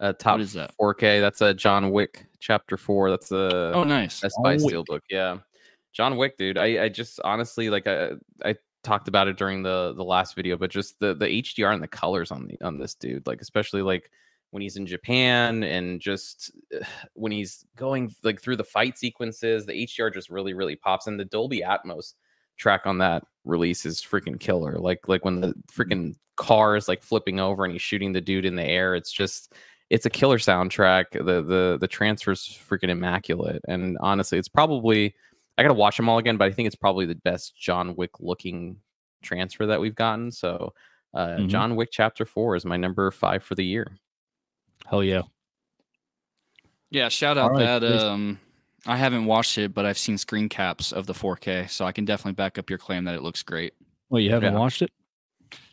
uh 0.00 0.12
top 0.14 0.40
is 0.40 0.52
that? 0.54 0.72
4K. 0.80 1.20
That's 1.20 1.40
a 1.40 1.54
John 1.54 1.90
Wick 1.90 2.26
chapter 2.38 2.76
four. 2.76 3.10
That's 3.10 3.30
a 3.32 3.72
Oh, 3.74 3.84
nice. 3.84 4.20
Best 4.20 4.36
Buy. 4.42 4.56
Steelbook. 4.56 5.00
Yeah, 5.10 5.38
John 5.92 6.16
Wick, 6.16 6.36
dude. 6.38 6.58
I 6.58 6.84
I 6.84 6.88
just 6.88 7.20
honestly 7.22 7.70
like 7.70 7.86
I 7.86 8.12
I 8.44 8.56
talked 8.82 9.08
about 9.08 9.28
it 9.28 9.36
during 9.36 9.62
the 9.62 9.92
the 9.96 10.04
last 10.04 10.34
video, 10.34 10.56
but 10.56 10.70
just 10.70 10.98
the 11.00 11.14
the 11.14 11.26
HDR 11.26 11.72
and 11.72 11.82
the 11.82 11.88
colors 11.88 12.30
on 12.30 12.46
the 12.46 12.58
on 12.64 12.78
this 12.78 12.94
dude, 12.94 13.26
like 13.26 13.40
especially 13.42 13.82
like 13.82 14.10
when 14.52 14.62
he's 14.62 14.76
in 14.76 14.86
Japan 14.86 15.62
and 15.62 16.00
just 16.00 16.50
when 17.14 17.32
he's 17.32 17.64
going 17.76 18.12
like 18.22 18.40
through 18.40 18.56
the 18.56 18.64
fight 18.64 18.98
sequences, 18.98 19.66
the 19.66 19.86
HDR 19.86 20.12
just 20.12 20.30
really 20.30 20.54
really 20.54 20.76
pops, 20.76 21.06
and 21.06 21.20
the 21.20 21.24
Dolby 21.24 21.62
Atmos 21.62 22.14
track 22.56 22.82
on 22.84 22.98
that 22.98 23.24
release 23.44 23.86
is 23.86 24.02
freaking 24.02 24.38
killer. 24.40 24.78
Like 24.78 25.08
like 25.08 25.24
when 25.24 25.40
the 25.40 25.54
freaking 25.72 26.14
car 26.36 26.74
is 26.74 26.88
like 26.88 27.02
flipping 27.02 27.38
over 27.38 27.64
and 27.64 27.72
he's 27.72 27.82
shooting 27.82 28.12
the 28.12 28.20
dude 28.20 28.46
in 28.46 28.56
the 28.56 28.64
air, 28.64 28.94
it's 28.94 29.12
just 29.12 29.52
it's 29.90 30.06
a 30.06 30.10
killer 30.10 30.38
soundtrack. 30.38 31.12
The 31.12 31.42
the 31.42 31.78
the 31.80 31.88
transfer's 31.88 32.46
freaking 32.68 32.88
immaculate, 32.90 33.60
and 33.68 33.98
honestly, 34.00 34.38
it's 34.38 34.48
probably 34.48 35.14
I 35.58 35.62
gotta 35.62 35.74
watch 35.74 35.96
them 35.96 36.08
all 36.08 36.18
again, 36.18 36.36
but 36.36 36.46
I 36.48 36.52
think 36.52 36.66
it's 36.68 36.76
probably 36.76 37.04
the 37.06 37.16
best 37.16 37.56
John 37.58 37.94
Wick 37.96 38.20
looking 38.20 38.76
transfer 39.22 39.66
that 39.66 39.80
we've 39.80 39.94
gotten. 39.94 40.32
So, 40.32 40.72
uh, 41.12 41.36
Mhm. 41.38 41.48
John 41.48 41.76
Wick 41.76 41.90
Chapter 41.92 42.24
Four 42.24 42.56
is 42.56 42.64
my 42.64 42.76
number 42.78 43.10
five 43.10 43.42
for 43.42 43.54
the 43.54 43.64
year. 43.64 43.96
Hell 44.86 45.04
yeah! 45.04 45.22
Yeah, 46.90 47.08
shout 47.08 47.36
out 47.38 47.52
right, 47.52 47.58
that 47.58 47.82
please. 47.82 48.02
um 48.02 48.40
I 48.86 48.96
haven't 48.96 49.26
watched 49.26 49.58
it, 49.58 49.74
but 49.74 49.84
I've 49.84 49.98
seen 49.98 50.16
screen 50.16 50.48
caps 50.48 50.90
of 50.90 51.04
the 51.06 51.12
4K, 51.12 51.68
so 51.68 51.84
I 51.84 51.92
can 51.92 52.06
definitely 52.06 52.32
back 52.32 52.56
up 52.56 52.70
your 52.70 52.78
claim 52.78 53.04
that 53.04 53.14
it 53.14 53.22
looks 53.22 53.42
great. 53.42 53.74
Well, 54.08 54.22
you 54.22 54.30
haven't 54.30 54.54
Yeah. 54.54 54.58
watched 54.58 54.80
it? 54.80 54.90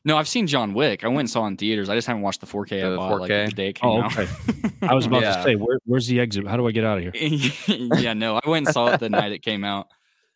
No, 0.08 0.18
I've 0.18 0.28
seen 0.28 0.48
John 0.48 0.74
Wick. 0.74 1.04
I 1.04 1.08
went 1.10 1.20
and 1.20 1.30
saw 1.30 1.44
it 1.44 1.48
in 1.50 1.58
theaters. 1.58 1.90
I 1.90 1.96
just 1.96 2.08
haven't 2.08 2.22
watched 2.24 2.40
the 2.40 2.48
4K 2.48 2.82
I 2.86 2.90
The 2.92 2.96
bought 2.96 3.20
like 3.20 3.30
4K? 3.30 3.46
the 3.48 3.52
day 3.52 3.68
it 3.68 3.74
came 3.74 3.90
Oh, 3.90 4.02
out. 4.04 4.18
okay. 4.18 4.32
I 4.82 4.94
was 4.94 5.06
about 5.06 5.22
Yeah. 5.22 5.36
to 5.36 5.44
say, 5.44 5.56
where, 5.56 5.80
where's 5.86 6.08
the 6.08 6.22
exit? 6.22 6.48
How 6.48 6.56
do 6.56 6.66
I 6.66 6.72
get 6.72 6.86
out 6.86 6.98
of 6.98 7.04
here? 7.04 7.12
yeah, 7.98 8.14
no, 8.14 8.40
I 8.42 8.50
went 8.50 8.68
and 8.68 8.74
saw 8.74 8.88
it 8.94 9.02
the 9.02 9.10
night 9.10 9.34
it 9.34 9.42
came 9.44 9.66
out. 9.66 9.88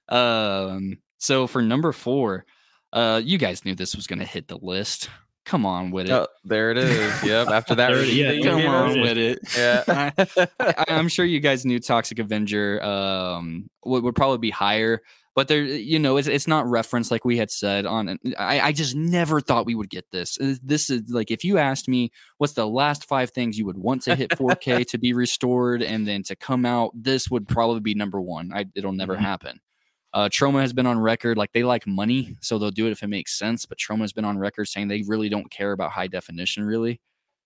Um, 0.10 0.98
so 1.20 1.48
for 1.48 1.62
number 1.62 1.92
four, 1.94 2.46
uh, 2.92 3.22
you 3.24 3.38
guys 3.38 3.64
knew 3.64 3.74
this 3.76 3.96
was 3.96 4.08
gonna 4.08 4.26
hit 4.26 4.50
the 4.50 4.58
list. 4.62 5.10
Come 5.46 5.66
on 5.66 5.90
with 5.92 6.08
it. 6.08 6.12
Oh, 6.12 6.28
there 6.44 6.72
it 6.72 6.78
is. 6.78 7.24
Yep. 7.24 7.48
After 7.48 7.76
that, 7.76 7.92
it- 7.96 8.10
yeah, 8.14 8.42
Come 8.44 8.60
gave 8.60 8.70
on 8.70 8.90
us. 8.92 8.96
with 8.98 9.18
it. 9.18 9.40
Yeah. 9.58 10.12
I, 10.60 10.84
I'm 10.90 11.08
sure 11.08 11.26
you 11.26 11.40
guys 11.40 11.66
knew 11.66 11.80
Toxic 11.80 12.20
Avenger 12.20 12.84
um, 12.84 13.70
would, 13.86 14.04
would 14.04 14.16
probably 14.16 14.38
be 14.38 14.50
higher, 14.52 15.02
but 15.36 15.48
there, 15.48 15.64
you 15.64 15.98
know, 16.00 16.18
it's, 16.18 16.28
it's 16.28 16.48
not 16.48 16.66
referenced 16.70 17.10
like 17.12 17.24
we 17.24 17.38
had 17.38 17.50
said 17.52 17.86
on. 17.86 18.18
I, 18.38 18.60
I 18.60 18.72
just 18.72 18.96
never 18.96 19.40
thought 19.40 19.66
we 19.66 19.76
would 19.76 19.90
get 19.90 20.06
this. 20.12 20.38
This 20.62 20.90
is 20.90 21.10
like 21.10 21.32
if 21.32 21.44
you 21.44 21.58
asked 21.58 21.88
me 21.88 22.12
what's 22.38 22.54
the 22.54 22.68
last 22.68 23.06
five 23.08 23.30
things 23.32 23.58
you 23.58 23.66
would 23.66 23.78
want 23.78 24.02
to 24.04 24.16
hit 24.16 24.32
4K 24.32 24.86
to 24.90 24.98
be 24.98 25.14
restored 25.14 25.82
and 25.82 26.06
then 26.08 26.24
to 26.24 26.36
come 26.36 26.66
out, 26.66 26.92
this 26.94 27.30
would 27.30 27.48
probably 27.48 27.80
be 27.80 27.94
number 27.96 28.20
one. 28.20 28.52
I, 28.54 28.66
it'll 28.76 28.92
never 28.92 29.16
Mhm. 29.16 29.20
happen. 29.22 29.60
Uh, 30.14 30.28
Troma 30.28 30.60
has 30.60 30.74
been 30.74 30.86
on 30.86 31.00
record 31.00 31.38
like 31.38 31.54
they 31.54 31.64
like 31.64 31.88
money, 31.88 32.36
so 32.42 32.60
they'll 32.60 32.70
do 32.70 32.88
it 32.88 32.92
if 32.92 33.02
it 33.02 33.08
makes 33.08 33.38
sense. 33.40 33.66
But 33.66 33.78
Troma 33.78 34.02
has 34.02 34.12
been 34.12 34.26
on 34.26 34.38
record 34.38 34.66
saying 34.68 34.90
they 34.90 35.04
really 35.08 35.30
don't 35.30 35.50
care 35.50 35.72
about 35.72 35.92
high 35.92 36.08
definition, 36.08 36.66
really. 36.66 37.00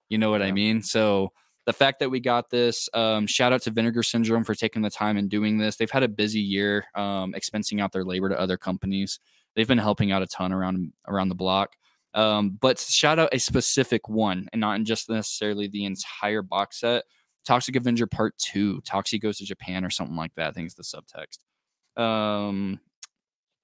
You 0.10 0.18
know 0.18 0.32
what 0.32 0.42
I 0.42 0.52
mean? 0.52 0.82
So 0.82 1.32
the 1.66 1.74
fact 1.74 2.00
that 2.00 2.10
we 2.10 2.20
got 2.20 2.50
this, 2.50 2.90
um, 2.94 3.26
shout 3.28 3.52
out 3.52 3.62
to 3.64 3.72
Vinegar 3.72 4.04
Syndrome 4.04 4.44
for 4.44 4.56
taking 4.56 4.82
the 4.82 4.90
time 4.90 5.18
and 5.18 5.30
doing 5.30 5.58
this. 5.58 5.76
They've 5.76 5.90
had 5.90 6.04
a 6.04 6.08
busy 6.08 6.40
year, 6.40 6.86
um, 6.96 7.34
expensing 7.34 7.82
out 7.82 7.92
their 7.92 8.04
labor 8.04 8.30
to 8.30 8.40
other 8.40 8.58
companies. 8.58 9.20
They've 9.56 9.68
been 9.68 9.78
helping 9.78 10.12
out 10.12 10.22
a 10.22 10.28
ton 10.28 10.52
around 10.52 10.94
around 11.08 11.30
the 11.30 11.36
block. 11.36 11.76
Um, 12.14 12.52
but 12.62 12.80
shout 12.80 13.20
out 13.20 13.30
a 13.34 13.40
specific 13.40 14.08
one, 14.08 14.48
and 14.54 14.62
not 14.62 14.82
just 14.84 15.10
necessarily 15.10 15.68
the 15.68 15.86
entire 15.86 16.42
box 16.42 16.80
set. 16.80 17.04
Toxic 17.46 17.76
Avenger 17.76 18.08
Part 18.08 18.38
Two, 18.38 18.82
Toxie 18.82 19.22
goes 19.22 19.38
to 19.38 19.46
Japan 19.46 19.84
or 19.84 19.90
something 19.90 20.16
like 20.16 20.34
that. 20.36 20.48
I 20.48 20.52
think 20.52 20.68
it's 20.68 20.76
the 20.76 20.84
subtext. 20.84 22.02
Um, 22.02 22.80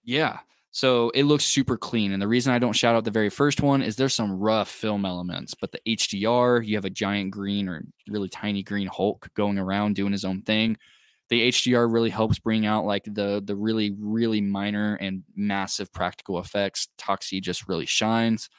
yeah. 0.03 0.39
So 0.71 1.09
it 1.09 1.23
looks 1.23 1.43
super 1.43 1.77
clean. 1.77 2.13
And 2.13 2.21
the 2.21 2.27
reason 2.27 2.53
I 2.53 2.59
don't 2.59 2.73
shout 2.73 2.95
out 2.95 3.03
the 3.03 3.11
very 3.11 3.29
first 3.29 3.61
one 3.61 3.81
is 3.81 3.95
there's 3.95 4.13
some 4.13 4.39
rough 4.39 4.69
film 4.69 5.05
elements, 5.05 5.53
but 5.53 5.71
the 5.71 5.81
HDR, 5.85 6.65
you 6.65 6.75
have 6.75 6.85
a 6.85 6.89
giant 6.89 7.31
green 7.31 7.67
or 7.67 7.83
really 8.07 8.29
tiny 8.29 8.63
green 8.63 8.87
Hulk 8.87 9.27
going 9.35 9.59
around 9.59 9.95
doing 9.95 10.13
his 10.13 10.23
own 10.23 10.41
thing. 10.43 10.77
The 11.29 11.49
HDR 11.49 11.91
really 11.91 12.09
helps 12.09 12.39
bring 12.39 12.65
out 12.65 12.85
like 12.85 13.03
the 13.05 13.41
the 13.45 13.55
really 13.55 13.95
really 13.97 14.41
minor 14.41 14.95
and 14.95 15.23
massive 15.35 15.91
practical 15.91 16.39
effects. 16.39 16.87
Toxie 16.97 17.41
just 17.41 17.67
really 17.67 17.85
shines. 17.85 18.49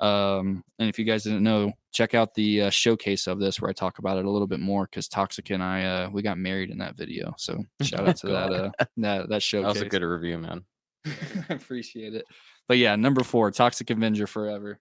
Um, 0.00 0.64
and 0.78 0.88
if 0.88 0.98
you 0.98 1.04
guys 1.04 1.24
didn't 1.24 1.42
know, 1.42 1.72
check 1.92 2.14
out 2.14 2.34
the 2.34 2.62
uh, 2.62 2.70
showcase 2.70 3.26
of 3.26 3.38
this 3.38 3.60
where 3.60 3.70
I 3.70 3.72
talk 3.72 3.98
about 3.98 4.18
it 4.18 4.24
a 4.24 4.30
little 4.30 4.48
bit 4.48 4.60
more 4.60 4.84
because 4.84 5.08
Toxic 5.08 5.50
and 5.50 5.62
I 5.62 5.84
uh, 5.84 6.10
we 6.10 6.22
got 6.22 6.38
married 6.38 6.70
in 6.70 6.78
that 6.78 6.96
video. 6.96 7.34
So 7.38 7.62
shout 7.82 8.08
out 8.08 8.16
to 8.16 8.26
that 8.28 8.52
uh, 8.52 8.70
that 8.98 9.28
that 9.28 9.42
showcase. 9.42 9.74
That 9.74 9.80
was 9.80 9.82
a 9.82 9.88
good 9.88 10.02
review, 10.02 10.38
man. 10.38 10.64
I 11.06 11.54
appreciate 11.54 12.14
it. 12.14 12.24
But 12.68 12.78
yeah, 12.78 12.96
number 12.96 13.22
four, 13.22 13.50
Toxic 13.50 13.90
Avenger 13.90 14.26
Forever. 14.26 14.78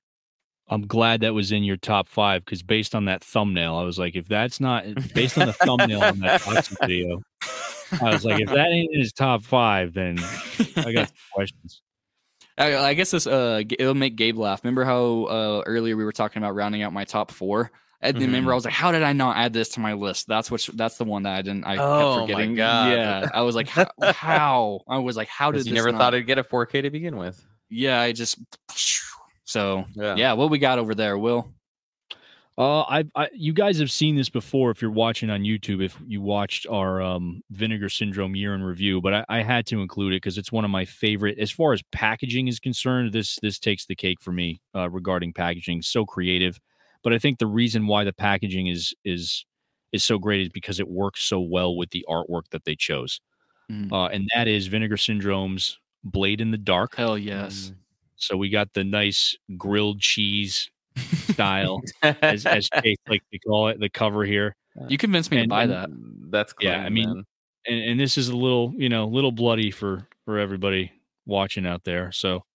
I'm 0.68 0.88
glad 0.88 1.22
that 1.22 1.34
was 1.34 1.52
in 1.52 1.64
your 1.64 1.78
top 1.78 2.08
five 2.08 2.46
because 2.46 2.64
based 2.64 2.96
on 2.96 3.06
that 3.06 3.24
thumbnail, 3.24 3.76
I 3.76 3.84
was 3.84 4.00
like, 4.00 4.16
if 4.16 4.28
that's 4.28 4.60
not 4.60 4.86
based 5.14 5.38
on 5.38 5.48
the 5.48 5.54
thumbnail 5.54 6.02
on 6.02 6.20
that 6.20 6.42
Toxic 6.42 6.78
video, 6.82 7.22
I 8.02 8.12
was 8.12 8.24
like, 8.24 8.42
if 8.42 8.50
that 8.50 8.68
ain't 8.68 8.94
in 8.94 9.00
his 9.00 9.12
top 9.12 9.44
five, 9.44 9.94
then 9.94 10.18
I 10.78 10.94
got 10.94 11.10
some 11.10 11.18
questions. 11.34 11.82
I, 12.58 12.76
I 12.78 12.94
guess 12.94 13.12
this 13.12 13.28
uh 13.28 13.64
it'll 13.80 13.96
make 13.96 14.16
Gabe 14.16 14.38
laugh. 14.38 14.64
Remember 14.64 14.84
how 14.86 15.24
uh 15.24 15.64
earlier 15.66 15.98
we 15.98 16.06
were 16.06 16.12
talking 16.12 16.42
about 16.42 16.56
rounding 16.56 16.84
out 16.84 16.94
my 16.94 17.06
top 17.06 17.32
four? 17.32 17.72
I 18.04 18.10
remember 18.10 18.52
I 18.52 18.56
was 18.56 18.66
like, 18.66 18.74
how 18.74 18.92
did 18.92 19.04
I 19.04 19.14
not 19.14 19.38
add 19.38 19.54
this 19.54 19.70
to 19.70 19.80
my 19.80 19.94
list? 19.94 20.28
That's 20.28 20.50
what 20.50 20.68
that's 20.74 20.98
the 20.98 21.04
one 21.04 21.24
that 21.24 21.36
I 21.38 21.42
didn't. 21.44 21.66
I 21.66 21.78
Oh 21.78 22.12
my 22.12 22.18
kept 22.22 22.32
forgetting. 22.32 22.56
God. 22.56 22.92
Yeah, 22.92 23.30
I 23.34 23.42
was 23.42 23.56
like, 23.56 23.68
how? 23.68 23.88
how? 24.12 24.82
I 24.88 24.98
was 24.98 25.16
like, 25.16 25.28
how 25.28 25.52
did 25.52 25.58
Because 25.60 25.66
this 25.66 25.70
you 25.70 25.76
never 25.76 25.92
not- 25.92 26.00
thought 26.00 26.16
I'd 26.16 26.26
get 26.26 26.38
a 26.40 26.44
4K 26.44 26.82
to 26.82 26.90
begin 26.90 27.18
with. 27.18 27.46
Yeah, 27.70 28.02
I 28.02 28.12
just. 28.12 28.40
So 29.46 29.86
Yeah. 29.96 30.16
yeah, 30.16 30.34
what 30.34 30.50
we 30.50 30.58
got 30.60 30.80
over 30.80 30.96
there, 30.96 31.18
Will? 31.18 31.54
Uh, 32.58 32.82
I, 32.82 33.06
I, 33.16 33.30
you 33.34 33.54
guys 33.54 33.80
have 33.80 33.90
seen 33.90 34.16
this 34.16 34.30
before 34.30 34.72
if 34.72 34.82
you're 34.82 34.92
watching 34.92 35.30
on 35.30 35.42
YouTube. 35.42 35.84
If 35.84 35.98
you 36.06 36.22
watched 36.22 36.68
our 36.70 37.02
um, 37.02 37.42
Vinegar 37.50 37.90
Syndrome 37.90 38.36
year 38.36 38.54
in 38.54 38.62
review, 38.62 39.02
but 39.02 39.14
I, 39.14 39.26
I 39.30 39.42
had 39.42 39.66
to 39.68 39.82
include 39.82 40.14
it 40.14 40.18
because 40.18 40.38
it's 40.38 40.52
one 40.52 40.66
of 40.66 40.70
my 40.70 40.86
favorite. 40.86 41.40
As 41.40 41.50
far 41.50 41.72
as 41.74 41.82
packaging 41.92 42.48
is 42.50 42.60
concerned, 42.60 43.14
this 43.14 43.40
this 43.42 43.58
takes 43.58 43.86
the 43.86 43.96
cake 43.96 44.22
for 44.22 44.32
me 44.32 44.62
uh, 44.76 44.90
regarding 44.90 45.34
packaging. 45.34 45.82
So 45.82 46.06
creative, 46.06 46.60
but 47.04 47.14
I 47.14 47.20
think 47.20 47.40
the 47.40 47.48
reason 47.48 47.88
why 47.88 48.04
the 48.04 48.14
packaging 48.14 48.68
is 48.68 48.94
is 49.06 49.46
is 49.92 50.04
so 50.04 50.18
great 50.18 50.42
is 50.42 50.50
because 50.50 50.80
it 50.80 50.88
works 50.88 51.22
so 51.24 51.40
well 51.42 51.76
with 51.76 51.90
the 51.92 52.06
artwork 52.10 52.44
that 52.52 52.64
they 52.66 52.76
chose, 52.76 53.20
Mhm. 53.70 53.92
uh, 53.92 54.06
and 54.08 54.30
that 54.36 54.48
is 54.48 54.68
Vinegar 54.68 54.98
Syndrome's 54.98 55.80
Blade 56.04 56.40
in 56.42 56.52
the 56.52 56.58
Dark. 56.58 56.96
Hell 56.96 57.18
yes. 57.18 57.74
So 58.16 58.38
we 58.38 58.50
got 58.50 58.74
the 58.74 58.84
nice 58.84 59.36
grilled 59.58 60.00
cheese 60.00 60.70
style, 61.32 61.82
as, 62.04 62.46
as 62.46 62.70
Chase 62.84 62.98
like 63.08 63.24
to 63.32 63.40
call 63.40 63.68
it, 63.70 63.80
the 63.80 63.90
cover 63.90 64.24
here. 64.26 64.56
You 64.88 64.98
convinced 64.98 65.32
me 65.32 65.42
to 65.42 65.48
buy 65.50 65.66
that. 65.68 65.90
That's 66.30 66.54
Yeah, 66.62 66.78
I 66.84 66.88
mean, 66.90 67.26
and, 67.68 67.80
and 67.84 68.00
this 68.00 68.18
is 68.18 68.30
a 68.30 68.38
little 68.38 68.74
you 68.78 68.88
know 68.88 69.06
little 69.06 69.34
bloody 69.34 69.70
for 69.70 70.08
for 70.24 70.40
everybody 70.40 70.94
watching 71.26 71.66
out 71.68 71.84
there 71.84 72.12
so 72.14 72.46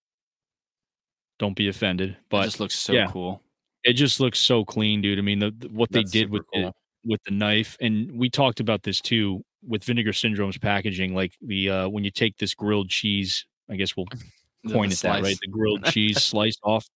don't 1.39 1.55
be 1.55 1.69
offended 1.69 2.11
It 2.11 2.17
but 2.31 2.45
just 2.45 2.59
looks 2.61 2.75
so 2.75 2.93
yeah. 2.95 3.07
cool. 3.09 3.43
It 3.87 3.95
just 3.95 4.21
looks 4.21 4.39
so 4.39 4.65
clean 4.65 5.01
dude 5.01 5.19
i 5.19 5.23
mean 5.23 5.39
the, 5.39 5.51
the- 5.59 5.69
what 5.69 5.91
That's 5.91 6.11
they 6.11 6.21
did 6.21 6.31
with 6.31 6.43
the 6.53 6.63
cool. 6.65 6.77
with 7.05 7.21
the 7.25 7.31
knife 7.33 7.77
and 7.81 8.19
we 8.19 8.29
talked 8.29 8.61
about 8.61 8.83
this 8.83 9.01
too 9.01 9.43
with 9.67 9.85
vinegar 9.85 10.13
syndrome's 10.13 10.59
packaging 10.59 11.15
like 11.15 11.33
the 11.41 11.71
uh 11.71 11.89
when 11.89 12.05
you 12.05 12.11
take 12.11 12.37
this 12.39 12.55
grilled 12.55 12.89
cheese 12.91 13.47
i 13.71 13.77
guess 13.77 13.97
we'll 13.97 14.07
the 14.65 14.79
at 14.79 14.91
that 14.99 15.23
right 15.23 15.39
the 15.41 15.49
grilled 15.49 15.85
cheese 15.93 16.23
sliced 16.23 16.61
off 16.65 16.87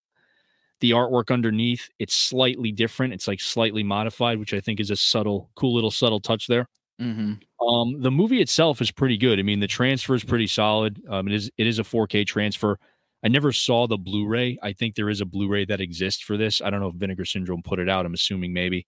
the 0.81 0.91
artwork 0.93 1.31
underneath 1.33 1.89
it's 1.99 2.15
slightly 2.15 2.73
different 2.73 3.13
it's 3.13 3.29
like 3.29 3.41
slightly 3.41 3.83
modified 3.83 4.39
which 4.39 4.53
i 4.55 4.61
think 4.61 4.81
is 4.81 4.91
a 4.91 4.97
subtle 4.97 5.51
cool 5.55 5.75
little 5.75 5.91
subtle 5.91 6.21
touch 6.21 6.47
there 6.47 6.67
Mhm. 7.01 7.41
um, 7.67 8.03
the 8.03 8.11
movie 8.11 8.43
itself 8.43 8.83
is 8.83 8.91
pretty 8.91 9.17
good. 9.17 9.39
I 9.39 9.43
mean, 9.43 9.59
the 9.61 9.67
transfer 9.67 10.15
is 10.15 10.23
pretty 10.23 10.47
solid. 10.47 11.01
Um, 11.09 11.29
it 11.29 11.33
is 11.33 11.51
it 11.57 11.67
is 11.67 11.79
a 11.79 11.83
4K 11.83 12.27
transfer. 12.27 12.79
I 13.25 13.29
never 13.29 13.53
saw 13.53 13.87
the 13.87 13.99
Blu-ray. 13.99 14.59
I 14.63 14.73
think 14.73 14.95
there 14.95 15.11
is 15.11 15.21
a 15.21 15.27
Blu-ray 15.27 15.67
that 15.67 15.81
exists 15.81 16.23
for 16.23 16.37
this. 16.37 16.61
I 16.63 16.71
don't 16.71 16.81
know 16.81 16.89
if 16.89 16.95
Vinegar 16.97 17.25
Syndrome 17.25 17.63
put 17.63 17.79
it 17.79 17.89
out. 17.89 18.07
I'm 18.07 18.15
assuming 18.15 18.53
maybe. 18.53 18.87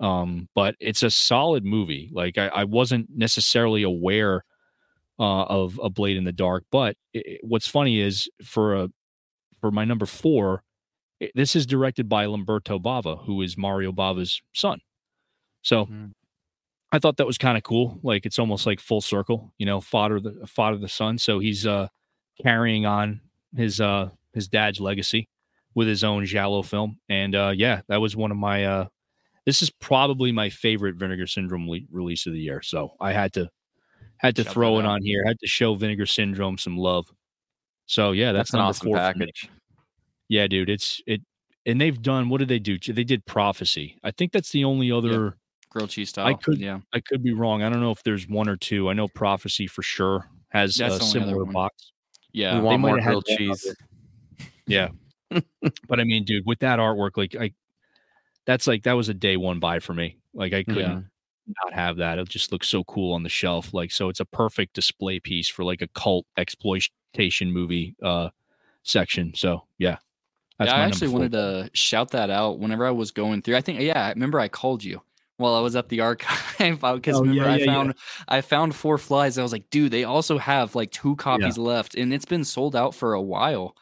Um, 0.00 0.48
but 0.54 0.76
it's 0.80 1.02
a 1.02 1.10
solid 1.10 1.64
movie. 1.64 2.10
Like 2.12 2.38
I, 2.38 2.48
I 2.48 2.64
wasn't 2.64 3.08
necessarily 3.14 3.82
aware 3.82 4.44
uh, 5.18 5.44
of 5.44 5.80
a 5.82 5.90
Blade 5.90 6.16
in 6.16 6.24
the 6.24 6.32
Dark, 6.32 6.64
but 6.70 6.96
i 7.14 7.18
i- 7.26 7.38
what's 7.42 7.68
funny 7.68 8.00
is 8.00 8.28
for 8.44 8.74
a 8.76 8.88
for 9.60 9.70
my 9.70 9.84
number 9.84 10.06
four, 10.06 10.62
i- 11.22 11.30
this 11.34 11.56
is 11.56 11.66
directed 11.66 12.08
by 12.08 12.26
Lamberto 12.26 12.78
Bava, 12.80 13.24
who 13.26 13.42
is 13.42 13.56
Mario 13.58 13.92
Bava's 13.92 14.42
son. 14.54 14.80
So 15.62 15.86
Mhm. 15.86 16.12
I 16.92 16.98
thought 16.98 17.16
that 17.18 17.26
was 17.26 17.38
kind 17.38 17.56
of 17.58 17.64
cool. 17.64 18.00
Like 18.02 18.26
it's 18.26 18.38
almost 18.38 18.66
like 18.66 18.80
full 18.80 19.00
circle, 19.00 19.52
you 19.58 19.66
know, 19.66 19.80
father 19.80 20.20
the 20.20 20.46
father 20.46 20.78
the 20.78 20.88
son. 20.88 21.18
So 21.18 21.38
he's 21.40 21.66
uh 21.66 21.88
carrying 22.42 22.86
on 22.86 23.20
his 23.56 23.80
uh 23.80 24.10
his 24.32 24.48
dad's 24.48 24.80
legacy 24.80 25.28
with 25.74 25.88
his 25.88 26.04
own 26.04 26.24
Giallo 26.24 26.62
film. 26.62 26.98
And 27.08 27.34
uh 27.34 27.52
yeah, 27.54 27.80
that 27.88 28.00
was 28.00 28.16
one 28.16 28.30
of 28.30 28.36
my 28.36 28.64
uh 28.64 28.86
this 29.44 29.62
is 29.62 29.70
probably 29.70 30.32
my 30.32 30.50
favorite 30.50 30.96
Vinegar 30.96 31.26
Syndrome 31.26 31.68
le- 31.68 31.78
release 31.90 32.26
of 32.26 32.32
the 32.32 32.40
year. 32.40 32.62
So 32.62 32.94
I 33.00 33.12
had 33.12 33.32
to 33.34 33.48
had 34.18 34.34
to 34.36 34.44
Shout 34.44 34.52
throw 34.52 34.78
it 34.78 34.84
out. 34.84 34.90
on 34.92 35.02
here. 35.02 35.24
Had 35.24 35.38
to 35.40 35.46
show 35.46 35.74
Vinegar 35.74 36.06
Syndrome 36.06 36.58
some 36.58 36.76
love. 36.76 37.06
So 37.86 38.12
yeah, 38.12 38.32
that's, 38.32 38.50
That's 38.50 38.54
an 38.54 38.60
awesome 38.60 38.92
package. 38.92 39.48
Yeah, 40.28 40.46
dude, 40.48 40.68
it's 40.70 41.00
it 41.06 41.20
and 41.64 41.80
they've 41.80 42.00
done 42.00 42.28
what 42.28 42.38
did 42.38 42.48
they 42.48 42.58
do? 42.58 42.78
They 42.78 43.04
did 43.04 43.24
Prophecy. 43.26 43.98
I 44.02 44.10
think 44.10 44.32
that's 44.32 44.50
the 44.50 44.64
only 44.64 44.90
other 44.90 45.36
Grilled 45.70 45.90
cheese 45.90 46.08
style. 46.10 46.26
I 46.26 46.34
could- 46.34 46.58
yeah. 46.58 46.80
I 46.94 47.00
could 47.00 47.22
be 47.22 47.32
wrong. 47.34 47.62
I 47.62 47.68
don't 47.68 47.80
know 47.80 47.90
if 47.90 48.02
there's 48.02 48.26
one 48.28 48.48
or 48.48 48.56
two. 48.56 48.88
I 48.88 48.94
know 48.94 49.08
Prophecy 49.08 49.66
for 49.66 49.82
sure 49.82 50.28
has 50.50 50.76
That's 50.76 50.96
a 50.96 51.00
similar 51.00 51.44
box. 51.44 51.92
Yeah. 52.36 52.56
we 52.56 52.60
want 52.60 52.80
more 52.82 53.00
grilled 53.00 53.24
cheese. 53.24 53.74
Yeah. 54.66 54.88
but 55.30 56.00
I 56.00 56.04
mean, 56.04 56.24
dude, 56.24 56.44
with 56.44 56.58
that 56.60 56.78
artwork, 56.78 57.16
like 57.16 57.34
I 57.34 57.52
that's 58.44 58.66
like 58.66 58.82
that 58.82 58.92
was 58.92 59.08
a 59.08 59.14
day 59.14 59.36
one 59.36 59.58
buy 59.58 59.80
for 59.80 59.94
me. 59.94 60.18
Like 60.34 60.52
I 60.52 60.62
couldn't 60.62 60.78
Yeah. 60.82 61.00
not 61.64 61.72
have 61.72 61.96
that. 61.96 62.18
It 62.18 62.28
just 62.28 62.52
looks 62.52 62.68
so 62.68 62.84
cool 62.84 63.14
on 63.14 63.22
the 63.22 63.30
shelf. 63.30 63.72
Like 63.72 63.90
so 63.90 64.10
it's 64.10 64.20
a 64.20 64.26
perfect 64.26 64.74
display 64.74 65.18
piece 65.18 65.48
for 65.48 65.64
like 65.64 65.80
a 65.80 65.88
cult 65.88 66.26
exploitation 66.36 67.52
movie 67.52 67.96
uh 68.02 68.28
section. 68.82 69.32
So 69.34 69.64
yeah. 69.78 69.96
Yeah, 70.60 70.74
I 70.74 70.80
actually 70.80 71.08
wanted 71.08 71.32
to 71.32 71.70
shout 71.72 72.10
that 72.12 72.30
out 72.30 72.58
whenever 72.58 72.86
I 72.86 72.90
was 72.90 73.10
going 73.10 73.42
through. 73.42 73.56
I 73.56 73.60
think, 73.60 73.78
yeah, 73.80 74.06
I 74.06 74.08
remember 74.10 74.40
I 74.40 74.48
called 74.48 74.82
you 74.82 75.02
while 75.38 75.54
I 75.54 75.60
was 75.60 75.76
at 75.76 75.88
the 75.88 76.00
archive 76.00 76.40
because 76.58 77.16
Oh, 77.16 77.20
remember 77.20 77.42
yeah, 77.42 77.52
I 77.52 77.56
yeah, 77.56 77.64
yeah. 77.64 77.72
found 77.72 77.94
I 78.28 78.40
found 78.40 78.74
four 78.74 78.98
flies. 78.98 79.38
I 79.38 79.42
was 79.42 79.52
like, 79.52 79.68
dude, 79.70 79.92
they 79.92 80.04
also 80.04 80.38
have 80.38 80.74
like 80.74 80.90
two 80.90 81.16
copies 81.16 81.58
left, 81.58 81.94
and 81.94 82.12
it's 82.12 82.24
been 82.24 82.44
sold 82.44 82.74
out 82.74 82.94
for 82.94 83.14
a 83.14 83.22
while. 83.22 83.74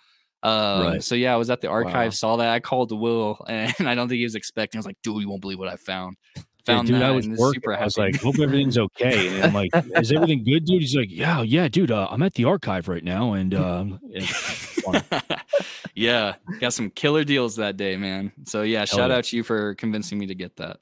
Um, 0.42 0.82
Right. 0.82 1.02
So 1.02 1.14
yeah, 1.14 1.32
I 1.32 1.36
was 1.36 1.50
at 1.50 1.60
the 1.60 1.68
archive, 1.68 1.94
Wow. 2.06 2.10
saw 2.10 2.36
that. 2.36 2.48
I 2.50 2.60
called 2.60 2.92
Will, 2.92 3.44
and 3.48 3.88
I 3.88 3.94
don't 3.94 4.08
think 4.08 4.18
he 4.18 4.24
was 4.24 4.34
expecting. 4.34 4.78
I 4.78 4.80
was 4.80 4.86
like, 4.86 4.98
dude, 5.02 5.22
you 5.22 5.28
won't 5.28 5.40
believe 5.40 5.58
what 5.58 5.68
I 5.68 5.76
found. 5.76 6.16
Yeah, 6.36 6.42
Found 6.76 6.88
dude, 6.88 6.96
that 6.96 7.04
I 7.04 7.10
was 7.10 7.28
working. 7.28 7.62
I 7.70 7.84
was 7.84 7.98
like, 7.98 8.20
hope 8.22 8.38
everything's 8.38 8.78
okay. 8.78 9.28
And 9.28 9.44
I'm 9.44 9.52
like, 9.52 9.70
is 9.98 10.10
everything 10.10 10.44
good, 10.44 10.64
dude? 10.64 10.80
He's 10.80 10.96
like, 10.96 11.10
yeah, 11.10 11.42
yeah, 11.42 11.68
dude. 11.68 11.90
Uh, 11.90 12.08
I'm 12.10 12.22
at 12.22 12.32
the 12.34 12.46
archive 12.46 12.88
right 12.88 13.04
now, 13.04 13.34
and 13.34 13.54
um, 13.54 14.00
yeah, 15.94 16.34
got 16.60 16.72
some 16.72 16.90
killer 16.90 17.22
deals 17.24 17.56
that 17.56 17.76
day, 17.76 17.96
man. 17.96 18.32
So 18.46 18.62
yeah, 18.62 18.84
shout 18.86 19.10
yeah. 19.10 19.16
out 19.16 19.24
to 19.24 19.36
you 19.36 19.42
for 19.42 19.74
convincing 19.74 20.18
me 20.18 20.26
to 20.26 20.34
get 20.34 20.56
that. 20.56 20.78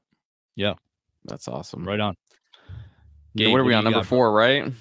That's 1.24 1.46
awesome. 1.48 1.84
right 1.86 2.00
on. 2.00 2.14
So 2.14 2.72
Gabe, 3.36 3.52
what 3.52 3.60
are 3.60 3.64
we 3.64 3.74
on 3.74 3.84
number 3.84 4.00
got? 4.00 4.06
four, 4.06 4.32
right? 4.32 4.72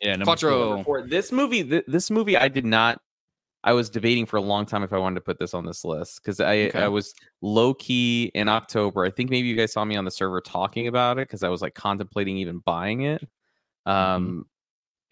Yeah, 0.00 0.12
number 0.12 0.24
Quattro. 0.24 0.82
four. 0.82 1.02
For 1.02 1.06
this 1.06 1.30
movie, 1.32 1.64
th- 1.64 1.84
this 1.88 2.10
movie, 2.10 2.36
I 2.36 2.48
did 2.48 2.64
not. 2.64 3.00
I 3.64 3.72
was 3.74 3.90
debating 3.90 4.26
for 4.26 4.36
a 4.38 4.40
long 4.40 4.66
time 4.66 4.82
if 4.82 4.92
I 4.92 4.98
wanted 4.98 5.16
to 5.16 5.20
put 5.20 5.38
this 5.38 5.54
on 5.54 5.64
this 5.64 5.84
list 5.84 6.20
because 6.22 6.40
I, 6.40 6.56
Okay. 6.68 6.82
I 6.82 6.88
was 6.88 7.14
low 7.42 7.74
key 7.74 8.30
in 8.34 8.48
October. 8.48 9.04
I 9.04 9.10
think 9.10 9.30
maybe 9.30 9.46
you 9.46 9.54
guys 9.54 9.72
saw 9.72 9.84
me 9.84 9.94
on 9.96 10.04
the 10.04 10.10
server 10.10 10.40
talking 10.40 10.88
about 10.88 11.18
it 11.18 11.28
because 11.28 11.44
I 11.44 11.48
was 11.48 11.62
like 11.62 11.74
contemplating 11.74 12.38
even 12.38 12.58
buying 12.58 13.02
it. 13.02 13.28
Um, 13.86 14.46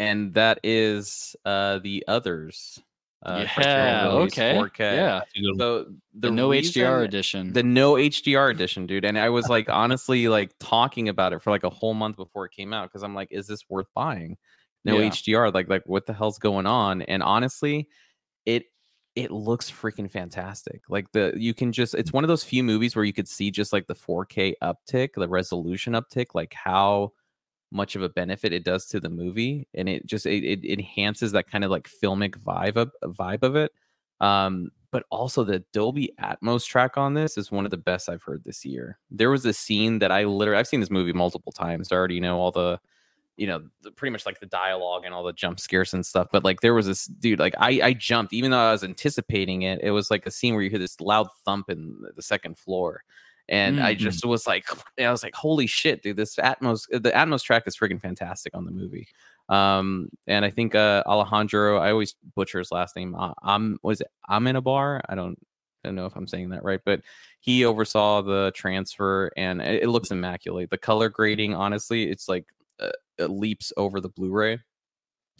and 0.00 0.34
that 0.34 0.58
is 0.64 1.36
uh 1.44 1.78
the 1.80 2.04
others. 2.08 2.80
Uh, 3.22 3.44
yeah. 3.58 4.08
Okay. 4.08 4.54
4K. 4.54 4.78
Yeah. 4.78 5.18
That's 5.18 5.30
a 5.36 5.40
good 5.40 5.48
one. 5.48 5.58
So 5.58 5.84
the, 5.84 5.94
The, 6.20 6.30
no 6.30 6.48
HDR 6.50 7.04
edition. 7.04 7.52
the 7.52 7.62
no 7.62 7.94
HDR 7.94 8.50
edition, 8.50 8.86
dude. 8.86 9.04
And 9.04 9.18
I 9.18 9.28
was 9.28 9.48
like, 9.48 9.68
honestly, 9.70 10.28
like 10.28 10.52
talking 10.58 11.08
about 11.08 11.32
it 11.32 11.42
for 11.42 11.50
like 11.50 11.64
a 11.64 11.70
whole 11.70 11.94
month 11.94 12.16
before 12.16 12.46
it 12.46 12.52
came 12.52 12.72
out 12.72 12.88
because 12.88 13.02
I'm 13.02 13.14
like, 13.14 13.28
is 13.30 13.46
this 13.46 13.68
worth 13.68 13.88
buying? 13.94 14.38
No 14.84 14.98
Yeah. 14.98 15.10
HDR, 15.10 15.52
like, 15.52 15.68
like 15.68 15.82
what 15.84 16.06
the 16.06 16.14
hell's 16.14 16.38
going 16.38 16.66
on? 16.66 17.02
And 17.02 17.22
honestly, 17.22 17.88
it 18.46 18.64
it 19.16 19.30
looks 19.30 19.70
freaking 19.70 20.10
fantastic. 20.10 20.80
Like 20.88 21.12
the 21.12 21.34
you 21.36 21.52
can 21.52 21.72
just 21.72 21.94
it's 21.94 22.12
one 22.12 22.24
of 22.24 22.28
those 22.28 22.44
few 22.44 22.62
movies 22.64 22.96
where 22.96 23.04
you 23.04 23.12
could 23.12 23.28
see 23.28 23.50
just 23.50 23.72
like 23.72 23.86
the 23.86 23.94
4K 23.94 24.54
uptick, 24.62 25.10
the 25.14 25.28
resolution 25.28 25.92
uptick, 25.92 26.28
like 26.32 26.54
how 26.54 27.12
much 27.70 27.96
of 27.96 28.02
a 28.02 28.08
benefit 28.08 28.52
it 28.52 28.64
does 28.64 28.86
to 28.86 29.00
the 29.00 29.08
movie, 29.08 29.68
and 29.74 29.88
it 29.88 30.06
just 30.06 30.26
it, 30.26 30.44
it 30.44 30.64
enhances 30.70 31.32
that 31.32 31.50
kind 31.50 31.64
of 31.64 31.70
like 31.70 31.88
filmic 31.88 32.36
vibe 32.42 32.76
of 32.76 32.92
vibe 33.02 33.42
of 33.42 33.56
it. 33.56 33.72
Um, 34.20 34.70
but 34.92 35.04
also 35.10 35.44
the 35.44 35.64
Dolby 35.72 36.12
Atmos 36.20 36.66
track 36.66 36.96
on 36.96 37.14
this 37.14 37.38
is 37.38 37.52
one 37.52 37.64
of 37.64 37.70
the 37.70 37.76
best 37.76 38.08
I've 38.08 38.22
heard 38.22 38.42
this 38.44 38.64
year. 38.64 38.98
There 39.10 39.30
was 39.30 39.44
a 39.46 39.52
scene 39.52 40.00
that 40.00 40.10
I 40.10 40.24
literally 40.24 40.58
I've 40.58 40.66
seen 40.68 40.80
this 40.80 40.90
movie 40.90 41.12
multiple 41.12 41.52
times. 41.52 41.92
I 41.92 41.96
already 41.96 42.20
know 42.20 42.38
all 42.38 42.50
the 42.50 42.80
you 43.36 43.46
know 43.46 43.62
the, 43.82 43.90
pretty 43.90 44.10
much 44.10 44.26
like 44.26 44.40
the 44.40 44.46
dialogue 44.46 45.04
and 45.04 45.14
all 45.14 45.22
the 45.22 45.32
jump 45.32 45.60
scares 45.60 45.94
and 45.94 46.04
stuff. 46.04 46.28
But 46.32 46.44
like 46.44 46.60
there 46.60 46.74
was 46.74 46.86
this 46.86 47.06
dude 47.06 47.38
like 47.38 47.54
I 47.58 47.80
I 47.82 47.92
jumped 47.94 48.32
even 48.32 48.50
though 48.50 48.58
I 48.58 48.72
was 48.72 48.84
anticipating 48.84 49.62
it. 49.62 49.80
It 49.82 49.92
was 49.92 50.10
like 50.10 50.26
a 50.26 50.30
scene 50.30 50.54
where 50.54 50.62
you 50.62 50.70
hear 50.70 50.78
this 50.78 51.00
loud 51.00 51.28
thump 51.44 51.70
in 51.70 51.96
the 52.16 52.22
second 52.22 52.58
floor. 52.58 53.02
And 53.50 53.80
I 53.80 53.94
Mhm. 53.94 53.98
just 53.98 54.24
was 54.24 54.46
like, 54.46 54.64
I 54.98 55.10
was 55.10 55.22
like, 55.22 55.34
holy 55.34 55.66
shit, 55.66 56.02
dude! 56.02 56.16
This 56.16 56.36
Atmos, 56.36 56.86
the 56.90 57.10
Atmos 57.10 57.42
track 57.42 57.64
is 57.66 57.76
freaking 57.76 58.00
fantastic 58.00 58.54
on 58.56 58.64
the 58.64 58.70
movie. 58.70 59.08
Um, 59.48 60.08
and 60.28 60.44
I 60.44 60.50
think 60.50 60.74
uh, 60.76 61.02
Alejandro, 61.06 61.78
I 61.78 61.90
always 61.90 62.14
butcher 62.36 62.60
his 62.60 62.70
last 62.70 62.94
name. 62.96 63.14
Uh, 63.16 63.32
I'm 63.42 63.78
was 63.82 64.00
it 64.00 64.08
bar. 64.62 65.02
I 65.08 65.14
don't, 65.16 65.36
I 65.84 65.88
don't 65.88 65.96
know 65.96 66.06
if 66.06 66.14
I'm 66.14 66.28
saying 66.28 66.50
that 66.50 66.62
right, 66.62 66.80
but 66.84 67.02
he 67.40 67.64
oversaw 67.64 68.22
the 68.22 68.52
transfer, 68.54 69.32
and 69.36 69.60
it, 69.60 69.82
it 69.82 69.88
looks 69.88 70.12
immaculate. 70.12 70.70
The 70.70 70.78
color 70.78 71.08
grading, 71.08 71.54
honestly, 71.54 72.08
it's 72.08 72.28
like 72.28 72.46
uh, 72.78 72.90
it 73.18 73.30
leaps 73.30 73.72
over 73.76 74.00
the 74.00 74.08
Blu-ray. 74.10 74.60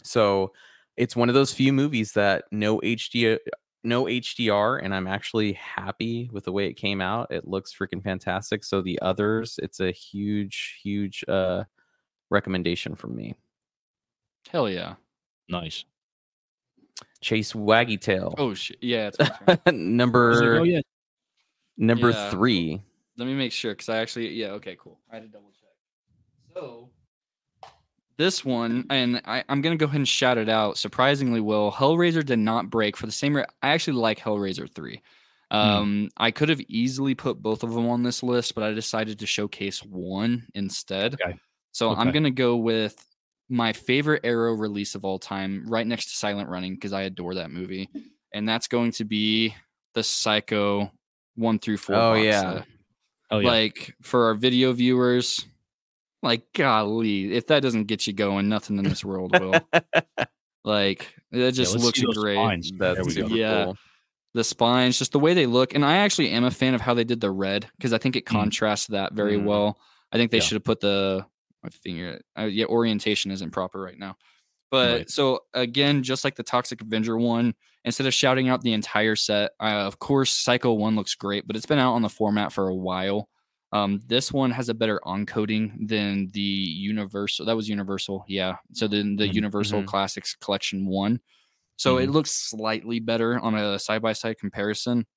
So 0.03 0.51
it's 0.97 1.15
one 1.15 1.29
of 1.29 1.35
those 1.35 1.53
few 1.53 1.71
movies 1.71 2.11
that 2.13 2.45
no 2.51 2.79
HD, 2.81 3.37
no 3.83 4.05
HDR, 4.05 4.79
and 4.83 4.93
I'm 4.93 5.07
actually 5.07 5.53
happy 5.53 6.29
with 6.31 6.45
the 6.45 6.51
way 6.51 6.67
it 6.67 6.73
came 6.73 7.01
out. 7.01 7.31
It 7.31 7.47
looks 7.47 7.73
freaking 7.73 8.03
fantastic. 8.03 8.63
So 8.63 8.81
the 8.81 8.99
others, 9.01 9.59
it's 9.61 9.79
a 9.79 9.91
huge, 9.91 10.79
huge 10.83 11.23
uh 11.27 11.63
recommendation 12.29 12.95
from 12.95 13.15
me. 13.15 13.35
Hell 14.49 14.69
yeah. 14.69 14.95
Nice. 15.49 15.83
Chase 17.21 17.53
Waggy 17.53 17.99
Tail. 17.99 18.33
Oh 18.37 18.53
shit. 18.53 18.77
Yeah. 18.81 19.07
It's 19.07 19.19
my 19.19 19.25
turn. 19.27 19.35
I 19.47 19.51
was 19.51 19.59
like, 19.65 19.75
number 19.75 20.57
oh 20.59 20.63
yeah, 20.63 20.81
number 21.77 22.11
Yeah. 22.11 22.29
three. 22.29 22.81
let 23.17 23.25
me 23.25 23.33
make 23.35 23.51
sure 23.51 23.73
because 23.73 23.89
I 23.89 23.97
actually 23.97 24.29
yeah 24.29 24.51
okay 24.51 24.75
cool. 24.79 24.99
I 25.11 25.15
had 25.15 25.23
to 25.23 25.29
double 25.29 25.51
check. 25.51 26.53
So 26.55 26.89
this 28.17 28.45
one, 28.45 28.85
and 28.89 29.21
I, 29.25 29.43
I'm 29.49 29.61
gonna 29.61 29.77
go 29.77 29.85
ahead 29.85 29.97
and 29.97 30.07
shout 30.07 30.37
it 30.37 30.49
out. 30.49 30.77
Surprisingly, 30.77 31.41
Will 31.41 31.71
Hellraiser 31.71 32.25
did 32.25 32.39
not 32.39 32.69
break 32.69 32.97
for 32.97 33.05
the 33.05 33.11
same. 33.11 33.35
Re- 33.35 33.45
I 33.61 33.69
actually 33.69 33.97
like 33.97 34.19
Hellraiser 34.19 34.69
three. 34.73 35.01
Um, 35.49 36.09
I 36.15 36.31
could 36.31 36.47
have 36.47 36.61
easily 36.61 37.13
put 37.13 37.41
both 37.41 37.63
of 37.63 37.73
them 37.73 37.89
on 37.89 38.03
this 38.03 38.23
list, 38.23 38.55
but 38.55 38.63
I 38.63 38.71
decided 38.71 39.19
to 39.19 39.25
showcase 39.25 39.83
one 39.83 40.47
instead. 40.55 41.15
Okay. 41.15 41.37
So 41.73 41.93
I'm 41.93 42.11
gonna 42.11 42.31
go 42.31 42.55
with 42.55 42.95
my 43.49 43.73
favorite 43.73 44.21
Arrow 44.23 44.53
release 44.53 44.95
of 44.95 45.03
all 45.03 45.19
time, 45.19 45.65
right 45.67 45.85
next 45.85 46.05
to 46.05 46.15
Silent 46.15 46.49
Running, 46.49 46.75
because 46.75 46.93
I 46.93 47.01
adore 47.01 47.35
that 47.35 47.51
movie, 47.51 47.89
and 48.33 48.47
that's 48.47 48.67
going 48.67 48.91
to 48.93 49.03
be 49.03 49.53
the 49.93 50.03
Psycho 50.03 50.89
one 51.35 51.59
through 51.59 51.77
four. 51.77 51.95
Oh, 51.95 52.13
yeah. 52.13 52.41
set. 52.41 52.65
Oh 53.31 53.39
yeah. 53.39 53.49
Like 53.49 53.95
for 54.01 54.25
our 54.25 54.33
video 54.35 54.73
viewers, 54.73 55.45
like 56.23 56.43
golly, 56.53 57.33
if 57.33 57.47
that 57.47 57.61
doesn't 57.61 57.85
get 57.85 58.05
you 58.07 58.13
going, 58.13 58.47
nothing 58.49 58.77
in 58.77 58.83
this 58.85 59.03
world 59.03 59.31
will. 59.39 59.67
like 60.63 61.13
it 61.31 61.51
just 61.53 61.73
let's 61.73 61.83
looks 61.83 62.01
great. 62.17 62.35
spines. 62.35 62.71
That's 62.77 62.95
There 62.97 63.05
we 63.05 63.13
go. 63.15 63.21
super 63.27 63.35
Yeah. 63.35 63.65
cool. 63.65 63.77
The 64.33 64.43
spines, 64.43 64.97
just 64.97 65.11
the 65.11 65.19
way 65.19 65.33
they 65.33 65.45
look, 65.45 65.73
and 65.75 65.83
I 65.83 65.97
actually 65.97 66.29
am 66.29 66.45
a 66.45 66.51
fan 66.51 66.73
of 66.73 66.79
how 66.81 66.93
they 66.93 67.03
did 67.03 67.19
the 67.19 67.31
red 67.31 67.67
because 67.77 67.91
I 67.91 67.97
think 67.97 68.15
it 68.15 68.23
Mm. 68.25 68.31
contrasts 68.31 68.87
that 68.87 69.13
very 69.13 69.37
Mm. 69.37 69.43
well. 69.45 69.79
I 70.11 70.17
think 70.17 70.31
they 70.31 70.37
Yeah. 70.37 70.43
should 70.43 70.55
have 70.55 70.63
put 70.63 70.79
the 70.79 71.25
my 71.63 71.69
finger. 71.69 72.19
Uh, 72.37 72.43
yeah, 72.45 72.65
orientation 72.65 73.29
isn't 73.29 73.51
proper 73.51 73.79
right 73.79 73.99
now. 73.99 74.15
But 74.71 74.97
Right. 74.99 75.09
so 75.09 75.41
again, 75.53 76.01
just 76.01 76.23
like 76.23 76.35
the 76.35 76.41
Toxic 76.43 76.81
Avenger 76.81 77.17
one, 77.17 77.53
instead 77.85 78.07
of 78.07 78.13
shouting 78.15 78.47
out 78.49 78.61
the 78.61 78.73
entire 78.73 79.15
set, 79.15 79.51
uh, 79.59 79.65
of 79.85 79.99
course, 79.99 80.31
Psycho 80.31 80.73
one 80.73 80.95
looks 80.95 81.13
great, 81.13 81.45
but 81.45 81.55
it's 81.55 81.65
been 81.67 81.77
out 81.77 81.93
on 81.93 82.01
the 82.01 82.09
format 82.09 82.51
for 82.53 82.67
a 82.69 82.73
while. 82.75 83.27
Um, 83.73 84.01
this 84.07 84.33
one 84.33 84.51
has 84.51 84.69
a 84.69 84.73
better 84.73 84.99
encoding 85.05 85.87
than 85.87 86.29
the 86.31 86.41
Universal. 86.41 87.45
That 87.45 87.55
was 87.55 87.69
Universal, 87.69 88.25
yeah. 88.27 88.57
So 88.73 88.87
then 88.87 89.15
the 89.15 89.27
Mhm, 89.27 89.33
Universal 89.33 89.83
mhm. 89.83 89.85
Classics 89.85 90.35
Collection 90.35 90.85
one. 90.87 91.21
So 91.77 91.97
it 91.97 92.07
Mhm. 92.07 92.11
looks 92.11 92.31
slightly 92.31 92.99
better 92.99 93.39
on 93.39 93.55
a 93.55 93.79
side 93.79 94.01
by 94.01 94.13
side 94.13 94.39
comparison. 94.39 95.07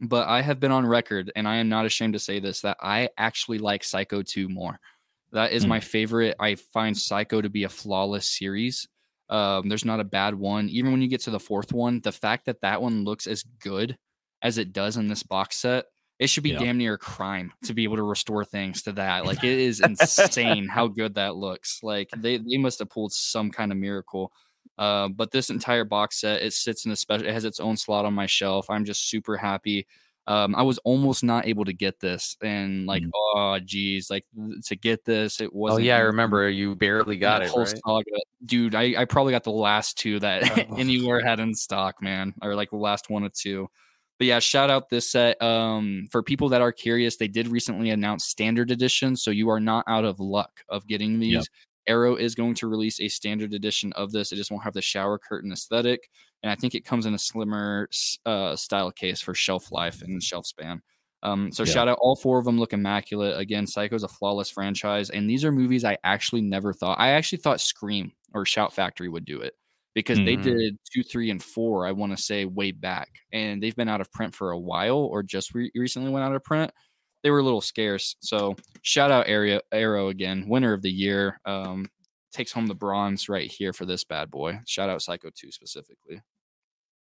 But 0.00 0.28
I 0.28 0.40
have 0.42 0.60
been 0.60 0.72
on 0.72 0.86
record, 0.86 1.30
and 1.36 1.46
I 1.46 1.56
am 1.56 1.68
not 1.68 1.84
ashamed 1.86 2.14
to 2.14 2.18
say 2.18 2.40
this, 2.40 2.62
that 2.62 2.78
I 2.80 3.10
actually 3.18 3.58
like 3.58 3.84
Psycho 3.84 4.22
2 4.22 4.48
more. 4.48 4.80
That 5.32 5.52
is 5.52 5.64
Mm. 5.64 5.66
my 5.66 5.80
favorite. 5.80 6.36
I 6.40 6.54
find 6.56 6.96
Psycho 6.96 7.42
to 7.42 7.50
be 7.50 7.64
a 7.64 7.68
flawless 7.68 8.26
series. 8.26 8.88
Um, 9.28 9.68
there's 9.68 9.84
not 9.84 10.00
a 10.00 10.04
bad 10.04 10.34
one. 10.34 10.68
Even 10.70 10.90
when 10.92 11.02
you 11.02 11.08
get 11.08 11.20
to 11.22 11.30
the 11.30 11.40
fourth 11.40 11.72
one, 11.72 12.00
the 12.00 12.12
fact 12.12 12.46
that 12.46 12.62
that 12.62 12.82
one 12.82 13.04
looks 13.04 13.26
as 13.26 13.42
good 13.42 13.98
as 14.42 14.58
it 14.58 14.72
does 14.72 14.96
in 14.96 15.08
this 15.08 15.22
box 15.22 15.56
set, 15.56 15.86
it 16.20 16.28
should 16.28 16.44
be 16.44 16.50
Yeah. 16.50 16.58
damn 16.58 16.78
near 16.78 16.94
a 16.94 16.98
crime 16.98 17.52
to 17.64 17.74
be 17.74 17.82
able 17.82 17.96
to 17.96 18.02
restore 18.04 18.44
things 18.44 18.82
to 18.82 18.92
that. 18.92 19.24
Like 19.26 19.42
it 19.42 19.58
is 19.58 19.80
insane 19.84 20.68
how 20.68 20.86
good 20.86 21.14
that 21.16 21.34
looks. 21.34 21.80
Like 21.82 22.10
they 22.16 22.36
they 22.36 22.58
must 22.58 22.78
have 22.78 22.90
pulled 22.90 23.12
some 23.12 23.50
kind 23.50 23.72
of 23.72 23.78
miracle. 23.78 24.30
Uh, 24.78 25.08
but 25.08 25.30
this 25.30 25.50
entire 25.50 25.84
box 25.84 26.20
set, 26.20 26.42
it 26.42 26.52
sits 26.52 26.86
in 26.86 26.92
a 26.92 26.96
special. 26.96 27.26
It 27.26 27.32
has 27.34 27.44
its 27.44 27.58
own 27.60 27.76
slot 27.76 28.04
on 28.04 28.14
my 28.14 28.26
shelf. 28.26 28.70
I'm 28.70 28.84
just 28.84 29.08
super 29.10 29.36
happy. 29.36 29.86
Um, 30.26 30.54
I 30.54 30.62
was 30.62 30.78
almost 30.84 31.24
not 31.24 31.46
able 31.46 31.64
to 31.64 31.72
get 31.72 31.98
this, 31.98 32.36
and 32.42 32.86
like, 32.86 33.02
Mm. 33.02 33.10
oh 33.34 33.58
geez, 33.64 34.10
like 34.10 34.24
to 34.66 34.76
get 34.76 35.04
this, 35.04 35.40
it 35.40 35.46
Oh 35.46 35.56
wasn't. 35.58 35.84
yeah, 35.84 35.96
I 35.96 36.00
remember 36.00 36.48
you 36.48 36.74
barely 36.76 37.16
got 37.16 37.42
it, 37.42 37.50
right? 37.56 38.04
dude. 38.44 38.74
I, 38.74 38.94
I 38.96 39.04
probably 39.06 39.32
got 39.32 39.44
the 39.44 39.50
last 39.50 39.98
two 39.98 40.20
that 40.20 40.68
Oh. 40.70 40.74
anywhere 40.78 41.20
had 41.20 41.40
in 41.40 41.54
stock, 41.54 42.00
man, 42.02 42.34
or 42.42 42.54
like 42.54 42.70
the 42.70 42.76
last 42.76 43.10
one 43.10 43.24
or 43.24 43.30
two. 43.30 43.68
But 44.20 44.26
yeah, 44.26 44.38
shout 44.38 44.68
out 44.68 44.90
this 44.90 45.08
set. 45.08 45.40
Um, 45.40 46.06
for 46.10 46.22
people 46.22 46.50
that 46.50 46.60
are 46.60 46.72
curious, 46.72 47.16
they 47.16 47.26
did 47.26 47.48
recently 47.48 47.88
announce 47.88 48.26
standard 48.26 48.70
edition, 48.70 49.16
so 49.16 49.30
you 49.30 49.48
are 49.48 49.60
not 49.60 49.82
out 49.88 50.04
of 50.04 50.20
luck 50.20 50.60
of 50.68 50.86
getting 50.86 51.18
these. 51.18 51.32
Yep. 51.32 51.44
Arrow 51.86 52.16
is 52.16 52.34
going 52.34 52.52
to 52.56 52.68
release 52.68 53.00
a 53.00 53.08
standard 53.08 53.54
edition 53.54 53.94
of 53.94 54.12
this. 54.12 54.30
It 54.30 54.36
just 54.36 54.50
won't 54.50 54.62
have 54.62 54.74
the 54.74 54.82
shower 54.82 55.18
curtain 55.18 55.50
aesthetic, 55.50 56.10
and 56.42 56.52
I 56.52 56.54
think 56.54 56.74
it 56.74 56.84
comes 56.84 57.06
in 57.06 57.14
a 57.14 57.18
slimmer 57.18 57.88
uh, 58.26 58.56
style 58.56 58.90
case 58.92 59.22
for 59.22 59.34
shelf 59.34 59.72
life 59.72 60.02
and 60.02 60.22
shelf 60.22 60.44
span. 60.44 60.82
Um, 61.22 61.50
so 61.50 61.62
Yeah. 61.62 61.72
shout 61.72 61.88
out 61.88 61.96
all 61.98 62.14
four 62.14 62.38
of 62.38 62.44
them 62.44 62.58
look 62.58 62.74
immaculate. 62.74 63.38
Again, 63.38 63.66
Psycho's 63.66 64.02
a 64.02 64.08
flawless 64.08 64.50
franchise, 64.50 65.08
and 65.08 65.30
these 65.30 65.46
are 65.46 65.50
movies 65.50 65.82
I 65.82 65.96
actually 66.04 66.42
never 66.42 66.74
thought. 66.74 67.00
I 67.00 67.12
actually 67.12 67.38
thought 67.38 67.62
Scream 67.62 68.12
or 68.34 68.44
Shout 68.44 68.74
Factory 68.74 69.08
would 69.08 69.24
do 69.24 69.40
it 69.40 69.54
because 69.94 70.18
they 70.18 70.36
Mhm. 70.36 70.42
did 70.42 70.78
two, 70.92 71.02
three, 71.02 71.30
and 71.30 71.42
four. 71.42 71.86
I 71.86 71.92
want 71.92 72.16
to 72.16 72.22
say 72.22 72.44
way 72.44 72.72
back, 72.72 73.08
and 73.32 73.62
they've 73.62 73.76
been 73.76 73.88
out 73.88 74.00
of 74.00 74.10
print 74.12 74.34
for 74.34 74.50
a 74.52 74.58
while, 74.58 74.98
or 74.98 75.22
just 75.22 75.54
re- 75.54 75.70
recently 75.74 76.10
went 76.10 76.24
out 76.24 76.34
of 76.34 76.44
print. 76.44 76.72
They 77.22 77.30
were 77.30 77.40
a 77.40 77.42
little 77.44 77.60
scarce. 77.60 78.16
So 78.20 78.56
shout 78.82 79.10
out 79.10 79.28
Arrow, 79.28 79.60
Arrow 79.72 80.08
again, 80.08 80.48
winner 80.48 80.72
of 80.72 80.82
the 80.82 80.90
year. 80.92 81.40
Um, 81.44 81.90
takes 82.32 82.52
home 82.52 82.66
the 82.68 82.74
bronze 82.74 83.28
right 83.28 83.50
here 83.50 83.72
for 83.72 83.84
this 83.86 84.04
bad 84.04 84.30
boy. 84.30 84.60
Shout 84.66 84.88
out 84.90 85.02
Psycho 85.02 85.30
2 85.34 85.50
specifically. 85.52 86.20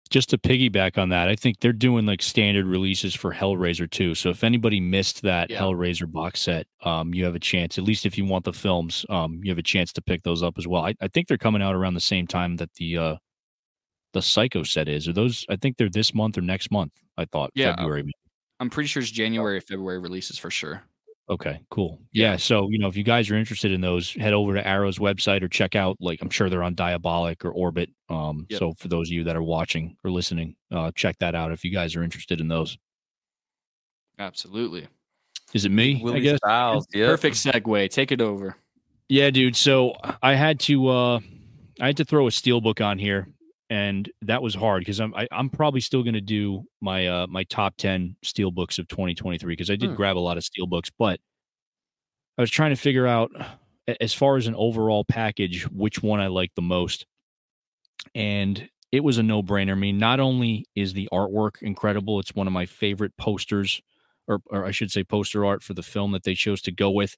Just 0.10 0.30
to 0.30 0.38
piggyback 0.38 0.98
on 0.98 1.10
that, 1.10 1.28
I 1.30 1.36
think 1.36 1.60
they're 1.60 1.74
doing 1.74 2.06
like 2.06 2.22
standard 2.22 2.66
releases 2.66 3.16
for 3.16 3.34
Hellraiser 3.34 3.90
too. 3.90 4.14
So 4.16 4.30
if 4.30 4.44
anybody 4.44 4.80
missed 4.80 5.24
that 5.24 5.50
Yeah. 5.50 5.60
Hellraiser 5.62 6.12
box 6.12 6.42
set, 6.42 6.68
um, 6.84 7.14
you 7.14 7.26
have 7.26 7.36
a 7.36 7.40
chance. 7.40 7.78
At 7.78 7.84
least 7.84 8.06
if 8.06 8.18
you 8.18 8.26
want 8.26 8.46
the 8.46 8.54
films, 8.54 9.06
um, 9.10 9.40
you 9.44 9.50
have 9.52 9.58
a 9.58 9.64
chance 9.64 9.92
to 9.94 10.02
pick 10.02 10.24
those 10.24 10.44
up 10.44 10.58
as 10.58 10.68
well. 10.68 10.86
I, 10.86 10.94
I 11.02 11.08
think 11.08 11.28
they're 11.28 11.38
coming 11.38 11.62
out 11.62 11.74
around 11.76 11.96
the 11.96 12.00
same 12.02 12.28
time 12.28 12.58
that 12.58 12.74
the 12.76 12.98
uh, 12.98 13.16
the 14.14 14.22
Psycho 14.22 14.64
set 14.64 14.88
is. 14.88 15.08
Are 15.08 15.14
those? 15.14 15.46
I 15.50 15.56
think 15.58 15.78
they're 15.78 15.90
this 15.90 16.14
month 16.14 16.38
or 16.38 16.42
next 16.42 16.72
month. 16.72 16.94
I 17.18 17.26
thought 17.26 17.52
Yeah. 17.56 17.76
February. 17.76 18.12
I'm 18.60 18.70
pretty 18.70 18.88
sure 18.88 19.02
it's 19.02 19.12
January, 19.12 19.60
February 19.60 20.00
releases 20.00 20.38
for 20.38 20.50
sure. 20.50 20.84
Okay, 21.28 21.60
cool. 21.72 22.00
Yeah. 22.12 22.32
Yeah. 22.32 22.38
So, 22.38 22.70
you 22.70 22.78
know, 22.78 22.88
if 22.88 22.96
you 22.96 23.04
guys 23.04 23.32
are 23.32 23.36
interested 23.36 23.72
in 23.72 23.82
those, 23.82 24.14
head 24.14 24.34
over 24.34 24.54
to 24.54 24.68
Arrow's 24.68 25.00
website 25.00 25.42
or 25.42 25.48
check 25.48 25.76
out, 25.76 25.98
like, 26.00 26.22
I'm 26.22 26.30
sure 26.30 26.50
they're 26.50 26.62
on 26.62 26.76
Diabolik 26.76 27.44
or 27.44 27.52
Orbit. 27.52 27.90
Um, 28.10 28.46
Yep. 28.50 28.60
So, 28.60 28.74
for 28.74 28.90
those 28.90 29.10
of 29.10 29.14
you 29.14 29.24
that 29.24 29.36
are 29.36 29.42
watching 29.42 29.98
or 30.04 30.12
listening, 30.12 30.56
uh, 30.72 30.92
check 30.94 31.18
that 31.20 31.34
out 31.34 31.52
if 31.52 31.66
you 31.66 31.72
guys 31.72 31.96
are 31.96 32.04
interested 32.04 32.40
in 32.42 32.48
those. 32.48 32.78
Absolutely. 34.20 34.88
Is 35.54 35.66
it 35.66 35.72
me? 35.72 36.04
I 36.06 36.20
guess. 36.20 36.38
Styles, 36.38 36.88
yep. 36.94 37.10
Perfect 37.10 37.38
segue. 37.38 37.90
Take 37.90 38.12
it 38.12 38.22
over. 38.22 38.56
Yeah, 39.10 39.30
dude. 39.32 39.56
So 39.56 39.94
I 40.22 40.36
had 40.36 40.60
to, 40.62 40.88
uh, 40.90 41.20
I 41.80 41.88
had 41.88 41.98
to 41.98 42.06
throw 42.06 42.28
a 42.28 42.30
steelbook 42.30 42.86
on 42.86 43.00
here, 43.00 43.28
and 43.70 44.12
that 44.22 44.42
was 44.42 44.56
hard 44.56 44.82
because 44.82 45.00
I'm, 45.00 45.14
I, 45.16 45.28
I'm 45.32 45.50
probably 45.50 45.82
still 45.82 46.04
going 46.04 46.14
to 46.16 46.22
do 46.22 46.66
my, 46.82 47.08
uh, 47.08 47.28
my 47.28 47.44
top 47.46 47.76
ten 47.78 48.16
steel 48.24 48.52
books 48.52 48.78
of 48.80 48.88
2023 48.88 49.54
because 49.54 49.70
I 49.72 49.76
did 49.76 49.92
Hmm. 49.92 49.96
grab 49.96 50.18
a 50.18 50.20
lot 50.20 50.38
of 50.38 50.44
steel 50.44 50.68
books, 50.68 50.90
but 50.98 51.20
I 52.38 52.42
was 52.42 52.52
trying 52.52 52.72
to 52.72 52.76
figure 52.76 53.08
out, 53.08 53.32
as 54.02 54.14
far 54.14 54.36
as 54.38 54.48
an 54.48 54.56
overall 54.56 55.04
package, 55.06 55.64
which 55.70 56.02
one 56.04 56.20
I 56.20 56.28
like 56.28 56.54
the 56.56 56.62
most, 56.62 57.06
and 58.14 58.70
it 58.92 59.04
was 59.04 59.18
a 59.18 59.24
no 59.24 59.42
brainer. 59.44 59.72
I 59.72 59.76
mean, 59.76 59.98
not 59.98 60.20
only 60.20 60.66
is 60.76 60.94
the 60.94 61.10
artwork 61.12 61.62
incredible, 61.62 62.20
it's 62.20 62.36
one 62.36 62.48
of 62.48 62.54
my 62.54 62.66
favorite 62.66 63.16
posters, 63.18 63.82
or, 64.28 64.40
or 64.48 64.66
I 64.66 64.72
should 64.72 64.92
say, 64.92 65.04
poster 65.04 65.46
art 65.46 65.64
for 65.64 65.74
the 65.74 65.84
film 65.84 66.12
that 66.12 66.24
they 66.24 66.34
chose 66.34 66.62
to 66.64 66.72
go 66.72 66.90
with 66.92 67.18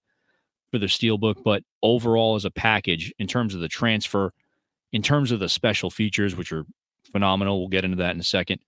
for 0.72 0.80
the 0.80 0.90
steel 0.90 1.18
book, 1.18 1.40
but 1.44 1.64
overall 1.84 2.36
as 2.36 2.46
a 2.46 2.52
package, 2.52 3.14
in 3.20 3.28
terms 3.28 3.54
of 3.56 3.62
the 3.62 3.70
transfer, 3.70 4.34
in 4.92 5.02
terms 5.02 5.32
of 5.32 5.40
the 5.40 5.50
special 5.50 5.90
features, 5.90 6.36
which 6.36 6.52
are 6.52 6.66
phenomenal, 7.12 7.60
we'll 7.60 7.70
get 7.70 7.86
into 7.86 7.98
that 7.98 8.14
in 8.14 8.20
a 8.20 8.24
second. 8.24 8.60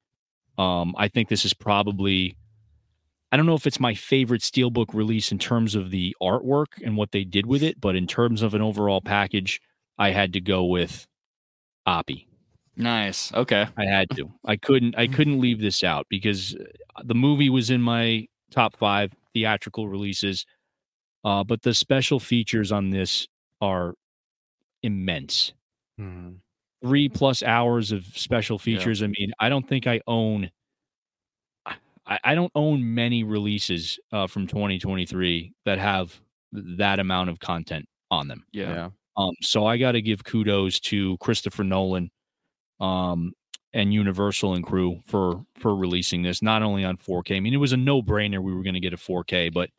Um, 0.57 0.93
I 0.97 1.07
think 1.07 1.29
this 1.29 1.45
is 1.45 1.53
probably, 1.53 2.35
I 3.31 3.37
don't 3.37 3.45
know 3.45 3.55
if 3.55 3.65
it's 3.65 3.79
my 3.79 3.93
favorite 3.93 4.41
steelbook 4.41 4.93
release 4.93 5.31
in 5.31 5.39
terms 5.39 5.75
of 5.75 5.91
the 5.91 6.15
artwork 6.21 6.81
and 6.83 6.97
what 6.97 7.11
they 7.11 7.23
did 7.23 7.45
with 7.45 7.63
it, 7.63 7.79
but 7.79 7.95
in 7.95 8.07
terms 8.07 8.41
of 8.41 8.53
an 8.53 8.61
overall 8.61 9.01
package, 9.01 9.61
I 9.97 10.11
had 10.11 10.33
to 10.33 10.41
go 10.41 10.65
with 10.65 11.07
Oppie. 11.87 12.25
Nice. 12.75 13.33
Okay. 13.33 13.67
I 13.77 13.85
had 13.85 14.09
to. 14.15 14.31
I 14.45 14.55
couldn't. 14.55 14.97
I 14.97 15.07
couldn't 15.07 15.41
leave 15.41 15.59
this 15.59 15.83
out 15.83 16.07
because 16.09 16.55
uh, 16.55 17.01
the 17.03 17.13
movie 17.15 17.49
was 17.49 17.69
in 17.69 17.81
my 17.81 18.27
top 18.51 18.77
five 18.77 19.13
theatrical 19.33 19.89
releases. 19.89 20.45
Uh, 21.25 21.43
but 21.43 21.63
the 21.63 21.73
special 21.73 22.19
features 22.19 22.71
on 22.71 22.89
this 22.91 23.27
are 23.59 23.95
immense. 24.81 25.51
Mhm. 25.99 26.39
Three 26.81 27.09
plus 27.09 27.43
hours 27.43 27.91
of 27.91 28.05
special 28.05 28.55
Yeah. 28.57 28.77
features. 28.77 29.03
I 29.03 29.07
mean, 29.07 29.33
I 29.39 29.49
don't 29.49 29.67
think 29.67 29.85
I 29.87 30.01
own. 30.07 30.49
I, 32.05 32.19
I 32.23 32.35
don't 32.35 32.51
own 32.55 32.93
many 32.95 33.23
releases 33.23 33.99
uh, 34.11 34.27
from 34.27 34.47
2023 34.47 35.53
that 35.65 35.77
have 35.77 36.19
that 36.53 36.99
amount 36.99 37.29
of 37.29 37.39
content 37.39 37.85
on 38.09 38.27
them. 38.27 38.45
Yeah. 38.51 38.69
Yeah. 38.73 38.89
Um, 39.17 39.33
so 39.41 39.65
I 39.65 39.77
got 39.77 39.91
to 39.93 40.01
give 40.01 40.23
kudos 40.23 40.79
to 40.81 41.17
Christopher 41.17 41.63
Nolan, 41.63 42.09
um, 42.79 43.33
and 43.73 43.93
Universal 43.93 44.55
and 44.55 44.65
crew 44.65 45.01
for 45.07 45.45
for 45.55 45.75
releasing 45.75 46.23
this 46.23 46.41
not 46.41 46.63
only 46.63 46.83
on 46.85 46.97
4K. 46.97 47.37
I 47.37 47.39
mean, 47.39 47.53
it 47.53 47.57
was 47.57 47.73
a 47.73 47.77
no 47.77 48.01
brainer 48.01 48.41
we 48.41 48.53
were 48.53 48.63
going 48.63 48.73
to 48.75 48.79
get 48.79 48.93
a 48.93 48.97
4K, 48.97 49.53
but 49.53 49.69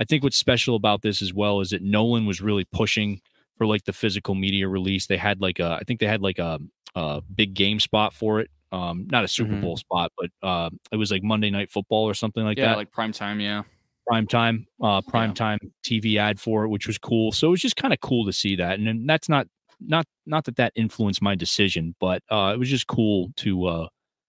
I 0.00 0.04
think 0.04 0.22
what's 0.24 0.36
special 0.36 0.76
about 0.76 1.02
this 1.02 1.22
as 1.22 1.32
well 1.34 1.60
is 1.60 1.70
that 1.70 1.82
Nolan 1.82 2.26
was 2.26 2.40
really 2.42 2.66
pushing 2.72 3.20
for 3.60 3.66
like 3.66 3.84
the 3.84 3.92
physical 3.92 4.34
media 4.34 4.66
release. 4.66 5.06
They 5.06 5.18
had 5.18 5.42
like 5.42 5.58
a, 5.58 5.76
I 5.78 5.84
think 5.86 6.00
they 6.00 6.06
had 6.06 6.22
like 6.22 6.38
a, 6.38 6.58
a 6.94 7.20
big 7.34 7.52
game 7.52 7.78
spot 7.78 8.14
for 8.14 8.40
it. 8.40 8.48
Um, 8.72 9.06
not 9.10 9.22
a 9.22 9.28
Super 9.28 9.52
Mhm. 9.52 9.60
Bowl 9.60 9.76
spot, 9.76 10.10
but 10.16 10.30
uh, 10.42 10.70
it 10.90 10.96
was 10.96 11.10
like 11.10 11.22
Monday 11.22 11.50
Night 11.50 11.70
Football 11.70 12.04
or 12.04 12.14
something 12.14 12.42
like 12.42 12.56
yeah, 12.56 12.68
that. 12.68 12.76
like 12.78 12.90
prime 12.90 13.12
time. 13.12 13.38
Yeah. 13.38 13.64
prime 14.06 14.26
time, 14.26 14.66
uh, 14.82 15.02
prime 15.02 15.34
time 15.34 15.58
TV 15.84 16.16
ad 16.16 16.40
for 16.40 16.64
it, 16.64 16.68
which 16.68 16.86
was 16.86 16.96
cool. 16.96 17.32
So 17.32 17.48
it 17.48 17.50
was 17.50 17.60
just 17.60 17.76
kind 17.76 17.92
of 17.92 18.00
cool 18.00 18.24
to 18.24 18.32
see 18.32 18.56
that, 18.56 18.78
and, 18.78 18.86
then 18.88 19.04
that's 19.06 19.28
not 19.28 19.46
not 19.78 20.06
not 20.24 20.44
that 20.46 20.56
that 20.56 20.72
influenced 20.74 21.20
my 21.20 21.34
decision, 21.34 21.94
but 22.00 22.22
uh, 22.30 22.52
it 22.54 22.58
was 22.58 22.70
just 22.70 22.86
cool 22.86 23.30
to 23.36 23.66
uh, 23.66 23.88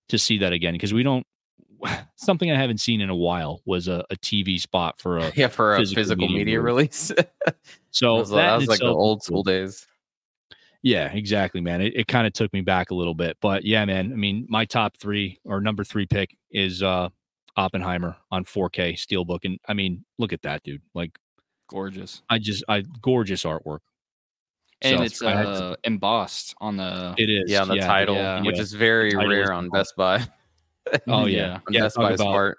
to 0.10 0.20
see 0.20 0.38
that 0.40 0.52
again 0.52 0.74
because 0.74 0.94
we 0.94 1.04
don't 1.04 1.26
something 2.16 2.52
I 2.52 2.56
haven't 2.56 2.80
seen 2.80 3.02
in 3.02 3.10
a 3.10 3.16
while 3.16 3.62
was 3.66 3.88
a, 3.88 4.06
a 4.10 4.16
TV 4.18 4.60
spot 4.60 5.00
for 5.00 5.18
a 5.18 5.32
Yeah, 5.36 5.48
for 5.48 5.76
a 5.76 5.80
physical 5.80 6.02
physical, 6.04 6.28
media 6.28 6.38
media, 6.40 6.58
movie. 6.60 6.66
release. 6.66 7.08
that 7.18 7.56
so 7.92 8.16
was, 8.16 8.30
that, 8.30 8.36
that 8.36 8.56
was 8.58 8.68
like 8.68 8.80
the 8.80 8.86
itself 8.86 8.98
was 8.98 9.04
old 9.04 9.24
school 9.24 9.44
days. 9.44 9.88
Yeah, 10.84 11.12
exactly, 11.14 11.62
man. 11.62 11.82
It, 11.82 11.94
it 11.96 12.08
kind 12.08 12.26
of 12.26 12.34
took 12.34 12.52
me 12.54 12.62
back 12.62 12.90
a 12.90 12.96
little 12.96 13.14
bit, 13.14 13.38
but 13.42 13.64
yeah, 13.64 13.86
man. 13.86 14.12
I 14.12 14.16
mean, 14.16 14.48
my 14.50 14.66
top 14.66 14.98
three 14.98 15.40
or 15.46 15.62
number 15.62 15.84
three 15.84 16.06
pick 16.08 16.36
is 16.52 16.82
uh 16.82 17.10
Oppenheimer 17.58 18.16
on 18.32 18.46
4K 18.46 18.94
Steelbook, 18.94 19.40
and 19.44 19.60
I 19.68 19.74
mean, 19.74 20.06
look 20.18 20.34
at 20.34 20.42
that, 20.44 20.64
dude. 20.64 20.82
Like, 20.96 21.18
Gorgeous. 21.70 22.22
I 22.30 22.40
just, 22.40 22.64
I 22.68 22.82
gorgeous 23.02 23.44
artwork. 23.44 23.80
And 24.82 24.98
So, 24.98 25.04
it's 25.04 25.22
I 25.22 25.32
had 25.36 25.44
to- 25.44 25.50
uh, 25.66 25.76
embossed 25.84 26.56
on 26.60 26.78
the. 26.78 27.14
It 27.18 27.30
is, 27.30 27.52
Yeah, 27.52 27.62
on 27.62 27.68
the 27.68 27.78
title, 27.80 28.16
yeah. 28.16 28.42
which 28.42 28.56
Yeah. 28.56 28.62
is 28.64 28.74
very 28.74 29.16
rare 29.16 29.54
on. 29.54 29.70
Best 29.70 29.96
Buy. 29.96 30.26
Oh 31.08 31.26
yeah, 31.26 31.38
Yeah. 31.38 31.54
On 31.68 31.74
yeah. 31.74 31.82
Best 31.82 31.98
about- 31.98 32.18
part. 32.20 32.58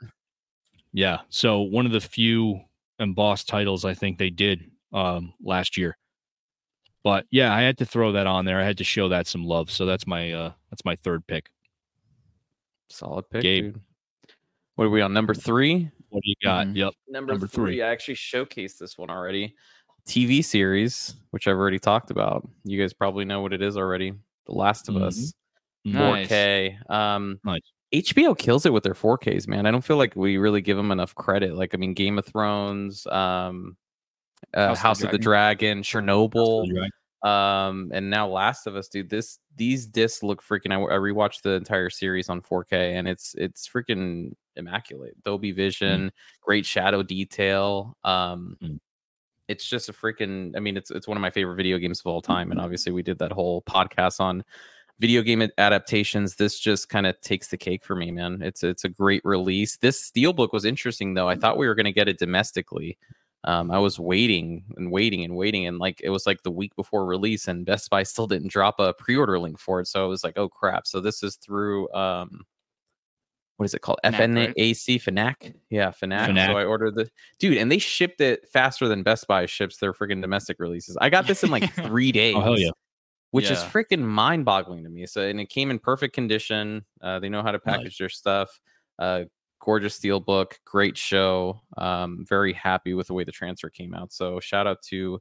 Yeah. 0.93 1.21
So 1.31 1.61
one 1.61 1.87
of 1.87 1.93
the 1.93 2.01
few 2.01 2.61
embossed 2.99 3.49
titles 3.49 3.85
I 3.85 3.95
think 3.95 4.19
they 4.19 4.31
did 4.31 4.71
um 4.93 5.33
last 5.43 5.77
year. 5.77 5.97
But 7.03 7.27
yeah, 7.31 7.53
I 7.55 7.63
had 7.63 7.79
to 7.79 7.85
throw 7.87 8.13
that 8.13 8.27
on 8.27 8.45
there. 8.45 8.61
I 8.61 8.65
had 8.65 8.79
to 8.79 8.85
show 8.85 9.09
that 9.09 9.27
some 9.27 9.45
love. 9.45 9.71
So 9.71 9.87
that's 9.87 10.07
my 10.07 10.33
uh 10.33 10.53
that's 10.71 10.85
my 10.85 10.95
third 10.97 11.27
pick. 11.27 11.51
Solid 12.89 13.29
pick, 13.31 13.43
Gabe. 13.43 13.73
dude. 13.75 13.81
What 14.77 14.85
are 14.87 14.91
we 14.91 15.01
on 15.01 15.13
number 15.13 15.35
three? 15.35 15.91
What 16.11 16.23
do 16.23 16.29
you 16.29 16.35
got? 16.43 16.67
Mhm. 16.67 16.77
Yep. 16.77 16.95
Number, 17.09 17.33
Number 17.33 17.47
three. 17.47 17.73
three. 17.77 17.83
I 17.83 17.89
actually 17.91 18.15
showcased 18.17 18.79
this 18.79 18.99
one 18.99 19.11
already. 19.11 19.55
TV 20.07 20.45
series, 20.45 21.15
which 21.31 21.47
I've 21.49 21.57
already 21.57 21.79
talked 21.79 22.11
about. 22.11 22.47
You 22.65 22.79
guys 22.81 22.93
probably 22.93 23.25
know 23.25 23.41
what 23.41 23.53
it 23.53 23.63
is 23.63 23.77
already. 23.77 24.13
The 24.47 24.53
Last 24.53 24.89
of 24.89 24.97
Mhm. 24.97 25.03
Us. 25.03 25.33
Nice. 25.85 26.29
4K. 26.29 26.79
Um, 26.91 27.41
Nice. 27.45 27.63
HBO 27.95 28.37
kills 28.37 28.65
it 28.65 28.73
with 28.73 28.83
their 28.85 28.95
4Ks, 28.95 29.47
man. 29.47 29.67
I 29.67 29.71
don't 29.71 29.85
feel 29.85 29.99
like 29.99 30.17
we 30.17 30.39
really 30.39 30.61
give 30.63 30.77
them 30.77 30.91
enough 30.91 31.15
credit. 31.15 31.55
Like, 31.55 31.75
I 31.75 31.77
mean, 31.77 31.93
Game 31.95 32.19
of 32.19 32.25
Thrones, 32.25 33.07
um, 33.09 33.77
uh, 34.55 34.69
House 34.69 34.79
House, 34.79 35.03
of 35.03 35.11
the 35.11 35.19
the 35.19 35.23
Dragon, 35.23 35.83
Chernobyl, 35.83 36.67
You're 36.67 36.87
um, 37.31 37.91
and 37.95 38.11
now 38.11 38.29
Last 38.29 38.67
of 38.67 38.75
Us, 38.77 38.89
dude. 38.89 39.09
This 39.11 39.39
these 39.57 39.87
discs 39.87 40.23
look 40.23 40.43
freaking. 40.43 40.73
I, 40.73 40.83
I 40.95 40.99
rewatched 40.99 41.43
the 41.43 41.53
entire 41.53 41.91
series 41.91 42.29
on 42.29 42.41
4K, 42.41 42.99
and 42.99 43.07
it's 43.07 43.35
it's 43.39 43.69
freaking 43.69 44.33
immaculate. 44.57 45.23
Dolby 45.23 45.53
Vision, 45.53 46.11
great 46.41 46.67
shadow 46.67 47.03
detail. 47.03 47.97
Um, 48.05 48.57
Mm. 48.63 48.79
it's 49.49 49.69
just 49.69 49.89
a 49.89 49.93
freaking. 49.93 50.57
I 50.57 50.61
mean, 50.61 50.77
it's 50.77 50.91
it's 50.91 51.07
one 51.07 51.17
of 51.17 51.21
my 51.21 51.31
favorite 51.31 51.57
video 51.57 51.79
games 51.79 52.01
of 52.01 52.07
all 52.07 52.21
time, 52.23 52.51
and 52.51 52.61
obviously 52.61 52.91
we 52.91 53.03
did 53.03 53.19
that 53.19 53.31
whole 53.33 53.63
podcast 53.63 54.19
on 54.19 54.43
video 55.03 55.21
game 55.21 55.47
adaptations. 55.59 56.37
This 56.37 56.59
just 56.61 56.89
kind 56.89 57.09
of 57.09 57.21
takes 57.21 57.49
the 57.49 57.59
cake 57.59 57.85
for 57.85 57.97
me, 57.97 58.13
man. 58.13 58.41
It's 58.41 58.63
it's 58.63 58.85
a 58.85 58.89
great 58.89 59.21
release. 59.25 59.77
This 59.77 60.11
steelbook 60.11 60.53
was 60.53 60.65
interesting 60.65 61.15
though. 61.15 61.29
I 61.29 61.35
thought 61.35 61.59
we 61.59 61.67
were 61.67 61.75
going 61.75 61.87
to 61.87 61.93
get 61.93 62.09
it 62.09 62.21
domestically. 62.21 62.97
Um, 63.45 63.73
I 63.73 63.81
was 63.81 63.99
waiting 63.99 64.65
and 64.77 64.93
waiting 64.93 65.25
and 65.25 65.35
waiting, 65.35 65.67
and 65.67 65.81
like 65.81 66.01
it 66.05 66.11
was 66.11 66.25
like 66.25 66.45
the 66.45 66.53
week 66.53 66.77
before 66.77 67.05
release, 67.05 67.49
and 67.49 67.67
Best 67.67 67.91
Buy 67.91 68.03
still 68.13 68.29
didn't 68.29 68.53
drop 68.53 68.79
a 68.79 68.95
pre-order 68.95 69.41
link 69.41 69.59
for 69.59 69.81
it. 69.81 69.89
So 69.89 70.05
I 70.05 70.07
was 70.07 70.23
like, 70.23 70.39
oh 70.39 70.49
crap! 70.49 70.87
So 70.87 71.01
this 71.01 71.25
is 71.25 71.35
through 71.35 71.93
um, 71.93 72.47
what 73.57 73.65
is 73.65 73.75
it 73.75 73.81
called? 73.81 73.99
Fnac? 74.05 74.55
FNAC, 74.55 75.03
Fnac, 75.03 75.55
yeah, 75.69 75.91
Fnac. 75.91 76.29
Fnac. 76.29 76.47
So 76.47 76.57
I 76.57 76.65
ordered 76.65 76.95
the 76.95 77.11
dude, 77.41 77.59
and 77.59 77.73
they 77.73 77.79
shipped 77.79 78.21
it 78.21 78.49
faster 78.49 78.87
than 78.87 79.03
Best 79.03 79.27
Buy 79.27 79.47
ships 79.47 79.79
their 79.79 79.93
freaking 79.93 80.21
domestic 80.21 80.61
releases. 80.61 80.97
I 81.01 81.11
got 81.11 81.27
this 81.27 81.43
in 81.43 81.51
like 81.51 81.73
three 81.87 82.13
days. 82.13 82.37
Oh 82.37 82.41
hell 82.41 82.59
yeah. 82.59 82.71
Which 83.33 83.51
is 83.51 83.59
freaking 83.59 84.03
mind-boggling 84.03 84.85
to 84.85 84.91
me. 84.91 85.07
So, 85.07 85.23
and 85.23 85.41
it 85.41 85.49
came 85.49 85.71
in 85.71 85.79
perfect 85.79 86.15
condition. 86.15 86.85
Uh, 87.01 87.19
they 87.19 87.29
know 87.29 87.43
how 87.43 87.51
to 87.51 87.61
Nice. 87.65 87.77
package 87.77 87.99
their 87.99 88.09
stuff. 88.09 88.61
Uh, 88.99 89.25
gorgeous 89.59 89.95
steel 89.95 90.21
book, 90.21 90.59
great 90.65 90.99
show. 90.99 91.61
Um, 91.77 92.25
very 92.29 92.53
happy 92.53 92.95
with 92.95 93.07
the 93.07 93.15
way 93.15 93.25
the 93.25 93.33
transfer 93.33 93.71
came 93.71 93.95
out. 93.95 94.13
So 94.13 94.39
shout 94.41 94.67
out 94.67 94.83
to 94.89 95.21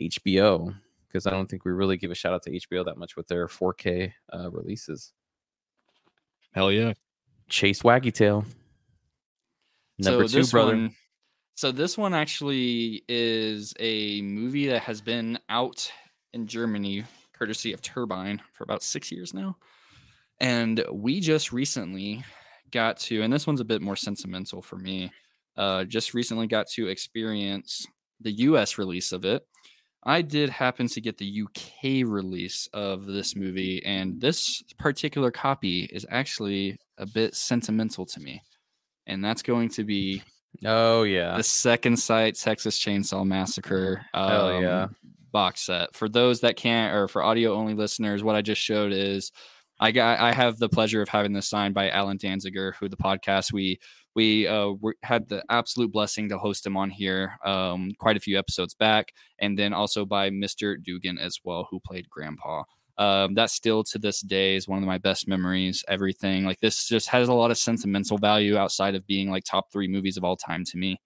HBO 0.00 0.74
because 1.06 1.26
I 1.26 1.30
don't 1.30 1.48
think 1.48 1.64
we 1.64 1.72
really 1.72 1.96
give 1.96 2.10
a 2.10 2.14
shout 2.14 2.32
out 2.32 2.42
to 2.44 2.50
HBO 2.50 2.84
that 2.84 2.96
much 2.96 3.16
with 3.16 3.28
their 3.28 3.46
4K 3.46 4.12
uh, 4.32 4.50
releases. 4.50 5.12
Hell 6.52 6.72
yeah. 6.72 6.94
Chase 7.48 7.82
Waggy 7.82 8.12
Tail. 8.12 8.44
Number 9.98 10.26
so 10.26 10.42
two, 10.42 10.48
brother. 10.48 10.72
One, 10.72 10.96
so 11.54 11.70
this 11.70 11.98
one 11.98 12.14
actually 12.14 13.04
is 13.08 13.74
a 13.78 14.22
movie 14.22 14.68
that 14.68 14.82
has 14.82 15.00
been 15.00 15.38
out 15.48 15.92
in 16.32 16.46
Germany, 16.46 17.04
courtesy 17.32 17.72
of 17.72 17.82
Turbine, 17.82 18.40
for 18.52 18.64
about 18.64 18.82
six 18.82 19.10
years 19.10 19.34
now. 19.34 19.56
And 20.40 20.84
we 20.92 21.20
just 21.20 21.52
recently 21.52 22.24
got 22.70 22.96
to, 22.98 23.22
and 23.22 23.32
this 23.32 23.46
one's 23.46 23.60
a 23.60 23.64
bit 23.64 23.82
more 23.82 23.96
sentimental 23.96 24.62
for 24.62 24.76
me. 24.76 25.10
Uh, 25.56 25.84
just 25.84 26.14
recently 26.14 26.46
got 26.46 26.66
to 26.70 26.88
experience 26.88 27.86
the 28.20 28.32
U.S. 28.32 28.78
release 28.78 29.12
of 29.12 29.24
it. 29.24 29.46
I 30.04 30.22
did 30.22 30.50
happen 30.50 30.88
to 30.88 31.00
get 31.00 31.16
the 31.16 31.42
UK 31.44 32.08
release 32.08 32.68
of 32.72 33.06
this 33.06 33.36
movie, 33.36 33.84
and 33.84 34.20
this 34.20 34.62
particular 34.78 35.30
copy 35.30 35.84
is 35.92 36.04
actually 36.10 36.76
a 36.98 37.06
bit 37.06 37.36
sentimental 37.36 38.04
to 38.06 38.20
me. 38.20 38.42
And 39.06 39.24
that's 39.24 39.42
going 39.42 39.68
to 39.70 39.84
be 39.84 40.22
Oh 40.64 41.02
yeah. 41.02 41.36
the 41.36 41.42
second 41.42 41.96
sight 41.96 42.36
Texas 42.36 42.78
Chainsaw 42.78 43.26
Massacre 43.26 44.04
um, 44.14 44.62
yeah. 44.62 44.88
box 45.32 45.66
set. 45.66 45.94
For 45.94 46.08
those 46.08 46.40
that 46.40 46.56
can't, 46.56 46.94
or 46.94 47.08
for 47.08 47.22
audio 47.22 47.54
only 47.54 47.74
listeners, 47.74 48.22
what 48.22 48.36
I 48.36 48.42
just 48.42 48.60
showed 48.60 48.92
is 48.92 49.32
I 49.80 49.90
got 49.90 50.20
I 50.20 50.32
have 50.32 50.58
the 50.58 50.68
pleasure 50.68 51.02
of 51.02 51.08
having 51.08 51.32
this 51.32 51.48
signed 51.48 51.74
by 51.74 51.90
Allen 51.90 52.18
Danziger, 52.18 52.74
who 52.78 52.88
the 52.88 52.96
podcast 52.96 53.52
we 53.52 53.80
we 54.14 54.46
uh 54.46 54.74
had 55.02 55.28
the 55.28 55.42
absolute 55.48 55.90
blessing 55.90 56.28
to 56.28 56.38
host 56.38 56.64
him 56.66 56.76
on 56.76 56.90
here 56.90 57.36
um 57.44 57.92
quite 57.98 58.16
a 58.16 58.20
few 58.20 58.38
episodes 58.38 58.74
back, 58.74 59.12
and 59.40 59.58
then 59.58 59.72
also 59.72 60.04
by 60.04 60.30
Mr. 60.30 60.76
Dugan 60.80 61.18
as 61.18 61.38
well, 61.44 61.66
who 61.70 61.80
played 61.80 62.08
Grandpa. 62.08 62.62
Um, 62.98 63.34
that 63.34 63.50
still 63.50 63.82
to 63.84 63.98
this 63.98 64.20
day 64.20 64.54
is 64.54 64.68
one 64.68 64.78
of 64.78 64.86
my 64.86 64.98
best 64.98 65.26
memories. 65.26 65.84
Everything 65.88 66.44
like 66.44 66.60
this 66.60 66.86
just 66.86 67.08
has 67.08 67.28
a 67.28 67.34
lot 67.34 67.50
of 67.50 67.58
sentimental 67.58 68.18
value 68.18 68.56
outside 68.56 68.94
of 68.94 69.06
being 69.06 69.30
like 69.30 69.44
top 69.44 69.72
three 69.72 69.88
movies 69.88 70.16
of 70.16 70.24
all 70.24 70.36
time 70.36 70.64
to 70.66 70.76
me. 70.76 71.00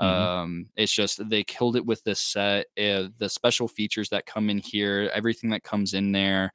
Mhm. 0.00 0.04
Um, 0.04 0.66
it's 0.76 0.92
just 0.92 1.28
they 1.28 1.44
killed 1.44 1.76
it 1.76 1.84
with 1.84 2.02
this 2.04 2.20
set. 2.20 2.66
Uh, 2.78 3.08
the 3.18 3.28
special 3.28 3.68
features 3.68 4.08
that 4.10 4.26
come 4.26 4.50
in 4.50 4.58
here, 4.58 5.10
everything 5.14 5.50
that 5.50 5.62
comes 5.62 5.94
in 5.94 6.12
there, 6.12 6.52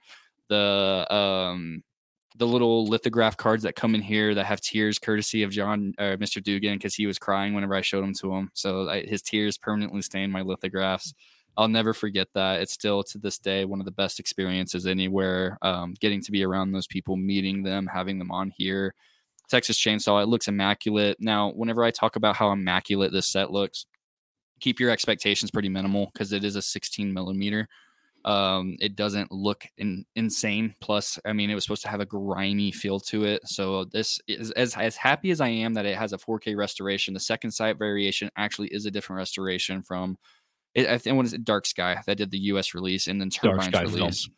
the 0.48 1.08
um, 1.14 1.84
the 2.38 2.48
little 2.48 2.86
lithograph 2.86 3.38
cards 3.38 3.64
that 3.64 3.76
come 3.76 3.94
in 3.96 4.02
here 4.02 4.34
that 4.36 4.46
have 4.46 4.62
tears, 4.62 5.00
courtesy 5.00 5.44
of 5.44 5.52
John 5.52 5.94
uh, 5.98 6.16
Mr. 6.18 6.42
Dugan, 6.42 6.76
because 6.76 6.96
he 6.96 7.06
was 7.08 7.20
crying 7.20 7.54
whenever 7.54 7.76
I 7.76 7.82
showed 7.82 8.04
them 8.04 8.14
to 8.22 8.34
him. 8.34 8.52
So 8.54 8.90
I, 8.90 9.02
his 9.02 9.22
tears 9.22 9.58
permanently 9.58 10.02
stain 10.02 10.32
my 10.32 10.42
lithographs. 10.42 11.14
I'll 11.58 11.68
never 11.68 11.94
forget 11.94 12.28
that. 12.34 12.62
It's 12.62 12.74
still 12.74 13.04
to 13.04 13.18
this 13.18 13.38
day 13.38 13.66
one 13.66 13.80
of 13.80 13.86
the 13.86 13.92
best 13.92 14.20
experiences 14.20 14.86
anywhere. 14.88 15.58
Um, 15.62 15.94
getting 16.00 16.22
to 16.22 16.32
be 16.32 16.44
around 16.44 16.72
those 16.72 16.88
people, 16.88 17.18
meeting 17.18 17.64
them, 17.64 17.88
having 17.88 18.20
them 18.20 18.32
on 18.32 18.52
here. 18.56 18.94
Texas 19.50 19.78
Chainsaw, 19.78 20.24
it 20.24 20.28
looks 20.28 20.48
immaculate. 20.48 21.18
Now, 21.20 21.52
whenever 21.52 21.84
I 21.84 21.92
talk 21.92 22.16
about 22.16 22.38
how 22.38 22.52
immaculate 22.52 23.12
this 23.12 23.28
set 23.28 23.52
looks, 23.52 23.86
keep 24.62 24.80
your 24.80 24.92
expectations 24.92 25.52
pretty 25.52 25.68
minimal 25.68 26.10
because 26.14 26.32
it 26.32 26.46
is 26.46 26.56
a 26.56 26.62
16 26.62 27.14
millimeter. 27.14 27.68
Um, 28.24 28.78
it 28.80 28.96
doesn't 28.96 29.32
look 29.32 29.66
in, 29.78 30.06
insane. 30.16 30.76
Plus, 30.80 31.20
I 31.26 31.34
mean, 31.34 31.50
it 31.50 31.56
was 31.56 31.64
supposed 31.64 31.82
to 31.82 31.90
have 31.90 32.00
a 32.00 32.06
grimy 32.06 32.72
feel 32.72 33.00
to 33.02 33.26
it. 33.26 33.42
So 33.46 33.86
this 33.86 34.20
is 34.28 34.52
as 34.52 34.76
as 34.76 34.96
happy 34.96 35.32
as 35.32 35.42
I 35.42 35.48
am 35.50 35.74
that 35.74 35.88
it 35.88 35.98
has 35.98 36.14
a 36.14 36.18
4K 36.18 36.56
restoration. 36.56 37.14
The 37.14 37.20
second 37.20 37.52
sight 37.52 37.78
variation 37.78 38.30
actually 38.38 38.70
is 38.70 38.86
a 38.86 38.92
different 38.92 39.18
restoration 39.18 39.82
from. 39.82 40.18
It, 40.74 40.88
I 40.88 40.98
think 40.98 41.18
what 41.18 41.26
is 41.26 41.34
it? 41.34 41.44
Dark 41.44 41.66
Sky 41.66 42.02
that 42.06 42.18
did 42.18 42.32
the 42.32 42.40
U.S. 42.40 42.74
release 42.74 43.08
and 43.08 43.20
then 43.20 43.30
Turbine's 43.30 43.94
release. 43.94 44.30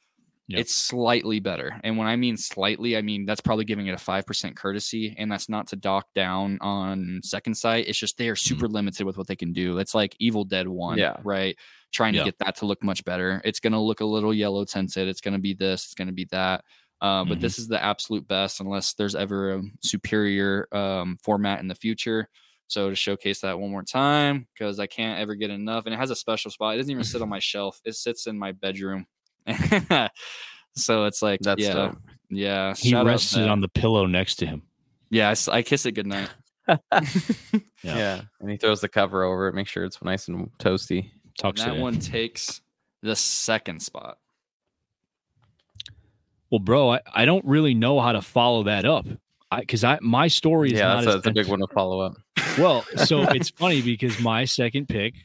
Yep. 0.49 0.59
It's 0.59 0.75
slightly 0.75 1.39
better, 1.39 1.79
and 1.85 1.97
when 1.97 2.05
I 2.05 2.17
mean 2.17 2.35
slightly, 2.35 2.97
I 2.97 3.01
mean 3.01 3.25
that's 3.25 3.39
probably 3.39 3.63
giving 3.63 3.87
it 3.87 3.93
a 3.93 3.97
five 3.97 4.25
percent 4.25 4.57
courtesy, 4.57 5.15
and 5.17 5.31
that's 5.31 5.47
not 5.47 5.67
to 5.67 5.77
dock 5.77 6.07
down 6.13 6.57
on 6.59 7.21
second 7.23 7.55
sight. 7.55 7.87
It's 7.87 7.97
just 7.97 8.17
they 8.17 8.27
are 8.27 8.35
super 8.35 8.67
limited 8.67 9.05
with 9.05 9.17
what 9.17 9.27
they 9.27 9.37
can 9.37 9.53
do. 9.53 9.77
It's 9.77 9.95
like 9.95 10.17
Evil 10.19 10.43
Dead 10.43 10.67
One, 10.67 10.97
Yeah. 10.97 11.15
right? 11.23 11.57
Trying 11.93 12.13
to 12.13 12.23
get 12.25 12.39
that 12.39 12.57
to 12.57 12.65
look 12.65 12.83
much 12.83 13.05
better. 13.05 13.41
It's 13.45 13.61
going 13.61 13.71
to 13.71 13.79
look 13.79 14.01
a 14.01 14.05
little 14.05 14.33
yellow 14.33 14.65
tinted. 14.65 15.07
It's 15.07 15.21
going 15.21 15.33
to 15.35 15.39
be 15.39 15.53
this. 15.53 15.85
It's 15.85 15.93
going 15.93 16.07
to 16.09 16.13
be 16.13 16.25
that. 16.31 16.65
Uh, 16.99 17.23
but 17.23 17.37
Mhm. 17.37 17.41
this 17.41 17.57
is 17.57 17.67
the 17.69 17.81
absolute 17.81 18.27
best, 18.27 18.59
unless 18.59 18.95
there's 18.95 19.15
ever 19.15 19.53
a 19.55 19.61
superior 19.81 20.67
um, 20.73 21.17
format 21.23 21.61
in 21.61 21.67
the 21.69 21.75
future. 21.75 22.27
So 22.73 22.89
to 22.89 22.95
showcase 22.95 23.41
that 23.41 23.59
one 23.59 23.69
more 23.69 23.83
time, 23.83 24.47
because 24.51 24.79
I 24.79 24.87
can't 24.87 25.19
ever 25.19 25.35
get 25.35 25.51
enough, 25.51 25.85
and 25.85 25.93
it 25.93 25.97
has 25.99 26.09
a 26.09 26.15
special 26.15 26.49
spot. 26.49 26.73
It 26.73 26.77
doesn't 26.77 26.89
even 26.91 27.03
sit 27.03 27.21
on 27.21 27.29
my 27.37 27.37
shelf. 27.37 27.79
It 27.85 27.93
sits 27.93 28.25
in 28.25 28.37
my 28.39 28.51
bedroom. 28.51 29.05
so 30.75 31.05
it's 31.05 31.21
like, 31.21 31.39
That's 31.41 31.61
yeah, 31.61 31.73
dope. 31.73 31.97
yeah. 32.31 32.73
He 32.75 32.89
shout 32.89 33.05
rests 33.05 33.35
it 33.35 33.47
on 33.47 33.61
the 33.61 33.67
pillow 33.67 34.07
next 34.07 34.35
to 34.37 34.47
him. 34.47 34.63
Yeah, 35.11 35.35
I 35.51 35.61
kiss 35.61 35.85
it 35.85 35.91
goodnight. 35.91 36.29
yeah. 37.83 38.21
and 38.41 38.49
he 38.49 38.57
throws 38.57 38.81
the 38.81 38.89
cover 38.89 39.23
over 39.23 39.49
it, 39.49 39.53
make 39.53 39.67
sure 39.67 39.83
it's 39.83 40.01
nice 40.01 40.27
and 40.27 40.49
toasty. 40.57 41.01
And 41.01 41.11
Tucks 41.37 41.61
it 41.61 41.65
that 41.65 41.75
in. 41.75 41.81
one 41.81 41.99
takes 41.99 42.61
the 43.03 43.15
second 43.15 43.83
spot. 43.83 44.17
Well, 46.49 46.59
bro, 46.59 46.93
I, 46.93 47.01
I 47.13 47.25
don't 47.25 47.45
really 47.45 47.75
know 47.75 47.99
how 47.99 48.13
to 48.13 48.21
follow 48.23 48.63
that 48.63 48.85
up. 48.85 49.05
I 49.51 49.59
because 49.59 49.83
I 49.83 49.99
my 50.01 50.27
story 50.27 50.71
is 50.73 50.79
Yeah, 50.79 50.87
not 50.87 50.95
that's 50.95 51.05
a, 51.05 51.09
as 51.09 51.15
that's 51.23 51.27
a 51.27 51.31
big 51.43 51.47
one 51.47 51.59
to 51.59 51.67
follow 51.67 51.99
up. 51.99 52.15
Well, 52.57 52.83
so 52.97 53.21
it's 53.23 53.49
funny 53.49 53.81
because 53.81 54.19
my 54.19 54.45
second 54.45 54.87
pick 54.87 55.15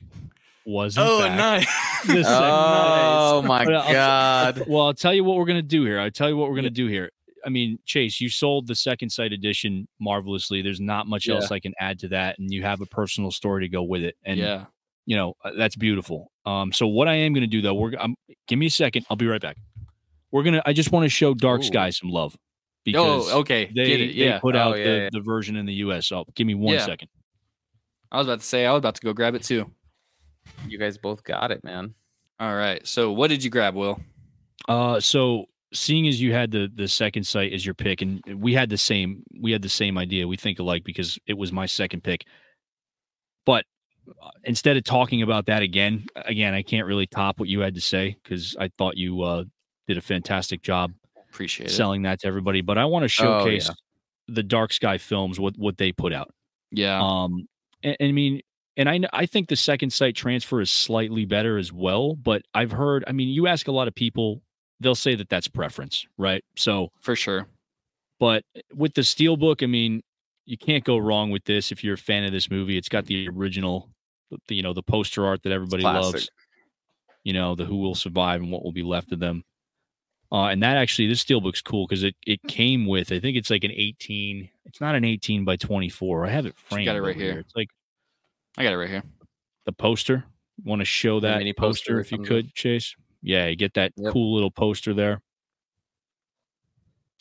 was 0.64 0.96
in 0.96 1.02
Oh, 1.06 1.20
fact 1.20 1.36
nice. 1.36 1.66
the 2.06 2.24
second- 2.24 2.26
Oh 2.26 3.42
my 3.46 3.64
I'll- 3.64 3.92
god! 3.92 4.64
Well, 4.68 4.86
I'll 4.86 4.94
tell 4.94 5.12
you 5.14 5.24
what 5.24 5.36
we're 5.36 5.44
gonna 5.46 5.62
do 5.62 5.84
here. 5.84 5.98
I'll 6.00 6.10
tell 6.10 6.28
you 6.28 6.36
what 6.36 6.48
we're 6.50 6.56
gonna 6.56 6.70
do 6.70 6.86
here. 6.86 7.10
I 7.44 7.50
mean, 7.50 7.78
Chase, 7.86 8.20
you 8.20 8.28
sold 8.28 8.66
the 8.66 8.74
second 8.74 9.10
sight 9.10 9.32
edition 9.32 9.86
marvelously. 10.00 10.60
There's 10.62 10.80
not 10.80 11.06
much 11.06 11.28
Yeah. 11.28 11.36
else 11.36 11.50
I 11.50 11.60
can 11.60 11.72
add 11.78 11.98
to 12.00 12.08
that, 12.08 12.38
and 12.38 12.52
you 12.52 12.62
have 12.64 12.80
a 12.80 12.86
personal 12.86 13.30
story 13.30 13.64
to 13.64 13.68
go 13.68 13.82
with 13.82 14.02
it. 14.02 14.16
And 14.24 14.38
yeah. 14.38 14.64
you 15.06 15.16
know 15.16 15.34
uh, 15.44 15.52
that's 15.56 15.76
beautiful. 15.76 16.30
Um, 16.46 16.72
so 16.72 16.86
what 16.86 17.08
I 17.08 17.14
am 17.14 17.32
gonna 17.34 17.46
do 17.46 17.60
though, 17.62 17.74
we're 17.74 17.92
I'm, 17.98 18.14
give 18.46 18.58
me 18.58 18.66
a 18.66 18.70
second. 18.70 19.06
I'll 19.10 19.16
be 19.16 19.26
right 19.26 19.40
back. 19.40 19.56
We're 20.32 20.42
gonna. 20.42 20.62
I 20.66 20.72
just 20.72 20.92
want 20.92 21.04
to 21.04 21.08
show 21.10 21.34
Dark 21.34 21.60
Ooh. 21.60 21.64
Sky 21.64 21.90
some 21.90 22.10
love 22.10 22.36
because 22.84 23.30
Oh, 23.30 23.40
okay. 23.40 23.66
they 23.66 23.86
Get 23.86 24.00
it. 24.00 24.06
they 24.16 24.24
Yeah. 24.24 24.38
put 24.40 24.54
Oh, 24.56 24.58
out 24.58 24.78
yeah, 24.78 24.84
the, 24.84 24.90
yeah. 24.90 25.08
the 25.12 25.20
version 25.20 25.56
in 25.56 25.64
the 25.66 25.74
U.S. 25.74 26.06
So 26.06 26.24
give 26.34 26.46
me 26.46 26.54
one 26.54 26.74
Yeah. 26.74 26.84
second. 26.86 27.08
I 28.10 28.18
was 28.18 28.26
about 28.26 28.40
to 28.40 28.46
say 28.46 28.64
I 28.66 28.72
was 28.72 28.78
about 28.78 28.94
to 28.96 29.02
go 29.02 29.12
grab 29.12 29.34
it 29.34 29.42
too. 29.42 29.70
You 30.66 30.78
guys 30.78 30.96
both 30.98 31.22
got 31.24 31.50
it, 31.50 31.62
man. 31.64 31.94
All 32.40 32.54
right. 32.54 32.86
So 32.86 33.12
what 33.12 33.28
did 33.28 33.42
you 33.44 33.50
grab, 33.50 33.74
Will? 33.74 34.00
Uh, 34.68 34.98
so 35.00 35.46
seeing 35.74 36.08
as 36.08 36.20
you 36.20 36.32
had 36.32 36.50
the 36.50 36.70
the 36.74 36.88
Second 36.88 37.24
Sight 37.24 37.52
as 37.52 37.64
your 37.66 37.74
pick, 37.74 38.00
and 38.02 38.22
we 38.36 38.54
had 38.54 38.70
the 38.70 38.78
same 38.78 39.22
we 39.40 39.52
had 39.52 39.62
the 39.62 39.68
same 39.68 39.98
idea. 39.98 40.26
We 40.26 40.36
think 40.36 40.58
alike 40.58 40.84
because 40.84 41.18
it 41.26 41.36
was 41.36 41.52
my 41.52 41.66
second 41.66 42.02
pick. 42.02 42.24
But 43.44 43.64
uh, 44.22 44.30
instead 44.44 44.76
of 44.76 44.84
talking 44.84 45.22
about 45.22 45.46
that 45.46 45.62
again, 45.62 46.06
again, 46.16 46.54
I 46.54 46.62
can't 46.62 46.86
really 46.86 47.06
top 47.06 47.38
what 47.40 47.48
you 47.48 47.60
had 47.60 47.74
to 47.74 47.80
say 47.80 48.16
because 48.22 48.56
I 48.58 48.70
thought 48.78 48.96
you 48.96 49.22
uh, 49.22 49.44
did 49.86 49.98
a 49.98 50.02
fantastic 50.02 50.62
job 50.62 50.92
Appreciate 51.30 51.70
it. 51.70 51.72
selling 51.72 52.02
that 52.02 52.20
to 52.20 52.26
everybody. 52.26 52.60
But 52.62 52.78
I 52.78 52.84
want 52.86 53.02
to 53.02 53.04
Oh, 53.24 53.40
showcase 53.40 53.68
yeah. 53.68 53.74
the 54.28 54.42
Dark 54.42 54.72
Sky 54.72 54.96
films, 54.98 55.38
what 55.38 55.54
what 55.58 55.76
they 55.76 55.92
put 55.92 56.12
out. 56.12 56.32
Yeah. 56.70 57.00
Um, 57.02 57.46
and, 57.82 57.96
I 58.00 58.12
mean, 58.12 58.40
and 58.76 58.88
I 58.88 59.00
I 59.12 59.26
think 59.26 59.48
the 59.48 59.56
Second 59.56 59.92
Sight 59.92 60.14
transfer 60.14 60.60
is 60.60 60.70
slightly 60.70 61.24
better 61.24 61.58
as 61.58 61.72
well. 61.72 62.14
But 62.14 62.42
I've 62.54 62.72
heard, 62.72 63.04
I 63.06 63.12
mean, 63.12 63.28
you 63.28 63.46
ask 63.46 63.68
a 63.68 63.72
lot 63.72 63.88
of 63.88 63.94
people, 63.94 64.42
they'll 64.80 64.94
say 64.94 65.14
that 65.16 65.28
that's 65.28 65.48
preference, 65.48 66.06
right? 66.16 66.44
So, 66.56 66.90
for 67.00 67.16
sure. 67.16 67.48
but 68.20 68.44
eh, 68.56 68.60
with 68.74 68.94
the 68.94 69.02
Steelbook, 69.02 69.62
I 69.62 69.66
mean, 69.66 70.02
you 70.46 70.56
can't 70.56 70.84
go 70.84 70.96
wrong 70.96 71.30
with 71.30 71.44
this 71.44 71.72
if 71.72 71.84
you're 71.84 71.94
a 71.94 71.98
fan 71.98 72.24
of 72.24 72.32
this 72.32 72.50
movie. 72.50 72.78
It's 72.78 72.88
got 72.88 73.06
the 73.06 73.28
original, 73.28 73.90
the, 74.48 74.54
you 74.54 74.62
know, 74.62 74.72
the 74.72 74.82
poster 74.82 75.26
art 75.26 75.42
that 75.42 75.52
everybody 75.52 75.82
loves. 75.82 76.30
You 77.24 77.34
know, 77.34 77.54
the 77.54 77.66
Who 77.66 77.76
Will 77.76 77.94
Survive 77.94 78.40
and 78.40 78.50
what 78.50 78.64
will 78.64 78.72
be 78.72 78.82
left 78.82 79.12
of 79.12 79.18
them. 79.18 79.44
Uh, 80.30 80.44
and 80.48 80.62
that 80.62 80.76
actually, 80.76 81.08
this 81.08 81.24
Steelbook's 81.24 81.62
cool 81.62 81.86
because 81.86 82.02
it 82.04 82.14
it 82.26 82.42
came 82.48 82.84
with, 82.86 83.12
I 83.12 83.18
think 83.20 83.36
it's 83.36 83.48
like 83.50 83.64
an 83.64 83.70
18. 83.72 84.48
It's 84.66 84.80
not 84.80 84.94
an 84.94 85.04
18 85.04 85.44
by 85.44 85.56
24. 85.56 86.26
I 86.26 86.28
have 86.30 86.44
it 86.46 86.54
framed. 86.68 86.84
got 86.84 86.96
it 86.96 87.00
right 87.02 87.16
over 87.16 87.24
here. 87.24 87.38
It's 87.38 87.56
like 87.56 87.68
I 88.58 88.62
got 88.62 88.72
it 88.74 88.76
right 88.78 88.90
here. 88.90 89.02
the 89.64 89.72
poster. 89.72 90.24
Want 90.64 90.80
to 90.80 90.84
show 90.84 91.20
that 91.20 91.38
mini 91.38 91.52
poster, 91.52 91.94
poster 91.98 92.00
if 92.00 92.12
you 92.12 92.18
could, 92.18 92.52
Chase? 92.54 92.94
Yeah, 93.22 93.46
you 93.46 93.56
get 93.56 93.74
that 93.74 93.92
Yep. 93.96 94.12
cool 94.12 94.34
little 94.34 94.50
poster 94.50 94.92
there. 94.92 95.22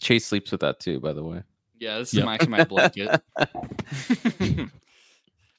Chase 0.01 0.25
sleeps 0.25 0.51
with 0.51 0.61
that 0.61 0.79
too, 0.79 0.99
by 0.99 1.13
the 1.13 1.23
way. 1.23 1.43
Yeah, 1.79 1.99
this 1.99 2.13
Yep. 2.13 2.21
is 2.21 2.25
my, 2.25 2.33
actually 2.33 2.49
my 2.49 2.63
blanket. 2.65 3.21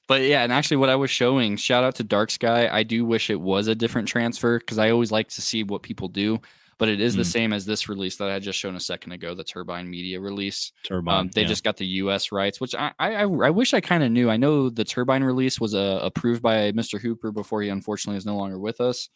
but 0.06 0.22
yeah, 0.22 0.42
and 0.42 0.52
actually, 0.52 0.78
what 0.78 0.88
I 0.88 0.96
was 0.96 1.10
showing, 1.10 1.56
shout 1.56 1.84
out 1.84 1.94
to 1.96 2.04
Dark 2.04 2.30
Sky. 2.30 2.68
I 2.68 2.82
do 2.82 3.04
wish 3.04 3.30
it 3.30 3.40
was 3.40 3.68
a 3.68 3.74
different 3.74 4.08
transfer 4.08 4.58
because 4.58 4.78
I 4.78 4.90
always 4.90 5.12
like 5.12 5.28
to 5.30 5.40
see 5.42 5.62
what 5.62 5.82
people 5.82 6.08
do. 6.08 6.40
But 6.78 6.88
it 6.88 7.00
is 7.00 7.16
the 7.16 7.22
Mm. 7.22 7.26
same 7.32 7.52
as 7.52 7.66
this 7.66 7.88
release 7.88 8.16
that 8.18 8.28
I 8.28 8.32
had 8.34 8.42
just 8.44 8.58
shown 8.58 8.76
a 8.76 8.80
second 8.80 9.10
ago, 9.12 9.34
the 9.34 9.42
Turbine 9.42 9.90
Media 9.90 10.20
release. 10.20 10.70
Turbine. 10.84 11.14
Um, 11.22 11.30
they 11.34 11.42
yeah. 11.42 11.48
just 11.48 11.64
got 11.64 11.76
the 11.76 11.86
U.S. 12.02 12.30
rights, 12.30 12.60
which 12.60 12.74
I 12.74 12.92
I, 12.98 13.22
I 13.22 13.50
wish 13.50 13.74
I 13.74 13.80
kind 13.80 14.04
of 14.04 14.12
knew. 14.12 14.30
I 14.30 14.36
know 14.36 14.70
the 14.70 14.84
Turbine 14.84 15.24
release 15.24 15.60
was 15.60 15.74
uh, 15.74 15.98
approved 16.02 16.40
by 16.40 16.70
Mr. 16.72 17.00
Hooper 17.00 17.32
before 17.32 17.62
he 17.62 17.68
unfortunately 17.68 18.16
is 18.18 18.24
no 18.26 18.36
longer 18.36 18.58
with 18.60 18.80
us. 18.80 19.08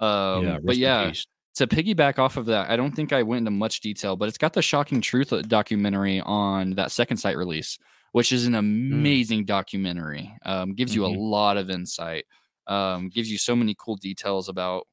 Um, 0.00 0.44
yeah, 0.44 0.58
but 0.62 0.76
yeah, 0.76 1.10
to 1.56 1.66
piggyback 1.66 2.18
off 2.18 2.36
of 2.36 2.46
that, 2.46 2.70
I 2.70 2.76
don't 2.76 2.92
think 2.94 3.12
I 3.12 3.22
went 3.22 3.38
into 3.38 3.50
much 3.52 3.80
detail, 3.80 4.14
but 4.14 4.28
it's 4.28 4.38
got 4.38 4.52
the 4.52 4.62
Shocking 4.62 5.00
Truth 5.00 5.32
uh, 5.32 5.42
documentary 5.42 6.20
on 6.20 6.72
that 6.74 6.92
Second 6.92 7.16
Sight 7.16 7.36
release, 7.38 7.78
which 8.12 8.32
is 8.32 8.46
an 8.46 8.54
amazing 8.54 9.44
documentary. 9.46 10.30
Um, 10.44 10.74
gives 10.74 10.94
you 10.94 11.02
Mhm. 11.02 11.16
a 11.16 11.18
lot 11.18 11.56
of 11.56 11.70
insight. 11.70 12.26
Um, 12.66 13.08
gives 13.08 13.30
you 13.32 13.38
so 13.38 13.56
many 13.56 13.74
cool 13.78 13.96
details 13.96 14.50
about. 14.50 14.86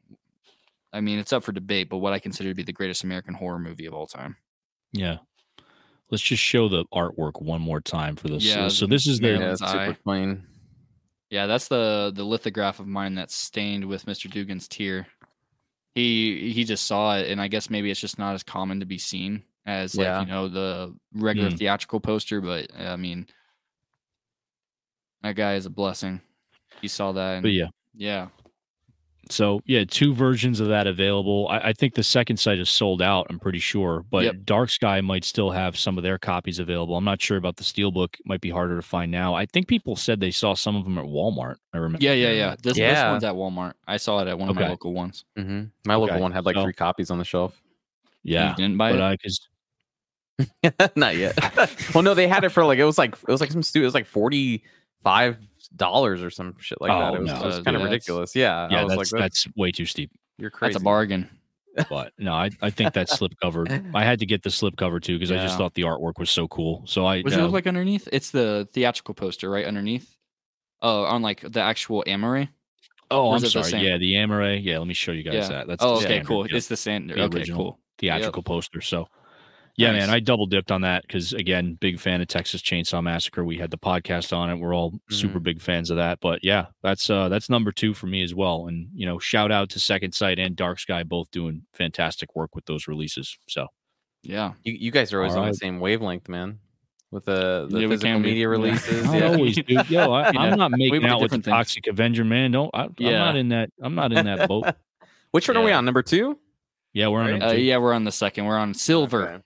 I 0.95 1.01
mean, 1.01 1.19
it's 1.19 1.33
up 1.33 1.43
for 1.43 1.51
debate, 1.51 1.89
but 1.89 1.97
what 1.97 2.13
I 2.13 2.19
consider 2.19 2.49
to 2.49 2.55
be 2.55 2.63
the 2.63 2.71
greatest 2.73 3.03
American 3.03 3.33
horror 3.33 3.59
movie 3.59 3.85
of 3.85 3.93
all 3.93 4.07
time. 4.07 4.37
Yeah. 4.93 5.17
Let's 6.09 6.23
just 6.23 6.41
show 6.41 6.69
the 6.69 6.85
artwork 6.93 7.41
one 7.41 7.61
more 7.61 7.81
time 7.81 8.15
for 8.15 8.27
this. 8.29 8.43
Yeah, 8.45 8.67
So, 8.67 8.69
so 8.69 8.85
this 8.87 9.07
is 9.07 9.19
man, 9.19 9.39
the 9.39 9.45
Yeah, 9.45 9.55
super 9.55 9.77
Eye. 9.77 9.97
plain. 10.03 10.43
Yeah, 11.29 11.47
that's 11.47 11.67
the 11.67 12.11
the 12.15 12.23
lithograph 12.23 12.79
of 12.79 12.87
mine 12.87 13.15
that's 13.15 13.35
stained 13.35 13.85
with 13.85 14.05
Mr. 14.05 14.29
Dugan's 14.31 14.67
tear. 14.67 15.07
He 15.95 16.51
he 16.51 16.63
just 16.63 16.85
saw 16.85 17.17
it, 17.17 17.29
and 17.31 17.41
I 17.41 17.47
guess 17.47 17.69
maybe 17.69 17.89
it's 17.89 17.99
just 17.99 18.19
not 18.19 18.35
as 18.35 18.43
common 18.43 18.79
to 18.81 18.85
be 18.85 18.97
seen 18.99 19.43
as 19.65 19.95
like 19.97 20.27
you 20.27 20.31
know 20.31 20.47
the 20.47 20.95
regular 21.15 21.49
Mm. 21.49 21.57
theatrical 21.57 21.99
poster. 21.99 22.39
But 22.41 22.69
I 22.77 22.95
mean, 22.95 23.25
that 25.23 25.35
guy 25.35 25.55
is 25.55 25.65
a 25.65 25.69
blessing. 25.71 26.21
He 26.81 26.87
saw 26.87 27.11
that, 27.13 27.33
and 27.35 27.41
but 27.43 27.51
yeah. 27.53 27.67
yeah, 27.95 28.27
So 29.31 29.61
yeah, 29.65 29.83
two 29.87 30.13
versions 30.13 30.59
of 30.59 30.67
that 30.67 30.85
available. 30.87 31.47
I, 31.49 31.57
I 31.69 31.73
think 31.73 31.95
the 31.95 32.03
Second 32.03 32.37
Sight 32.37 32.59
is 32.59 32.69
sold 32.69 33.01
out. 33.01 33.27
I'm 33.29 33.39
pretty 33.39 33.59
sure, 33.59 34.03
but 34.09 34.23
Yep. 34.25 34.35
Dark 34.45 34.69
Sky 34.69 35.01
might 35.01 35.23
still 35.25 35.51
have 35.51 35.77
some 35.77 35.97
of 35.97 36.03
their 36.03 36.17
copies 36.17 36.59
available. 36.59 36.95
I'm 36.95 37.03
not 37.03 37.21
sure 37.21 37.37
about 37.37 37.55
the 37.57 37.63
Steelbook. 37.63 38.15
Might 38.25 38.41
be 38.41 38.49
harder 38.51 38.75
to 38.75 38.81
find 38.81 39.11
now. 39.11 39.33
I 39.33 39.45
think 39.45 39.67
people 39.67 39.95
said 39.95 40.19
they 40.19 40.31
saw 40.31 40.53
some 40.53 40.75
of 40.75 40.83
them 40.83 40.97
at 40.97 41.05
Walmart. 41.05 41.55
I 41.73 41.77
remember. 41.77 42.03
yeah, 42.05 42.13
yeah, 42.13 42.31
yeah. 42.31 42.49
that. 42.51 42.61
This 42.63 42.77
this 42.77 43.03
one's 43.03 43.23
at 43.23 43.33
Walmart. 43.33 43.73
I 43.87 43.97
saw 43.97 44.19
it 44.19 44.27
at 44.27 44.37
one 44.37 44.49
of 44.49 44.55
my 44.55 44.67
local 44.69 44.93
ones. 44.93 45.25
hmm 45.35 45.63
My 45.85 45.95
local 45.95 46.15
Okay, 46.15 46.21
one 46.21 46.31
had 46.31 46.45
like 46.45 46.55
so- 46.55 46.63
three 46.63 46.73
copies 46.73 47.09
on 47.11 47.17
the 47.17 47.25
shelf. 47.25 47.61
Yeah, 48.23 48.51
you 48.51 48.55
didn't 48.55 48.77
buy 48.77 48.91
but 48.91 48.99
it. 48.99 49.03
I 49.03 49.11
because 49.15 49.47
Not 50.95 51.15
yet. 51.15 51.37
well, 51.93 52.03
no, 52.03 52.13
they 52.13 52.27
had 52.27 52.43
it 52.43 52.49
for 52.49 52.65
like 52.65 52.79
it 52.79 52.83
was 52.83 52.97
like 52.97 53.13
it 53.13 53.27
was 53.31 53.39
like 53.41 53.51
some 53.51 53.63
stu 53.63 53.81
It 53.81 53.85
was 53.85 53.93
like 53.93 54.05
forty 54.05 54.63
five 55.03 55.37
dollars 55.75 56.23
or 56.23 56.29
some 56.29 56.55
shit 56.59 56.79
like 56.81 56.91
that. 56.91 57.11
Oh, 57.11 57.15
It 57.15 57.21
was, 57.21 57.31
no. 57.31 57.35
it 57.41 57.45
was 57.45 57.59
Uh, 57.59 57.63
kind 57.63 57.75
of 57.75 57.81
yeah, 57.81 57.85
that's- 57.87 57.91
ridiculous. 57.93 58.35
Yeah, 58.35 58.67
yeah, 58.71 58.79
I 58.79 58.83
was 58.83 58.89
that's 58.95 58.97
like, 58.97 59.19
that- 59.19 59.25
that's 59.25 59.47
way 59.55 59.71
too 59.71 59.85
steep. 59.85 60.11
you're 60.37 60.49
crazy. 60.49 60.73
That's 60.73 60.81
a 60.81 60.83
bargain. 60.83 61.29
But 61.89 62.13
no, 62.17 62.31
I, 62.33 62.51
I 62.61 62.69
think 62.69 62.93
that 62.93 63.09
slip 63.09 63.33
cover. 63.41 63.65
I 63.93 64.05
had 64.05 64.19
to 64.19 64.25
get 64.25 64.43
the 64.43 64.49
slip 64.49 64.77
cover 64.77 65.01
too 65.01 65.15
because 65.19 65.29
I 65.29 65.35
just 65.43 65.57
thought 65.57 65.73
the 65.73 65.81
artwork 65.81 66.17
was 66.17 66.29
so 66.29 66.47
cool. 66.47 66.83
So 66.85 67.05
I 67.05 67.17
What 67.17 67.31
does 67.31 67.37
uh, 67.37 67.41
it 67.41 67.43
look 67.43 67.51
like 67.51 67.67
underneath? 67.67 68.07
It's 68.13 68.31
the 68.31 68.65
theatrical 68.71 69.13
poster 69.13 69.49
right 69.49 69.65
underneath. 69.65 70.15
Oh, 70.81 71.03
on 71.03 71.21
like 71.21 71.41
the 71.41 71.59
actual 71.59 72.01
Amaray. 72.07 72.47
Oh, 73.11 73.31
I'm 73.31 73.35
is 73.43 73.43
it 73.43 73.57
the 73.59 73.63
sorry. 73.65 73.83
Yeah, 73.85 73.97
the 73.97 74.13
Amaray. 74.13 74.63
Yeah, 74.63 74.77
let 74.77 74.87
me 74.87 74.93
show 74.93 75.11
you 75.11 75.23
guys 75.23 75.33
Yeah. 75.33 75.47
that. 75.49 75.67
That's 75.67 75.83
Oh, 75.83 75.95
okay, 75.95 76.05
standard, 76.05 76.27
cool. 76.27 76.47
yeah, 76.47 76.55
It's 76.55 76.67
the 76.69 76.77
same. 76.77 77.07
the 77.07 77.21
Okay, 77.21 77.39
original. 77.39 77.57
cool. 77.61 77.79
theatrical 77.97 78.43
poster. 78.43 78.79
So, 78.79 79.09
yeah, 79.77 79.91
man, 79.91 80.09
I 80.09 80.19
double 80.19 80.45
dipped 80.45 80.71
on 80.71 80.81
that 80.81 81.01
because 81.03 81.33
again, 81.33 81.77
big 81.79 81.99
fan 81.99 82.21
of 82.21 82.27
Texas 82.27 82.61
Chainsaw 82.61 83.03
Massacre. 83.03 83.43
We 83.43 83.57
had 83.57 83.71
the 83.71 83.77
podcast 83.77 84.35
on 84.35 84.49
it. 84.49 84.55
We're 84.55 84.73
all 84.73 84.93
super 85.09 85.39
big 85.39 85.61
fans 85.61 85.89
of 85.89 85.97
that. 85.97 86.19
But 86.21 86.43
yeah, 86.43 86.67
that's 86.83 87.09
uh 87.09 87.29
that's 87.29 87.49
number 87.49 87.71
two 87.71 87.93
for 87.93 88.07
me 88.07 88.23
as 88.23 88.33
well. 88.33 88.67
And 88.67 88.87
you 88.93 89.05
know, 89.05 89.19
shout 89.19 89.51
out 89.51 89.69
to 89.71 89.79
Second 89.79 90.13
Sight 90.13 90.39
and 90.39 90.55
Dark 90.55 90.79
Sky 90.79 91.03
both 91.03 91.29
doing 91.31 91.63
fantastic 91.73 92.35
work 92.35 92.55
with 92.55 92.65
those 92.65 92.87
releases. 92.87 93.37
So 93.49 93.67
Yeah. 94.23 94.53
You, 94.63 94.73
you 94.73 94.91
guys 94.91 95.11
are 95.13 95.17
always 95.19 95.33
on 95.33 95.39
Alright. 95.39 95.53
the 95.53 95.57
same 95.57 95.79
wavelength, 95.79 96.29
man. 96.29 96.59
With 97.11 97.25
the 97.25 97.67
the 97.69 97.81
Yeah, 97.81 97.87
physical 97.89 98.19
media 98.19 98.49
releases. 98.49 99.03
Not 99.05 99.15
Yeah. 99.15 99.27
always, 99.27 99.55
dude. 99.55 99.69
Yo, 99.89 100.11
I, 100.11 100.31
Yeah. 100.31 100.39
I'm 100.41 100.57
not 100.57 100.71
making 100.71 101.01
do 101.01 101.07
out 101.07 101.21
with 101.21 101.31
the 101.31 101.37
things. 101.37 101.45
Toxic 101.45 101.87
Avenger, 101.87 102.23
man. 102.25 102.51
Don't 102.51 102.71
I, 102.73 102.83
I'm 102.83 102.95
Yeah. 102.97 103.17
not 103.19 103.35
in 103.35 103.49
that. 103.49 103.69
I'm 103.81 103.95
not 103.95 104.11
in 104.13 104.25
that 104.25 104.47
boat. 104.47 104.65
Which 105.31 105.47
one 105.47 105.57
are 105.57 105.63
we 105.63 105.71
on? 105.71 105.83
Number 105.85 106.01
two? 106.01 106.39
Yeah, 106.93 107.09
we're 107.09 107.19
on 107.21 107.31
Right. 107.39 107.43
Uh, 107.43 107.51
yeah, 107.53 107.77
we're 107.77 107.93
on 107.93 108.05
the 108.05 108.11
second. 108.11 108.45
We're 108.45 108.57
on 108.57 108.73
silver. 108.73 109.27
Okay. 109.29 109.41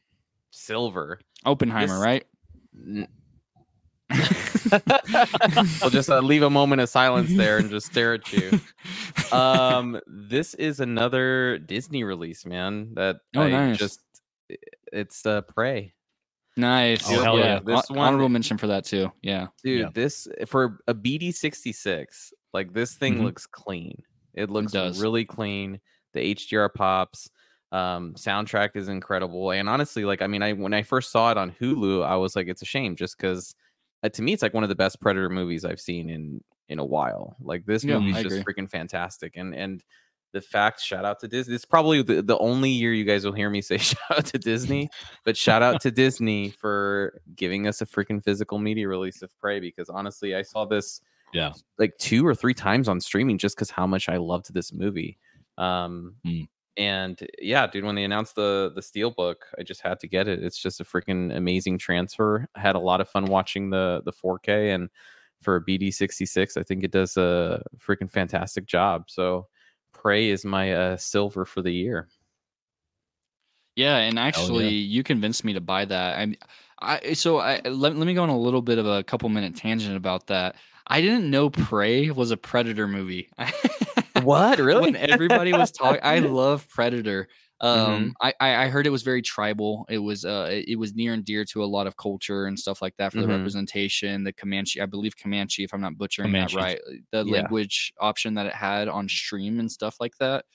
Silver. 0.52 1.20
Oppenheimer, 1.46 1.94
This- 1.96 2.04
right? 2.04 2.26
N- 2.76 3.08
we'll 5.82 5.90
just 5.92 6.10
uh, 6.10 6.20
leave 6.20 6.42
a 6.44 6.50
moment 6.50 6.82
of 6.82 6.90
silence 6.90 7.32
there 7.36 7.58
and 7.60 7.70
just 7.70 7.88
stare 7.88 8.14
at 8.16 8.32
you. 8.34 8.60
Um, 9.32 10.00
this 10.08 10.56
is 10.56 10.80
another 10.80 11.60
Disney 11.60 12.04
release, 12.04 12.48
man. 12.48 12.96
That 12.96 13.18
Oh, 13.36 13.42
I 13.44 13.50
nice. 13.52 13.78
just 13.78 14.02
it's 14.92 15.24
uh, 15.24 15.42
Prey, 15.42 15.94
nice. 16.58 17.08
Oh, 17.08 17.22
hell 17.22 17.38
yeah. 17.38 17.60
This 17.64 17.86
Hon- 17.90 17.98
one- 17.98 18.08
Honorable 18.08 18.30
mention 18.30 18.58
for 18.58 18.66
that 18.68 18.86
too. 18.86 19.12
Yeah. 19.22 19.48
dude. 19.64 19.82
Yeah. 19.82 19.90
This 19.94 20.28
for 20.48 20.80
a 20.88 20.96
BD 20.96 21.32
sixty 21.32 21.72
six. 21.72 22.34
Like 22.56 22.74
this 22.74 22.96
thing 22.96 23.18
Mhm. 23.20 23.24
looks 23.26 23.46
clean. 23.46 24.02
It 24.34 24.50
looks 24.50 24.72
does. 24.72 25.00
really 25.00 25.26
clean. 25.26 25.80
The 26.14 26.34
HDR 26.34 26.74
pops. 26.74 27.30
Um, 27.72 28.14
soundtrack 28.16 28.76
is 28.76 28.88
incredible. 28.90 29.52
And 29.52 29.70
honestly, 29.70 30.04
like 30.06 30.22
I 30.22 30.28
mean, 30.28 30.42
I 30.42 30.54
when 30.54 30.74
I 30.74 30.82
first 30.84 31.12
saw 31.12 31.32
it 31.32 31.38
on 31.38 31.52
Hulu, 31.52 32.04
I 32.06 32.16
was 32.16 32.36
like, 32.36 32.48
it's 32.48 32.62
a 32.62 32.66
shame 32.66 32.96
just 32.96 33.18
because 33.18 33.54
uh, 34.04 34.10
to 34.10 34.22
me, 34.22 34.34
it's 34.34 34.42
like 34.42 34.54
one 34.54 34.64
of 34.64 34.70
the 34.70 34.76
best 34.76 35.00
Predator 35.02 35.30
movies 35.30 35.66
I've 35.66 35.80
seen 35.82 36.10
in 36.10 36.44
in 36.70 36.80
a 36.80 36.86
while. 36.86 37.36
Like 37.40 37.66
this 37.66 37.84
Yeah, 37.84 38.00
movie's 38.00 38.18
I 38.18 38.24
just 38.24 38.38
agree. 38.42 38.54
freaking 38.54 38.70
fantastic, 38.70 39.36
and 39.38 39.54
and 39.54 39.84
the 40.32 40.42
fact, 40.42 40.80
shout 40.80 41.06
out 41.06 41.20
to 41.22 41.28
Disney. 41.28 41.56
It's 41.56 41.66
probably 41.66 42.04
the, 42.04 42.22
the 42.22 42.38
only 42.38 42.70
year 42.70 42.94
you 42.94 43.04
guys 43.04 43.26
will 43.26 43.34
hear 43.34 43.50
me 43.50 43.62
say 43.64 43.78
shout 43.78 44.00
out 44.12 44.26
to 44.28 44.38
Disney, 44.40 44.90
but 45.26 45.36
shout 45.38 45.62
out 45.64 45.82
to 45.82 45.92
Disney 45.92 46.52
for 46.52 47.20
giving 47.36 47.68
us 47.68 47.82
a 47.82 47.86
freaking 47.86 48.24
physical 48.24 48.58
media 48.60 48.88
release 48.88 49.22
of 49.24 49.36
Prey. 49.40 49.60
Because 49.60 49.90
honestly, 49.90 50.36
I 50.36 50.44
saw 50.44 50.66
this 50.66 51.02
Yeah. 51.34 51.54
like 51.80 51.98
two 51.98 52.26
or 52.26 52.34
three 52.36 52.54
times 52.54 52.88
on 52.88 53.00
streaming 53.02 53.38
just 53.40 53.56
because 53.56 53.70
how 53.72 53.86
much 53.88 54.08
I 54.10 54.18
loved 54.18 54.54
this 54.54 54.72
movie. 54.74 55.18
Um, 55.58 56.16
Mm. 56.26 56.48
And 56.78 57.20
yeah, 57.40 57.68
dude, 57.68 57.84
when 57.84 57.96
they 57.96 58.04
announced 58.04 58.36
the 58.36 58.72
the 58.74 58.82
steel 58.82 59.12
book, 59.12 59.46
I 59.58 59.64
just 59.64 59.82
had 59.82 60.00
to 60.02 60.08
get 60.08 60.28
it. 60.28 60.44
It's 60.44 60.58
just 60.58 60.80
a 60.80 60.86
freaking 60.86 61.36
amazing 61.36 61.78
transfer. 61.78 62.48
I 62.56 62.60
had 62.60 62.76
a 62.76 62.80
lot 62.80 63.02
of 63.02 63.10
fun 63.10 63.26
watching 63.26 63.70
the 63.70 64.02
the 64.06 64.14
4K 64.14 64.74
and 64.74 64.90
for 65.42 65.56
a 65.56 65.64
BD66, 65.64 66.58
I 66.58 66.64
think 66.64 66.84
it 66.84 66.92
does 66.92 67.18
a 67.18 67.64
freaking 67.78 68.12
fantastic 68.12 68.66
job. 68.66 69.06
So 69.08 69.48
Prey 69.94 70.30
is 70.30 70.46
my 70.46 70.74
uh, 70.74 70.98
silver 70.98 71.46
for 71.46 71.62
the 71.62 71.72
year. 71.72 72.10
Yeah, 73.76 73.98
and 73.98 74.20
actually, 74.20 74.70
you 74.70 75.04
convinced 75.04 75.46
me 75.46 75.54
to 75.54 75.62
buy 75.62 75.86
that. 75.86 76.20
I'm, 76.20 76.36
I 76.82 77.14
so 77.14 77.40
I 77.40 77.62
let, 77.64 77.96
let 77.96 78.06
me 78.06 78.14
go 78.14 78.24
on 78.24 78.30
a 78.30 78.38
little 78.38 78.62
bit 78.62 78.78
of 78.78 78.86
a 78.86 79.04
couple 79.04 79.30
minute 79.30 79.56
tangent 79.56 79.96
about 79.96 80.28
that. 80.28 80.56
I 80.88 81.02
didn't 81.02 81.30
know 81.30 81.50
Prey 81.50 82.10
was 82.10 82.32
a 82.32 82.38
Predator 82.38 82.88
movie. 82.88 83.30
What 84.24 84.60
when 84.82 84.96
everybody 84.96 85.54
was 85.54 85.72
talking, 85.72 86.02
I 86.04 86.20
love 86.20 86.68
Predator. 86.70 87.28
Mm-hmm. 87.62 87.92
Um, 87.92 88.14
I, 88.22 88.34
I 88.40 88.56
I 88.64 88.68
heard 88.70 88.88
it 88.88 88.90
was 88.90 89.04
very 89.04 89.22
tribal. 89.22 89.86
It 89.90 89.98
was 89.98 90.24
uh, 90.24 90.48
it 90.50 90.80
was 90.80 90.96
near 90.96 91.14
and 91.14 91.26
dear 91.26 91.44
to 91.46 91.62
a 91.64 91.66
lot 91.66 91.88
of 91.88 91.98
culture 91.98 92.46
and 92.46 92.58
stuff 92.58 92.82
like 92.82 92.96
that 92.98 93.12
for 93.12 93.18
Mhm. 93.18 93.22
the 93.24 93.28
representation. 93.28 94.24
The 94.24 94.32
Comanche, 94.32 94.80
I 94.80 94.86
believe 94.86 95.18
Comanche, 95.18 95.64
if 95.66 95.74
I'm 95.74 95.82
not 95.82 95.98
butchering 95.98 96.32
Comanches. 96.32 96.54
that 96.54 96.62
right, 96.62 96.80
the 97.12 97.26
Yeah. 97.26 97.34
language 97.42 97.92
option 98.00 98.36
that 98.36 98.46
it 98.46 98.54
had 98.54 98.88
on 98.88 99.10
stream 99.10 99.60
and 99.60 99.70
stuff 99.70 99.98
like 100.00 100.16
that. 100.20 100.46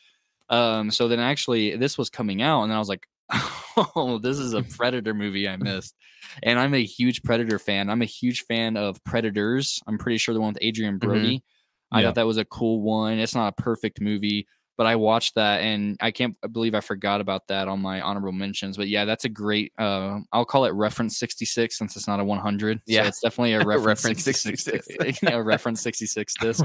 Um, 0.49 0.91
so 0.91 1.09
then 1.09 1.21
actually 1.21 1.77
this 1.77 1.99
was 1.99 2.09
coming 2.09 2.41
out, 2.41 2.63
and 2.63 2.71
then 2.71 2.77
I 2.77 2.79
was 2.79 2.89
like, 2.89 3.07
oh, 3.97 4.19
this 4.23 4.39
is 4.39 4.55
a 4.55 4.63
Predator 4.63 5.13
movie 5.15 5.47
I 5.49 5.57
missed. 5.57 5.95
And 6.43 6.59
I'm 6.59 6.73
a 6.75 6.85
huge 6.85 7.23
Predator 7.23 7.59
fan. 7.59 7.91
I'm 7.91 8.03
a 8.03 8.07
huge 8.07 8.45
fan 8.45 8.77
of 8.79 9.03
Predators. 9.05 9.81
I'm 9.87 9.99
pretty 9.99 10.19
sure 10.19 10.35
the 10.35 10.41
one 10.41 10.55
with 10.55 10.63
Adrien 10.63 10.97
Brody. 10.99 11.43
I 11.95 12.01
Yeah. 12.01 12.09
thought 12.09 12.15
that 12.17 12.27
was 12.27 12.37
a 12.39 12.45
cool 12.45 12.81
one. 12.83 13.19
It's 13.19 13.35
not 13.35 13.55
a 13.57 13.63
perfect 13.63 14.01
movie, 14.01 14.47
but 14.77 14.87
I 14.87 14.97
watched 14.97 15.37
that 15.37 15.61
and 15.61 15.97
I 16.01 16.11
can't 16.11 16.35
believe 16.53 16.75
I 16.75 16.81
forgot 16.81 17.21
about 17.21 17.47
that 17.49 17.69
on 17.69 17.81
my 17.81 18.01
honorable 18.01 18.33
mentions. 18.33 18.77
But 18.77 18.89
yeah, 18.89 19.05
that's 19.05 19.25
a 19.25 19.29
great. 19.29 19.73
Uh, 19.79 20.19
I'll 20.33 20.45
call 20.45 20.65
it 20.65 20.71
reference 20.73 21.17
66 21.19 21.79
since 21.79 21.97
it's 21.97 22.09
not 22.09 22.19
a 22.21 22.25
100. 22.25 22.81
Yeah. 22.87 23.03
so 23.03 23.09
it's 23.09 23.21
definitely 23.21 23.53
a 23.55 23.59
reference, 23.65 24.05
Reference 24.05 24.25
66. 24.25 24.65
66. 24.87 25.23
yeah, 25.23 25.37
reference 25.37 25.81
66 25.83 26.35
disc. 26.41 26.65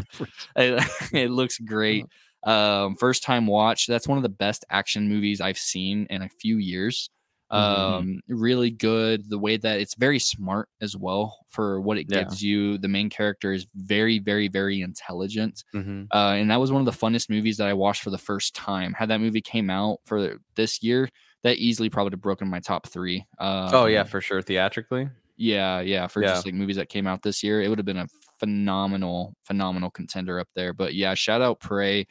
it, 0.55 0.83
it 1.13 1.29
looks 1.31 1.59
great. 1.59 2.05
Um, 2.43 2.95
first 2.95 3.21
time 3.23 3.45
watch. 3.47 3.85
That's 3.85 4.07
one 4.07 4.17
of 4.17 4.23
the 4.23 4.29
best 4.29 4.65
action 4.69 5.09
movies 5.09 5.41
I've 5.41 5.57
seen 5.59 6.07
in 6.09 6.21
a 6.23 6.29
few 6.29 6.57
years. 6.57 7.09
Um, 7.51 8.21
really 8.27 8.69
good. 8.71 9.29
The 9.29 9.39
way 9.39 9.57
that 9.57 9.79
it's 9.79 9.95
very 9.95 10.19
smart 10.19 10.69
as 10.81 10.95
well 10.95 11.45
for 11.49 11.81
what 11.81 11.97
it 11.97 12.07
Yeah. 12.09 12.23
gives 12.23 12.41
you. 12.43 12.77
The 12.77 12.87
main 12.87 13.09
character 13.09 13.51
is 13.53 13.65
very, 13.75 14.19
very, 14.19 14.47
very 14.47 14.81
intelligent. 14.81 15.63
Mhm. 15.73 16.07
Uh, 16.13 16.35
and 16.37 16.51
that 16.51 16.59
was 16.59 16.71
one 16.71 16.81
of 16.81 16.85
the 16.85 16.91
funnest 17.05 17.29
movies 17.29 17.57
that 17.57 17.67
I 17.67 17.73
watched 17.73 18.01
for 18.03 18.11
the 18.11 18.17
first 18.17 18.53
time. 18.55 18.93
Had 18.93 19.09
that 19.09 19.19
movie 19.21 19.41
came 19.41 19.69
out 19.69 19.99
for 20.05 20.37
this 20.55 20.83
year, 20.83 21.09
that 21.43 21.57
easily 21.57 21.89
probably 21.89 22.05
would 22.07 22.13
have 22.13 22.21
broken 22.21 22.47
my 22.49 22.59
top 22.59 22.87
three. 22.87 23.25
Um, 23.39 23.69
Oh 23.73 23.85
yeah, 23.87 24.03
for 24.03 24.21
sure. 24.21 24.41
Theatrically, 24.41 25.09
yeah, 25.37 25.79
yeah. 25.79 26.05
For 26.07 26.21
Yeah. 26.21 26.29
just 26.33 26.45
like 26.45 26.53
movies 26.53 26.75
that 26.75 26.89
came 26.89 27.07
out 27.07 27.21
this 27.23 27.41
year, 27.43 27.61
it 27.61 27.69
would 27.69 27.79
have 27.79 27.85
been 27.85 27.97
a 27.97 28.07
phenomenal, 28.39 29.35
phenomenal 29.45 29.89
contender 29.89 30.39
up 30.39 30.49
there. 30.55 30.73
But 30.73 30.93
yeah, 30.95 31.13
shout 31.13 31.41
out 31.41 31.59
Prey. 31.59 32.05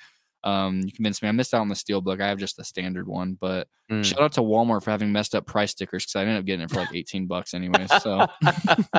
Um, 0.44 0.81
you 0.85 0.93
convinced 0.93 1.23
me. 1.23 1.28
I 1.28 1.32
missed 1.32 1.52
out 1.52 1.60
on 1.62 1.69
the 1.69 1.74
steel 1.74 2.01
book. 2.01 2.20
I 2.20 2.28
have 2.28 2.39
just 2.39 2.56
the 2.56 2.65
standard 2.65 3.06
one, 3.09 3.36
but 3.40 3.66
Mm. 3.90 4.05
shout 4.05 4.20
out 4.20 4.32
to 4.35 4.40
Walmart 4.43 4.82
for 4.85 4.90
having 4.90 5.10
messed 5.12 5.35
up 5.35 5.47
price 5.47 5.70
stickers 5.70 6.05
because 6.05 6.16
I 6.16 6.20
ended 6.20 6.36
up 6.36 6.44
getting 6.44 6.60
it 6.62 6.70
for 6.70 6.77
like 6.77 6.94
18 6.94 7.27
bucks 7.27 7.55
anyway. 7.55 7.86
So 8.02 8.27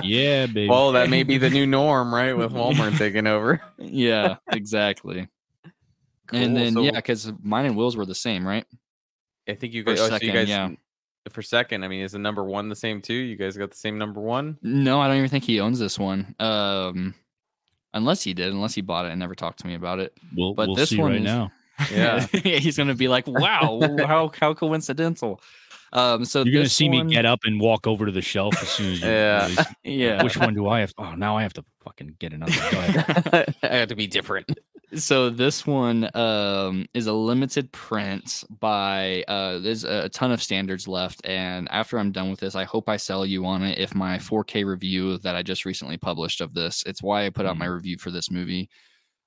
Yeah, 0.03 0.48
baby. 0.48 0.68
well, 0.68 0.91
that 0.94 1.10
may 1.10 1.24
be 1.24 1.38
the 1.38 1.49
new 1.49 1.66
norm, 1.68 2.14
right? 2.14 2.36
With 2.36 2.52
Walmart 2.53 2.98
taking 2.98 3.28
over. 3.28 3.61
yeah, 3.78 4.38
exactly. 4.52 5.27
Cool, 6.27 6.40
And 6.40 6.58
then 6.58 6.74
so- 6.74 6.82
yeah, 6.82 6.92
because 6.92 7.32
mine 7.42 7.66
and 7.66 7.77
Will's 7.77 7.95
were 7.95 8.06
the 8.06 8.16
same, 8.16 8.45
right? 8.48 8.66
I 9.48 9.56
think 9.56 9.74
you 9.74 9.84
For 9.84 9.92
guys. 9.92 10.00
Oh, 10.01 10.06
so 10.06 10.09
second, 10.14 10.27
you 10.27 10.34
guys. 10.34 10.50
yeah. 10.50 10.69
For 11.32 11.42
second, 11.43 11.84
I 11.84 11.88
mean, 11.88 12.01
is 12.01 12.14
the 12.14 12.19
number 12.19 12.43
one 12.43 12.69
the 12.69 12.76
same 12.76 13.01
too? 13.01 13.14
You 13.14 13.35
guys 13.35 13.56
got 13.58 13.69
the 13.72 13.77
same 13.77 13.98
number 13.98 14.19
one? 14.22 14.58
No, 14.64 15.00
I 15.01 15.08
don't 15.08 15.18
even 15.18 15.30
think 15.30 15.43
he 15.43 15.59
owns 15.59 15.77
this 15.80 16.00
one. 16.00 16.35
Um, 16.40 17.14
unless 17.93 18.24
he 18.24 18.34
did, 18.34 18.51
unless 18.53 18.76
he 18.76 18.82
bought 18.82 19.06
it 19.06 19.09
and 19.11 19.19
never 19.19 19.35
talked 19.35 19.59
to 19.59 19.68
me 19.68 19.76
about 19.76 20.00
it. 20.00 20.14
we'll 20.35 20.53
but 20.53 20.68
we'll 20.68 20.76
this 20.76 20.90
see 20.90 20.98
one 20.98 21.11
right 21.11 21.18
is- 21.22 21.24
now. 21.26 21.51
Yeah. 21.93 22.26
he's 22.27 22.76
gonna 22.76 22.93
be 22.93 23.08
like, 23.08 23.26
"Wow, 23.26 23.80
how 24.06 24.30
how 24.38 24.53
coincidental." 24.53 25.40
Um, 25.93 26.26
so 26.26 26.43
You're 26.43 26.56
gonna 26.56 26.69
see 26.69 26.90
one- 26.90 27.08
me 27.08 27.14
get 27.14 27.26
up 27.26 27.40
and 27.45 27.59
walk 27.59 27.88
over 27.88 28.06
to 28.06 28.11
the 28.11 28.22
shelf 28.22 28.61
as 28.61 28.68
soon 28.68 28.92
as 28.93 29.01
you. 29.01 29.08
Yeah. 29.08 29.42
release- 29.43 29.66
Yeah. 29.85 30.24
Which 30.24 30.35
one 30.38 30.53
do 30.53 30.68
I 30.68 30.82
have? 30.82 30.93
Oh, 30.98 31.16
now 31.16 31.38
I 31.38 31.43
have 31.43 31.53
to 31.53 31.64
fucking 31.85 32.16
get 32.19 32.34
another. 32.34 32.51
Go 32.72 32.80
ahead. 32.80 33.56
I 33.64 33.76
have 33.77 33.88
to 33.90 33.95
be 33.95 34.08
different. 34.08 34.51
So 34.95 35.30
this 35.30 35.68
one 35.68 36.09
um 36.16 36.85
is 36.93 37.08
a 37.08 37.14
limited 37.14 37.72
print 37.72 38.43
by 38.59 39.24
uh 39.27 39.59
there's 39.59 39.84
a 39.84 40.09
ton 40.09 40.32
of 40.32 40.42
standards 40.42 40.88
left 40.88 41.22
and 41.26 41.68
after 41.72 42.00
i'm 42.00 42.11
done 42.11 42.30
with 42.30 42.40
this 42.40 42.56
i 42.56 42.64
hope 42.64 42.90
i 42.90 42.98
sell 42.98 43.26
you 43.26 43.45
on 43.45 43.64
it. 43.64 43.77
If 43.77 43.93
my 43.93 44.18
4k 44.18 44.66
review 44.66 45.18
that 45.19 45.35
i 45.35 45.43
just 45.43 45.66
recently 45.66 45.98
published 45.98 46.42
of 46.42 46.53
this 46.53 46.84
it's 46.85 47.03
why 47.03 47.26
i 47.26 47.30
put 47.30 47.45
out 47.45 47.58
my 47.58 47.66
review 47.66 47.98
for 47.98 48.11
this 48.11 48.32
movie. 48.32 48.69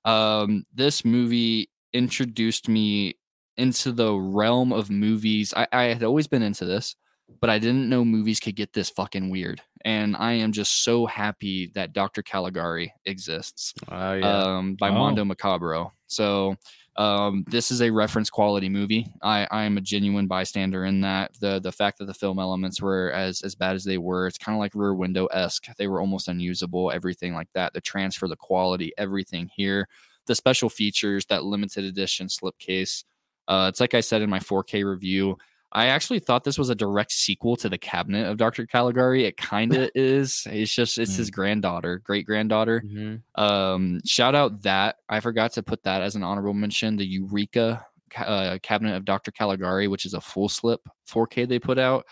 Um 0.05 0.63
this 0.73 1.05
movie 1.05 1.69
introduced 1.93 2.67
me 2.67 3.15
into 3.57 3.91
the 3.91 4.13
realm 4.13 4.73
of 4.73 4.89
movies. 4.89 5.53
I, 5.55 5.67
I 5.71 5.83
had 5.83 6.03
always 6.03 6.27
been 6.27 6.41
into 6.43 6.65
this 6.65 6.95
but 7.41 7.49
i 7.49 7.57
didn't 7.59 7.89
know 7.89 8.03
movies 8.05 8.39
could 8.39 8.55
get 8.55 8.73
this 8.73 8.89
fucking 8.89 9.29
weird 9.29 9.61
and 9.85 10.15
i 10.17 10.33
am 10.33 10.51
just 10.51 10.83
so 10.83 11.05
happy 11.05 11.71
that 11.73 11.93
dr 11.93 12.21
caligari 12.23 12.93
exists 13.05 13.73
Oh 13.89 14.13
yeah. 14.13 14.43
um, 14.57 14.75
by 14.75 14.89
Oh. 14.89 14.93
Mondo 14.93 15.23
Macabro. 15.23 15.91
So 16.07 16.55
um, 16.95 17.43
this 17.49 17.71
is 17.71 17.81
a 17.81 17.89
reference 17.89 18.29
quality 18.29 18.69
movie. 18.69 19.07
I, 19.23 19.47
I 19.49 19.63
am 19.63 19.77
a 19.77 19.81
genuine 19.81 20.27
bystander 20.27 20.85
in 20.85 21.01
that. 21.01 21.31
The 21.39 21.59
the 21.59 21.71
fact 21.71 21.97
that 21.97 22.05
the 22.05 22.13
film 22.13 22.37
elements 22.37 22.81
were 22.83 23.11
as 23.13 23.41
as 23.41 23.55
bad 23.55 23.75
as 23.75 23.83
they 23.83 23.97
were, 23.97 24.27
it's 24.27 24.37
kind 24.37 24.55
of 24.55 24.59
like 24.59 24.75
Rear 24.75 24.93
Window 24.93 25.25
esque. 25.27 25.65
They 25.77 25.87
were 25.87 25.99
almost 25.99 26.27
unusable. 26.27 26.91
Everything 26.91 27.33
like 27.33 27.47
that. 27.55 27.73
The 27.73 27.81
transfer, 27.81 28.27
the 28.27 28.35
quality, 28.35 28.93
everything 28.99 29.49
here. 29.55 29.87
The 30.27 30.35
special 30.35 30.69
features, 30.69 31.25
that 31.25 31.43
limited 31.43 31.83
edition 31.83 32.27
slipcase. 32.27 33.03
Uh, 33.47 33.65
it's 33.69 33.79
like 33.79 33.95
I 33.95 34.01
said 34.01 34.21
in 34.21 34.29
my 34.29 34.39
4K 34.39 34.85
review. 34.87 35.35
I 35.75 35.87
actually 35.87 36.19
thought 36.19 36.43
this 36.43 36.57
was 36.59 36.69
a 36.69 36.75
direct 36.75 37.11
sequel 37.11 37.55
to 37.57 37.67
the 37.67 37.79
Cabinet 37.79 38.27
of 38.29 38.37
Dr. 38.37 38.67
Caligari. 38.67 39.25
It 39.25 39.37
kind 39.37 39.75
of 39.75 39.89
is. 39.95 40.43
It's 40.49 40.73
just 40.73 40.99
it's 40.99 41.15
his 41.15 41.31
granddaughter, 41.31 41.99
great 41.99 42.25
granddaughter. 42.27 42.81
Mhm. 42.85 43.21
Um, 43.35 43.99
shout 44.05 44.35
out 44.35 44.61
that 44.61 44.97
I 45.09 45.19
forgot 45.19 45.53
to 45.53 45.63
put 45.63 45.81
that 45.83 46.01
as 46.03 46.15
an 46.15 46.23
honorable 46.23 46.53
mention. 46.53 46.95
The 46.95 47.05
Eureka 47.05 47.85
uh, 48.15 48.59
Cabinet 48.61 48.95
of 48.95 49.05
Dr. 49.05 49.31
Caligari, 49.31 49.87
which 49.87 50.05
is 50.05 50.13
a 50.13 50.21
full 50.21 50.47
slip 50.47 50.81
4K 51.09 51.47
they 51.47 51.57
put 51.59 51.79
out. 51.79 52.05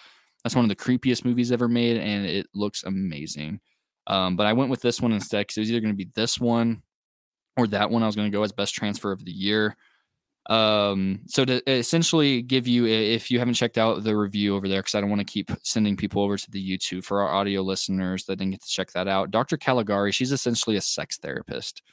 That's 0.44 0.56
one 0.56 0.66
of 0.66 0.70
the 0.70 0.76
creepiest 0.76 1.24
movies 1.24 1.52
ever 1.52 1.68
made, 1.68 1.98
and 1.98 2.26
it 2.26 2.48
looks 2.56 2.84
amazing. 2.84 3.60
Um, 4.08 4.36
but 4.36 4.48
I 4.48 4.54
went 4.54 4.72
with 4.72 4.82
this 4.82 5.00
one 5.00 5.12
instead 5.12 5.42
because 5.42 5.58
it 5.58 5.62
was 5.62 5.72
either 5.72 5.82
going 5.82 5.94
to 5.94 5.98
be 6.06 6.10
this 6.16 6.40
one 6.40 6.82
or 7.58 7.68
that 7.68 7.92
one. 7.92 8.02
I 8.02 8.08
was 8.08 8.16
going 8.16 8.32
to 8.32 8.36
go 8.36 8.42
as 8.42 8.52
best 8.52 8.74
transfer 8.74 9.12
of 9.12 9.24
the 9.24 9.32
year. 9.32 9.78
Um, 10.50 11.22
so 11.28 11.46
to 11.46 11.72
essentially 11.72 12.42
give 12.42 12.68
you, 12.68 12.86
if 12.88 13.30
you 13.30 13.40
haven't 13.40 13.54
checked 13.54 13.78
out 13.78 14.04
the 14.04 14.18
review 14.18 14.56
over 14.56 14.68
there, 14.68 14.80
because 14.82 14.96
I 14.96 15.02
don't 15.02 15.10
want 15.10 15.26
to 15.26 15.32
keep 15.32 15.52
sending 15.64 15.96
people 15.96 16.22
over 16.22 16.38
to 16.38 16.52
the 16.52 16.78
YouTube 16.78 17.04
for 17.04 17.22
our 17.22 17.30
audio 17.30 17.62
listeners 17.62 18.26
that 18.26 18.38
didn't 18.38 18.52
get 18.52 18.64
to 18.64 18.70
check 18.70 18.92
that 18.92 19.08
out. 19.08 19.32
Dr. 19.32 19.58
Caligari, 19.58 20.12
she's 20.12 20.32
essentially 20.32 20.78
a 20.78 20.82
sex 20.82 21.18
therapist. 21.18 21.84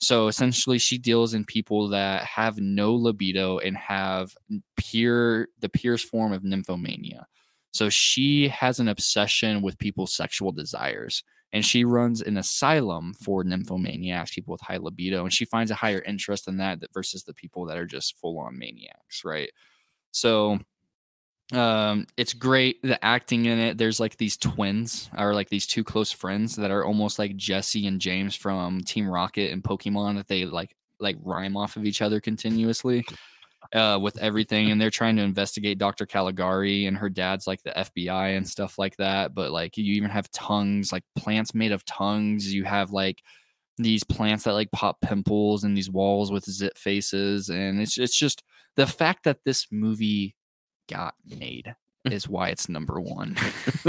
So 0.00 0.28
essentially, 0.28 0.78
she 0.78 0.98
deals 0.98 1.34
in 1.34 1.44
people 1.44 1.88
that 1.88 2.24
have 2.24 2.58
no 2.58 2.94
libido 2.94 3.58
and 3.58 3.76
have 3.76 4.34
pure 4.76 5.48
the 5.60 5.68
purest 5.68 6.06
form 6.06 6.32
of 6.32 6.42
nymphomania. 6.42 7.24
So 7.72 7.88
she 7.88 8.48
has 8.48 8.80
an 8.80 8.88
obsession 8.88 9.62
with 9.62 9.78
people's 9.78 10.14
sexual 10.14 10.52
desires, 10.52 11.22
and 11.52 11.64
she 11.64 11.84
runs 11.84 12.22
an 12.22 12.36
asylum 12.36 13.14
for 13.14 13.44
nymphomaniacs, 13.44 14.32
people 14.32 14.52
with 14.52 14.60
high 14.60 14.76
libido, 14.78 15.22
and 15.24 15.32
she 15.32 15.44
finds 15.44 15.70
a 15.70 15.76
higher 15.76 16.02
interest 16.02 16.48
in 16.48 16.56
that 16.58 16.80
versus 16.92 17.24
the 17.24 17.34
people 17.34 17.66
that 17.66 17.78
are 17.78 17.86
just 17.86 18.18
full 18.18 18.38
on 18.38 18.58
maniacs, 18.58 19.24
right? 19.24 19.50
So 20.12 20.58
um 21.52 22.06
it's 22.16 22.32
great 22.32 22.82
the 22.82 23.02
acting 23.04 23.44
in 23.44 23.56
it 23.58 23.78
there's 23.78 24.00
like 24.00 24.16
these 24.16 24.36
twins 24.36 25.08
or 25.16 25.32
like 25.32 25.48
these 25.48 25.66
two 25.66 25.84
close 25.84 26.10
friends 26.10 26.56
that 26.56 26.72
are 26.72 26.84
almost 26.84 27.20
like 27.20 27.36
jesse 27.36 27.86
and 27.86 28.00
james 28.00 28.34
from 28.34 28.80
team 28.80 29.08
rocket 29.08 29.52
and 29.52 29.62
pokemon 29.62 30.16
that 30.16 30.26
they 30.26 30.44
like 30.44 30.74
like 30.98 31.16
rhyme 31.22 31.56
off 31.56 31.76
of 31.76 31.84
each 31.84 32.02
other 32.02 32.20
continuously 32.20 33.04
uh, 33.74 33.98
with 34.00 34.18
everything, 34.18 34.70
and 34.70 34.80
they're 34.80 34.90
trying 34.90 35.16
to 35.16 35.22
investigate 35.22 35.78
Dr. 35.78 36.06
Caligari, 36.06 36.86
and 36.86 36.96
her 36.98 37.08
dad's 37.08 37.46
like 37.46 37.62
the 37.62 37.70
FBI 37.70 38.36
and 38.36 38.48
stuff 38.48 38.78
like 38.78 38.96
that. 38.96 39.34
But 39.34 39.50
like, 39.50 39.76
you 39.76 39.94
even 39.94 40.10
have 40.10 40.30
tongues, 40.30 40.92
like 40.92 41.04
plants 41.16 41.54
made 41.54 41.72
of 41.72 41.84
tongues. 41.84 42.52
You 42.52 42.64
have 42.64 42.90
like 42.90 43.22
these 43.78 44.04
plants 44.04 44.44
that 44.44 44.54
like 44.54 44.70
pop 44.72 45.00
pimples 45.00 45.64
and 45.64 45.76
these 45.76 45.90
walls 45.90 46.32
with 46.32 46.44
zit 46.44 46.78
faces, 46.78 47.48
and 47.48 47.80
it's 47.80 47.98
it's 47.98 48.16
just 48.16 48.42
the 48.76 48.86
fact 48.86 49.24
that 49.24 49.44
this 49.44 49.66
movie 49.70 50.34
got 50.88 51.14
made 51.24 51.74
is 52.04 52.28
why 52.28 52.48
it's 52.48 52.68
number 52.68 53.00
one. 53.00 53.36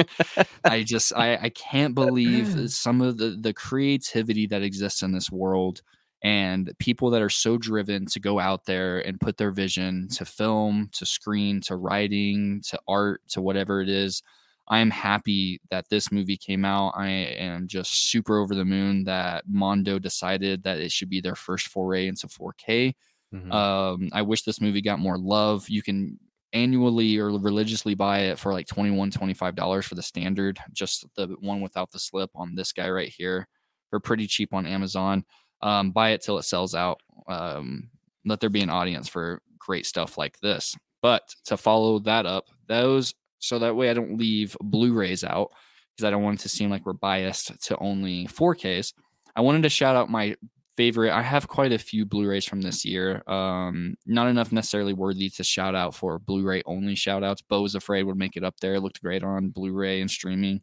I 0.63 0.83
just 0.83 1.13
I, 1.15 1.37
I 1.37 1.49
can't 1.49 1.95
believe 1.95 2.71
some 2.71 3.01
of 3.01 3.17
the 3.17 3.37
the 3.39 3.53
creativity 3.53 4.47
that 4.47 4.63
exists 4.63 5.01
in 5.01 5.11
this 5.11 5.31
world 5.31 5.81
and 6.23 6.71
people 6.79 7.09
that 7.11 7.21
are 7.21 7.29
so 7.29 7.57
driven 7.57 8.05
to 8.07 8.19
go 8.19 8.39
out 8.39 8.65
there 8.65 8.99
and 8.99 9.19
put 9.19 9.37
their 9.37 9.51
vision 9.51 10.07
to 10.09 10.25
film, 10.25 10.89
to 10.93 11.05
screen, 11.05 11.61
to 11.61 11.75
writing, 11.75 12.61
to 12.69 12.79
art, 12.87 13.21
to 13.29 13.41
whatever 13.41 13.81
it 13.81 13.89
is. 13.89 14.23
I 14.67 14.79
am 14.79 14.89
happy 14.89 15.61
that 15.71 15.89
this 15.89 16.11
movie 16.11 16.35
came 16.37 16.65
out. 16.65 16.93
I 16.97 17.07
am 17.07 17.67
just 17.67 18.09
super 18.11 18.37
over 18.39 18.53
the 18.53 18.65
moon 18.65 19.05
that 19.05 19.45
Mondo 19.47 19.97
decided 19.99 20.63
that 20.63 20.79
it 20.79 20.91
should 20.91 21.09
be 21.09 21.21
their 21.21 21.35
first 21.35 21.67
foray 21.67 22.07
into 22.07 22.27
4K. 22.27 22.95
Mhm. 23.33 23.51
Um, 23.53 24.09
I 24.11 24.21
wish 24.23 24.41
this 24.43 24.59
movie 24.59 24.81
got 24.81 24.99
more 24.99 25.17
love. 25.17 25.69
You 25.69 25.81
can 25.81 26.19
annually 26.53 27.17
or 27.17 27.29
religiously 27.37 27.93
buy 27.93 28.19
it 28.19 28.39
for 28.39 28.53
like 28.53 28.67
21 28.67 29.11
$25 29.11 29.85
for 29.85 29.95
the 29.95 30.01
standard, 30.03 30.59
just 30.73 31.05
the 31.15 31.27
one 31.39 31.61
without 31.61 31.91
the 31.91 31.99
slip 31.99 32.31
on 32.35 32.55
this 32.55 32.71
guy 32.73 32.89
right 32.89 33.09
here. 33.15 33.47
They're 33.91 33.99
pretty 33.99 34.27
cheap 34.27 34.53
on 34.53 34.65
Amazon. 34.65 35.25
Um, 35.61 35.91
buy 35.91 36.11
it 36.11 36.21
till 36.21 36.37
it 36.37 36.43
sells 36.43 36.75
out. 36.75 37.01
Um, 37.27 37.89
let 38.25 38.39
there 38.39 38.49
be 38.49 38.61
an 38.61 38.69
audience 38.69 39.07
for 39.07 39.41
great 39.57 39.85
stuff 39.85 40.17
like 40.17 40.39
this. 40.39 40.75
But 41.01 41.33
to 41.45 41.57
follow 41.57 41.99
that 41.99 42.25
up, 42.25 42.45
those 42.67 43.13
so 43.39 43.59
that 43.59 43.75
way 43.75 43.89
I 43.89 43.93
don't 43.93 44.17
leave 44.17 44.57
Blu-rays 44.61 45.23
out 45.23 45.51
because 45.95 46.07
I 46.07 46.09
don't 46.09 46.23
want 46.23 46.39
it 46.39 46.43
to 46.43 46.49
seem 46.49 46.69
like 46.69 46.85
we're 46.85 46.93
biased 46.93 47.59
to 47.67 47.77
only 47.77 48.27
4Ks. 48.27 48.93
I 49.35 49.41
wanted 49.41 49.63
to 49.63 49.69
shout 49.69 49.95
out 49.95 50.09
my 50.09 50.35
favorite. 50.75 51.11
I 51.11 51.21
have 51.21 51.47
quite 51.47 51.71
a 51.71 51.77
few 51.77 52.05
Blu-rays 52.05 52.45
from 52.45 52.61
this 52.61 52.85
year. 52.85 53.23
Um, 53.27 53.95
not 54.05 54.27
enough 54.27 54.51
necessarily 54.51 54.93
worthy 54.93 55.29
to 55.31 55.43
shout 55.43 55.75
out 55.75 55.95
for 55.95 56.19
Blu-ray 56.19 56.63
only 56.65 56.95
shout 56.95 57.23
outs. 57.23 57.41
Beau 57.41 57.61
was 57.61 57.75
afraid 57.75 58.03
would 58.03 58.17
make 58.17 58.37
it 58.37 58.43
up 58.43 58.59
there. 58.59 58.75
It 58.75 58.81
looked 58.81 59.01
great 59.01 59.23
on 59.23 59.49
Blu-ray 59.49 60.01
and 60.01 60.09
streaming. 60.09 60.61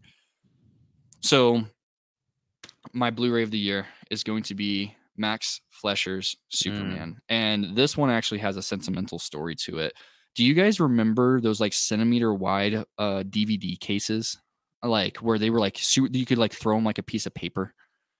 So 1.20 1.64
my 2.92 3.10
Blu-ray 3.10 3.42
of 3.42 3.50
the 3.50 3.58
year 3.58 3.86
is 4.10 4.22
going 4.22 4.42
to 4.44 4.54
be 4.54 4.94
Max 5.16 5.60
Fleischer's 5.70 6.36
Superman. 6.48 7.18
And 7.28 7.76
this 7.76 7.96
one 7.96 8.10
actually 8.10 8.38
has 8.38 8.56
a 8.56 8.62
sentimental 8.62 9.18
story 9.18 9.54
to 9.56 9.78
it. 9.78 9.92
Do 10.34 10.44
you 10.44 10.54
guys 10.54 10.80
remember 10.80 11.40
those 11.40 11.60
like 11.60 11.72
centimeter 11.72 12.34
wide 12.34 12.74
uh 12.98 13.22
DVD 13.22 13.78
cases? 13.78 14.36
Like 14.82 15.18
where 15.18 15.38
they 15.38 15.50
were 15.50 15.60
like 15.60 15.78
you 15.96 16.26
could 16.26 16.38
like 16.38 16.52
throw 16.52 16.74
them 16.76 16.84
like 16.84 16.98
a 16.98 17.02
piece 17.04 17.26
of 17.26 17.34
paper. 17.34 17.72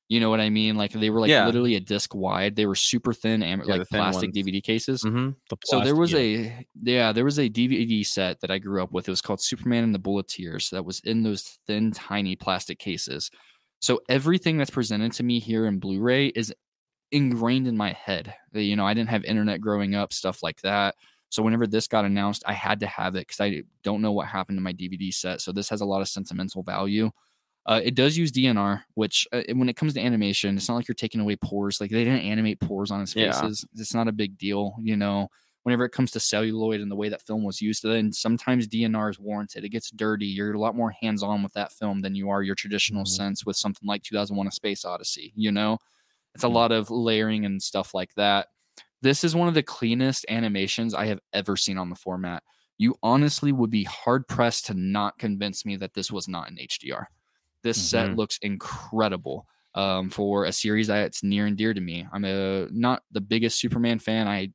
You 0.09 0.21
know 0.21 0.31
what 0.31 0.41
I 0.41 0.51
mean? 0.51 0.77
Like 0.77 0.93
they 0.93 1.11
were 1.11 1.19
like 1.21 1.31
Yeah. 1.31 1.47
literally 1.47 1.75
a 1.77 1.81
disc 1.81 2.15
wide. 2.15 2.57
They 2.57 2.67
were 2.67 2.75
super 2.75 3.13
thin, 3.13 3.43
am- 3.43 3.63
Yeah, 3.67 3.77
like 3.77 3.89
thin 3.89 3.99
plastic 4.01 4.29
ones. 4.35 4.37
DVD 4.47 4.63
cases. 4.63 5.03
Mhm. 5.03 5.35
The 5.51 5.57
So 5.65 5.81
there 5.81 5.97
was 5.97 6.13
yeah. 6.13 6.19
a 6.21 6.67
yeah, 6.83 7.13
there 7.13 7.25
was 7.25 7.39
a 7.39 7.49
DVD 7.49 8.05
set 8.07 8.41
that 8.41 8.51
I 8.51 8.59
grew 8.59 8.83
up 8.83 8.93
with. 8.93 9.09
It 9.09 9.11
was 9.11 9.23
called 9.23 9.41
Superman 9.41 9.83
and 9.83 9.95
the 9.95 9.99
Bulleteers 9.99 10.71
that 10.71 10.85
was 10.85 11.01
in 11.01 11.23
those 11.23 11.59
thin, 11.67 11.91
tiny 11.91 12.37
plastic 12.37 12.79
cases. 12.79 13.31
So 13.85 14.01
everything 14.09 14.57
that's 14.57 14.71
presented 14.71 15.13
to 15.13 15.23
me 15.23 15.39
here 15.39 15.67
in 15.67 15.79
Blu-ray 15.79 16.29
is 16.29 16.55
ingrained 17.13 17.69
in 17.69 17.77
my 17.77 17.93
head. 17.93 18.35
You 18.55 18.77
know, 18.77 18.87
I 18.87 18.95
didn't 18.95 19.11
have 19.11 19.23
internet 19.27 19.61
growing 19.61 19.95
up, 19.95 20.11
stuff 20.15 20.43
like 20.43 20.59
that. 20.63 20.95
So 21.29 21.43
whenever 21.43 21.67
this 21.67 21.87
got 21.87 22.07
announced, 22.07 22.43
I 22.47 22.55
had 22.55 22.81
to 22.81 22.87
have 22.87 23.15
it 23.15 23.29
because 23.29 23.41
I 23.41 23.63
don't 23.83 24.01
know 24.01 24.13
what 24.13 24.27
happened 24.27 24.57
to 24.57 24.63
my 24.63 24.73
DVD 24.73 25.13
set. 25.13 25.43
So 25.43 25.53
this 25.53 25.69
has 25.69 25.83
a 25.83 25.85
lot 25.85 26.01
of 26.01 26.09
sentimental 26.09 26.63
value. 26.63 27.11
Uh, 27.67 27.83
it 27.85 27.95
does 27.95 28.17
use 28.17 28.33
DNR, 28.33 28.85
which 28.95 29.29
uh, 29.33 29.43
when 29.53 29.69
it 29.69 29.77
comes 29.77 29.93
to 29.95 30.01
animation, 30.01 30.57
it's 30.57 30.67
not 30.67 30.77
like 30.77 30.89
you're 30.89 30.95
taking 30.95 31.21
away 31.21 31.37
pores. 31.37 31.79
Like 31.79 31.91
they 31.91 32.05
didn't 32.05 32.21
animate 32.23 32.61
pores 32.61 32.91
on 32.91 33.01
his 33.01 33.15
Yeah. 33.15 33.39
faces. 33.39 33.67
It's 33.75 33.93
not 33.93 34.09
a 34.09 34.13
big 34.13 34.39
deal, 34.39 34.77
you 34.81 34.97
know. 34.97 35.29
Whenever 35.65 35.85
it 35.87 35.93
comes 35.93 36.11
to 36.13 36.21
celluloid 36.21 36.81
and 36.81 36.91
the 36.91 36.97
way 36.97 37.09
that 37.09 37.23
film 37.23 37.43
was 37.45 37.61
used, 37.63 37.83
then 37.83 38.13
sometimes 38.13 38.69
DNR 38.69 39.11
is 39.11 39.19
warranted. 39.19 39.65
It 39.65 39.71
gets 39.71 39.91
dirty. 39.91 40.27
You're 40.27 40.53
a 40.55 40.61
lot 40.61 40.77
more 40.77 40.91
hands 40.93 41.23
on 41.23 41.43
with 41.43 41.55
that 41.55 41.73
film 41.73 42.03
than 42.03 42.15
you 42.15 42.31
are 42.31 42.43
your 42.43 42.55
traditional 42.55 43.05
Mhm. 43.05 43.07
sense 43.07 43.47
with 43.47 43.57
something 43.57 43.87
like 43.89 44.03
2001: 44.03 44.47
A 44.47 44.53
Space 44.53 44.85
Odyssey. 44.85 45.33
You 45.37 45.53
know, 45.53 45.79
it's 46.35 46.45
a 46.45 46.49
Mhm. 46.49 46.59
lot 46.61 46.73
of 46.73 46.91
layering 46.91 47.45
and 47.47 47.63
stuff 47.63 47.95
like 47.95 48.15
that. 48.17 48.49
This 49.03 49.25
is 49.25 49.37
one 49.37 49.49
of 49.49 49.55
the 49.55 49.63
cleanest 49.63 50.27
animations 50.31 50.95
I 50.95 51.07
have 51.07 51.21
ever 51.33 51.57
seen 51.57 51.79
on 51.79 51.91
the 51.91 51.97
format. 51.97 52.43
You 52.79 52.97
honestly 53.03 53.53
would 53.53 53.71
be 53.71 53.85
hard 53.85 54.29
pressed 54.29 54.67
to 54.67 54.75
not 54.75 55.19
convince 55.19 55.67
me 55.67 55.77
that 55.77 55.95
this 55.95 56.11
was 56.13 56.29
not 56.29 56.51
an 56.51 56.59
HDR. 56.61 57.09
This 57.63 57.79
set 57.81 58.13
Mhm. 58.13 58.17
looks 58.17 58.39
incredible 58.43 59.47
um, 59.75 60.11
for 60.11 60.45
a 60.47 60.53
series 60.53 60.89
that's 60.89 61.23
near 61.25 61.47
and 61.47 61.57
dear 61.57 61.75
to 61.75 61.81
me. 61.81 62.07
I'm 62.13 62.25
a 62.25 62.69
not 62.73 63.05
the 63.13 63.21
biggest 63.23 63.61
Superman 63.61 63.99
fan. 64.01 64.29
I 64.29 64.53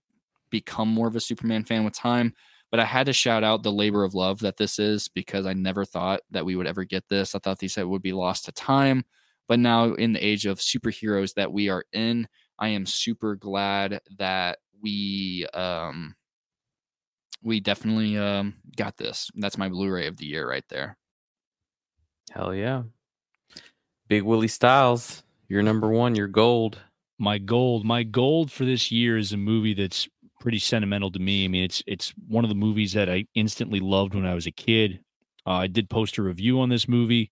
become 0.50 0.88
more 0.90 1.08
of 1.08 1.16
a 1.16 1.20
Superman 1.20 1.64
fan 1.64 1.84
with 1.84 1.94
time, 1.94 2.34
but 2.72 2.80
I 2.80 2.86
had 2.86 3.06
to 3.08 3.14
shout 3.14 3.44
out 3.44 3.64
the 3.64 3.72
labor 3.72 4.04
of 4.04 4.14
love 4.14 4.40
that 4.40 4.58
this 4.58 4.80
is 4.80 5.08
because 5.08 5.46
I 5.46 5.54
never 5.54 5.86
thought 5.86 6.22
that 6.32 6.46
we 6.46 6.56
would 6.56 6.68
ever 6.68 6.84
get 6.84 7.08
this. 7.10 7.36
I 7.36 7.40
thought 7.40 7.60
these 7.60 7.74
set 7.74 7.88
would 7.88 8.02
be 8.02 8.14
lost 8.14 8.46
to 8.46 8.52
time, 8.52 9.04
but 9.48 9.60
now 9.60 9.94
in 9.94 10.14
the 10.14 10.24
age 10.26 10.46
of 10.46 10.60
superheroes 10.60 11.34
that 11.36 11.52
we 11.52 11.70
are 11.70 11.84
in, 11.94 12.28
I 12.60 12.70
am 12.70 12.86
super 12.86 13.36
glad 13.36 14.02
that 14.18 14.60
we 14.82 15.46
um 15.54 16.16
we 17.42 17.60
definitely 17.60 18.18
um 18.18 18.56
got 18.76 18.98
this. 18.98 19.30
That's 19.36 19.58
my 19.58 19.70
Blu-ray 19.70 20.08
of 20.08 20.18
the 20.18 20.26
year 20.26 20.48
right 20.48 20.66
there. 20.70 20.98
Hell 22.32 22.54
yeah. 22.54 22.84
Big 24.08 24.24
Willie 24.24 24.48
Styles, 24.48 25.24
you're 25.48 25.64
number 25.64 25.90
one. 25.90 26.16
You're 26.16 26.28
gold. 26.28 26.80
my 27.18 27.38
gold 27.38 27.86
my 27.86 28.04
gold 28.04 28.52
for 28.52 28.66
this 28.66 28.92
year 28.92 29.18
is 29.18 29.34
a 29.34 29.38
movie 29.38 29.74
that's 29.74 30.08
pretty 30.40 30.60
sentimental 30.60 31.12
to 31.12 31.20
me. 31.20 31.46
I 31.46 31.48
mean 31.48 31.64
it's 31.64 31.84
it's 31.88 32.14
one 32.28 32.44
of 32.46 32.50
the 32.50 32.56
movies 32.56 32.94
that 32.94 33.10
i 33.10 33.26
instantly 33.36 33.80
loved 33.80 34.16
when 34.16 34.26
i 34.26 34.34
was 34.36 34.48
a 34.48 34.52
kid. 34.52 35.02
Uh, 35.48 35.52
i 35.52 35.68
did 35.68 35.90
post 35.90 36.18
a 36.18 36.24
review 36.24 36.60
on 36.62 36.70
this 36.70 36.88
movie. 36.88 37.32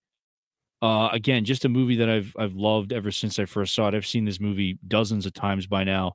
Uh, 0.82 1.08
again 1.12 1.44
just 1.44 1.64
a 1.64 1.68
movie 1.68 1.96
that 1.96 2.08
i've 2.10 2.34
i've 2.38 2.54
loved 2.54 2.92
ever 2.92 3.10
since 3.12 3.38
i 3.38 3.44
first 3.46 3.74
saw 3.74 3.88
it. 3.88 3.94
I've 3.94 4.06
seen 4.06 4.24
this 4.26 4.40
movie 4.40 4.78
dozens 4.86 5.26
of 5.26 5.32
times 5.34 5.66
by 5.66 5.84
now. 5.84 6.14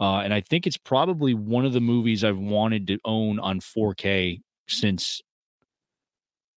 Uh, 0.00 0.18
and 0.20 0.34
i 0.34 0.40
think 0.42 0.66
it's 0.66 0.78
probably 0.78 1.34
one 1.34 1.64
of 1.66 1.72
the 1.74 1.80
movies 1.80 2.24
i've 2.24 2.38
wanted 2.38 2.86
to 2.88 2.98
own 3.04 3.38
on 3.40 3.60
4k 3.60 4.40
since 4.68 5.22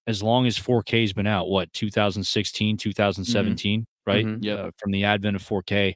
as 0.08 0.24
long 0.24 0.48
as 0.48 0.58
4k 0.58 1.02
has 1.02 1.14
been 1.14 1.28
out. 1.28 1.50
What 1.50 1.72
2016 1.74 2.78
2017 2.78 3.86
right? 4.08 4.26
Mhm. 4.26 4.44
Yep. 4.44 4.60
uh, 4.60 4.72
from 4.78 4.92
the 4.92 5.04
advent 5.04 5.36
of 5.36 5.44
4k 5.44 5.96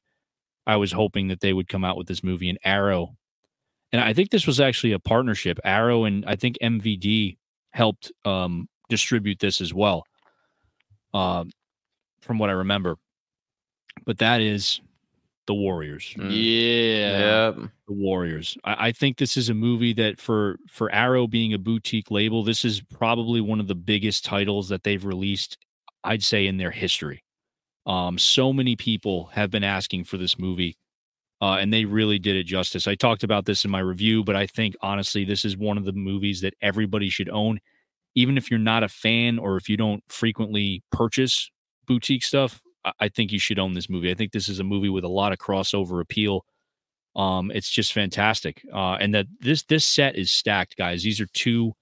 I 0.67 0.77
was 0.77 0.91
hoping 0.93 1.27
that 1.29 1.41
they 1.41 1.53
would 1.53 1.67
come 1.67 1.83
out 1.83 1.97
with 1.97 2.07
this 2.07 2.23
movie 2.23 2.49
and 2.49 2.59
Arrow. 2.63 3.15
And 3.93 4.01
I 4.01 4.11
think 4.11 4.31
this 4.31 4.47
was 4.47 4.59
actually 4.59 4.91
a 4.91 4.99
partnership. 4.99 5.59
Arrow 5.63 6.05
and 6.05 6.25
I 6.25 6.35
think 6.35 6.57
MVD 6.61 7.37
helped 7.71 8.11
um, 8.25 8.67
distribute 8.89 9.39
this 9.39 9.61
as 9.61 9.73
well, 9.73 10.03
um, 11.13 11.51
from 12.21 12.39
what 12.39 12.49
I 12.49 12.53
remember. 12.53 12.97
But 14.05 14.17
that 14.17 14.41
is 14.41 14.81
the 15.45 15.53
Warriors. 15.53 16.15
Mm. 16.17 16.29
Yeah. 16.31 17.49
Yep. 17.49 17.69
The 17.87 17.93
Warriors. 17.93 18.57
I, 18.63 18.87
I 18.87 18.91
think 18.91 19.17
this 19.17 19.37
is 19.37 19.49
a 19.49 19.53
movie 19.53 19.93
that 19.93 20.19
for 20.19 20.57
for 20.67 20.91
Arrow 20.91 21.27
being 21.27 21.53
a 21.53 21.59
boutique 21.59 22.09
label, 22.09 22.43
this 22.43 22.65
is 22.65 22.81
probably 22.81 23.41
one 23.41 23.59
of 23.59 23.67
the 23.67 23.75
biggest 23.75 24.25
titles 24.25 24.69
that 24.69 24.83
they've 24.83 25.05
released. 25.05 25.57
I'd 26.03 26.23
say 26.23 26.47
in 26.47 26.57
their 26.57 26.71
history. 26.71 27.23
Um, 27.85 28.17
so 28.17 28.51
many 28.51 28.75
people 28.75 29.25
have 29.33 29.51
been 29.51 29.63
asking 29.63 30.05
for 30.05 30.17
this 30.17 30.39
movie, 30.39 30.75
uh, 31.43 31.57
and 31.57 31.73
they 31.73 31.83
really 31.83 32.19
did 32.19 32.37
it 32.37 32.45
justice. 32.45 32.87
I 32.87 32.95
talked 32.95 33.21
about 33.21 33.43
this 33.43 33.65
in 33.65 33.71
my 33.71 33.81
review, 33.81 34.23
but 34.23 34.37
I 34.37 34.47
think 34.47 34.75
honestly, 34.81 35.25
this 35.25 35.43
is 35.43 35.57
one 35.57 35.77
of 35.77 35.83
the 35.83 35.91
movies 35.91 36.39
that 36.39 36.53
everybody 36.61 37.09
should 37.09 37.27
own, 37.27 37.59
even 38.15 38.37
if 38.37 38.49
you're 38.49 38.61
not 38.61 38.81
a 38.81 38.87
fan 38.87 39.39
or 39.39 39.57
if 39.57 39.67
you 39.67 39.75
don't 39.75 40.01
frequently 40.07 40.83
purchase 40.89 41.51
boutique 41.85 42.23
stuff. 42.23 42.61
I, 42.85 42.93
I 43.01 43.09
think 43.09 43.33
you 43.33 43.39
should 43.39 43.59
own 43.59 43.73
this 43.73 43.89
movie. 43.89 44.09
I 44.09 44.13
think 44.13 44.31
this 44.31 44.47
is 44.47 44.61
a 44.61 44.63
movie 44.63 44.87
with 44.87 45.03
a 45.03 45.09
lot 45.09 45.33
of 45.33 45.37
crossover 45.37 45.99
appeal. 45.99 46.45
Um, 47.13 47.51
it's 47.51 47.69
just 47.69 47.91
fantastic, 47.91 48.65
uh, 48.73 48.93
and 49.01 49.13
that 49.13 49.25
this 49.41 49.63
this 49.63 49.85
set 49.85 50.15
is 50.15 50.31
stacked, 50.31 50.77
guys. 50.77 51.03
These 51.03 51.19
are 51.19 51.27
two 51.33 51.73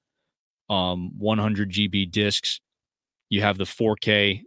um 0.72 1.12
100 1.20 1.70
GB 1.70 2.10
discs. 2.10 2.60
You 3.30 3.42
have 3.42 3.60
the 3.60 3.66
4K 3.66 4.42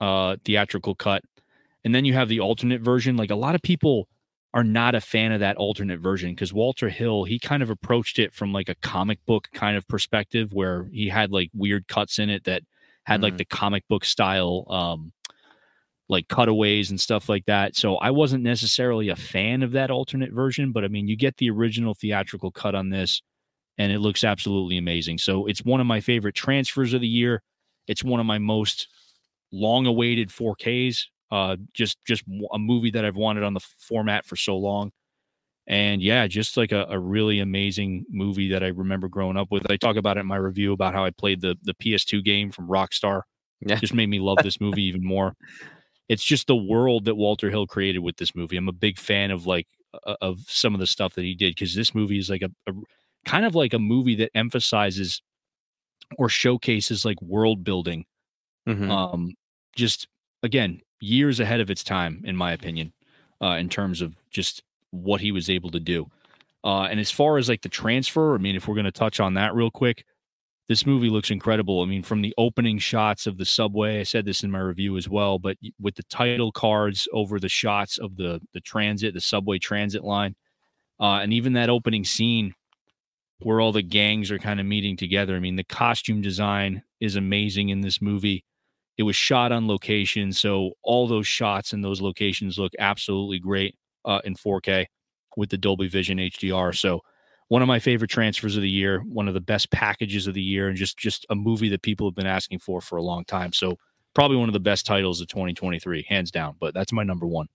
uh 0.00 0.36
theatrical 0.44 0.96
cut 0.96 1.22
and 1.84 1.94
then 1.94 2.04
you 2.04 2.14
have 2.14 2.28
the 2.28 2.40
alternate 2.40 2.80
version 2.80 3.16
like 3.16 3.30
a 3.30 3.36
lot 3.36 3.54
of 3.54 3.62
people 3.62 4.08
are 4.56 4.64
not 4.64 4.96
a 4.96 5.00
fan 5.02 5.32
of 5.32 5.40
that 5.40 5.56
alternate 5.58 6.00
version 6.00 6.30
because 6.32 6.52
walter 6.52 6.88
hill 6.88 7.24
he 7.24 7.38
kind 7.38 7.62
of 7.62 7.70
approached 7.70 8.18
it 8.18 8.34
from 8.34 8.52
like 8.52 8.68
a 8.70 8.74
comic 8.76 9.20
book 9.26 9.48
kind 9.54 9.76
of 9.76 9.86
perspective 9.86 10.52
where 10.52 10.88
he 10.92 11.08
had 11.08 11.30
like 11.30 11.50
weird 11.54 11.86
cuts 11.88 12.18
in 12.18 12.30
it 12.30 12.44
that 12.44 12.62
had 13.04 13.22
like 13.22 13.34
Mhm. 13.34 13.38
the 13.38 13.44
comic 13.44 13.84
book 13.88 14.04
style 14.04 14.64
um 14.70 15.12
like 16.08 16.28
cutaways 16.28 16.90
and 16.90 17.00
stuff 17.00 17.28
like 17.28 17.44
that. 17.46 17.74
So 17.74 17.96
I 17.96 18.10
wasn't 18.10 18.44
necessarily 18.44 19.08
a 19.08 19.16
fan 19.16 19.62
of 19.62 19.72
that 19.72 19.90
alternate 19.90 20.32
version, 20.32 20.70
but 20.72 20.84
I 20.84 20.88
mean, 20.88 21.08
you 21.08 21.16
get 21.16 21.36
the 21.38 21.50
original 21.50 21.94
theatrical 21.94 22.52
cut 22.52 22.76
on 22.76 22.90
this 22.90 23.22
and 23.78 23.92
it 23.92 23.98
looks 24.00 24.24
absolutely 24.24 24.78
amazing. 24.78 25.18
So 25.18 25.46
it's 25.46 25.64
one 25.64 25.80
of 25.80 25.86
my 25.86 26.00
favorite 26.00 26.36
transfers 26.36 26.94
of 26.94 27.00
the 27.00 27.08
year. 27.08 27.42
It's 27.88 28.04
one 28.04 28.20
of 28.20 28.26
my 28.26 28.38
most 28.38 28.88
long 29.52 29.86
awaited 29.86 30.30
4Ks. 30.30 31.08
Uh, 31.30 31.56
just 31.72 31.98
just 32.06 32.22
a 32.52 32.58
movie 32.58 32.90
that 32.92 33.04
I've 33.04 33.16
wanted 33.16 33.42
on 33.42 33.54
the 33.54 33.60
format 33.60 34.24
for 34.24 34.36
so 34.36 34.56
long. 34.56 34.92
And 35.66 36.00
yeah, 36.00 36.26
just 36.28 36.56
like 36.56 36.70
a, 36.70 36.86
a 36.88 36.98
really 36.98 37.40
amazing 37.40 38.04
movie 38.08 38.50
that 38.50 38.62
I 38.62 38.68
remember 38.68 39.08
growing 39.08 39.36
up 39.36 39.48
with. 39.50 39.68
I 39.70 39.76
talk 39.76 39.96
about 39.96 40.16
it 40.16 40.20
in 40.20 40.26
my 40.26 40.36
review 40.36 40.72
about 40.72 40.94
how 40.94 41.04
I 41.04 41.10
played 41.10 41.40
the 41.40 41.56
the 41.62 41.74
PS2 41.74 42.20
game 42.20 42.52
from 42.52 42.68
Rockstar. 42.68 43.22
Yeah. 43.60 43.76
Just 43.76 43.94
made 43.94 44.08
me 44.08 44.20
love 44.20 44.38
this 44.42 44.60
movie 44.60 44.84
even 44.84 45.04
more. 45.04 45.34
It's 46.08 46.24
just 46.24 46.46
the 46.46 46.54
world 46.56 47.06
that 47.06 47.16
Walter 47.16 47.50
Hill 47.50 47.66
created 47.66 48.00
with 48.00 48.16
this 48.16 48.34
movie. 48.34 48.56
I'm 48.56 48.68
a 48.68 48.72
big 48.72 48.98
fan 48.98 49.30
of 49.32 49.46
like 49.46 49.66
uh, 50.06 50.14
of 50.20 50.40
some 50.46 50.74
of 50.74 50.80
the 50.80 50.86
stuff 50.86 51.14
that 51.14 51.24
he 51.24 51.34
did 51.34 51.54
because 51.56 51.74
this 51.74 51.94
movie 51.94 52.18
is 52.18 52.30
like 52.30 52.42
a, 52.42 52.50
a 52.70 52.72
kind 53.24 53.44
of 53.44 53.54
like 53.56 53.72
a 53.74 53.78
movie 53.80 54.14
that 54.16 54.30
emphasizes 54.36 55.20
or 56.18 56.28
showcases 56.28 57.04
like 57.04 57.20
world 57.20 57.64
building. 57.64 58.04
Mhm. 58.68 58.90
Um, 58.90 59.34
just 59.74 60.06
again, 60.42 60.80
years 61.00 61.40
ahead 61.40 61.60
of 61.60 61.70
its 61.70 61.84
time, 61.84 62.22
in 62.24 62.36
my 62.36 62.52
opinion, 62.52 62.92
uh, 63.42 63.56
in 63.58 63.68
terms 63.68 64.00
of 64.00 64.14
just 64.30 64.62
what 64.90 65.20
he 65.20 65.32
was 65.32 65.50
able 65.50 65.70
to 65.70 65.80
do. 65.80 66.06
Uh, 66.64 66.82
and 66.82 66.98
as 66.98 67.10
far 67.10 67.38
as 67.38 67.48
like 67.48 67.62
the 67.62 67.68
transfer, 67.68 68.34
I 68.34 68.38
mean, 68.38 68.56
if 68.56 68.66
we're 68.66 68.74
going 68.74 68.84
to 68.84 68.92
touch 68.92 69.20
on 69.20 69.34
that 69.34 69.54
real 69.54 69.70
quick, 69.70 70.04
this 70.68 70.84
movie 70.84 71.10
looks 71.10 71.30
incredible. 71.30 71.82
I 71.82 71.86
mean, 71.86 72.02
from 72.02 72.22
the 72.22 72.34
opening 72.36 72.78
shots 72.78 73.26
of 73.26 73.38
the 73.38 73.44
subway, 73.44 74.00
I 74.00 74.02
said 74.02 74.24
this 74.24 74.42
in 74.42 74.50
my 74.50 74.58
review 74.58 74.96
as 74.96 75.08
well, 75.08 75.38
but 75.38 75.56
with 75.80 75.94
the 75.94 76.02
title 76.04 76.50
cards 76.50 77.06
over 77.12 77.38
the 77.38 77.48
shots 77.48 77.98
of 77.98 78.16
the 78.16 78.40
the 78.52 78.60
transit, 78.60 79.14
the 79.14 79.20
subway 79.20 79.58
transit 79.58 80.02
line, 80.02 80.34
uh, 80.98 81.20
and 81.22 81.32
even 81.32 81.52
that 81.52 81.70
opening 81.70 82.04
scene 82.04 82.52
where 83.38 83.60
all 83.60 83.72
the 83.72 83.82
gangs 83.82 84.30
are 84.30 84.38
kind 84.38 84.58
of 84.58 84.66
meeting 84.66 84.96
together. 84.96 85.36
I 85.36 85.40
mean, 85.40 85.56
the 85.56 85.64
costume 85.64 86.20
design 86.20 86.82
is 87.00 87.16
amazing 87.16 87.68
in 87.68 87.82
this 87.82 88.00
movie. 88.00 88.44
It 88.98 89.02
was 89.02 89.16
shot 89.16 89.52
on 89.52 89.68
location, 89.68 90.32
so 90.32 90.72
all 90.82 91.06
those 91.06 91.26
shots 91.26 91.72
and 91.72 91.84
those 91.84 92.00
locations 92.00 92.58
look 92.58 92.72
absolutely 92.78 93.38
great 93.38 93.76
uh, 94.04 94.20
in 94.24 94.34
4K 94.34 94.86
with 95.36 95.50
the 95.50 95.58
Dolby 95.58 95.88
Vision 95.88 96.18
HDR. 96.18 96.74
So, 96.74 97.00
one 97.48 97.62
of 97.62 97.68
my 97.68 97.78
favorite 97.78 98.10
transfers 98.10 98.56
of 98.56 98.62
the 98.62 98.70
year, 98.70 99.00
one 99.00 99.28
of 99.28 99.34
the 99.34 99.40
best 99.40 99.70
packages 99.70 100.26
of 100.26 100.34
the 100.34 100.42
year, 100.42 100.68
and 100.68 100.76
just 100.76 100.96
just 100.98 101.26
a 101.30 101.34
movie 101.34 101.68
that 101.68 101.82
people 101.82 102.08
have 102.08 102.14
been 102.14 102.26
asking 102.26 102.58
for 102.58 102.80
for 102.80 102.96
a 102.96 103.02
long 103.02 103.24
time. 103.24 103.52
So, 103.52 103.76
probably 104.14 104.36
one 104.36 104.48
of 104.48 104.54
the 104.54 104.60
best 104.60 104.86
titles 104.86 105.20
of 105.20 105.28
2023, 105.28 106.06
hands 106.08 106.30
down. 106.30 106.56
But 106.58 106.74
that's 106.74 106.92
my 106.92 107.04
number 107.04 107.26
one. 107.26 107.46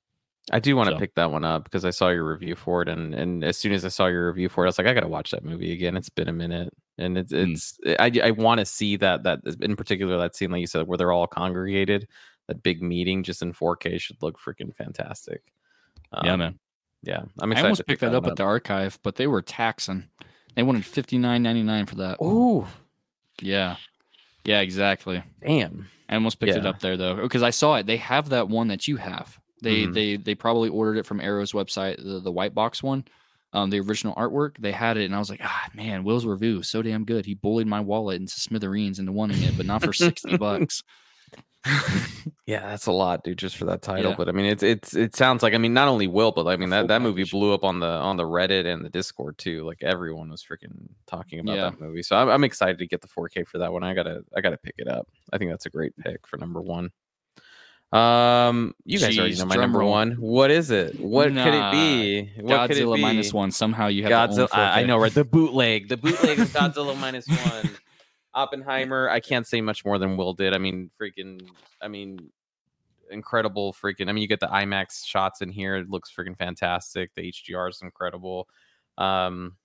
I 0.52 0.60
do 0.60 0.76
want 0.76 0.90
to 0.90 0.98
pick 0.98 1.14
that 1.16 1.32
one 1.32 1.44
up 1.44 1.66
because 1.66 1.86
I 1.86 1.92
saw 1.92 2.10
your 2.10 2.26
review 2.26 2.56
for 2.56 2.82
it, 2.82 2.90
and 2.90 3.14
and 3.14 3.44
as 3.44 3.58
soon 3.58 3.74
as 3.74 3.84
I 3.86 3.90
saw 3.90 4.08
your 4.08 4.28
review 4.28 4.50
for 4.50 4.64
it, 4.64 4.68
I 4.68 4.70
was 4.70 4.78
like, 4.78 4.88
I 4.88 4.94
gotta 4.94 5.08
watch 5.08 5.32
that 5.32 5.44
movie 5.44 5.72
again. 5.72 5.98
It's 5.98 6.10
been 6.10 6.28
a 6.30 6.34
minute, 6.34 6.74
and 7.02 7.18
it's 7.18 7.34
Mm. 7.34 7.52
it's 7.54 7.80
I 8.00 8.12
I 8.24 8.32
want 8.32 8.60
to 8.60 8.66
see 8.66 8.96
that 8.98 9.24
that 9.24 9.40
in 9.62 9.76
particular 9.76 10.18
that 10.20 10.36
scene 10.36 10.52
like 10.52 10.62
you 10.62 10.68
said 10.68 10.88
where 10.88 10.98
they're 10.98 11.12
all 11.12 11.28
congregated, 11.28 12.08
that 12.48 12.64
big 12.64 12.82
meeting 12.82 13.24
just 13.24 13.42
in 13.42 13.54
4K 13.54 14.00
should 14.00 14.22
look 14.22 14.40
freaking 14.40 14.74
fantastic. 14.76 15.42
yeah, 16.24 16.34
Um, 16.34 16.40
man. 16.40 16.60
Yeah, 17.04 17.24
I'm 17.40 17.52
I 17.54 17.62
almost 17.62 17.80
picked 17.88 18.02
pick 18.02 18.10
that 18.12 18.16
up 18.16 18.28
at 18.28 18.36
the 18.36 18.44
archive, 18.44 19.00
but 19.02 19.16
they 19.16 19.26
were 19.28 19.42
taxing. 19.42 20.06
They 20.56 20.62
wanted 20.64 20.86
fifty 20.86 21.18
nine 21.18 21.42
ninety 21.42 21.64
nine 21.64 21.86
for 21.88 21.96
that. 21.96 22.18
Oh, 22.22 22.68
Yeah, 23.42 23.78
yeah, 24.46 24.60
exactly. 24.60 25.24
damn. 25.42 25.88
I 26.10 26.16
almost 26.16 26.40
picked 26.40 26.56
it 26.56 26.64
Yeah. 26.64 26.70
up 26.70 26.80
there 26.80 26.98
though 26.98 27.16
because 27.16 27.42
I 27.42 27.50
saw 27.52 27.76
it. 27.76 27.86
They 27.88 27.98
have 27.98 28.30
that 28.30 28.50
one 28.50 28.68
that 28.68 28.88
you 28.88 28.98
have. 28.98 29.40
They 29.64 29.86
Mhm. 29.88 29.94
they 29.94 30.16
they 30.18 30.36
probably 30.36 30.70
ordered 30.70 30.98
it 30.98 31.06
from 31.08 31.22
Arrow's 31.22 31.54
website, 31.54 31.98
the, 32.04 32.20
the 32.20 32.32
white 32.32 32.54
box 32.54 32.84
one, 32.84 33.06
um, 33.54 33.70
the 33.70 33.80
original 33.80 34.16
artwork. 34.16 34.58
They 34.58 34.72
had 34.72 34.98
it, 34.98 35.06
and 35.06 35.16
I 35.16 35.20
was 35.20 35.30
like, 35.30 35.42
ah, 35.44 35.68
man, 35.74 36.04
Will's 36.04 36.26
review 36.26 36.64
so 36.64 36.82
damn 36.82 37.06
good. 37.06 37.26
He 37.26 37.34
bullied 37.36 37.68
my 37.68 37.80
wallet 37.82 38.20
into 38.22 38.40
smithereens 38.40 39.00
into 39.00 39.12
wanting 39.12 39.42
it, 39.44 39.58
but 39.58 39.66
not 39.66 39.84
for 39.84 39.94
sixty 39.94 40.38
bucks. 40.38 40.84
Yeah, 42.48 42.62
that's 42.68 42.88
a 42.88 42.92
lot, 42.92 43.24
dude, 43.24 43.38
just 43.38 43.56
for 43.56 43.64
that 43.66 43.82
title. 43.82 44.12
Yeah. 44.12 44.18
But 44.18 44.28
I 44.28 44.34
mean, 44.34 44.46
it's 44.46 44.62
it's 44.64 44.94
it 44.96 45.16
sounds 45.16 45.42
like 45.42 45.54
I 45.54 45.58
mean, 45.58 45.74
not 45.74 45.88
only 45.88 46.06
Will, 46.08 46.32
but 46.34 46.48
I 46.48 46.58
mean 46.58 46.70
that 46.72 46.88
that 46.90 47.02
movie 47.02 47.24
blew 47.24 47.54
up 47.54 47.64
on 47.64 47.80
the 47.80 47.88
on 47.88 48.18
the 48.18 48.24
Reddit 48.24 48.66
and 48.66 48.84
the 48.84 48.90
Discord 48.90 49.38
too. 49.38 49.64
Like 49.64 49.82
everyone 49.84 50.30
was 50.30 50.44
freaking 50.44 50.90
talking 51.08 51.40
about 51.40 51.56
Yeah. 51.56 51.70
that 51.70 51.80
movie. 51.80 52.04
So 52.04 52.18
I'm, 52.18 52.28
I'm 52.30 52.44
excited 52.44 52.78
to 52.80 52.88
get 52.88 53.00
the 53.02 53.08
4K 53.08 53.48
for 53.48 53.60
that 53.60 53.72
one. 53.72 53.84
I 53.84 53.94
gotta 53.94 54.24
I 54.36 54.42
gotta 54.42 54.58
pick 54.58 54.76
it 54.80 54.88
up. 54.90 55.08
I 55.32 55.38
think 55.38 55.50
that's 55.52 55.66
a 55.68 55.70
great 55.70 55.96
pick 55.98 56.28
for 56.28 56.38
number 56.38 56.62
one. 56.62 56.92
Um, 57.92 58.74
you 58.86 59.00
guys 59.00 59.18
already 59.20 59.36
know 59.36 59.46
my 59.46 59.56
number 59.56 59.80
roll. 59.80 59.92
one. 59.92 60.12
What 60.14 60.50
is 60.50 60.72
it? 60.72 60.98
What 61.00 61.28
could 61.28 61.38
it 61.38 61.72
be? 61.72 62.32
What 62.40 62.68
could 62.68 62.78
it 62.78 62.84
Godzilla 62.84 62.96
be? 62.96 63.02
minus 63.02 63.34
one. 63.34 63.52
Somehow 63.52 63.88
you 63.88 64.04
have 64.04 64.12
Godzilla. 64.12 64.48
I, 64.54 64.82
I 64.82 64.84
know, 64.86 64.98
right? 64.98 65.14
The 65.14 65.26
bootleg, 65.26 65.90
the 65.90 65.98
bootleg 65.98 66.40
of 66.40 66.48
Godzilla 66.54 66.98
minus 67.00 67.28
one. 67.28 67.70
Oppenheimer. 68.34 69.10
I 69.10 69.20
can't 69.20 69.46
say 69.46 69.60
much 69.60 69.84
more 69.84 69.98
than 69.98 70.16
Will 70.16 70.34
did. 70.34 70.54
I 70.54 70.58
mean, 70.58 70.90
freaking. 71.00 71.42
I 71.82 71.90
mean, 71.90 72.30
incredible. 73.10 73.74
Freaking. 73.74 74.08
I 74.08 74.14
mean, 74.14 74.22
you 74.22 74.28
get 74.30 74.40
the 74.40 74.48
IMAX 74.48 75.06
shots 75.06 75.42
in 75.42 75.50
here. 75.50 75.76
It 75.76 75.90
looks 75.90 76.12
freaking 76.18 76.38
fantastic. 76.38 77.12
The 77.16 77.24
HDR 77.32 77.70
is 77.70 77.82
incredible. 77.82 78.48
Um, 78.98 79.58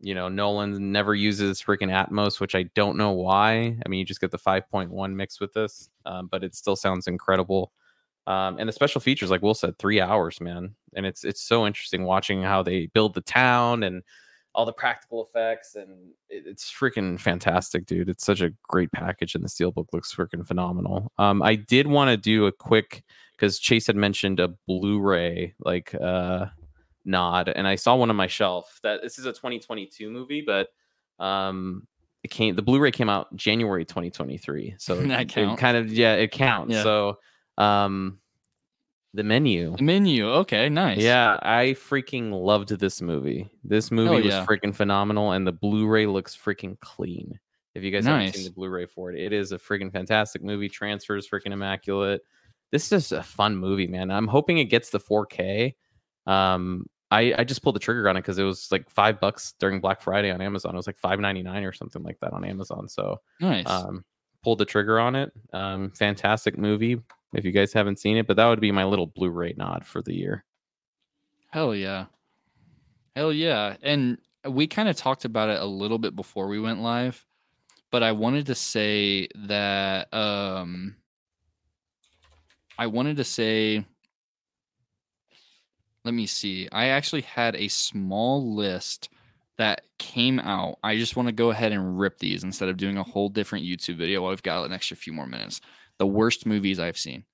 you 0.00 0.14
know, 0.14 0.28
Nolan 0.28 0.92
never 0.92 1.14
uses 1.14 1.60
freaking 1.60 1.90
Atmos, 1.90 2.40
which 2.40 2.54
I 2.54 2.64
don't 2.74 2.96
know 2.96 3.10
why. 3.10 3.76
I 3.84 3.88
mean, 3.88 3.98
you 3.98 4.04
just 4.04 4.20
get 4.20 4.30
the 4.30 4.38
5.1 4.38 5.14
mixed 5.14 5.40
with 5.40 5.52
this, 5.52 5.90
um, 6.06 6.28
but 6.30 6.44
it 6.44 6.54
still 6.54 6.76
sounds 6.76 7.06
incredible. 7.06 7.72
Um, 8.26 8.58
and 8.58 8.68
the 8.68 8.72
special 8.72 9.00
features, 9.00 9.30
like 9.30 9.42
Will 9.42 9.54
said, 9.54 9.78
three 9.78 10.00
hours, 10.00 10.40
man. 10.40 10.74
And 10.94 11.06
it's 11.06 11.24
it's 11.24 11.40
so 11.40 11.66
interesting 11.66 12.04
watching 12.04 12.42
how 12.42 12.62
they 12.62 12.86
build 12.86 13.14
the 13.14 13.22
town 13.22 13.82
and 13.82 14.02
all 14.54 14.66
the 14.66 14.72
practical 14.72 15.24
effects, 15.24 15.76
and 15.76 16.10
it, 16.28 16.44
it's 16.46 16.70
freaking 16.70 17.18
fantastic, 17.18 17.86
dude. 17.86 18.08
It's 18.08 18.24
such 18.24 18.40
a 18.40 18.52
great 18.64 18.92
package, 18.92 19.34
and 19.34 19.44
the 19.44 19.48
steelbook 19.48 19.86
looks 19.92 20.14
freaking 20.14 20.46
phenomenal. 20.46 21.12
Um, 21.16 21.42
I 21.42 21.54
did 21.54 21.86
want 21.86 22.10
to 22.10 22.16
do 22.16 22.46
a 22.46 22.52
quick 22.52 23.04
because 23.32 23.58
Chase 23.58 23.86
had 23.86 23.96
mentioned 23.96 24.40
a 24.40 24.48
Blu-ray 24.66 25.54
like 25.60 25.94
uh 25.94 26.46
nod, 27.08 27.48
and 27.48 27.66
I 27.66 27.74
saw 27.74 27.96
one 27.96 28.10
on 28.10 28.16
my 28.16 28.26
shelf 28.26 28.78
that 28.82 29.02
this 29.02 29.18
is 29.18 29.26
a 29.26 29.32
2022 29.32 30.10
movie, 30.10 30.42
but 30.46 30.68
um 31.18 31.86
it 32.22 32.28
came 32.28 32.54
the 32.54 32.62
Blu-ray 32.62 32.90
came 32.90 33.08
out 33.08 33.34
January 33.34 33.84
2023. 33.84 34.76
So 34.78 34.94
That 35.06 35.22
it 35.22 35.28
counts. 35.28 35.60
kind 35.60 35.76
of 35.76 35.92
yeah, 35.92 36.14
it 36.14 36.30
counts. 36.30 36.74
Yeah. 36.74 36.82
So 36.82 37.18
um 37.56 38.18
the 39.14 39.24
menu. 39.24 39.74
The 39.76 39.82
menu. 39.82 40.28
Okay, 40.28 40.68
nice. 40.68 40.98
Yeah, 40.98 41.38
I 41.42 41.74
freaking 41.78 42.30
loved 42.30 42.68
this 42.68 43.00
movie. 43.00 43.50
This 43.64 43.90
movie 43.90 44.22
was 44.22 44.26
yeah. 44.26 44.44
freaking 44.44 44.74
phenomenal, 44.74 45.32
and 45.32 45.46
the 45.46 45.52
Blu-ray 45.52 46.06
looks 46.06 46.36
freaking 46.36 46.78
clean. 46.80 47.38
If 47.74 47.82
you 47.82 47.90
guys 47.90 48.04
haven't 48.04 48.34
seen 48.34 48.44
the 48.44 48.50
Blu-ray 48.50 48.86
for 48.86 49.10
it, 49.10 49.20
it 49.20 49.32
is 49.32 49.52
a 49.52 49.58
freaking 49.58 49.90
fantastic 49.90 50.42
movie. 50.42 50.68
Transfers 50.68 51.28
freaking 51.28 51.52
immaculate. 51.52 52.20
This 52.70 52.84
is 52.84 52.90
just 52.90 53.12
a 53.12 53.22
fun 53.22 53.56
movie, 53.56 53.86
man. 53.86 54.10
I'm 54.10 54.26
hoping 54.26 54.58
it 54.58 54.64
gets 54.64 54.90
the 54.90 55.00
4K. 55.00 55.74
Um, 56.26 56.86
I 57.10 57.34
I 57.38 57.44
just 57.44 57.62
pulled 57.62 57.76
the 57.76 57.80
trigger 57.80 58.08
on 58.08 58.16
it 58.16 58.20
because 58.20 58.38
it 58.38 58.44
was 58.44 58.70
like 58.70 58.88
five 58.90 59.20
bucks 59.20 59.54
during 59.58 59.80
Black 59.80 60.00
Friday 60.02 60.30
on 60.30 60.40
Amazon. 60.40 60.74
It 60.74 60.76
was 60.76 60.86
like 60.86 61.00
5.99 61.00 61.66
or 61.66 61.72
something 61.72 62.02
like 62.02 62.18
that 62.20 62.32
on 62.32 62.44
Amazon. 62.44 62.88
So 62.88 63.20
Nice. 63.40 63.66
um, 63.66 64.04
pulled 64.42 64.58
the 64.58 64.64
trigger 64.66 64.98
on 65.00 65.14
it. 65.16 65.32
Um, 65.52 65.90
fantastic 65.90 66.58
movie. 66.58 67.00
If 67.32 67.44
you 67.44 67.52
guys 67.52 67.72
haven't 67.72 67.98
seen 67.98 68.16
it, 68.16 68.26
but 68.26 68.36
that 68.36 68.46
would 68.46 68.60
be 68.60 68.72
my 68.72 68.84
little 68.84 69.06
Blu-ray 69.06 69.54
nod 69.56 69.84
for 69.86 70.00
the 70.02 70.14
year. 70.14 70.44
Hell 71.50 71.74
yeah. 71.74 72.06
Hell 73.16 73.32
yeah. 73.32 73.76
And 73.82 74.18
we 74.48 74.66
kind 74.66 74.88
of 74.88 74.96
talked 74.96 75.24
about 75.24 75.48
it 75.50 75.60
a 75.60 75.66
little 75.66 75.98
bit 75.98 76.14
before 76.16 76.46
we 76.48 76.60
went 76.60 76.80
live, 76.80 77.24
but 77.90 78.02
I 78.02 78.12
wanted 78.12 78.46
to 78.46 78.54
say 78.54 79.28
that 79.34 80.12
um 80.14 80.94
I 82.78 82.86
wanted 82.86 83.16
to 83.16 83.24
say 83.24 83.84
let 86.08 86.14
me 86.14 86.24
see. 86.24 86.66
I 86.72 86.86
actually 86.86 87.20
had 87.20 87.54
a 87.54 87.68
small 87.68 88.54
list 88.54 89.10
that 89.58 89.82
came 89.98 90.40
out. 90.40 90.78
I 90.82 90.96
just 90.96 91.16
want 91.16 91.28
to 91.28 91.32
go 91.32 91.50
ahead 91.50 91.70
and 91.70 91.98
rip 91.98 92.18
these 92.18 92.44
instead 92.44 92.70
of 92.70 92.78
doing 92.78 92.96
a 92.96 93.02
whole 93.02 93.28
different 93.28 93.66
YouTube 93.66 93.96
video. 93.96 94.22
while 94.22 94.32
I've 94.32 94.42
got 94.42 94.64
an 94.64 94.72
extra 94.72 94.96
few 94.96 95.12
more 95.12 95.26
minutes. 95.26 95.60
The 95.98 96.06
worst 96.06 96.46
movies 96.46 96.80
I've 96.80 96.96
seen. 96.96 97.24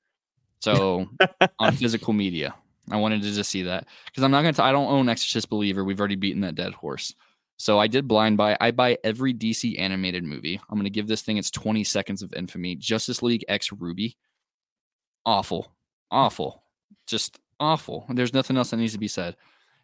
So 0.59 1.09
on 1.61 1.77
physical 1.77 2.12
media. 2.12 2.57
I 2.91 2.97
wanted 2.97 3.23
to 3.23 3.31
just 3.33 3.49
see 3.49 3.62
that 3.62 3.86
because 4.07 4.25
I'm 4.25 4.33
not 4.33 4.43
going 4.43 4.55
to. 4.55 4.65
I 4.65 4.73
don't 4.73 4.91
own 4.91 5.09
Exorcist 5.09 5.49
Believer. 5.49 5.85
We've 5.85 6.01
already 6.01 6.17
beaten 6.17 6.41
that 6.41 6.57
dead 6.57 6.75
horse. 6.75 7.15
So 7.59 7.78
I 7.78 7.86
did 7.86 8.09
blind 8.09 8.39
buy. 8.39 8.57
I 8.61 8.73
buy 8.73 8.99
every 9.05 9.33
DC 9.33 9.78
animated 9.78 10.25
movie. 10.25 10.61
I'm 10.69 10.77
going 10.77 10.83
to 10.83 10.91
give 10.91 11.07
this 11.07 11.23
thing 11.23 11.36
its 11.36 11.53
20 11.53 11.85
seconds 11.85 12.23
of 12.23 12.35
infamy. 12.35 12.75
Justice 12.75 13.23
League 13.23 13.44
X 13.47 13.70
RWBY. 13.70 14.17
Awful, 15.25 15.70
awful, 16.11 16.65
just 17.07 17.39
awful. 17.65 18.05
There's 18.09 18.34
nothing 18.34 18.57
else 18.57 18.70
that 18.70 18.76
needs 18.76 18.93
to 18.93 18.99
be 18.99 19.09
said. 19.09 19.36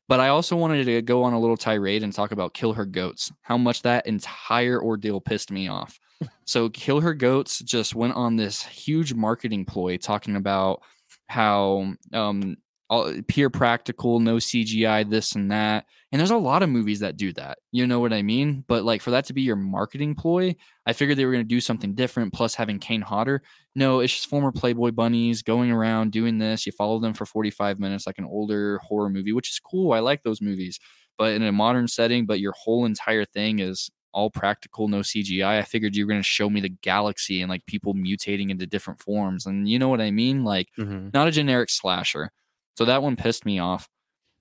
But 0.09 0.21
I 0.21 0.29
also 0.29 0.57
wanted 0.57 0.85
to 0.85 1.03
go 1.03 1.23
on 1.23 1.35
a 1.35 1.41
little 1.41 1.57
tirade 1.57 2.03
and 2.03 2.13
talk 2.13 2.33
about 2.33 2.53
Kill 2.53 2.73
Her 2.73 2.85
Goats. 2.85 3.33
How 3.43 3.57
much 3.57 3.83
that 3.83 4.07
entire 4.07 4.83
ordeal 4.83 5.21
pissed 5.21 5.53
me 5.53 5.69
off. 5.69 5.99
so 6.45 6.69
Kill 6.69 7.01
Her 7.01 7.15
Goats 7.15 7.61
just 7.61 7.95
went 7.95 8.15
on 8.15 8.37
this 8.37 8.63
huge 8.63 9.15
marketing 9.15 9.65
ploy 9.65 9.97
talking 9.97 10.37
about 10.37 10.83
how 11.29 11.95
um 12.13 12.57
all, 12.91 13.15
pure 13.29 13.49
practical, 13.51 14.19
no 14.21 14.37
CGI, 14.37 15.09
this 15.09 15.35
and 15.37 15.51
that. 15.51 15.87
And 16.13 16.19
there's 16.19 16.33
a 16.33 16.37
lot 16.37 16.63
of 16.63 16.69
movies 16.69 17.01
that 17.01 17.17
do 17.17 17.33
that. 17.35 17.59
You 17.71 17.87
know 17.87 18.01
what 18.01 18.13
I 18.13 18.21
mean? 18.21 18.65
But 18.67 18.85
like 18.85 19.01
for 19.01 19.13
that 19.13 19.25
to 19.27 19.33
be 19.33 19.43
your 19.43 19.57
marketing 19.57 20.17
ploy, 20.17 20.57
I 20.85 20.93
figured 20.93 21.17
they 21.17 21.25
were 21.25 21.33
going 21.33 21.45
to 21.45 21.49
do 21.49 21.61
something 21.61 21.95
different. 21.95 22.33
Plus, 22.33 22.55
having 22.57 22.81
Kane 22.81 23.01
Hodder, 23.01 23.43
no, 23.77 24.01
it's 24.01 24.13
just 24.13 24.27
former 24.29 24.51
Playboy 24.53 24.91
bunnies 24.91 25.43
going 25.43 25.71
around 25.71 26.11
doing 26.11 26.39
this. 26.39 26.67
You 26.67 26.73
follow 26.73 26.99
them 26.99 27.15
for 27.15 27.25
45 27.25 27.79
minutes, 27.79 28.07
like 28.07 28.19
an 28.19 28.25
older 28.25 28.79
horror 28.79 29.09
movie, 29.09 29.33
which 29.33 29.51
is 29.51 29.61
cool. 29.61 29.93
I 29.93 30.01
like 30.01 30.25
those 30.25 30.43
movies. 30.43 30.81
But 31.17 31.35
in 31.35 31.43
a 31.45 31.53
modern 31.53 31.87
setting, 31.87 32.27
but 32.27 32.41
your 32.41 32.55
whole 32.59 32.85
entire 32.87 33.25
thing 33.25 33.61
is 33.61 33.89
all 34.13 34.31
practical, 34.31 34.89
no 34.89 35.01
CGI. 35.03 35.59
I 35.59 35.63
figured 35.63 35.95
you 35.95 36.05
were 36.05 36.11
going 36.11 36.19
to 36.21 36.25
show 36.25 36.51
me 36.51 36.61
the 36.61 36.71
galaxy 36.71 37.41
and 37.41 37.49
like 37.49 37.65
people 37.67 37.95
mutating 37.95 38.51
into 38.51 38.67
different 38.67 39.01
forms. 39.01 39.47
And 39.47 39.69
you 39.69 39.79
know 39.79 39.89
what 39.89 40.01
I 40.01 40.11
mean? 40.11 40.43
Like, 40.43 40.69
Mhm. 40.77 41.15
not 41.15 41.29
a 41.29 41.31
generic 41.31 41.71
slasher. 41.71 42.33
So 42.77 42.85
that 42.87 43.03
one 43.03 43.17
pissed 43.17 43.45
me 43.45 43.59
off. 43.59 43.89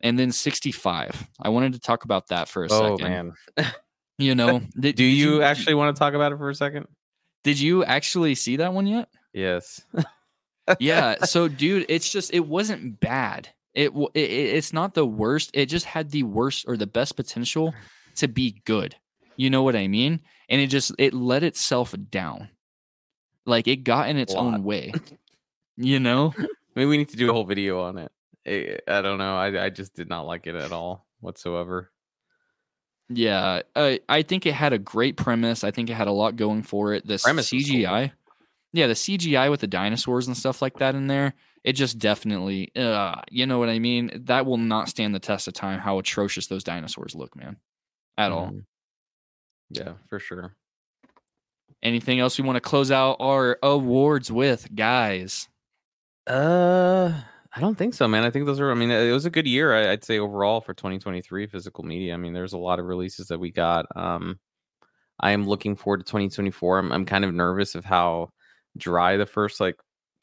And 0.02 0.18
then 0.18 0.32
65. 0.32 1.28
I 1.42 1.50
wanted 1.50 1.74
to 1.74 1.80
talk 1.80 2.06
about 2.06 2.28
that 2.30 2.48
for 2.48 2.64
a 2.64 2.68
Oh 2.72 2.98
second. 2.98 3.12
man, 3.12 3.34
You 4.18 4.34
know, 4.36 4.60
did, 4.80 4.96
do 4.96 5.04
did 5.04 5.04
you 5.18 5.42
actually 5.44 5.74
want 5.74 5.94
to 5.96 6.00
talk 6.00 6.14
about 6.14 6.32
it 6.32 6.38
for 6.38 6.50
a 6.50 6.56
second? 6.56 6.88
did 7.44 7.60
you 7.60 7.84
actually 7.86 8.36
see 8.36 8.58
that 8.58 8.74
one 8.74 8.86
yet? 8.88 9.10
Yes. 9.34 9.82
yeah 10.80 11.16
so 11.26 11.48
dude 11.48 11.86
it's 11.90 12.10
just 12.12 12.34
it 12.34 12.46
wasn't 12.46 13.00
bad 13.00 13.50
it 13.74 13.92
it- 14.14 14.20
it's 14.20 14.72
not 14.72 14.94
the 14.94 15.06
worst 15.06 15.50
it 15.54 15.66
just 15.66 15.86
had 15.86 16.12
the 16.12 16.24
worst 16.24 16.66
or 16.68 16.78
the 16.78 16.86
best 16.86 17.16
potential 17.16 17.74
to 18.18 18.28
be 18.28 18.62
good 18.66 18.96
you 19.36 19.50
know 19.50 19.64
what 19.64 19.76
i 19.76 19.88
mean 19.88 20.20
and 20.48 20.62
it 20.62 20.68
just 20.68 20.92
it 21.00 21.12
let 21.14 21.42
itself 21.44 21.96
down 22.12 22.50
like 23.48 23.68
it 23.68 23.78
got 23.78 24.10
in 24.10 24.18
its 24.18 24.36
own 24.36 24.64
way 24.64 24.94
you 25.78 26.00
know 26.00 26.34
Maybe 26.76 26.86
we 26.88 26.98
need 26.98 27.10
to 27.10 27.18
do 27.18 27.30
a 27.30 27.34
whole 27.34 27.46
video 27.46 27.82
on 27.82 27.98
it. 27.98 28.12
I, 28.50 28.80
I 28.88 29.02
don't 29.02 29.18
know. 29.20 29.38
I 29.38 29.66
I 29.66 29.70
just 29.70 29.94
did 29.96 30.10
not 30.10 30.26
like 30.26 30.48
it 30.48 30.56
at 30.56 30.72
all 30.72 31.06
whatsoever. 31.20 31.92
yeah 33.10 33.62
I, 33.76 34.00
I 34.08 34.22
think 34.22 34.46
it 34.46 34.54
had 34.54 34.72
a 34.72 34.78
great 34.78 35.18
premise 35.18 35.64
i 35.64 35.72
think 35.72 35.90
it 35.90 35.96
had 35.96 36.08
a 36.08 36.12
lot 36.12 36.36
going 36.36 36.62
for 36.64 36.94
it 36.94 37.06
this 37.08 37.24
Premise 37.24 37.52
was 37.52 37.68
cool. 37.68 37.78
cgi 37.78 38.12
yeah 38.72 38.88
the 38.88 38.94
cgi 38.94 39.50
with 39.50 39.62
the 39.62 39.68
dinosaurs 39.68 40.28
and 40.28 40.38
stuff 40.38 40.62
like 40.62 40.78
that 40.78 40.94
in 40.96 41.08
there 41.08 41.34
it 41.64 41.74
just 41.74 41.98
definitely 41.98 42.72
uh, 42.76 43.20
you 43.32 43.46
know 43.48 43.58
what 43.58 43.68
i 43.70 43.80
mean 43.80 44.12
that 44.26 44.46
will 44.46 44.58
not 44.58 44.90
stand 44.90 45.14
the 45.16 45.20
test 45.20 45.48
of 45.48 45.54
time 45.56 45.80
how 45.80 45.98
atrocious 45.98 46.46
those 46.48 46.64
dinosaurs 46.64 47.16
look 47.16 47.36
man 47.36 47.58
at 48.18 48.32
all 48.32 48.52
Mhm. 48.52 48.64
Yeah, 49.72 49.94
for 50.10 50.20
sure. 50.20 50.56
anything 51.84 52.20
else 52.20 52.38
we 52.38 52.44
want 52.46 52.58
to 52.58 52.62
close 52.62 52.92
out 52.92 53.18
our 53.20 53.58
awards 53.64 54.32
with 54.32 54.74
guys 54.76 55.48
Uh, 56.28 57.22
I 57.56 57.62
don't 57.62 57.76
think 57.78 57.94
so, 57.96 58.08
man. 58.08 58.24
I 58.24 58.30
think 58.30 58.46
those 58.46 58.60
are. 58.60 58.72
I 58.72 58.76
mean, 58.76 58.92
it 58.92 59.12
was 59.12 59.26
a 59.26 59.30
good 59.32 59.48
year. 59.48 59.74
I, 59.76 59.92
I'd 59.92 60.04
say 60.04 60.20
overall 60.20 60.62
for 60.62 60.74
2023 60.74 61.48
physical 61.48 61.84
media. 61.84 62.14
I 62.14 62.18
mean, 62.18 62.34
there's 62.34 62.54
a 62.54 62.58
lot 62.60 62.80
of 62.80 62.86
releases 62.86 63.28
that 63.28 63.40
we 63.40 63.52
got. 63.52 63.86
Um, 63.96 64.40
I 65.20 65.32
am 65.32 65.48
looking 65.48 65.76
forward 65.76 65.98
to 65.98 66.04
2024. 66.06 66.80
I'm 66.80 66.92
I'm 66.92 67.06
kind 67.06 67.26
of 67.26 67.34
nervous 67.34 67.74
of 67.76 67.86
how 67.86 68.30
dry 68.78 69.18
the 69.18 69.26
first 69.26 69.60
like 69.60 69.76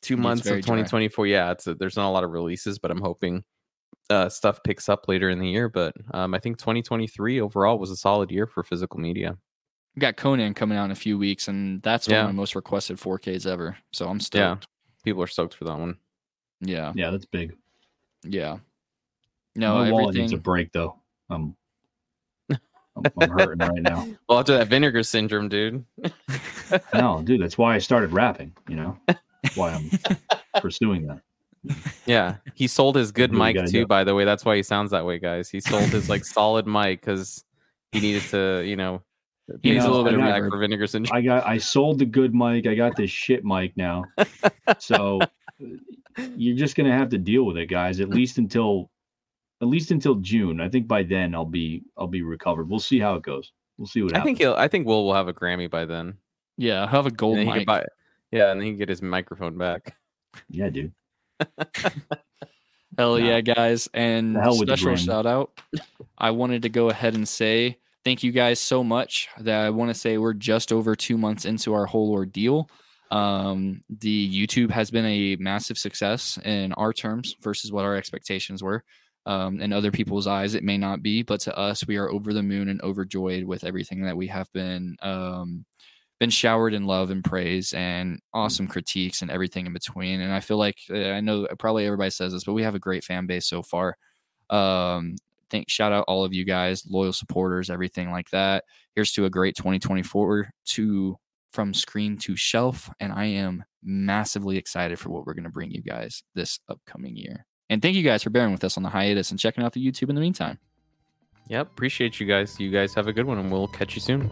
two 0.03 0.17
months 0.17 0.43
of 0.43 0.51
very 0.51 0.61
dry. 0.63 0.77
2024. 0.77 1.27
Yeah, 1.27 1.51
it's 1.51 1.67
a, 1.67 1.75
there's 1.75 1.97
not 1.97 2.09
a 2.09 2.13
lot 2.13 2.23
of 2.25 2.31
releases, 2.31 2.79
but 2.79 2.91
I'm 2.93 3.01
hoping 3.01 3.43
uh 4.09 4.29
stuff 4.29 4.63
picks 4.63 4.89
up 4.89 5.09
later 5.09 5.29
in 5.29 5.41
the 5.41 5.49
year. 5.49 5.69
But 5.69 5.95
um, 6.15 6.33
I 6.33 6.39
think 6.39 6.59
2023 6.59 7.41
overall 7.41 7.79
was 7.79 7.91
a 7.91 7.97
solid 7.97 8.31
year 8.31 8.47
for 8.47 8.63
physical 8.63 9.01
media. 9.01 9.37
we 9.97 10.01
got 10.01 10.17
conan 10.17 10.55
coming 10.55 10.79
out 10.79 10.85
in 10.85 10.91
a 10.93 10.95
few 10.95 11.19
weeks 11.19 11.49
and 11.49 11.83
that's 11.83 12.07
one 12.07 12.19
of 12.19 12.27
my 12.27 12.33
most 12.33 12.55
requested 12.55 12.99
4ks 12.99 13.47
ever 13.47 13.77
so 13.93 14.07
i'm 14.07 14.19
Yeah. 14.19 14.21
stoked 14.55 14.67
People 15.05 15.23
are 15.23 15.27
stoked 15.29 15.55
for 15.55 15.65
that 15.65 15.79
one. 15.79 15.97
Yeah 16.61 16.93
Yeah, 16.95 17.11
that's 17.11 17.27
big. 17.27 17.55
yeah 18.25 18.59
no 19.55 19.75
My 19.77 19.91
wallet 19.91 20.15
needs 20.17 20.33
a 20.33 20.37
break 20.39 20.73
though. 20.73 20.97
I'm, 21.31 21.57
I'm, 22.51 23.05
I'm 23.21 23.31
hurting 23.31 23.59
right 23.59 23.83
now. 23.83 24.07
Well, 24.29 24.39
after 24.41 24.57
that 24.59 24.69
vinegar 24.69 25.03
syndrome, 25.03 25.49
dude. 25.49 25.85
No, 26.93 27.23
dude, 27.23 27.41
that's 27.41 27.57
why 27.57 27.75
I 27.75 27.79
started 27.79 28.13
rapping. 28.13 28.53
You 28.69 28.77
know, 28.77 28.99
that's 29.07 29.57
why 29.57 29.71
I'm 29.73 29.89
pursuing 30.61 31.07
that. 31.07 31.21
Yeah, 32.07 32.37
he 32.55 32.67
sold 32.67 32.97
his 32.97 33.13
good 33.13 33.33
what 33.37 33.55
mic 33.55 33.67
too. 33.67 33.71
do. 33.73 33.87
By 33.87 34.03
the 34.05 34.15
way, 34.17 34.25
that's 34.25 34.45
why 34.45 34.57
he 34.57 34.63
sounds 34.65 34.91
that 34.91 35.07
way, 35.07 35.19
guys. 35.21 35.49
He 35.49 35.61
sold 35.61 35.85
his 35.85 36.09
like 36.09 36.25
solid 36.25 36.67
mic 36.67 37.01
because 37.01 37.45
he 37.93 38.01
needed 38.01 38.23
to, 38.31 38.63
you 38.67 38.75
know, 38.77 39.01
He 39.63 39.71
needs 39.73 39.85
a 39.85 39.89
little 39.89 40.03
bit 40.05 40.15
of 40.15 40.21
got- 40.21 40.41
reverb. 40.41 40.51
for 40.51 40.59
vinegar 40.59 40.87
syndrome. 40.89 41.17
I 41.17 41.21
got 41.23 41.47
I 41.47 41.59
sold 41.59 41.99
the 42.01 42.05
good 42.07 42.35
mic. 42.35 42.67
I 42.67 42.75
got 42.75 42.97
this 42.97 43.11
shit 43.11 43.45
mic 43.45 43.77
now. 43.77 44.05
So 44.81 45.21
you're 46.37 46.57
just 46.57 46.77
gonna 46.77 46.97
have 46.97 47.09
to 47.11 47.19
deal 47.19 47.45
with 47.45 47.57
it, 47.57 47.67
guys. 47.67 48.01
At 48.01 48.09
least 48.11 48.39
until 48.39 48.91
at 49.63 49.69
least 49.69 49.91
until 49.91 50.17
June. 50.17 50.61
I 50.61 50.69
think 50.69 50.87
by 50.89 51.03
then 51.03 51.35
I'll 51.35 51.45
be 51.45 51.83
I'll 51.97 52.07
be 52.07 52.23
recovered. 52.23 52.69
We'll 52.69 52.79
see 52.79 52.99
how 52.99 53.15
it 53.15 53.23
goes. 53.23 53.53
We'll 53.79 53.87
see 53.87 54.03
what 54.03 54.13
happens. 54.13 54.15
I 54.15 54.19
happens. 54.21 54.27
think 54.27 54.39
he'll. 54.39 54.55
I 54.55 54.69
think 54.69 54.87
Will 54.87 55.05
will 55.05 55.15
have 55.15 55.29
a 55.29 55.35
Grammy 55.35 55.71
by 55.71 55.85
then. 55.85 56.17
yeah 56.57 56.81
i'll 56.83 56.87
have 56.89 57.07
a 57.07 57.11
gold 57.11 57.39
And 57.39 57.49
mic 57.49 57.67
buy, 57.67 57.85
yeah, 58.33 58.51
and 58.51 58.61
then 58.61 58.67
he 58.67 58.73
can 58.73 58.79
get 58.79 58.89
his 58.89 59.03
microphone 59.03 59.57
back. 59.59 59.95
yeah, 60.49 60.69
dude. 60.71 60.93
Hell 62.99 63.19
Nah. 63.19 63.27
yeah, 63.27 63.41
guys. 63.43 63.89
And 63.93 64.37
The 64.37 64.41
hell 64.41 64.59
with 64.59 64.69
the 64.69 64.77
special 64.77 64.97
shout 64.97 65.27
out. 65.27 65.51
I 66.17 66.31
wanted 66.31 66.63
to 66.63 66.69
go 66.71 66.89
ahead 66.89 67.15
and 67.15 67.29
say 67.29 67.79
thank 68.05 68.23
you 68.23 68.33
guys 68.33 68.59
so 68.61 68.83
much. 68.83 69.29
That 69.39 69.65
I 69.67 69.71
want 69.71 69.91
to 69.91 69.95
say 69.95 70.17
we're 70.19 70.33
just 70.33 70.73
over 70.73 70.97
two 70.97 71.19
months 71.19 71.45
into 71.45 71.75
our 71.75 71.87
whole 71.87 72.11
ordeal. 72.13 72.71
Um, 73.11 73.83
the 73.89 74.47
YouTube 74.47 74.71
has 74.71 74.91
been 74.91 75.07
a 75.07 75.37
massive 75.37 75.79
success 75.79 76.39
in 76.45 76.73
our 76.75 76.93
terms 76.93 77.37
versus 77.41 77.71
what 77.73 77.85
our 77.85 77.97
expectations 77.97 78.63
were. 78.63 78.85
Um, 79.27 79.61
in 79.61 79.73
other 79.73 79.91
people's 79.91 80.27
eyes, 80.27 80.55
it 80.55 80.63
may 80.63 80.79
not 80.79 81.03
be, 81.03 81.23
but 81.23 81.41
to 81.41 81.57
us, 81.57 81.87
we 81.87 81.97
are 81.97 82.11
over 82.11 82.33
the 82.33 82.43
moon 82.43 82.69
and 82.69 82.81
overjoyed 82.83 83.45
with 83.45 83.65
everything 83.65 84.03
that 84.03 84.17
we 84.17 84.29
have 84.29 84.53
been 84.53 84.97
um, 85.03 85.65
been 86.19 86.31
showered 86.31 86.73
in 86.73 86.87
love 86.87 87.11
and 87.11 87.25
praise 87.25 87.75
and 87.75 88.21
awesome 88.33 88.67
critiques 88.67 89.23
and 89.23 89.31
everything 89.31 89.67
in 89.67 89.73
between. 89.73 90.21
And 90.21 90.33
I 90.33 90.41
feel 90.41 90.57
like 90.57 90.79
uh, 90.91 91.11
I 91.11 91.21
know 91.21 91.47
probably 91.59 91.85
everybody 91.85 92.11
says 92.11 92.33
this, 92.33 92.45
but 92.45 92.55
we 92.55 92.63
have 92.63 92.75
a 92.75 92.81
great 92.81 93.05
fan 93.05 93.27
base 93.27 93.47
so 93.47 93.63
far. 93.63 93.97
Um, 94.49 95.17
thank 95.51 95.69
shout 95.69 95.93
out 95.93 96.05
all 96.09 96.25
of 96.25 96.33
you 96.33 96.45
guys, 96.45 96.85
loyal 96.89 97.13
supporters, 97.13 97.69
everything 97.69 98.11
like 98.11 98.31
that. 98.31 98.65
Here's 98.95 99.13
to 99.13 99.27
a 99.27 99.31
great 99.31 99.57
2024 99.57 100.51
to 100.67 101.17
from 101.57 101.73
screen 101.73 102.19
to 102.19 102.37
shelf, 102.37 102.91
and 103.01 103.11
I 103.11 103.25
am 103.25 103.65
massively 103.83 104.59
excited 104.59 104.99
for 104.99 105.09
what 105.09 105.25
we're 105.25 105.33
going 105.33 105.45
to 105.45 105.51
bring 105.51 105.71
you 105.71 105.81
guys 105.81 106.23
this 106.35 106.61
upcoming 106.69 107.17
year. 107.17 107.47
And 107.71 107.81
thank 107.81 107.97
you 107.97 108.03
guys 108.03 108.23
for 108.23 108.29
bearing 108.29 108.53
with 108.53 108.63
us 108.63 108.77
on 108.77 108.83
the 108.83 108.91
hiatus 108.91 109.31
and 109.31 109.41
checking 109.41 109.65
out 109.65 109.73
the 109.73 109.85
YouTube 109.85 110.11
in 110.11 110.15
the 110.15 110.21
meantime. 110.21 110.59
Yep, 111.49 111.69
appreciate 111.69 112.21
you 112.21 112.27
guys. 112.27 112.61
You 112.61 112.71
guys 112.71 112.93
have 112.95 113.07
a 113.07 113.13
good 113.13 113.25
one, 113.25 113.39
and 113.39 113.51
we'll 113.51 113.69
catch 113.69 113.95
you 113.95 114.03
soon. 114.03 114.31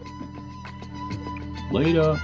Later. 1.71 2.21